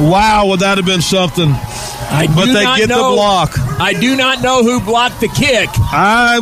Wow, 0.00 0.46
would 0.48 0.60
that 0.60 0.78
have 0.78 0.86
been 0.86 1.02
something? 1.02 1.50
I 1.50 2.26
but 2.34 2.46
do 2.46 2.52
they 2.54 2.64
not 2.64 2.78
get 2.78 2.88
know, 2.88 3.10
the 3.10 3.16
block. 3.16 3.58
I 3.78 3.92
do 3.92 4.16
not 4.16 4.42
know 4.42 4.62
who 4.62 4.80
blocked 4.80 5.20
the 5.20 5.28
kick. 5.28 5.68
I, 5.74 6.38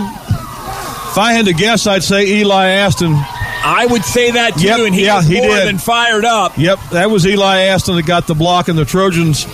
if 1.11 1.19
I 1.19 1.33
had 1.33 1.47
to 1.47 1.53
guess, 1.53 1.87
I'd 1.87 2.05
say 2.05 2.27
Eli 2.27 2.69
Aston. 2.69 3.17
I 3.63 3.87
would 3.87 4.05
say 4.05 4.31
that 4.33 4.55
too, 4.55 4.67
Yep, 4.67 4.79
and 4.81 4.95
he 4.95 5.05
yeah, 5.05 5.17
was 5.19 5.27
he 5.27 5.41
more 5.41 5.49
did. 5.57 5.67
than 5.69 5.79
fired 5.79 6.25
up. 6.25 6.57
Yep, 6.57 6.79
that 6.93 7.11
was 7.11 7.27
Eli 7.27 7.61
Aston 7.65 7.97
that 7.97 8.07
got 8.07 8.27
the 8.27 8.35
block, 8.35 8.69
and 8.69 8.79
the 8.79 8.85
Trojans 8.87 9.47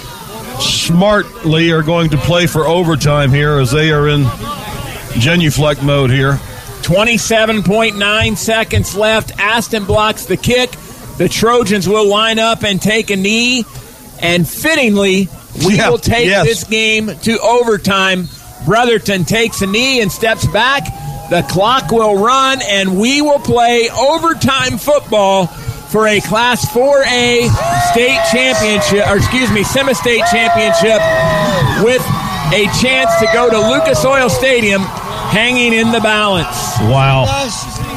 smartly 0.60 1.70
are 1.72 1.82
going 1.82 2.10
to 2.10 2.16
play 2.16 2.46
for 2.46 2.66
overtime 2.66 3.30
here 3.30 3.58
as 3.58 3.70
they 3.72 3.90
are 3.90 4.08
in 4.08 4.22
genuflect 5.18 5.82
mode 5.82 6.10
here. 6.10 6.38
27.9 6.82 8.36
seconds 8.36 8.94
left. 8.96 9.32
Aston 9.38 9.84
blocks 9.84 10.26
the 10.26 10.36
kick. 10.36 10.70
The 11.18 11.28
Trojans 11.28 11.88
will 11.88 12.06
line 12.06 12.38
up 12.38 12.62
and 12.62 12.80
take 12.80 13.10
a 13.10 13.16
knee. 13.16 13.64
And 14.20 14.48
fittingly, 14.48 15.28
we 15.66 15.76
Yeah, 15.76 15.90
will 15.90 15.98
take 15.98 16.26
yes. 16.26 16.46
this 16.46 16.64
game 16.64 17.10
to 17.22 17.38
overtime. 17.40 18.28
Brotherton 18.64 19.24
takes 19.24 19.60
a 19.62 19.66
knee 19.66 20.00
and 20.00 20.10
steps 20.12 20.46
back. 20.46 20.84
The 21.30 21.42
clock 21.50 21.90
will 21.90 22.22
run, 22.22 22.60
and 22.62 22.98
we 22.98 23.20
will 23.20 23.40
play 23.40 23.90
overtime 23.90 24.78
football 24.78 25.46
for 25.46 26.06
a 26.06 26.20
Class 26.20 26.64
4A 26.66 27.48
state 27.90 28.20
championship, 28.30 29.08
or 29.08 29.16
excuse 29.16 29.50
me, 29.50 29.64
semi 29.64 29.92
state 29.92 30.22
championship 30.30 31.00
with 31.84 32.02
a 32.52 32.66
chance 32.80 33.10
to 33.18 33.26
go 33.32 33.50
to 33.50 33.58
Lucas 33.58 34.04
Oil 34.04 34.28
Stadium 34.28 34.82
hanging 34.82 35.72
in 35.72 35.90
the 35.90 36.00
balance. 36.00 36.56
Wow. 36.82 37.24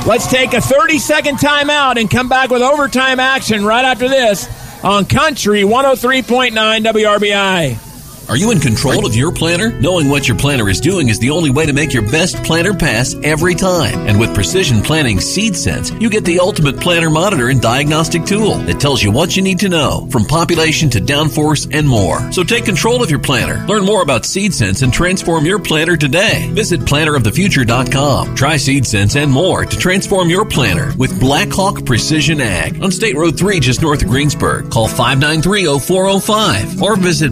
Let's 0.07 0.27
take 0.27 0.53
a 0.53 0.61
30 0.61 0.97
second 0.97 1.37
timeout 1.37 1.99
and 1.99 2.09
come 2.09 2.29
back 2.29 2.49
with 2.49 2.61
overtime 2.61 3.19
action 3.19 3.63
right 3.63 3.85
after 3.85 4.07
this 4.07 4.47
on 4.83 5.05
Country 5.05 5.61
103.9 5.61 6.51
WRBI. 6.53 7.88
Are 8.29 8.37
you 8.37 8.51
in 8.51 8.59
control 8.59 9.07
of 9.07 9.15
your 9.15 9.31
planter? 9.31 9.71
Knowing 9.71 10.07
what 10.07 10.27
your 10.27 10.37
planter 10.37 10.69
is 10.69 10.79
doing 10.79 11.09
is 11.09 11.17
the 11.17 11.31
only 11.31 11.49
way 11.49 11.65
to 11.65 11.73
make 11.73 11.91
your 11.91 12.03
best 12.11 12.35
planter 12.43 12.75
pass 12.75 13.15
every 13.23 13.55
time. 13.55 14.05
And 14.05 14.19
with 14.19 14.35
Precision 14.35 14.83
Planting 14.83 15.19
Seed 15.19 15.55
Sense, 15.55 15.89
you 15.93 16.11
get 16.11 16.25
the 16.25 16.39
ultimate 16.39 16.79
planter 16.79 17.09
monitor 17.09 17.49
and 17.49 17.59
diagnostic 17.59 18.25
tool 18.25 18.53
that 18.67 18.79
tells 18.79 19.01
you 19.01 19.11
what 19.11 19.35
you 19.35 19.41
need 19.41 19.57
to 19.61 19.69
know, 19.69 20.07
from 20.11 20.25
population 20.25 20.91
to 20.91 20.99
downforce 20.99 21.67
and 21.73 21.89
more. 21.89 22.31
So 22.31 22.43
take 22.43 22.65
control 22.65 23.01
of 23.01 23.09
your 23.09 23.17
planter. 23.17 23.65
Learn 23.65 23.83
more 23.83 24.03
about 24.03 24.25
Seed 24.25 24.53
Sense 24.53 24.83
and 24.83 24.93
transform 24.93 25.43
your 25.43 25.57
planter 25.57 25.97
today. 25.97 26.51
Visit 26.53 26.81
planterofthefuture.com. 26.81 28.35
Try 28.35 28.57
Seed 28.57 28.85
Sense 28.85 29.15
and 29.15 29.31
more 29.31 29.65
to 29.65 29.75
transform 29.75 30.29
your 30.29 30.45
planter 30.45 30.93
with 30.99 31.19
Blackhawk 31.19 31.83
Precision 31.83 32.41
Ag 32.41 32.83
on 32.83 32.91
State 32.91 33.15
Road 33.15 33.39
3 33.39 33.59
just 33.59 33.81
north 33.81 34.03
of 34.03 34.07
Greensburg. 34.07 34.69
Call 34.69 34.87
593-0405 34.87 36.79
or 36.79 36.95
visit 36.95 37.31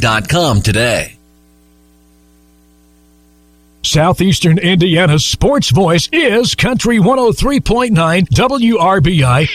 blackhawkag.com 0.00 0.62
today. 0.62 1.16
Southeastern 3.82 4.58
Indiana's 4.58 5.24
sports 5.24 5.70
voice 5.70 6.08
is 6.12 6.54
Country 6.54 6.98
103.9 6.98 7.92
WRBI. 8.28 9.48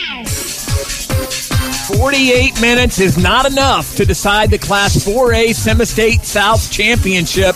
48 2.00 2.60
minutes 2.60 3.00
is 3.00 3.18
not 3.18 3.46
enough 3.46 3.96
to 3.96 4.06
decide 4.06 4.50
the 4.50 4.58
Class 4.58 4.96
4A 5.06 5.54
Semi-State 5.54 6.22
South 6.22 6.72
Championship. 6.72 7.56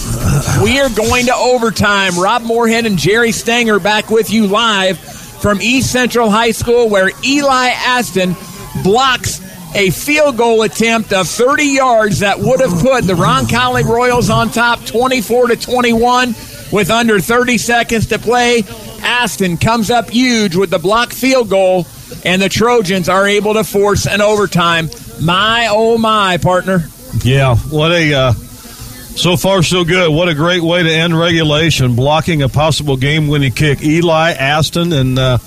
We 0.64 0.80
are 0.80 0.90
going 0.90 1.26
to 1.26 1.36
overtime. 1.36 2.18
Rob 2.20 2.44
Moorhead 2.44 2.86
and 2.86 2.98
Jerry 2.98 3.32
Stanger 3.32 3.80
back 3.80 4.12
with 4.12 4.30
you 4.30 4.46
live 4.46 5.00
from 5.00 5.60
East 5.62 5.92
Central 5.92 6.30
High 6.30 6.52
School 6.52 6.88
where 6.88 7.10
Eli 7.26 7.70
Aston 7.70 8.36
blocks 8.84 9.42
a 9.76 9.90
field 9.92 10.38
goal 10.38 10.64
attempt 10.64 11.14
of 11.14 11.28
30 11.28 11.64
yards 11.64 12.20
that 12.20 12.40
would 12.40 12.60
have 12.60 12.82
put 12.82 13.04
the 13.06 13.14
Roncalli 13.14 13.84
Royals 13.84 14.30
on 14.30 14.50
top 14.50 14.86
24 14.86 15.48
to 15.48 15.56
21 15.56 16.30
with 16.72 16.90
under 16.90 17.20
30 17.20 17.58
seconds 17.58 18.08
to 18.08 18.20
play. 18.20 18.64
Aston 19.02 19.58
comes 19.58 19.90
up 19.90 20.10
huge 20.10 20.56
with 20.56 20.70
the 20.70 20.80
block 20.80 21.12
field 21.14 21.50
goal 21.50 21.86
and 22.26 22.42
the 22.42 22.50
Trojans 22.50 23.10
are 23.10 23.28
able 23.28 23.54
to 23.54 23.64
force 23.64 24.08
an 24.08 24.22
overtime. 24.22 24.90
My 25.22 25.68
oh 25.70 25.98
my, 25.98 26.38
partner. 26.38 26.84
Yeah, 27.24 27.56
what 27.56 27.92
a 27.92 28.14
uh, 28.14 28.32
so 28.34 29.36
far 29.36 29.64
so 29.64 29.84
good. 29.84 30.14
What 30.14 30.30
a 30.30 30.36
great 30.36 30.62
way 30.62 30.84
to 30.84 30.90
end 30.90 31.18
regulation, 31.18 31.96
blocking 31.96 32.42
a 32.42 32.50
possible 32.50 32.98
game-winning 32.98 33.52
kick. 33.52 33.82
Eli 33.82 34.32
Aston, 34.32 34.94
and 34.94 35.20
uh, 35.20 35.38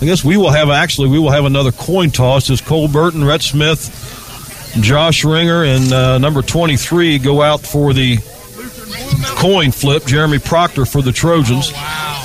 I 0.00 0.06
guess 0.06 0.24
we 0.24 0.38
will 0.38 0.50
have 0.50 0.70
actually 0.70 1.08
we 1.08 1.18
will 1.18 1.30
have 1.30 1.44
another 1.44 1.72
coin 1.72 2.10
toss 2.10 2.48
as 2.48 2.62
Cole 2.62 2.88
Burton, 2.88 3.22
Rhett 3.22 3.42
Smith, 3.42 4.74
Josh 4.80 5.24
Ringer, 5.24 5.64
and 5.64 5.92
uh, 5.92 6.18
number 6.18 6.40
twenty-three 6.40 7.18
go 7.18 7.42
out 7.42 7.60
for 7.60 7.92
the 7.92 8.16
coin 9.36 9.72
flip. 9.72 10.06
Jeremy 10.06 10.38
Proctor 10.38 10.86
for 10.86 11.02
the 11.02 11.12
Trojans, 11.12 11.70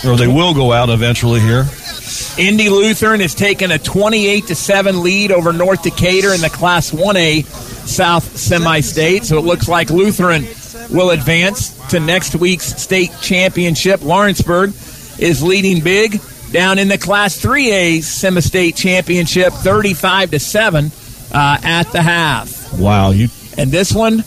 or 0.06 0.16
they 0.16 0.28
will 0.28 0.54
go 0.54 0.72
out 0.72 0.90
eventually 0.90 1.42
here. 1.42 1.66
Indy 2.38 2.70
Lutheran 2.70 3.20
has 3.20 3.34
taken 3.34 3.72
a 3.72 3.80
28 3.80 4.48
to 4.48 4.56
7 4.56 5.02
lead 5.02 5.32
over 5.32 5.52
North 5.54 5.84
Decatur 5.84 6.34
in 6.34 6.42
the 6.42 6.50
Class 6.50 6.92
1A 6.92 7.46
South 7.46 8.38
Semi 8.38 8.82
State. 8.82 9.24
So 9.24 9.38
it 9.38 9.46
looks 9.46 9.68
like 9.68 9.90
Lutheran 9.90 10.46
will 10.92 11.12
advance 11.12 11.76
to 11.90 12.00
next 12.00 12.36
week's 12.36 12.82
state 12.82 13.12
championship. 13.22 14.02
Lawrenceburg 14.02 14.70
is 15.18 15.42
leading 15.42 15.82
big 15.82 16.20
down 16.52 16.80
in 16.80 16.88
the 16.88 16.98
Class 16.98 17.42
3A 17.42 18.02
Semi 18.04 18.42
State 18.42 18.76
Championship, 18.76 19.54
35 19.54 20.32
to 20.32 20.40
7 20.40 20.92
uh, 21.34 21.58
at 21.64 21.92
the 21.92 22.02
half. 22.02 22.74
Wow, 22.80 23.12
you 23.12 23.30
And 23.58 23.72
this 23.72 23.94
one 23.94 24.24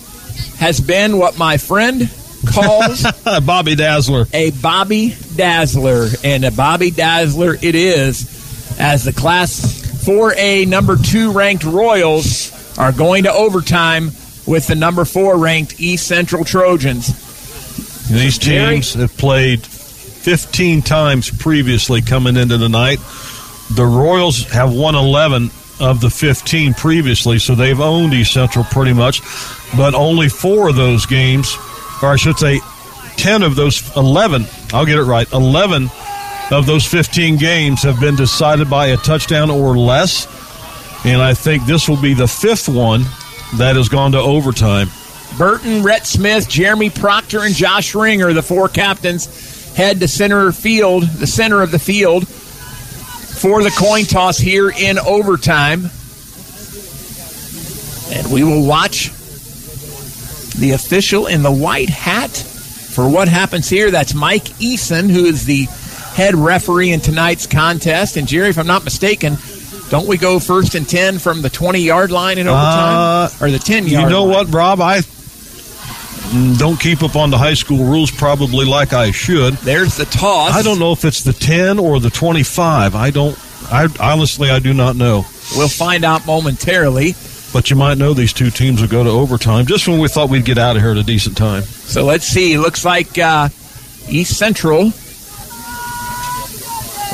has 0.58 0.80
been 0.80 1.18
what 1.18 1.38
my 1.38 1.56
friend 1.56 2.10
calls 2.46 3.04
Bobby 3.44 3.74
Dazzler. 3.74 4.26
a 4.32 4.50
Bobby 4.50 5.14
Dazzler. 5.36 6.08
And 6.24 6.44
a 6.44 6.50
Bobby 6.50 6.90
Dazzler 6.90 7.54
it 7.54 7.74
is 7.74 8.76
as 8.78 9.04
the 9.04 9.12
Class 9.12 10.04
4A 10.06 10.66
number 10.66 10.96
two 10.96 11.32
ranked 11.32 11.64
Royals 11.64 12.78
are 12.78 12.92
going 12.92 13.24
to 13.24 13.32
overtime 13.32 14.06
with 14.46 14.66
the 14.66 14.74
number 14.74 15.04
four 15.04 15.36
ranked 15.36 15.80
East 15.80 16.06
Central 16.06 16.44
Trojans. 16.44 17.08
These 18.08 18.38
teams 18.38 18.94
have 18.94 19.14
played 19.18 19.60
15 20.18 20.82
times 20.82 21.30
previously 21.30 22.02
coming 22.02 22.36
into 22.36 22.58
the 22.58 22.68
night. 22.68 22.98
The 23.74 23.84
Royals 23.84 24.44
have 24.50 24.72
won 24.72 24.94
11 24.94 25.50
of 25.80 26.00
the 26.00 26.10
15 26.10 26.74
previously, 26.74 27.38
so 27.38 27.54
they've 27.54 27.80
owned 27.80 28.12
East 28.12 28.32
Central 28.32 28.64
pretty 28.64 28.92
much. 28.92 29.20
But 29.76 29.94
only 29.94 30.28
four 30.28 30.68
of 30.68 30.76
those 30.76 31.06
games, 31.06 31.56
or 32.02 32.08
I 32.08 32.16
should 32.16 32.38
say, 32.38 32.60
10 33.16 33.42
of 33.42 33.56
those 33.56 33.96
11, 33.96 34.46
I'll 34.72 34.86
get 34.86 34.98
it 34.98 35.02
right, 35.02 35.30
11 35.32 35.88
of 36.50 36.66
those 36.66 36.86
15 36.86 37.36
games 37.36 37.82
have 37.82 38.00
been 38.00 38.16
decided 38.16 38.70
by 38.70 38.86
a 38.86 38.96
touchdown 38.96 39.50
or 39.50 39.76
less. 39.76 40.26
And 41.04 41.20
I 41.20 41.34
think 41.34 41.66
this 41.66 41.88
will 41.88 42.00
be 42.00 42.14
the 42.14 42.28
fifth 42.28 42.68
one 42.68 43.02
that 43.56 43.76
has 43.76 43.88
gone 43.88 44.12
to 44.12 44.18
overtime. 44.18 44.88
Burton, 45.36 45.82
Rhett 45.82 46.06
Smith, 46.06 46.48
Jeremy 46.48 46.90
Proctor, 46.90 47.44
and 47.44 47.54
Josh 47.54 47.94
Ringer, 47.94 48.32
the 48.32 48.42
four 48.42 48.68
captains, 48.68 49.26
head 49.78 50.00
to 50.00 50.08
center 50.08 50.50
field, 50.50 51.04
the 51.04 51.26
center 51.26 51.62
of 51.62 51.70
the 51.70 51.78
field, 51.78 52.26
for 52.26 53.62
the 53.62 53.70
coin 53.70 54.02
toss 54.04 54.36
here 54.36 54.68
in 54.68 54.98
overtime. 54.98 55.88
And 58.10 58.32
we 58.32 58.42
will 58.42 58.66
watch 58.66 59.10
the 60.58 60.72
official 60.72 61.28
in 61.28 61.44
the 61.44 61.52
white 61.52 61.90
hat 61.90 62.30
for 62.30 63.08
what 63.08 63.28
happens 63.28 63.68
here. 63.68 63.92
That's 63.92 64.14
Mike 64.14 64.46
Eason, 64.58 65.08
who 65.08 65.26
is 65.26 65.44
the 65.44 65.66
head 66.14 66.34
referee 66.34 66.90
in 66.90 66.98
tonight's 66.98 67.46
contest. 67.46 68.16
And 68.16 68.26
Jerry, 68.26 68.48
if 68.48 68.58
I'm 68.58 68.66
not 68.66 68.82
mistaken, 68.82 69.36
don't 69.90 70.08
we 70.08 70.16
go 70.18 70.40
first 70.40 70.74
and 70.74 70.88
10 70.88 71.20
from 71.20 71.40
the 71.40 71.50
20 71.50 71.78
yard 71.82 72.10
line 72.10 72.38
in 72.38 72.48
overtime? 72.48 73.28
Uh, 73.40 73.44
or 73.46 73.50
the 73.52 73.60
10 73.60 73.86
yard 73.86 74.06
You 74.06 74.10
know 74.10 74.24
line? 74.24 74.34
what, 74.46 74.52
Rob? 74.52 74.80
I 74.80 75.02
don't 76.58 76.78
keep 76.78 77.02
up 77.02 77.16
on 77.16 77.30
the 77.30 77.38
high 77.38 77.54
school 77.54 77.84
rules 77.84 78.10
probably 78.10 78.66
like 78.66 78.92
I 78.92 79.10
should. 79.10 79.54
There's 79.54 79.96
the 79.96 80.04
toss. 80.04 80.54
I 80.54 80.62
don't 80.62 80.78
know 80.78 80.92
if 80.92 81.04
it's 81.04 81.22
the 81.22 81.32
10 81.32 81.78
or 81.78 82.00
the 82.00 82.10
25. 82.10 82.94
I 82.94 83.10
don't, 83.10 83.38
I 83.72 83.88
honestly, 84.00 84.50
I 84.50 84.58
do 84.58 84.74
not 84.74 84.96
know. 84.96 85.24
We'll 85.56 85.68
find 85.68 86.04
out 86.04 86.26
momentarily. 86.26 87.14
but 87.52 87.70
you 87.70 87.76
might 87.76 87.96
know 87.98 88.12
these 88.14 88.32
two 88.34 88.50
teams 88.50 88.80
will 88.82 88.88
go 88.88 89.02
to 89.04 89.10
overtime 89.10 89.64
just 89.66 89.88
when 89.88 89.98
we 89.98 90.08
thought 90.08 90.28
we'd 90.28 90.44
get 90.44 90.58
out 90.58 90.76
of 90.76 90.82
here 90.82 90.90
at 90.90 90.98
a 90.98 91.02
decent 91.02 91.36
time. 91.36 91.62
So 91.62 92.04
let's 92.04 92.26
see. 92.26 92.58
Looks 92.58 92.84
like 92.84 93.16
uh, 93.18 93.48
East 94.08 94.36
Central. 94.36 94.92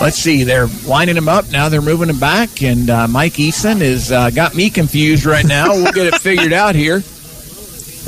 Let's 0.01 0.17
see. 0.17 0.43
They're 0.43 0.67
lining 0.87 1.15
them 1.15 1.29
up 1.29 1.51
now. 1.53 1.69
They're 1.69 1.81
moving 1.81 2.09
them 2.09 2.19
back, 2.19 2.63
and 2.65 2.91
uh, 2.91 3.07
Mike 3.07 3.35
Eason 3.35 3.81
has 3.81 4.11
uh, 4.11 4.31
got 4.31 4.55
me 4.57 4.69
confused 4.69 5.25
right 5.25 5.45
now. 5.47 5.69
We'll 5.71 5.93
get 5.93 6.09
it 6.13 6.17
figured 6.21 6.53
out 6.53 6.75
here, 6.75 7.01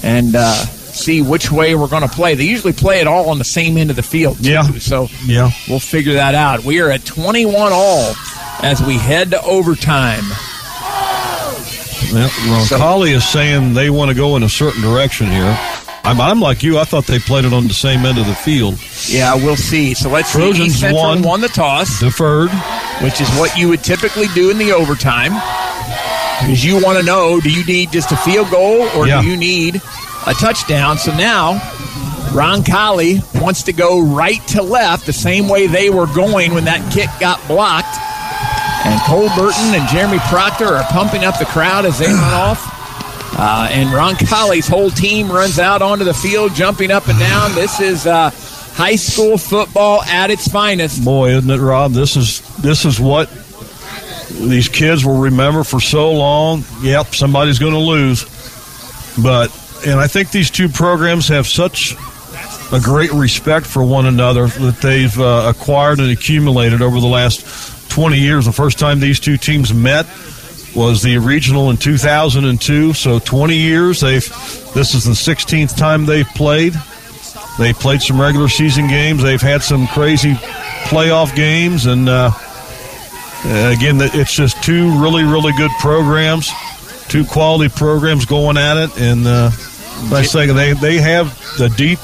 and 0.02 0.34
uh, 0.36 0.64
see 0.96 1.22
which 1.22 1.50
way 1.52 1.74
we're 1.74 1.88
going 1.88 2.02
to 2.02 2.08
play. 2.08 2.34
They 2.34 2.44
usually 2.44 2.72
play 2.72 3.00
it 3.00 3.06
all 3.06 3.28
on 3.30 3.38
the 3.38 3.44
same 3.44 3.76
end 3.76 3.90
of 3.90 3.96
the 3.96 4.02
field. 4.02 4.42
Too, 4.42 4.50
Yeah. 4.50 4.62
So 4.78 5.08
Yeah. 5.24 5.50
we'll 5.68 5.80
figure 5.80 6.14
that 6.14 6.34
out. 6.34 6.64
We 6.64 6.80
are 6.80 6.90
at 6.90 7.04
21 7.04 7.72
all 7.72 8.14
as 8.62 8.82
we 8.82 8.94
head 8.98 9.30
to 9.32 9.42
overtime. 9.42 10.24
Well, 12.12 12.28
Roncalli 12.28 13.10
is 13.14 13.24
saying 13.28 13.74
they 13.74 13.90
want 13.90 14.10
to 14.10 14.14
go 14.14 14.36
in 14.36 14.42
a 14.42 14.48
certain 14.48 14.80
direction 14.80 15.26
here. 15.30 15.58
I'm, 16.04 16.20
I'm 16.20 16.40
like 16.40 16.62
you. 16.62 16.78
I 16.78 16.84
thought 16.84 17.06
they 17.06 17.18
played 17.18 17.44
it 17.44 17.52
on 17.52 17.66
the 17.66 17.74
same 17.74 18.06
end 18.06 18.16
of 18.18 18.26
the 18.26 18.34
field. 18.34 18.78
Yeah, 19.08 19.34
we'll 19.34 19.56
see. 19.56 19.92
So 19.94 20.08
let's 20.08 20.28
see. 20.28 20.38
Trojans 20.38 20.66
East 20.68 20.80
Central 20.80 21.02
won. 21.02 21.22
won 21.22 21.40
the 21.40 21.48
toss. 21.48 21.98
Deferred. 21.98 22.50
which 23.02 23.20
is 23.20 23.28
what 23.36 23.56
you 23.58 23.68
would 23.68 23.82
typically 23.82 24.28
do 24.28 24.50
in 24.50 24.58
the 24.58 24.70
overtime. 24.72 25.32
Because 26.40 26.64
you 26.64 26.80
want 26.82 26.98
to 26.98 27.04
know 27.04 27.40
do 27.40 27.50
you 27.50 27.64
need 27.64 27.90
just 27.90 28.12
a 28.12 28.16
field 28.18 28.50
goal 28.50 28.82
or 28.96 29.06
Yeah. 29.08 29.20
do 29.22 29.26
you 29.28 29.36
need 29.36 29.82
a 30.26 30.34
touchdown? 30.34 30.98
So 30.98 31.16
now 31.16 31.58
Roncalli 32.32 33.22
wants 33.40 33.62
to 33.64 33.72
go 33.72 34.02
right 34.02 34.46
to 34.48 34.62
left 34.62 35.06
the 35.06 35.12
same 35.12 35.48
way 35.48 35.66
they 35.66 35.90
were 35.90 36.06
going 36.06 36.52
when 36.54 36.64
that 36.64 36.92
kick 36.92 37.08
got 37.18 37.40
blocked. 37.48 37.96
And 38.86 39.00
Cole 39.02 39.28
Burton 39.34 39.74
and 39.74 39.88
Jeremy 39.88 40.18
Proctor 40.28 40.66
are 40.66 40.84
pumping 40.92 41.24
up 41.24 41.38
the 41.38 41.46
crowd 41.46 41.86
as 41.86 41.98
they 41.98 42.06
run 42.06 42.34
off. 42.34 42.76
Uh, 43.38 43.68
and 43.70 43.88
Roncalli's 43.90 44.68
whole 44.68 44.90
team 44.90 45.30
runs 45.30 45.58
out 45.58 45.82
onto 45.82 46.04
the 46.04 46.14
field, 46.14 46.54
jumping 46.54 46.90
up 46.90 47.08
and 47.08 47.18
down. 47.18 47.54
This 47.54 47.80
is 47.80 48.06
uh, 48.06 48.30
high 48.30 48.96
school 48.96 49.38
football 49.38 50.02
at 50.02 50.30
its 50.30 50.46
finest. 50.46 51.04
Boy, 51.04 51.30
isn't 51.30 51.50
it, 51.50 51.58
Rob? 51.58 51.92
This 51.92 52.16
is 52.16 52.40
this 52.58 52.84
is 52.84 53.00
what 53.00 53.30
these 54.30 54.68
kids 54.68 55.04
will 55.04 55.18
remember 55.18 55.64
for 55.64 55.80
so 55.80 56.12
long. 56.12 56.64
Yep, 56.82 57.14
somebody's 57.14 57.58
going 57.58 57.72
to 57.72 57.78
lose, 57.78 58.24
but 59.22 59.50
and 59.84 60.00
I 60.00 60.06
think 60.06 60.30
these 60.30 60.50
two 60.50 60.68
programs 60.68 61.28
have 61.28 61.46
such 61.46 61.94
a 62.72 62.80
great 62.80 63.12
respect 63.12 63.66
for 63.66 63.84
one 63.84 64.06
another 64.06 64.46
that 64.46 64.78
they've 64.82 65.18
uh, 65.20 65.52
acquired 65.54 66.00
and 66.00 66.10
accumulated 66.10 66.82
over 66.82 67.00
the 67.00 67.06
last 67.06 67.90
20 67.90 68.18
years. 68.18 68.44
The 68.44 68.52
first 68.52 68.78
time 68.78 69.00
these 69.00 69.20
two 69.20 69.36
teams 69.36 69.72
met 69.72 70.06
was 70.74 71.02
the 71.02 71.18
regional 71.18 71.70
in 71.70 71.76
2002. 71.76 72.92
So 72.92 73.18
20 73.18 73.56
years. 73.56 74.00
They've 74.00 74.28
this 74.74 74.94
is 74.94 75.04
the 75.04 75.12
16th 75.12 75.76
time 75.76 76.04
they've 76.04 76.28
played. 76.28 76.74
They 77.58 77.72
played 77.72 78.02
some 78.02 78.20
regular 78.20 78.48
season 78.48 78.86
games. 78.86 79.22
They've 79.22 79.40
had 79.40 79.62
some 79.62 79.86
crazy 79.86 80.34
playoff 80.84 81.34
games, 81.34 81.86
and 81.86 82.06
uh, 82.06 82.30
again, 83.44 83.96
it's 84.00 84.34
just 84.34 84.62
two 84.62 84.90
really, 85.00 85.24
really 85.24 85.52
good 85.56 85.70
programs, 85.80 86.50
two 87.08 87.24
quality 87.24 87.68
programs 87.74 88.24
going 88.24 88.56
at 88.56 88.76
it, 88.76 89.00
and 89.00 89.26
uh, 89.26 89.50
I 90.12 90.22
say 90.22 90.46
they 90.46 90.72
they 90.72 90.98
have 90.98 91.36
the 91.58 91.68
deep 91.68 91.98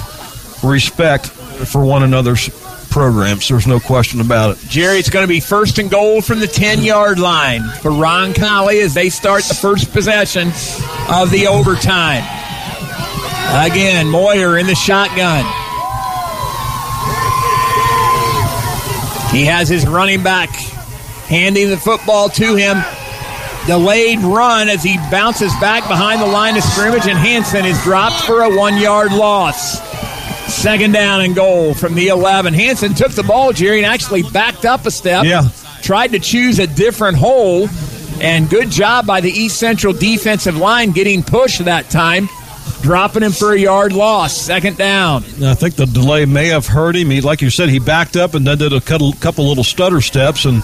respect 0.63 1.27
for 1.27 1.85
one 1.85 2.03
another's 2.03 2.49
programs. 2.91 3.49
There's 3.49 3.67
no 3.67 3.81
question 3.81 4.21
about 4.21 4.57
it. 4.57 4.69
Jerry, 4.69 4.99
it's 4.99 5.11
going 5.11 5.25
to 5.25 5.29
be 5.29 5.41
first 5.41 5.79
and 5.79 5.91
goal 5.91 6.21
from 6.21 6.41
the 6.41 6.47
10 6.47 6.83
yard 6.83 7.19
line 7.19 7.63
for 7.81 7.91
Roncalli 7.91 8.83
as 8.83 8.95
they 8.95 9.09
start 9.09 9.45
the 9.45 9.55
first 9.55 9.93
possession 9.93 10.49
of 11.11 11.31
the 11.31 11.47
overtime. 11.49 12.23
Again, 13.55 14.09
Moyer 14.09 14.59
in 14.59 14.67
the 14.67 14.75
shotgun. 14.75 15.45
He 19.33 19.47
has 19.47 19.69
his 19.69 19.87
running 19.87 20.23
back 20.23 20.51
handing 21.29 21.71
the 21.71 21.79
football 21.79 22.29
to 22.29 22.55
him. 22.55 22.77
Delayed 23.67 24.19
run 24.21 24.69
as 24.69 24.83
he 24.83 24.97
bounces 25.11 25.53
back 25.61 25.87
behind 25.87 26.21
the 26.21 26.27
line 26.27 26.57
of 26.57 26.65
scrimmage, 26.65 27.07
and 27.07 27.17
Hanson 27.17 27.65
is 27.65 27.81
dropped 27.85 28.25
for 28.25 28.43
a 28.43 28.57
one 28.57 28.77
yard 28.77 29.13
loss. 29.13 29.81
Second 30.53 30.93
down 30.93 31.21
and 31.21 31.35
goal 31.35 31.73
from 31.73 31.95
the 31.95 32.09
11. 32.09 32.55
Hanson 32.55 32.95
took 32.95 33.13
the 33.13 33.23
ball, 33.23 33.53
Jerry, 33.53 33.79
and 33.79 33.87
actually 33.87 34.23
backed 34.23 34.65
up 34.65 34.85
a 34.85 34.91
step. 34.91 35.25
Yeah. 35.25 35.49
Tried 35.81 36.09
to 36.09 36.19
choose 36.19 36.59
a 36.59 36.67
different 36.67 37.17
hole, 37.17 37.69
and 38.21 38.51
good 38.51 38.71
job 38.71 39.07
by 39.07 39.21
the 39.21 39.31
East 39.31 39.59
Central 39.59 39.93
defensive 39.93 40.57
line 40.57 40.91
getting 40.91 41.23
pushed 41.23 41.65
that 41.65 41.89
time, 41.89 42.29
dropping 42.83 43.23
him 43.23 43.33
for 43.33 43.53
a 43.53 43.59
yard 43.59 43.93
loss. 43.93 44.37
Second 44.37 44.77
down. 44.77 45.23
I 45.43 45.55
think 45.55 45.77
the 45.77 45.87
delay 45.87 46.25
may 46.25 46.49
have 46.49 46.67
hurt 46.67 46.97
him. 46.97 47.11
He, 47.11 47.21
like 47.21 47.41
you 47.43 47.51
said, 47.51 47.69
he 47.69 47.79
backed 47.79 48.17
up 48.17 48.35
and 48.35 48.45
then 48.45 48.59
did 48.59 48.73
a 48.73 48.81
couple, 48.81 49.13
couple 49.15 49.49
little 49.49 49.65
stutter 49.65 50.01
steps, 50.01 50.45
and 50.45 50.63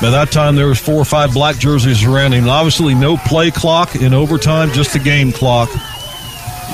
by 0.00 0.10
that 0.10 0.30
time 0.30 0.56
there 0.56 0.66
was 0.68 0.78
four 0.78 0.96
or 0.96 1.04
five 1.04 1.32
black 1.32 1.56
jerseys 1.58 2.04
around 2.04 2.32
him. 2.32 2.48
Obviously, 2.48 2.94
no 2.94 3.16
play 3.16 3.50
clock 3.50 3.96
in 3.96 4.12
overtime, 4.12 4.70
just 4.72 4.92
the 4.92 4.98
game 4.98 5.32
clock. 5.32 5.68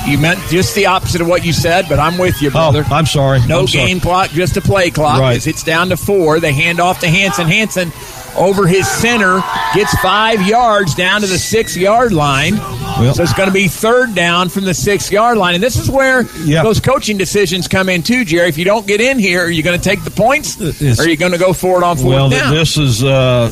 You 0.06 0.18
meant 0.18 0.40
just 0.48 0.74
the 0.74 0.86
opposite 0.86 1.20
of 1.20 1.28
what 1.28 1.44
you 1.44 1.52
said, 1.52 1.86
but 1.88 2.00
I'm 2.00 2.18
with 2.18 2.42
you, 2.42 2.48
oh, 2.48 2.52
brother. 2.52 2.84
Oh, 2.90 2.94
I'm 2.94 3.06
sorry. 3.06 3.44
No 3.46 3.60
I'm 3.60 3.66
sorry. 3.68 3.86
game 3.86 4.00
clock, 4.00 4.30
just 4.30 4.56
a 4.56 4.60
play 4.60 4.90
clock. 4.90 5.20
Right. 5.20 5.46
It's 5.46 5.62
down 5.62 5.90
to 5.90 5.96
four. 5.96 6.40
They 6.40 6.52
hand 6.52 6.80
off 6.80 7.00
to 7.00 7.08
Hanson. 7.08 7.46
Hanson 7.46 7.92
over 8.36 8.66
his 8.66 8.88
center 8.90 9.40
gets 9.74 9.94
five 10.00 10.42
yards 10.46 10.94
down 10.94 11.20
to 11.20 11.26
the 11.28 11.38
six 11.38 11.76
yard 11.76 12.12
line. 12.12 12.54
Well- 13.00 13.14
so 13.14 13.22
it's 13.22 13.32
going 13.32 13.48
to 13.48 13.52
be 13.54 13.68
third 13.68 14.14
down 14.14 14.48
from 14.48 14.64
the 14.64 14.74
six 14.74 15.10
yard 15.10 15.38
line. 15.38 15.54
And 15.54 15.62
this 15.62 15.76
is 15.76 15.90
where 15.90 16.26
Yeah. 16.44 16.62
those 16.62 16.80
coaching 16.80 17.16
decisions 17.18 17.66
come 17.68 17.88
in 17.88 18.02
too, 18.02 18.24
Jerry. 18.24 18.48
If 18.48 18.58
you 18.58 18.64
don't 18.64 18.86
get 18.86 19.00
in 19.00 19.18
here, 19.18 19.44
are 19.44 19.50
you 19.50 19.62
going 19.62 19.78
to 19.78 19.84
take 19.84 20.04
the 20.04 20.10
points 20.10 20.60
It's- 20.60 20.98
or 20.98 21.04
are 21.04 21.08
you 21.08 21.16
going 21.16 21.32
to 21.32 21.38
go 21.38 21.52
for 21.52 21.78
it 21.78 21.84
on 21.84 21.96
fourth 21.96 22.06
Well, 22.14 22.28
down? 22.30 22.54
this 22.54 22.76
is 22.76 23.02
uh, 23.02 23.50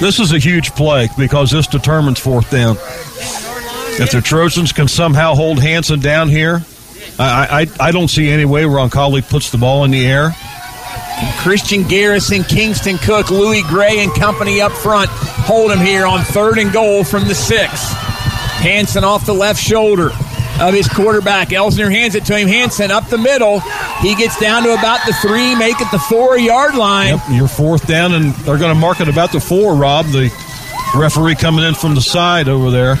this 0.00 0.20
is 0.20 0.32
a 0.32 0.38
huge 0.38 0.74
play 0.74 1.08
because 1.18 1.50
this 1.50 1.66
determines 1.66 2.18
fourth 2.18 2.50
down. 2.50 2.76
If 3.98 4.10
the 4.10 4.20
Trojans 4.22 4.72
can 4.72 4.88
somehow 4.88 5.34
hold 5.34 5.60
Hanson 5.60 6.00
down 6.00 6.28
here, 6.28 6.62
I 7.18 7.66
I, 7.80 7.88
I 7.88 7.90
don't 7.92 8.08
see 8.08 8.30
any 8.30 8.44
way 8.44 8.62
Roncalli 8.62 9.26
puts 9.28 9.50
the 9.50 9.58
ball 9.58 9.84
in 9.84 9.90
the 9.90 10.06
air. 10.06 10.34
Christian 11.38 11.84
Garrison, 11.86 12.42
Kingston 12.44 12.98
Cook, 12.98 13.30
Louis 13.30 13.62
Gray, 13.64 14.00
and 14.02 14.12
company 14.14 14.60
up 14.60 14.72
front 14.72 15.08
hold 15.10 15.70
him 15.70 15.78
here 15.78 16.04
on 16.06 16.22
third 16.24 16.58
and 16.58 16.72
goal 16.72 17.04
from 17.04 17.28
the 17.28 17.34
six. 17.34 17.70
Hanson 18.62 19.04
off 19.04 19.26
the 19.26 19.34
left 19.34 19.60
shoulder 19.60 20.10
of 20.60 20.72
his 20.72 20.88
quarterback. 20.88 21.48
Elsner 21.48 21.90
hands 21.90 22.14
it 22.14 22.24
to 22.26 22.36
him. 22.38 22.46
Hanson 22.46 22.90
up 22.90 23.08
the 23.08 23.18
middle. 23.18 23.60
He 24.00 24.14
gets 24.14 24.38
down 24.38 24.62
to 24.62 24.72
about 24.72 25.00
the 25.06 25.12
three, 25.14 25.54
make 25.56 25.80
it 25.80 25.90
the 25.90 25.98
four 25.98 26.38
yard 26.38 26.74
line. 26.76 27.16
Yep, 27.16 27.20
you're 27.30 27.48
fourth 27.48 27.86
down, 27.86 28.12
and 28.14 28.32
they're 28.36 28.58
going 28.58 28.74
to 28.74 28.80
mark 28.80 29.00
it 29.00 29.08
about 29.08 29.32
the 29.32 29.40
four. 29.40 29.74
Rob, 29.74 30.06
the 30.06 30.30
referee 30.96 31.34
coming 31.34 31.64
in 31.64 31.74
from 31.74 31.94
the 31.94 32.00
side 32.00 32.48
over 32.48 32.70
there. 32.70 32.96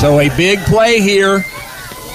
So 0.00 0.18
a 0.18 0.28
big 0.36 0.58
play 0.60 1.00
here. 1.00 1.44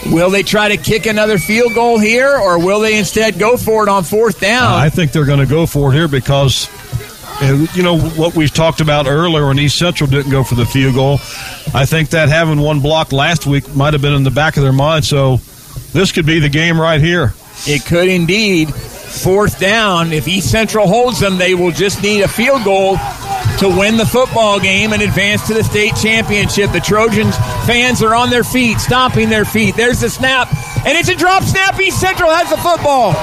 Will 0.07 0.29
they 0.29 0.43
try 0.43 0.69
to 0.69 0.77
kick 0.77 1.05
another 1.05 1.37
field 1.37 1.73
goal 1.75 1.99
here, 1.99 2.37
or 2.37 2.57
will 2.57 2.79
they 2.79 2.97
instead 2.97 3.37
go 3.37 3.57
for 3.57 3.83
it 3.83 3.89
on 3.89 4.03
fourth 4.05 4.39
down? 4.39 4.73
I 4.73 4.89
think 4.89 5.11
they're 5.11 5.25
going 5.25 5.39
to 5.39 5.45
go 5.45 5.65
for 5.65 5.91
it 5.91 5.95
here 5.95 6.07
because, 6.07 6.69
you 7.41 7.83
know, 7.83 7.97
what 7.97 8.35
we've 8.35 8.53
talked 8.53 8.81
about 8.81 9.07
earlier 9.07 9.47
when 9.47 9.59
East 9.59 9.77
Central 9.77 10.09
didn't 10.09 10.31
go 10.31 10.43
for 10.43 10.55
the 10.55 10.65
field 10.65 10.95
goal. 10.95 11.19
I 11.73 11.85
think 11.85 12.09
that 12.09 12.29
having 12.29 12.59
one 12.59 12.81
block 12.81 13.11
last 13.11 13.45
week 13.45 13.73
might 13.75 13.93
have 13.93 14.01
been 14.01 14.13
in 14.13 14.23
the 14.23 14.31
back 14.31 14.57
of 14.57 14.63
their 14.63 14.73
mind. 14.73 15.05
So 15.05 15.37
this 15.93 16.11
could 16.11 16.25
be 16.25 16.39
the 16.39 16.49
game 16.49 16.79
right 16.79 16.99
here. 16.99 17.33
It 17.65 17.85
could 17.85 18.07
indeed. 18.07 18.73
Fourth 18.73 19.59
down. 19.59 20.13
If 20.13 20.27
East 20.27 20.51
Central 20.51 20.87
holds 20.87 21.19
them, 21.19 21.37
they 21.37 21.55
will 21.55 21.71
just 21.71 22.03
need 22.03 22.21
a 22.21 22.27
field 22.27 22.63
goal 22.63 22.97
to 23.57 23.67
win 23.67 23.97
the 23.97 24.05
football 24.05 24.59
game 24.59 24.93
and 24.93 25.01
advance 25.01 25.47
to 25.47 25.53
the 25.53 25.63
state 25.63 25.95
championship. 25.95 26.71
The 26.71 26.79
Trojans 26.79 27.35
fans 27.65 28.03
are 28.03 28.13
on 28.13 28.29
their 28.29 28.43
feet, 28.43 28.79
stomping 28.79 29.29
their 29.29 29.45
feet. 29.45 29.75
There's 29.75 30.01
the 30.01 30.09
snap, 30.09 30.47
and 30.85 30.97
it's 30.97 31.09
a 31.09 31.15
drop 31.15 31.43
snap. 31.43 31.79
East 31.79 31.99
Central 31.99 32.29
has 32.29 32.49
the 32.49 32.57
football. 32.57 33.15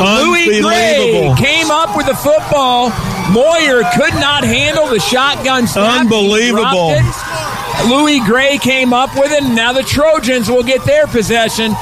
Louis 0.00 0.60
Gray 0.62 1.34
came 1.36 1.70
up 1.70 1.96
with 1.96 2.06
the 2.06 2.14
football. 2.14 2.90
Moyer 3.30 3.82
could 3.94 4.14
not 4.14 4.44
handle 4.44 4.88
the 4.88 4.98
shotgun 4.98 5.66
snap. 5.66 6.00
Unbelievable. 6.00 6.94
Louis 7.88 8.20
Gray 8.20 8.58
came 8.58 8.92
up 8.92 9.14
with 9.14 9.32
it, 9.32 9.42
and 9.42 9.54
now 9.54 9.72
the 9.72 9.82
Trojans 9.82 10.48
will 10.50 10.62
get 10.62 10.84
their 10.84 11.06
possession. 11.06 11.74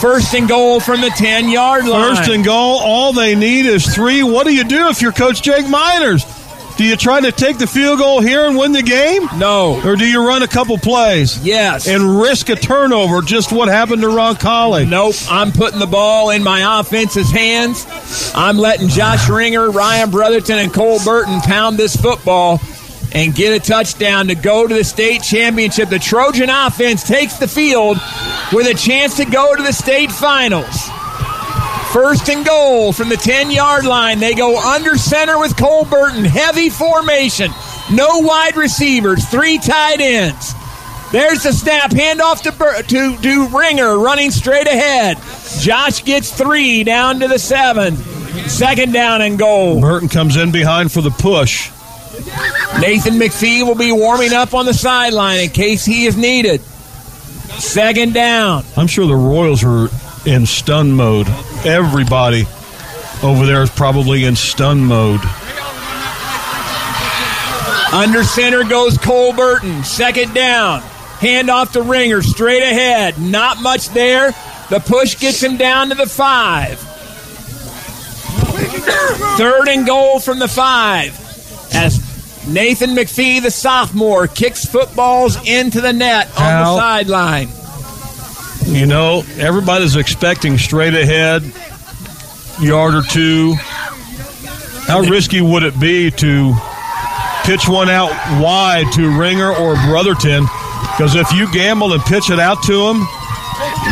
First 0.00 0.34
and 0.34 0.48
goal 0.48 0.80
from 0.80 1.00
the 1.00 1.10
10 1.10 1.48
yard 1.48 1.86
line. 1.86 2.16
First 2.16 2.28
and 2.30 2.44
goal. 2.44 2.80
All 2.80 3.12
they 3.12 3.34
need 3.34 3.66
is 3.66 3.94
three. 3.94 4.22
What 4.22 4.46
do 4.46 4.54
you 4.54 4.64
do 4.64 4.88
if 4.88 5.00
you're 5.00 5.12
Coach 5.12 5.42
Jake 5.42 5.68
Miners? 5.68 6.24
Do 6.76 6.84
you 6.84 6.94
try 6.96 7.20
to 7.20 7.32
take 7.32 7.56
the 7.56 7.66
field 7.66 7.98
goal 8.00 8.20
here 8.20 8.44
and 8.46 8.56
win 8.56 8.72
the 8.72 8.82
game? 8.82 9.26
No. 9.38 9.80
Or 9.82 9.96
do 9.96 10.06
you 10.06 10.26
run 10.26 10.42
a 10.42 10.46
couple 10.46 10.76
plays? 10.76 11.42
Yes. 11.42 11.88
And 11.88 12.20
risk 12.20 12.50
a 12.50 12.54
turnover, 12.54 13.22
just 13.22 13.50
what 13.50 13.68
happened 13.68 14.02
to 14.02 14.08
Ron 14.08 14.36
Colley? 14.36 14.84
Nope. 14.84 15.14
I'm 15.30 15.52
putting 15.52 15.78
the 15.78 15.86
ball 15.86 16.28
in 16.30 16.44
my 16.44 16.80
offense's 16.80 17.30
hands. 17.30 17.86
I'm 18.34 18.58
letting 18.58 18.88
Josh 18.88 19.26
Ringer, 19.30 19.70
Ryan 19.70 20.10
Brotherton, 20.10 20.58
and 20.58 20.72
Cole 20.72 20.98
Burton 21.02 21.40
pound 21.40 21.78
this 21.78 21.96
football. 21.96 22.60
and 23.12 23.34
get 23.34 23.54
a 23.56 23.64
touchdown 23.64 24.26
to 24.26 24.34
go 24.34 24.66
to 24.66 24.74
the 24.74 24.84
state 24.84 25.22
championship. 25.22 25.88
The 25.88 25.98
Trojan 25.98 26.50
offense 26.50 27.02
takes 27.04 27.38
the 27.38 27.48
field 27.48 27.96
with 28.52 28.66
a 28.66 28.74
chance 28.74 29.16
to 29.16 29.24
go 29.24 29.54
to 29.56 29.62
the 29.62 29.72
state 29.72 30.12
finals. 30.12 30.90
First 31.92 32.28
and 32.28 32.44
goal 32.44 32.92
from 32.92 33.08
the 33.08 33.16
10 33.16 33.50
yard 33.50 33.84
line. 33.84 34.18
They 34.18 34.34
go 34.34 34.58
under 34.58 34.96
center 34.96 35.38
with 35.38 35.56
Cole 35.56 35.84
Burton. 35.84 36.24
Heavy 36.24 36.68
formation. 36.68 37.50
No 37.90 38.18
wide 38.18 38.56
receivers. 38.56 39.24
Three 39.26 39.58
tight 39.58 40.00
ends. 40.00 40.52
There's 41.12 41.44
the 41.44 41.52
snap. 41.52 41.90
Handoff 41.90 42.42
to, 42.42 42.52
Bur- 42.52 42.82
to, 42.82 43.16
to 43.16 43.48
Ringer 43.48 43.98
running 43.98 44.30
straight 44.30 44.66
ahead. 44.66 45.16
Josh 45.60 46.04
gets 46.04 46.36
three 46.36 46.84
down 46.84 47.20
to 47.20 47.28
the 47.28 47.38
seven. 47.38 47.96
Second 48.48 48.92
down 48.92 49.22
and 49.22 49.38
goal. 49.38 49.80
Burton 49.80 50.08
comes 50.08 50.36
in 50.36 50.52
behind 50.52 50.92
for 50.92 51.00
the 51.00 51.10
push. 51.10 51.70
Nathan 52.80 53.14
McPhee 53.14 53.64
will 53.66 53.74
be 53.74 53.92
warming 53.92 54.32
up 54.32 54.52
on 54.52 54.66
the 54.66 54.74
sideline 54.74 55.40
in 55.40 55.50
case 55.50 55.84
he 55.84 56.06
is 56.06 56.16
needed. 56.16 56.60
Second 57.58 58.12
down. 58.12 58.64
I'm 58.76 58.86
sure 58.86 59.06
the 59.06 59.14
Royals 59.14 59.62
are 59.64 59.88
in 60.26 60.46
stun 60.46 60.92
mode. 60.92 61.28
Everybody 61.64 62.46
over 63.22 63.46
there 63.46 63.62
is 63.62 63.70
probably 63.70 64.24
in 64.24 64.36
stun 64.36 64.84
mode. 64.84 65.20
Under 67.92 68.24
center 68.24 68.64
goes 68.64 68.98
Cole 68.98 69.32
Burton. 69.32 69.84
Second 69.84 70.34
down. 70.34 70.82
Hand 71.20 71.48
off 71.48 71.72
to 71.72 71.82
Ringer. 71.82 72.20
Straight 72.22 72.62
ahead. 72.62 73.18
Not 73.18 73.62
much 73.62 73.88
there. 73.90 74.32
The 74.68 74.80
push 74.80 75.18
gets 75.18 75.42
him 75.42 75.56
down 75.56 75.88
to 75.90 75.94
the 75.94 76.06
five. 76.06 76.78
Third 79.38 79.68
and 79.68 79.86
goal 79.86 80.18
from 80.18 80.38
the 80.38 80.48
five. 80.48 81.18
As 81.74 81.98
Nathan 82.46 82.90
McPhee, 82.90 83.40
the 83.42 83.50
sophomore, 83.50 84.26
kicks 84.26 84.64
footballs 84.64 85.36
into 85.48 85.80
the 85.80 85.92
net 85.92 86.28
on 86.36 86.42
Al. 86.42 86.74
the 86.74 86.80
sideline. 86.80 87.48
You 88.66 88.84
know, 88.84 89.24
everybody's 89.38 89.94
expecting 89.96 90.58
straight 90.58 90.94
ahead, 90.94 91.42
yard 92.60 92.94
or 92.94 93.02
two. 93.02 93.54
How 94.86 95.00
risky 95.00 95.40
would 95.40 95.62
it 95.62 95.78
be 95.78 96.10
to 96.10 96.54
pitch 97.44 97.68
one 97.68 97.88
out 97.88 98.10
wide 98.42 98.92
to 98.94 99.18
Ringer 99.18 99.52
or 99.52 99.74
Brotherton? 99.86 100.42
Because 100.92 101.14
if 101.14 101.30
you 101.32 101.50
gamble 101.52 101.92
and 101.92 102.02
pitch 102.02 102.28
it 102.30 102.40
out 102.40 102.62
to 102.64 102.86
them, 102.86 103.06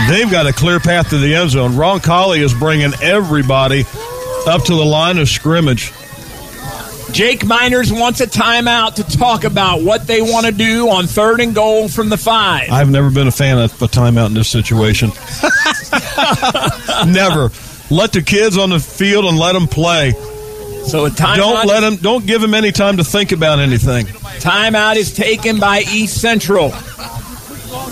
they've 0.09 0.31
got 0.31 0.47
a 0.47 0.53
clear 0.53 0.81
path 0.81 1.11
to 1.11 1.19
the 1.19 1.35
end 1.35 1.51
zone. 1.51 1.73
Roncalli 1.73 2.41
is 2.41 2.53
bringing 2.53 2.93
everybody 3.01 3.85
up 4.47 4.65
to 4.65 4.75
the 4.75 4.85
line 4.85 5.19
of 5.19 5.28
scrimmage. 5.28 5.93
Jake 7.15 7.47
Miners 7.47 7.93
wants 7.93 8.20
a 8.20 8.26
timeout 8.26 8.97
to 8.97 9.05
talk 9.05 9.44
about 9.44 9.83
what 9.83 10.05
they 10.05 10.20
want 10.20 10.47
to 10.47 10.52
do 10.52 10.89
on 10.89 11.07
third 11.07 11.39
and 11.39 11.55
goal 11.55 11.89
from 11.89 12.09
the 12.09 12.17
five. 12.17 12.73
I've 12.73 12.91
never 12.91 13.09
been 13.09 13.28
a 13.28 13.31
fan 13.31 13.57
of 13.57 13.70
a 13.81 13.86
timeout 13.86 14.26
in 14.26 14.34
this 14.34 14.49
situation. 14.49 15.10
never. 17.12 17.52
Let 17.89 18.12
the 18.12 18.20
kids 18.20 18.59
on 18.59 18.70
the 18.70 18.81
field 18.81 19.26
and 19.26 19.39
let 19.39 19.52
them 19.52 19.68
play. 19.68 20.10
So 20.86 21.07
a 21.07 21.10
timeout. 21.10 21.36
Don't 21.36 21.67
let 21.68 21.81
them. 21.83 21.97
Don't 21.97 22.26
give 22.26 22.41
them 22.41 22.52
any 22.52 22.73
time 22.73 22.97
to 22.97 23.05
think 23.05 23.31
about 23.31 23.60
anything. 23.60 24.07
Timeout 24.07 24.97
is 24.97 25.15
taken 25.15 25.60
by 25.60 25.84
East 25.89 26.20
Central. 26.20 26.73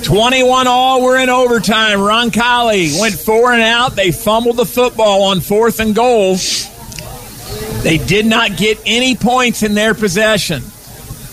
21 0.03 0.67
all. 0.67 1.01
We're 1.01 1.21
in 1.21 1.31
overtime. 1.31 2.01
Ron 2.01 2.33
Roncalli 2.33 3.01
went 3.01 3.15
four 3.15 3.53
and 3.53 3.63
out. 3.63 3.95
They 3.95 4.11
fumbled 4.11 4.57
the 4.57 4.67
football 4.67 5.23
on 5.23 5.41
fourth 5.41 5.79
and 5.79 5.95
goal. 5.95 6.39
They 7.83 7.99
did 7.99 8.27
not 8.27 8.57
get 8.57 8.79
any 8.87 9.17
points 9.17 9.63
in 9.63 9.75
their 9.75 9.95
possession. 9.95 10.63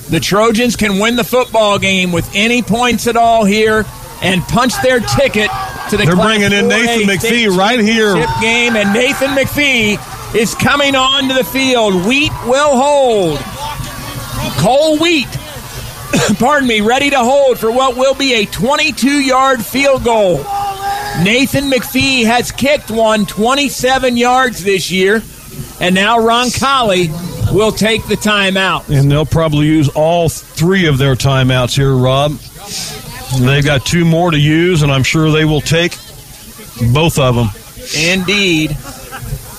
The 0.09 0.19
Trojans 0.19 0.75
can 0.75 0.99
win 0.99 1.15
the 1.15 1.23
football 1.23 1.77
game 1.77 2.11
with 2.11 2.29
any 2.33 2.61
points 2.63 3.05
at 3.05 3.15
all 3.15 3.45
here 3.45 3.85
and 4.21 4.41
punch 4.43 4.73
their 4.81 4.99
ticket 4.99 5.49
to 5.91 5.97
the 5.97 6.05
They're 6.05 6.15
bringing 6.15 6.51
in 6.51 6.67
Nathan 6.67 7.07
McPhee 7.07 7.55
right 7.55 7.79
here. 7.79 8.15
game, 8.41 8.75
and 8.75 8.91
Nathan 8.93 9.29
McPhee 9.29 10.35
is 10.35 10.55
coming 10.55 10.95
onto 10.95 11.33
the 11.35 11.43
field. 11.43 12.05
Wheat 12.05 12.31
will 12.45 12.75
hold. 12.77 13.39
Cole 14.57 14.97
Wheat, 14.97 15.27
pardon 16.39 16.67
me, 16.67 16.81
ready 16.81 17.11
to 17.11 17.19
hold 17.19 17.59
for 17.59 17.71
what 17.71 17.95
will 17.95 18.15
be 18.15 18.33
a 18.33 18.45
22 18.45 19.23
yard 19.23 19.63
field 19.63 20.03
goal. 20.03 20.37
Nathan 21.23 21.69
McPhee 21.69 22.25
has 22.25 22.51
kicked 22.51 22.89
one 22.91 23.25
27 23.25 24.17
yards 24.17 24.63
this 24.63 24.89
year, 24.91 25.21
and 25.79 25.95
now 25.95 26.19
Roncalli 26.19 27.09
will 27.53 27.71
take 27.71 28.05
the 28.07 28.15
timeout. 28.15 28.89
And 28.89 29.11
they'll 29.11 29.25
probably 29.25 29.67
use 29.67 29.89
all 29.89 30.29
three 30.29 30.87
of 30.87 30.97
their 30.97 31.15
timeouts 31.15 31.75
here, 31.75 31.95
Rob. 31.95 32.33
They've 33.39 33.63
got 33.63 33.85
two 33.85 34.05
more 34.05 34.31
to 34.31 34.39
use, 34.39 34.81
and 34.81 34.91
I'm 34.91 35.03
sure 35.03 35.31
they 35.31 35.45
will 35.45 35.61
take 35.61 35.91
both 36.93 37.19
of 37.19 37.35
them. 37.35 37.49
Indeed. 37.97 38.71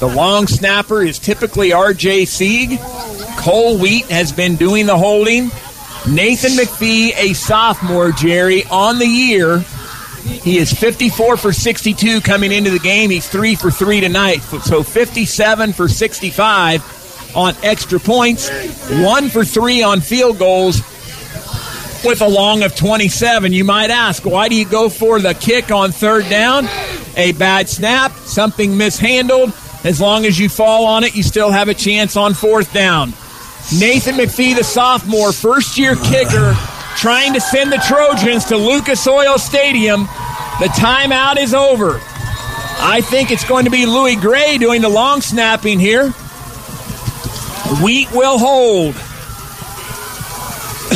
The 0.01 0.13
long 0.15 0.47
snapper 0.47 1.03
is 1.03 1.19
typically 1.19 1.73
R.J. 1.73 2.25
Sieg. 2.25 2.81
Cole 3.37 3.79
Wheat 3.79 4.07
has 4.07 4.33
been 4.33 4.57
doing 4.57 4.87
the 4.87 4.97
holding. 4.97 5.51
Nathan 6.09 6.53
McPhee, 6.53 7.13
a 7.17 7.35
sophomore, 7.35 8.11
Jerry, 8.13 8.65
on 8.71 8.99
the 8.99 9.07
year. 9.07 9.63
He 10.23 10.59
is 10.59 10.73
54 10.73 11.37
for 11.37 11.53
62 11.53 12.21
coming 12.21 12.53
into 12.53 12.71
the 12.71 12.79
game. 12.79 13.11
He's 13.11 13.29
3 13.29 13.55
for 13.55 13.71
3 13.71 14.01
tonight. 14.01 14.39
So 14.39 14.83
57 14.83 15.73
for 15.73 15.89
65 15.89 17.33
on 17.37 17.55
extra 17.63 18.01
points, 18.01 18.51
1 18.91 19.29
for 19.29 19.45
3 19.45 19.83
on 19.83 20.01
field 20.01 20.39
goals 20.39 20.79
with 22.05 22.23
a 22.23 22.29
long 22.29 22.63
of 22.63 22.75
27. 22.75 23.53
You 23.53 23.65
might 23.65 23.91
ask, 23.91 24.25
why 24.25 24.49
do 24.49 24.55
you 24.55 24.65
go 24.65 24.89
for 24.89 25.21
the 25.21 25.35
kick 25.35 25.71
on 25.71 25.93
third 25.93 26.29
down? 26.29 26.67
A 27.17 27.33
bad 27.33 27.69
snap, 27.69 28.13
something 28.13 28.77
mishandled. 28.77 29.53
As 29.85 30.01
long 30.01 30.27
as 30.27 30.39
you 30.39 30.49
fall 30.49 30.87
on 30.87 31.05
it, 31.05 31.15
you 31.15 31.23
still 31.23 31.51
have 31.51 31.69
a 31.69 31.75
chance 31.75 32.17
on 32.17 32.35
fourth 32.35 32.73
down. 32.73 33.11
Nathan 33.79 34.17
McPhee, 34.17 34.57
the 34.57 34.65
sophomore, 34.65 35.33
first 35.33 35.79
year 35.79 35.97
kicker, 35.97 36.55
trying 37.01 37.33
to 37.33 37.41
send 37.41 37.73
the 37.73 37.79
Trojans 37.79 38.45
to 38.45 38.59
Lucas 38.59 39.07
Oil 39.07 39.39
Stadium. 39.39 40.03
The 40.61 40.67
timeout 40.67 41.39
is 41.39 41.55
over. 41.55 41.99
I 42.83 43.01
think 43.03 43.31
it's 43.31 43.45
going 43.45 43.65
to 43.65 43.71
be 43.71 43.87
Louis 43.87 44.17
Gray 44.17 44.59
doing 44.59 44.83
the 44.83 44.91
long 44.91 45.23
snapping 45.23 45.81
here. 45.81 46.11
Wheat 47.83 48.13
will 48.13 48.39
hold. 48.39 48.95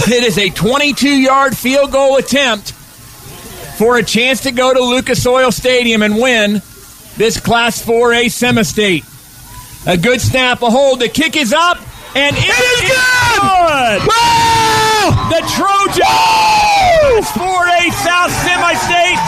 It 0.06 0.22
is 0.22 0.36
a 0.36 0.50
22 0.50 1.08
yard 1.08 1.56
field 1.56 1.90
goal 1.90 2.18
attempt 2.18 2.72
for 3.78 3.96
a 3.96 4.02
chance 4.02 4.42
to 4.42 4.52
go 4.52 4.74
to 4.74 4.80
Lucas 4.80 5.26
Oil 5.26 5.50
Stadium 5.50 6.02
and 6.02 6.16
win 6.16 6.60
this 7.16 7.40
Class 7.40 7.82
4A 7.82 8.30
semi-state. 8.30 9.04
A 9.86 9.96
good 9.96 10.20
snap, 10.20 10.60
a 10.60 10.68
hold. 10.68 11.00
The 11.00 11.08
kick 11.08 11.38
is 11.38 11.54
up, 11.54 11.78
and 12.14 12.36
it 12.38 12.46
is 12.46 12.80
good. 12.86 14.00
The 15.34 15.42
Trojans, 15.50 15.98
Class 15.98 17.30
4A 17.34 17.90
South 18.06 18.32
semi-state, 18.46 19.18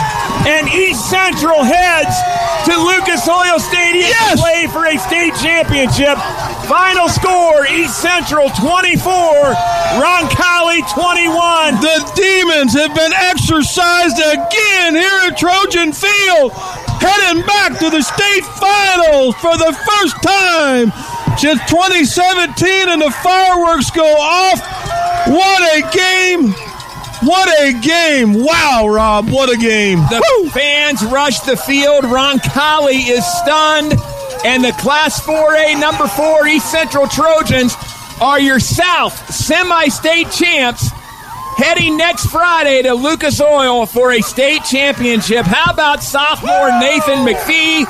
and 0.47 0.69
East 0.69 1.09
Central 1.09 1.63
heads 1.63 2.15
to 2.63 2.73
Lucas 2.77 3.27
Oil 3.27 3.59
Stadium 3.59 4.07
to 4.31 4.37
play 4.37 4.67
for 4.67 4.85
a 4.87 4.97
state 4.97 5.35
championship. 5.35 6.17
Final 6.67 7.09
score: 7.09 7.67
East 7.67 7.99
Central 7.99 8.49
24, 8.55 9.03
Roncalli 9.99 10.79
21. 10.93 11.81
The 11.83 12.11
demons 12.15 12.73
have 12.73 12.95
been 12.95 13.13
exercised 13.13 14.19
again 14.19 14.95
here 14.95 15.19
at 15.27 15.37
Trojan 15.37 15.91
Field, 15.91 16.53
heading 17.03 17.43
back 17.45 17.79
to 17.79 17.89
the 17.89 18.01
state 18.01 18.45
finals 18.55 19.35
for 19.35 19.57
the 19.57 19.75
first 19.75 20.15
time 20.23 20.91
since 21.37 21.59
2017, 21.69 22.89
and 22.89 23.01
the 23.01 23.11
fireworks 23.11 23.91
go 23.91 24.05
off. 24.05 24.59
What 25.27 25.61
a 25.75 25.81
game! 25.95 26.51
What 27.21 27.49
a 27.61 27.73
game! 27.79 28.43
Wow, 28.43 28.87
Rob, 28.87 29.29
what 29.29 29.49
a 29.53 29.57
game! 29.57 29.99
The 30.09 30.49
fans 30.53 31.03
rush 31.05 31.39
the 31.41 31.57
field. 31.57 32.03
Roncalli 32.05 33.09
is 33.09 33.25
stunned. 33.25 33.93
And 34.45 34.63
the 34.63 34.71
Class 34.73 35.19
4A 35.21 35.79
number 35.79 36.07
four 36.07 36.47
East 36.47 36.71
Central 36.71 37.07
Trojans 37.07 37.73
are 38.21 38.39
your 38.39 38.59
South 38.59 39.33
semi 39.33 39.87
state 39.87 40.31
champs 40.31 40.89
heading 41.57 41.97
next 41.97 42.27
Friday 42.27 42.83
to 42.83 42.93
Lucas 42.93 43.41
Oil 43.41 43.85
for 43.85 44.11
a 44.11 44.21
state 44.21 44.63
championship. 44.63 45.45
How 45.45 45.71
about 45.71 46.03
sophomore 46.03 46.69
Nathan 46.79 47.25
McPhee 47.25 47.85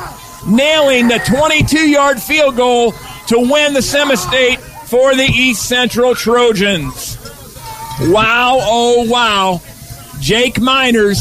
nailing 0.48 1.09
the 1.09 1.19
22 1.19 1.90
yard 1.90 2.22
field 2.22 2.56
goal 2.56 2.93
to 3.28 3.40
win 3.40 3.74
the 3.74 3.82
semi 3.82 4.16
state 4.16 4.60
for 4.60 5.16
the 5.16 5.26
East 5.26 5.68
Central 5.68 6.16
Trojans? 6.16 7.18
Wow, 8.02 8.60
oh 8.62 9.10
wow. 9.10 9.62
Jake 10.20 10.60
Miners 10.60 11.20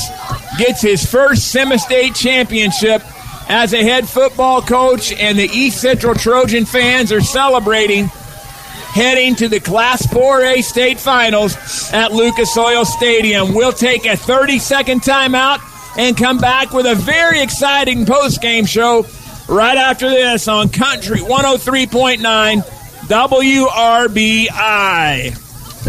gets 0.59 0.81
his 0.81 1.05
first 1.05 1.49
semi 1.49 1.77
state 1.77 2.15
championship 2.15 3.03
as 3.49 3.73
a 3.73 3.83
head 3.83 4.09
football 4.09 4.63
coach, 4.63 5.13
and 5.13 5.39
the 5.39 5.49
East 5.53 5.81
Central 5.81 6.15
Trojan 6.15 6.65
fans 6.65 7.13
are 7.13 7.21
celebrating 7.21 8.07
heading 8.97 9.35
to 9.37 9.49
the 9.49 9.61
Class 9.61 10.07
4A 10.07 10.63
state 10.63 10.99
finals 10.99 11.55
at 11.93 12.13
Lucas 12.13 12.57
Oil 12.57 12.85
Stadium. 12.85 13.55
We'll 13.55 13.73
take 13.73 14.07
a 14.07 14.17
30 14.17 14.59
second 14.59 15.03
timeout 15.03 15.61
and 15.99 16.17
come 16.17 16.39
back 16.39 16.73
with 16.73 16.87
a 16.87 16.95
very 16.95 17.43
exciting 17.43 18.07
post 18.07 18.41
game 18.41 18.65
show 18.65 19.03
right 19.49 19.77
after 19.77 20.09
this 20.09 20.49
on 20.49 20.69
Country 20.69 21.19
103.9 21.21 22.63
WRBI. 23.09 24.47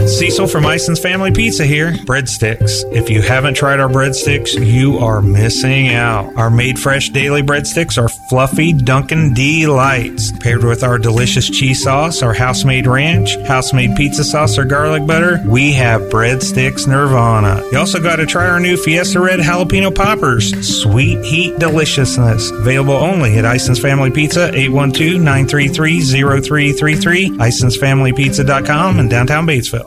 Cecil 0.05 0.47
from 0.47 0.65
Ison's 0.65 0.99
Family 0.99 1.31
Pizza 1.31 1.65
here. 1.65 1.91
Breadsticks. 1.91 2.83
If 2.93 3.09
you 3.09 3.21
haven't 3.21 3.55
tried 3.55 3.79
our 3.79 3.89
breadsticks, 3.89 4.53
you 4.53 4.99
are 4.99 5.21
missing 5.21 5.89
out. 5.89 6.35
Our 6.37 6.49
made 6.49 6.79
fresh 6.79 7.09
daily 7.09 7.41
breadsticks 7.41 8.01
are 8.01 8.07
fluffy 8.29 8.73
Dunkin' 8.73 9.33
delights. 9.33 10.31
Paired 10.39 10.63
with 10.63 10.83
our 10.83 10.97
delicious 10.97 11.49
cheese 11.49 11.83
sauce, 11.83 12.21
our 12.21 12.33
house 12.33 12.63
made 12.63 12.87
ranch, 12.87 13.35
house 13.47 13.73
made 13.73 13.95
pizza 13.95 14.23
sauce, 14.23 14.57
or 14.57 14.65
garlic 14.65 15.05
butter, 15.07 15.41
we 15.45 15.73
have 15.73 16.01
breadsticks 16.03 16.87
nirvana. 16.87 17.63
You 17.71 17.79
also 17.79 18.01
got 18.01 18.17
to 18.17 18.25
try 18.25 18.47
our 18.47 18.59
new 18.59 18.77
Fiesta 18.77 19.19
Red 19.19 19.39
Jalapeno 19.39 19.93
Poppers. 19.93 20.81
Sweet 20.81 21.23
heat 21.25 21.57
deliciousness. 21.59 22.51
Available 22.51 22.93
only 22.93 23.37
at 23.37 23.45
Ison's 23.45 23.79
Family 23.79 24.11
Pizza, 24.11 24.53
812 24.53 25.19
933 25.21 26.01
0333, 26.01 27.29
Ison'sFamilyPizza.com, 27.31 28.99
in 28.99 29.09
downtown 29.09 29.45
Batesville. 29.45 29.86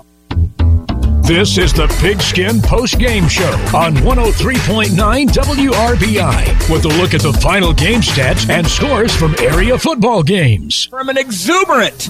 This 1.31 1.59
is 1.59 1.73
the 1.73 1.87
Pigskin 2.01 2.61
Post 2.61 2.99
Game 2.99 3.29
Show 3.29 3.53
on 3.73 3.95
103.9 3.95 4.89
WRBI 5.29 6.69
with 6.69 6.85
a 6.85 6.89
look 6.89 7.15
at 7.15 7.21
the 7.21 7.33
final 7.35 7.73
game 7.73 8.01
stats 8.01 8.51
and 8.51 8.67
scores 8.67 9.15
from 9.15 9.37
area 9.39 9.79
football 9.79 10.25
games. 10.25 10.87
From 10.87 11.09
an 11.09 11.17
exuberant 11.17 12.09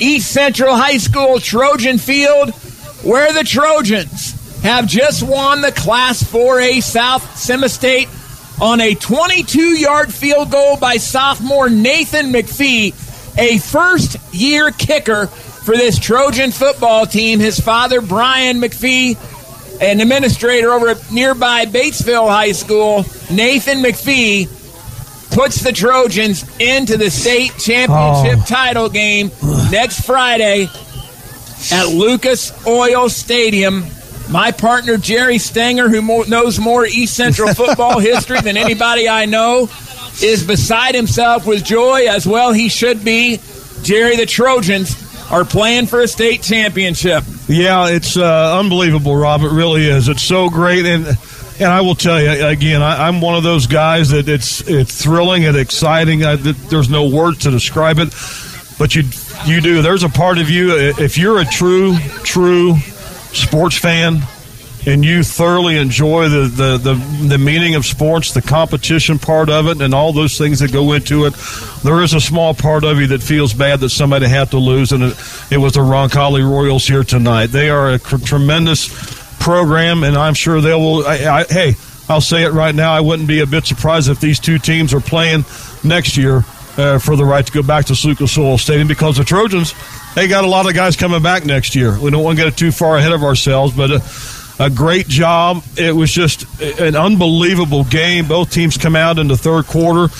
East 0.00 0.32
Central 0.32 0.74
High 0.74 0.96
School 0.96 1.40
Trojan 1.40 1.98
Field, 1.98 2.54
where 3.04 3.34
the 3.34 3.44
Trojans 3.44 4.62
have 4.62 4.86
just 4.86 5.22
won 5.22 5.60
the 5.60 5.70
Class 5.70 6.22
4A 6.22 6.82
South 6.82 7.36
Semi-State 7.36 8.08
on 8.62 8.80
a 8.80 8.94
22-yard 8.94 10.10
field 10.10 10.50
goal 10.50 10.78
by 10.78 10.96
sophomore 10.96 11.68
Nathan 11.68 12.32
McPhee, 12.32 12.94
a 13.36 13.58
first-year 13.58 14.70
kicker 14.70 15.28
for 15.68 15.76
this 15.76 15.98
Trojan 15.98 16.50
football 16.50 17.04
team. 17.04 17.40
His 17.40 17.60
father, 17.60 18.00
Brian 18.00 18.58
McPhee, 18.58 19.18
an 19.82 20.00
administrator 20.00 20.72
over 20.72 20.88
at 20.88 21.12
nearby 21.12 21.66
Batesville 21.66 22.26
High 22.26 22.52
School, 22.52 23.04
Nathan 23.30 23.82
McPhee, 23.82 24.48
puts 25.30 25.60
the 25.62 25.70
Trojans 25.72 26.46
into 26.58 26.96
the 26.96 27.10
state 27.10 27.52
championship 27.58 28.38
Oh. 28.40 28.44
title 28.46 28.88
game 28.88 29.30
next 29.70 30.06
Friday 30.06 30.70
at 31.70 31.88
Lucas 31.88 32.50
Oil 32.66 33.10
Stadium. 33.10 33.84
My 34.30 34.52
partner 34.52 34.96
Jerry 34.96 35.36
Stenger, 35.36 35.90
who 35.90 36.00
mo- 36.00 36.22
knows 36.22 36.58
more 36.58 36.86
East 36.86 37.14
Central 37.14 37.52
football 37.54 37.98
history 37.98 38.40
than 38.40 38.56
anybody 38.56 39.06
I 39.06 39.26
know, 39.26 39.68
is 40.22 40.44
beside 40.46 40.94
himself 40.94 41.46
with 41.46 41.62
joy, 41.62 42.06
as 42.08 42.26
well 42.26 42.52
he 42.52 42.70
should 42.70 43.04
be. 43.04 43.38
Jerry, 43.82 44.16
the 44.16 44.24
Trojans 44.26 44.96
are 45.30 45.44
playing 45.44 45.86
for 45.86 46.00
a 46.00 46.08
state 46.08 46.42
championship. 46.42 47.24
Yeah, 47.48 47.88
it's 47.88 48.16
uh, 48.16 48.58
unbelievable, 48.58 49.14
Rob. 49.16 49.42
It 49.42 49.50
really 49.50 49.86
is. 49.88 50.08
It's 50.08 50.22
so 50.22 50.48
great, 50.48 50.86
and 50.86 51.06
and 51.60 51.72
I 51.72 51.80
will 51.80 51.94
tell 51.94 52.20
you 52.20 52.46
again, 52.46 52.82
I, 52.82 53.08
I'm 53.08 53.20
one 53.20 53.34
of 53.34 53.42
those 53.42 53.66
guys 53.66 54.10
that 54.10 54.28
it's 54.28 54.60
it's 54.68 55.02
thrilling 55.02 55.44
and 55.44 55.56
exciting. 55.56 56.24
I, 56.24 56.36
th- 56.36 56.56
there's 56.56 56.88
no 56.88 57.08
words 57.08 57.38
to 57.38 57.50
describe 57.50 57.98
it, 57.98 58.14
but 58.78 58.94
you 58.94 59.04
you 59.44 59.60
do. 59.60 59.82
There's 59.82 60.02
a 60.02 60.08
part 60.08 60.38
of 60.38 60.50
you 60.50 60.76
if 60.98 61.18
you're 61.18 61.40
a 61.40 61.44
true 61.44 61.96
true 62.22 62.76
sports 63.32 63.76
fan. 63.76 64.20
And 64.86 65.04
you 65.04 65.22
thoroughly 65.22 65.76
enjoy 65.76 66.28
the, 66.28 66.46
the, 66.46 66.78
the, 66.78 67.26
the 67.28 67.38
meaning 67.38 67.74
of 67.74 67.84
sports, 67.84 68.32
the 68.32 68.40
competition 68.40 69.18
part 69.18 69.50
of 69.50 69.66
it, 69.66 69.82
and 69.82 69.92
all 69.92 70.12
those 70.12 70.38
things 70.38 70.60
that 70.60 70.72
go 70.72 70.92
into 70.92 71.26
it. 71.26 71.34
There 71.82 72.02
is 72.02 72.14
a 72.14 72.20
small 72.20 72.54
part 72.54 72.84
of 72.84 72.98
you 72.98 73.08
that 73.08 73.22
feels 73.22 73.52
bad 73.52 73.80
that 73.80 73.90
somebody 73.90 74.28
had 74.28 74.50
to 74.52 74.58
lose, 74.58 74.92
and 74.92 75.02
it, 75.02 75.16
it 75.50 75.58
was 75.58 75.74
the 75.74 75.80
Roncalli 75.80 76.48
Royals 76.48 76.86
here 76.86 77.04
tonight. 77.04 77.46
They 77.48 77.68
are 77.68 77.94
a 77.94 77.98
cr- 77.98 78.16
tremendous 78.16 78.88
program, 79.38 80.04
and 80.04 80.16
I'm 80.16 80.34
sure 80.34 80.60
they 80.60 80.72
will. 80.72 81.06
I, 81.06 81.40
I, 81.40 81.44
hey, 81.44 81.74
I'll 82.08 82.20
say 82.20 82.44
it 82.44 82.52
right 82.52 82.74
now. 82.74 82.92
I 82.92 83.00
wouldn't 83.00 83.28
be 83.28 83.40
a 83.40 83.46
bit 83.46 83.66
surprised 83.66 84.08
if 84.08 84.20
these 84.20 84.38
two 84.38 84.58
teams 84.58 84.94
are 84.94 85.00
playing 85.00 85.44
next 85.84 86.16
year 86.16 86.44
uh, 86.78 86.98
for 86.98 87.16
the 87.16 87.24
right 87.24 87.44
to 87.44 87.52
go 87.52 87.62
back 87.62 87.84
to 87.86 88.06
Lucas 88.06 88.38
Oil 88.38 88.56
Stadium 88.56 88.88
because 88.88 89.18
the 89.18 89.24
Trojans, 89.24 89.74
they 90.14 90.28
got 90.28 90.44
a 90.44 90.48
lot 90.48 90.66
of 90.66 90.74
guys 90.74 90.96
coming 90.96 91.22
back 91.22 91.44
next 91.44 91.74
year. 91.74 91.98
We 92.00 92.10
don't 92.10 92.22
want 92.22 92.38
to 92.38 92.44
get 92.44 92.56
too 92.56 92.72
far 92.72 92.96
ahead 92.96 93.12
of 93.12 93.22
ourselves, 93.22 93.76
but. 93.76 93.90
Uh, 93.90 94.00
a 94.58 94.68
great 94.70 95.08
job. 95.08 95.62
It 95.76 95.94
was 95.94 96.10
just 96.10 96.44
an 96.60 96.96
unbelievable 96.96 97.84
game. 97.84 98.26
Both 98.28 98.50
teams 98.52 98.76
come 98.76 98.96
out 98.96 99.18
in 99.18 99.28
the 99.28 99.36
third 99.36 99.66
quarter, 99.66 100.12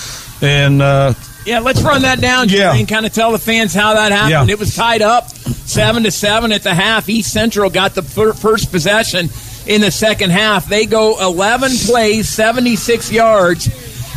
and 0.43 0.81
uh, 0.83 1.15
Yeah, 1.45 1.61
let's 1.61 1.83
run 1.83 2.03
that 2.03 2.21
down, 2.21 2.49
Jerry, 2.49 2.61
Yeah. 2.63 2.75
and 2.75 2.89
kind 2.89 3.07
of 3.07 3.13
tell 3.13 3.33
the 3.33 3.39
fans 3.39 3.75
how 3.75 3.95
that 3.95 4.13
happened. 4.13 4.49
Yeah. 4.49 4.55
It 4.55 4.59
was 4.59 4.75
tied 4.75 5.03
up 5.03 5.29
seven 5.31 6.03
to 6.05 6.11
seven 6.11 6.53
at 6.53 6.63
the 6.63 6.75
half. 6.75 7.09
East 7.09 7.33
Central 7.33 7.71
got 7.71 7.95
the 7.95 8.03
first 8.03 8.71
possession 8.71 9.29
in 9.67 9.81
the 9.81 9.91
second 9.91 10.31
half. 10.31 10.67
They 10.69 10.87
go 10.87 11.21
eleven 11.21 11.71
plays, 11.87 12.29
seventy 12.29 12.77
six 12.77 13.11
yards, 13.13 13.69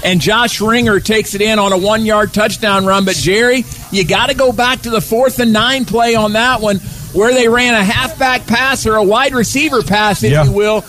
and 0.03 0.21
Josh 0.21 0.61
Ringer 0.61 0.99
takes 0.99 1.35
it 1.35 1.41
in 1.41 1.57
on 1.59 1.73
a 1.73 1.77
one 1.77 2.05
yard 2.05 2.33
touchdown 2.33 2.85
run. 2.85 3.05
But 3.05 3.15
Jerry, 3.15 3.65
you 3.91 4.05
got 4.05 4.27
to 4.29 4.35
go 4.35 4.51
back 4.51 4.81
to 4.81 4.89
the 4.89 5.01
fourth 5.01 5.39
and 5.39 5.51
nine 5.53 5.85
play 5.85 6.15
on 6.15 6.33
that 6.33 6.61
one, 6.61 6.79
where 7.13 7.33
they 7.33 7.47
ran 7.47 7.73
a 7.73 7.83
halfback 7.83 8.47
pass 8.47 8.85
or 8.85 8.95
a 8.95 9.03
wide 9.03 9.33
receiver 9.33 9.81
pass, 9.81 10.23
if 10.23 10.31
Yeah. 10.31 10.45
you 10.45 10.51
will. 10.51 10.85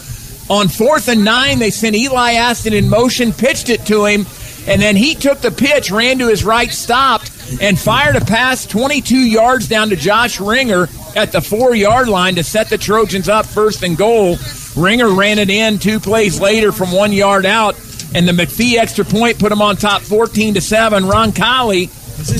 On 0.48 0.68
fourth 0.68 1.08
and 1.08 1.24
nine, 1.24 1.58
they 1.58 1.70
sent 1.70 1.94
Eli 1.96 2.32
Aston 2.34 2.72
in 2.72 2.88
motion, 2.88 3.32
pitched 3.32 3.70
it 3.70 3.86
to 3.86 4.04
him, 4.04 4.26
and 4.66 4.80
then 4.82 4.96
he 4.96 5.14
took 5.14 5.40
the 5.40 5.50
pitch, 5.50 5.90
ran 5.90 6.18
to 6.18 6.28
his 6.28 6.44
right, 6.44 6.70
stopped, 6.72 7.30
and 7.60 7.78
fired 7.78 8.16
a 8.16 8.20
pass 8.24 8.66
22 8.66 9.16
yards 9.16 9.66
down 9.68 9.88
to 9.90 9.96
Josh 9.96 10.40
Ringer 10.40 10.88
at 11.16 11.32
the 11.32 11.40
four 11.40 11.74
yard 11.74 12.08
line 12.08 12.36
to 12.36 12.44
set 12.44 12.68
the 12.70 12.78
Trojans 12.78 13.28
up 13.28 13.46
first 13.46 13.82
and 13.82 13.96
goal. 13.96 14.38
Ringer 14.76 15.08
ran 15.10 15.38
it 15.38 15.50
in 15.50 15.78
two 15.78 16.00
plays 16.00 16.40
later 16.40 16.72
from 16.72 16.92
one 16.92 17.12
yard 17.12 17.44
out, 17.46 17.76
and 18.14 18.26
the 18.28 18.32
McPhee 18.32 18.76
extra 18.78 19.04
point 19.04 19.38
put 19.38 19.52
him 19.52 19.62
on 19.62 19.76
top 19.76 20.02
14 20.02 20.54
to 20.54 20.60
7. 20.60 21.04
Roncalli 21.04 21.90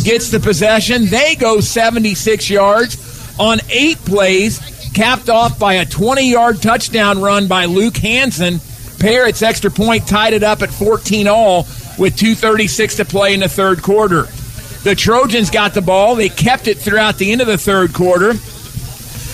gets 0.05 0.31
the 0.31 0.41
possession. 0.41 1.07
They 1.07 1.35
go 1.35 1.61
76 1.61 2.49
yards 2.51 2.97
on 3.39 3.59
eight 3.71 3.99
plays, 3.99 4.61
capped 4.95 5.29
off 5.29 5.59
by 5.59 5.75
a 5.75 5.87
20 5.87 6.31
yard 6.31 6.63
touchdown 6.63 7.21
run 7.21 7.49
by 7.49 7.65
Luke 7.67 7.97
Hanson. 7.97 8.61
Parrott's 8.99 9.43
extra 9.43 9.71
point 9.71 10.07
tied 10.07 10.33
it 10.33 10.43
up 10.43 10.63
at 10.63 10.71
14 10.71 11.27
all 11.29 11.63
with 11.99 12.17
2.36 12.17 12.97
to 12.97 13.05
play 13.05 13.35
in 13.35 13.41
the 13.41 13.49
third 13.49 13.83
quarter. 13.83 14.23
The 14.85 14.95
Trojans 14.97 15.51
got 15.51 15.75
the 15.75 15.83
ball. 15.83 16.15
They 16.15 16.29
kept 16.29 16.67
it 16.67 16.79
throughout 16.79 17.17
the 17.17 17.31
end 17.33 17.41
of 17.41 17.47
the 17.47 17.59
third 17.59 17.93
quarter. 17.93 18.35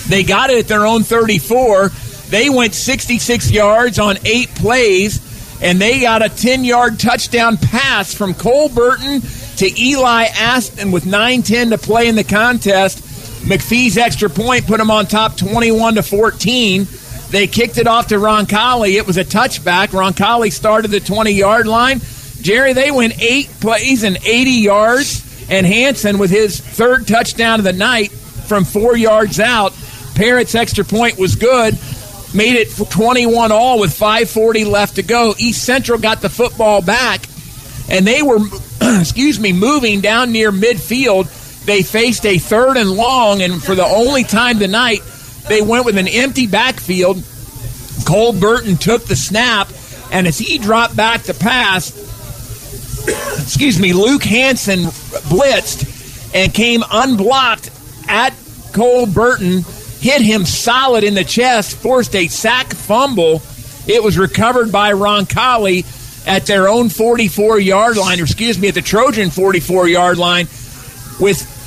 They 0.09 0.23
got 0.23 0.49
it 0.49 0.59
at 0.59 0.67
their 0.67 0.85
own 0.85 1.03
34. 1.03 1.89
They 2.29 2.49
went 2.49 2.75
66 2.75 3.51
yards 3.51 3.97
on 3.97 4.17
eight 4.25 4.49
plays, 4.55 5.19
and 5.61 5.79
they 5.79 6.01
got 6.01 6.23
a 6.23 6.29
10 6.29 6.63
yard 6.63 6.99
touchdown 6.99 7.57
pass 7.57 8.13
from 8.13 8.33
Cole 8.33 8.69
Burton 8.69 9.21
to 9.57 9.81
Eli 9.81 10.25
Aston 10.25 10.91
with 10.91 11.05
9 11.05 11.41
10 11.41 11.71
to 11.71 11.77
play 11.77 12.07
in 12.07 12.15
the 12.15 12.23
contest. 12.23 13.03
McPhee's 13.41 13.97
extra 13.97 14.29
point 14.29 14.67
put 14.67 14.77
them 14.77 14.91
on 14.91 15.05
top 15.05 15.37
21 15.37 15.95
to 15.95 16.03
14. 16.03 16.87
They 17.29 17.47
kicked 17.47 17.77
it 17.77 17.87
off 17.87 18.07
to 18.07 18.15
Roncalli. 18.15 18.95
It 18.95 19.05
was 19.05 19.17
a 19.17 19.23
touchback. 19.23 19.87
Roncalli 19.87 20.51
started 20.51 20.89
the 20.89 20.99
20 20.99 21.31
yard 21.31 21.67
line. 21.67 22.01
Jerry, 22.41 22.73
they 22.73 22.91
went 22.91 23.21
eight 23.21 23.49
plays 23.59 24.03
and 24.03 24.17
80 24.23 24.51
yards. 24.51 25.47
And 25.49 25.65
Hanson, 25.65 26.17
with 26.19 26.31
his 26.31 26.59
third 26.59 27.07
touchdown 27.07 27.59
of 27.59 27.65
the 27.65 27.73
night 27.73 28.11
from 28.11 28.65
four 28.65 28.95
yards 28.95 29.39
out, 29.39 29.73
Parrott's 30.15 30.55
extra 30.55 30.83
point 30.83 31.17
was 31.17 31.35
good. 31.35 31.77
Made 32.33 32.55
it 32.55 32.69
21 32.91 33.51
all 33.51 33.79
with 33.79 33.91
5:40 33.91 34.65
left 34.65 34.97
to 34.97 35.03
go. 35.03 35.33
East 35.39 35.63
Central 35.63 35.97
got 35.97 36.21
the 36.21 36.29
football 36.29 36.81
back, 36.81 37.21
and 37.89 38.05
they 38.05 38.21
were, 38.21 38.37
excuse 38.81 39.39
me, 39.39 39.51
moving 39.53 40.01
down 40.01 40.31
near 40.31 40.51
midfield. 40.51 41.27
They 41.69 41.83
faced 41.83 42.25
a 42.25 42.39
third 42.39 42.77
and 42.77 42.89
long, 42.89 43.43
and 43.43 43.63
for 43.63 43.75
the 43.75 43.85
only 43.85 44.23
time 44.23 44.57
tonight, 44.57 45.03
they 45.47 45.61
went 45.61 45.85
with 45.85 45.99
an 45.99 46.07
empty 46.07 46.47
backfield. 46.47 47.23
Cole 48.07 48.33
Burton 48.33 48.75
took 48.75 49.05
the 49.05 49.15
snap, 49.15 49.69
and 50.11 50.25
as 50.25 50.39
he 50.39 50.57
dropped 50.57 50.95
back 50.95 51.21
to 51.25 51.35
pass, 51.35 51.91
excuse 53.39 53.79
me, 53.79 53.93
Luke 53.93 54.23
Hanson 54.23 54.85
blitzed 55.29 56.33
and 56.33 56.51
came 56.51 56.81
unblocked 56.91 57.69
at 58.07 58.33
Cole 58.73 59.05
Burton, 59.05 59.63
hit 59.99 60.23
him 60.23 60.45
solid 60.45 61.03
in 61.03 61.13
the 61.13 61.23
chest, 61.23 61.77
forced 61.77 62.15
a 62.15 62.29
sack 62.29 62.73
fumble. 62.73 63.43
It 63.85 64.01
was 64.01 64.17
recovered 64.17 64.71
by 64.71 64.93
Roncalli 64.93 65.85
at 66.27 66.47
their 66.47 66.67
own 66.67 66.89
44 66.89 67.59
yard 67.59 67.95
line, 67.95 68.19
or 68.19 68.23
excuse 68.23 68.57
me, 68.57 68.69
at 68.69 68.73
the 68.73 68.81
Trojan 68.81 69.29
44 69.29 69.87
yard 69.87 70.17
line 70.17 70.47
with 71.19 71.57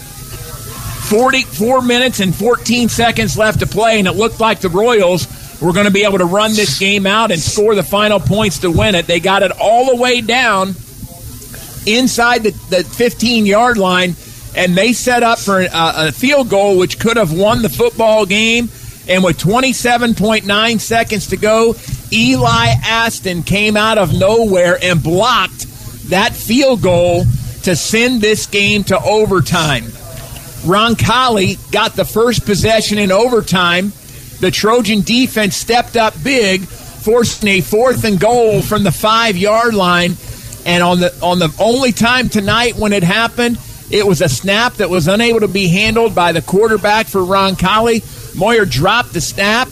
44 1.12 1.82
minutes 1.82 2.20
and 2.20 2.34
14 2.34 2.88
seconds 2.88 3.36
left 3.36 3.60
to 3.60 3.66
play, 3.66 3.98
and 3.98 4.08
it 4.08 4.12
looked 4.12 4.40
like 4.40 4.60
the 4.60 4.70
Royals 4.70 5.28
were 5.60 5.74
going 5.74 5.84
to 5.84 5.92
be 5.92 6.04
able 6.04 6.16
to 6.16 6.24
run 6.24 6.54
this 6.54 6.78
game 6.78 7.06
out 7.06 7.30
and 7.30 7.38
score 7.38 7.74
the 7.74 7.82
final 7.82 8.18
points 8.18 8.60
to 8.60 8.70
win 8.70 8.94
it. 8.94 9.06
They 9.06 9.20
got 9.20 9.42
it 9.42 9.52
all 9.60 9.94
the 9.94 10.00
way 10.00 10.22
down 10.22 10.68
inside 11.84 12.44
the, 12.44 12.52
the 12.70 12.82
15 12.82 13.44
yard 13.44 13.76
line, 13.76 14.16
and 14.56 14.74
they 14.74 14.94
set 14.94 15.22
up 15.22 15.38
for 15.38 15.60
a, 15.60 15.68
a 15.74 16.12
field 16.12 16.48
goal, 16.48 16.78
which 16.78 16.98
could 16.98 17.18
have 17.18 17.30
won 17.30 17.60
the 17.60 17.68
football 17.68 18.24
game. 18.24 18.70
And 19.06 19.22
with 19.22 19.38
27.9 19.38 20.80
seconds 20.80 21.26
to 21.26 21.36
go, 21.36 21.74
Eli 22.10 22.68
Aston 22.86 23.42
came 23.42 23.76
out 23.76 23.98
of 23.98 24.18
nowhere 24.18 24.78
and 24.82 25.02
blocked 25.02 25.66
that 26.08 26.32
field 26.32 26.80
goal 26.80 27.24
to 27.64 27.76
send 27.76 28.22
this 28.22 28.46
game 28.46 28.82
to 28.84 28.98
overtime. 28.98 29.84
Roncalli 30.62 31.58
got 31.72 31.96
the 31.96 32.04
first 32.04 32.46
possession 32.46 32.98
in 32.98 33.10
overtime. 33.10 33.92
The 34.40 34.50
Trojan 34.50 35.02
defense 35.02 35.56
stepped 35.56 35.96
up 35.96 36.14
big, 36.22 36.62
forcing 36.62 37.48
a 37.48 37.60
fourth 37.60 38.04
and 38.04 38.18
goal 38.18 38.62
from 38.62 38.84
the 38.84 38.92
five 38.92 39.36
yard 39.36 39.74
line. 39.74 40.14
And 40.64 40.82
on 40.82 41.00
the 41.00 41.12
on 41.20 41.40
the 41.40 41.52
only 41.58 41.90
time 41.90 42.28
tonight 42.28 42.76
when 42.76 42.92
it 42.92 43.02
happened, 43.02 43.58
it 43.90 44.06
was 44.06 44.20
a 44.20 44.28
snap 44.28 44.74
that 44.74 44.88
was 44.88 45.08
unable 45.08 45.40
to 45.40 45.48
be 45.48 45.66
handled 45.66 46.14
by 46.14 46.30
the 46.30 46.42
quarterback 46.42 47.06
for 47.06 47.20
Roncalli. 47.20 48.36
Moyer 48.36 48.64
dropped 48.64 49.12
the 49.12 49.20
snap. 49.20 49.68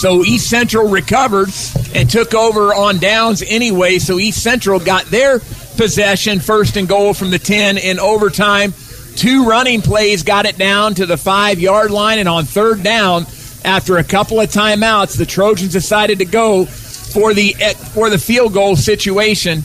So 0.00 0.24
East 0.24 0.48
Central 0.48 0.88
recovered 0.88 1.50
and 1.94 2.10
took 2.10 2.34
over 2.34 2.74
on 2.74 2.98
downs 2.98 3.42
anyway. 3.46 3.98
So 3.98 4.18
East 4.18 4.42
Central 4.42 4.80
got 4.80 5.04
their 5.06 5.38
possession, 5.76 6.40
first 6.40 6.76
and 6.76 6.88
goal 6.88 7.14
from 7.14 7.30
the 7.30 7.38
10 7.38 7.78
in 7.78 8.00
overtime. 8.00 8.72
Two 9.16 9.46
running 9.46 9.80
plays 9.80 10.22
got 10.22 10.46
it 10.46 10.58
down 10.58 10.94
to 10.94 11.06
the 11.06 11.16
five 11.16 11.60
yard 11.60 11.90
line, 11.90 12.18
and 12.18 12.28
on 12.28 12.44
third 12.44 12.82
down, 12.82 13.26
after 13.64 13.96
a 13.98 14.04
couple 14.04 14.40
of 14.40 14.50
timeouts, 14.50 15.16
the 15.16 15.26
Trojans 15.26 15.72
decided 15.72 16.18
to 16.18 16.24
go 16.24 16.66
for 16.66 17.32
the 17.32 17.54
eh, 17.60 17.74
for 17.74 18.10
the 18.10 18.18
field 18.18 18.52
goal 18.52 18.76
situation. 18.76 19.62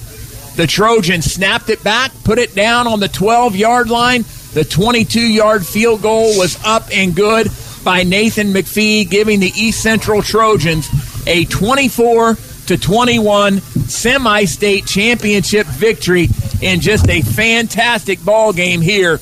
The 0.56 0.68
Trojans 0.68 1.26
snapped 1.26 1.70
it 1.70 1.84
back, 1.84 2.12
put 2.24 2.38
it 2.38 2.54
down 2.54 2.88
on 2.88 3.00
the 3.00 3.08
12 3.08 3.56
yard 3.56 3.90
line. 3.90 4.24
The 4.54 4.66
22 4.66 5.20
yard 5.22 5.66
field 5.66 6.02
goal 6.02 6.38
was 6.38 6.64
up 6.66 6.84
and 6.94 7.16
good 7.16 7.48
by 7.84 8.04
Nathan 8.04 8.48
McPhee, 8.48 9.10
giving 9.10 9.40
the 9.40 9.52
East 9.56 9.82
Central 9.82 10.22
Trojans 10.22 10.90
a 11.28 11.46
24 11.46 12.36
to 12.68 12.78
21 12.78 13.62
semi-state 13.62 14.86
championship 14.86 15.66
victory 15.68 16.28
in 16.62 16.82
just 16.82 17.10
a 17.10 17.22
fantastic 17.22 18.24
ball 18.24 18.54
game 18.54 18.82
here 18.82 19.18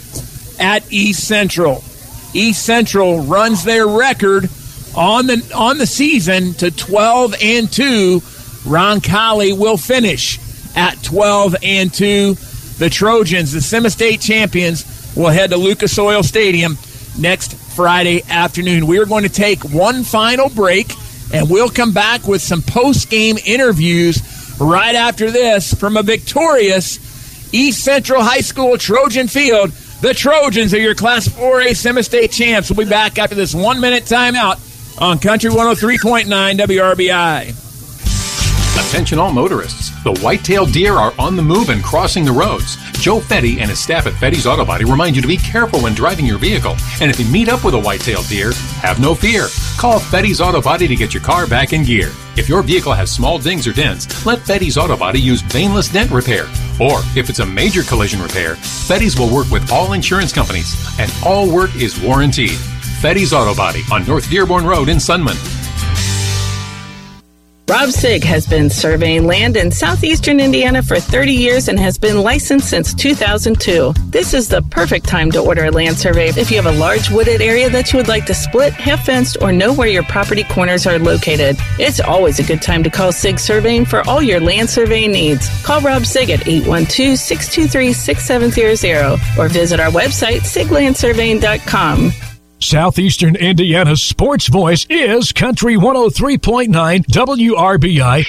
at 0.60 0.92
East 0.92 1.28
Central. 1.28 1.84
East 2.34 2.66
Central 2.66 3.22
runs 3.22 3.64
their 3.64 3.88
record 3.88 4.50
on 4.96 5.28
the 5.28 5.52
on 5.56 5.78
the 5.78 5.88
season 5.88 6.54
to 6.56 6.72
12 6.72 7.36
and 7.42 7.72
2. 7.72 8.20
Roncalli 8.66 9.58
will 9.58 9.78
finish 9.78 10.40
at 10.76 11.02
12 11.04 11.56
and 11.64 11.94
2. 11.94 12.36
The 12.78 12.90
Trojans, 12.90 13.54
the 13.54 13.62
semi-state 13.62 14.22
champions, 14.22 15.14
will 15.16 15.30
head 15.30 15.50
to 15.50 15.58
Lucas 15.58 15.98
Oil 15.98 16.22
Stadium 16.22 16.78
next 17.18 17.56
Friday 17.56 18.24
afternoon. 18.30 18.86
We 18.88 19.00
are 19.00 19.06
going 19.06 19.24
to 19.24 19.30
take 19.30 19.64
one 19.64 20.04
final 20.04 20.50
break 20.50 20.94
and 21.34 21.50
we'll 21.50 21.70
come 21.70 21.92
back 21.92 22.28
with 22.28 22.42
some 22.42 22.62
post-game 22.62 23.38
interviews 23.46 24.22
right 24.60 24.96
after 24.96 25.30
this 25.30 25.74
from 25.74 25.98
a 25.98 26.04
victorious 26.04 27.00
East 27.54 27.84
Central 27.84 28.22
High 28.22 28.42
School 28.42 28.78
Trojan 28.78 29.28
Field. 29.28 29.72
The 30.00 30.14
Trojans 30.14 30.76
are 30.76 30.80
your 30.80 30.94
Class 30.94 31.28
4A 31.28 31.76
semi-state 31.76 32.32
champs. 32.32 32.70
We'll 32.70 32.86
be 32.86 32.90
back 32.90 33.18
after 33.18 33.34
this 33.34 33.56
one-minute 33.56 34.04
timeout 34.04 35.02
on 35.02 35.18
Country 35.18 35.50
103.9 35.50 36.28
WRBI. 36.28 37.64
Attention 38.78 39.18
all 39.18 39.34
motorists. 39.34 39.90
The 40.04 40.14
white-tailed 40.22 40.72
deer 40.72 40.94
are 40.94 41.16
on 41.18 41.36
the 41.36 41.42
move 41.42 41.70
and 41.70 41.84
crossing 41.84 42.26
the 42.26 42.32
roads. 42.32 42.76
Joe 43.02 43.20
Fetty 43.20 43.60
and 43.60 43.72
his 43.72 43.80
staff 43.80 44.06
at 44.06 44.14
Fetty's 44.14 44.46
Auto 44.46 44.64
Body 44.64 44.86
remind 44.86 45.16
you 45.16 45.22
to 45.24 45.28
be 45.28 45.38
careful 45.38 45.80
when 45.82 45.96
driving 45.96 46.28
your 46.28 46.38
vehicle. 46.38 46.76
And 47.02 47.10
if 47.10 47.20
you 47.20 47.26
meet 47.32 47.50
up 47.50 47.66
with 47.66 47.74
a 47.74 47.80
white-tailed 47.80 48.28
deer, 48.28 48.52
have 48.82 49.00
no 49.00 49.16
fear. 49.16 49.48
Call 49.80 50.00
Fetty's 50.00 50.40
Auto 50.40 50.62
Body 50.62 50.88
to 50.88 50.96
get 50.96 51.12
your 51.12 51.24
car 51.24 51.48
back 51.48 51.74
in 51.74 51.84
gear. 51.84 52.12
If 52.38 52.48
your 52.48 52.62
vehicle 52.62 52.94
has 52.94 53.12
small 53.12 53.40
dings 53.40 53.66
or 53.66 53.74
dents, 53.74 54.28
let 54.28 54.40
Fetty's 54.40 54.78
Auto 54.78 54.96
Body 54.96 55.20
use 55.20 55.42
Paintless 55.42 55.90
Dent 55.90 56.12
Repair. 56.12 56.46
Or 56.80 57.00
if 57.16 57.30
it's 57.30 57.40
a 57.40 57.46
major 57.46 57.84
collision 57.84 58.22
repair, 58.22 58.56
Fetty's 58.56 59.18
will 59.18 59.34
work 59.34 59.50
with 59.50 59.72
all 59.72 59.94
insurance 59.94 60.32
companies, 60.32 60.76
and 61.00 61.12
all 61.26 61.50
work 61.52 61.76
is 61.76 62.00
warranted. 62.00 62.52
Fetty's 63.02 63.34
Auto 63.34 63.56
Body 63.56 63.84
on 63.92 64.06
North 64.06 64.30
Dearborn 64.30 64.66
Road 64.66 64.90
in 64.90 64.98
Sunman. 64.98 65.36
Rob 67.70 67.90
Sig 67.90 68.24
has 68.24 68.48
been 68.48 68.70
surveying 68.70 69.28
land 69.28 69.58
in 69.58 69.72
southeastern 69.72 70.40
Indiana 70.40 70.82
for 70.82 71.02
30 71.02 71.34
years 71.34 71.68
and 71.68 71.78
has 71.78 71.98
been 71.98 72.22
licensed 72.22 72.70
since 72.70 72.94
2002. 72.94 73.94
This 74.10 74.34
is 74.34 74.48
the 74.48 74.62
perfect 74.62 75.06
time 75.06 75.32
to 75.32 75.42
order 75.42 75.66
a 75.66 75.72
land 75.72 75.98
survey 75.98 76.30
if 76.30 76.50
you 76.50 76.56
have 76.62 76.74
a 76.74 76.80
large 76.80 77.10
wooded 77.10 77.42
area 77.42 77.70
that 77.70 77.92
you 77.92 77.98
would 77.98 78.08
like 78.08 78.26
to 78.28 78.34
split, 78.34 78.72
have 78.76 79.02
fenced, 79.02 79.36
or 79.42 79.52
know 79.52 79.74
where 79.74 79.90
your 79.90 80.04
property 80.04 80.46
corners 80.46 80.88
are 80.88 80.98
located. 80.98 81.58
It's 81.78 82.00
always 82.00 82.40
a 82.40 82.44
good 82.44 82.62
time 82.62 82.84
to 82.84 82.90
call 82.90 83.12
Sig 83.12 83.38
Surveying 83.38 83.84
for 83.84 84.02
all 84.08 84.24
your 84.24 84.40
land 84.40 84.70
surveying 84.70 85.12
needs. 85.12 85.50
Call 85.64 85.82
Rob 85.82 86.06
Sig 86.06 86.30
at 86.30 86.48
812 86.48 87.18
623 87.18 87.92
6700 87.92 89.20
or 89.38 89.50
visit 89.50 89.82
our 89.82 89.92
website, 89.92 90.44
siglandsurveying.com. 90.44 92.14
Southeastern 92.60 93.36
Indiana's 93.36 94.02
sports 94.02 94.48
voice 94.48 94.88
is 94.90 95.32
Country 95.32 95.76
103.9 95.76 97.06
WRBI. 97.06 98.26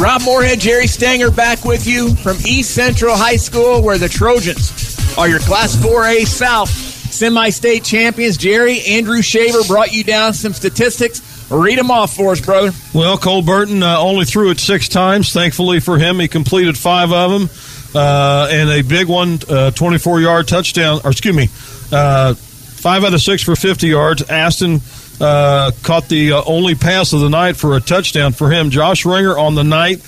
Rob 0.00 0.22
Moorhead, 0.22 0.60
Jerry 0.60 0.86
Stanger 0.86 1.30
back 1.30 1.64
with 1.64 1.86
you 1.86 2.14
from 2.14 2.36
East 2.46 2.72
Central 2.74 3.16
High 3.16 3.36
School, 3.36 3.82
where 3.82 3.98
the 3.98 4.08
Trojans 4.08 4.96
are 5.18 5.28
your 5.28 5.40
Class 5.40 5.74
4A 5.76 6.24
South 6.24 6.70
semi 6.70 7.50
state 7.50 7.84
champions. 7.84 8.36
Jerry, 8.36 8.80
Andrew 8.82 9.22
Shaver 9.22 9.64
brought 9.66 9.92
you 9.92 10.04
down 10.04 10.32
some 10.32 10.52
statistics. 10.52 11.20
Read 11.50 11.78
them 11.78 11.90
off 11.90 12.14
for 12.14 12.30
us, 12.30 12.40
brother. 12.40 12.70
Well, 12.94 13.18
Cole 13.18 13.42
Burton 13.42 13.82
uh, 13.82 13.98
only 13.98 14.24
threw 14.24 14.50
it 14.50 14.60
six 14.60 14.88
times. 14.88 15.32
Thankfully 15.32 15.80
for 15.80 15.98
him, 15.98 16.20
he 16.20 16.28
completed 16.28 16.78
five 16.78 17.12
of 17.12 17.32
them. 17.32 17.48
Uh, 17.94 18.48
and 18.50 18.70
a 18.70 18.82
big 18.82 19.08
one, 19.08 19.38
uh, 19.48 19.70
24 19.72 20.20
yard 20.20 20.48
touchdown, 20.48 21.00
or 21.04 21.10
excuse 21.10 21.34
me, 21.34 21.48
uh, 21.92 22.34
five 22.34 23.04
out 23.04 23.12
of 23.14 23.20
six 23.20 23.42
for 23.42 23.56
50 23.56 23.88
yards. 23.88 24.22
Aston 24.30 24.80
uh, 25.20 25.72
caught 25.82 26.08
the 26.08 26.32
only 26.32 26.74
pass 26.74 27.12
of 27.12 27.20
the 27.20 27.28
night 27.28 27.56
for 27.56 27.76
a 27.76 27.80
touchdown 27.80 28.32
for 28.32 28.50
him. 28.50 28.70
Josh 28.70 29.04
Ringer 29.04 29.36
on 29.36 29.54
the 29.54 29.64
night. 29.64 29.98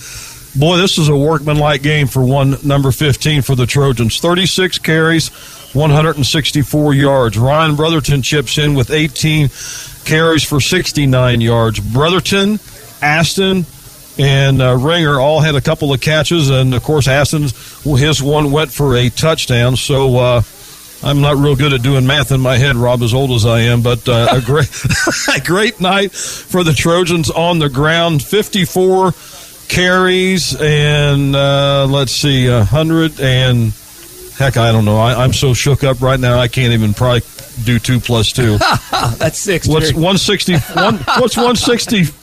Boy, 0.55 0.77
this 0.77 0.99
is 0.99 1.09
a 1.09 1.17
workmanlike 1.17 1.83
game 1.83 2.07
for 2.07 2.23
one 2.23 2.57
number 2.63 2.93
15 2.93 3.43
for 3.43 3.55
the 3.55 3.67
Trojans. 3.67 4.21
36 4.21 4.79
carries, 4.79 5.29
164 5.75 6.95
yards. 6.95 7.39
Ryan 7.39 7.75
Brotherton 7.75 8.21
chips 8.21 8.59
in 8.59 8.75
with 8.75 8.91
18 8.91 9.49
carries 10.05 10.43
for 10.43 10.61
69 10.61 11.41
yards. 11.41 11.81
Brotherton, 11.81 12.59
Aston, 13.01 13.65
and 14.19 14.61
uh, 14.61 14.77
Ringer 14.77 15.19
all 15.19 15.41
had 15.41 15.55
a 15.55 15.61
couple 15.61 15.93
of 15.93 16.01
catches, 16.01 16.51
and 16.51 16.75
of 16.75 16.83
course, 16.83 17.09
Aston's 17.09 17.53
his 17.83 18.23
one 18.23 18.53
went 18.53 18.73
for 18.73 18.97
a 18.97 19.09
touchdown. 19.11 19.77
So 19.77 20.19
uh, 20.19 20.43
I'm 21.03 21.21
not 21.21 21.37
real 21.37 21.57
good 21.57 21.73
at 21.73 21.83
doing 21.83 22.07
math 22.07 22.31
in 22.31 22.41
my 22.41 22.57
head, 22.57 22.77
Rob, 22.77 23.03
as 23.03 23.15
old 23.15 23.31
as 23.33 23.45
I 23.45 23.61
am, 23.61 23.83
but 23.83 24.09
uh, 24.09 24.29
a 24.33 24.41
great, 24.41 24.71
a 25.37 25.41
great 25.41 25.81
night 25.81 26.13
for 26.13 26.63
the 26.63 26.73
Trojans 26.73 27.31
on 27.31 27.59
the 27.59 27.69
ground. 27.69 28.23
54 28.23 29.13
carries 29.69 30.55
and 30.61 31.35
uh, 31.35 31.87
let's 31.87 32.13
see, 32.13 32.47
a 32.47 32.63
hundred 32.63 33.19
and 33.21 33.73
heck, 34.37 34.57
I 34.57 34.71
don't 34.71 34.85
know. 34.85 34.99
I, 34.99 35.25
am 35.25 35.33
so 35.33 35.55
shook 35.55 35.83
up 35.83 36.01
right 36.01 36.21
now. 36.21 36.39
I 36.39 36.49
can't 36.49 36.73
even 36.73 36.95
probably 36.95 37.23
do 37.65 37.79
two 37.79 37.99
plus 37.99 38.33
two. 38.33 38.59
That's 39.17 39.39
six. 39.39 39.67
What's 39.67 39.93
160? 39.93 40.57
one, 40.75 40.97
what's 41.19 41.37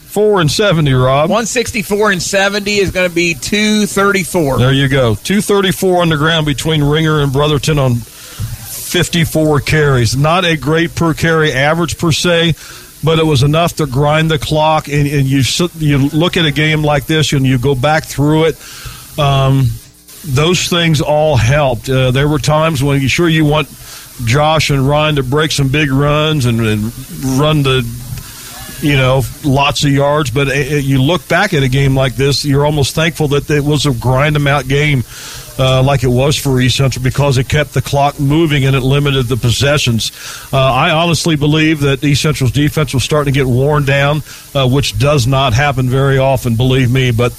164 0.10 0.42
and 0.42 0.52
70, 0.52 0.94
Rob? 0.94 1.30
164 1.30 2.12
and 2.12 2.22
70 2.22 2.78
is 2.78 2.92
going 2.92 3.08
to 3.08 3.14
be 3.14 3.36
234. 3.36 4.58
There 4.58 4.74
you 4.74 4.88
go. 4.88 5.16
234 5.16 6.02
on 6.02 6.10
the 6.10 6.18
ground 6.18 6.46
between 6.46 6.84
Ringer 6.84 7.22
and 7.22 7.32
Brotherton 7.32 7.78
on 7.78 7.96
54 7.96 9.62
carries. 9.62 10.16
Not 10.16 10.46
a 10.46 10.58
great 10.58 10.96
per 10.96 11.14
carry 11.14 11.52
average 11.54 11.98
per 12.00 12.12
se, 12.12 12.56
but 13.04 13.20
it 13.20 13.26
was 13.26 13.44
enough 13.44 13.76
to 13.76 13.86
grind 13.86 14.32
the 14.32 14.40
clock. 14.40 14.88
And, 14.88 15.08
and 15.08 15.28
you 15.28 15.44
you 15.78 16.10
look 16.10 16.38
at 16.38 16.46
a 16.46 16.52
game 16.52 16.84
like 16.84 17.06
this 17.06 17.32
and 17.34 17.46
you 17.46 17.60
go 17.60 17.76
back 17.76 18.06
through 18.06 18.46
it. 18.46 19.20
Um, 19.20 19.68
those 20.26 20.68
things 20.68 21.02
all 21.02 21.38
helped. 21.38 21.88
Uh, 21.88 22.12
there 22.12 22.28
were 22.28 22.40
times 22.40 22.84
when 22.84 23.00
you 23.02 23.08
sure 23.08 23.30
you 23.30 23.46
want 23.46 23.70
Josh 24.26 24.70
and 24.70 24.88
Ryan 24.88 25.16
to 25.16 25.24
break 25.24 25.52
some 25.52 25.70
big 25.70 25.92
runs 25.92 26.46
and, 26.46 26.60
and 26.60 26.92
run 27.40 27.64
the 27.64 27.82
you 28.82 28.96
know, 28.96 29.22
lots 29.44 29.84
of 29.84 29.92
yards. 29.92 30.32
But 30.32 30.48
you 30.56 31.02
look 31.02 31.28
back 31.28 31.54
at 31.54 31.64
a 31.64 31.70
game 31.70 31.96
like 31.96 32.16
this, 32.16 32.46
you're 32.46 32.66
almost 32.66 32.96
thankful 32.96 33.30
that 33.30 33.50
it 33.50 33.64
was 33.64 33.86
a 33.86 33.94
grind 33.94 34.36
them 34.36 34.48
out 34.48 34.68
game. 34.68 35.04
Uh, 35.62 35.84
like 35.84 36.04
it 36.04 36.08
was 36.08 36.38
for 36.38 36.62
East 36.62 36.78
Central 36.78 37.04
because 37.04 37.38
it 37.38 37.50
kept 37.50 37.74
the 37.74 37.82
clock 37.82 38.18
moving 38.18 38.66
and 38.66 38.78
it 38.78 38.80
limited 38.80 39.24
the 39.24 39.36
possessions. 39.36 40.14
Uh, 40.54 40.58
I 40.58 40.92
honestly 40.92 41.36
believe 41.36 41.82
that 41.82 42.02
East 42.02 42.22
Central's 42.22 42.54
defense 42.54 42.94
was 42.94 43.04
starting 43.04 43.34
to 43.34 43.38
get 43.38 43.46
worn 43.46 43.84
down, 43.84 44.22
uh, 44.56 44.66
which 44.70 44.98
does 44.98 45.28
not 45.28 45.52
happen 45.52 45.90
very 45.90 46.18
often, 46.18 46.56
believe 46.56 46.90
me. 46.90 47.12
But 47.12 47.34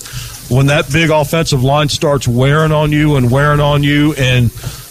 when 0.51 0.67
that 0.67 0.93
big 0.93 1.09
offensive 1.09 1.63
line 1.65 1.89
starts 1.89 2.29
wearing 2.29 2.73
on 2.73 2.93
you 2.93 3.17
and 3.17 3.31
wearing 3.31 3.61
on 3.61 3.83
you, 3.83 4.13
and 4.15 4.51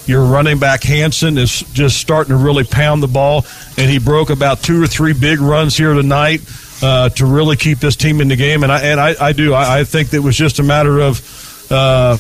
your 0.10 0.26
running 0.26 0.60
back 0.60 0.84
Hanson 0.84 1.38
is 1.38 1.62
just 1.72 1.98
starting 1.98 2.32
to 2.32 2.44
really 2.44 2.64
pound 2.64 3.02
the 3.02 3.08
ball, 3.08 3.46
and 3.78 3.90
he 3.90 4.00
broke 4.00 4.30
about 4.30 4.62
two 4.62 4.82
or 4.84 4.88
three 4.88 5.14
big 5.14 5.40
runs 5.40 5.78
here 5.78 5.94
tonight 5.94 6.42
uh, 6.82 7.10
to 7.10 7.26
really 7.26 7.56
keep 7.56 7.80
this 7.80 7.96
team 7.96 8.20
in 8.20 8.28
the 8.28 8.36
game. 8.36 8.64
And 8.64 8.72
I 8.72 8.82
and 8.82 9.00
I, 9.00 9.16
I 9.28 9.32
do. 9.34 9.54
I, 9.54 9.80
I 9.80 9.84
think 9.84 10.14
it 10.14 10.20
was 10.20 10.36
just 10.36 10.60
a 10.60 10.64
matter 10.64 11.00
of. 11.00 11.72
Uh, 11.72 12.18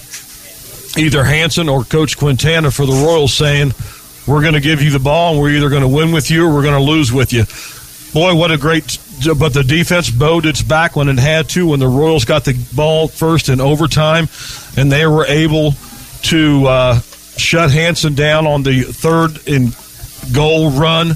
either 0.97 1.23
Hanson 1.23 1.69
or 1.69 1.83
Coach 1.83 2.17
Quintana 2.17 2.71
for 2.71 2.85
the 2.85 2.93
Royals 2.93 3.33
saying, 3.33 3.73
"We're 4.27 4.41
going 4.41 4.53
to 4.53 4.59
give 4.59 4.81
you 4.81 4.91
the 4.91 4.99
ball, 4.99 5.33
and 5.33 5.41
we're 5.41 5.51
either 5.51 5.69
going 5.69 5.81
to 5.81 5.87
win 5.87 6.11
with 6.11 6.29
you 6.31 6.45
or 6.45 6.53
we're 6.53 6.63
going 6.63 6.75
to 6.75 6.91
lose 6.91 7.11
with 7.11 7.33
you." 7.33 7.45
Boy, 8.13 8.35
what 8.35 8.51
a 8.51 8.57
great! 8.57 8.97
But 9.37 9.53
the 9.53 9.63
defense 9.63 10.09
bowed 10.09 10.45
its 10.45 10.61
back 10.61 10.95
when 10.95 11.09
it 11.09 11.19
had 11.19 11.49
to. 11.49 11.67
When 11.67 11.79
the 11.79 11.87
Royals 11.87 12.25
got 12.25 12.45
the 12.45 12.53
ball 12.75 13.07
first 13.07 13.49
in 13.49 13.59
overtime, 13.59 14.27
and 14.77 14.91
they 14.91 15.05
were 15.05 15.25
able 15.25 15.73
to 16.23 16.65
uh, 16.67 16.99
shut 17.39 17.71
Hanson 17.71 18.15
down 18.15 18.45
on 18.47 18.63
the 18.63 18.83
third 18.83 19.47
and 19.47 19.75
goal 20.33 20.71
run. 20.71 21.13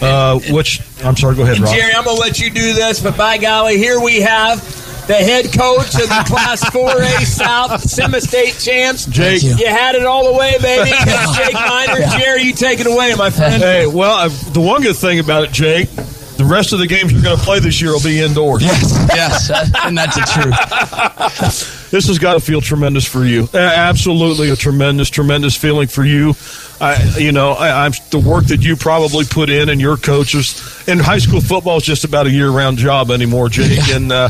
Uh, 0.00 0.40
which 0.50 0.80
I'm 1.04 1.16
sorry. 1.16 1.36
Go 1.36 1.42
ahead, 1.42 1.58
Rob. 1.58 1.74
Jerry, 1.74 1.92
I'm 1.92 2.04
going 2.04 2.16
to 2.16 2.20
let 2.20 2.40
you 2.40 2.48
do 2.48 2.72
this, 2.72 3.02
but 3.02 3.18
by 3.18 3.36
golly, 3.36 3.76
here 3.76 4.00
we 4.00 4.22
have 4.22 4.62
the 5.06 5.14
head 5.14 5.44
coach 5.52 5.94
of 5.94 6.08
the 6.08 6.24
Class 6.26 6.64
4A 6.64 7.24
South 7.24 7.82
Semi 7.82 8.20
State 8.20 8.58
champs. 8.58 9.04
Jake. 9.06 9.42
you. 9.42 9.54
had 9.66 9.94
it 9.94 10.06
all 10.06 10.32
the 10.32 10.38
way, 10.38 10.56
baby. 10.60 10.90
That's 10.90 11.36
Jake 11.36 11.52
Miner. 11.52 12.06
Jerry, 12.18 12.42
you 12.42 12.52
take 12.54 12.80
it 12.80 12.86
away, 12.86 13.14
my 13.14 13.30
friend. 13.30 13.62
Hey, 13.62 13.86
well, 13.86 14.14
uh, 14.14 14.28
the 14.52 14.60
one 14.60 14.82
good 14.82 14.96
thing 14.96 15.18
about 15.18 15.44
it, 15.44 15.52
Jake, 15.52 15.90
the 16.36 16.44
rest 16.44 16.72
of 16.72 16.78
the 16.78 16.86
games 16.86 17.12
you're 17.12 17.22
going 17.22 17.36
to 17.36 17.42
play 17.42 17.60
this 17.60 17.80
year 17.80 17.92
will 17.92 18.02
be 18.02 18.20
indoors. 18.20 18.62
Yes, 18.62 19.08
yes, 19.14 19.50
uh, 19.50 19.66
and 19.84 19.96
that's 19.96 20.16
the 20.16 20.22
truth. 20.22 21.90
this 21.90 22.08
has 22.08 22.18
got 22.18 22.34
to 22.34 22.40
feel 22.40 22.60
tremendous 22.60 23.06
for 23.06 23.24
you. 23.24 23.48
Absolutely 23.54 24.50
a 24.50 24.56
tremendous, 24.56 25.10
tremendous 25.10 25.56
feeling 25.56 25.86
for 25.86 26.04
you. 26.04 26.34
I, 26.80 27.16
you 27.18 27.32
know, 27.32 27.52
I, 27.52 27.84
I'm 27.86 27.92
the 28.10 28.18
work 28.18 28.46
that 28.46 28.64
you 28.64 28.76
probably 28.76 29.24
put 29.24 29.48
in 29.48 29.68
and 29.68 29.80
your 29.80 29.96
coaches. 29.96 30.84
And 30.88 31.00
high 31.00 31.18
school 31.18 31.40
football 31.40 31.76
is 31.76 31.84
just 31.84 32.04
about 32.04 32.26
a 32.26 32.30
year-round 32.30 32.78
job 32.78 33.10
anymore, 33.10 33.48
Jake. 33.48 33.88
And 33.90 34.10
uh, 34.10 34.28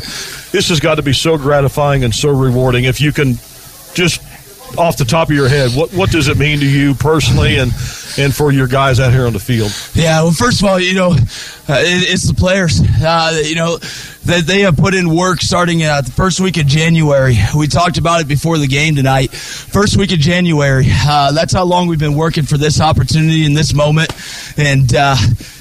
this 0.53 0.69
has 0.69 0.81
got 0.81 0.97
to 0.97 1.03
be 1.03 1.13
so 1.13 1.39
gratifying 1.39 2.05
and 2.05 2.15
so 2.15 2.29
rewarding. 2.29 2.85
If 2.85 3.01
you 3.01 3.13
can 3.13 3.35
just 3.95 4.21
off 4.77 4.97
the 4.97 5.05
top 5.05 5.29
of 5.31 5.35
your 5.35 5.49
head, 5.49 5.71
what 5.73 5.93
what 5.93 6.11
does 6.11 6.29
it 6.29 6.37
mean 6.37 6.61
to 6.61 6.67
you 6.67 6.95
personally 6.95 7.59
and 7.59 7.73
and 8.19 8.35
for 8.35 8.53
your 8.53 8.67
guys 8.67 9.01
out 9.01 9.13
here 9.13 9.27
on 9.27 9.33
the 9.33 9.39
field? 9.41 9.73
Yeah, 9.95 10.23
well, 10.23 10.33
first 10.33 10.61
of 10.61 10.69
all, 10.69 10.79
you 10.79 10.95
know, 10.95 11.13
uh, 11.13 11.81
it, 11.81 12.13
it's 12.13 12.27
the 12.27 12.35
players. 12.35 12.81
Uh, 13.03 13.41
you 13.45 13.55
know, 13.55 13.79
that 14.25 14.45
they 14.47 14.61
have 14.61 14.77
put 14.77 14.95
in 14.95 15.15
work 15.15 15.41
starting 15.41 15.83
uh, 15.83 16.01
the 16.01 16.11
first 16.11 16.41
week 16.41 16.57
of 16.57 16.67
January. 16.67 17.37
We 17.57 17.67
talked 17.67 17.99
about 17.99 18.21
it 18.21 18.29
before 18.29 18.59
the 18.59 18.67
game 18.67 18.95
tonight. 18.95 19.33
First 19.33 19.97
week 19.97 20.13
of 20.13 20.19
January. 20.19 20.87
Uh, 20.89 21.33
that's 21.33 21.53
how 21.53 21.65
long 21.65 21.89
we've 21.89 21.99
been 21.99 22.17
working 22.17 22.45
for 22.45 22.57
this 22.57 22.81
opportunity 22.81 23.45
in 23.45 23.55
this 23.55 23.75
moment. 23.75 24.11
And, 24.57 24.95
uh, 24.95 25.17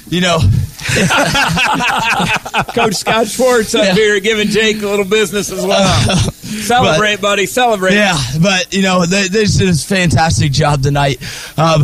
you 0.08 0.20
know, 0.20 0.38
Coach 2.74 2.94
Scott 2.94 3.26
Schwartz 3.26 3.74
up 3.74 3.96
here 3.96 4.20
giving 4.20 4.48
Jake 4.48 4.82
a 4.82 4.86
little 4.86 5.04
business 5.04 5.50
as 5.50 5.64
well. 5.64 6.18
Celebrate, 6.42 7.20
buddy. 7.20 7.46
Celebrate. 7.46 7.94
Yeah, 7.94 8.18
but 8.40 8.72
you 8.72 8.82
know 8.82 9.06
they, 9.06 9.28
they 9.28 9.44
did 9.44 9.68
a 9.68 9.74
fantastic 9.74 10.52
job 10.52 10.82
tonight. 10.82 11.20
Um, 11.58 11.82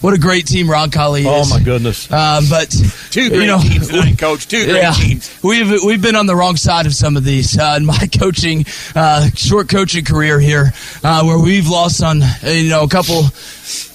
what 0.00 0.14
a 0.14 0.18
great 0.18 0.46
team 0.46 0.66
Roncalli 0.66 1.20
is. 1.20 1.26
Oh 1.26 1.46
my 1.48 1.62
goodness! 1.62 2.10
Um, 2.10 2.44
but 2.48 2.70
Two 3.10 3.28
great 3.30 3.40
you 3.40 3.46
know, 3.46 3.58
teams 3.60 3.88
tonight, 3.88 4.18
Coach. 4.18 4.46
Two 4.48 4.64
great 4.64 4.76
yeah, 4.76 4.92
teams. 4.92 5.38
We've 5.42 5.82
we've 5.84 6.02
been 6.02 6.16
on 6.16 6.26
the 6.26 6.36
wrong 6.36 6.56
side 6.56 6.86
of 6.86 6.94
some 6.94 7.16
of 7.16 7.24
these 7.24 7.58
uh, 7.58 7.74
in 7.76 7.86
my 7.86 8.08
coaching, 8.18 8.64
uh, 8.94 9.28
short 9.34 9.68
coaching 9.68 10.04
career 10.04 10.38
here, 10.40 10.72
uh, 11.02 11.22
where 11.24 11.38
we've 11.38 11.68
lost 11.68 12.02
on 12.02 12.22
uh, 12.22 12.36
you 12.46 12.70
know 12.70 12.84
a 12.84 12.88
couple 12.88 13.24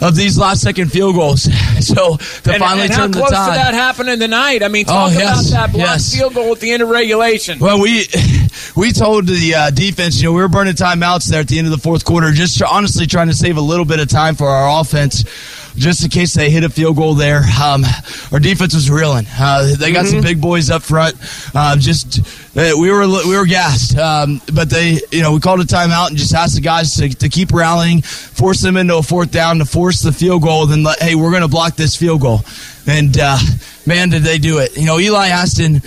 of 0.01 0.15
these 0.15 0.37
last 0.37 0.61
second 0.61 0.91
field 0.91 1.15
goals. 1.15 1.47
So 1.83 2.15
to 2.15 2.51
and, 2.51 2.59
finally 2.59 2.83
and 2.85 2.93
turn 2.93 3.11
how 3.13 3.19
close 3.19 3.29
to 3.29 3.35
that 3.35 3.73
happening 3.73 4.17
tonight? 4.17 4.63
I 4.63 4.69
mean, 4.69 4.85
talk 4.85 5.11
Oh, 5.11 5.13
yes, 5.13 5.49
about 5.49 5.67
that 5.67 5.73
blocked 5.73 5.89
yes. 5.89 6.15
field 6.15 6.33
goal 6.33 6.53
at 6.53 6.59
the 6.61 6.71
end 6.71 6.81
of 6.81 6.87
regulation. 6.89 7.59
Well, 7.59 7.81
we 7.81 8.05
we 8.75 8.93
told 8.93 9.27
the 9.27 9.53
uh, 9.53 9.69
defense, 9.71 10.21
you 10.21 10.29
know, 10.29 10.33
we 10.33 10.41
were 10.41 10.47
burning 10.47 10.75
timeouts 10.75 11.29
there 11.29 11.41
at 11.41 11.47
the 11.49 11.57
end 11.57 11.67
of 11.67 11.71
the 11.71 11.77
fourth 11.79 12.05
quarter, 12.05 12.31
just 12.31 12.57
tr- 12.57 12.65
honestly 12.65 13.05
trying 13.05 13.27
to 13.27 13.33
save 13.33 13.57
a 13.57 13.61
little 13.61 13.83
bit 13.85 13.99
of 13.99 14.07
time 14.07 14.35
for 14.35 14.47
our 14.47 14.79
offense, 14.81 15.25
just 15.75 16.03
in 16.03 16.09
case 16.09 16.33
they 16.33 16.49
hit 16.49 16.63
a 16.63 16.69
field 16.69 16.95
goal 16.95 17.13
there. 17.13 17.41
Um, 17.61 17.83
our 18.31 18.39
defense 18.39 18.73
was 18.73 18.89
reeling. 18.89 19.25
Uh, 19.39 19.75
they 19.77 19.91
got 19.91 20.05
some 20.05 20.21
big 20.21 20.41
boys 20.41 20.69
up 20.69 20.83
front. 20.83 21.15
Uh, 21.53 21.75
just 21.77 22.19
uh, 22.57 22.71
we 22.77 22.91
were 22.91 23.07
we 23.07 23.35
were 23.35 23.45
gassed, 23.45 23.97
um, 23.97 24.41
but 24.53 24.69
they, 24.69 24.99
you 25.11 25.21
know, 25.21 25.33
we 25.33 25.39
called 25.39 25.59
a 25.59 25.63
timeout 25.63 26.09
and 26.09 26.17
just 26.17 26.33
asked 26.33 26.55
the 26.55 26.61
guys 26.61 26.95
to, 26.95 27.09
to 27.09 27.29
keep 27.29 27.51
rallying, 27.51 28.01
force 28.01 28.61
them 28.61 28.77
into 28.77 28.95
a 28.95 29.03
fourth 29.03 29.31
down, 29.31 29.57
to 29.57 29.65
force 29.65 30.01
the 30.01 30.11
field 30.11 30.43
goal. 30.43 30.65
Then, 30.65 30.83
let, 30.83 31.01
hey, 31.01 31.15
we're 31.15 31.31
going 31.31 31.41
to 31.41 31.47
block 31.47 31.75
this 31.75 31.95
field 31.95 32.21
goal. 32.21 32.41
And 32.85 33.17
uh, 33.19 33.37
man, 33.85 34.09
did 34.09 34.23
they 34.23 34.37
do 34.37 34.59
it! 34.59 34.77
You 34.77 34.85
know, 34.85 34.99
Eli 34.99 35.27
Aston. 35.27 35.81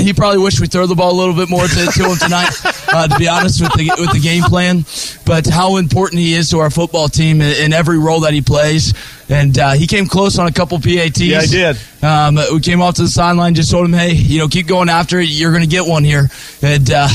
You 0.00 0.14
probably 0.14 0.40
wish 0.40 0.60
we 0.60 0.66
throw 0.66 0.86
the 0.86 0.94
ball 0.94 1.12
a 1.12 1.18
little 1.18 1.34
bit 1.34 1.50
more 1.50 1.66
to, 1.66 1.86
to 1.86 2.02
him 2.04 2.16
tonight. 2.16 2.50
Uh, 2.86 3.08
to 3.08 3.18
be 3.18 3.26
honest 3.26 3.60
with 3.60 3.72
the 3.72 3.90
with 3.98 4.12
the 4.12 4.20
game 4.20 4.44
plan, 4.44 4.84
but 5.26 5.44
how 5.48 5.78
important 5.78 6.20
he 6.20 6.34
is 6.34 6.50
to 6.50 6.58
our 6.60 6.70
football 6.70 7.08
team 7.08 7.40
in, 7.40 7.64
in 7.64 7.72
every 7.72 7.98
role 7.98 8.20
that 8.20 8.32
he 8.32 8.40
plays. 8.40 8.94
And 9.28 9.58
uh, 9.58 9.72
he 9.72 9.88
came 9.88 10.06
close 10.06 10.38
on 10.38 10.46
a 10.46 10.52
couple 10.52 10.78
PATs. 10.78 11.20
Yeah, 11.20 11.40
he 11.40 11.46
did. 11.48 11.76
Um, 12.04 12.36
we 12.52 12.60
came 12.60 12.80
off 12.80 12.94
to 12.96 13.02
the 13.02 13.08
sideline, 13.08 13.56
just 13.56 13.72
told 13.72 13.86
him, 13.86 13.94
"Hey, 13.94 14.12
you 14.12 14.38
know, 14.38 14.46
keep 14.46 14.68
going 14.68 14.88
after 14.88 15.18
it. 15.18 15.28
You're 15.28 15.50
going 15.50 15.64
to 15.64 15.68
get 15.68 15.86
one 15.86 16.04
here." 16.04 16.28
And 16.62 16.88
uh, 16.88 17.08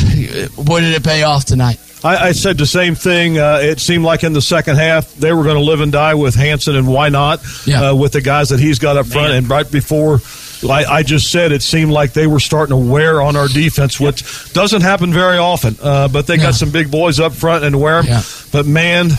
boy, 0.57 0.81
did 0.81 0.93
it 0.93 1.03
pay 1.03 1.23
off 1.23 1.45
tonight. 1.45 1.79
I, 2.03 2.29
I 2.29 2.31
said 2.31 2.57
the 2.57 2.65
same 2.65 2.95
thing. 2.95 3.37
Uh, 3.37 3.59
it 3.61 3.79
seemed 3.79 4.03
like 4.05 4.23
in 4.23 4.33
the 4.33 4.41
second 4.41 4.77
half 4.77 5.13
they 5.15 5.33
were 5.33 5.43
going 5.43 5.57
to 5.57 5.63
live 5.63 5.81
and 5.81 5.91
die 5.91 6.13
with 6.15 6.35
Hanson, 6.35 6.75
and 6.75 6.87
why 6.87 7.09
not? 7.09 7.41
Uh, 7.91 7.95
with 7.95 8.13
the 8.13 8.21
guys 8.21 8.49
that 8.49 8.59
he's 8.59 8.79
got 8.79 8.95
up 8.97 9.05
front, 9.07 9.33
and 9.33 9.49
right 9.49 9.69
before. 9.69 10.19
I, 10.61 10.83
I 10.85 11.03
just 11.03 11.31
said 11.31 11.53
it 11.53 11.63
seemed 11.63 11.91
like 11.91 12.11
they 12.11 12.27
were 12.27 12.41
starting 12.41 12.71
to 12.75 12.91
wear 12.91 13.21
on 13.21 13.37
our 13.37 13.47
defense, 13.47 13.97
which 13.97 14.51
doesn't 14.51 14.81
happen 14.81 15.13
very 15.13 15.37
often. 15.37 15.77
Uh, 15.81 16.09
but 16.09 16.27
they 16.27 16.35
got 16.35 16.53
some 16.53 16.69
big 16.69 16.91
boys 16.91 17.17
up 17.17 17.31
front 17.31 17.63
and 17.63 17.79
wear 17.79 18.01
them. 18.03 18.11
But 18.51 18.65
man, 18.65 19.09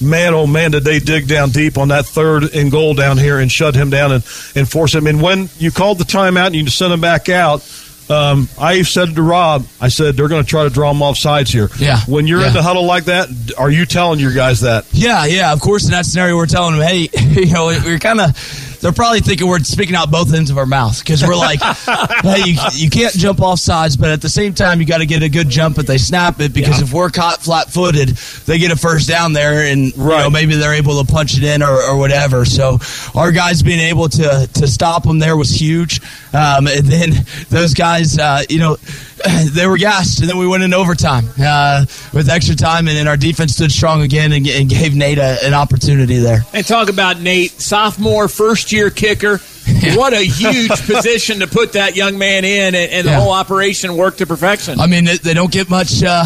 man, 0.00 0.34
oh 0.34 0.46
man, 0.46 0.70
did 0.70 0.84
they 0.84 1.00
dig 1.00 1.26
down 1.26 1.50
deep 1.50 1.78
on 1.78 1.88
that 1.88 2.06
third 2.06 2.44
and 2.54 2.70
goal 2.70 2.94
down 2.94 3.18
here 3.18 3.40
and 3.40 3.50
shut 3.50 3.74
him 3.74 3.90
down 3.90 4.12
and, 4.12 4.24
and 4.54 4.68
force 4.70 4.94
him. 4.94 5.08
And 5.08 5.20
when 5.20 5.48
you 5.58 5.72
called 5.72 5.98
the 5.98 6.04
timeout 6.04 6.46
and 6.46 6.54
you 6.54 6.68
sent 6.68 6.92
him 6.92 7.00
back 7.00 7.28
out, 7.28 7.62
um, 8.10 8.48
I 8.58 8.82
said 8.82 9.14
to 9.14 9.22
Rob, 9.22 9.66
I 9.80 9.88
said 9.88 10.16
they're 10.16 10.28
going 10.28 10.42
to 10.44 10.48
try 10.48 10.64
to 10.64 10.70
draw 10.70 10.92
them 10.92 11.02
off 11.02 11.16
sides 11.16 11.50
here. 11.50 11.68
Yeah. 11.78 12.00
When 12.06 12.26
you're 12.26 12.40
Yeah. 12.40 12.48
in 12.48 12.52
the 12.54 12.62
huddle 12.62 12.84
like 12.84 13.04
that, 13.04 13.28
are 13.58 13.70
you 13.70 13.86
telling 13.86 14.20
your 14.20 14.32
guys 14.32 14.60
that? 14.60 14.84
Yeah, 14.92 15.24
yeah. 15.26 15.52
Of 15.52 15.60
course, 15.60 15.84
in 15.86 15.92
that 15.92 16.04
scenario, 16.06 16.36
we're 16.36 16.46
telling 16.46 16.76
them, 16.78 16.86
hey, 16.86 17.08
you 17.20 17.52
know, 17.52 17.66
we're 17.66 17.98
kind 17.98 18.20
of. 18.20 18.70
They're 18.84 18.92
probably 18.92 19.20
thinking 19.20 19.48
we're 19.48 19.60
speaking 19.60 19.96
out 19.96 20.10
both 20.10 20.34
ends 20.34 20.50
of 20.50 20.58
our 20.58 20.66
mouth 20.66 20.98
because 20.98 21.22
we're 21.22 21.34
like, 21.34 21.62
hey, 22.22 22.42
you, 22.44 22.58
you 22.72 22.90
can't 22.90 23.14
jump 23.14 23.40
off 23.40 23.58
sides, 23.58 23.96
but 23.96 24.10
at 24.10 24.20
the 24.20 24.28
same 24.28 24.52
time, 24.52 24.78
you 24.78 24.86
got 24.86 24.98
to 24.98 25.06
get 25.06 25.22
a 25.22 25.30
good 25.30 25.48
jump 25.48 25.78
if 25.78 25.86
they 25.86 25.96
snap 25.96 26.38
it 26.40 26.52
because 26.52 26.82
if 26.82 26.92
we're 26.92 27.08
caught 27.08 27.40
flat 27.40 27.70
footed, 27.70 28.10
they 28.44 28.58
get 28.58 28.72
a 28.72 28.76
first 28.76 29.08
down 29.08 29.32
there 29.32 29.72
and 29.72 29.96
you 29.96 30.04
know, 30.04 30.28
maybe 30.28 30.56
they're 30.56 30.74
able 30.74 31.02
to 31.02 31.10
punch 31.10 31.34
it 31.38 31.44
in 31.44 31.62
or, 31.62 31.80
or 31.80 31.96
whatever. 31.96 32.44
So 32.44 32.76
our 33.14 33.32
guys 33.32 33.62
being 33.62 33.80
able 33.80 34.10
to 34.10 34.50
to 34.52 34.68
stop 34.68 35.04
them 35.04 35.18
there 35.18 35.38
was 35.38 35.48
huge. 35.48 36.02
Um, 36.34 36.66
and 36.66 36.84
then 36.84 37.12
those 37.48 37.72
guys, 37.72 38.18
uh, 38.18 38.42
you 38.50 38.58
know, 38.58 38.76
they 39.52 39.66
were 39.66 39.76
gassed, 39.76 40.20
and 40.20 40.28
then 40.28 40.38
we 40.38 40.46
went 40.46 40.62
in 40.62 40.74
overtime 40.74 41.24
uh, 41.38 41.84
with 42.12 42.28
extra 42.28 42.54
time, 42.56 42.88
and 42.88 42.96
then 42.96 43.08
our 43.08 43.16
defense 43.16 43.54
stood 43.54 43.70
strong 43.70 44.02
again 44.02 44.32
and, 44.32 44.46
and 44.46 44.68
gave 44.68 44.94
Nate 44.94 45.18
a, 45.18 45.38
an 45.44 45.54
opportunity 45.54 46.18
there. 46.18 46.40
And 46.52 46.66
talk 46.66 46.88
about 46.88 47.20
Nate, 47.20 47.52
sophomore, 47.52 48.28
first 48.28 48.72
year 48.72 48.90
kicker. 48.90 49.40
What 49.96 50.12
a 50.12 50.24
huge 50.24 50.70
position 50.86 51.40
to 51.40 51.46
put 51.46 51.74
that 51.74 51.94
young 51.94 52.18
man 52.18 52.44
in, 52.44 52.74
and, 52.74 52.90
and 52.90 53.06
the 53.06 53.14
whole 53.14 53.32
operation 53.32 53.96
worked 53.96 54.18
to 54.18 54.26
perfection. 54.26 54.80
I 54.80 54.86
mean, 54.86 55.04
they, 55.04 55.16
they 55.16 55.34
don't 55.34 55.52
get 55.52 55.70
much 55.70 56.02
uh, 56.02 56.24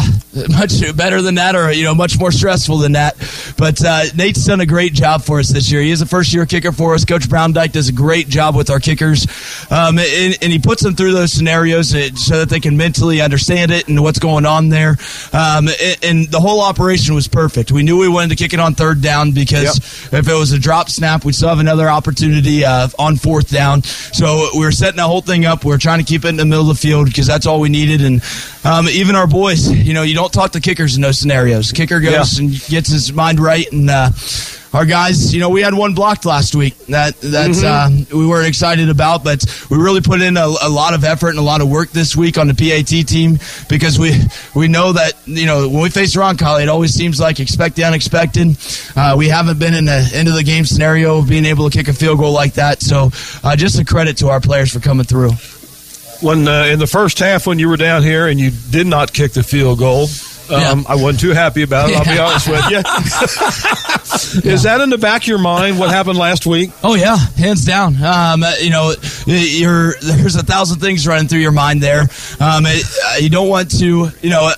much 0.49 0.81
better 0.95 1.21
than 1.21 1.35
that, 1.35 1.55
or 1.55 1.71
you 1.71 1.83
know, 1.83 1.93
much 1.95 2.19
more 2.19 2.31
stressful 2.31 2.79
than 2.79 2.93
that. 2.93 3.15
But 3.57 3.83
uh, 3.83 4.05
Nate's 4.15 4.45
done 4.45 4.61
a 4.61 4.65
great 4.65 4.93
job 4.93 5.23
for 5.23 5.39
us 5.39 5.49
this 5.49 5.71
year. 5.71 5.81
He 5.81 5.91
is 5.91 6.01
a 6.01 6.05
first 6.05 6.33
year 6.33 6.45
kicker 6.45 6.71
for 6.71 6.93
us. 6.93 7.05
Coach 7.05 7.29
Brown 7.29 7.53
Dyke 7.53 7.71
does 7.71 7.89
a 7.89 7.93
great 7.93 8.27
job 8.27 8.55
with 8.55 8.69
our 8.69 8.79
kickers, 8.79 9.25
um, 9.71 9.99
and, 9.99 10.37
and, 10.41 10.51
he 10.51 10.59
puts 10.59 10.81
them 10.81 10.95
through 10.95 11.13
those 11.13 11.31
scenarios 11.31 11.89
so 11.89 12.39
that 12.39 12.49
they 12.49 12.59
can 12.59 12.75
mentally 12.75 13.21
understand 13.21 13.71
it 13.71 13.87
and 13.87 14.01
what's 14.01 14.19
going 14.19 14.45
on 14.45 14.69
there. 14.69 14.97
Um, 15.31 15.67
and, 15.67 15.97
and, 16.03 16.27
the 16.29 16.39
whole 16.39 16.61
operation 16.61 17.15
was 17.15 17.27
perfect. 17.27 17.71
We 17.71 17.83
knew 17.83 17.97
we 17.97 18.09
wanted 18.09 18.29
to 18.29 18.35
kick 18.35 18.53
it 18.53 18.59
on 18.59 18.75
third 18.75 19.01
down 19.01 19.31
because 19.31 19.79
yep. 20.11 20.21
if 20.21 20.29
it 20.29 20.33
was 20.33 20.51
a 20.51 20.59
drop 20.59 20.89
snap, 20.89 21.23
we'd 21.23 21.35
still 21.35 21.49
have 21.49 21.59
another 21.59 21.89
opportunity 21.89 22.65
uh, 22.65 22.89
on 22.99 23.15
fourth 23.15 23.28
down. 23.49 23.83
So 23.83 24.49
we 24.57 24.65
are 24.65 24.71
setting 24.71 24.97
the 24.97 25.03
whole 25.03 25.21
thing 25.21 25.45
up. 25.45 25.63
We 25.63 25.73
are 25.73 25.77
trying 25.77 25.99
to 25.99 26.05
keep 26.05 26.25
it 26.25 26.29
in 26.29 26.37
the 26.37 26.45
middle 26.45 26.69
of 26.69 26.75
the 26.75 26.81
field 26.81 27.07
because 27.07 27.27
that's 27.27 27.45
all 27.45 27.59
we 27.59 27.69
needed. 27.69 28.01
And 28.01 28.21
um, 28.63 28.87
even 28.89 29.15
our 29.15 29.27
boys, 29.27 29.69
you 29.71 29.93
know, 29.93 30.01
you 30.01 30.15
don't 30.15 30.33
talk 30.33 30.51
to 30.51 30.59
kickers 30.59 30.95
in 30.95 31.01
those 31.01 31.17
scenarios. 31.17 31.71
Kicker 31.71 31.99
goes 31.99 32.39
yeah. 32.39 32.45
and 32.45 32.51
gets 32.67 32.89
his 32.89 33.13
mind 33.13 33.39
right, 33.39 33.71
and 33.71 33.89
uh, 33.89 34.09
our 34.73 34.85
guys, 34.85 35.33
you 35.33 35.39
know, 35.39 35.49
we 35.49 35.61
had 35.61 35.73
one 35.73 35.93
blocked 35.93 36.25
last 36.25 36.55
week 36.55 36.77
that 36.87 37.19
that 37.21 37.51
mm-hmm. 37.51 38.13
uh, 38.13 38.17
we 38.17 38.27
weren't 38.27 38.47
excited 38.47 38.89
about, 38.89 39.23
but 39.23 39.43
we 39.69 39.77
really 39.77 40.01
put 40.01 40.21
in 40.21 40.37
a, 40.37 40.45
a, 40.45 40.69
lot 40.69 40.93
of 40.93 41.03
effort 41.03 41.29
and 41.29 41.39
a 41.39 41.43
lot 41.43 41.61
of 41.61 41.69
work 41.69 41.89
this 41.91 42.15
week 42.15 42.37
on 42.37 42.47
the 42.47 42.53
PAT 42.53 43.07
team 43.07 43.39
because 43.67 43.97
we 43.97 44.11
we 44.55 44.67
know 44.67 44.93
that 44.93 45.13
you 45.25 45.45
know 45.45 45.67
when 45.69 45.81
we 45.81 45.89
face 45.89 46.15
Roncalli, 46.15 46.63
it 46.63 46.69
always 46.69 46.93
seems 46.93 47.19
like 47.19 47.39
expect 47.39 47.77
the 47.77 47.83
unexpected. 47.83 48.57
Uh, 48.95 49.15
we 49.17 49.27
haven't 49.27 49.57
been 49.57 49.73
in 49.73 49.85
the 49.85 50.11
end 50.13 50.27
of 50.27 50.35
the 50.35 50.43
game 50.43 50.65
scenario 50.65 51.17
of 51.17 51.29
being 51.29 51.45
able 51.45 51.69
to 51.69 51.75
kick 51.75 51.87
a 51.87 51.93
field 51.93 52.19
goal 52.19 52.33
like 52.33 52.53
that, 52.53 52.81
so 52.81 53.09
uh, 53.43 53.55
just 53.55 53.79
a 53.79 53.85
credit 53.85 54.17
to 54.17 54.29
our 54.29 54.41
players 54.41 54.71
for 54.71 54.79
coming 54.79 55.05
through 55.05 55.31
when 56.21 56.47
uh, 56.47 56.65
in 56.65 56.79
the 56.79 56.87
first 56.87 57.19
half 57.19 57.47
when 57.47 57.59
you 57.59 57.69
were 57.69 57.77
down 57.77 58.03
here 58.03 58.27
and 58.27 58.39
you 58.39 58.51
did 58.71 58.87
not 58.87 59.13
kick 59.13 59.33
the 59.33 59.43
field 59.43 59.79
goal. 59.79 60.07
Um, 60.51 60.59
yeah. 60.79 60.83
I 60.87 60.95
wasn't 60.95 61.19
too 61.19 61.29
happy 61.29 61.61
about 61.61 61.91
it. 61.91 61.95
I'll 61.95 62.05
be 62.05 62.19
honest 62.19 62.47
with 62.49 62.69
you. 62.71 62.77
Is 64.51 64.63
that 64.63 64.81
in 64.81 64.89
the 64.89 64.97
back 64.97 65.21
of 65.21 65.27
your 65.27 65.37
mind? 65.37 65.77
What 65.77 65.91
happened 65.91 66.17
last 66.17 66.47
week? 66.47 66.71
Oh 66.83 66.95
yeah, 66.95 67.15
hands 67.15 67.65
down. 67.65 68.01
Um, 68.01 68.43
you 68.59 68.71
know, 68.71 68.93
you're 69.27 69.93
there's 70.01 70.35
a 70.35 70.43
thousand 70.43 70.79
things 70.79 71.05
running 71.05 71.27
through 71.27 71.41
your 71.41 71.51
mind 71.51 71.83
there. 71.83 72.01
Um, 72.39 72.65
it, 72.65 72.83
uh, 73.05 73.17
you 73.19 73.29
don't 73.29 73.47
want 73.47 73.69
to, 73.79 74.09
you 74.21 74.29
know 74.31 74.47
uh, 74.47 74.55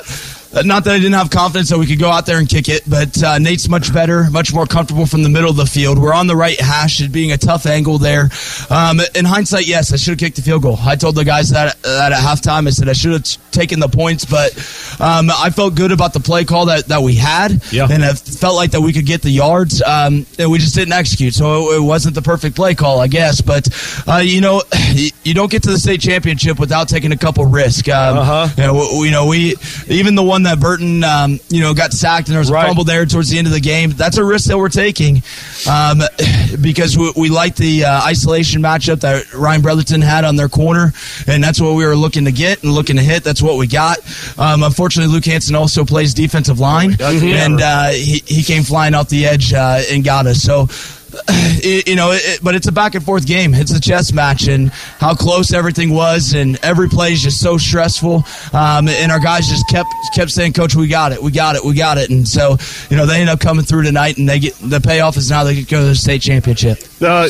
not 0.53 0.83
that 0.83 0.93
I 0.93 0.97
didn't 0.97 1.13
have 1.13 1.29
confidence 1.29 1.69
that 1.69 1.77
we 1.77 1.87
could 1.87 1.99
go 1.99 2.09
out 2.09 2.25
there 2.25 2.37
and 2.37 2.47
kick 2.47 2.67
it, 2.67 2.83
but 2.89 3.21
uh, 3.23 3.39
Nate's 3.39 3.69
much 3.69 3.93
better, 3.93 4.29
much 4.29 4.53
more 4.53 4.65
comfortable 4.65 5.05
from 5.05 5.23
the 5.23 5.29
middle 5.29 5.49
of 5.49 5.55
the 5.55 5.65
field. 5.65 5.97
We're 5.97 6.13
on 6.13 6.27
the 6.27 6.35
right 6.35 6.59
hash, 6.59 7.01
it 7.01 7.11
being 7.11 7.31
a 7.31 7.37
tough 7.37 7.65
angle 7.65 7.97
there. 7.97 8.29
Um, 8.69 8.99
in 9.15 9.25
hindsight, 9.25 9.67
yes, 9.67 9.93
I 9.93 9.95
should 9.95 10.11
have 10.11 10.19
kicked 10.19 10.35
the 10.35 10.41
field 10.41 10.63
goal. 10.63 10.77
I 10.79 10.95
told 10.95 11.15
the 11.15 11.23
guys 11.23 11.49
that, 11.51 11.81
that 11.83 12.11
at 12.11 12.19
halftime. 12.19 12.67
I 12.67 12.71
said 12.71 12.89
I 12.89 12.93
should 12.93 13.13
have 13.13 13.51
taken 13.51 13.79
the 13.79 13.87
points, 13.87 14.25
but 14.25 14.51
um, 14.99 15.29
I 15.29 15.49
felt 15.49 15.75
good 15.75 15.91
about 15.91 16.13
the 16.13 16.19
play 16.19 16.43
call 16.43 16.65
that, 16.65 16.87
that 16.87 17.01
we 17.01 17.15
had, 17.15 17.63
yeah. 17.71 17.87
and 17.89 18.03
I 18.03 18.13
felt 18.13 18.55
like 18.55 18.71
that 18.71 18.81
we 18.81 18.93
could 18.93 19.05
get 19.05 19.21
the 19.21 19.29
yards, 19.29 19.81
um, 19.81 20.25
and 20.37 20.51
we 20.51 20.57
just 20.57 20.75
didn't 20.75 20.93
execute. 20.93 21.33
So 21.33 21.71
it, 21.71 21.77
it, 21.77 21.79
wasn't 21.91 22.15
the 22.15 22.21
perfect 22.21 22.55
play 22.55 22.75
call, 22.75 22.99
I 22.99 23.07
guess. 23.07 23.41
But 23.41 23.67
uh, 24.07 24.17
you 24.17 24.41
know, 24.41 24.61
you 25.23 25.33
don't 25.33 25.51
get 25.51 25.63
to 25.63 25.71
the 25.71 25.77
state 25.77 26.01
championship 26.01 26.59
without 26.59 26.87
taking 26.89 27.11
a 27.11 27.17
couple 27.17 27.45
risks. 27.45 27.87
Um, 27.89 28.17
uh-huh. 28.17 28.47
You 28.57 28.63
know, 28.63 29.03
you 29.03 29.11
know, 29.11 29.27
we 29.27 29.55
even 29.87 30.15
the 30.15 30.23
one 30.23 30.40
one 30.41 30.57
that 30.57 30.61
Burton, 30.61 31.03
um, 31.03 31.39
you 31.49 31.61
know, 31.61 31.73
got 31.73 31.91
sacked 31.91 32.27
and 32.27 32.33
there 32.33 32.39
was 32.39 32.49
a 32.49 32.53
right. 32.53 32.67
fumble 32.67 32.83
there 32.83 33.05
towards 33.05 33.29
the 33.29 33.37
end 33.37 33.47
of 33.47 33.53
the 33.53 33.59
game. 33.59 33.91
That's 33.91 34.17
a 34.17 34.23
risk 34.23 34.47
that 34.47 34.57
we're 34.57 34.69
taking 34.69 35.23
um, 35.69 36.01
because 36.61 36.97
we, 36.97 37.11
we 37.15 37.29
like 37.29 37.55
the 37.55 37.85
uh, 37.85 38.01
isolation 38.03 38.61
matchup 38.61 39.01
that 39.01 39.33
Ryan 39.33 39.61
Brotherton 39.61 40.01
had 40.01 40.25
on 40.25 40.35
their 40.35 40.49
corner, 40.49 40.93
and 41.27 41.43
that's 41.43 41.61
what 41.61 41.75
we 41.75 41.85
were 41.85 41.95
looking 41.95 42.25
to 42.25 42.31
get 42.31 42.63
and 42.63 42.73
looking 42.73 42.95
to 42.97 43.01
hit. 43.01 43.23
That's 43.23 43.41
what 43.41 43.57
we 43.57 43.67
got. 43.67 43.99
Um, 44.37 44.63
unfortunately, 44.63 45.13
Luke 45.13 45.25
Hanson 45.25 45.55
also 45.55 45.85
plays 45.85 46.13
defensive 46.13 46.59
line, 46.59 46.95
oh, 46.99 47.19
and 47.19 47.61
uh, 47.61 47.89
he, 47.89 48.23
he 48.25 48.43
came 48.43 48.63
flying 48.63 48.93
off 48.93 49.09
the 49.09 49.25
edge 49.25 49.53
uh, 49.53 49.81
and 49.89 50.03
got 50.03 50.27
us. 50.27 50.41
So 50.41 50.67
you 51.63 51.95
know, 51.95 52.11
it, 52.11 52.39
but 52.41 52.55
it's 52.55 52.67
a 52.67 52.71
back 52.71 52.95
and 52.95 53.03
forth 53.03 53.25
game. 53.25 53.53
It's 53.53 53.71
a 53.71 53.79
chess 53.79 54.11
match, 54.13 54.47
and 54.47 54.69
how 54.99 55.13
close 55.13 55.53
everything 55.53 55.91
was, 55.93 56.33
and 56.33 56.57
every 56.63 56.89
play 56.89 57.13
is 57.13 57.21
just 57.21 57.39
so 57.39 57.57
stressful. 57.57 58.23
Um, 58.53 58.87
and 58.87 59.11
our 59.11 59.19
guys 59.19 59.47
just 59.47 59.67
kept 59.67 59.89
kept 60.13 60.31
saying, 60.31 60.53
"Coach, 60.53 60.75
we 60.75 60.87
got 60.87 61.11
it, 61.11 61.21
we 61.21 61.31
got 61.31 61.55
it, 61.55 61.63
we 61.63 61.73
got 61.73 61.97
it." 61.97 62.09
And 62.09 62.27
so, 62.27 62.57
you 62.89 62.97
know, 62.97 63.05
they 63.05 63.19
end 63.19 63.29
up 63.29 63.39
coming 63.39 63.65
through 63.65 63.83
tonight, 63.83 64.17
and 64.17 64.27
they 64.27 64.39
get 64.39 64.53
the 64.55 64.79
payoff 64.79 65.17
is 65.17 65.29
now 65.29 65.43
they 65.43 65.55
get 65.55 65.67
go 65.67 65.79
to 65.81 65.87
the 65.87 65.95
state 65.95 66.21
championship. 66.21 66.79
Uh, 67.01 67.29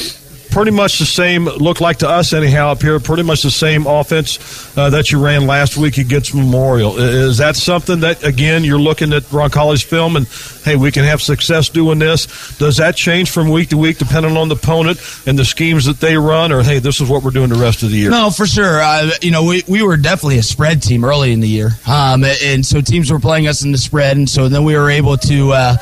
pretty 0.52 0.72
much 0.72 1.00
the 1.00 1.06
same 1.06 1.46
look 1.46 1.82
like 1.82 1.98
to 1.98 2.10
us 2.10 2.34
anyhow 2.34 2.70
up 2.70 2.82
here. 2.82 3.00
Pretty 3.00 3.24
much 3.24 3.44
the 3.44 3.52
same 3.52 3.88
offense 3.88 4.76
uh, 4.78 4.90
that 4.90 5.12
you 5.12 5.24
ran 5.24 5.48
last 5.48 5.78
week 5.78 5.98
against 5.98 6.34
Memorial. 6.36 6.98
Is 6.98 7.38
that 7.38 7.56
something 7.56 8.02
that 8.02 8.24
again 8.24 8.64
you're 8.64 8.80
looking 8.80 9.14
at 9.14 9.32
Ron 9.32 9.52
Roncalli's 9.52 9.84
film 9.84 10.16
and 10.16 10.28
hey, 10.64 10.76
we 10.76 10.92
can 10.92 11.04
have 11.04 11.22
success 11.22 11.70
doing 11.70 12.00
this? 12.00 12.58
Does 12.58 12.78
that 12.78 12.96
change 12.96 13.32
from 13.32 13.50
week 13.50 13.70
to 13.70 13.78
week 13.78 13.98
depending 13.98 14.38
on 14.38 14.48
the 14.48 14.56
opponent 14.56 15.00
and 15.26 15.38
the 15.38 15.46
schemes 15.46 15.86
that 15.86 16.00
they 16.00 16.18
run, 16.18 16.52
or 16.52 16.64
hey, 16.64 16.80
this 16.80 17.02
is 17.02 17.10
what 17.10 17.24
we're 17.24 17.32
doing 17.32 17.50
the 17.50 17.56
rest 17.56 17.84
of 17.84 17.90
the 17.90 17.98
year? 17.98 18.10
No, 18.10 18.30
for 18.30 18.46
sure. 18.46 18.82
Uh, 18.82 19.12
you 19.22 19.32
know, 19.32 19.44
we 19.44 19.64
we 19.68 19.84
were 19.84 19.98
definitely 19.98 20.38
a 20.38 20.44
spread 20.44 20.82
team 20.82 21.04
early 21.04 21.34
in 21.34 21.40
the 21.40 21.48
year, 21.48 21.72
um, 21.88 22.24
and 22.24 22.66
so 22.66 22.82
teams 22.82 23.12
were 23.12 23.20
playing 23.20 23.48
us 23.48 23.64
in 23.64 23.72
the 23.72 23.78
spread, 23.78 24.18
and 24.18 24.30
so 24.30 24.48
then 24.48 24.64
we 24.64 24.76
were 24.76 24.90
able 24.90 25.18
to. 25.18 25.52
Uh, 25.52 25.78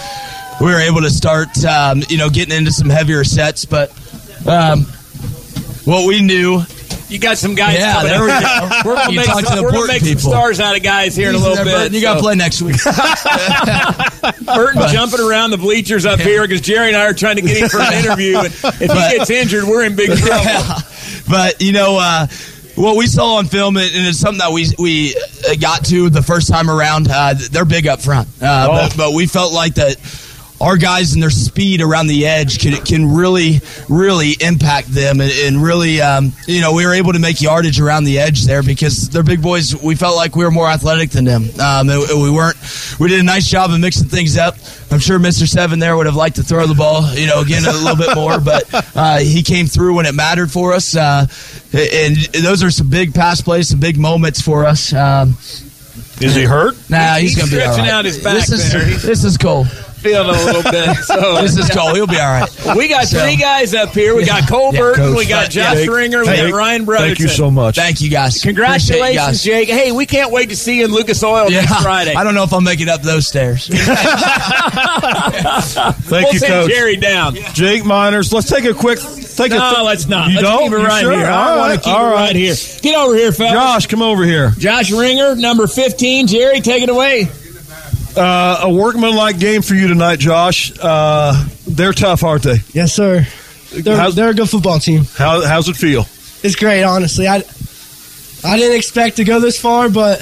we 0.60 0.66
were 0.66 0.80
able 0.82 1.00
to 1.00 1.10
start, 1.10 1.64
um, 1.64 2.04
you 2.10 2.18
know, 2.18 2.30
getting 2.30 2.54
into 2.54 2.72
some 2.72 2.90
heavier 2.90 3.24
sets, 3.24 3.64
but 3.64 3.94
um, 4.48 4.86
what 5.86 6.08
we 6.08 6.22
knew. 6.22 6.62
You 7.10 7.18
got 7.18 7.40
some 7.40 7.56
guys. 7.56 7.80
Yeah, 7.80 8.04
there 8.04 8.22
we 8.22 8.28
go. 8.28 8.70
We're 8.86 8.96
gonna 8.96 9.16
make, 9.16 9.26
some, 9.26 9.64
we're 9.64 9.72
gonna 9.72 9.88
make 9.88 10.04
some, 10.04 10.20
stars 10.20 10.60
out 10.60 10.78
of 10.78 10.84
guys 10.84 11.16
here 11.16 11.30
in 11.30 11.36
a 11.36 11.40
little 11.40 11.66
bit. 11.66 11.74
Burton, 11.74 11.94
you 11.94 12.02
so. 12.02 12.06
got 12.06 12.14
to 12.16 12.20
play 12.20 12.36
next 12.36 12.62
week. 12.62 12.76
Burton 14.46 14.80
but, 14.80 14.92
jumping 14.92 15.20
around 15.20 15.50
the 15.50 15.58
bleachers 15.58 16.06
up 16.06 16.20
yeah. 16.20 16.26
here 16.26 16.42
because 16.44 16.62
Jerry 16.62 16.90
and 16.90 16.98
I 16.98 17.08
are 17.08 17.14
trying 17.14 17.38
to 17.38 17.42
get 17.42 17.58
him 17.58 17.70
for 17.70 17.80
an 17.80 17.94
interview. 17.94 18.38
And 18.38 18.46
if 18.46 18.80
he 18.80 19.18
gets 19.18 19.30
injured, 19.32 19.64
we're 19.64 19.86
in 19.86 19.96
big 19.96 20.16
trouble. 20.18 20.46
Yeah. 20.46 20.80
But 21.28 21.62
you 21.62 21.72
know. 21.74 21.98
Uh, 22.00 22.28
what 22.76 22.96
we 22.96 23.08
saw 23.08 23.36
on 23.36 23.46
film, 23.46 23.76
and 23.76 23.90
it's 23.92 24.20
something 24.20 24.40
that 24.40 24.54
we 24.54 24.68
we 24.80 25.14
got 25.60 25.84
to 25.88 26.10
the 26.10 26.22
first 26.22 26.48
time 26.48 26.70
around. 26.70 27.10
Uh, 27.12 27.34
they're 27.52 27.66
big 27.66 27.88
up 27.88 28.00
front, 28.00 28.30
uh, 28.42 28.68
oh. 28.70 28.88
but, 28.88 28.96
but 28.96 29.14
we 29.14 29.28
felt 29.28 29.52
like 29.52 29.74
that 29.74 29.98
our 30.62 30.78
guys 30.78 31.14
and 31.14 31.24
their 31.24 31.30
speed 31.30 31.82
around 31.82 32.08
the 32.08 32.26
edge 32.26 32.60
can 32.60 32.74
can 32.84 33.14
really 33.14 33.62
really 33.88 34.36
impact 34.42 34.88
them 34.88 35.22
and, 35.22 35.32
and 35.32 35.64
really 35.64 36.02
um, 36.02 36.34
you 36.48 36.62
know 36.62 36.74
we 36.74 36.86
were 36.86 36.94
able 36.94 37.14
to 37.14 37.20
make 37.20 37.42
yardage 37.42 37.80
around 37.80 38.04
the 38.04 38.20
edge 38.20 38.44
there 38.46 38.64
because 38.64 39.10
they're 39.10 39.24
big 39.24 39.42
boys. 39.42 39.76
We 39.82 39.96
felt 39.96 40.16
like 40.16 40.36
we 40.36 40.44
were 40.44 40.52
more 40.52 40.68
athletic 40.68 41.12
than 41.12 41.26
them. 41.26 41.50
Um, 41.60 41.88
we 41.88 42.30
weren't. 42.30 42.58
We 43.00 43.08
did 43.08 43.20
a 43.20 43.24
nice 43.24 43.48
job 43.48 43.72
of 43.72 43.80
mixing 43.80 44.08
things 44.10 44.38
up. 44.38 44.56
I'm 44.92 45.00
sure 45.00 45.20
Mr. 45.20 45.48
Seven 45.48 45.80
there 45.80 45.96
would 45.96 46.08
have 46.08 46.16
liked 46.16 46.38
to 46.38 46.44
throw 46.44 46.66
the 46.66 46.74
ball, 46.74 47.14
you 47.14 47.28
know, 47.28 47.42
again 47.42 47.64
a 47.64 47.72
little 47.72 47.96
bit 47.96 48.16
more, 48.16 48.40
but 48.40 48.64
uh, 48.96 49.20
he 49.20 49.44
came 49.44 49.68
through 49.68 49.96
when 49.96 50.06
it 50.06 50.16
mattered 50.16 50.52
for 50.52 50.74
us. 50.74 50.96
Uh, 50.96 51.28
and 51.74 52.18
those 52.34 52.64
are 52.64 52.72
some 52.72 52.90
big 52.90 53.14
pass 53.14 53.42
plays, 53.42 53.70
some 53.70 53.80
big 53.80 53.98
moments 53.98 54.42
for 54.42 54.66
us. 54.66 54.92
Um, 54.94 55.38
is 56.22 56.36
he 56.36 56.44
hurt? 56.44 56.76
Nah, 56.90 57.16
he's, 57.16 57.32
he's 57.32 57.38
going 57.38 57.50
to 57.50 57.56
be 57.56 57.62
stretching 57.62 57.88
out 57.88 58.06
his 58.06 58.22
back. 58.22 58.34
This 58.34 58.52
is, 58.52 58.72
there. 58.72 58.84
this 58.84 59.24
is 59.24 59.38
cool 59.38 59.66
feeling 60.00 60.30
a 60.30 60.46
little 60.46 60.64
bit. 60.64 60.90
So 61.10 61.42
this 61.42 61.58
is 61.58 61.70
cool. 61.70 61.96
He'll 61.96 62.06
be 62.08 62.20
all 62.20 62.32
right. 62.32 62.50
We 62.76 62.88
got 62.88 63.08
so, 63.08 63.20
three 63.20 63.36
guys 63.36 63.74
up 63.74 63.90
here. 63.94 64.16
We 64.16 64.26
got 64.26 64.48
Cole 64.48 64.74
yeah, 64.74 64.80
Burton, 64.80 65.16
we 65.16 65.26
got 65.26 65.50
Josh 65.50 65.78
Jake, 65.78 65.90
Ringer, 65.90 66.20
we 66.20 66.26
got 66.26 66.52
Ryan 66.52 66.86
Brotherton. 66.86 67.16
Thank 67.16 67.20
you 67.20 67.28
so 67.28 67.50
much. 67.50 67.76
Thank 67.76 68.00
you 68.02 68.10
guys. 68.10 68.42
Congratulations, 68.42 69.14
you 69.14 69.20
guys. 69.20 69.44
Jake. 69.44 69.70
Hey, 69.70 69.92
we 69.92 70.06
can't 70.06 70.32
wait 70.32 70.50
to 70.50 70.56
see 70.56 70.80
you 70.80 70.86
in 70.86 70.92
Lucas 70.92 71.24
Oil 71.24 71.50
yeah, 71.50 71.62
next 71.62 71.82
Friday. 71.82 72.14
I 72.14 72.24
don't 72.24 72.36
know 72.36 72.44
if 72.44 72.54
I'll 72.54 72.62
make 72.62 72.80
it 72.80 72.90
up 72.90 73.02
those 73.02 73.28
stairs. 73.28 73.68
Thank 76.00 76.10
we'll 76.12 76.34
you, 76.34 76.40
Coach. 76.40 76.70
Jerry 76.70 76.98
down. 76.98 77.36
Jake 77.54 77.84
Miners. 77.86 78.32
Let's 78.32 78.50
take 78.50 78.66
a 78.66 78.74
quick. 78.74 79.00
Take 79.00 79.52
no, 79.52 79.72
a 79.72 79.74
th- 79.74 79.86
let's 79.86 80.08
not. 80.08 80.30
You 80.30 80.36
let's 80.36 80.48
don't? 80.48 80.64
keep 80.64 80.74
it 80.74 80.84
right 80.84 81.02
sure? 81.02 81.14
here. 81.16 81.26
I 81.26 81.58
want 81.58 81.74
to 81.74 81.80
keep 81.80 81.94
all 81.94 82.08
it 82.08 82.12
right. 82.12 82.28
right 82.28 82.36
here. 82.36 82.56
Get 82.82 82.96
over 82.96 83.16
here, 83.16 83.32
fellas. 83.32 83.54
Josh, 83.54 83.88
come 83.88 84.02
over 84.02 84.26
here. 84.26 84.52
Josh 84.58 84.92
Ringer, 84.92 85.36
number 85.36 85.66
15. 85.66 86.28
Jerry, 86.28 86.62
take 86.62 86.84
it 86.84 86.90
away. 86.90 87.30
Uh, 88.16 88.60
a 88.64 88.74
workmanlike 88.74 89.40
game 89.40 89.62
for 89.62 89.76
you 89.76 89.88
tonight, 89.88 90.20
Josh. 90.20 90.72
Uh, 90.82 91.48
they're 91.68 91.94
tough, 91.94 92.24
aren't 92.24 92.44
they? 92.44 92.58
Yes, 92.74 92.94
sir. 92.94 93.26
They're, 93.72 94.12
they're 94.12 94.30
a 94.32 94.34
good 94.34 94.50
football 94.50 94.80
team. 94.80 95.04
How, 95.16 95.46
how's 95.46 95.70
it 95.70 95.76
feel? 95.76 96.02
It's 96.44 96.56
great, 96.56 96.84
honestly. 96.84 97.28
I 97.28 97.44
I 98.44 98.58
didn't 98.58 98.78
expect 98.78 99.18
to 99.18 99.26
go 99.26 99.40
this 99.40 99.60
far, 99.60 99.90
but 99.90 100.20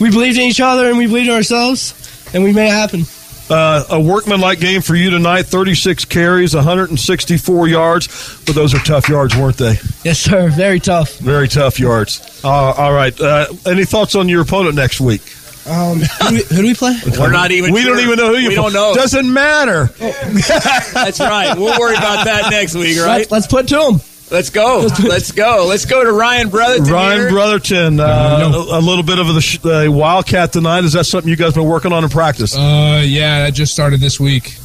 we 0.00 0.10
believed 0.10 0.36
in 0.36 0.44
each 0.44 0.60
other 0.60 0.88
and 0.88 0.98
we 0.98 1.06
believed 1.06 1.28
in 1.28 1.34
ourselves, 1.34 1.94
and 2.34 2.42
we 2.42 2.52
made 2.52 2.66
it 2.68 2.72
happen. 2.72 3.04
Uh, 3.48 3.84
a 3.90 4.00
workmanlike 4.00 4.58
game 4.58 4.82
for 4.82 4.96
you 4.96 5.08
tonight 5.10 5.44
36 5.46 6.04
carries, 6.06 6.54
164 6.54 7.68
yards, 7.68 8.42
but 8.44 8.56
those 8.56 8.74
are 8.74 8.78
tough 8.80 9.08
yards, 9.08 9.36
weren't 9.36 9.56
they? 9.56 9.78
Yes, 10.02 10.18
sir. 10.18 10.48
Very 10.50 10.80
tough. 10.80 11.16
Very 11.18 11.46
tough 11.46 11.78
yards. 11.78 12.40
Uh, 12.44 12.48
all 12.50 12.92
right. 12.92 13.18
Uh, 13.20 13.46
any 13.64 13.84
thoughts 13.84 14.16
on 14.16 14.28
your 14.28 14.42
opponent 14.42 14.74
next 14.74 15.00
week? 15.00 15.22
Um, 15.66 15.98
who, 15.98 16.28
do 16.28 16.34
we, 16.34 16.42
who, 16.42 16.56
do 16.56 16.62
we, 16.62 16.74
play? 16.74 16.96
We're 17.18 17.32
not 17.32 17.50
even. 17.50 17.72
We 17.72 17.82
sure. 17.82 17.96
don't 17.96 18.04
even 18.04 18.18
know 18.18 18.28
who 18.28 18.38
you. 18.38 18.48
We 18.50 18.54
play. 18.54 18.62
don't 18.62 18.72
know. 18.72 18.94
Doesn't 18.94 19.32
matter. 19.32 19.86
That's 19.98 21.18
right. 21.20 21.56
We'll 21.58 21.78
worry 21.78 21.96
about 21.96 22.24
that 22.24 22.50
next 22.50 22.74
week, 22.74 22.98
right? 22.98 23.18
Let's, 23.18 23.30
let's 23.30 23.46
put 23.46 23.68
to 23.68 23.76
them. 23.76 24.00
Let's 24.30 24.50
go. 24.50 24.88
Let's 25.04 25.30
go. 25.30 25.66
Let's 25.68 25.84
go 25.84 26.02
to 26.02 26.12
Ryan 26.12 26.48
Brotherton. 26.50 26.92
Ryan 26.92 27.18
here. 27.20 27.30
Brotherton, 27.30 28.00
uh, 28.00 28.52
a, 28.54 28.78
a 28.78 28.80
little 28.80 29.04
bit 29.04 29.20
of 29.20 29.28
the 29.28 29.40
sh- 29.40 29.64
uh, 29.64 29.86
Wildcat 29.88 30.52
tonight. 30.52 30.82
Is 30.84 30.94
that 30.94 31.04
something 31.04 31.30
you 31.30 31.36
guys 31.36 31.54
been 31.54 31.64
working 31.66 31.92
on 31.92 32.02
in 32.02 32.10
practice? 32.10 32.56
Uh, 32.56 33.02
yeah, 33.04 33.44
that 33.44 33.54
just 33.54 33.72
started 33.72 34.00
this 34.00 34.18
week, 34.18 34.56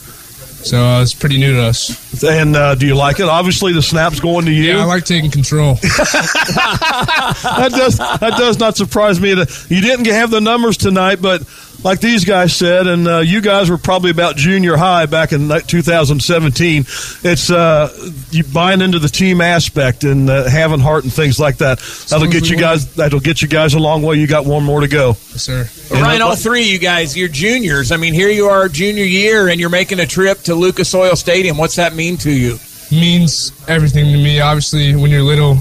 so 0.64 0.84
uh, 0.84 1.02
it's 1.02 1.14
pretty 1.14 1.38
new 1.38 1.54
to 1.54 1.64
us. 1.64 2.24
And 2.24 2.56
uh, 2.56 2.76
do 2.76 2.86
you 2.86 2.96
like 2.96 3.20
it? 3.20 3.26
Obviously, 3.28 3.74
the 3.74 3.82
snap's 3.82 4.20
going 4.20 4.46
to 4.46 4.52
you. 4.52 4.64
Yeah, 4.64 4.82
I 4.82 4.86
like 4.86 5.06
taking 5.06 5.32
control. 5.32 5.74
that 5.82 7.70
does 7.72 7.98
that 7.98 8.34
does 8.38 8.60
not 8.60 8.78
surprise 8.78 9.20
me. 9.20 9.34
That 9.34 9.66
you 9.70 9.82
didn't 9.82 10.06
have 10.06 10.30
the 10.32 10.42
numbers 10.42 10.78
tonight, 10.78 11.22
but 11.22 11.44
like 11.84 12.00
these 12.00 12.26
guys 12.26 12.56
said, 12.56 12.88
and 12.88 13.08
uh, 13.08 13.20
you 13.20 13.42
guys 13.42 13.70
were 13.70 13.78
probably 13.78 14.12
about 14.12 14.36
junior 14.36 14.78
high 14.78 15.06
back 15.06 15.32
in 15.32 15.50
2017. 15.50 16.82
It's 16.82 17.50
uh, 17.50 18.12
you 18.32 18.44
buying 18.44 18.82
into 18.82 19.00
the 19.00 19.08
team 19.08 19.42
aspect 19.42 20.04
and 20.04 20.30
uh, 20.30 20.50
having 20.50 20.80
heart 20.80 21.04
and 21.04 21.14
things 21.14 21.40
like 21.40 21.58
that. 21.58 21.80
That'll 22.10 22.28
get 22.28 22.50
you 22.50 22.58
guys. 22.58 22.94
That'll 22.96 23.20
get 23.20 23.42
you 23.42 23.48
guys 23.48 23.74
a 23.74 23.80
long 23.80 24.02
way. 24.04 24.18
You 24.18 24.28
got 24.28 24.46
one 24.46 24.64
more 24.64 24.82
to 24.82 24.88
go. 24.88 25.10
Yes, 25.10 25.44
sir. 25.44 25.70
But 25.90 26.02
Ryan, 26.02 26.22
all 26.22 26.36
three 26.36 26.62
of 26.62 26.68
you 26.68 26.80
guys, 26.80 27.18
you're 27.18 27.30
juniors. 27.30 27.92
I 27.92 27.98
mean, 27.98 28.14
here 28.14 28.30
you 28.30 28.46
are, 28.46 28.68
junior 28.68 29.04
year, 29.04 29.50
and 29.50 29.60
you're 29.60 29.70
making 29.70 30.00
a 30.00 30.06
trip 30.08 30.40
to 30.42 30.56
Lucas 30.56 30.94
Oil 30.94 31.16
Stadium. 31.16 31.58
What's 31.58 31.76
that 31.76 31.96
mean 31.96 32.18
to 32.18 32.32
you? 32.32 32.58
means 32.92 33.52
everything 33.68 34.06
to 34.06 34.18
me. 34.18 34.40
Obviously, 34.42 34.96
when 34.96 35.12
you're 35.12 35.22
little, 35.24 35.56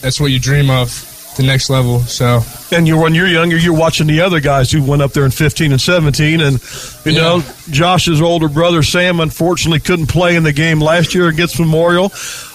that's 0.00 0.20
what 0.20 0.30
you 0.30 0.40
dream 0.40 0.70
of. 0.70 1.11
The 1.36 1.42
next 1.42 1.70
level. 1.70 2.00
So 2.00 2.42
And 2.72 2.86
you're 2.86 3.00
when 3.00 3.14
you're 3.14 3.26
younger, 3.26 3.56
you're 3.56 3.76
watching 3.76 4.06
the 4.06 4.20
other 4.20 4.38
guys 4.38 4.70
who 4.70 4.82
went 4.82 5.00
up 5.00 5.12
there 5.12 5.24
in 5.24 5.30
15 5.30 5.72
and 5.72 5.80
17, 5.80 6.40
and 6.40 6.62
you 7.06 7.12
know 7.12 7.42
Josh's 7.70 8.20
older 8.20 8.48
brother 8.48 8.82
Sam 8.82 9.18
unfortunately 9.18 9.80
couldn't 9.80 10.08
play 10.08 10.36
in 10.36 10.42
the 10.42 10.52
game 10.52 10.78
last 10.80 11.14
year 11.14 11.28
against 11.28 11.58
Memorial. 11.58 12.10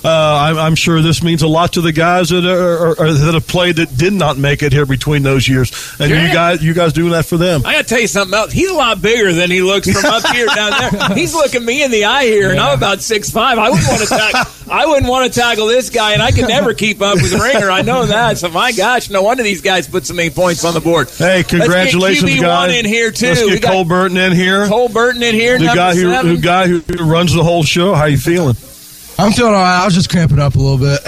Uh, 0.07 0.37
I'm, 0.39 0.57
I'm 0.57 0.75
sure 0.75 1.01
this 1.01 1.21
means 1.21 1.41
a 1.41 1.47
lot 1.49 1.73
to 1.73 1.81
the 1.81 1.91
guys 1.91 2.29
that 2.29 2.45
are, 2.45 2.91
are, 2.99 3.11
that 3.13 3.33
have 3.33 3.45
played 3.47 3.75
that 3.75 3.97
did 3.97 4.13
not 4.13 4.37
make 4.37 4.63
it 4.63 4.71
here 4.71 4.85
between 4.85 5.21
those 5.23 5.47
years, 5.49 5.71
and 5.99 6.09
Yeah. 6.09 6.27
you 6.27 6.33
guys 6.33 6.63
you 6.63 6.73
guys 6.73 6.93
doing 6.93 7.11
that 7.11 7.25
for 7.25 7.35
them. 7.35 7.65
I 7.65 7.73
got 7.73 7.81
to 7.81 7.87
tell 7.89 7.99
you 7.99 8.07
something 8.07 8.33
else. 8.37 8.53
He's 8.53 8.69
a 8.69 8.73
lot 8.73 9.01
bigger 9.01 9.33
than 9.33 9.51
he 9.51 9.61
looks 9.61 9.91
from 9.91 10.05
up 10.05 10.25
here 10.27 10.45
down 10.47 10.71
there. 10.79 11.09
He's 11.17 11.33
looking 11.33 11.65
me 11.65 11.83
in 11.83 11.91
the 11.91 12.05
eye 12.05 12.23
here, 12.23 12.51
and 12.51 12.59
I'm 12.59 12.77
about 12.77 13.01
six 13.01 13.29
five. 13.29 13.57
I 13.57 13.69
wouldn't 13.69 13.87
want 13.87 14.01
to 14.01 14.07
tackle. 14.07 14.53
I 14.71 14.85
wouldn't 14.85 15.07
want 15.09 15.33
to 15.33 15.39
tackle 15.39 15.67
this 15.67 15.89
guy, 15.89 16.13
and 16.13 16.21
I 16.21 16.31
could 16.31 16.47
never 16.47 16.73
keep 16.73 17.01
up 17.01 17.15
with 17.15 17.33
Ringer. 17.33 17.69
I 17.69 17.81
know 17.81 18.05
that. 18.05 18.37
So 18.37 18.49
my 18.49 18.71
gosh, 18.71 19.09
no 19.09 19.23
wonder 19.23 19.43
these 19.43 19.61
guys 19.61 19.87
put 19.89 20.05
so 20.05 20.13
many 20.13 20.29
points 20.29 20.63
on 20.63 20.73
the 20.73 20.79
board. 20.81 21.09
Hey, 21.09 21.43
congratulations, 21.43 22.31
QB1 22.31 22.41
guys! 22.41 22.75
in 22.77 22.85
here 22.85 23.11
too. 23.11 23.27
Let's 23.27 23.41
We 23.43 23.49
get 23.51 23.61
got 23.63 23.71
Cole 23.73 23.85
Burton 23.85 24.15
in 24.17 24.31
here. 24.31 24.67
Cole 24.67 24.87
Burton 24.89 25.21
in 25.21 25.35
here. 25.35 25.57
the 25.57 25.65
guy 25.65 25.95
who 25.95 26.35
the 26.35 26.41
guy 26.41 26.67
who 26.67 26.81
runs 27.03 27.33
the 27.33 27.43
whole 27.43 27.63
show. 27.63 27.93
How 27.93 28.05
you 28.05 28.17
feeling? 28.17 28.55
I'm 29.19 29.31
feeling 29.31 29.53
all 29.55 29.61
right. 29.61 29.81
I 29.81 29.85
was 29.85 29.95
just 29.95 30.09
cramping 30.09 30.39
up 30.39 30.55
a 30.55 30.59
little 30.59 30.77
bit. 30.77 30.99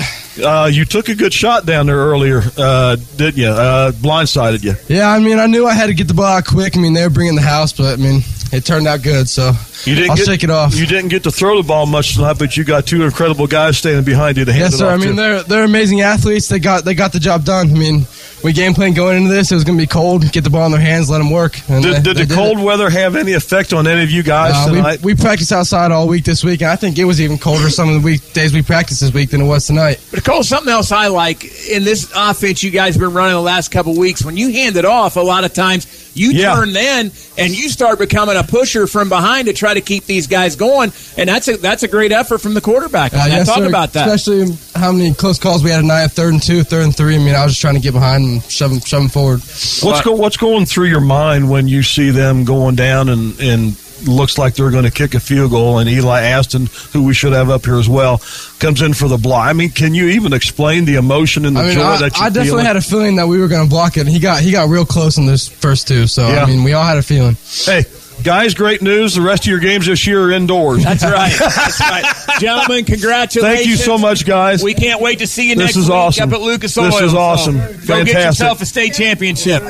Uh, 0.44 0.70
you 0.72 0.86
took 0.86 1.10
a 1.10 1.16
good 1.16 1.34
shot 1.34 1.66
down 1.66 1.86
there 1.86 1.98
earlier, 1.98 2.42
uh, 2.58 2.96
didn't 3.18 3.38
you? 3.38 3.48
Uh, 3.48 3.92
blindsided 3.92 4.64
you. 4.64 4.74
Yeah, 4.88 5.10
I 5.12 5.20
mean, 5.20 5.38
I 5.38 5.46
knew 5.48 5.68
I 5.68 5.74
had 5.74 5.88
to 5.88 5.94
get 5.94 6.08
the 6.08 6.14
ball 6.14 6.26
out 6.26 6.46
quick. 6.46 6.76
I 6.76 6.80
mean, 6.80 6.94
they 6.94 7.04
were 7.04 7.10
bringing 7.10 7.36
the 7.36 7.42
house, 7.42 7.74
but 7.74 8.00
I 8.00 8.02
mean, 8.02 8.22
it 8.52 8.66
turned 8.66 8.88
out 8.88 9.04
good. 9.04 9.28
So 9.30 9.52
You 9.84 9.96
didn't 9.96 10.12
I'll 10.12 10.16
get, 10.18 10.26
shake 10.26 10.44
it 10.44 10.50
off. 10.50 10.76
You 10.76 10.86
didn't 10.88 11.10
get 11.10 11.24
to 11.24 11.32
throw 11.32 11.62
the 11.62 11.68
ball 11.68 11.86
much 11.86 12.16
tonight, 12.16 12.38
but 12.40 12.56
you 12.58 12.64
got 12.64 12.88
two 12.88 13.04
incredible 13.04 13.48
guys 13.48 13.78
standing 13.78 14.04
behind 14.06 14.38
you 14.38 14.46
to 14.46 14.52
hand 14.52 14.62
Yes, 14.62 14.74
it 14.76 14.78
sir. 14.78 14.88
off 14.88 14.94
I 14.94 14.98
mean, 14.98 15.10
to. 15.10 15.14
they're 15.16 15.44
they're 15.44 15.64
amazing 15.66 16.02
athletes. 16.02 16.48
They 16.48 16.60
got 16.60 16.86
they 16.86 16.96
got 16.96 17.12
the 17.12 17.20
job 17.20 17.44
done. 17.44 17.70
I 17.70 17.74
mean, 17.74 18.06
we 18.44 18.54
game 18.54 18.74
plan 18.74 18.94
going 18.94 19.18
into 19.18 19.30
this. 19.30 19.52
It 19.52 19.56
was 19.56 19.64
going 19.64 19.78
to 19.78 19.82
be 19.82 19.88
cold. 19.88 20.32
Get 20.32 20.44
the 20.44 20.50
ball 20.50 20.66
in 20.66 20.72
their 20.72 20.80
hands, 20.82 21.10
let 21.10 21.18
them 21.20 21.30
work. 21.30 21.60
And 21.70 21.84
Did, 21.84 21.96
they- 21.98 22.02
did 22.02 22.18
they 22.18 22.26
the 22.26 22.34
it. 22.34 22.36
cold 22.38 22.60
weather 22.62 22.90
have 22.90 23.16
any 23.16 23.34
effect 23.34 23.74
on 23.74 23.88
any 23.88 24.04
of 24.04 24.10
you 24.12 24.24
guys 24.24 24.54
Uh, 24.56 24.74
tonight? 24.74 25.02
we, 25.02 25.14
we 25.14 25.22
practiced 25.22 25.52
outside 25.52 25.92
all 25.92 26.08
week 26.08 26.24
this 26.24 26.44
week, 26.44 26.62
and 26.62 26.70
I 26.70 26.76
think 26.76 26.98
it 26.98 27.06
was 27.06 27.20
even 27.22 27.38
colder 27.38 27.70
some 27.70 27.90
of 27.90 27.96
the 27.96 28.06
weekdays 28.06 28.54
we 28.54 28.62
practiced 28.62 29.02
this 29.02 29.14
week 29.14 29.32
than 29.32 29.42
it 29.42 29.46
was 29.46 29.68
tonight. 29.68 30.00
But 30.12 30.24
Cole, 30.24 30.44
something 30.44 30.72
else 30.72 30.92
I 30.92 31.08
like 31.08 31.44
in 31.70 31.84
this 31.84 32.12
offense 32.16 32.64
you 32.64 32.72
guys 32.72 32.96
have 32.96 33.02
been 33.02 33.14
running 33.14 33.34
the 33.36 33.42
last 33.42 33.70
couple 33.72 33.98
weeks. 33.98 34.24
When 34.24 34.38
you 34.38 34.52
hand 34.52 34.76
it 34.78 34.86
off, 34.86 35.16
a 35.16 35.20
lot 35.22 35.44
of 35.44 35.54
times 35.54 35.86
you 36.20 36.32
Yeah. 36.32 36.54
turn 36.56 36.74
then 36.74 37.12
and 37.38 37.58
you 37.58 37.70
start 37.70 37.98
becoming 38.00 38.36
a 38.38 38.44
pusher 38.44 38.86
from 38.88 39.10
behind 39.10 39.48
to 39.48 39.54
try 39.54 39.74
to 39.74 39.82
keep 39.82 40.06
these 40.06 40.28
guys 40.28 40.56
going, 40.56 40.92
and 41.18 41.30
that's 41.30 41.48
a 41.48 41.58
that's 41.58 41.84
a 41.84 41.88
great 41.88 42.12
effort 42.12 42.40
from 42.40 42.54
the 42.54 42.62
quarterback. 42.62 43.14
Uh, 43.14 43.18
I 43.18 43.28
yes, 43.28 43.48
talk 43.48 43.60
sir. 43.60 43.68
about 43.68 43.94
that. 43.94 44.08
Especially 44.08 44.56
how 44.76 44.92
many 44.92 45.14
close 45.14 45.40
calls 45.40 45.64
we 45.64 45.70
had 45.72 45.82
tonight, 45.82 46.08
third 46.08 46.34
and 46.34 46.44
two, 46.44 46.64
third 46.64 46.84
and 46.84 46.96
three. 46.96 47.16
I 47.16 47.20
mean, 47.20 47.36
I 47.36 47.44
was 47.44 47.54
just 47.54 47.62
trying 47.62 47.76
to 47.76 47.82
get 47.82 47.94
behind 47.94 48.24
and 48.26 48.44
shove 48.44 48.72
them, 48.72 48.80
shove 48.82 49.02
them 49.04 49.10
forward. 49.10 49.40
What's 49.82 50.02
go, 50.02 50.12
What's 50.14 50.38
going 50.38 50.66
through 50.66 50.88
your 50.88 51.00
mind 51.02 51.50
when 51.50 51.68
you 51.68 51.82
see 51.84 52.10
them 52.12 52.44
going 52.46 52.76
down 52.76 53.10
and 53.10 53.40
and 53.40 53.76
looks 54.08 54.38
like 54.38 54.56
they're 54.56 54.72
going 54.72 54.84
to 54.86 54.92
kick 54.92 55.14
a 55.16 55.20
field 55.20 55.52
goal 55.52 55.80
and 55.80 55.90
Eli 55.90 56.22
Aston, 56.22 56.68
who 56.94 57.04
we 57.06 57.14
should 57.14 57.34
have 57.34 57.50
up 57.50 57.66
here 57.66 57.78
as 57.78 57.88
well, 57.90 58.22
comes 58.60 58.82
in 58.82 58.94
for 58.94 59.08
the 59.08 59.18
block? 59.18 59.48
I 59.48 59.54
mean, 59.54 59.70
can 59.70 59.94
you 59.94 60.08
even 60.10 60.34
explain 60.34 60.86
the 60.86 60.96
emotion 60.96 61.46
and 61.46 61.56
the 61.56 61.62
I 61.62 61.66
mean, 61.66 61.74
joy 61.76 61.82
I, 61.84 61.98
that 61.98 62.04
you 62.06 62.10
feel? 62.12 62.24
I 62.24 62.30
definitely 62.30 62.50
feeling? 62.50 62.66
had 62.66 62.76
a 62.76 62.82
feeling 62.82 63.16
that 63.18 63.28
we 63.28 63.40
were 63.40 63.48
going 63.48 63.64
to 63.66 63.70
block 63.70 63.98
it, 63.98 64.02
and 64.02 64.10
he 64.10 64.20
got 64.20 64.42
he 64.42 64.52
got 64.52 64.70
real 64.70 64.86
close 64.86 65.18
in 65.18 65.26
those 65.26 65.48
first 65.48 65.88
two. 65.88 66.08
So 66.08 66.28
Yeah. 66.28 66.44
I 66.44 66.46
mean, 66.46 66.64
we 66.64 66.74
all 66.74 66.84
had 66.84 66.98
a 66.98 67.04
feeling. 67.04 67.36
Hey, 67.66 67.86
guys, 68.24 68.54
great 68.54 68.82
news! 68.82 69.16
The 69.16 69.22
rest 69.22 69.44
of 69.44 69.48
your 69.48 69.60
games 69.60 69.86
this 69.88 70.06
year 70.08 70.24
are 70.26 70.32
indoors. 70.32 70.84
That's 70.84 71.04
right. 71.04 71.34
That's 71.40 71.80
right. 71.80 72.06
Gentlemen, 72.40 72.86
congratulations. 72.86 73.58
Thank 73.58 73.68
you 73.70 73.76
so 73.76 73.98
much, 73.98 74.26
guys. 74.26 74.64
We 74.64 74.74
can't 74.74 75.02
wait 75.02 75.20
to 75.20 75.28
see 75.28 75.50
you 75.50 75.56
next. 75.56 75.76
This 75.76 75.76
next 75.78 75.84
is 75.86 75.90
week 75.90 75.96
awesome. 75.96 76.30
up 76.30 76.36
at 76.36 76.42
Lucas 76.42 76.76
This 76.76 76.96
Oil. 76.96 77.04
is 77.04 77.12
So 77.12 77.18
awesome. 77.18 77.56
Go 77.86 78.04
get 78.06 78.26
yourself 78.26 78.62
a 78.62 78.66
state 78.66 78.94
championship. 78.94 79.62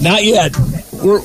Not 0.00 0.24
yet. 0.24 0.56
We're 0.92 1.20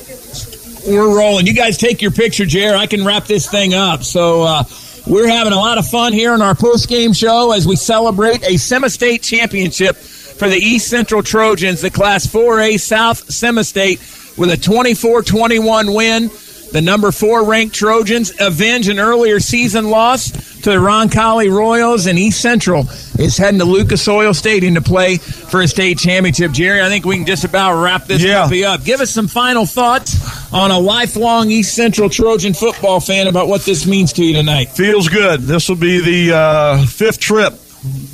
we're 0.86 1.16
rolling. 1.16 1.46
You 1.46 1.54
guys 1.54 1.76
take 1.76 2.02
your 2.02 2.10
picture, 2.10 2.46
Jer. 2.46 2.74
I 2.74 2.86
can 2.86 3.04
wrap 3.04 3.26
this 3.26 3.48
thing 3.48 3.74
up. 3.74 4.02
So 4.02 4.42
uh, 4.42 4.64
we're 5.06 5.28
having 5.28 5.52
a 5.52 5.56
lot 5.56 5.78
of 5.78 5.86
fun 5.86 6.12
here 6.12 6.34
in 6.34 6.42
our 6.42 6.54
post 6.54 6.88
game 6.88 7.12
show 7.12 7.52
as 7.52 7.66
we 7.66 7.76
celebrate 7.76 8.44
a 8.44 8.56
semi-state 8.56 9.22
championship 9.22 9.96
for 9.96 10.48
the 10.48 10.56
East 10.56 10.88
Central 10.88 11.22
Trojans, 11.22 11.80
the 11.80 11.90
Class 11.90 12.26
4A 12.26 12.80
South 12.80 13.30
Semi-State, 13.30 13.98
with 14.38 14.50
a 14.50 14.56
24-21 14.56 15.94
win. 15.94 16.30
The 16.72 16.80
number 16.80 17.10
four 17.10 17.44
ranked 17.44 17.74
Trojans 17.74 18.32
avenge 18.40 18.86
an 18.88 19.00
earlier 19.00 19.40
season 19.40 19.90
loss 19.90 20.30
to 20.62 20.70
the 20.70 20.76
Roncalli 20.76 21.50
Royals, 21.52 22.06
and 22.06 22.16
East 22.18 22.40
Central 22.40 22.82
is 23.18 23.36
heading 23.36 23.58
to 23.58 23.64
Lucas 23.64 24.06
Oil 24.06 24.32
Stadium 24.32 24.74
to 24.76 24.80
play 24.80 25.16
for 25.16 25.62
a 25.62 25.68
state 25.68 25.98
championship. 25.98 26.52
Jerry, 26.52 26.80
I 26.80 26.88
think 26.88 27.04
we 27.04 27.16
can 27.16 27.26
just 27.26 27.42
about 27.44 27.82
wrap 27.82 28.06
this 28.06 28.22
Yeah. 28.22 28.44
up. 28.72 28.84
Give 28.84 29.00
us 29.00 29.10
some 29.10 29.26
final 29.26 29.66
thoughts 29.66 30.16
on 30.52 30.70
a 30.70 30.78
lifelong 30.78 31.50
East 31.50 31.74
Central 31.74 32.08
Trojan 32.08 32.54
football 32.54 33.00
fan 33.00 33.26
about 33.26 33.48
what 33.48 33.64
this 33.64 33.84
means 33.86 34.12
to 34.14 34.24
you 34.24 34.34
tonight. 34.34 34.68
Feels 34.70 35.08
good. 35.08 35.40
This 35.42 35.68
will 35.68 35.76
be 35.76 35.98
the 36.00 36.36
uh, 36.36 36.86
fifth 36.86 37.18
trip 37.18 37.54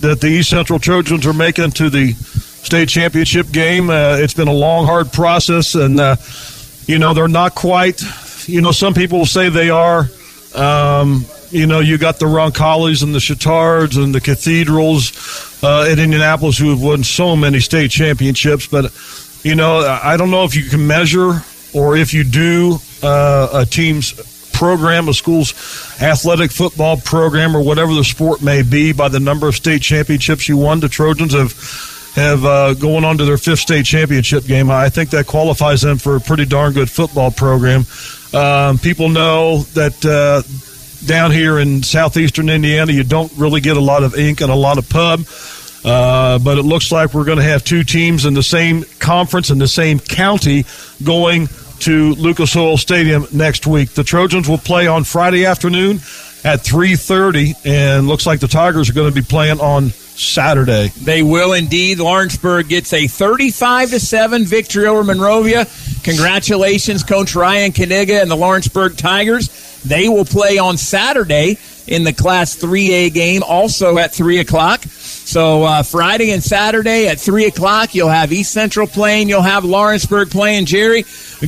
that 0.00 0.20
the 0.22 0.28
East 0.28 0.48
Central 0.50 0.78
Trojans 0.78 1.26
are 1.26 1.32
making 1.34 1.72
to 1.72 1.90
the 1.90 2.12
state 2.14 2.88
championship 2.88 3.50
game. 3.52 3.90
Uh, 3.90 4.16
it's 4.18 4.34
been 4.34 4.48
a 4.48 4.52
long, 4.52 4.86
hard 4.86 5.12
process, 5.12 5.74
and 5.74 6.00
uh, 6.00 6.16
you 6.86 6.98
know 6.98 7.12
they're 7.12 7.28
not 7.28 7.54
quite. 7.54 8.00
You 8.46 8.60
know, 8.60 8.72
some 8.72 8.94
people 8.94 9.18
will 9.18 9.26
say 9.26 9.48
they 9.48 9.70
are. 9.70 10.08
Um, 10.54 11.24
you 11.50 11.66
know, 11.66 11.80
you 11.80 11.98
got 11.98 12.18
the 12.18 12.26
Roncallis 12.26 13.02
and 13.02 13.14
the 13.14 13.18
Chatards 13.18 14.02
and 14.02 14.14
the 14.14 14.20
Cathedrals 14.20 15.62
uh, 15.62 15.88
in 15.90 15.98
Indianapolis 15.98 16.58
who 16.58 16.70
have 16.70 16.82
won 16.82 17.04
so 17.04 17.36
many 17.36 17.60
state 17.60 17.90
championships, 17.90 18.66
but 18.66 18.92
you 19.42 19.54
know, 19.54 19.78
I 19.78 20.16
don't 20.16 20.30
know 20.30 20.44
if 20.44 20.56
you 20.56 20.68
can 20.68 20.86
measure 20.86 21.42
or 21.72 21.96
if 21.96 22.14
you 22.14 22.24
do 22.24 22.78
uh, 23.02 23.48
a 23.52 23.66
team's 23.66 24.12
program, 24.52 25.08
a 25.08 25.14
school's 25.14 25.52
athletic 26.00 26.50
football 26.50 26.96
program, 26.96 27.56
or 27.56 27.62
whatever 27.62 27.94
the 27.94 28.04
sport 28.04 28.42
may 28.42 28.62
be, 28.62 28.92
by 28.92 29.08
the 29.08 29.20
number 29.20 29.46
of 29.46 29.54
state 29.54 29.82
championships 29.82 30.48
you 30.48 30.56
won. 30.56 30.80
The 30.80 30.88
Trojans 30.88 31.34
have 31.34 31.52
have 32.16 32.44
uh, 32.44 32.74
going 32.74 33.04
on 33.04 33.18
to 33.18 33.24
their 33.24 33.38
fifth 33.38 33.60
state 33.60 33.86
championship 33.86 34.44
game. 34.44 34.70
I 34.70 34.88
think 34.88 35.10
that 35.10 35.26
qualifies 35.26 35.82
them 35.82 35.98
for 35.98 36.16
a 36.16 36.20
pretty 36.20 36.46
darn 36.46 36.72
good 36.72 36.90
football 36.90 37.30
program. 37.30 37.84
Um, 38.34 38.78
people 38.78 39.08
know 39.08 39.58
that. 39.74 40.04
Uh, 40.04 40.42
down 41.06 41.30
here 41.30 41.58
in 41.58 41.82
southeastern 41.82 42.48
Indiana, 42.48 42.92
you 42.92 43.04
don't 43.04 43.32
really 43.36 43.60
get 43.60 43.76
a 43.76 43.80
lot 43.80 44.02
of 44.02 44.16
ink 44.16 44.40
and 44.40 44.50
a 44.50 44.54
lot 44.54 44.78
of 44.78 44.88
pub. 44.88 45.20
Uh, 45.84 46.38
but 46.40 46.58
it 46.58 46.62
looks 46.62 46.90
like 46.90 47.14
we're 47.14 47.24
going 47.24 47.38
to 47.38 47.44
have 47.44 47.62
two 47.62 47.84
teams 47.84 48.26
in 48.26 48.34
the 48.34 48.42
same 48.42 48.84
conference 48.98 49.50
in 49.50 49.58
the 49.58 49.68
same 49.68 50.00
county 50.00 50.64
going 51.04 51.48
to 51.78 52.14
Lucas 52.14 52.56
Oil 52.56 52.76
Stadium 52.76 53.26
next 53.32 53.66
week. 53.66 53.90
The 53.90 54.02
Trojans 54.02 54.48
will 54.48 54.58
play 54.58 54.88
on 54.88 55.04
Friday 55.04 55.46
afternoon 55.46 55.96
at 56.42 56.64
3:30 56.64 57.54
and 57.64 58.08
looks 58.08 58.26
like 58.26 58.40
the 58.40 58.48
Tigers 58.48 58.90
are 58.90 58.94
going 58.94 59.12
to 59.12 59.14
be 59.14 59.24
playing 59.24 59.60
on 59.60 59.90
Saturday. 60.16 60.88
They 60.88 61.22
will 61.22 61.52
indeed. 61.52 61.98
Lawrenceburg 61.98 62.68
gets 62.68 62.92
a 62.92 63.06
35 63.06 63.90
to 63.90 64.00
7 64.00 64.44
victory 64.44 64.86
over 64.86 65.04
Monrovia. 65.04 65.66
Congratulations, 66.02 67.02
Coach 67.02 67.34
Ryan 67.34 67.72
Kaniga 67.72 68.20
and 68.20 68.30
the 68.30 68.36
Lawrenceburg 68.36 68.96
Tigers. 68.96 69.48
They 69.84 70.08
will 70.08 70.24
play 70.24 70.58
on 70.58 70.76
Saturday 70.76 71.58
in 71.86 72.04
the 72.04 72.12
Class 72.12 72.56
3A 72.56 73.12
game, 73.12 73.42
also 73.42 73.98
at 73.98 74.14
3 74.14 74.38
o'clock. 74.38 74.84
So 75.26 75.64
uh, 75.64 75.82
Friday 75.82 76.30
and 76.30 76.42
Saturday 76.42 77.08
at 77.08 77.18
3 77.18 77.46
o'clock, 77.46 77.96
you'll 77.96 78.08
have 78.08 78.32
East 78.32 78.52
Central 78.52 78.86
playing. 78.86 79.28
You'll 79.28 79.42
have 79.42 79.64
Lawrenceburg 79.64 80.30
playing. 80.30 80.66
Jerry, 80.66 81.04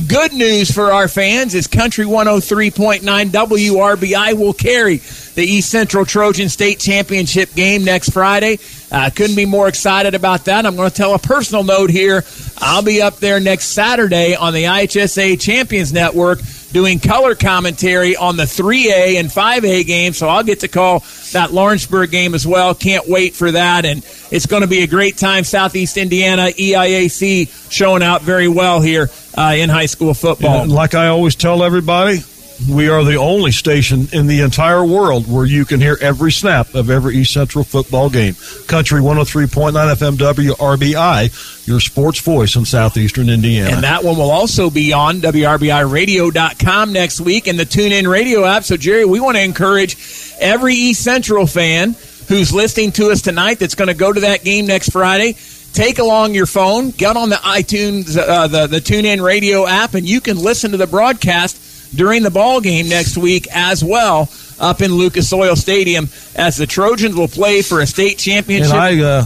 good 0.09 0.33
news 0.33 0.69
for 0.69 0.91
our 0.91 1.07
fans 1.07 1.55
is 1.55 1.65
Country 1.65 2.03
103.9 2.03 2.99
WRBI 3.29 4.33
will 4.33 4.51
carry 4.51 4.97
the 4.97 5.43
East 5.45 5.69
Central 5.69 6.05
Trojan 6.05 6.49
State 6.49 6.81
Championship 6.81 7.53
game 7.55 7.85
next 7.85 8.09
Friday. 8.09 8.59
Uh, 8.91 9.09
couldn't 9.15 9.37
be 9.37 9.45
more 9.45 9.69
excited 9.69 10.13
about 10.13 10.43
that. 10.45 10.65
I'm 10.65 10.75
going 10.75 10.89
to 10.89 10.95
tell 10.95 11.15
a 11.15 11.19
personal 11.19 11.63
note 11.63 11.89
here. 11.89 12.25
I'll 12.57 12.83
be 12.83 13.01
up 13.01 13.19
there 13.19 13.39
next 13.39 13.67
Saturday 13.67 14.35
on 14.35 14.51
the 14.51 14.65
IHSA 14.65 15.39
Champions 15.39 15.93
Network 15.93 16.39
doing 16.71 16.99
color 16.99 17.35
commentary 17.35 18.15
on 18.15 18.37
the 18.37 18.43
3A 18.43 19.19
and 19.19 19.29
5A 19.29 19.85
games, 19.85 20.17
so 20.17 20.27
I'll 20.27 20.43
get 20.43 20.61
to 20.61 20.67
call 20.67 21.03
that 21.31 21.51
Lawrenceburg 21.51 22.11
game 22.11 22.35
as 22.35 22.45
well. 22.45 22.75
Can't 22.75 23.07
wait 23.07 23.35
for 23.35 23.51
that, 23.51 23.85
and 23.85 24.03
it's 24.31 24.45
going 24.45 24.61
to 24.61 24.67
be 24.67 24.83
a 24.83 24.87
great 24.87 25.17
time. 25.17 25.43
Southeast 25.43 25.97
Indiana 25.97 26.47
EIAC 26.47 27.71
showing 27.71 28.03
out 28.03 28.21
very 28.21 28.47
well 28.47 28.81
here 28.81 29.09
uh, 29.37 29.53
in 29.57 29.69
high 29.69 29.87
school 29.87 30.13
football. 30.13 30.63
And 30.63 30.71
like 30.71 30.95
I 30.95 31.07
always 31.07 31.35
tell 31.35 31.63
everybody, 31.63 32.19
we 32.67 32.89
are 32.89 33.03
the 33.03 33.15
only 33.15 33.51
station 33.51 34.07
in 34.11 34.27
the 34.27 34.41
entire 34.41 34.83
world 34.83 35.31
where 35.31 35.45
you 35.45 35.65
can 35.65 35.79
hear 35.79 35.97
every 36.01 36.31
snap 36.31 36.73
of 36.73 36.89
every 36.89 37.15
East 37.15 37.33
Central 37.33 37.63
football 37.63 38.09
game. 38.09 38.35
Country 38.67 38.99
103.9 39.01 39.71
FM 39.73 40.17
WRBI, 40.17 41.67
your 41.67 41.79
sports 41.79 42.19
voice 42.19 42.55
in 42.55 42.65
southeastern 42.65 43.29
Indiana. 43.29 43.69
And 43.69 43.83
that 43.83 44.03
one 44.03 44.17
will 44.17 44.31
also 44.31 44.69
be 44.69 44.91
on 44.91 45.21
WRBIRadio.com 45.21 46.91
next 46.91 47.21
week 47.21 47.47
and 47.47 47.59
the 47.59 47.65
TuneIn 47.65 48.11
Radio 48.11 48.43
app. 48.43 48.63
So, 48.63 48.75
Jerry, 48.75 49.05
we 49.05 49.19
want 49.19 49.37
to 49.37 49.43
encourage 49.43 49.95
every 50.39 50.73
East 50.73 51.03
Central 51.03 51.47
fan 51.47 51.95
who's 52.27 52.53
listening 52.53 52.91
to 52.93 53.09
us 53.11 53.21
tonight 53.21 53.59
that's 53.59 53.75
going 53.75 53.87
to 53.87 53.93
go 53.93 54.11
to 54.11 54.19
that 54.21 54.43
game 54.43 54.65
next 54.65 54.91
Friday. 54.91 55.35
Take 55.71 55.99
along 55.99 56.33
your 56.33 56.47
phone, 56.47 56.89
get 56.91 57.15
on 57.15 57.29
the 57.29 57.35
iTunes, 57.35 58.17
uh, 58.17 58.47
the 58.47 58.65
the 58.65 58.79
TuneIn 58.79 59.23
Radio 59.23 59.67
app, 59.67 59.93
and 59.93 60.07
you 60.07 60.19
can 60.19 60.37
listen 60.37 60.71
to 60.71 60.77
the 60.77 60.87
broadcast 60.87 61.68
during 61.93 62.23
the 62.23 62.31
ball 62.31 62.61
game 62.61 62.87
next 62.87 63.17
week 63.17 63.47
as 63.51 63.83
well 63.83 64.29
up 64.59 64.81
in 64.81 64.93
Lucas 64.93 65.31
Oil 65.31 65.55
Stadium 65.55 66.09
as 66.35 66.57
the 66.57 66.67
Trojans 66.67 67.15
will 67.15 67.27
play 67.27 67.61
for 67.61 67.79
a 67.81 67.87
state 67.87 68.17
championship. 68.17 68.73
And 68.73 68.81
I 68.81 69.01
uh, 69.01 69.25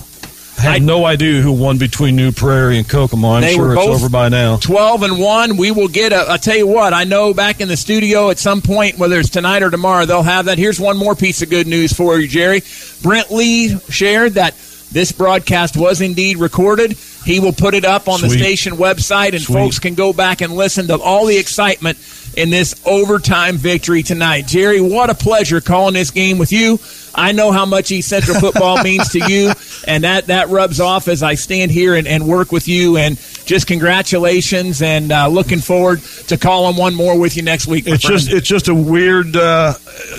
have 0.58 0.82
no 0.82 1.06
idea 1.06 1.42
who 1.42 1.52
won 1.52 1.78
between 1.78 2.16
New 2.16 2.32
Prairie 2.32 2.78
and 2.78 2.88
Kokomo. 2.88 3.34
I'm 3.34 3.54
sure 3.54 3.74
it's 3.74 3.82
over 3.82 4.10
by 4.10 4.30
now. 4.30 4.58
12 4.58 5.04
and 5.04 5.20
1. 5.20 5.58
We 5.58 5.72
will 5.72 5.88
get 5.88 6.14
a. 6.14 6.26
I 6.30 6.38
tell 6.38 6.56
you 6.56 6.68
what, 6.68 6.94
I 6.94 7.04
know 7.04 7.34
back 7.34 7.62
in 7.62 7.68
the 7.68 7.78
studio 7.78 8.30
at 8.30 8.40
some 8.40 8.62
point, 8.62 8.98
whether 8.98 9.20
it's 9.20 9.30
tonight 9.30 9.64
or 9.64 9.70
tomorrow, 9.70 10.06
they'll 10.06 10.24
have 10.24 10.46
that. 10.46 10.58
Here's 10.58 10.80
one 10.80 10.98
more 10.98 11.16
piece 11.16 11.42
of 11.42 11.50
good 11.50 11.68
news 11.68 11.94
for 11.94 12.20
you, 12.20 12.28
Jerry. 12.28 12.62
Brent 13.02 13.32
Lee 13.32 13.78
shared 13.90 14.34
that 14.34 14.56
this 14.92 15.12
broadcast 15.12 15.76
was 15.76 16.02
indeed 16.02 16.38
recorded. 16.38 16.98
He 17.26 17.40
will 17.40 17.54
put 17.54 17.74
it 17.74 17.86
up 17.86 18.08
on 18.08 18.22
the 18.22 18.30
station 18.30 18.74
website, 18.74 19.34
and 19.34 19.42
Sweet. 19.42 19.56
folks 19.56 19.80
can 19.80 19.96
go 19.96 20.14
back 20.14 20.42
and 20.42 20.54
listen 20.54 20.88
to 20.88 21.00
all 21.00 21.26
the 21.26 21.38
excitement 21.38 21.98
in 22.36 22.50
this 22.50 22.76
overtime 22.86 23.58
victory 23.58 24.04
tonight. 24.04 24.48
Jerry, 24.48 24.82
what 24.82 25.10
a 25.10 25.16
pleasure 25.16 25.62
calling 25.62 25.94
this 25.94 26.12
game 26.12 26.38
with 26.38 26.52
you. 26.52 26.80
I 27.16 27.32
know 27.32 27.52
how 27.52 27.66
much 27.66 27.92
East 27.92 28.10
Central 28.10 28.40
football 28.40 28.82
means 28.84 29.10
to 29.10 29.20
you, 29.32 29.52
and 29.88 30.04
that, 30.04 30.28
that 30.28 30.50
rubs 30.50 30.80
off 30.80 31.08
as 31.08 31.22
I 31.22 31.36
stand 31.36 31.72
here 31.72 31.96
and, 31.96 32.08
and 32.08 32.28
work 32.28 32.52
with 32.52 32.68
you. 32.68 32.98
And 32.98 33.18
just 33.46 33.68
congratulations, 33.68 34.82
and 34.82 35.12
uh, 35.12 35.28
looking 35.28 35.60
forward 35.60 36.02
to 36.28 36.38
calling 36.38 36.76
one 36.76 36.96
more 36.96 37.18
with 37.18 37.38
you 37.38 37.44
next 37.44 37.68
week. 37.68 37.86
It's 37.88 38.04
friend. 38.04 38.20
just 38.20 38.32
it's 38.34 38.48
just 38.48 38.68
a 38.68 38.76
weird 38.76 39.36
uh, 39.36 39.74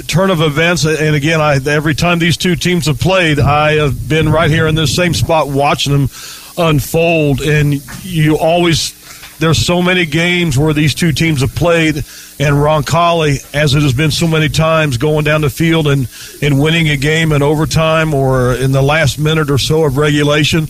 turn 0.07 0.31
of 0.31 0.41
events, 0.41 0.85
and 0.85 1.17
again, 1.17 1.41
I 1.41 1.59
every 1.67 1.95
time 1.95 2.19
these 2.19 2.37
two 2.37 2.55
teams 2.55 2.87
have 2.87 3.01
played, 3.01 3.41
I 3.41 3.77
have 3.77 4.09
been 4.09 4.29
right 4.29 4.51
here 4.51 4.69
in 4.69 4.75
this 4.75 4.95
same 4.95 5.15
spot 5.15 5.49
watching 5.49 5.93
them 5.93 6.09
unfold, 6.57 7.41
and 7.41 7.75
you 8.05 8.39
always 8.39 8.93
there's 9.39 9.59
so 9.59 9.83
many 9.83 10.07
games 10.07 10.57
where 10.57 10.73
these 10.73 10.95
two 10.95 11.13
teams 11.13 11.41
have 11.41 11.55
played, 11.55 11.97
and 11.97 12.55
Roncalli, 12.57 13.55
as 13.55 13.75
it 13.75 13.83
has 13.83 13.93
been 13.93 14.11
so 14.11 14.29
many 14.29 14.49
times, 14.49 14.97
going 14.97 15.25
down 15.25 15.41
the 15.41 15.51
field 15.51 15.87
and 15.87 16.09
and 16.41 16.61
winning 16.61 16.89
a 16.89 16.97
game 16.97 17.33
in 17.33 17.43
overtime 17.43 18.15
or 18.15 18.55
in 18.55 18.73
the 18.73 18.83
last 18.83 19.19
minute 19.19 19.51
or 19.51 19.59
so 19.59 19.85
of 19.85 19.97
regulation. 19.97 20.67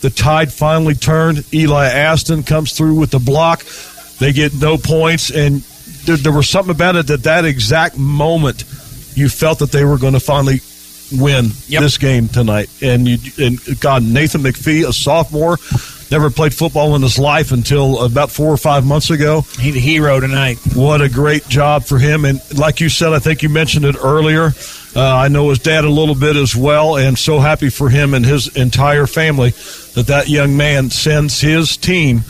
The 0.00 0.10
tide 0.10 0.52
finally 0.52 0.94
turned. 0.94 1.44
Eli 1.52 1.86
Aston 1.86 2.44
comes 2.44 2.72
through 2.72 2.94
with 2.94 3.10
the 3.10 3.18
block. 3.18 3.64
They 4.18 4.32
get 4.32 4.54
no 4.54 4.78
points, 4.78 5.30
and 5.30 5.60
there, 6.04 6.16
there 6.16 6.32
was 6.32 6.48
something 6.48 6.74
about 6.74 6.96
it 6.96 7.06
that 7.08 7.24
that 7.24 7.44
exact 7.44 7.96
moment 7.98 8.64
you 9.14 9.28
felt 9.28 9.58
that 9.58 9.72
they 9.72 9.84
were 9.84 9.98
going 9.98 10.12
to 10.12 10.20
finally 10.20 10.60
win 11.12 11.50
this 11.68 11.98
game 11.98 12.28
tonight. 12.28 12.70
And 12.82 13.06
you, 13.06 13.18
and 13.38 13.80
God, 13.80 14.02
Nathan 14.02 14.42
McPhee, 14.42 14.86
a 14.86 14.92
sophomore, 14.92 15.58
never 16.10 16.30
played 16.30 16.54
football 16.54 16.94
in 16.94 17.02
his 17.02 17.18
life 17.18 17.52
until 17.52 18.02
about 18.02 18.30
four 18.30 18.52
or 18.52 18.56
five 18.56 18.86
months 18.86 19.10
ago. 19.10 19.42
He's 19.58 19.76
a 19.76 19.80
hero 19.80 20.20
tonight. 20.20 20.58
What 20.74 21.00
a 21.00 21.08
great 21.08 21.46
job 21.48 21.84
for 21.84 21.98
him! 21.98 22.24
And 22.24 22.40
like 22.58 22.80
you 22.80 22.88
said, 22.88 23.12
I 23.12 23.18
think 23.18 23.42
you 23.42 23.48
mentioned 23.48 23.84
it 23.84 23.96
earlier. 24.02 24.52
Uh, 24.96 25.02
I 25.02 25.28
know 25.28 25.50
his 25.50 25.58
dad 25.58 25.84
a 25.84 25.90
little 25.90 26.14
bit 26.14 26.36
as 26.36 26.56
well, 26.56 26.96
and 26.96 27.18
so 27.18 27.38
happy 27.38 27.68
for 27.68 27.88
him 27.88 28.14
and 28.14 28.24
his 28.24 28.56
entire 28.56 29.06
family 29.06 29.50
that 29.94 30.06
that 30.08 30.28
young 30.28 30.56
man 30.56 30.90
sends 30.90 31.40
his 31.40 31.76
team 31.76 32.22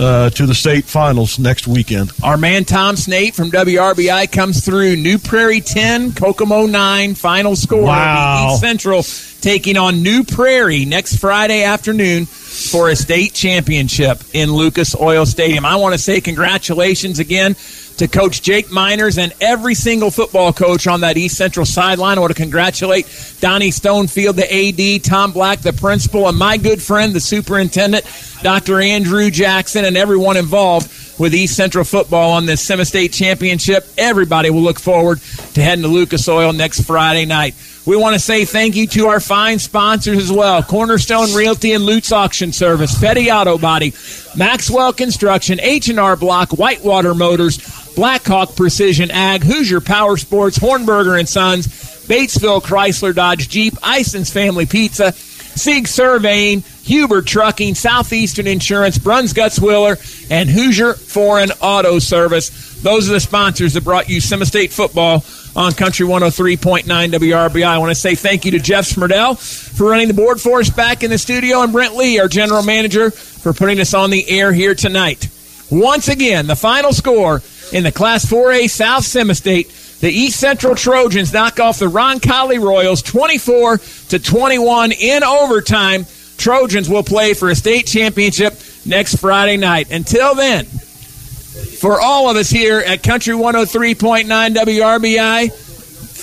uh, 0.00 0.30
to 0.30 0.46
the 0.46 0.54
state 0.54 0.84
finals 0.84 1.38
next 1.38 1.66
weekend. 1.66 2.10
Our 2.22 2.36
man 2.36 2.64
Tom 2.64 2.96
Snate 2.96 3.34
from 3.34 3.50
WRBI 3.50 4.30
comes 4.30 4.64
through. 4.64 4.96
New 4.96 5.18
Prairie 5.18 5.60
10, 5.60 6.12
Kokomo 6.12 6.66
9. 6.66 7.14
Final 7.14 7.56
score. 7.56 7.82
Wow. 7.82 8.52
East 8.52 8.60
Central 8.60 9.02
taking 9.40 9.76
on 9.76 10.02
New 10.02 10.24
Prairie 10.24 10.84
next 10.84 11.16
Friday 11.16 11.64
afternoon 11.64 12.26
for 12.26 12.88
a 12.88 12.96
state 12.96 13.34
championship 13.34 14.22
in 14.32 14.52
Lucas 14.52 14.98
Oil 14.98 15.26
Stadium. 15.26 15.64
I 15.66 15.76
want 15.76 15.94
to 15.94 15.98
say 15.98 16.20
congratulations 16.20 17.18
again 17.18 17.54
to 17.98 18.08
Coach 18.08 18.42
Jake 18.42 18.70
Miners 18.72 19.18
and 19.18 19.32
every 19.40 19.74
single 19.74 20.10
football 20.10 20.52
coach 20.52 20.86
on 20.86 21.02
that 21.02 21.16
East 21.16 21.36
Central 21.36 21.64
sideline. 21.64 22.18
I 22.18 22.20
want 22.20 22.34
to 22.34 22.40
congratulate 22.40 23.06
Donnie 23.40 23.70
Stonefield, 23.70 24.34
the 24.34 24.98
AD, 24.98 25.04
Tom 25.04 25.32
Black, 25.32 25.60
the 25.60 25.72
principal, 25.72 26.28
and 26.28 26.36
my 26.36 26.56
good 26.56 26.82
friend, 26.82 27.12
the 27.12 27.20
superintendent, 27.20 28.04
Dr. 28.42 28.80
Andrew 28.80 29.30
Jackson, 29.30 29.84
and 29.84 29.96
everyone 29.96 30.36
involved 30.36 30.88
with 31.18 31.34
East 31.34 31.56
Central 31.56 31.84
football 31.84 32.32
on 32.32 32.46
this 32.46 32.60
Semi 32.60 32.84
State 32.84 33.12
Championship. 33.12 33.86
Everybody 33.96 34.50
will 34.50 34.62
look 34.62 34.80
forward 34.80 35.20
to 35.54 35.62
heading 35.62 35.82
to 35.82 35.88
Lucas 35.88 36.28
Oil 36.28 36.52
next 36.52 36.84
Friday 36.84 37.26
night. 37.26 37.54
We 37.86 37.96
want 37.96 38.14
to 38.14 38.18
say 38.18 38.46
thank 38.46 38.76
you 38.76 38.86
to 38.88 39.08
our 39.08 39.20
fine 39.20 39.58
sponsors 39.58 40.16
as 40.16 40.32
well. 40.32 40.62
Cornerstone 40.62 41.34
Realty 41.34 41.74
and 41.74 41.84
Lutz 41.84 42.12
Auction 42.12 42.50
Service, 42.50 42.94
Fetty 42.94 43.30
Auto 43.32 43.58
Body, 43.58 43.92
Maxwell 44.34 44.94
Construction, 44.94 45.60
H&R 45.60 46.16
Block, 46.16 46.52
Whitewater 46.52 47.14
Motors, 47.14 47.58
Blackhawk 47.94 48.56
Precision 48.56 49.10
Ag, 49.10 49.42
Hoosier 49.42 49.80
Power 49.80 50.16
Sports, 50.16 50.58
Hornberger 50.58 51.18
and 51.18 51.28
Sons, 51.28 51.66
Batesville 52.06 52.62
Chrysler 52.62 53.14
Dodge 53.14 53.48
Jeep, 53.48 53.74
Ison's 53.82 54.30
Family 54.30 54.66
Pizza, 54.66 55.12
Sig 55.12 55.86
Surveying, 55.86 56.62
Huber 56.82 57.22
Trucking, 57.22 57.74
Southeastern 57.74 58.46
Insurance, 58.46 58.98
Bruns 58.98 59.32
Gutzwiller, 59.32 59.96
and 60.30 60.50
Hoosier 60.50 60.94
Foreign 60.94 61.50
Auto 61.60 61.98
Service. 61.98 62.82
Those 62.82 63.08
are 63.08 63.12
the 63.12 63.20
sponsors 63.20 63.74
that 63.74 63.84
brought 63.84 64.08
you 64.08 64.20
Semi 64.20 64.44
State 64.44 64.72
football 64.72 65.24
on 65.56 65.72
Country 65.72 66.06
103.9 66.06 66.84
WRBI. 66.84 67.64
I 67.64 67.78
want 67.78 67.90
to 67.90 67.94
say 67.94 68.14
thank 68.14 68.44
you 68.44 68.50
to 68.52 68.58
Jeff 68.58 68.86
Smerdell 68.86 69.38
for 69.38 69.88
running 69.88 70.08
the 70.08 70.14
board 70.14 70.40
for 70.40 70.60
us 70.60 70.68
back 70.68 71.02
in 71.02 71.10
the 71.10 71.18
studio, 71.18 71.62
and 71.62 71.72
Brent 71.72 71.94
Lee, 71.94 72.18
our 72.18 72.28
general 72.28 72.62
manager, 72.62 73.10
for 73.10 73.52
putting 73.52 73.78
us 73.80 73.94
on 73.94 74.10
the 74.10 74.28
air 74.28 74.52
here 74.52 74.74
tonight. 74.74 75.28
Once 75.70 76.08
again, 76.08 76.46
the 76.46 76.56
final 76.56 76.92
score 76.92 77.40
in 77.72 77.84
the 77.84 77.92
Class 77.92 78.24
4A 78.24 78.68
South 78.68 79.04
Semi 79.04 79.34
State. 79.34 79.68
The 80.00 80.10
East 80.10 80.38
Central 80.38 80.74
Trojans 80.74 81.32
knock 81.32 81.60
off 81.60 81.78
the 81.78 81.86
Roncalli 81.86 82.60
Royals 82.60 83.00
24 83.02 83.78
to 84.08 84.18
21 84.18 84.92
in 84.92 85.24
overtime. 85.24 86.06
Trojans 86.36 86.88
will 86.88 87.04
play 87.04 87.32
for 87.34 87.48
a 87.48 87.54
state 87.54 87.86
championship 87.86 88.54
next 88.84 89.16
Friday 89.16 89.56
night. 89.56 89.90
Until 89.90 90.34
then, 90.34 90.66
for 90.66 92.00
all 92.00 92.28
of 92.28 92.36
us 92.36 92.50
here 92.50 92.80
at 92.80 93.02
Country 93.02 93.34
103.9 93.34 94.26
WRBI, 94.54 95.52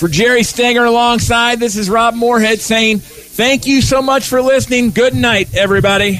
for 0.02 0.08
Jerry 0.08 0.44
Stenger 0.44 0.84
alongside, 0.84 1.60
this 1.60 1.76
is 1.76 1.90
Rob 1.90 2.16
Moorhead 2.16 2.60
saying 2.60 3.00
thank 3.00 3.68
you 3.68 3.82
so 3.82 4.02
much 4.02 4.28
for 4.28 4.42
listening. 4.42 4.90
Good 4.92 5.16
night, 5.16 5.56
everybody. 5.56 6.20